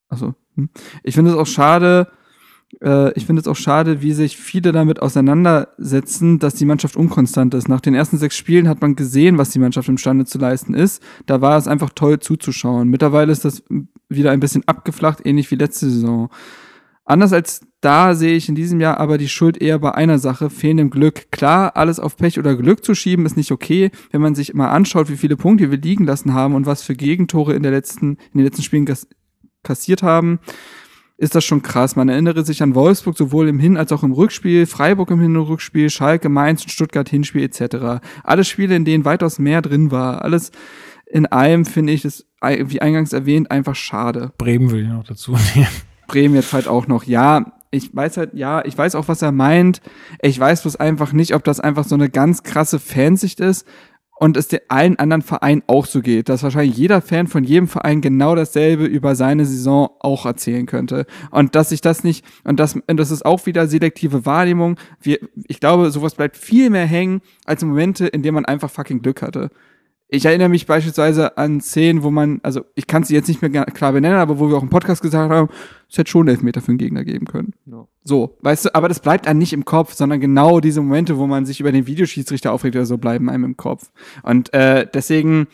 Also, 0.08 0.34
hm. 0.54 0.70
ich 1.02 1.14
finde 1.14 1.32
es 1.32 1.36
auch 1.36 1.46
schade, 1.46 2.08
äh, 2.82 3.12
ich 3.14 3.26
finde 3.26 3.40
es 3.40 3.48
auch 3.48 3.56
schade, 3.56 4.02
wie 4.02 4.12
sich 4.12 4.36
viele 4.36 4.72
damit 4.72 5.00
auseinandersetzen, 5.00 6.38
dass 6.38 6.54
die 6.54 6.64
Mannschaft 6.64 6.96
unkonstant 6.96 7.54
ist. 7.54 7.68
Nach 7.68 7.80
den 7.80 7.94
ersten 7.94 8.18
sechs 8.18 8.36
Spielen 8.36 8.68
hat 8.68 8.80
man 8.80 8.96
gesehen, 8.96 9.38
was 9.38 9.50
die 9.50 9.58
Mannschaft 9.58 9.88
imstande 9.88 10.24
zu 10.24 10.38
leisten 10.38 10.74
ist. 10.74 11.02
Da 11.26 11.40
war 11.40 11.56
es 11.56 11.68
einfach 11.68 11.90
toll 11.94 12.18
zuzuschauen. 12.20 12.88
Mittlerweile 12.88 13.32
ist 13.32 13.44
das 13.44 13.62
wieder 14.08 14.30
ein 14.30 14.40
bisschen 14.40 14.66
abgeflacht, 14.66 15.24
ähnlich 15.24 15.50
wie 15.50 15.56
letzte 15.56 15.90
Saison. 15.90 16.30
Anders 17.04 17.32
als 17.32 17.62
da 17.80 18.14
sehe 18.14 18.36
ich 18.36 18.50
in 18.50 18.54
diesem 18.54 18.80
Jahr 18.80 19.00
aber 19.00 19.16
die 19.16 19.28
Schuld 19.28 19.62
eher 19.62 19.78
bei 19.78 19.94
einer 19.94 20.18
Sache, 20.18 20.50
fehlendem 20.50 20.90
Glück. 20.90 21.30
Klar, 21.30 21.76
alles 21.76 22.00
auf 22.00 22.16
Pech 22.16 22.38
oder 22.38 22.54
Glück 22.54 22.84
zu 22.84 22.94
schieben 22.94 23.24
ist 23.24 23.36
nicht 23.36 23.50
okay, 23.50 23.90
wenn 24.10 24.20
man 24.20 24.34
sich 24.34 24.52
mal 24.52 24.68
anschaut, 24.68 25.08
wie 25.08 25.16
viele 25.16 25.36
Punkte 25.36 25.70
wir 25.70 25.78
liegen 25.78 26.04
lassen 26.04 26.34
haben 26.34 26.54
und 26.54 26.66
was 26.66 26.82
für 26.82 26.94
Gegentore 26.94 27.54
in, 27.54 27.62
der 27.62 27.72
letzten, 27.72 28.18
in 28.32 28.38
den 28.38 28.44
letzten 28.44 28.62
Spielen 28.62 28.86
kassiert 29.62 30.02
haben 30.02 30.40
ist 31.18 31.34
das 31.34 31.44
schon 31.44 31.62
krass. 31.62 31.96
Man 31.96 32.08
erinnere 32.08 32.44
sich 32.44 32.62
an 32.62 32.74
Wolfsburg 32.74 33.18
sowohl 33.18 33.48
im 33.48 33.58
Hin- 33.58 33.76
als 33.76 33.92
auch 33.92 34.02
im 34.04 34.12
Rückspiel, 34.12 34.66
Freiburg 34.66 35.10
im 35.10 35.20
Hin- 35.20 35.36
und 35.36 35.42
Rückspiel, 35.48 35.90
Schalke, 35.90 36.28
Mainz 36.28 36.62
und 36.62 36.70
Stuttgart 36.70 37.08
Hinspiel 37.08 37.42
etc. 37.42 38.00
Alle 38.22 38.44
Spiele, 38.44 38.76
in 38.76 38.84
denen 38.84 39.04
weitaus 39.04 39.38
mehr 39.38 39.60
drin 39.60 39.90
war. 39.90 40.22
Alles 40.22 40.52
in 41.06 41.26
allem 41.26 41.64
finde 41.64 41.92
ich 41.92 42.04
es, 42.04 42.26
wie 42.42 42.80
eingangs 42.80 43.12
erwähnt, 43.12 43.50
einfach 43.50 43.74
schade. 43.74 44.32
Bremen 44.38 44.70
will 44.70 44.82
ich 44.82 44.88
noch 44.88 45.04
dazu 45.04 45.32
nehmen. 45.54 45.66
Bremen 46.06 46.34
jetzt 46.36 46.52
halt 46.52 46.68
auch 46.68 46.86
noch. 46.86 47.04
Ja, 47.04 47.52
ich 47.70 47.94
weiß 47.94 48.16
halt, 48.16 48.34
ja, 48.34 48.64
ich 48.64 48.78
weiß 48.78 48.94
auch, 48.94 49.08
was 49.08 49.20
er 49.20 49.32
meint. 49.32 49.82
Ich 50.22 50.38
weiß 50.38 50.62
bloß 50.62 50.76
einfach 50.76 51.12
nicht, 51.12 51.34
ob 51.34 51.44
das 51.44 51.60
einfach 51.60 51.84
so 51.84 51.96
eine 51.96 52.08
ganz 52.08 52.42
krasse 52.44 52.78
Fansicht 52.78 53.40
ist 53.40 53.66
und 54.18 54.36
es 54.36 54.48
der 54.48 54.62
allen 54.68 54.98
anderen 54.98 55.22
Vereinen 55.22 55.62
auch 55.66 55.86
so 55.86 56.00
geht, 56.00 56.28
dass 56.28 56.42
wahrscheinlich 56.42 56.76
jeder 56.76 57.00
Fan 57.00 57.26
von 57.26 57.44
jedem 57.44 57.68
Verein 57.68 58.00
genau 58.00 58.34
dasselbe 58.34 58.84
über 58.84 59.14
seine 59.14 59.44
Saison 59.44 59.90
auch 60.00 60.26
erzählen 60.26 60.66
könnte. 60.66 61.06
Und 61.30 61.54
dass 61.54 61.72
ich 61.72 61.80
das 61.80 62.04
nicht, 62.04 62.24
und 62.44 62.58
das, 62.58 62.74
und 62.74 62.96
das 62.96 63.10
ist 63.10 63.24
auch 63.24 63.46
wieder 63.46 63.68
selektive 63.68 64.26
Wahrnehmung. 64.26 64.76
Wir, 65.00 65.18
ich 65.46 65.60
glaube, 65.60 65.90
sowas 65.90 66.14
bleibt 66.14 66.36
viel 66.36 66.70
mehr 66.70 66.86
hängen 66.86 67.20
als 67.44 67.64
Momente, 67.64 68.06
in 68.06 68.22
denen 68.22 68.34
man 68.34 68.44
einfach 68.44 68.70
fucking 68.70 69.02
Glück 69.02 69.22
hatte. 69.22 69.50
Ich 70.10 70.24
erinnere 70.24 70.48
mich 70.48 70.64
beispielsweise 70.64 71.36
an 71.36 71.60
Szenen, 71.60 72.02
wo 72.02 72.10
man, 72.10 72.40
also 72.42 72.64
ich 72.74 72.86
kann 72.86 73.04
sie 73.04 73.14
jetzt 73.14 73.28
nicht 73.28 73.42
mehr 73.42 73.50
klar 73.66 73.92
benennen, 73.92 74.18
aber 74.18 74.38
wo 74.38 74.48
wir 74.48 74.56
auch 74.56 74.62
im 74.62 74.70
Podcast 74.70 75.02
gesagt 75.02 75.30
haben, 75.30 75.50
es 75.90 75.98
hätte 75.98 76.10
schon 76.10 76.28
Elfmeter 76.28 76.62
für 76.62 76.72
den 76.72 76.78
Gegner 76.78 77.04
geben 77.04 77.26
können. 77.26 77.52
So, 78.04 78.38
weißt 78.40 78.64
du, 78.64 78.74
aber 78.74 78.88
das 78.88 79.00
bleibt 79.00 79.26
einem 79.26 79.38
nicht 79.38 79.52
im 79.52 79.66
Kopf, 79.66 79.92
sondern 79.92 80.18
genau 80.18 80.60
diese 80.60 80.80
Momente, 80.80 81.18
wo 81.18 81.26
man 81.26 81.44
sich 81.44 81.60
über 81.60 81.72
den 81.72 81.86
Videoschiedsrichter 81.86 82.52
aufregt 82.52 82.74
oder 82.74 82.86
so, 82.86 82.96
bleiben 82.96 83.28
einem 83.28 83.44
im 83.44 83.56
Kopf. 83.58 83.90
Und 84.22 84.54
äh, 84.54 84.86
deswegen 84.92 85.46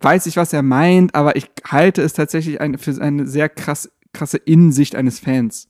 weiß 0.00 0.26
ich, 0.26 0.36
was 0.36 0.52
er 0.52 0.62
meint, 0.62 1.16
aber 1.16 1.34
ich 1.34 1.50
halte 1.64 2.02
es 2.02 2.12
tatsächlich 2.12 2.60
eine, 2.60 2.78
für 2.78 3.00
eine 3.02 3.26
sehr 3.26 3.48
krass, 3.48 3.90
krasse 4.12 4.36
Innensicht 4.36 4.94
eines 4.94 5.18
Fans. 5.18 5.68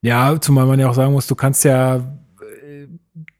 Ja, 0.00 0.40
zumal 0.40 0.66
man 0.66 0.80
ja 0.80 0.88
auch 0.88 0.94
sagen 0.94 1.12
muss, 1.12 1.28
du 1.28 1.36
kannst 1.36 1.64
ja, 1.64 1.96
äh, 1.96 2.88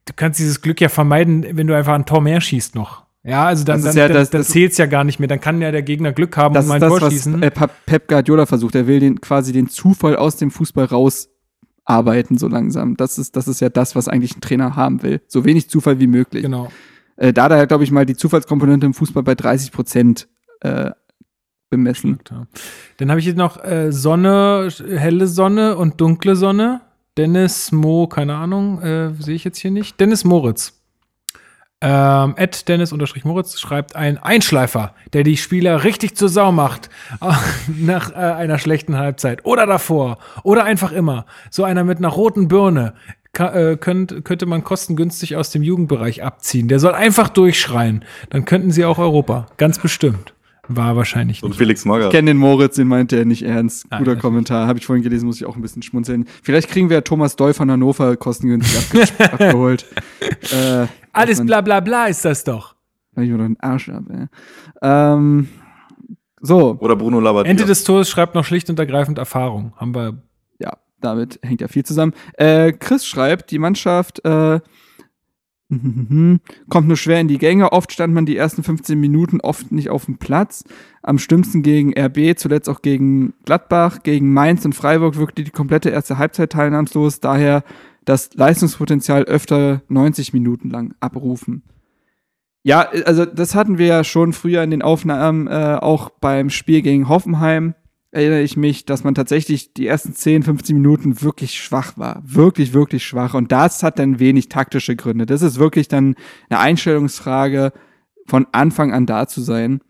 du 0.04 0.12
kannst 0.14 0.38
dieses 0.38 0.60
Glück 0.60 0.80
ja 0.80 0.88
vermeiden, 0.88 1.44
wenn 1.56 1.66
du 1.66 1.76
einfach 1.76 1.94
ein 1.94 2.06
Tor 2.06 2.20
mehr 2.20 2.40
schießt 2.40 2.76
noch. 2.76 3.07
Ja, 3.24 3.46
also 3.46 3.64
dann, 3.64 3.76
Das 3.82 3.82
dann, 3.82 3.90
ist 3.90 3.96
ja 3.96 4.08
dann, 4.08 4.16
das- 4.16 4.30
dann 4.30 4.40
das- 4.42 4.48
zählt's 4.48 4.78
ja 4.78 4.86
gar 4.86 5.04
nicht 5.04 5.18
mehr. 5.18 5.28
Dann 5.28 5.40
kann 5.40 5.60
ja 5.60 5.70
der 5.70 5.82
Gegner 5.82 6.12
Glück 6.12 6.36
haben 6.36 6.54
Das 6.54 6.64
und 6.64 6.66
ist 6.66 6.68
mal 6.68 6.74
ein 6.76 6.80
das, 6.80 6.88
Tor 6.90 7.00
was 7.02 7.12
schießen. 7.12 7.42
äh, 7.42 7.50
Pep 7.50 8.08
Guardiola 8.08 8.46
versucht. 8.46 8.74
Er 8.74 8.86
will 8.86 9.00
den 9.00 9.20
quasi 9.20 9.52
den 9.52 9.68
Zufall 9.68 10.16
aus 10.16 10.36
dem 10.36 10.50
Fußball 10.50 10.86
rausarbeiten, 10.86 12.38
so 12.38 12.48
langsam. 12.48 12.96
Das 12.96 13.18
ist, 13.18 13.36
das 13.36 13.48
ist 13.48 13.60
ja 13.60 13.68
das, 13.68 13.94
was 13.96 14.08
eigentlich 14.08 14.36
ein 14.36 14.40
Trainer 14.40 14.76
haben 14.76 15.02
will. 15.02 15.20
So 15.26 15.44
wenig 15.44 15.68
Zufall 15.68 16.00
wie 16.00 16.06
möglich. 16.06 16.42
genau. 16.42 16.70
Äh, 17.16 17.32
da 17.32 17.44
hat 17.44 17.52
er, 17.52 17.66
glaube 17.66 17.82
ich, 17.84 17.90
mal 17.90 18.06
die 18.06 18.14
Zufallskomponente 18.16 18.86
im 18.86 18.94
Fußball 18.94 19.24
bei 19.24 19.34
30 19.34 19.72
Prozent 19.72 20.28
äh, 20.60 20.92
bemessen. 21.68 22.20
Dann 22.98 23.10
habe 23.10 23.18
ich 23.20 23.26
jetzt 23.26 23.36
noch 23.36 23.62
äh, 23.62 23.90
Sonne, 23.92 24.68
helle 24.96 25.26
Sonne 25.26 25.76
und 25.76 26.00
dunkle 26.00 26.36
Sonne. 26.36 26.80
Dennis 27.16 27.72
Mo, 27.72 28.06
keine 28.06 28.36
Ahnung, 28.36 28.80
äh, 28.80 29.12
sehe 29.18 29.34
ich 29.34 29.42
jetzt 29.42 29.58
hier 29.58 29.72
nicht. 29.72 29.98
Dennis 29.98 30.24
Moritz. 30.24 30.77
Ähm, 31.80 32.34
Ed 32.36 32.66
Dennis 32.68 32.92
unterstrich 32.92 33.24
Moritz 33.24 33.58
schreibt 33.60 33.94
ein 33.94 34.18
Einschleifer, 34.18 34.94
der 35.12 35.22
die 35.22 35.36
Spieler 35.36 35.84
richtig 35.84 36.16
zur 36.16 36.28
Sau 36.28 36.50
macht 36.50 36.90
nach 37.68 38.10
äh, 38.10 38.14
einer 38.16 38.58
schlechten 38.58 38.96
Halbzeit 38.96 39.44
oder 39.44 39.64
davor 39.64 40.18
oder 40.42 40.64
einfach 40.64 40.90
immer. 40.90 41.24
So 41.50 41.62
einer 41.62 41.84
mit 41.84 41.98
einer 41.98 42.08
roten 42.08 42.48
Birne 42.48 42.94
ka- 43.32 43.54
äh, 43.54 43.76
könnt, 43.76 44.24
könnte 44.24 44.46
man 44.46 44.64
kostengünstig 44.64 45.36
aus 45.36 45.50
dem 45.50 45.62
Jugendbereich 45.62 46.24
abziehen. 46.24 46.66
Der 46.66 46.80
soll 46.80 46.94
einfach 46.94 47.28
durchschreien. 47.28 48.04
Dann 48.30 48.44
könnten 48.44 48.72
sie 48.72 48.84
auch 48.84 48.98
Europa. 48.98 49.46
Ganz 49.56 49.78
bestimmt. 49.78 50.34
War 50.68 50.96
wahrscheinlich 50.96 51.42
Und 51.42 51.50
nicht. 51.50 51.58
Felix 51.58 51.80
Ich 51.80 51.86
Magath. 51.86 52.10
kenne 52.12 52.30
den 52.30 52.36
Moritz, 52.36 52.76
den 52.76 52.88
meinte 52.88 53.16
er 53.16 53.24
nicht 53.24 53.42
ernst. 53.42 53.86
Ah, 53.90 53.98
Guter 53.98 54.10
natürlich. 54.10 54.22
Kommentar. 54.22 54.66
Habe 54.66 54.78
ich 54.78 54.86
vorhin 54.86 55.02
gelesen, 55.02 55.26
muss 55.26 55.36
ich 55.40 55.46
auch 55.46 55.56
ein 55.56 55.62
bisschen 55.62 55.82
schmunzeln. 55.82 56.26
Vielleicht 56.42 56.68
kriegen 56.68 56.90
wir 56.90 57.02
Thomas 57.04 57.36
Doll 57.36 57.54
von 57.54 57.70
Hannover 57.70 58.16
kostengünstig 58.16 59.02
abge 59.18 59.32
abgeholt. 59.32 59.86
Äh, 60.52 60.86
Alles 61.12 61.44
bla 61.44 61.60
bla 61.62 61.80
bla 61.80 62.06
ist 62.06 62.24
das 62.24 62.44
doch. 62.44 62.74
Kann 63.14 63.24
ich 63.24 63.30
mir 63.30 63.38
doch 63.38 63.44
den 63.44 63.58
Arsch 63.60 63.88
ab, 63.88 64.04
ey. 64.10 64.26
Ähm, 64.82 65.48
so, 66.40 66.76
Oder 66.80 66.94
Bruno 66.96 67.18
Labbadia. 67.20 67.50
Ende 67.50 67.64
des 67.64 67.82
Tores 67.84 68.08
schreibt 68.08 68.34
noch 68.34 68.44
schlicht 68.44 68.70
und 68.70 68.78
ergreifend 68.78 69.18
Erfahrung. 69.18 69.72
Haben 69.76 69.94
wir. 69.94 70.22
ja, 70.60 70.76
damit 71.00 71.40
hängt 71.42 71.60
ja 71.60 71.68
viel 71.68 71.84
zusammen. 71.84 72.12
Äh, 72.34 72.72
Chris 72.72 73.04
schreibt, 73.06 73.50
die 73.50 73.58
Mannschaft 73.58 74.24
äh, 74.24 74.60
kommt 76.70 76.88
nur 76.88 76.96
schwer 76.96 77.20
in 77.20 77.28
die 77.28 77.38
Gänge. 77.38 77.72
Oft 77.72 77.92
stand 77.92 78.14
man 78.14 78.24
die 78.24 78.36
ersten 78.36 78.62
15 78.62 78.98
Minuten 78.98 79.40
oft 79.40 79.70
nicht 79.70 79.90
auf 79.90 80.06
dem 80.06 80.16
Platz. 80.16 80.64
Am 81.02 81.18
schlimmsten 81.18 81.62
gegen 81.62 81.92
RB, 81.98 82.38
zuletzt 82.38 82.68
auch 82.68 82.80
gegen 82.80 83.34
Gladbach, 83.44 84.02
gegen 84.02 84.32
Mainz 84.32 84.64
und 84.64 84.74
Freiburg 84.74 85.16
wirkte 85.16 85.44
die 85.44 85.50
komplette 85.50 85.90
erste 85.90 86.16
Halbzeit 86.16 86.52
teilnahmslos. 86.52 87.20
Daher 87.20 87.64
das 88.06 88.30
Leistungspotenzial 88.34 89.24
öfter 89.24 89.82
90 89.88 90.32
Minuten 90.32 90.70
lang 90.70 90.94
abrufen. 91.00 91.62
Ja, 92.62 92.88
also 93.04 93.24
das 93.26 93.54
hatten 93.54 93.78
wir 93.78 93.86
ja 93.86 94.04
schon 94.04 94.32
früher 94.32 94.62
in 94.62 94.70
den 94.70 94.82
Aufnahmen, 94.82 95.46
äh, 95.46 95.78
auch 95.80 96.10
beim 96.10 96.50
Spiel 96.50 96.82
gegen 96.82 97.08
Hoffenheim 97.08 97.74
erinnere 98.10 98.42
ich 98.42 98.56
mich, 98.56 98.84
dass 98.86 99.04
man 99.04 99.14
tatsächlich 99.14 99.74
die 99.74 99.86
ersten 99.86 100.14
10, 100.14 100.42
15 100.42 100.76
Minuten 100.76 101.22
wirklich 101.22 101.60
schwach 101.60 101.98
war. 101.98 102.22
Wirklich, 102.24 102.72
wirklich 102.72 103.06
schwach. 103.06 103.34
Und 103.34 103.52
das 103.52 103.82
hat 103.82 103.98
dann 103.98 104.18
wenig 104.18 104.48
taktische 104.48 104.96
Gründe. 104.96 105.26
Das 105.26 105.42
ist 105.42 105.58
wirklich 105.58 105.88
dann 105.88 106.14
eine 106.48 106.60
Einstellungsfrage, 106.60 107.72
von 108.26 108.46
Anfang 108.52 108.92
an 108.92 109.06
da 109.06 109.26
zu 109.26 109.40
sein. 109.40 109.80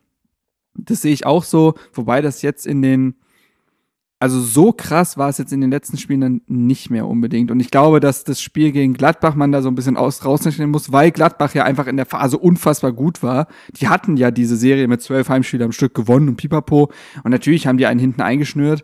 Das 0.75 1.03
sehe 1.03 1.13
ich 1.13 1.27
auch 1.27 1.43
so, 1.43 1.75
wobei 1.93 2.23
das 2.23 2.43
jetzt 2.43 2.67
in 2.67 2.83
den, 2.83 3.17
also 4.21 4.41
so 4.41 4.73
krass 4.73 5.17
war 5.17 5.29
es 5.29 5.39
jetzt 5.39 5.53
in 5.53 5.61
den 5.61 5.71
letzten 5.71 5.97
Spielen 5.97 6.21
dann 6.21 6.41
nicht 6.49 6.91
mehr 6.91 7.07
unbedingt. 7.07 7.53
Und 7.53 7.61
ich 7.61 7.71
glaube, 7.71 8.01
dass 8.01 8.25
das 8.25 8.41
Spiel 8.41 8.73
gegen 8.73 8.95
Gladbach 8.95 9.37
man 9.37 9.53
da 9.53 9.63
so 9.63 9.69
ein 9.69 9.77
bisschen 9.77 9.97
aus, 9.97 10.25
rausrechnen 10.25 10.71
muss, 10.71 10.91
weil 10.91 11.13
Gladbach 11.13 11.55
ja 11.55 11.63
einfach 11.65 11.87
in 11.87 11.97
der 11.97 12.07
Phase 12.07 12.37
unfassbar 12.37 12.93
gut 12.93 13.23
war. 13.23 13.47
Die 13.81 13.89
hatten 13.89 14.17
ja 14.17 14.33
diese 14.33 14.57
Serie 14.57 14.89
mit 14.89 15.03
zwölf 15.03 15.29
Heimspielen 15.29 15.67
am 15.67 15.73
Stück 15.73 15.95
gewonnen 15.95 16.29
und 16.29 16.37
pipapo. 16.37 16.91
Und 17.23 17.31
natürlich 17.31 17.69
haben 17.69 17.79
die 17.79 17.87
einen 17.87 18.01
hinten 18.01 18.21
eingeschnürt, 18.21 18.83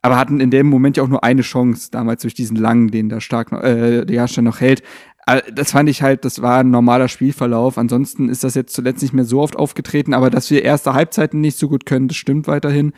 aber 0.00 0.16
hatten 0.16 0.40
in 0.40 0.50
dem 0.50 0.66
Moment 0.68 0.96
ja 0.96 1.02
auch 1.02 1.08
nur 1.08 1.24
eine 1.24 1.42
Chance, 1.42 1.90
damals 1.90 2.22
durch 2.22 2.34
diesen 2.34 2.56
langen, 2.56 2.90
den 2.90 3.10
da 3.10 3.20
stark 3.20 3.52
äh, 3.52 4.06
der 4.06 4.16
Jahrstein 4.16 4.44
noch 4.44 4.60
hält. 4.60 4.82
Äh, 5.26 5.42
Das 5.52 5.72
fand 5.72 5.90
ich 5.90 6.00
halt, 6.00 6.24
das 6.24 6.40
war 6.40 6.60
ein 6.60 6.70
normaler 6.70 7.08
Spielverlauf. 7.08 7.76
Ansonsten 7.76 8.30
ist 8.30 8.44
das 8.44 8.54
jetzt 8.54 8.74
zuletzt 8.74 9.02
nicht 9.02 9.12
mehr 9.12 9.26
so 9.26 9.42
oft 9.42 9.56
aufgetreten, 9.56 10.14
aber 10.14 10.30
dass 10.30 10.50
wir 10.50 10.62
erste 10.62 10.94
Halbzeiten 10.94 11.42
nicht 11.42 11.58
so 11.58 11.68
gut 11.68 11.84
können, 11.84 12.08
das 12.08 12.16
stimmt 12.16 12.46
weiterhin. 12.46 12.94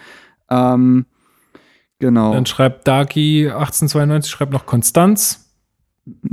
Ähm, 0.48 1.06
genau. 2.02 2.34
Dann 2.34 2.46
schreibt 2.46 2.86
Daki 2.86 3.46
1892, 3.46 4.30
schreibt 4.30 4.52
noch 4.52 4.66
Konstanz. 4.66 5.48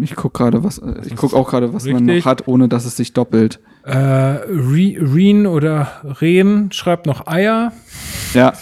Ich 0.01 0.15
guck 0.15 0.33
gerade, 0.33 0.63
was, 0.63 0.79
äh, 0.79 1.01
ich 1.05 1.15
guck 1.15 1.33
auch 1.33 1.47
gerade, 1.47 1.73
was 1.73 1.85
man 1.85 1.97
Richtig. 1.97 2.25
noch 2.25 2.31
hat, 2.31 2.47
ohne 2.47 2.67
dass 2.67 2.85
es 2.85 2.97
sich 2.97 3.13
doppelt. 3.13 3.59
Äh, 3.83 3.95
Re 3.95 4.95
Reen 4.99 5.45
oder 5.45 6.01
Rehen 6.21 6.71
schreibt 6.71 7.05
noch 7.05 7.27
Eier. 7.27 7.71
Ja, 8.33 8.53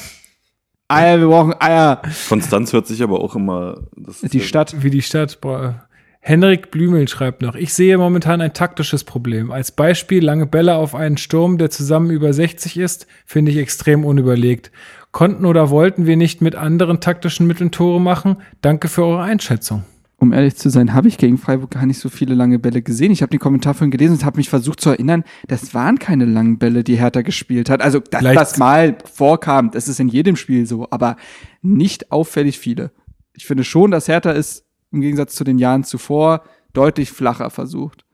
Eier, 0.89 1.19
wir 1.19 1.27
brauchen 1.27 1.53
Eier. 1.59 2.01
Konstanz 2.29 2.71
hört 2.71 2.87
sich 2.87 3.03
aber 3.03 3.21
auch 3.21 3.35
immer. 3.35 3.87
Das 3.95 4.21
Die 4.21 4.39
Stadt. 4.39 4.83
Wie 4.83 4.89
die 4.89 5.01
Stadt. 5.01 5.41
Boah. 5.41 5.87
Henrik 6.19 6.71
Blümel 6.71 7.07
schreibt 7.07 7.41
noch, 7.41 7.55
ich 7.55 7.73
sehe 7.73 7.97
momentan 7.97 8.41
ein 8.41 8.53
taktisches 8.53 9.05
Problem. 9.05 9.49
Als 9.49 9.71
Beispiel 9.71 10.23
lange 10.23 10.45
Bälle 10.45 10.75
auf 10.75 10.93
einen 10.93 11.15
Sturm, 11.15 11.57
der 11.57 11.69
zusammen 11.69 12.09
über 12.09 12.33
60 12.33 12.77
ist, 12.77 13.07
finde 13.25 13.51
ich 13.51 13.57
extrem 13.57 14.03
unüberlegt. 14.03 14.71
Konnten 15.17 15.45
oder 15.45 15.71
wollten 15.71 16.05
wir 16.05 16.15
nicht 16.15 16.41
mit 16.43 16.53
anderen 16.53 16.99
taktischen 16.99 17.47
Mitteln 17.47 17.71
Tore 17.71 17.99
machen? 17.99 18.37
Danke 18.61 18.87
für 18.87 19.03
eure 19.03 19.23
Einschätzung. 19.23 19.83
Um 20.17 20.31
ehrlich 20.31 20.57
zu 20.57 20.69
sein, 20.69 20.93
habe 20.93 21.07
ich 21.07 21.17
gegen 21.17 21.39
Freiburg 21.39 21.71
gar 21.71 21.87
nicht 21.87 21.97
so 21.97 22.09
viele 22.09 22.35
lange 22.35 22.59
Bälle 22.59 22.83
gesehen. 22.83 23.11
Ich 23.11 23.23
habe 23.23 23.31
den 23.31 23.39
Kommentar 23.39 23.73
vorhin 23.73 23.89
gelesen 23.89 24.17
und 24.17 24.25
habe 24.25 24.37
mich 24.37 24.47
versucht 24.47 24.79
zu 24.79 24.91
erinnern, 24.91 25.23
das 25.47 25.73
waren 25.73 25.97
keine 25.97 26.25
langen 26.25 26.59
Bälle, 26.59 26.83
die 26.83 26.99
Hertha 26.99 27.23
gespielt 27.23 27.67
hat. 27.67 27.81
Also, 27.81 27.99
dass 27.99 28.19
Vielleicht- 28.19 28.39
das 28.39 28.57
mal 28.59 28.95
vorkam, 29.11 29.71
das 29.71 29.87
ist 29.87 29.99
in 29.99 30.07
jedem 30.07 30.35
Spiel 30.35 30.67
so, 30.67 30.85
aber 30.91 31.15
nicht 31.63 32.11
auffällig 32.11 32.59
viele. 32.59 32.91
Ich 33.33 33.47
finde 33.47 33.63
schon, 33.63 33.89
dass 33.89 34.07
Hertha 34.07 34.33
es 34.33 34.67
im 34.91 35.01
Gegensatz 35.01 35.33
zu 35.33 35.43
den 35.43 35.57
Jahren 35.57 35.83
zuvor 35.83 36.43
deutlich 36.73 37.11
flacher 37.11 37.49
versucht. 37.49 38.05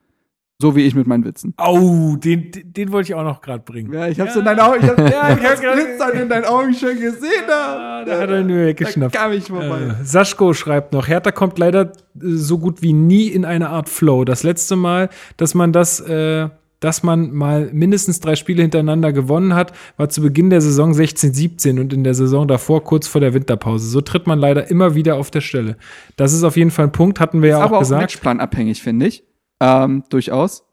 So 0.64 0.77
wie 0.77 0.85
ich 0.85 0.95
mit 0.95 1.07
meinen 1.07 1.26
Witzen. 1.26 1.53
Au, 1.57 2.15
den, 2.15 2.49
den, 2.49 2.72
den 2.72 2.91
wollte 2.94 3.10
ich 3.10 3.15
auch 3.15 3.26
noch 3.26 3.41
gerade 3.41 3.61
bringen. 3.65 3.91
Ja, 3.91 4.07
ich 4.07 4.18
hab's 4.18 4.34
in 4.38 4.45
deinen 4.45 4.61
Augen, 4.61 4.77
ich 4.81 4.90
hab, 4.90 4.98
ja, 4.98 5.06
ich 5.06 5.44
hab 5.44 5.44
hab's 5.44 5.60
glitzern 5.60 6.22
in 6.22 6.30
deinen 6.30 6.45
Augen 6.45 6.73
schon 6.73 6.98
gesehen. 6.98 7.44
Da, 7.45 8.06
da 8.06 8.18
hat 8.22 8.30
er 8.30 8.44
nur 8.44 8.60
da 8.60 8.65
weggeschnappt. 8.68 9.14
kam 9.14 9.34
ich 9.34 9.48
vorbei. 9.48 9.98
Äh, 9.99 10.06
Saschko 10.06 10.53
schreibt 10.53 10.94
noch, 10.94 11.10
Hertha 11.10 11.34
kommt 11.34 11.60
leider 11.60 11.81
äh, 11.81 11.90
so 12.15 12.60
gut 12.60 12.81
wie 12.81 12.94
nie 12.94 13.27
in 13.27 13.44
eine 13.44 13.72
Art 13.72 13.90
Flow. 13.90 14.23
Das 14.23 14.44
letzte 14.44 14.77
Mal, 14.77 15.10
dass 15.35 15.53
man 15.53 15.73
das, 15.73 15.99
äh, 15.99 16.48
dass 16.80 17.03
man 17.03 17.34
mal 17.34 17.69
mindestens 17.73 18.22
drei 18.22 18.38
Spiele 18.38 18.61
hintereinander 18.61 19.11
gewonnen 19.11 19.56
hat, 19.56 19.73
war 19.98 20.07
zu 20.07 20.22
Beginn 20.22 20.49
der 20.49 20.61
Saison 20.61 20.94
16-17 20.94 21.77
und 21.77 21.91
in 21.91 22.06
der 22.06 22.14
Saison 22.14 22.48
davor 22.48 22.85
kurz 22.85 23.10
vor 23.10 23.19
der 23.19 23.34
Winterpause. 23.34 23.90
So 23.90 23.99
tritt 23.99 24.27
man 24.27 24.40
leider 24.40 24.72
immer 24.72 24.95
wieder 24.95 25.18
auf 25.18 25.30
der 25.30 25.41
Stelle. 25.41 25.76
Das 26.15 26.31
ist 26.31 26.45
auf 26.45 26.56
jeden 26.56 26.72
Fall 26.72 26.85
ein 26.85 26.94
Punkt, 26.94 27.19
hatten 27.19 27.41
wir 27.41 27.49
ja 27.49 27.57
ist 27.57 27.64
auch 27.64 27.65
aber 27.65 27.77
auch 27.80 27.81
gesagt, 27.81 28.02
Matchplan-abhängig, 28.02 28.81
finde 28.81 29.07
ich. 29.07 29.26
Ähm, 29.59 30.03
durchaus. 30.09 30.63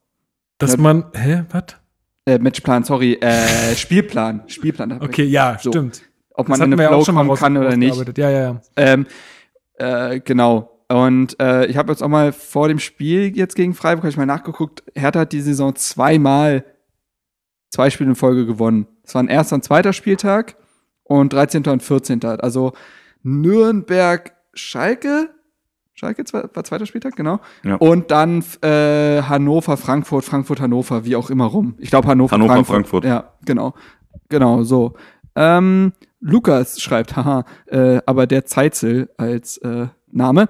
dass 0.59 0.73
Ja. 0.73 0.78
man, 0.78 1.05
hä, 1.15 1.44
was? 1.51 1.65
Äh, 2.27 2.39
Matchplan, 2.39 2.85
sorry, 2.85 3.15
äh, 3.20 3.74
Spielplan. 3.77 4.43
Spielplan. 4.47 5.01
Okay, 5.01 5.24
ja, 5.24 5.59
So. 5.61 5.70
stimmt. 5.70 6.02
Ob 6.35 6.48
man 6.48 6.61
in 6.73 6.78
ja 6.78 6.89
Flow 6.89 7.12
mal 7.12 7.24
kommen 7.27 7.36
kann 7.36 7.57
oder 7.57 7.77
nicht. 7.77 8.19
Ja, 8.19 8.31
ja, 8.31 8.40
ja. 8.40 8.61
Ähm, 8.77 9.07
äh, 9.74 10.20
genau. 10.20 10.85
Und 10.89 11.39
äh, 11.40 11.66
ich 11.66 11.77
habe 11.77 11.93
jetzt 11.93 12.02
auch 12.02 12.09
mal 12.09 12.32
vor 12.32 12.69
dem 12.69 12.78
Spiel 12.78 13.36
jetzt 13.36 13.55
gegen 13.55 13.74
Freiburg, 13.74 14.05
hab 14.05 14.11
ich 14.11 14.16
mal 14.16 14.27
nachgeguckt, 14.27 14.82
Hertha 14.94 15.20
hat 15.20 15.32
die 15.32 15.40
Saison 15.40 15.74
zweimal 15.77 16.65
zwei 17.70 17.90
Spiele 17.90 18.11
in 18.11 18.16
Folge 18.16 18.47
gewonnen. 18.47 18.86
Es 19.05 19.15
war 19.15 19.23
ein 19.23 19.28
erster 19.28 19.55
und 19.55 19.65
zweiter 19.65 19.93
Spieltag 19.93 20.57
und 21.05 21.32
13. 21.32 21.65
und 21.66 21.82
14. 21.82 22.24
Also 22.24 22.73
Nürnberg, 23.23 24.32
Schalke, 24.55 25.31
Schalke 26.01 26.24
war 26.32 26.64
zweiter 26.64 26.86
Spieltag, 26.86 27.14
genau. 27.14 27.40
Ja. 27.62 27.74
Und 27.77 28.10
dann 28.10 28.43
äh, 28.62 29.20
Hannover, 29.20 29.77
Frankfurt, 29.77 30.24
Frankfurt, 30.24 30.59
Hannover, 30.59 31.05
wie 31.05 31.14
auch 31.14 31.28
immer 31.28 31.44
rum. 31.44 31.74
Ich 31.78 31.90
glaube 31.90 32.09
Hannover, 32.09 32.32
Hannover, 32.32 32.55
Frankfurt. 32.55 32.74
Frankfurt. 32.74 33.05
Ja, 33.05 33.24
genau. 33.44 33.74
Genau, 34.31 34.62
so. 34.62 34.94
Ähm, 35.36 35.93
Lukas 36.20 36.81
schreibt, 36.81 37.16
haha, 37.16 37.44
äh, 37.66 38.01
aber 38.06 38.27
der 38.27 38.47
Zeitzel 38.47 39.10
als 39.18 39.59
äh, 39.59 39.89
Name. 40.10 40.48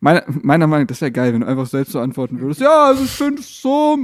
Meiner, 0.00 0.24
meiner 0.26 0.66
Meinung 0.66 0.84
nach, 0.84 0.88
das 0.88 1.00
wäre 1.02 1.12
geil, 1.12 1.34
wenn 1.34 1.42
du 1.42 1.46
einfach 1.46 1.66
selbst 1.66 1.92
so 1.92 2.00
antworten 2.00 2.40
würdest. 2.40 2.60
Ja, 2.60 2.86
also 2.86 3.04
ich 3.04 3.10
finde 3.10 3.42
es 3.42 3.62
so. 3.62 3.96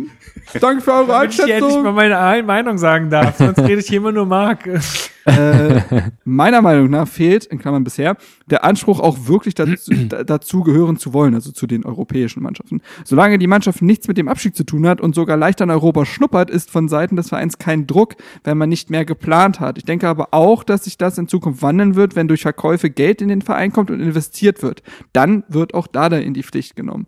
Danke 0.60 0.82
für 0.82 0.92
eure 0.92 1.06
Damit 1.08 1.30
ich 1.30 1.42
hier 1.42 1.54
endlich 1.56 1.62
mal 1.62 1.78
Einschätzung. 1.78 1.94
meine 1.96 2.18
Ein- 2.18 2.46
Meinung 2.46 2.78
sagen 2.78 3.10
darf, 3.10 3.38
sonst 3.38 3.58
rede 3.58 3.80
ich 3.80 3.88
hier 3.88 3.98
immer 3.98 4.12
nur 4.12 4.26
Mark. 4.26 4.68
äh, 5.26 5.82
meiner 6.24 6.62
Meinung 6.62 6.88
nach 6.88 7.08
fehlt, 7.08 7.44
in 7.44 7.58
Klammern 7.58 7.84
bisher, 7.84 8.16
der 8.46 8.64
Anspruch 8.64 9.00
auch 9.00 9.26
wirklich 9.26 9.54
dazu, 9.54 9.90
da- 10.08 10.24
dazu 10.24 10.62
gehören 10.62 10.96
zu 10.96 11.12
wollen, 11.12 11.34
also 11.34 11.52
zu 11.52 11.66
den 11.66 11.84
europäischen 11.84 12.42
Mannschaften. 12.42 12.80
Solange 13.04 13.38
die 13.38 13.46
Mannschaft 13.46 13.82
nichts 13.82 14.08
mit 14.08 14.18
dem 14.18 14.28
Abstieg 14.28 14.56
zu 14.56 14.64
tun 14.64 14.86
hat 14.86 15.00
und 15.00 15.14
sogar 15.14 15.36
leicht 15.36 15.60
an 15.60 15.70
Europa 15.70 16.06
schnuppert, 16.06 16.48
ist 16.48 16.70
von 16.70 16.88
Seiten 16.88 17.16
des 17.16 17.28
Vereins 17.28 17.58
kein 17.58 17.86
Druck, 17.86 18.14
wenn 18.44 18.56
man 18.56 18.68
nicht 18.68 18.88
mehr 18.88 19.04
geplant 19.04 19.60
hat. 19.60 19.78
Ich 19.78 19.84
denke 19.84 20.08
aber 20.08 20.28
auch, 20.30 20.62
dass 20.64 20.84
sich 20.84 20.96
das 20.96 21.18
in 21.18 21.28
Zukunft 21.28 21.60
wandeln 21.62 21.96
wird, 21.96 22.16
wenn 22.16 22.28
durch 22.28 22.42
Verkäufe 22.42 22.88
Geld 22.88 23.20
in 23.20 23.28
den 23.28 23.42
Verein 23.42 23.72
kommt 23.72 23.90
und 23.90 24.00
investiert 24.00 24.62
wird. 24.62 24.82
Dann 25.12 25.42
wird 25.48 25.74
auch 25.74 25.88
Dada 25.88 26.18
in 26.18 26.34
die 26.34 26.42
Pflicht 26.44 26.76
genommen. 26.76 27.06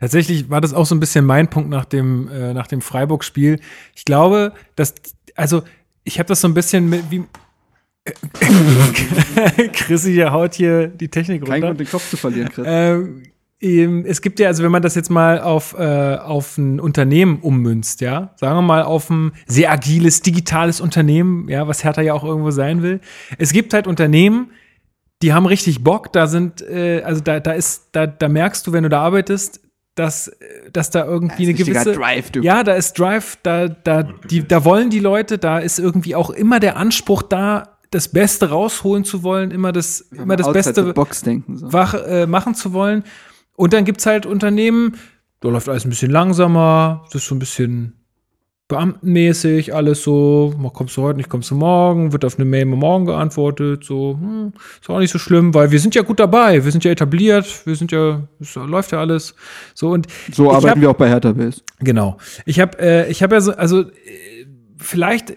Tatsächlich 0.00 0.50
war 0.50 0.60
das 0.60 0.74
auch 0.74 0.84
so 0.84 0.96
ein 0.96 1.00
bisschen 1.00 1.24
mein 1.24 1.48
Punkt 1.48 1.70
nach 1.70 1.84
dem, 1.84 2.26
äh, 2.26 2.52
nach 2.54 2.66
dem 2.66 2.80
Freiburg-Spiel. 2.80 3.60
Ich 3.94 4.04
glaube, 4.04 4.52
dass, 4.74 4.94
also, 5.36 5.62
ich 6.02 6.18
habe 6.18 6.26
das 6.26 6.40
so 6.40 6.48
ein 6.48 6.54
bisschen 6.54 6.90
mit, 6.90 7.08
wie. 7.10 7.22
Chrissy 9.72 10.16
haut 10.16 10.54
hier 10.54 10.88
die 10.88 11.08
Technik 11.08 11.42
Kein 11.42 11.52
runter. 11.52 11.66
Grund, 11.68 11.80
den 11.80 11.88
Kopf 11.88 12.10
zu 12.10 12.16
verlieren, 12.16 12.48
Chris. 12.48 12.66
Ähm, 12.68 13.22
es 14.04 14.20
gibt 14.20 14.40
ja, 14.40 14.48
also 14.48 14.64
wenn 14.64 14.72
man 14.72 14.82
das 14.82 14.96
jetzt 14.96 15.08
mal 15.08 15.40
auf, 15.40 15.76
äh, 15.78 16.16
auf 16.16 16.58
ein 16.58 16.80
Unternehmen 16.80 17.38
ummünzt, 17.40 18.00
ja, 18.00 18.32
sagen 18.34 18.56
wir 18.56 18.62
mal 18.62 18.82
auf 18.82 19.08
ein 19.08 19.32
sehr 19.46 19.70
agiles, 19.70 20.20
digitales 20.20 20.80
Unternehmen, 20.80 21.48
ja, 21.48 21.68
was 21.68 21.84
Hertha 21.84 22.02
ja 22.02 22.12
auch 22.12 22.24
irgendwo 22.24 22.50
sein 22.50 22.82
will. 22.82 23.00
Es 23.38 23.52
gibt 23.52 23.72
halt 23.72 23.86
Unternehmen, 23.86 24.50
die 25.22 25.32
haben 25.32 25.46
richtig 25.46 25.84
Bock, 25.84 26.12
da 26.12 26.26
sind, 26.26 26.60
äh, 26.62 27.02
also 27.04 27.20
da, 27.20 27.38
da 27.38 27.52
ist, 27.52 27.90
da, 27.92 28.08
da 28.08 28.28
merkst 28.28 28.66
du, 28.66 28.72
wenn 28.72 28.82
du 28.82 28.88
da 28.88 29.00
arbeitest, 29.00 29.60
dass, 29.94 30.32
dass 30.72 30.90
da 30.90 31.04
irgendwie 31.04 31.44
eine 31.44 31.58
richtiger 31.58 31.84
gewisse 31.84 31.92
Drive, 31.92 32.30
du. 32.32 32.40
ja, 32.40 32.64
da 32.64 32.74
ist 32.74 32.98
Drive, 32.98 33.38
da, 33.44 33.68
da, 33.68 34.02
die, 34.02 34.46
da 34.46 34.64
wollen 34.64 34.90
die 34.90 35.00
Leute, 35.00 35.38
da 35.38 35.58
ist 35.58 35.78
irgendwie 35.78 36.16
auch 36.16 36.30
immer 36.30 36.58
der 36.58 36.76
Anspruch 36.76 37.22
da, 37.22 37.78
das 37.92 38.08
Beste 38.08 38.48
rausholen 38.48 39.04
zu 39.04 39.22
wollen, 39.22 39.50
immer 39.50 39.70
das, 39.70 40.00
immer 40.00 40.34
das 40.36 40.50
Beste 40.52 40.94
denken. 41.24 41.56
So. 41.58 41.72
wach, 41.72 41.94
äh, 41.94 42.26
machen 42.26 42.54
zu 42.54 42.72
wollen. 42.72 43.04
Und 43.54 43.72
dann 43.72 43.84
gibt's 43.84 44.06
halt 44.06 44.26
Unternehmen, 44.26 44.96
da 45.40 45.48
läuft 45.50 45.68
alles 45.68 45.84
ein 45.84 45.90
bisschen 45.90 46.10
langsamer, 46.10 47.04
das 47.12 47.22
ist 47.22 47.28
so 47.28 47.34
ein 47.34 47.38
bisschen 47.38 47.92
beamtenmäßig, 48.68 49.74
alles 49.74 50.02
so, 50.02 50.54
kommst 50.72 50.96
du 50.96 51.02
heute 51.02 51.18
nicht, 51.18 51.28
kommst 51.28 51.50
du 51.50 51.54
morgen, 51.54 52.12
wird 52.12 52.24
auf 52.24 52.36
eine 52.38 52.46
Mail 52.46 52.64
morgen 52.64 53.04
geantwortet, 53.04 53.84
so, 53.84 54.16
hm, 54.18 54.54
ist 54.80 54.88
auch 54.88 54.98
nicht 54.98 55.10
so 55.12 55.18
schlimm, 55.18 55.52
weil 55.52 55.70
wir 55.70 55.78
sind 55.78 55.94
ja 55.94 56.00
gut 56.00 56.18
dabei, 56.18 56.64
wir 56.64 56.72
sind 56.72 56.82
ja 56.84 56.90
etabliert, 56.90 57.66
wir 57.66 57.76
sind 57.76 57.92
ja, 57.92 58.22
es 58.40 58.54
läuft 58.54 58.92
ja 58.92 59.00
alles. 59.00 59.34
So 59.74 59.90
und 59.90 60.06
So 60.32 60.50
arbeiten 60.50 60.70
hab- 60.70 60.80
wir 60.80 60.90
auch 60.90 60.94
bei 60.96 61.08
Hertha 61.10 61.32
Base. 61.32 61.60
Genau. 61.80 62.16
Ich 62.46 62.58
habe 62.58 62.78
äh, 62.78 63.10
ich 63.10 63.22
habe 63.22 63.34
ja 63.34 63.40
so 63.42 63.52
also 63.52 63.82
äh, 63.82 64.46
vielleicht 64.78 65.34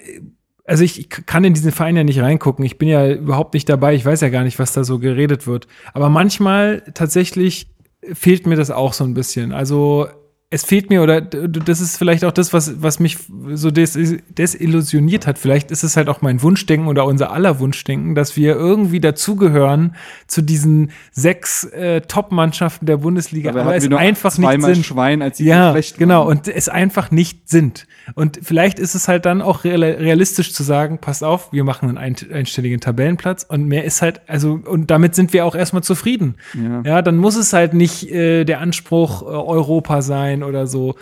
also 0.65 0.83
ich 0.83 1.09
kann 1.09 1.43
in 1.43 1.53
diesen 1.53 1.71
Verein 1.71 1.95
ja 1.95 2.03
nicht 2.03 2.19
reingucken. 2.19 2.65
Ich 2.65 2.77
bin 2.77 2.89
ja 2.89 3.07
überhaupt 3.11 3.53
nicht 3.53 3.69
dabei. 3.69 3.93
Ich 3.93 4.05
weiß 4.05 4.21
ja 4.21 4.29
gar 4.29 4.43
nicht, 4.43 4.57
was 4.57 4.73
da 4.73 4.83
so 4.83 4.99
geredet 4.99 5.45
wird. 5.45 5.67
Aber 5.93 6.09
manchmal 6.09 6.81
tatsächlich 6.93 7.67
fehlt 8.13 8.47
mir 8.47 8.55
das 8.55 8.71
auch 8.71 8.93
so 8.93 9.03
ein 9.03 9.13
bisschen. 9.13 9.51
Also 9.51 10.07
es 10.51 10.63
fehlt 10.63 10.89
mir, 10.89 11.01
oder 11.01 11.21
das 11.21 11.81
ist 11.81 11.97
vielleicht 11.97 12.23
auch 12.23 12.31
das, 12.31 12.53
was, 12.53 12.81
was 12.81 12.99
mich 12.99 13.17
so 13.53 13.71
des, 13.71 13.97
desillusioniert 14.29 15.25
hat. 15.27 15.39
Vielleicht 15.39 15.71
ist 15.71 15.83
es 15.83 15.97
halt 15.97 16.07
auch 16.07 16.21
mein 16.21 16.41
Wunschdenken 16.41 16.87
oder 16.87 17.05
unser 17.05 17.31
aller 17.31 17.59
Wunschdenken, 17.59 18.13
dass 18.15 18.37
wir 18.37 18.55
irgendwie 18.55 18.99
dazugehören 18.99 19.95
zu 20.27 20.41
diesen 20.43 20.91
sechs 21.11 21.63
äh, 21.65 22.01
Top-Mannschaften 22.01 22.85
der 22.85 22.97
Bundesliga, 22.97 23.49
aber 23.49 23.65
hatten 23.65 23.91
es 23.91 23.99
einfach 23.99 24.37
nicht 24.37 24.61
sind. 24.61 24.85
Schwein, 24.85 25.21
als 25.23 25.37
sie 25.37 25.45
Ja, 25.45 25.71
schlecht 25.71 25.97
genau. 25.97 26.27
waren. 26.27 26.37
Und 26.37 26.47
es 26.47 26.69
einfach 26.69 27.09
nicht 27.11 27.49
sind. 27.49 27.87
Und 28.13 28.39
vielleicht 28.43 28.77
ist 28.77 28.93
es 28.93 29.07
halt 29.07 29.25
dann 29.25 29.41
auch 29.41 29.63
real- 29.63 29.83
realistisch 29.83 30.53
zu 30.53 30.61
sagen, 30.61 30.99
passt 30.99 31.23
auf, 31.23 31.51
wir 31.51 31.63
machen 31.63 31.97
einen 31.97 31.97
ein, 31.97 32.31
einstelligen 32.31 32.79
Tabellenplatz 32.79 33.43
und 33.49 33.67
mehr 33.67 33.83
ist 33.83 34.03
halt, 34.03 34.21
also, 34.27 34.59
und 34.63 34.91
damit 34.91 35.15
sind 35.15 35.33
wir 35.33 35.43
auch 35.43 35.55
erstmal 35.55 35.83
zufrieden. 35.83 36.35
Ja. 36.53 36.81
Ja, 36.85 37.01
dann 37.01 37.17
muss 37.17 37.35
es 37.35 37.51
halt 37.51 37.73
nicht 37.73 38.09
äh, 38.11 38.45
der 38.45 38.61
Anspruch 38.61 39.23
äh, 39.23 39.25
Europa 39.25 40.03
sein 40.03 40.34
oder 40.43 40.67
so. 40.67 40.95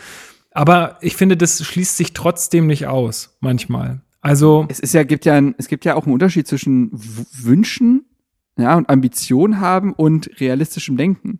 Aber 0.51 0.97
ich 1.01 1.15
finde, 1.15 1.35
das 1.38 1.64
schließt 1.64 1.97
sich 1.97 2.14
trotzdem 2.14 2.68
nicht 2.68 2.88
aus, 2.88 3.38
manchmal. 3.39 4.01
Also, 4.22 4.65
es 4.69 4.80
ist 4.80 4.93
ja, 4.93 5.03
gibt 5.03 5.26
ja, 5.26 5.34
ein, 5.34 5.55
es 5.57 5.68
gibt 5.68 5.84
ja 5.84 5.95
auch 5.95 6.05
einen 6.05 6.14
Unterschied 6.14 6.47
zwischen 6.47 6.91
W- 6.93 7.26
Wünschen, 7.31 8.05
ja, 8.57 8.77
und 8.77 8.89
Ambition 8.89 9.60
haben 9.60 9.93
und 9.93 10.30
realistischem 10.39 10.95
Denken. 10.95 11.39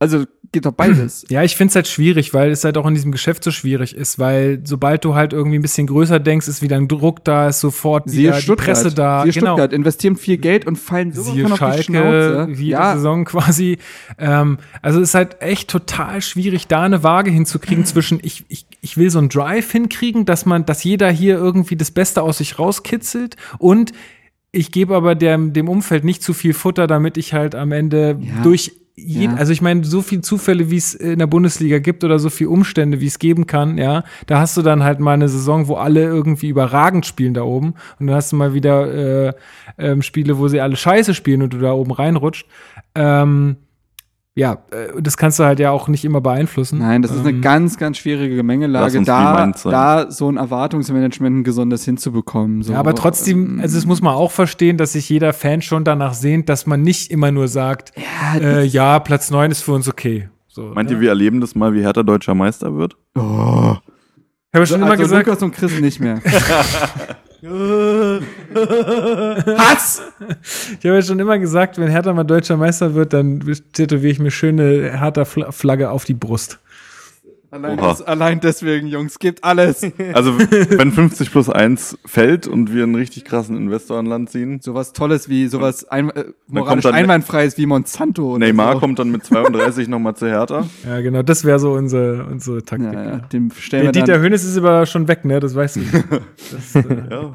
Also 0.00 0.26
geht 0.52 0.66
doch 0.66 0.72
beides. 0.72 1.24
Ja, 1.30 1.42
ich 1.42 1.56
find's 1.56 1.74
halt 1.74 1.88
schwierig, 1.88 2.34
weil 2.34 2.50
es 2.50 2.62
halt 2.64 2.76
auch 2.76 2.86
in 2.86 2.94
diesem 2.94 3.10
Geschäft 3.10 3.42
so 3.42 3.50
schwierig 3.50 3.96
ist, 3.96 4.18
weil 4.18 4.60
sobald 4.64 5.04
du 5.04 5.14
halt 5.14 5.32
irgendwie 5.32 5.58
ein 5.58 5.62
bisschen 5.62 5.86
größer 5.86 6.20
denkst, 6.20 6.46
ist 6.46 6.60
wieder 6.62 6.76
ein 6.76 6.88
Druck 6.88 7.24
da, 7.24 7.48
ist 7.48 7.60
sofort 7.60 8.08
Siehe 8.10 8.36
wieder. 8.36 8.56
Presse 8.56 8.92
da. 8.92 9.22
Siehe 9.22 9.32
genau. 9.32 9.52
Stuttgart 9.54 9.72
investieren 9.72 10.16
viel 10.16 10.36
Geld 10.36 10.66
und 10.66 10.76
fallen 10.76 11.12
so 11.12 11.22
Siehe 11.22 11.46
auf 11.50 11.58
die 11.76 11.82
Schnauze. 11.82 12.48
jede 12.50 12.62
Ja, 12.70 12.94
Saison 12.94 13.24
quasi. 13.26 13.78
Ähm, 14.18 14.58
also 14.82 15.00
es 15.00 15.08
ist 15.08 15.14
halt 15.14 15.40
echt 15.40 15.70
total 15.70 16.20
schwierig, 16.20 16.66
da 16.66 16.82
eine 16.82 17.02
Waage 17.02 17.30
hinzukriegen 17.30 17.84
zwischen 17.86 18.20
ich, 18.22 18.44
ich, 18.48 18.66
ich 18.82 18.96
will 18.96 19.10
so 19.10 19.18
einen 19.18 19.30
Drive 19.30 19.72
hinkriegen, 19.72 20.26
dass 20.26 20.44
man, 20.44 20.66
dass 20.66 20.84
jeder 20.84 21.10
hier 21.10 21.36
irgendwie 21.36 21.76
das 21.76 21.90
Beste 21.90 22.22
aus 22.22 22.38
sich 22.38 22.58
rauskitzelt 22.58 23.36
und 23.58 23.92
ich 24.54 24.70
gebe 24.70 24.94
aber 24.94 25.14
dem, 25.14 25.54
dem 25.54 25.66
Umfeld 25.68 26.04
nicht 26.04 26.22
zu 26.22 26.34
viel 26.34 26.52
Futter, 26.52 26.86
damit 26.86 27.16
ich 27.16 27.32
halt 27.32 27.54
am 27.54 27.72
Ende 27.72 28.18
Ja. 28.20 28.42
durch 28.42 28.72
jeden, 28.94 29.34
Ja. 29.34 29.38
also 29.38 29.52
ich 29.52 29.62
meine, 29.62 29.84
so 29.84 30.02
viel 30.02 30.20
Zufälle, 30.20 30.70
wie 30.70 30.76
es 30.76 30.94
in 30.94 31.18
der 31.18 31.26
Bundesliga 31.26 31.78
gibt 31.78 32.04
oder 32.04 32.18
so 32.18 32.28
viel 32.30 32.46
Umstände, 32.48 33.00
wie 33.00 33.06
es 33.06 33.18
geben 33.18 33.46
kann, 33.46 33.78
ja, 33.78 34.04
da 34.26 34.38
hast 34.40 34.56
du 34.56 34.62
dann 34.62 34.82
halt 34.82 35.00
mal 35.00 35.14
eine 35.14 35.28
Saison, 35.28 35.66
wo 35.68 35.74
alle 35.76 36.02
irgendwie 36.02 36.48
überragend 36.48 37.06
spielen 37.06 37.34
da 37.34 37.42
oben 37.42 37.74
und 37.98 38.06
dann 38.06 38.16
hast 38.16 38.32
du 38.32 38.36
mal 38.36 38.52
wieder 38.54 39.28
äh, 39.28 39.32
ähm, 39.78 40.02
Spiele, 40.02 40.38
wo 40.38 40.48
sie 40.48 40.60
alle 40.60 40.76
scheiße 40.76 41.14
spielen 41.14 41.42
und 41.42 41.52
du 41.54 41.58
da 41.58 41.72
oben 41.72 41.92
reinrutscht. 41.92 42.46
Ähm, 42.94 43.56
ja, 44.34 44.58
äh, 44.70 45.00
das 45.00 45.16
kannst 45.16 45.38
du 45.38 45.44
halt 45.44 45.58
ja 45.60 45.70
auch 45.70 45.88
nicht 45.88 46.04
immer 46.04 46.20
beeinflussen. 46.20 46.78
Nein, 46.78 47.02
das 47.02 47.10
ist 47.10 47.20
eine 47.20 47.30
Ähm, 47.30 47.42
ganz, 47.42 47.76
ganz 47.76 47.98
schwierige 47.98 48.34
Gemengelage, 48.34 49.02
da, 49.02 49.52
da 49.64 50.10
so 50.10 50.30
ein 50.30 50.38
Erwartungsmanagement 50.38 51.38
ein 51.40 51.44
gesundes 51.44 51.84
hinzubekommen. 51.84 52.62
So. 52.62 52.72
Ja, 52.72 52.78
aber 52.78 52.94
trotzdem, 52.94 53.60
also 53.60 53.76
das 53.76 53.84
muss 53.84 54.00
man 54.00 54.14
auch 54.14 54.30
verstehen, 54.30 54.78
dass 54.78 54.92
sich 54.92 55.08
jeder 55.08 55.32
Fan 55.34 55.60
schon 55.60 55.84
danach 55.84 56.14
sehnt, 56.14 56.48
dass 56.48 56.66
man 56.66 56.80
nicht 56.80 57.10
immer 57.10 57.30
nur 57.30 57.48
sagt, 57.48 57.92
Ja, 57.96 58.40
äh, 58.40 58.64
ja, 58.64 58.98
Platz 59.00 59.30
9 59.30 59.50
ist 59.50 59.62
für 59.62 59.72
uns 59.72 59.86
okay. 59.88 60.30
So, 60.48 60.62
Meint 60.74 60.88
ne? 60.88 60.96
ihr, 60.96 61.00
wir 61.00 61.08
erleben 61.10 61.40
das 61.40 61.54
mal, 61.54 61.74
wie 61.74 61.80
Hertha 61.80 62.02
deutscher 62.02 62.34
Meister 62.34 62.74
wird? 62.74 62.96
oh. 63.14 63.76
Ich 64.54 64.58
habe 64.58 64.66
schon 64.66 64.82
immer 64.82 64.90
also 64.90 65.04
gesagt, 65.04 65.26
Lukas 65.26 65.42
und 65.42 65.54
Chris 65.54 65.80
nicht 65.80 65.98
mehr. 65.98 66.20
Hass! 69.58 70.00
ich 70.78 70.86
habe 70.86 70.94
ja 70.94 71.02
schon 71.02 71.18
immer 71.18 71.40
gesagt, 71.40 71.76
wenn 71.76 71.88
Hertha 71.88 72.12
mal 72.12 72.22
deutscher 72.22 72.56
Meister 72.56 72.94
wird, 72.94 73.12
dann 73.12 73.40
tätowiere 73.72 74.12
ich 74.12 74.20
mir 74.20 74.30
schöne 74.30 74.92
Hertha-Flagge 74.96 75.90
auf 75.90 76.04
die 76.04 76.14
Brust. 76.14 76.60
Allein, 77.52 77.76
des, 77.76 78.00
allein 78.02 78.40
deswegen, 78.40 78.86
Jungs, 78.86 79.18
gibt 79.18 79.44
alles. 79.44 79.82
Also, 80.14 80.38
wenn 80.38 80.90
50 80.90 81.30
plus 81.30 81.48
1 81.50 81.98
fällt 82.06 82.46
und 82.48 82.72
wir 82.74 82.82
einen 82.82 82.94
richtig 82.94 83.24
krassen 83.24 83.56
Investor 83.56 83.98
an 83.98 84.06
Land 84.06 84.30
ziehen, 84.30 84.60
Sowas 84.62 84.92
Tolles 84.94 85.28
wie, 85.28 85.46
sowas 85.48 85.86
ein, 85.88 86.08
äh, 86.10 86.24
moralisch 86.48 86.82
dann- 86.84 86.94
einwandfreies 86.94 87.58
wie 87.58 87.66
Monsanto. 87.66 88.30
oder 88.36 88.46
Neymar 88.46 88.72
so. 88.74 88.78
kommt 88.80 88.98
dann 88.98 89.10
mit 89.10 89.24
32 89.24 89.86
nochmal 89.88 90.16
zu 90.16 90.26
Hertha. 90.28 90.66
Ja, 90.88 91.00
genau, 91.02 91.22
das 91.22 91.44
wäre 91.44 91.58
so 91.58 91.72
unsere, 91.74 92.24
unsere 92.24 92.64
Taktik. 92.64 92.92
Ja, 92.94 93.04
ja, 93.04 93.10
Ja. 93.10 93.16
dem 93.18 93.50
stellen 93.52 93.84
Der 93.84 93.94
wir 93.94 94.00
Dieter 94.06 94.20
Hönes 94.20 94.44
ist 94.44 94.56
aber 94.56 94.86
schon 94.86 95.06
weg, 95.08 95.24
ne? 95.26 95.38
Das 95.38 95.54
weißt 95.54 95.76
du. 95.76 95.80
Das, 96.52 96.74
äh, 96.74 96.82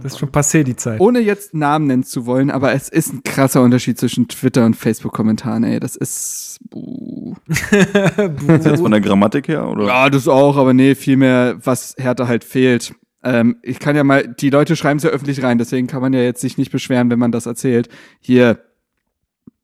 das 0.04 0.14
ist 0.14 0.20
schon 0.20 0.30
passé, 0.30 0.64
die 0.64 0.76
Zeit. 0.76 1.00
ohne 1.00 1.20
jetzt 1.20 1.54
Namen 1.54 1.88
nennen 1.88 2.04
zu 2.04 2.26
wollen, 2.26 2.50
aber 2.52 2.74
es 2.74 2.90
ist 2.90 3.14
ein 3.14 3.22
krasser 3.24 3.62
Unterschied 3.62 4.00
zwischen 4.00 4.28
Twitter 4.28 4.66
und 4.66 4.76
Facebook-Kommentaren, 4.76 5.64
ey. 5.64 5.80
Das 5.80 5.96
ist. 5.96 6.60
buh. 6.70 7.36
Ist 7.48 8.66
jetzt 8.66 8.82
von 8.82 8.92
der 8.92 9.02
Grammatik 9.02 9.48
her, 9.48 9.68
oder? 9.68 9.86
Ja, 9.88 10.07
das 10.10 10.28
auch, 10.28 10.58
aber 10.58 10.74
nee, 10.74 10.96
vielmehr, 10.96 11.58
was 11.64 11.96
Hertha 11.98 12.28
halt 12.28 12.44
fehlt. 12.44 12.94
Ähm, 13.24 13.58
ich 13.64 13.80
kann 13.80 13.96
ja 13.96 14.04
mal, 14.04 14.28
die 14.40 14.50
Leute 14.50 14.76
schreiben 14.76 14.98
es 14.98 15.04
ja 15.04 15.10
öffentlich 15.10 15.42
rein, 15.44 15.58
deswegen 15.58 15.88
kann 15.88 16.02
man 16.02 16.14
ja 16.14 16.22
jetzt 16.22 16.42
sich 16.42 16.58
nicht 16.58 16.72
beschweren, 16.72 17.10
wenn 17.10 17.20
man 17.20 17.32
das 17.32 17.46
erzählt. 17.46 17.90
Hier, 18.20 18.60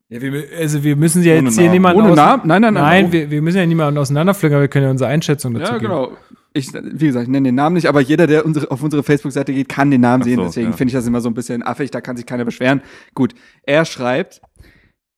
Ja, 0.09 0.21
wir, 0.21 0.43
also 0.57 0.83
wir 0.83 0.95
müssen 0.95 1.23
ja 1.23 1.35
jetzt 1.35 1.57
hier 1.59 1.69
niemanden 1.71 2.01
Ohne 2.01 2.15
Namen? 2.15 2.43
Nein, 2.47 2.61
nein, 2.61 2.73
nein. 2.73 2.83
Nein, 2.83 3.11
wir, 3.11 3.31
wir 3.31 3.41
müssen 3.41 3.57
ja 3.57 3.65
niemanden 3.65 3.97
auseinanderpflücken, 3.99 4.55
aber 4.55 4.63
wir 4.63 4.67
können 4.69 4.85
ja 4.85 4.91
unsere 4.91 5.09
Einschätzung 5.09 5.53
dazu 5.53 5.71
Ja, 5.73 5.77
geben. 5.77 5.91
genau. 5.91 6.17
Ich, 6.55 6.71
wie 6.73 7.07
gesagt, 7.07 7.23
ich 7.23 7.29
nenne 7.31 7.47
den 7.47 7.55
Namen 7.55 7.73
nicht, 7.75 7.87
aber 7.87 7.99
jeder, 8.01 8.27
der 8.27 8.45
unsere, 8.45 8.69
auf 8.69 8.83
unsere 8.83 9.01
Facebook-Seite 9.01 9.53
geht, 9.53 9.69
kann 9.69 9.89
den 9.89 10.01
Namen 10.01 10.21
Ach 10.21 10.25
sehen. 10.25 10.35
so, 10.37 10.43
Deswegen 10.43 10.71
ja. 10.71 10.77
finde 10.77 10.89
ich 10.89 10.93
das 10.93 11.07
immer 11.07 11.19
so 11.21 11.29
ein 11.29 11.33
bisschen 11.33 11.63
affig, 11.63 11.89
da 11.89 11.99
kann 12.01 12.15
sich 12.15 12.27
keiner 12.27 12.45
beschweren. 12.45 12.81
Gut, 13.15 13.33
er 13.63 13.85
schreibt, 13.85 14.41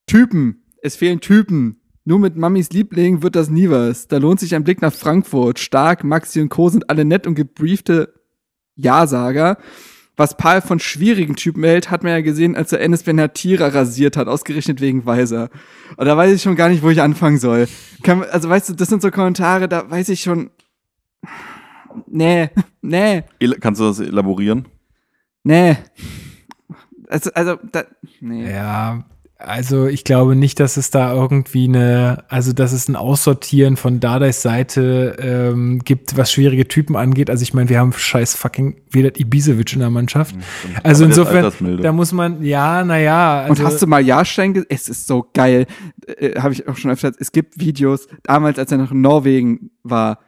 Typen, 0.07 0.63
es 0.81 0.95
fehlen 0.95 1.19
Typen. 1.19 1.81
Nur 2.07 2.19
mit 2.19 2.35
Mamis 2.35 2.69
Liebling 2.69 3.23
wird 3.23 3.35
das 3.35 3.49
nie 3.49 3.69
was. 3.69 4.07
Da 4.07 4.17
lohnt 4.17 4.39
sich 4.39 4.53
ein 4.53 4.63
Blick 4.63 4.81
nach 4.81 4.93
Frankfurt. 4.93 5.57
Stark, 5.57 6.03
Maxi 6.03 6.39
und 6.39 6.49
Co. 6.49 6.69
sind 6.69 6.89
alle 6.89 7.03
nett 7.03 7.25
und 7.25 7.33
gebriefte 7.33 8.13
Ja-Sager. 8.75 9.57
Was 10.15 10.37
Paul 10.37 10.61
von 10.61 10.79
schwierigen 10.79 11.35
Typen 11.35 11.63
hält, 11.63 11.89
hat 11.91 12.03
man 12.03 12.11
ja 12.13 12.21
gesehen, 12.21 12.55
als 12.55 12.71
er 12.71 12.79
Enes 12.79 13.03
Benatira 13.03 13.67
rasiert 13.67 14.15
hat, 14.15 14.27
ausgerechnet 14.27 14.79
wegen 14.79 15.05
Weiser. 15.05 15.49
Und 15.97 16.05
da 16.05 16.15
weiß 16.15 16.33
ich 16.33 16.41
schon 16.41 16.55
gar 16.55 16.69
nicht, 16.69 16.83
wo 16.83 16.89
ich 16.89 17.01
anfangen 17.01 17.39
soll. 17.39 17.67
Kann, 18.03 18.23
also 18.23 18.47
weißt 18.47 18.69
du, 18.69 18.73
das 18.75 18.87
sind 18.87 19.01
so 19.01 19.11
Kommentare, 19.11 19.67
da 19.67 19.89
weiß 19.89 20.09
ich 20.09 20.21
schon. 20.21 20.51
Nee, 22.07 22.49
nee, 22.81 23.23
El 23.39 23.55
kannst 23.55 23.81
du 23.81 23.85
das 23.85 23.99
elaborieren? 23.99 24.67
nee. 25.43 25.75
Also, 27.07 27.31
also, 27.33 27.57
da, 27.71 27.83
nee. 28.19 28.51
Ja, 28.51 29.05
also 29.37 29.87
ich 29.87 30.05
glaube 30.05 30.35
nicht, 30.35 30.61
dass 30.61 30.77
es 30.77 30.91
da 30.91 31.13
irgendwie 31.13 31.65
eine, 31.65 32.23
also 32.29 32.53
dass 32.53 32.71
es 32.71 32.87
ein 32.87 32.95
Aussortieren 32.95 33.75
von 33.75 33.99
Dardais 33.99 34.41
Seite 34.41 35.17
ähm, 35.19 35.79
gibt, 35.79 36.15
was 36.15 36.31
schwierige 36.31 36.67
Typen 36.67 36.95
angeht. 36.95 37.29
Also 37.29 37.43
ich 37.43 37.53
meine, 37.53 37.69
wir 37.69 37.79
haben 37.79 37.91
scheiß 37.91 38.35
fucking 38.35 38.81
Vedat 38.89 39.19
Ibisevic 39.19 39.73
in 39.73 39.79
der 39.79 39.89
Mannschaft. 39.89 40.35
Also 40.83 41.03
Aber 41.03 41.13
der 41.13 41.23
ist 41.23 41.51
insofern, 41.51 41.81
da 41.81 41.91
muss 41.91 42.13
man, 42.13 42.43
ja, 42.43 42.83
naja. 42.85 43.41
Also, 43.41 43.63
Und 43.63 43.67
hast 43.67 43.81
du 43.81 43.87
mal 43.87 44.01
Jahrstein 44.01 44.53
gesehen? 44.53 44.67
Es 44.69 44.87
ist 44.87 45.05
so 45.05 45.27
geil. 45.33 45.67
Äh, 46.07 46.39
Habe 46.39 46.53
ich 46.53 46.67
auch 46.67 46.77
schon 46.77 46.91
öfter. 46.91 47.11
Es 47.19 47.33
gibt 47.33 47.59
Videos, 47.59 48.07
damals, 48.23 48.57
als 48.57 48.71
er 48.71 48.77
noch 48.77 48.91
in 48.91 49.01
Norwegen 49.01 49.71
war. 49.83 50.19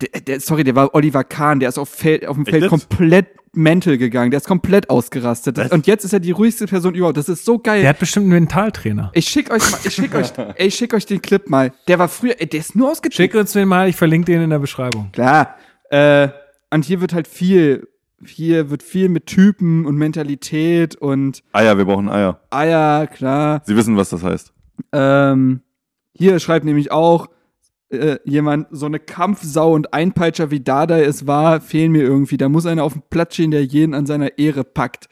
Der, 0.00 0.20
der, 0.20 0.40
sorry, 0.40 0.64
der 0.64 0.74
war 0.74 0.94
Oliver 0.94 1.24
Kahn, 1.24 1.60
der 1.60 1.68
ist 1.68 1.78
auf, 1.78 1.88
Feld, 1.88 2.26
auf 2.26 2.36
dem 2.36 2.46
Feld 2.46 2.62
jetzt? 2.62 2.70
komplett 2.70 3.26
mental 3.56 3.98
gegangen. 3.98 4.30
Der 4.30 4.38
ist 4.38 4.46
komplett 4.46 4.90
ausgerastet. 4.90 5.56
Was? 5.56 5.70
Und 5.70 5.86
jetzt 5.86 6.04
ist 6.04 6.12
er 6.12 6.20
die 6.20 6.32
ruhigste 6.32 6.66
Person 6.66 6.94
überhaupt. 6.94 7.16
Das 7.16 7.28
ist 7.28 7.44
so 7.44 7.58
geil. 7.58 7.80
der 7.80 7.90
hat 7.90 7.98
bestimmt 7.98 8.24
einen 8.24 8.32
Mentaltrainer. 8.32 9.10
ich 9.14 9.28
schick 9.28 9.50
euch 9.50 9.70
mal, 9.70 9.78
ich 9.84 9.94
schick 9.94 10.14
euch, 10.14 10.32
ey, 10.56 10.66
ich 10.66 10.74
schick 10.74 10.92
euch 10.94 11.06
den 11.06 11.22
Clip 11.22 11.48
mal. 11.48 11.72
Der 11.88 11.98
war 11.98 12.08
früher, 12.08 12.40
ey, 12.40 12.46
der 12.46 12.60
ist 12.60 12.74
nur 12.74 12.90
ausgetickt. 12.90 13.16
Schick 13.16 13.34
uns 13.34 13.52
den 13.52 13.68
mal, 13.68 13.88
ich 13.88 13.96
verlinke 13.96 14.32
den 14.32 14.42
in 14.42 14.50
der 14.50 14.58
Beschreibung. 14.58 15.10
Klar. 15.12 15.56
Äh, 15.90 16.28
und 16.70 16.84
hier 16.84 17.00
wird 17.00 17.12
halt 17.12 17.28
viel, 17.28 17.86
hier 18.24 18.70
wird 18.70 18.82
viel 18.82 19.08
mit 19.08 19.26
Typen 19.26 19.86
und 19.86 19.96
Mentalität 19.96 20.96
und 20.96 21.42
Eier, 21.52 21.78
wir 21.78 21.84
brauchen 21.84 22.08
Eier. 22.08 22.40
Eier, 22.50 23.06
klar. 23.06 23.62
Sie 23.64 23.76
wissen, 23.76 23.96
was 23.96 24.08
das 24.08 24.24
heißt. 24.24 24.52
Ähm, 24.92 25.60
hier 26.12 26.38
schreibt 26.40 26.64
nämlich 26.64 26.90
auch 26.90 27.28
äh, 27.94 28.18
jemand, 28.24 28.66
so 28.70 28.86
eine 28.86 28.98
Kampfsau 28.98 29.72
und 29.72 29.92
Einpeitscher 29.94 30.50
wie 30.50 30.60
Dada 30.60 30.98
es 30.98 31.26
war, 31.26 31.60
fehlen 31.60 31.92
mir 31.92 32.02
irgendwie. 32.02 32.36
Da 32.36 32.48
muss 32.48 32.66
einer 32.66 32.84
auf 32.84 32.92
dem 32.92 33.02
Platz 33.10 33.34
stehen, 33.34 33.50
der 33.50 33.64
jeden 33.64 33.94
an 33.94 34.06
seiner 34.06 34.38
Ehre 34.38 34.64
packt. 34.64 35.08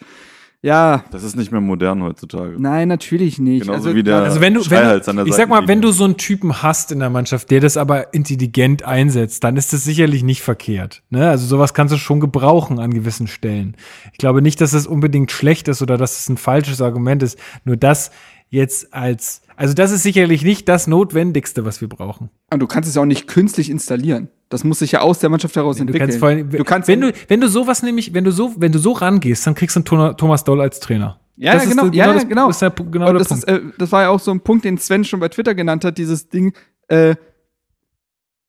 Ja, 0.64 1.04
Das 1.10 1.24
ist 1.24 1.34
nicht 1.34 1.50
mehr 1.50 1.60
modern 1.60 2.04
heutzutage. 2.04 2.54
nein, 2.56 2.86
natürlich 2.86 3.40
nicht. 3.40 3.62
Genauso 3.62 3.88
also, 3.88 3.96
wie 3.96 4.04
der 4.04 4.22
Also 4.22 4.40
wenn 4.40 4.54
du, 4.54 4.60
wenn 4.70 4.78
an 4.78 5.16
der 5.16 5.26
ich 5.26 5.34
sag 5.34 5.48
mal, 5.48 5.66
wenn 5.66 5.80
du 5.80 5.90
so 5.90 6.04
einen 6.04 6.16
Typen 6.16 6.62
hast 6.62 6.92
in 6.92 7.00
der 7.00 7.10
Mannschaft, 7.10 7.50
der 7.50 7.58
das 7.58 7.76
aber 7.76 8.14
intelligent 8.14 8.84
einsetzt, 8.84 9.42
dann 9.42 9.56
ist 9.56 9.72
das 9.72 9.82
sicherlich 9.82 10.22
nicht 10.22 10.40
verkehrt. 10.40 11.02
Ne? 11.10 11.28
Also 11.28 11.46
sowas 11.46 11.74
kannst 11.74 11.92
du 11.92 11.98
schon 11.98 12.20
gebrauchen 12.20 12.78
an 12.78 12.94
gewissen 12.94 13.26
Stellen. 13.26 13.76
Ich 14.12 14.18
glaube 14.18 14.40
nicht, 14.40 14.60
dass 14.60 14.72
es 14.72 14.86
unbedingt 14.86 15.32
schlecht 15.32 15.66
ist 15.66 15.82
oder 15.82 15.96
dass 15.98 16.20
es 16.20 16.28
ein 16.28 16.36
falsches 16.36 16.80
Argument 16.80 17.24
ist. 17.24 17.40
Nur 17.64 17.76
das 17.76 18.12
jetzt 18.48 18.94
als, 18.94 19.42
also 19.62 19.74
das 19.74 19.92
ist 19.92 20.02
sicherlich 20.02 20.42
nicht 20.42 20.68
das 20.68 20.86
Notwendigste, 20.86 21.64
was 21.64 21.80
wir 21.80 21.88
brauchen. 21.88 22.30
Und 22.52 22.60
du 22.60 22.66
kannst 22.66 22.88
es 22.88 22.96
ja 22.96 23.02
auch 23.02 23.06
nicht 23.06 23.28
künstlich 23.28 23.70
installieren. 23.70 24.28
Das 24.48 24.64
muss 24.64 24.80
sich 24.80 24.92
ja 24.92 25.00
aus 25.00 25.20
der 25.20 25.30
Mannschaft 25.30 25.54
heraus 25.56 25.76
Du 25.76 25.82
entwickeln. 25.82 26.08
kannst 26.08 26.18
vor 26.18 26.28
allem, 26.28 26.50
du 26.50 26.64
kannst 26.64 26.88
wenn 26.88 27.00
du, 27.00 27.12
wenn 27.28 27.40
du 27.40 27.48
sowas 27.48 27.82
nämlich, 27.82 28.12
wenn 28.12 28.24
du 28.24 28.32
so, 28.32 28.52
wenn 28.58 28.72
du 28.72 28.78
so 28.78 28.92
rangehst, 28.92 29.46
dann 29.46 29.54
kriegst 29.54 29.76
du 29.76 29.80
einen 29.96 30.16
Thomas 30.16 30.44
Doll 30.44 30.60
als 30.60 30.80
Trainer. 30.80 31.18
Ja, 31.36 31.54
Das 31.54 31.64
ja, 31.64 31.70
genau, 31.70 31.88
der- 31.88 31.94
ja, 32.06 32.12
das- 32.12 32.28
genau. 32.28 32.46
Das 32.48 32.56
ist 32.56 32.60
der, 32.62 32.70
genau 32.70 33.06
Und 33.08 33.14
der 33.14 33.18
das, 33.20 33.28
Punkt. 33.28 33.44
ist, 33.44 33.48
äh, 33.48 33.60
das 33.78 33.92
war 33.92 34.02
ja 34.02 34.08
auch 34.10 34.20
so 34.20 34.30
ein 34.32 34.40
Punkt, 34.40 34.64
den 34.64 34.76
Sven 34.78 35.04
schon 35.04 35.20
bei 35.20 35.28
Twitter 35.28 35.54
genannt 35.54 35.84
hat, 35.84 35.96
dieses 35.96 36.28
Ding, 36.28 36.52
äh, 36.88 37.14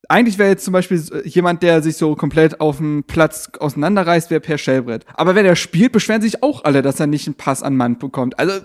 eigentlich 0.08 0.38
wäre 0.38 0.50
jetzt 0.50 0.64
zum 0.64 0.72
Beispiel 0.72 1.02
äh, 1.12 1.26
jemand, 1.28 1.62
der 1.62 1.82
sich 1.82 1.96
so 1.96 2.14
komplett 2.14 2.60
auf 2.60 2.76
dem 2.76 3.04
Platz 3.04 3.50
auseinanderreißt, 3.58 4.30
wäre 4.30 4.40
Per 4.40 4.58
Schellbrett. 4.58 5.06
Aber 5.14 5.34
wenn 5.34 5.46
er 5.46 5.56
spielt, 5.56 5.92
beschweren 5.92 6.20
sich 6.20 6.42
auch 6.42 6.64
alle, 6.64 6.82
dass 6.82 7.00
er 7.00 7.06
nicht 7.06 7.26
einen 7.26 7.36
Pass 7.36 7.62
an 7.62 7.76
Mann 7.76 7.98
bekommt. 7.98 8.38
Also, 8.38 8.60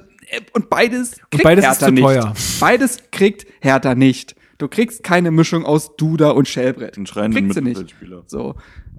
und 0.54 0.70
beides 0.70 1.20
kriegt 1.32 1.44
beides 1.44 1.66
ist 1.66 1.72
Hertha 1.72 1.86
zu 1.88 1.92
nicht. 1.92 2.04
teuer. 2.04 2.34
Beides 2.60 3.00
kriegt 3.12 3.48
Hertha 3.62 3.96
nicht. 3.96 4.36
Du 4.58 4.68
kriegst 4.68 5.04
keine 5.04 5.32
Mischung 5.32 5.66
aus 5.66 5.96
Duda 5.96 6.32
und 6.32 6.48
Schellbrett. 6.48 6.98
Den 6.98 7.06
schreienden 7.06 7.50
Kriegst 7.50 7.58
du 7.58 7.62
nicht. 7.62 7.96
So. 8.28 8.56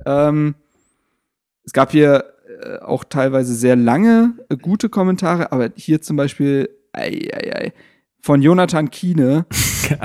Ähm, 0.06 0.54
es 1.64 1.72
gab 1.72 1.92
hier 1.92 2.24
äh, 2.62 2.78
auch 2.78 3.04
teilweise 3.04 3.54
sehr 3.54 3.76
lange 3.76 4.34
äh, 4.48 4.56
gute 4.56 4.88
Kommentare, 4.88 5.52
aber 5.52 5.70
hier 5.76 6.00
zum 6.00 6.16
Beispiel 6.16 6.70
ei, 6.92 7.28
ei, 7.32 7.52
ei, 7.54 7.72
von 8.22 8.42
Jonathan 8.42 8.90
Kiene. 8.90 9.46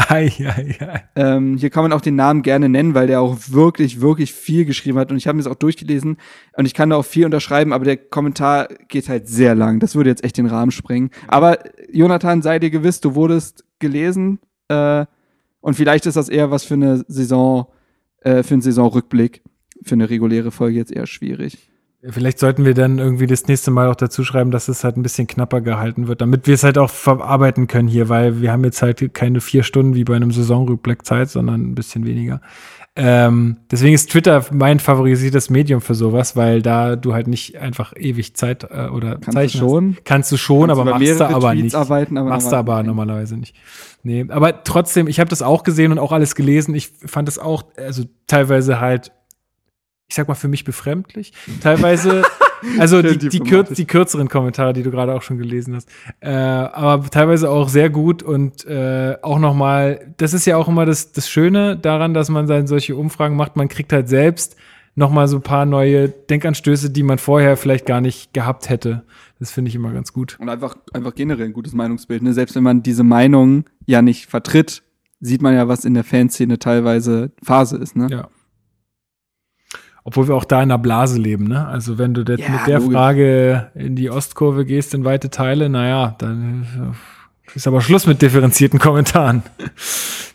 Ei, 0.10 0.32
ei, 0.40 0.76
ei. 0.80 1.04
Ähm, 1.16 1.58
hier 1.58 1.70
kann 1.70 1.84
man 1.84 1.94
auch 1.94 2.02
den 2.02 2.16
Namen 2.16 2.42
gerne 2.42 2.70
nennen, 2.70 2.94
weil 2.94 3.08
der 3.08 3.22
auch 3.22 3.38
wirklich, 3.50 4.02
wirklich 4.02 4.34
viel 4.34 4.66
geschrieben 4.66 4.98
hat. 4.98 5.12
Und 5.12 5.18
ich 5.18 5.28
habe 5.28 5.38
mir 5.38 5.44
das 5.44 5.52
auch 5.52 5.58
durchgelesen 5.58 6.18
und 6.58 6.66
ich 6.66 6.74
kann 6.74 6.90
da 6.90 6.98
auch 6.98 7.06
viel 7.06 7.26
unterschreiben, 7.26 7.74
aber 7.74 7.86
der 7.86 7.98
Kommentar 7.98 8.68
geht 8.88 9.10
halt 9.10 9.28
sehr 9.28 9.56
lang. 9.56 9.80
Das 9.80 9.96
würde 9.96 10.10
jetzt 10.10 10.24
echt 10.24 10.38
den 10.38 10.48
Rahmen 10.48 10.72
sprengen. 10.72 11.12
Aber 11.28 11.60
Jonathan, 11.92 12.42
sei 12.42 12.60
dir 12.60 12.70
gewiss, 12.70 13.02
du 13.02 13.16
wurdest 13.16 13.66
gelesen 13.80 14.40
äh, 14.68 15.06
und 15.62 15.76
vielleicht 15.76 16.06
ist 16.06 16.18
das 16.18 16.30
eher 16.30 16.52
was 16.52 16.64
für 16.64 16.76
eine 16.76 17.04
Saison, 17.08 17.68
äh, 18.22 18.44
für 18.44 18.56
einen 18.56 18.62
Saisonrückblick. 18.62 19.42
Für 19.84 19.96
eine 19.96 20.10
reguläre 20.10 20.52
Folge 20.52 20.78
jetzt 20.78 20.92
eher 20.92 21.06
schwierig. 21.06 21.70
Vielleicht 22.10 22.40
sollten 22.40 22.66
wir 22.66 22.74
dann 22.74 23.00
irgendwie 23.00 23.28
das 23.28 23.48
nächste 23.48 23.72
Mal 23.72 23.90
auch 23.90 23.96
dazu 23.96 24.24
schreiben, 24.24 24.52
dass 24.52 24.68
es 24.68 24.84
halt 24.84 24.98
ein 24.98 25.04
bisschen 25.04 25.28
knapper 25.28 25.62
gehalten 25.62 26.08
wird, 26.08 26.22
damit 26.22 26.48
wir 26.48 26.54
es 26.54 26.64
halt 26.64 26.78
auch 26.78 26.90
verarbeiten 26.90 27.68
können 27.68 27.88
hier, 27.88 28.10
weil 28.10 28.42
wir 28.42 28.52
haben 28.52 28.64
jetzt 28.64 28.82
halt 28.82 29.14
keine 29.14 29.42
vier 29.42 29.64
Stunden 29.64 29.96
wie 29.96 30.04
bei 30.04 30.16
einem 30.16 30.32
Saisonrückblick 30.32 31.06
Zeit, 31.06 31.30
sondern 31.30 31.62
ein 31.62 31.76
bisschen 31.76 32.06
weniger. 32.06 32.42
Ähm, 32.98 33.58
deswegen 33.70 33.94
ist 33.94 34.10
Twitter 34.10 34.46
mein 34.52 34.80
favorisiertes 34.80 35.50
Medium 35.50 35.82
für 35.82 35.96
sowas, 35.96 36.38
weil 36.38 36.62
da 36.62 36.96
du 36.96 37.14
halt 37.14 37.28
nicht 37.28 37.58
einfach 37.58 37.94
ewig 37.98 38.36
Zeit 38.38 38.64
äh, 38.64 38.88
oder 38.88 39.16
Kannst 39.16 39.34
Zeichen 39.34 39.60
du 39.60 39.68
schon? 39.68 39.96
Hast. 39.96 40.06
Kannst 40.06 40.32
du 40.32 40.38
schon, 40.38 40.68
Kannst 40.68 40.82
aber 40.82 40.92
machst 40.92 41.20
du 41.20 41.26
aber 41.26 41.52
Tweets 41.52 41.64
nicht. 41.64 41.76
arbeiten, 41.76 42.18
aber 42.18 42.30
machst 42.30 42.52
du 42.52 42.56
aber 42.56 42.82
nee. 42.82 42.88
normalerweise 42.88 43.36
nicht. 43.36 43.56
Nee, 44.04 44.26
aber 44.30 44.64
trotzdem, 44.64 45.08
ich 45.08 45.20
habe 45.20 45.30
das 45.30 45.42
auch 45.42 45.64
gesehen 45.64 45.92
und 45.92 46.00
auch 46.00 46.14
alles 46.14 46.36
gelesen. 46.36 46.74
Ich 46.74 46.92
fand 47.06 47.28
das 47.28 47.38
auch, 47.38 47.64
also 47.76 48.04
teilweise 48.28 48.80
halt, 48.80 49.12
ich 50.08 50.16
sag 50.16 50.28
mal, 50.28 50.36
für 50.36 50.48
mich 50.48 50.64
befremdlich. 50.64 51.34
Teilweise, 51.62 52.24
also 52.80 53.02
die, 53.02 53.18
die, 53.18 53.40
kür 53.40 53.64
die 53.64 53.86
kürzeren 53.86 54.30
Kommentare, 54.30 54.74
die 54.74 54.84
du 54.84 54.92
gerade 54.92 55.14
auch 55.14 55.22
schon 55.22 55.38
gelesen 55.38 55.76
hast. 55.76 55.90
Äh, 56.20 56.30
aber 56.30 57.10
teilweise 57.10 57.50
auch 57.50 57.70
sehr 57.70 57.90
gut 57.90 58.22
und 58.22 58.66
äh, 58.66 59.16
auch 59.22 59.40
noch 59.40 59.56
mal, 59.56 60.14
das 60.18 60.34
ist 60.34 60.46
ja 60.46 60.58
auch 60.58 60.68
immer 60.68 60.86
das, 60.86 61.12
das 61.12 61.30
Schöne 61.30 61.76
daran, 61.78 62.14
dass 62.14 62.30
man 62.30 62.48
dann 62.48 62.68
solche 62.68 62.96
Umfragen 62.96 63.36
macht. 63.36 63.56
Man 63.56 63.68
kriegt 63.68 63.92
halt 63.94 64.08
selbst 64.08 64.56
noch 64.96 65.12
mal 65.12 65.28
so 65.28 65.38
ein 65.38 65.42
paar 65.42 65.66
neue 65.66 66.10
Denkanstöße, 66.10 66.90
die 66.90 67.04
man 67.04 67.18
vorher 67.18 67.58
vielleicht 67.58 67.86
gar 67.86 68.00
nicht 68.00 68.34
gehabt 68.34 68.70
hätte. 68.70 69.04
Das 69.40 69.52
finde 69.52 69.70
ich 69.70 69.76
immer 69.76 69.92
ganz 69.92 70.14
gut. 70.14 70.38
Und 70.40 70.48
einfach, 70.48 70.78
einfach 70.94 71.14
generell 71.14 71.48
ein 71.48 71.54
gutes 71.54 71.74
Meinungsbild. 71.74 72.24
Ne? 72.24 72.34
Selbst 72.34 72.56
wenn 72.56 72.64
man 72.64 72.82
diese 72.82 73.04
Meinung 73.04 73.66
ja 73.86 74.02
nicht 74.02 74.28
vertritt, 74.28 74.84
sieht 75.20 75.42
man 75.42 75.54
ja, 75.54 75.68
was 75.68 75.84
in 75.84 75.94
der 75.94 76.06
Fanszene 76.06 76.60
teilweise 76.60 77.32
Phase 77.44 77.78
ist. 77.78 77.96
Ne? 77.98 78.08
Ja. 78.10 78.30
Obwohl 80.08 80.28
wir 80.28 80.36
auch 80.36 80.46
da 80.46 80.58
in 80.58 80.70
einer 80.70 80.78
Blase 80.78 81.20
leben, 81.20 81.46
ne? 81.46 81.68
Also 81.68 81.98
wenn 81.98 82.14
du 82.14 82.22
ja, 82.22 82.50
mit 82.50 82.68
der 82.68 82.80
logisch. 82.80 82.94
Frage 82.94 83.72
in 83.74 83.96
die 83.96 84.12
Ostkurve 84.12 84.64
gehst, 84.64 84.94
in 84.94 85.04
weite 85.04 85.32
Teile, 85.32 85.68
naja, 85.68 86.14
dann 86.20 86.96
ist 87.56 87.68
aber 87.68 87.82
Schluss 87.82 88.06
mit 88.06 88.22
differenzierten 88.22 88.80
Kommentaren. 88.80 89.42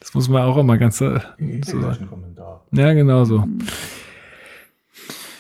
Das 0.01 0.13
muss 0.13 0.29
man 0.29 0.43
auch 0.43 0.57
immer 0.57 0.77
ganz 0.77 1.01
äh, 1.01 1.21
so 1.65 1.81
sagen. 1.81 2.09
Ja, 2.73 2.93
genau 2.95 3.25
so. 3.25 3.47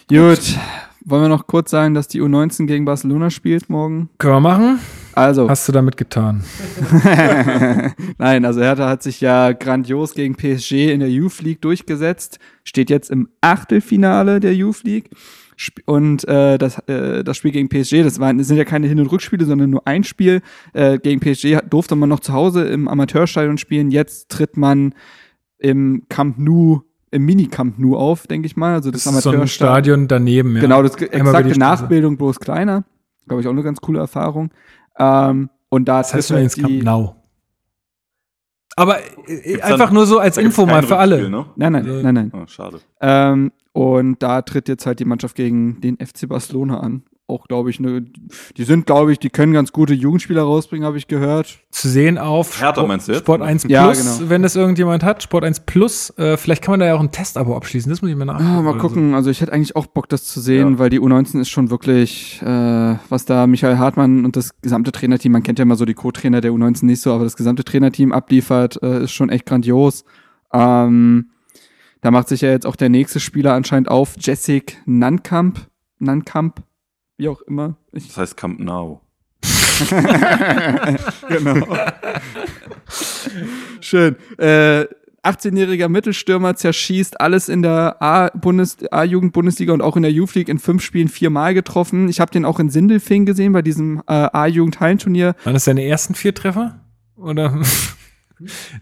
Gut. 0.08 0.58
Wollen 1.04 1.22
wir 1.22 1.28
noch 1.28 1.48
kurz 1.48 1.72
sagen, 1.72 1.94
dass 1.94 2.06
die 2.06 2.22
U19 2.22 2.66
gegen 2.66 2.84
Barcelona 2.84 3.30
spielt 3.30 3.68
morgen? 3.68 4.10
Können 4.18 4.34
wir 4.34 4.40
machen? 4.40 4.78
Also. 5.14 5.48
Hast 5.48 5.68
du 5.68 5.72
damit 5.72 5.96
getan? 5.96 6.42
Nein, 8.18 8.44
also 8.44 8.60
Hertha 8.60 8.88
hat 8.88 9.02
sich 9.02 9.20
ja 9.20 9.52
grandios 9.52 10.14
gegen 10.14 10.34
PSG 10.34 10.92
in 10.92 11.00
der 11.00 11.10
Youth 11.10 11.42
League 11.42 11.60
durchgesetzt, 11.60 12.38
steht 12.64 12.90
jetzt 12.90 13.10
im 13.10 13.28
Achtelfinale 13.40 14.40
der 14.40 14.54
Youth 14.54 14.84
League. 14.84 15.10
Und 15.84 16.26
äh, 16.26 16.56
das, 16.56 16.78
äh, 16.88 17.22
das 17.22 17.36
Spiel 17.36 17.50
gegen 17.50 17.68
PSG, 17.68 18.02
das, 18.02 18.18
waren, 18.18 18.38
das 18.38 18.46
sind 18.46 18.56
ja 18.56 18.64
keine 18.64 18.86
Hin- 18.86 18.98
und 18.98 19.12
Rückspiele, 19.12 19.44
sondern 19.44 19.68
nur 19.68 19.86
ein 19.86 20.04
Spiel. 20.04 20.40
Äh, 20.72 20.98
gegen 20.98 21.20
PSG 21.20 21.58
durfte 21.68 21.96
man 21.96 22.08
noch 22.08 22.20
zu 22.20 22.32
Hause 22.32 22.64
im 22.64 22.88
Amateurstadion 22.88 23.58
spielen. 23.58 23.90
Jetzt 23.90 24.30
tritt 24.30 24.56
man 24.56 24.94
im 25.58 26.04
Camp 26.08 26.38
Nou, 26.38 26.80
im 27.10 27.26
Mini-Camp 27.26 27.78
Nou 27.78 27.96
auf, 27.96 28.26
denke 28.26 28.46
ich 28.46 28.56
mal. 28.56 28.74
Also 28.74 28.90
das, 28.90 29.04
Das 29.04 29.14
ist 29.14 29.22
so 29.24 29.30
ein 29.30 29.48
Stadion 29.48 30.08
daneben, 30.08 30.54
ja. 30.54 30.62
Genau, 30.62 30.82
das 30.82 30.94
exakte. 30.96 31.58
Nachbildung, 31.58 32.16
bloß 32.16 32.40
kleiner. 32.40 32.84
Glaube 33.26 33.42
ich 33.42 33.46
auch 33.46 33.52
eine 33.52 33.62
ganz 33.62 33.80
coole 33.80 34.00
Erfahrung. 34.00 34.50
Ähm, 35.00 35.50
und 35.70 35.88
da 35.88 35.98
Das 35.98 36.12
heißt 36.14 36.28
trifft 36.28 36.30
übrigens 36.30 36.56
halt 36.56 36.62
Camp 36.66 36.78
die- 36.80 36.82
Nou. 36.84 37.14
Aber 38.76 38.98
äh, 39.00 39.40
Gibt's 39.42 39.62
einfach 39.62 39.86
dann- 39.86 39.94
nur 39.94 40.06
so 40.06 40.18
als 40.18 40.36
Info 40.36 40.64
mal 40.66 40.82
für 40.82 40.96
alle. 40.96 41.28
Ne? 41.28 41.46
Nein, 41.56 41.72
nein, 41.72 42.02
nein, 42.02 42.14
nein. 42.14 42.32
Ah, 42.34 42.46
schade. 42.46 42.80
Ähm, 43.00 43.52
und 43.72 44.22
da 44.22 44.42
tritt 44.42 44.68
jetzt 44.68 44.86
halt 44.86 45.00
die 45.00 45.04
Mannschaft 45.04 45.34
gegen 45.34 45.80
den 45.80 45.96
FC 45.98 46.26
Barcelona 46.28 46.80
an. 46.80 47.02
Auch, 47.30 47.46
glaube 47.48 47.70
ich, 47.70 47.78
eine, 47.78 48.02
die 48.56 48.64
sind, 48.64 48.86
glaube 48.86 49.12
ich, 49.12 49.18
die 49.18 49.30
können 49.30 49.52
ganz 49.52 49.72
gute 49.72 49.94
Jugendspieler 49.94 50.42
rausbringen, 50.42 50.84
habe 50.86 50.98
ich 50.98 51.06
gehört. 51.08 51.60
Zu 51.70 51.88
sehen 51.88 52.18
auf 52.18 52.60
Hertha 52.60 52.74
Sport, 52.74 52.88
meinst 52.88 53.08
du 53.08 53.12
jetzt? 53.12 53.20
Sport 53.22 53.42
1 53.42 53.62
Plus, 53.62 53.72
Ja, 53.72 53.92
genau. 53.92 54.28
wenn 54.30 54.42
das 54.42 54.56
irgendjemand 54.56 55.04
hat. 55.04 55.22
Sport 55.22 55.44
1 55.44 55.60
Plus. 55.60 56.10
Äh, 56.18 56.36
vielleicht 56.36 56.62
kann 56.62 56.72
man 56.72 56.80
da 56.80 56.86
ja 56.86 56.94
auch 56.96 57.00
ein 57.00 57.12
Testabo 57.12 57.56
abschließen. 57.56 57.88
Das 57.90 58.02
muss 58.02 58.10
ich 58.10 58.16
mir 58.16 58.26
nachgucken. 58.26 58.46
Ah, 58.50 58.62
mal 58.62 58.76
gucken, 58.78 59.14
also 59.14 59.30
ich 59.30 59.40
hätte 59.40 59.52
eigentlich 59.52 59.76
auch 59.76 59.86
Bock, 59.86 60.08
das 60.08 60.24
zu 60.24 60.40
sehen, 60.40 60.72
Ja. 60.72 60.78
weil 60.78 60.90
die 60.90 61.00
U19 61.00 61.40
ist 61.40 61.48
schon 61.50 61.70
wirklich, 61.70 62.42
äh, 62.42 62.96
was 63.08 63.24
da 63.24 63.46
Michael 63.46 63.78
Hartmann 63.78 64.24
und 64.24 64.36
das 64.36 64.60
gesamte 64.60 64.92
Trainerteam, 64.92 65.32
man 65.32 65.42
kennt 65.42 65.58
ja 65.58 65.62
immer 65.62 65.76
so 65.76 65.84
die 65.84 65.94
Co-Trainer 65.94 66.40
der 66.40 66.50
U19 66.52 66.86
nicht 66.86 67.00
so, 67.00 67.12
aber 67.12 67.24
das 67.24 67.36
gesamte 67.36 67.64
Trainerteam 67.64 68.12
abliefert, 68.12 68.82
äh, 68.82 69.04
ist 69.04 69.12
schon 69.12 69.28
echt 69.30 69.46
grandios. 69.46 70.04
Ähm, 70.52 71.30
da 72.02 72.10
macht 72.10 72.28
sich 72.28 72.40
ja 72.40 72.50
jetzt 72.50 72.66
auch 72.66 72.76
der 72.76 72.88
nächste 72.88 73.20
Spieler 73.20 73.52
anscheinend 73.54 73.88
auf, 73.90 74.14
Jessic 74.18 74.78
Nankamp, 74.86 75.66
Nankamp, 75.98 76.62
wie 77.20 77.28
auch 77.28 77.42
immer. 77.42 77.76
Ich, 77.92 78.08
Das 78.08 78.16
heißt 78.16 78.36
Camp 78.36 78.58
Nou. 78.60 79.00
genau. 81.28 81.66
Schön. 83.80 84.16
Äh, 84.38 84.86
18-jähriger 85.22 85.88
Mittelstürmer 85.88 86.56
zerschießt 86.56 87.20
alles 87.20 87.50
in 87.50 87.60
der 87.60 87.96
A-Jugend-Bundesliga 88.00 89.74
und 89.74 89.82
auch 89.82 89.96
in 89.96 90.02
der 90.02 90.12
Youth 90.12 90.34
League 90.34 90.48
in 90.48 90.58
fünf 90.58 90.82
Spielen 90.82 91.08
viermal 91.08 91.52
getroffen. 91.52 92.08
Ich 92.08 92.20
habe 92.20 92.30
den 92.30 92.46
auch 92.46 92.58
in 92.58 92.70
Sindelfing 92.70 93.26
gesehen 93.26 93.52
bei 93.52 93.60
diesem 93.60 93.98
äh, 94.06 94.12
A-Jugend-Hallenturnier. 94.32 95.34
Waren 95.44 95.54
das 95.54 95.64
seine 95.66 95.84
ersten 95.84 96.14
vier 96.14 96.34
Treffer? 96.34 96.80
Oder? 97.16 97.60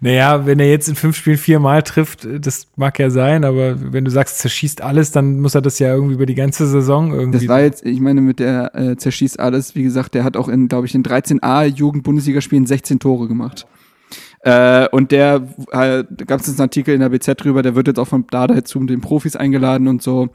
Naja, 0.01 0.47
wenn 0.47 0.61
er 0.61 0.71
jetzt 0.71 0.89
in 0.89 0.95
fünf 0.95 1.17
Spielen 1.17 1.39
viermal 1.39 1.83
trifft, 1.83 2.25
äh, 2.25 2.41
das 2.41 2.69
mag 2.77 2.99
ja 2.99 3.11
sein, 3.11 3.45
aber 3.45 3.93
wenn 3.93 4.05
du 4.05 4.11
sagst, 4.11 4.39
zerschießt 4.39 4.83
alles, 4.83 5.11
dann 5.11 5.41
muss 5.41 5.55
er 5.55 5.63
das 5.63 5.79
ja 5.79 5.93
irgendwie 5.93 6.15
über 6.15 6.27
die 6.27 6.35
ganze 6.35 6.67
Saison 6.67 7.13
irgendwie. 7.13 7.39
Das 7.39 7.49
war 7.49 7.61
jetzt, 7.61 7.85
ich 7.85 8.01
meine, 8.01 8.21
mit 8.21 8.39
der 8.39 8.75
äh, 8.75 8.97
zerschießt 8.97 9.41
alles, 9.41 9.75
wie 9.75 9.83
gesagt, 9.83 10.15
der 10.15 10.25
hat 10.25 10.37
auch 10.37 10.49
in, 10.49 10.69
glaube 10.69 10.87
ich, 10.87 10.95
in 10.95 11.03
13 11.03 11.43
A-Jugend-Bundesligaspielen 11.43 12.67
16 12.67 13.01
Tore 13.01 13.29
gemacht. 13.29 13.67
Äh, 14.41 14.89
und 14.91 15.11
der, 15.11 15.49
äh, 15.73 16.05
da 16.09 16.25
gab 16.25 16.41
es 16.41 16.47
jetzt 16.47 16.61
einen 16.61 16.69
Artikel 16.69 16.95
in 16.95 17.01
der 17.01 17.09
BZ 17.09 17.43
drüber, 17.43 17.63
der 17.63 17.75
wird 17.75 17.89
jetzt 17.89 17.99
auch 17.99 18.09
von 18.09 18.27
Dada 18.31 18.65
zu 18.65 18.83
den 18.85 19.01
Profis 19.01 19.37
eingeladen 19.37 19.89
und 19.89 20.03
so. 20.03 20.29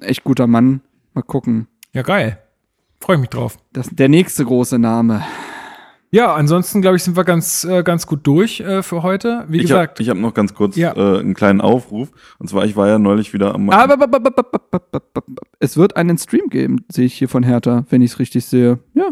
Echt 0.00 0.24
guter 0.24 0.46
Mann. 0.46 0.80
Mal 1.14 1.22
gucken. 1.22 1.68
ja, 1.92 2.02
geil. 2.02 2.38
Freue 3.00 3.16
ich 3.16 3.20
mich 3.20 3.30
drauf. 3.30 3.58
Das, 3.72 3.88
der 3.90 4.08
nächste 4.08 4.44
große 4.44 4.78
Name. 4.78 5.22
Ja, 6.10 6.34
ansonsten, 6.34 6.82
glaube 6.82 6.96
ich, 6.96 7.02
sind 7.02 7.16
wir 7.16 7.24
ganz, 7.24 7.64
äh, 7.64 7.82
ganz 7.82 8.06
gut 8.06 8.26
durch 8.26 8.60
äh, 8.60 8.82
für 8.82 9.02
heute. 9.02 9.44
Wie 9.48 9.56
Ich 9.56 9.62
gesagt. 9.62 9.94
habe 9.98 10.02
ich 10.02 10.08
hab 10.08 10.16
noch 10.16 10.34
ganz 10.34 10.54
kurz 10.54 10.76
Ja. 10.76 10.94
äh, 10.96 11.18
einen 11.20 11.34
kleinen 11.34 11.60
Aufruf. 11.60 12.10
Und 12.38 12.48
zwar, 12.48 12.64
ich 12.64 12.76
war 12.76 12.86
ja 12.88 12.98
neulich 12.98 13.32
wieder 13.32 13.54
am. 13.54 13.68
Aber 13.70 14.08
es 15.58 15.76
wird 15.76 15.96
einen 15.96 16.16
Stream 16.18 16.48
geben, 16.48 16.84
sehe 16.90 17.06
ich 17.06 17.14
hier 17.14 17.28
von 17.28 17.42
Hertha, 17.42 17.84
wenn 17.90 18.02
ich 18.02 18.12
es 18.12 18.18
richtig 18.18 18.44
sehe. 18.46 18.78
Ja. 18.94 19.10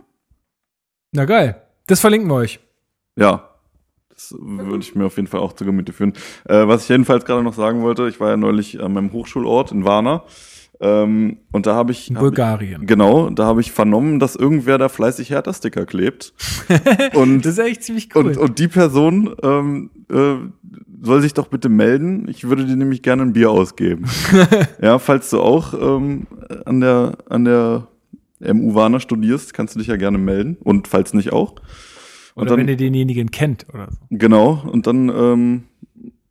na 1.13 1.25
geil. 1.25 1.61
Das 1.87 2.01
verlinken 2.01 2.31
wir 2.31 2.37
euch. 2.37 2.61
Ja, 3.17 3.51
das 4.09 4.35
würde 4.39 4.79
ich 4.79 4.95
mir 4.95 5.05
auf 5.07 5.17
jeden 5.17 5.29
Fall 5.29 5.41
auch 5.41 5.53
zu 5.53 5.65
Gemüte 5.65 5.93
führen. 5.93 6.15
Äh, 6.47 6.67
was 6.67 6.85
ich 6.85 6.89
jedenfalls 6.89 7.25
gerade 7.25 7.43
noch 7.43 7.55
sagen 7.55 7.83
wollte, 7.83 8.09
ich 8.09 8.21
war 8.21 8.31
ja 8.31 8.37
neulich 8.37 8.81
an 8.83 8.93
meinem 8.93 9.13
Hochschulort 9.13 9.71
in 9.73 9.85
Varna. 9.85 10.23
Ähm, 10.85 11.39
und 11.51 11.65
da 11.65 11.75
habe 11.75 11.93
ich. 11.93 12.11
In 12.11 12.17
hab 12.17 12.25
ich 12.25 12.29
Bulgarien. 12.29 12.87
Genau, 12.87 13.31
da 13.31 13.47
habe 13.47 13.63
ich 13.63 13.73
vernommen, 13.73 14.19
dass 14.19 14.37
irgendwer 14.37 14.77
da 14.77 14.91
fleißig 14.91 15.31
Hertha-Sticker 15.31 15.87
klebt. 15.87 16.35
und, 17.15 17.47
Das 17.47 17.53
ist 17.53 17.59
echt 17.59 17.83
ziemlich 17.85 18.15
cool. 18.15 18.27
und, 18.27 18.37
und 18.37 18.59
die 18.59 18.69
Person 18.69 19.35
ähm, 19.43 19.91
äh, 20.11 20.35
soll 21.01 21.23
sich 21.23 21.33
doch 21.33 21.49
bitte 21.49 21.71
melden. 21.71 22.29
Ich 22.29 22.45
würde 22.45 22.67
dir 22.67 22.77
nämlich 22.77 23.01
gerne 23.01 23.23
ein 23.23 23.33
Bier 23.33 23.51
ausgeben. 23.51 24.05
ja, 24.83 24.99
falls 24.99 25.31
du 25.31 25.41
auch 25.41 25.73
ähm, 25.73 26.27
an 26.67 26.83
der 26.83 27.17
an 27.31 27.47
der 27.47 27.89
MU 28.41 28.75
Warner 28.75 29.01
studierst, 29.01 29.55
kannst 29.55 29.75
du 29.75 29.79
dich 29.79 29.89
ja 29.89 29.97
gerne 29.97 30.19
melden. 30.19 30.59
Und 30.63 30.87
falls 30.87 31.15
nicht 31.15 31.33
auch. 31.33 31.55
Und 32.35 32.43
oder 32.43 32.51
dann, 32.51 32.61
wenn 32.61 32.69
ihr 32.69 32.77
denjenigen 32.77 33.31
kennt 33.31 33.65
oder 33.73 33.89
so. 33.91 33.99
genau, 34.11 34.65
und 34.71 34.87
dann 34.87 35.09
ähm, 35.09 35.63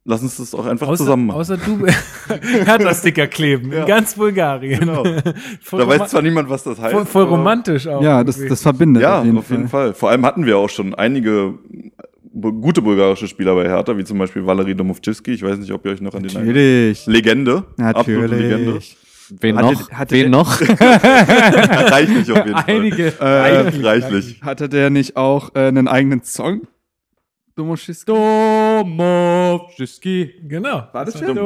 lass 0.05 0.21
uns 0.21 0.37
das 0.37 0.53
auch 0.53 0.65
einfach 0.65 0.95
zusammen 0.95 1.27
machen. 1.27 1.39
außer 1.39 1.57
du 1.57 1.85
Hertha-Sticker 2.65 3.27
kleben 3.27 3.71
in 3.71 3.85
ganz 3.85 4.15
Bulgarien. 4.15 4.79
Genau. 4.79 5.03
da 5.71 5.87
weiß 5.87 6.11
zwar 6.11 6.21
niemand, 6.21 6.49
was 6.49 6.63
das 6.63 6.79
heißt. 6.79 6.93
voll, 6.93 7.05
voll 7.05 7.21
aber- 7.23 7.31
romantisch 7.37 7.87
auch. 7.87 8.01
Ja, 8.01 8.23
das, 8.23 8.39
das 8.45 8.61
verbindet. 8.61 9.03
Ja, 9.03 9.21
auf 9.21 9.49
jeden, 9.49 9.67
Fall. 9.67 9.93
Vor 9.93 10.09
allem 10.09 10.25
hatten 10.25 10.45
wir 10.45 10.57
auch 10.57 10.69
schon 10.69 10.93
einige 10.95 11.53
gute 12.33 12.81
bulgarische 12.81 13.27
Spieler 13.27 13.53
bei 13.55 13.65
Hertha, 13.65 13.95
wie 13.97 14.03
zum 14.03 14.17
Beispiel 14.17 14.45
Valery 14.45 14.73
Domovchivski. 14.75 15.31
Ich 15.31 15.43
weiß 15.43 15.57
nicht, 15.59 15.71
ob 15.71 15.85
ihr 15.85 15.91
euch 15.91 16.01
noch 16.01 16.13
an 16.15 16.23
den 16.23 16.29
erinnert. 16.35 16.47
Natürlich. 16.47 17.05
Legende. 17.05 17.63
Absolute 17.79 18.35
Legende. 18.35 18.65
Natürlich. 18.65 18.97
Wen 19.39 19.57
Hatte- 19.57 19.73
noch? 19.73 19.91
hatte 19.91 20.15
Wen 20.15 20.21
der- 20.21 20.29
noch? 20.31 20.61
reichlich 21.91 22.31
auf 22.31 22.37
jeden 22.45 22.51
Fall. 22.57 22.63
Einige. 22.67 23.13
Äh, 23.19 23.85
reichlich. 23.85 24.41
Hatte 24.41 24.67
der 24.67 24.89
nicht 24.89 25.15
auch 25.15 25.55
äh, 25.55 25.59
einen 25.59 25.87
eigenen 25.87 26.23
Song? 26.23 26.61
Domoschiski? 27.55 28.11
Domovski. 28.83 30.33
Genau. 30.47 30.87
War 30.91 31.05
das 31.05 31.17
Stimmt. 31.17 31.39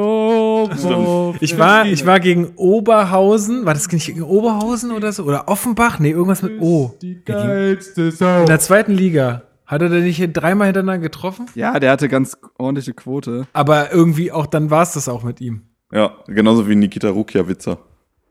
Stimmt. 0.78 1.42
Ich 1.42 1.58
war, 1.58 1.86
ich 1.86 2.04
war 2.06 2.20
gegen 2.20 2.52
Oberhausen. 2.56 3.64
War 3.64 3.74
das 3.74 3.90
nicht 3.90 4.06
gegen 4.06 4.22
Oberhausen 4.22 4.92
oder 4.92 5.12
so? 5.12 5.24
Oder 5.24 5.48
Offenbach? 5.48 5.98
Nee, 5.98 6.10
irgendwas 6.10 6.42
mit 6.42 6.60
O. 6.60 6.96
Die 7.00 7.22
geilste 7.24 8.10
Sau. 8.10 8.40
In 8.40 8.46
der 8.46 8.60
zweiten 8.60 8.92
Liga. 8.92 9.42
Hat 9.66 9.82
er 9.82 9.90
denn 9.90 10.04
nicht 10.04 10.32
dreimal 10.32 10.68
hintereinander 10.68 11.02
getroffen? 11.02 11.44
Ja, 11.54 11.78
der 11.78 11.90
hatte 11.90 12.08
ganz 12.08 12.38
ordentliche 12.56 12.94
Quote. 12.94 13.46
Aber 13.52 13.92
irgendwie 13.92 14.32
auch, 14.32 14.46
dann 14.46 14.70
war 14.70 14.82
es 14.82 14.92
das 14.92 15.10
auch 15.10 15.22
mit 15.22 15.42
ihm. 15.42 15.62
Ja, 15.92 16.16
genauso 16.26 16.66
wie 16.68 16.74
Nikita 16.74 17.10
Rukavica. 17.10 17.78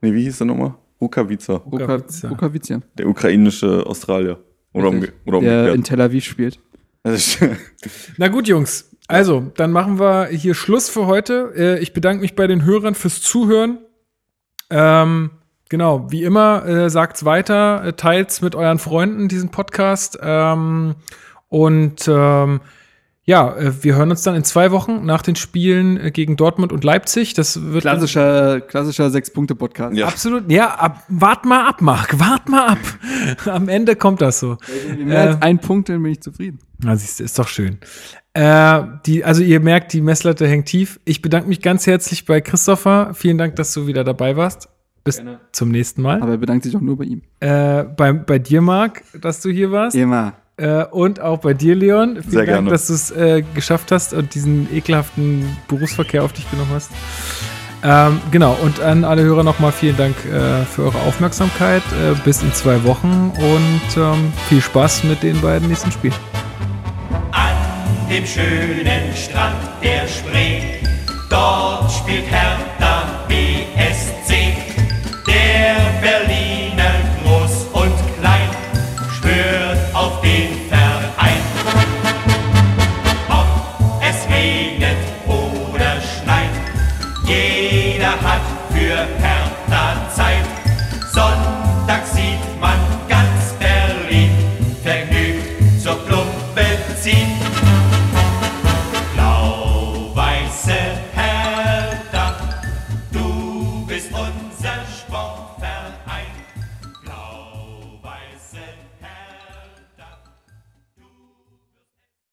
Nee, 0.01 0.13
wie 0.13 0.23
hieß 0.23 0.39
der 0.39 0.47
nochmal? 0.47 0.73
Rukavica. 0.99 1.57
Rukavica. 1.57 2.27
Rukavica. 2.29 2.81
Der 2.97 3.07
ukrainische 3.07 3.85
Australier. 3.85 4.39
Oder, 4.73 4.89
umge 4.89 5.13
oder 5.25 5.39
Der 5.39 5.59
in 5.59 5.81
umgekehrt. 5.81 5.87
Tel 5.87 6.01
Aviv 6.01 6.23
spielt. 6.23 6.59
Na 8.17 8.27
gut, 8.27 8.47
Jungs. 8.47 8.95
Also, 9.07 9.51
dann 9.55 9.71
machen 9.71 9.99
wir 9.99 10.27
hier 10.27 10.53
Schluss 10.53 10.89
für 10.89 11.05
heute. 11.05 11.53
Äh, 11.55 11.79
ich 11.79 11.93
bedanke 11.93 12.21
mich 12.21 12.35
bei 12.35 12.47
den 12.47 12.65
Hörern 12.65 12.93
fürs 12.93 13.21
Zuhören. 13.21 13.79
Ähm, 14.69 15.31
genau, 15.69 16.11
wie 16.11 16.23
immer, 16.23 16.65
äh, 16.65 16.89
sagt's 16.89 17.23
weiter, 17.23 17.85
äh, 17.85 17.93
teilt's 17.93 18.41
mit 18.41 18.53
euren 18.53 18.79
Freunden 18.79 19.29
diesen 19.29 19.49
Podcast. 19.49 20.19
Ähm, 20.21 20.95
und 21.47 22.05
ähm, 22.09 22.59
ja, 23.27 23.53
äh, 23.57 23.83
wir 23.83 23.97
hören 23.97 24.09
uns 24.09 24.21
dann 24.21 24.35
in 24.35 24.45
zwei 24.45 24.71
Wochen 24.71 25.05
nach 25.05 25.21
den 25.21 25.35
Spielen 25.35 25.97
äh, 25.97 26.11
gegen 26.11 26.37
Dortmund 26.37 26.71
und 26.71 26.85
Leipzig. 26.85 27.33
Das 27.33 27.61
wird 27.61 27.81
klassischer, 27.81 28.61
klassischer 28.61 29.09
Sechs-Punkte-Podcast. 29.09 29.97
Ja. 29.97 30.07
Absolut. 30.07 30.49
Ja, 30.49 30.75
ab, 30.75 31.03
wart 31.09 31.43
mal 31.43 31.67
ab, 31.67 31.81
Marc. 31.81 32.17
Wart 32.21 32.47
mal 32.47 32.69
ab. 32.69 32.79
Am 33.45 33.67
Ende 33.67 33.97
kommt 33.97 34.21
das 34.21 34.39
so. 34.39 34.55
Mehr 34.97 35.25
äh, 35.25 35.27
als 35.27 35.41
ein 35.41 35.59
Punkt, 35.59 35.89
dann 35.89 36.01
bin 36.01 36.13
ich 36.13 36.21
zufrieden. 36.21 36.59
Na, 36.81 36.95
siehst 36.95 37.19
du, 37.19 37.25
ist 37.25 37.37
doch 37.37 37.49
schön. 37.49 37.79
Äh, 38.31 38.83
die, 39.05 39.25
also 39.25 39.43
ihr 39.43 39.59
merkt, 39.59 39.91
die 39.91 39.99
Messlatte 39.99 40.47
hängt 40.47 40.67
tief. 40.67 40.97
Ich 41.03 41.21
bedanke 41.21 41.49
mich 41.49 41.61
ganz 41.61 41.85
herzlich 41.85 42.25
bei 42.25 42.39
Christopher. 42.39 43.13
Vielen 43.13 43.37
Dank, 43.37 43.57
dass 43.57 43.73
du 43.73 43.87
wieder 43.87 44.05
dabei 44.05 44.37
warst. 44.37 44.69
Bis 45.03 45.17
Gerne. 45.17 45.41
zum 45.51 45.71
nächsten 45.71 46.01
Mal. 46.01 46.21
Aber 46.21 46.31
er 46.31 46.37
bedankt 46.37 46.63
sich 46.63 46.73
auch 46.77 46.81
nur 46.81 46.97
bei 46.97 47.03
ihm. 47.03 47.23
Äh, 47.41 47.83
bei, 47.83 48.13
bei 48.13 48.39
dir, 48.39 48.61
Marc, 48.61 49.03
dass 49.19 49.41
du 49.41 49.49
hier 49.49 49.69
warst. 49.71 49.97
Immer. 49.97 50.33
Äh, 50.57 50.85
und 50.85 51.19
auch 51.19 51.37
bei 51.37 51.53
dir, 51.53 51.75
Leon. 51.75 52.15
Vielen 52.15 52.29
Sehr 52.29 52.39
Dank, 52.39 52.47
gerne. 52.47 52.69
dass 52.71 52.87
du 52.87 52.93
es 52.93 53.11
äh, 53.11 53.43
geschafft 53.53 53.91
hast 53.91 54.13
und 54.13 54.33
diesen 54.33 54.67
ekelhaften 54.75 55.55
Berufsverkehr 55.67 56.23
auf 56.23 56.33
dich 56.33 56.49
genommen 56.49 56.71
hast. 56.73 56.89
Ähm, 57.83 58.19
genau, 58.31 58.57
und 58.63 58.79
an 58.79 59.03
alle 59.03 59.21
Hörer 59.21 59.43
nochmal 59.43 59.71
vielen 59.71 59.95
Dank 59.97 60.15
äh, 60.25 60.65
für 60.65 60.85
eure 60.85 60.97
Aufmerksamkeit. 61.01 61.83
Äh, 61.93 62.15
bis 62.25 62.41
in 62.41 62.51
zwei 62.53 62.83
Wochen 62.85 63.31
und 63.37 63.97
ähm, 63.97 64.33
viel 64.49 64.61
Spaß 64.61 65.03
mit 65.03 65.21
den 65.21 65.39
beiden 65.41 65.67
nächsten 65.67 65.91
Spielen. 65.91 66.15
An 67.31 67.55
dem 68.09 68.25
schönen 68.25 69.15
Strand 69.15 69.57
der 69.83 70.07
Spree, 70.07 70.61
dort 71.29 71.91
spielt 71.91 72.25
Hertha 72.31 73.25
BSC. 73.27 74.55
Der 75.27 75.75
Berliner 76.01 76.36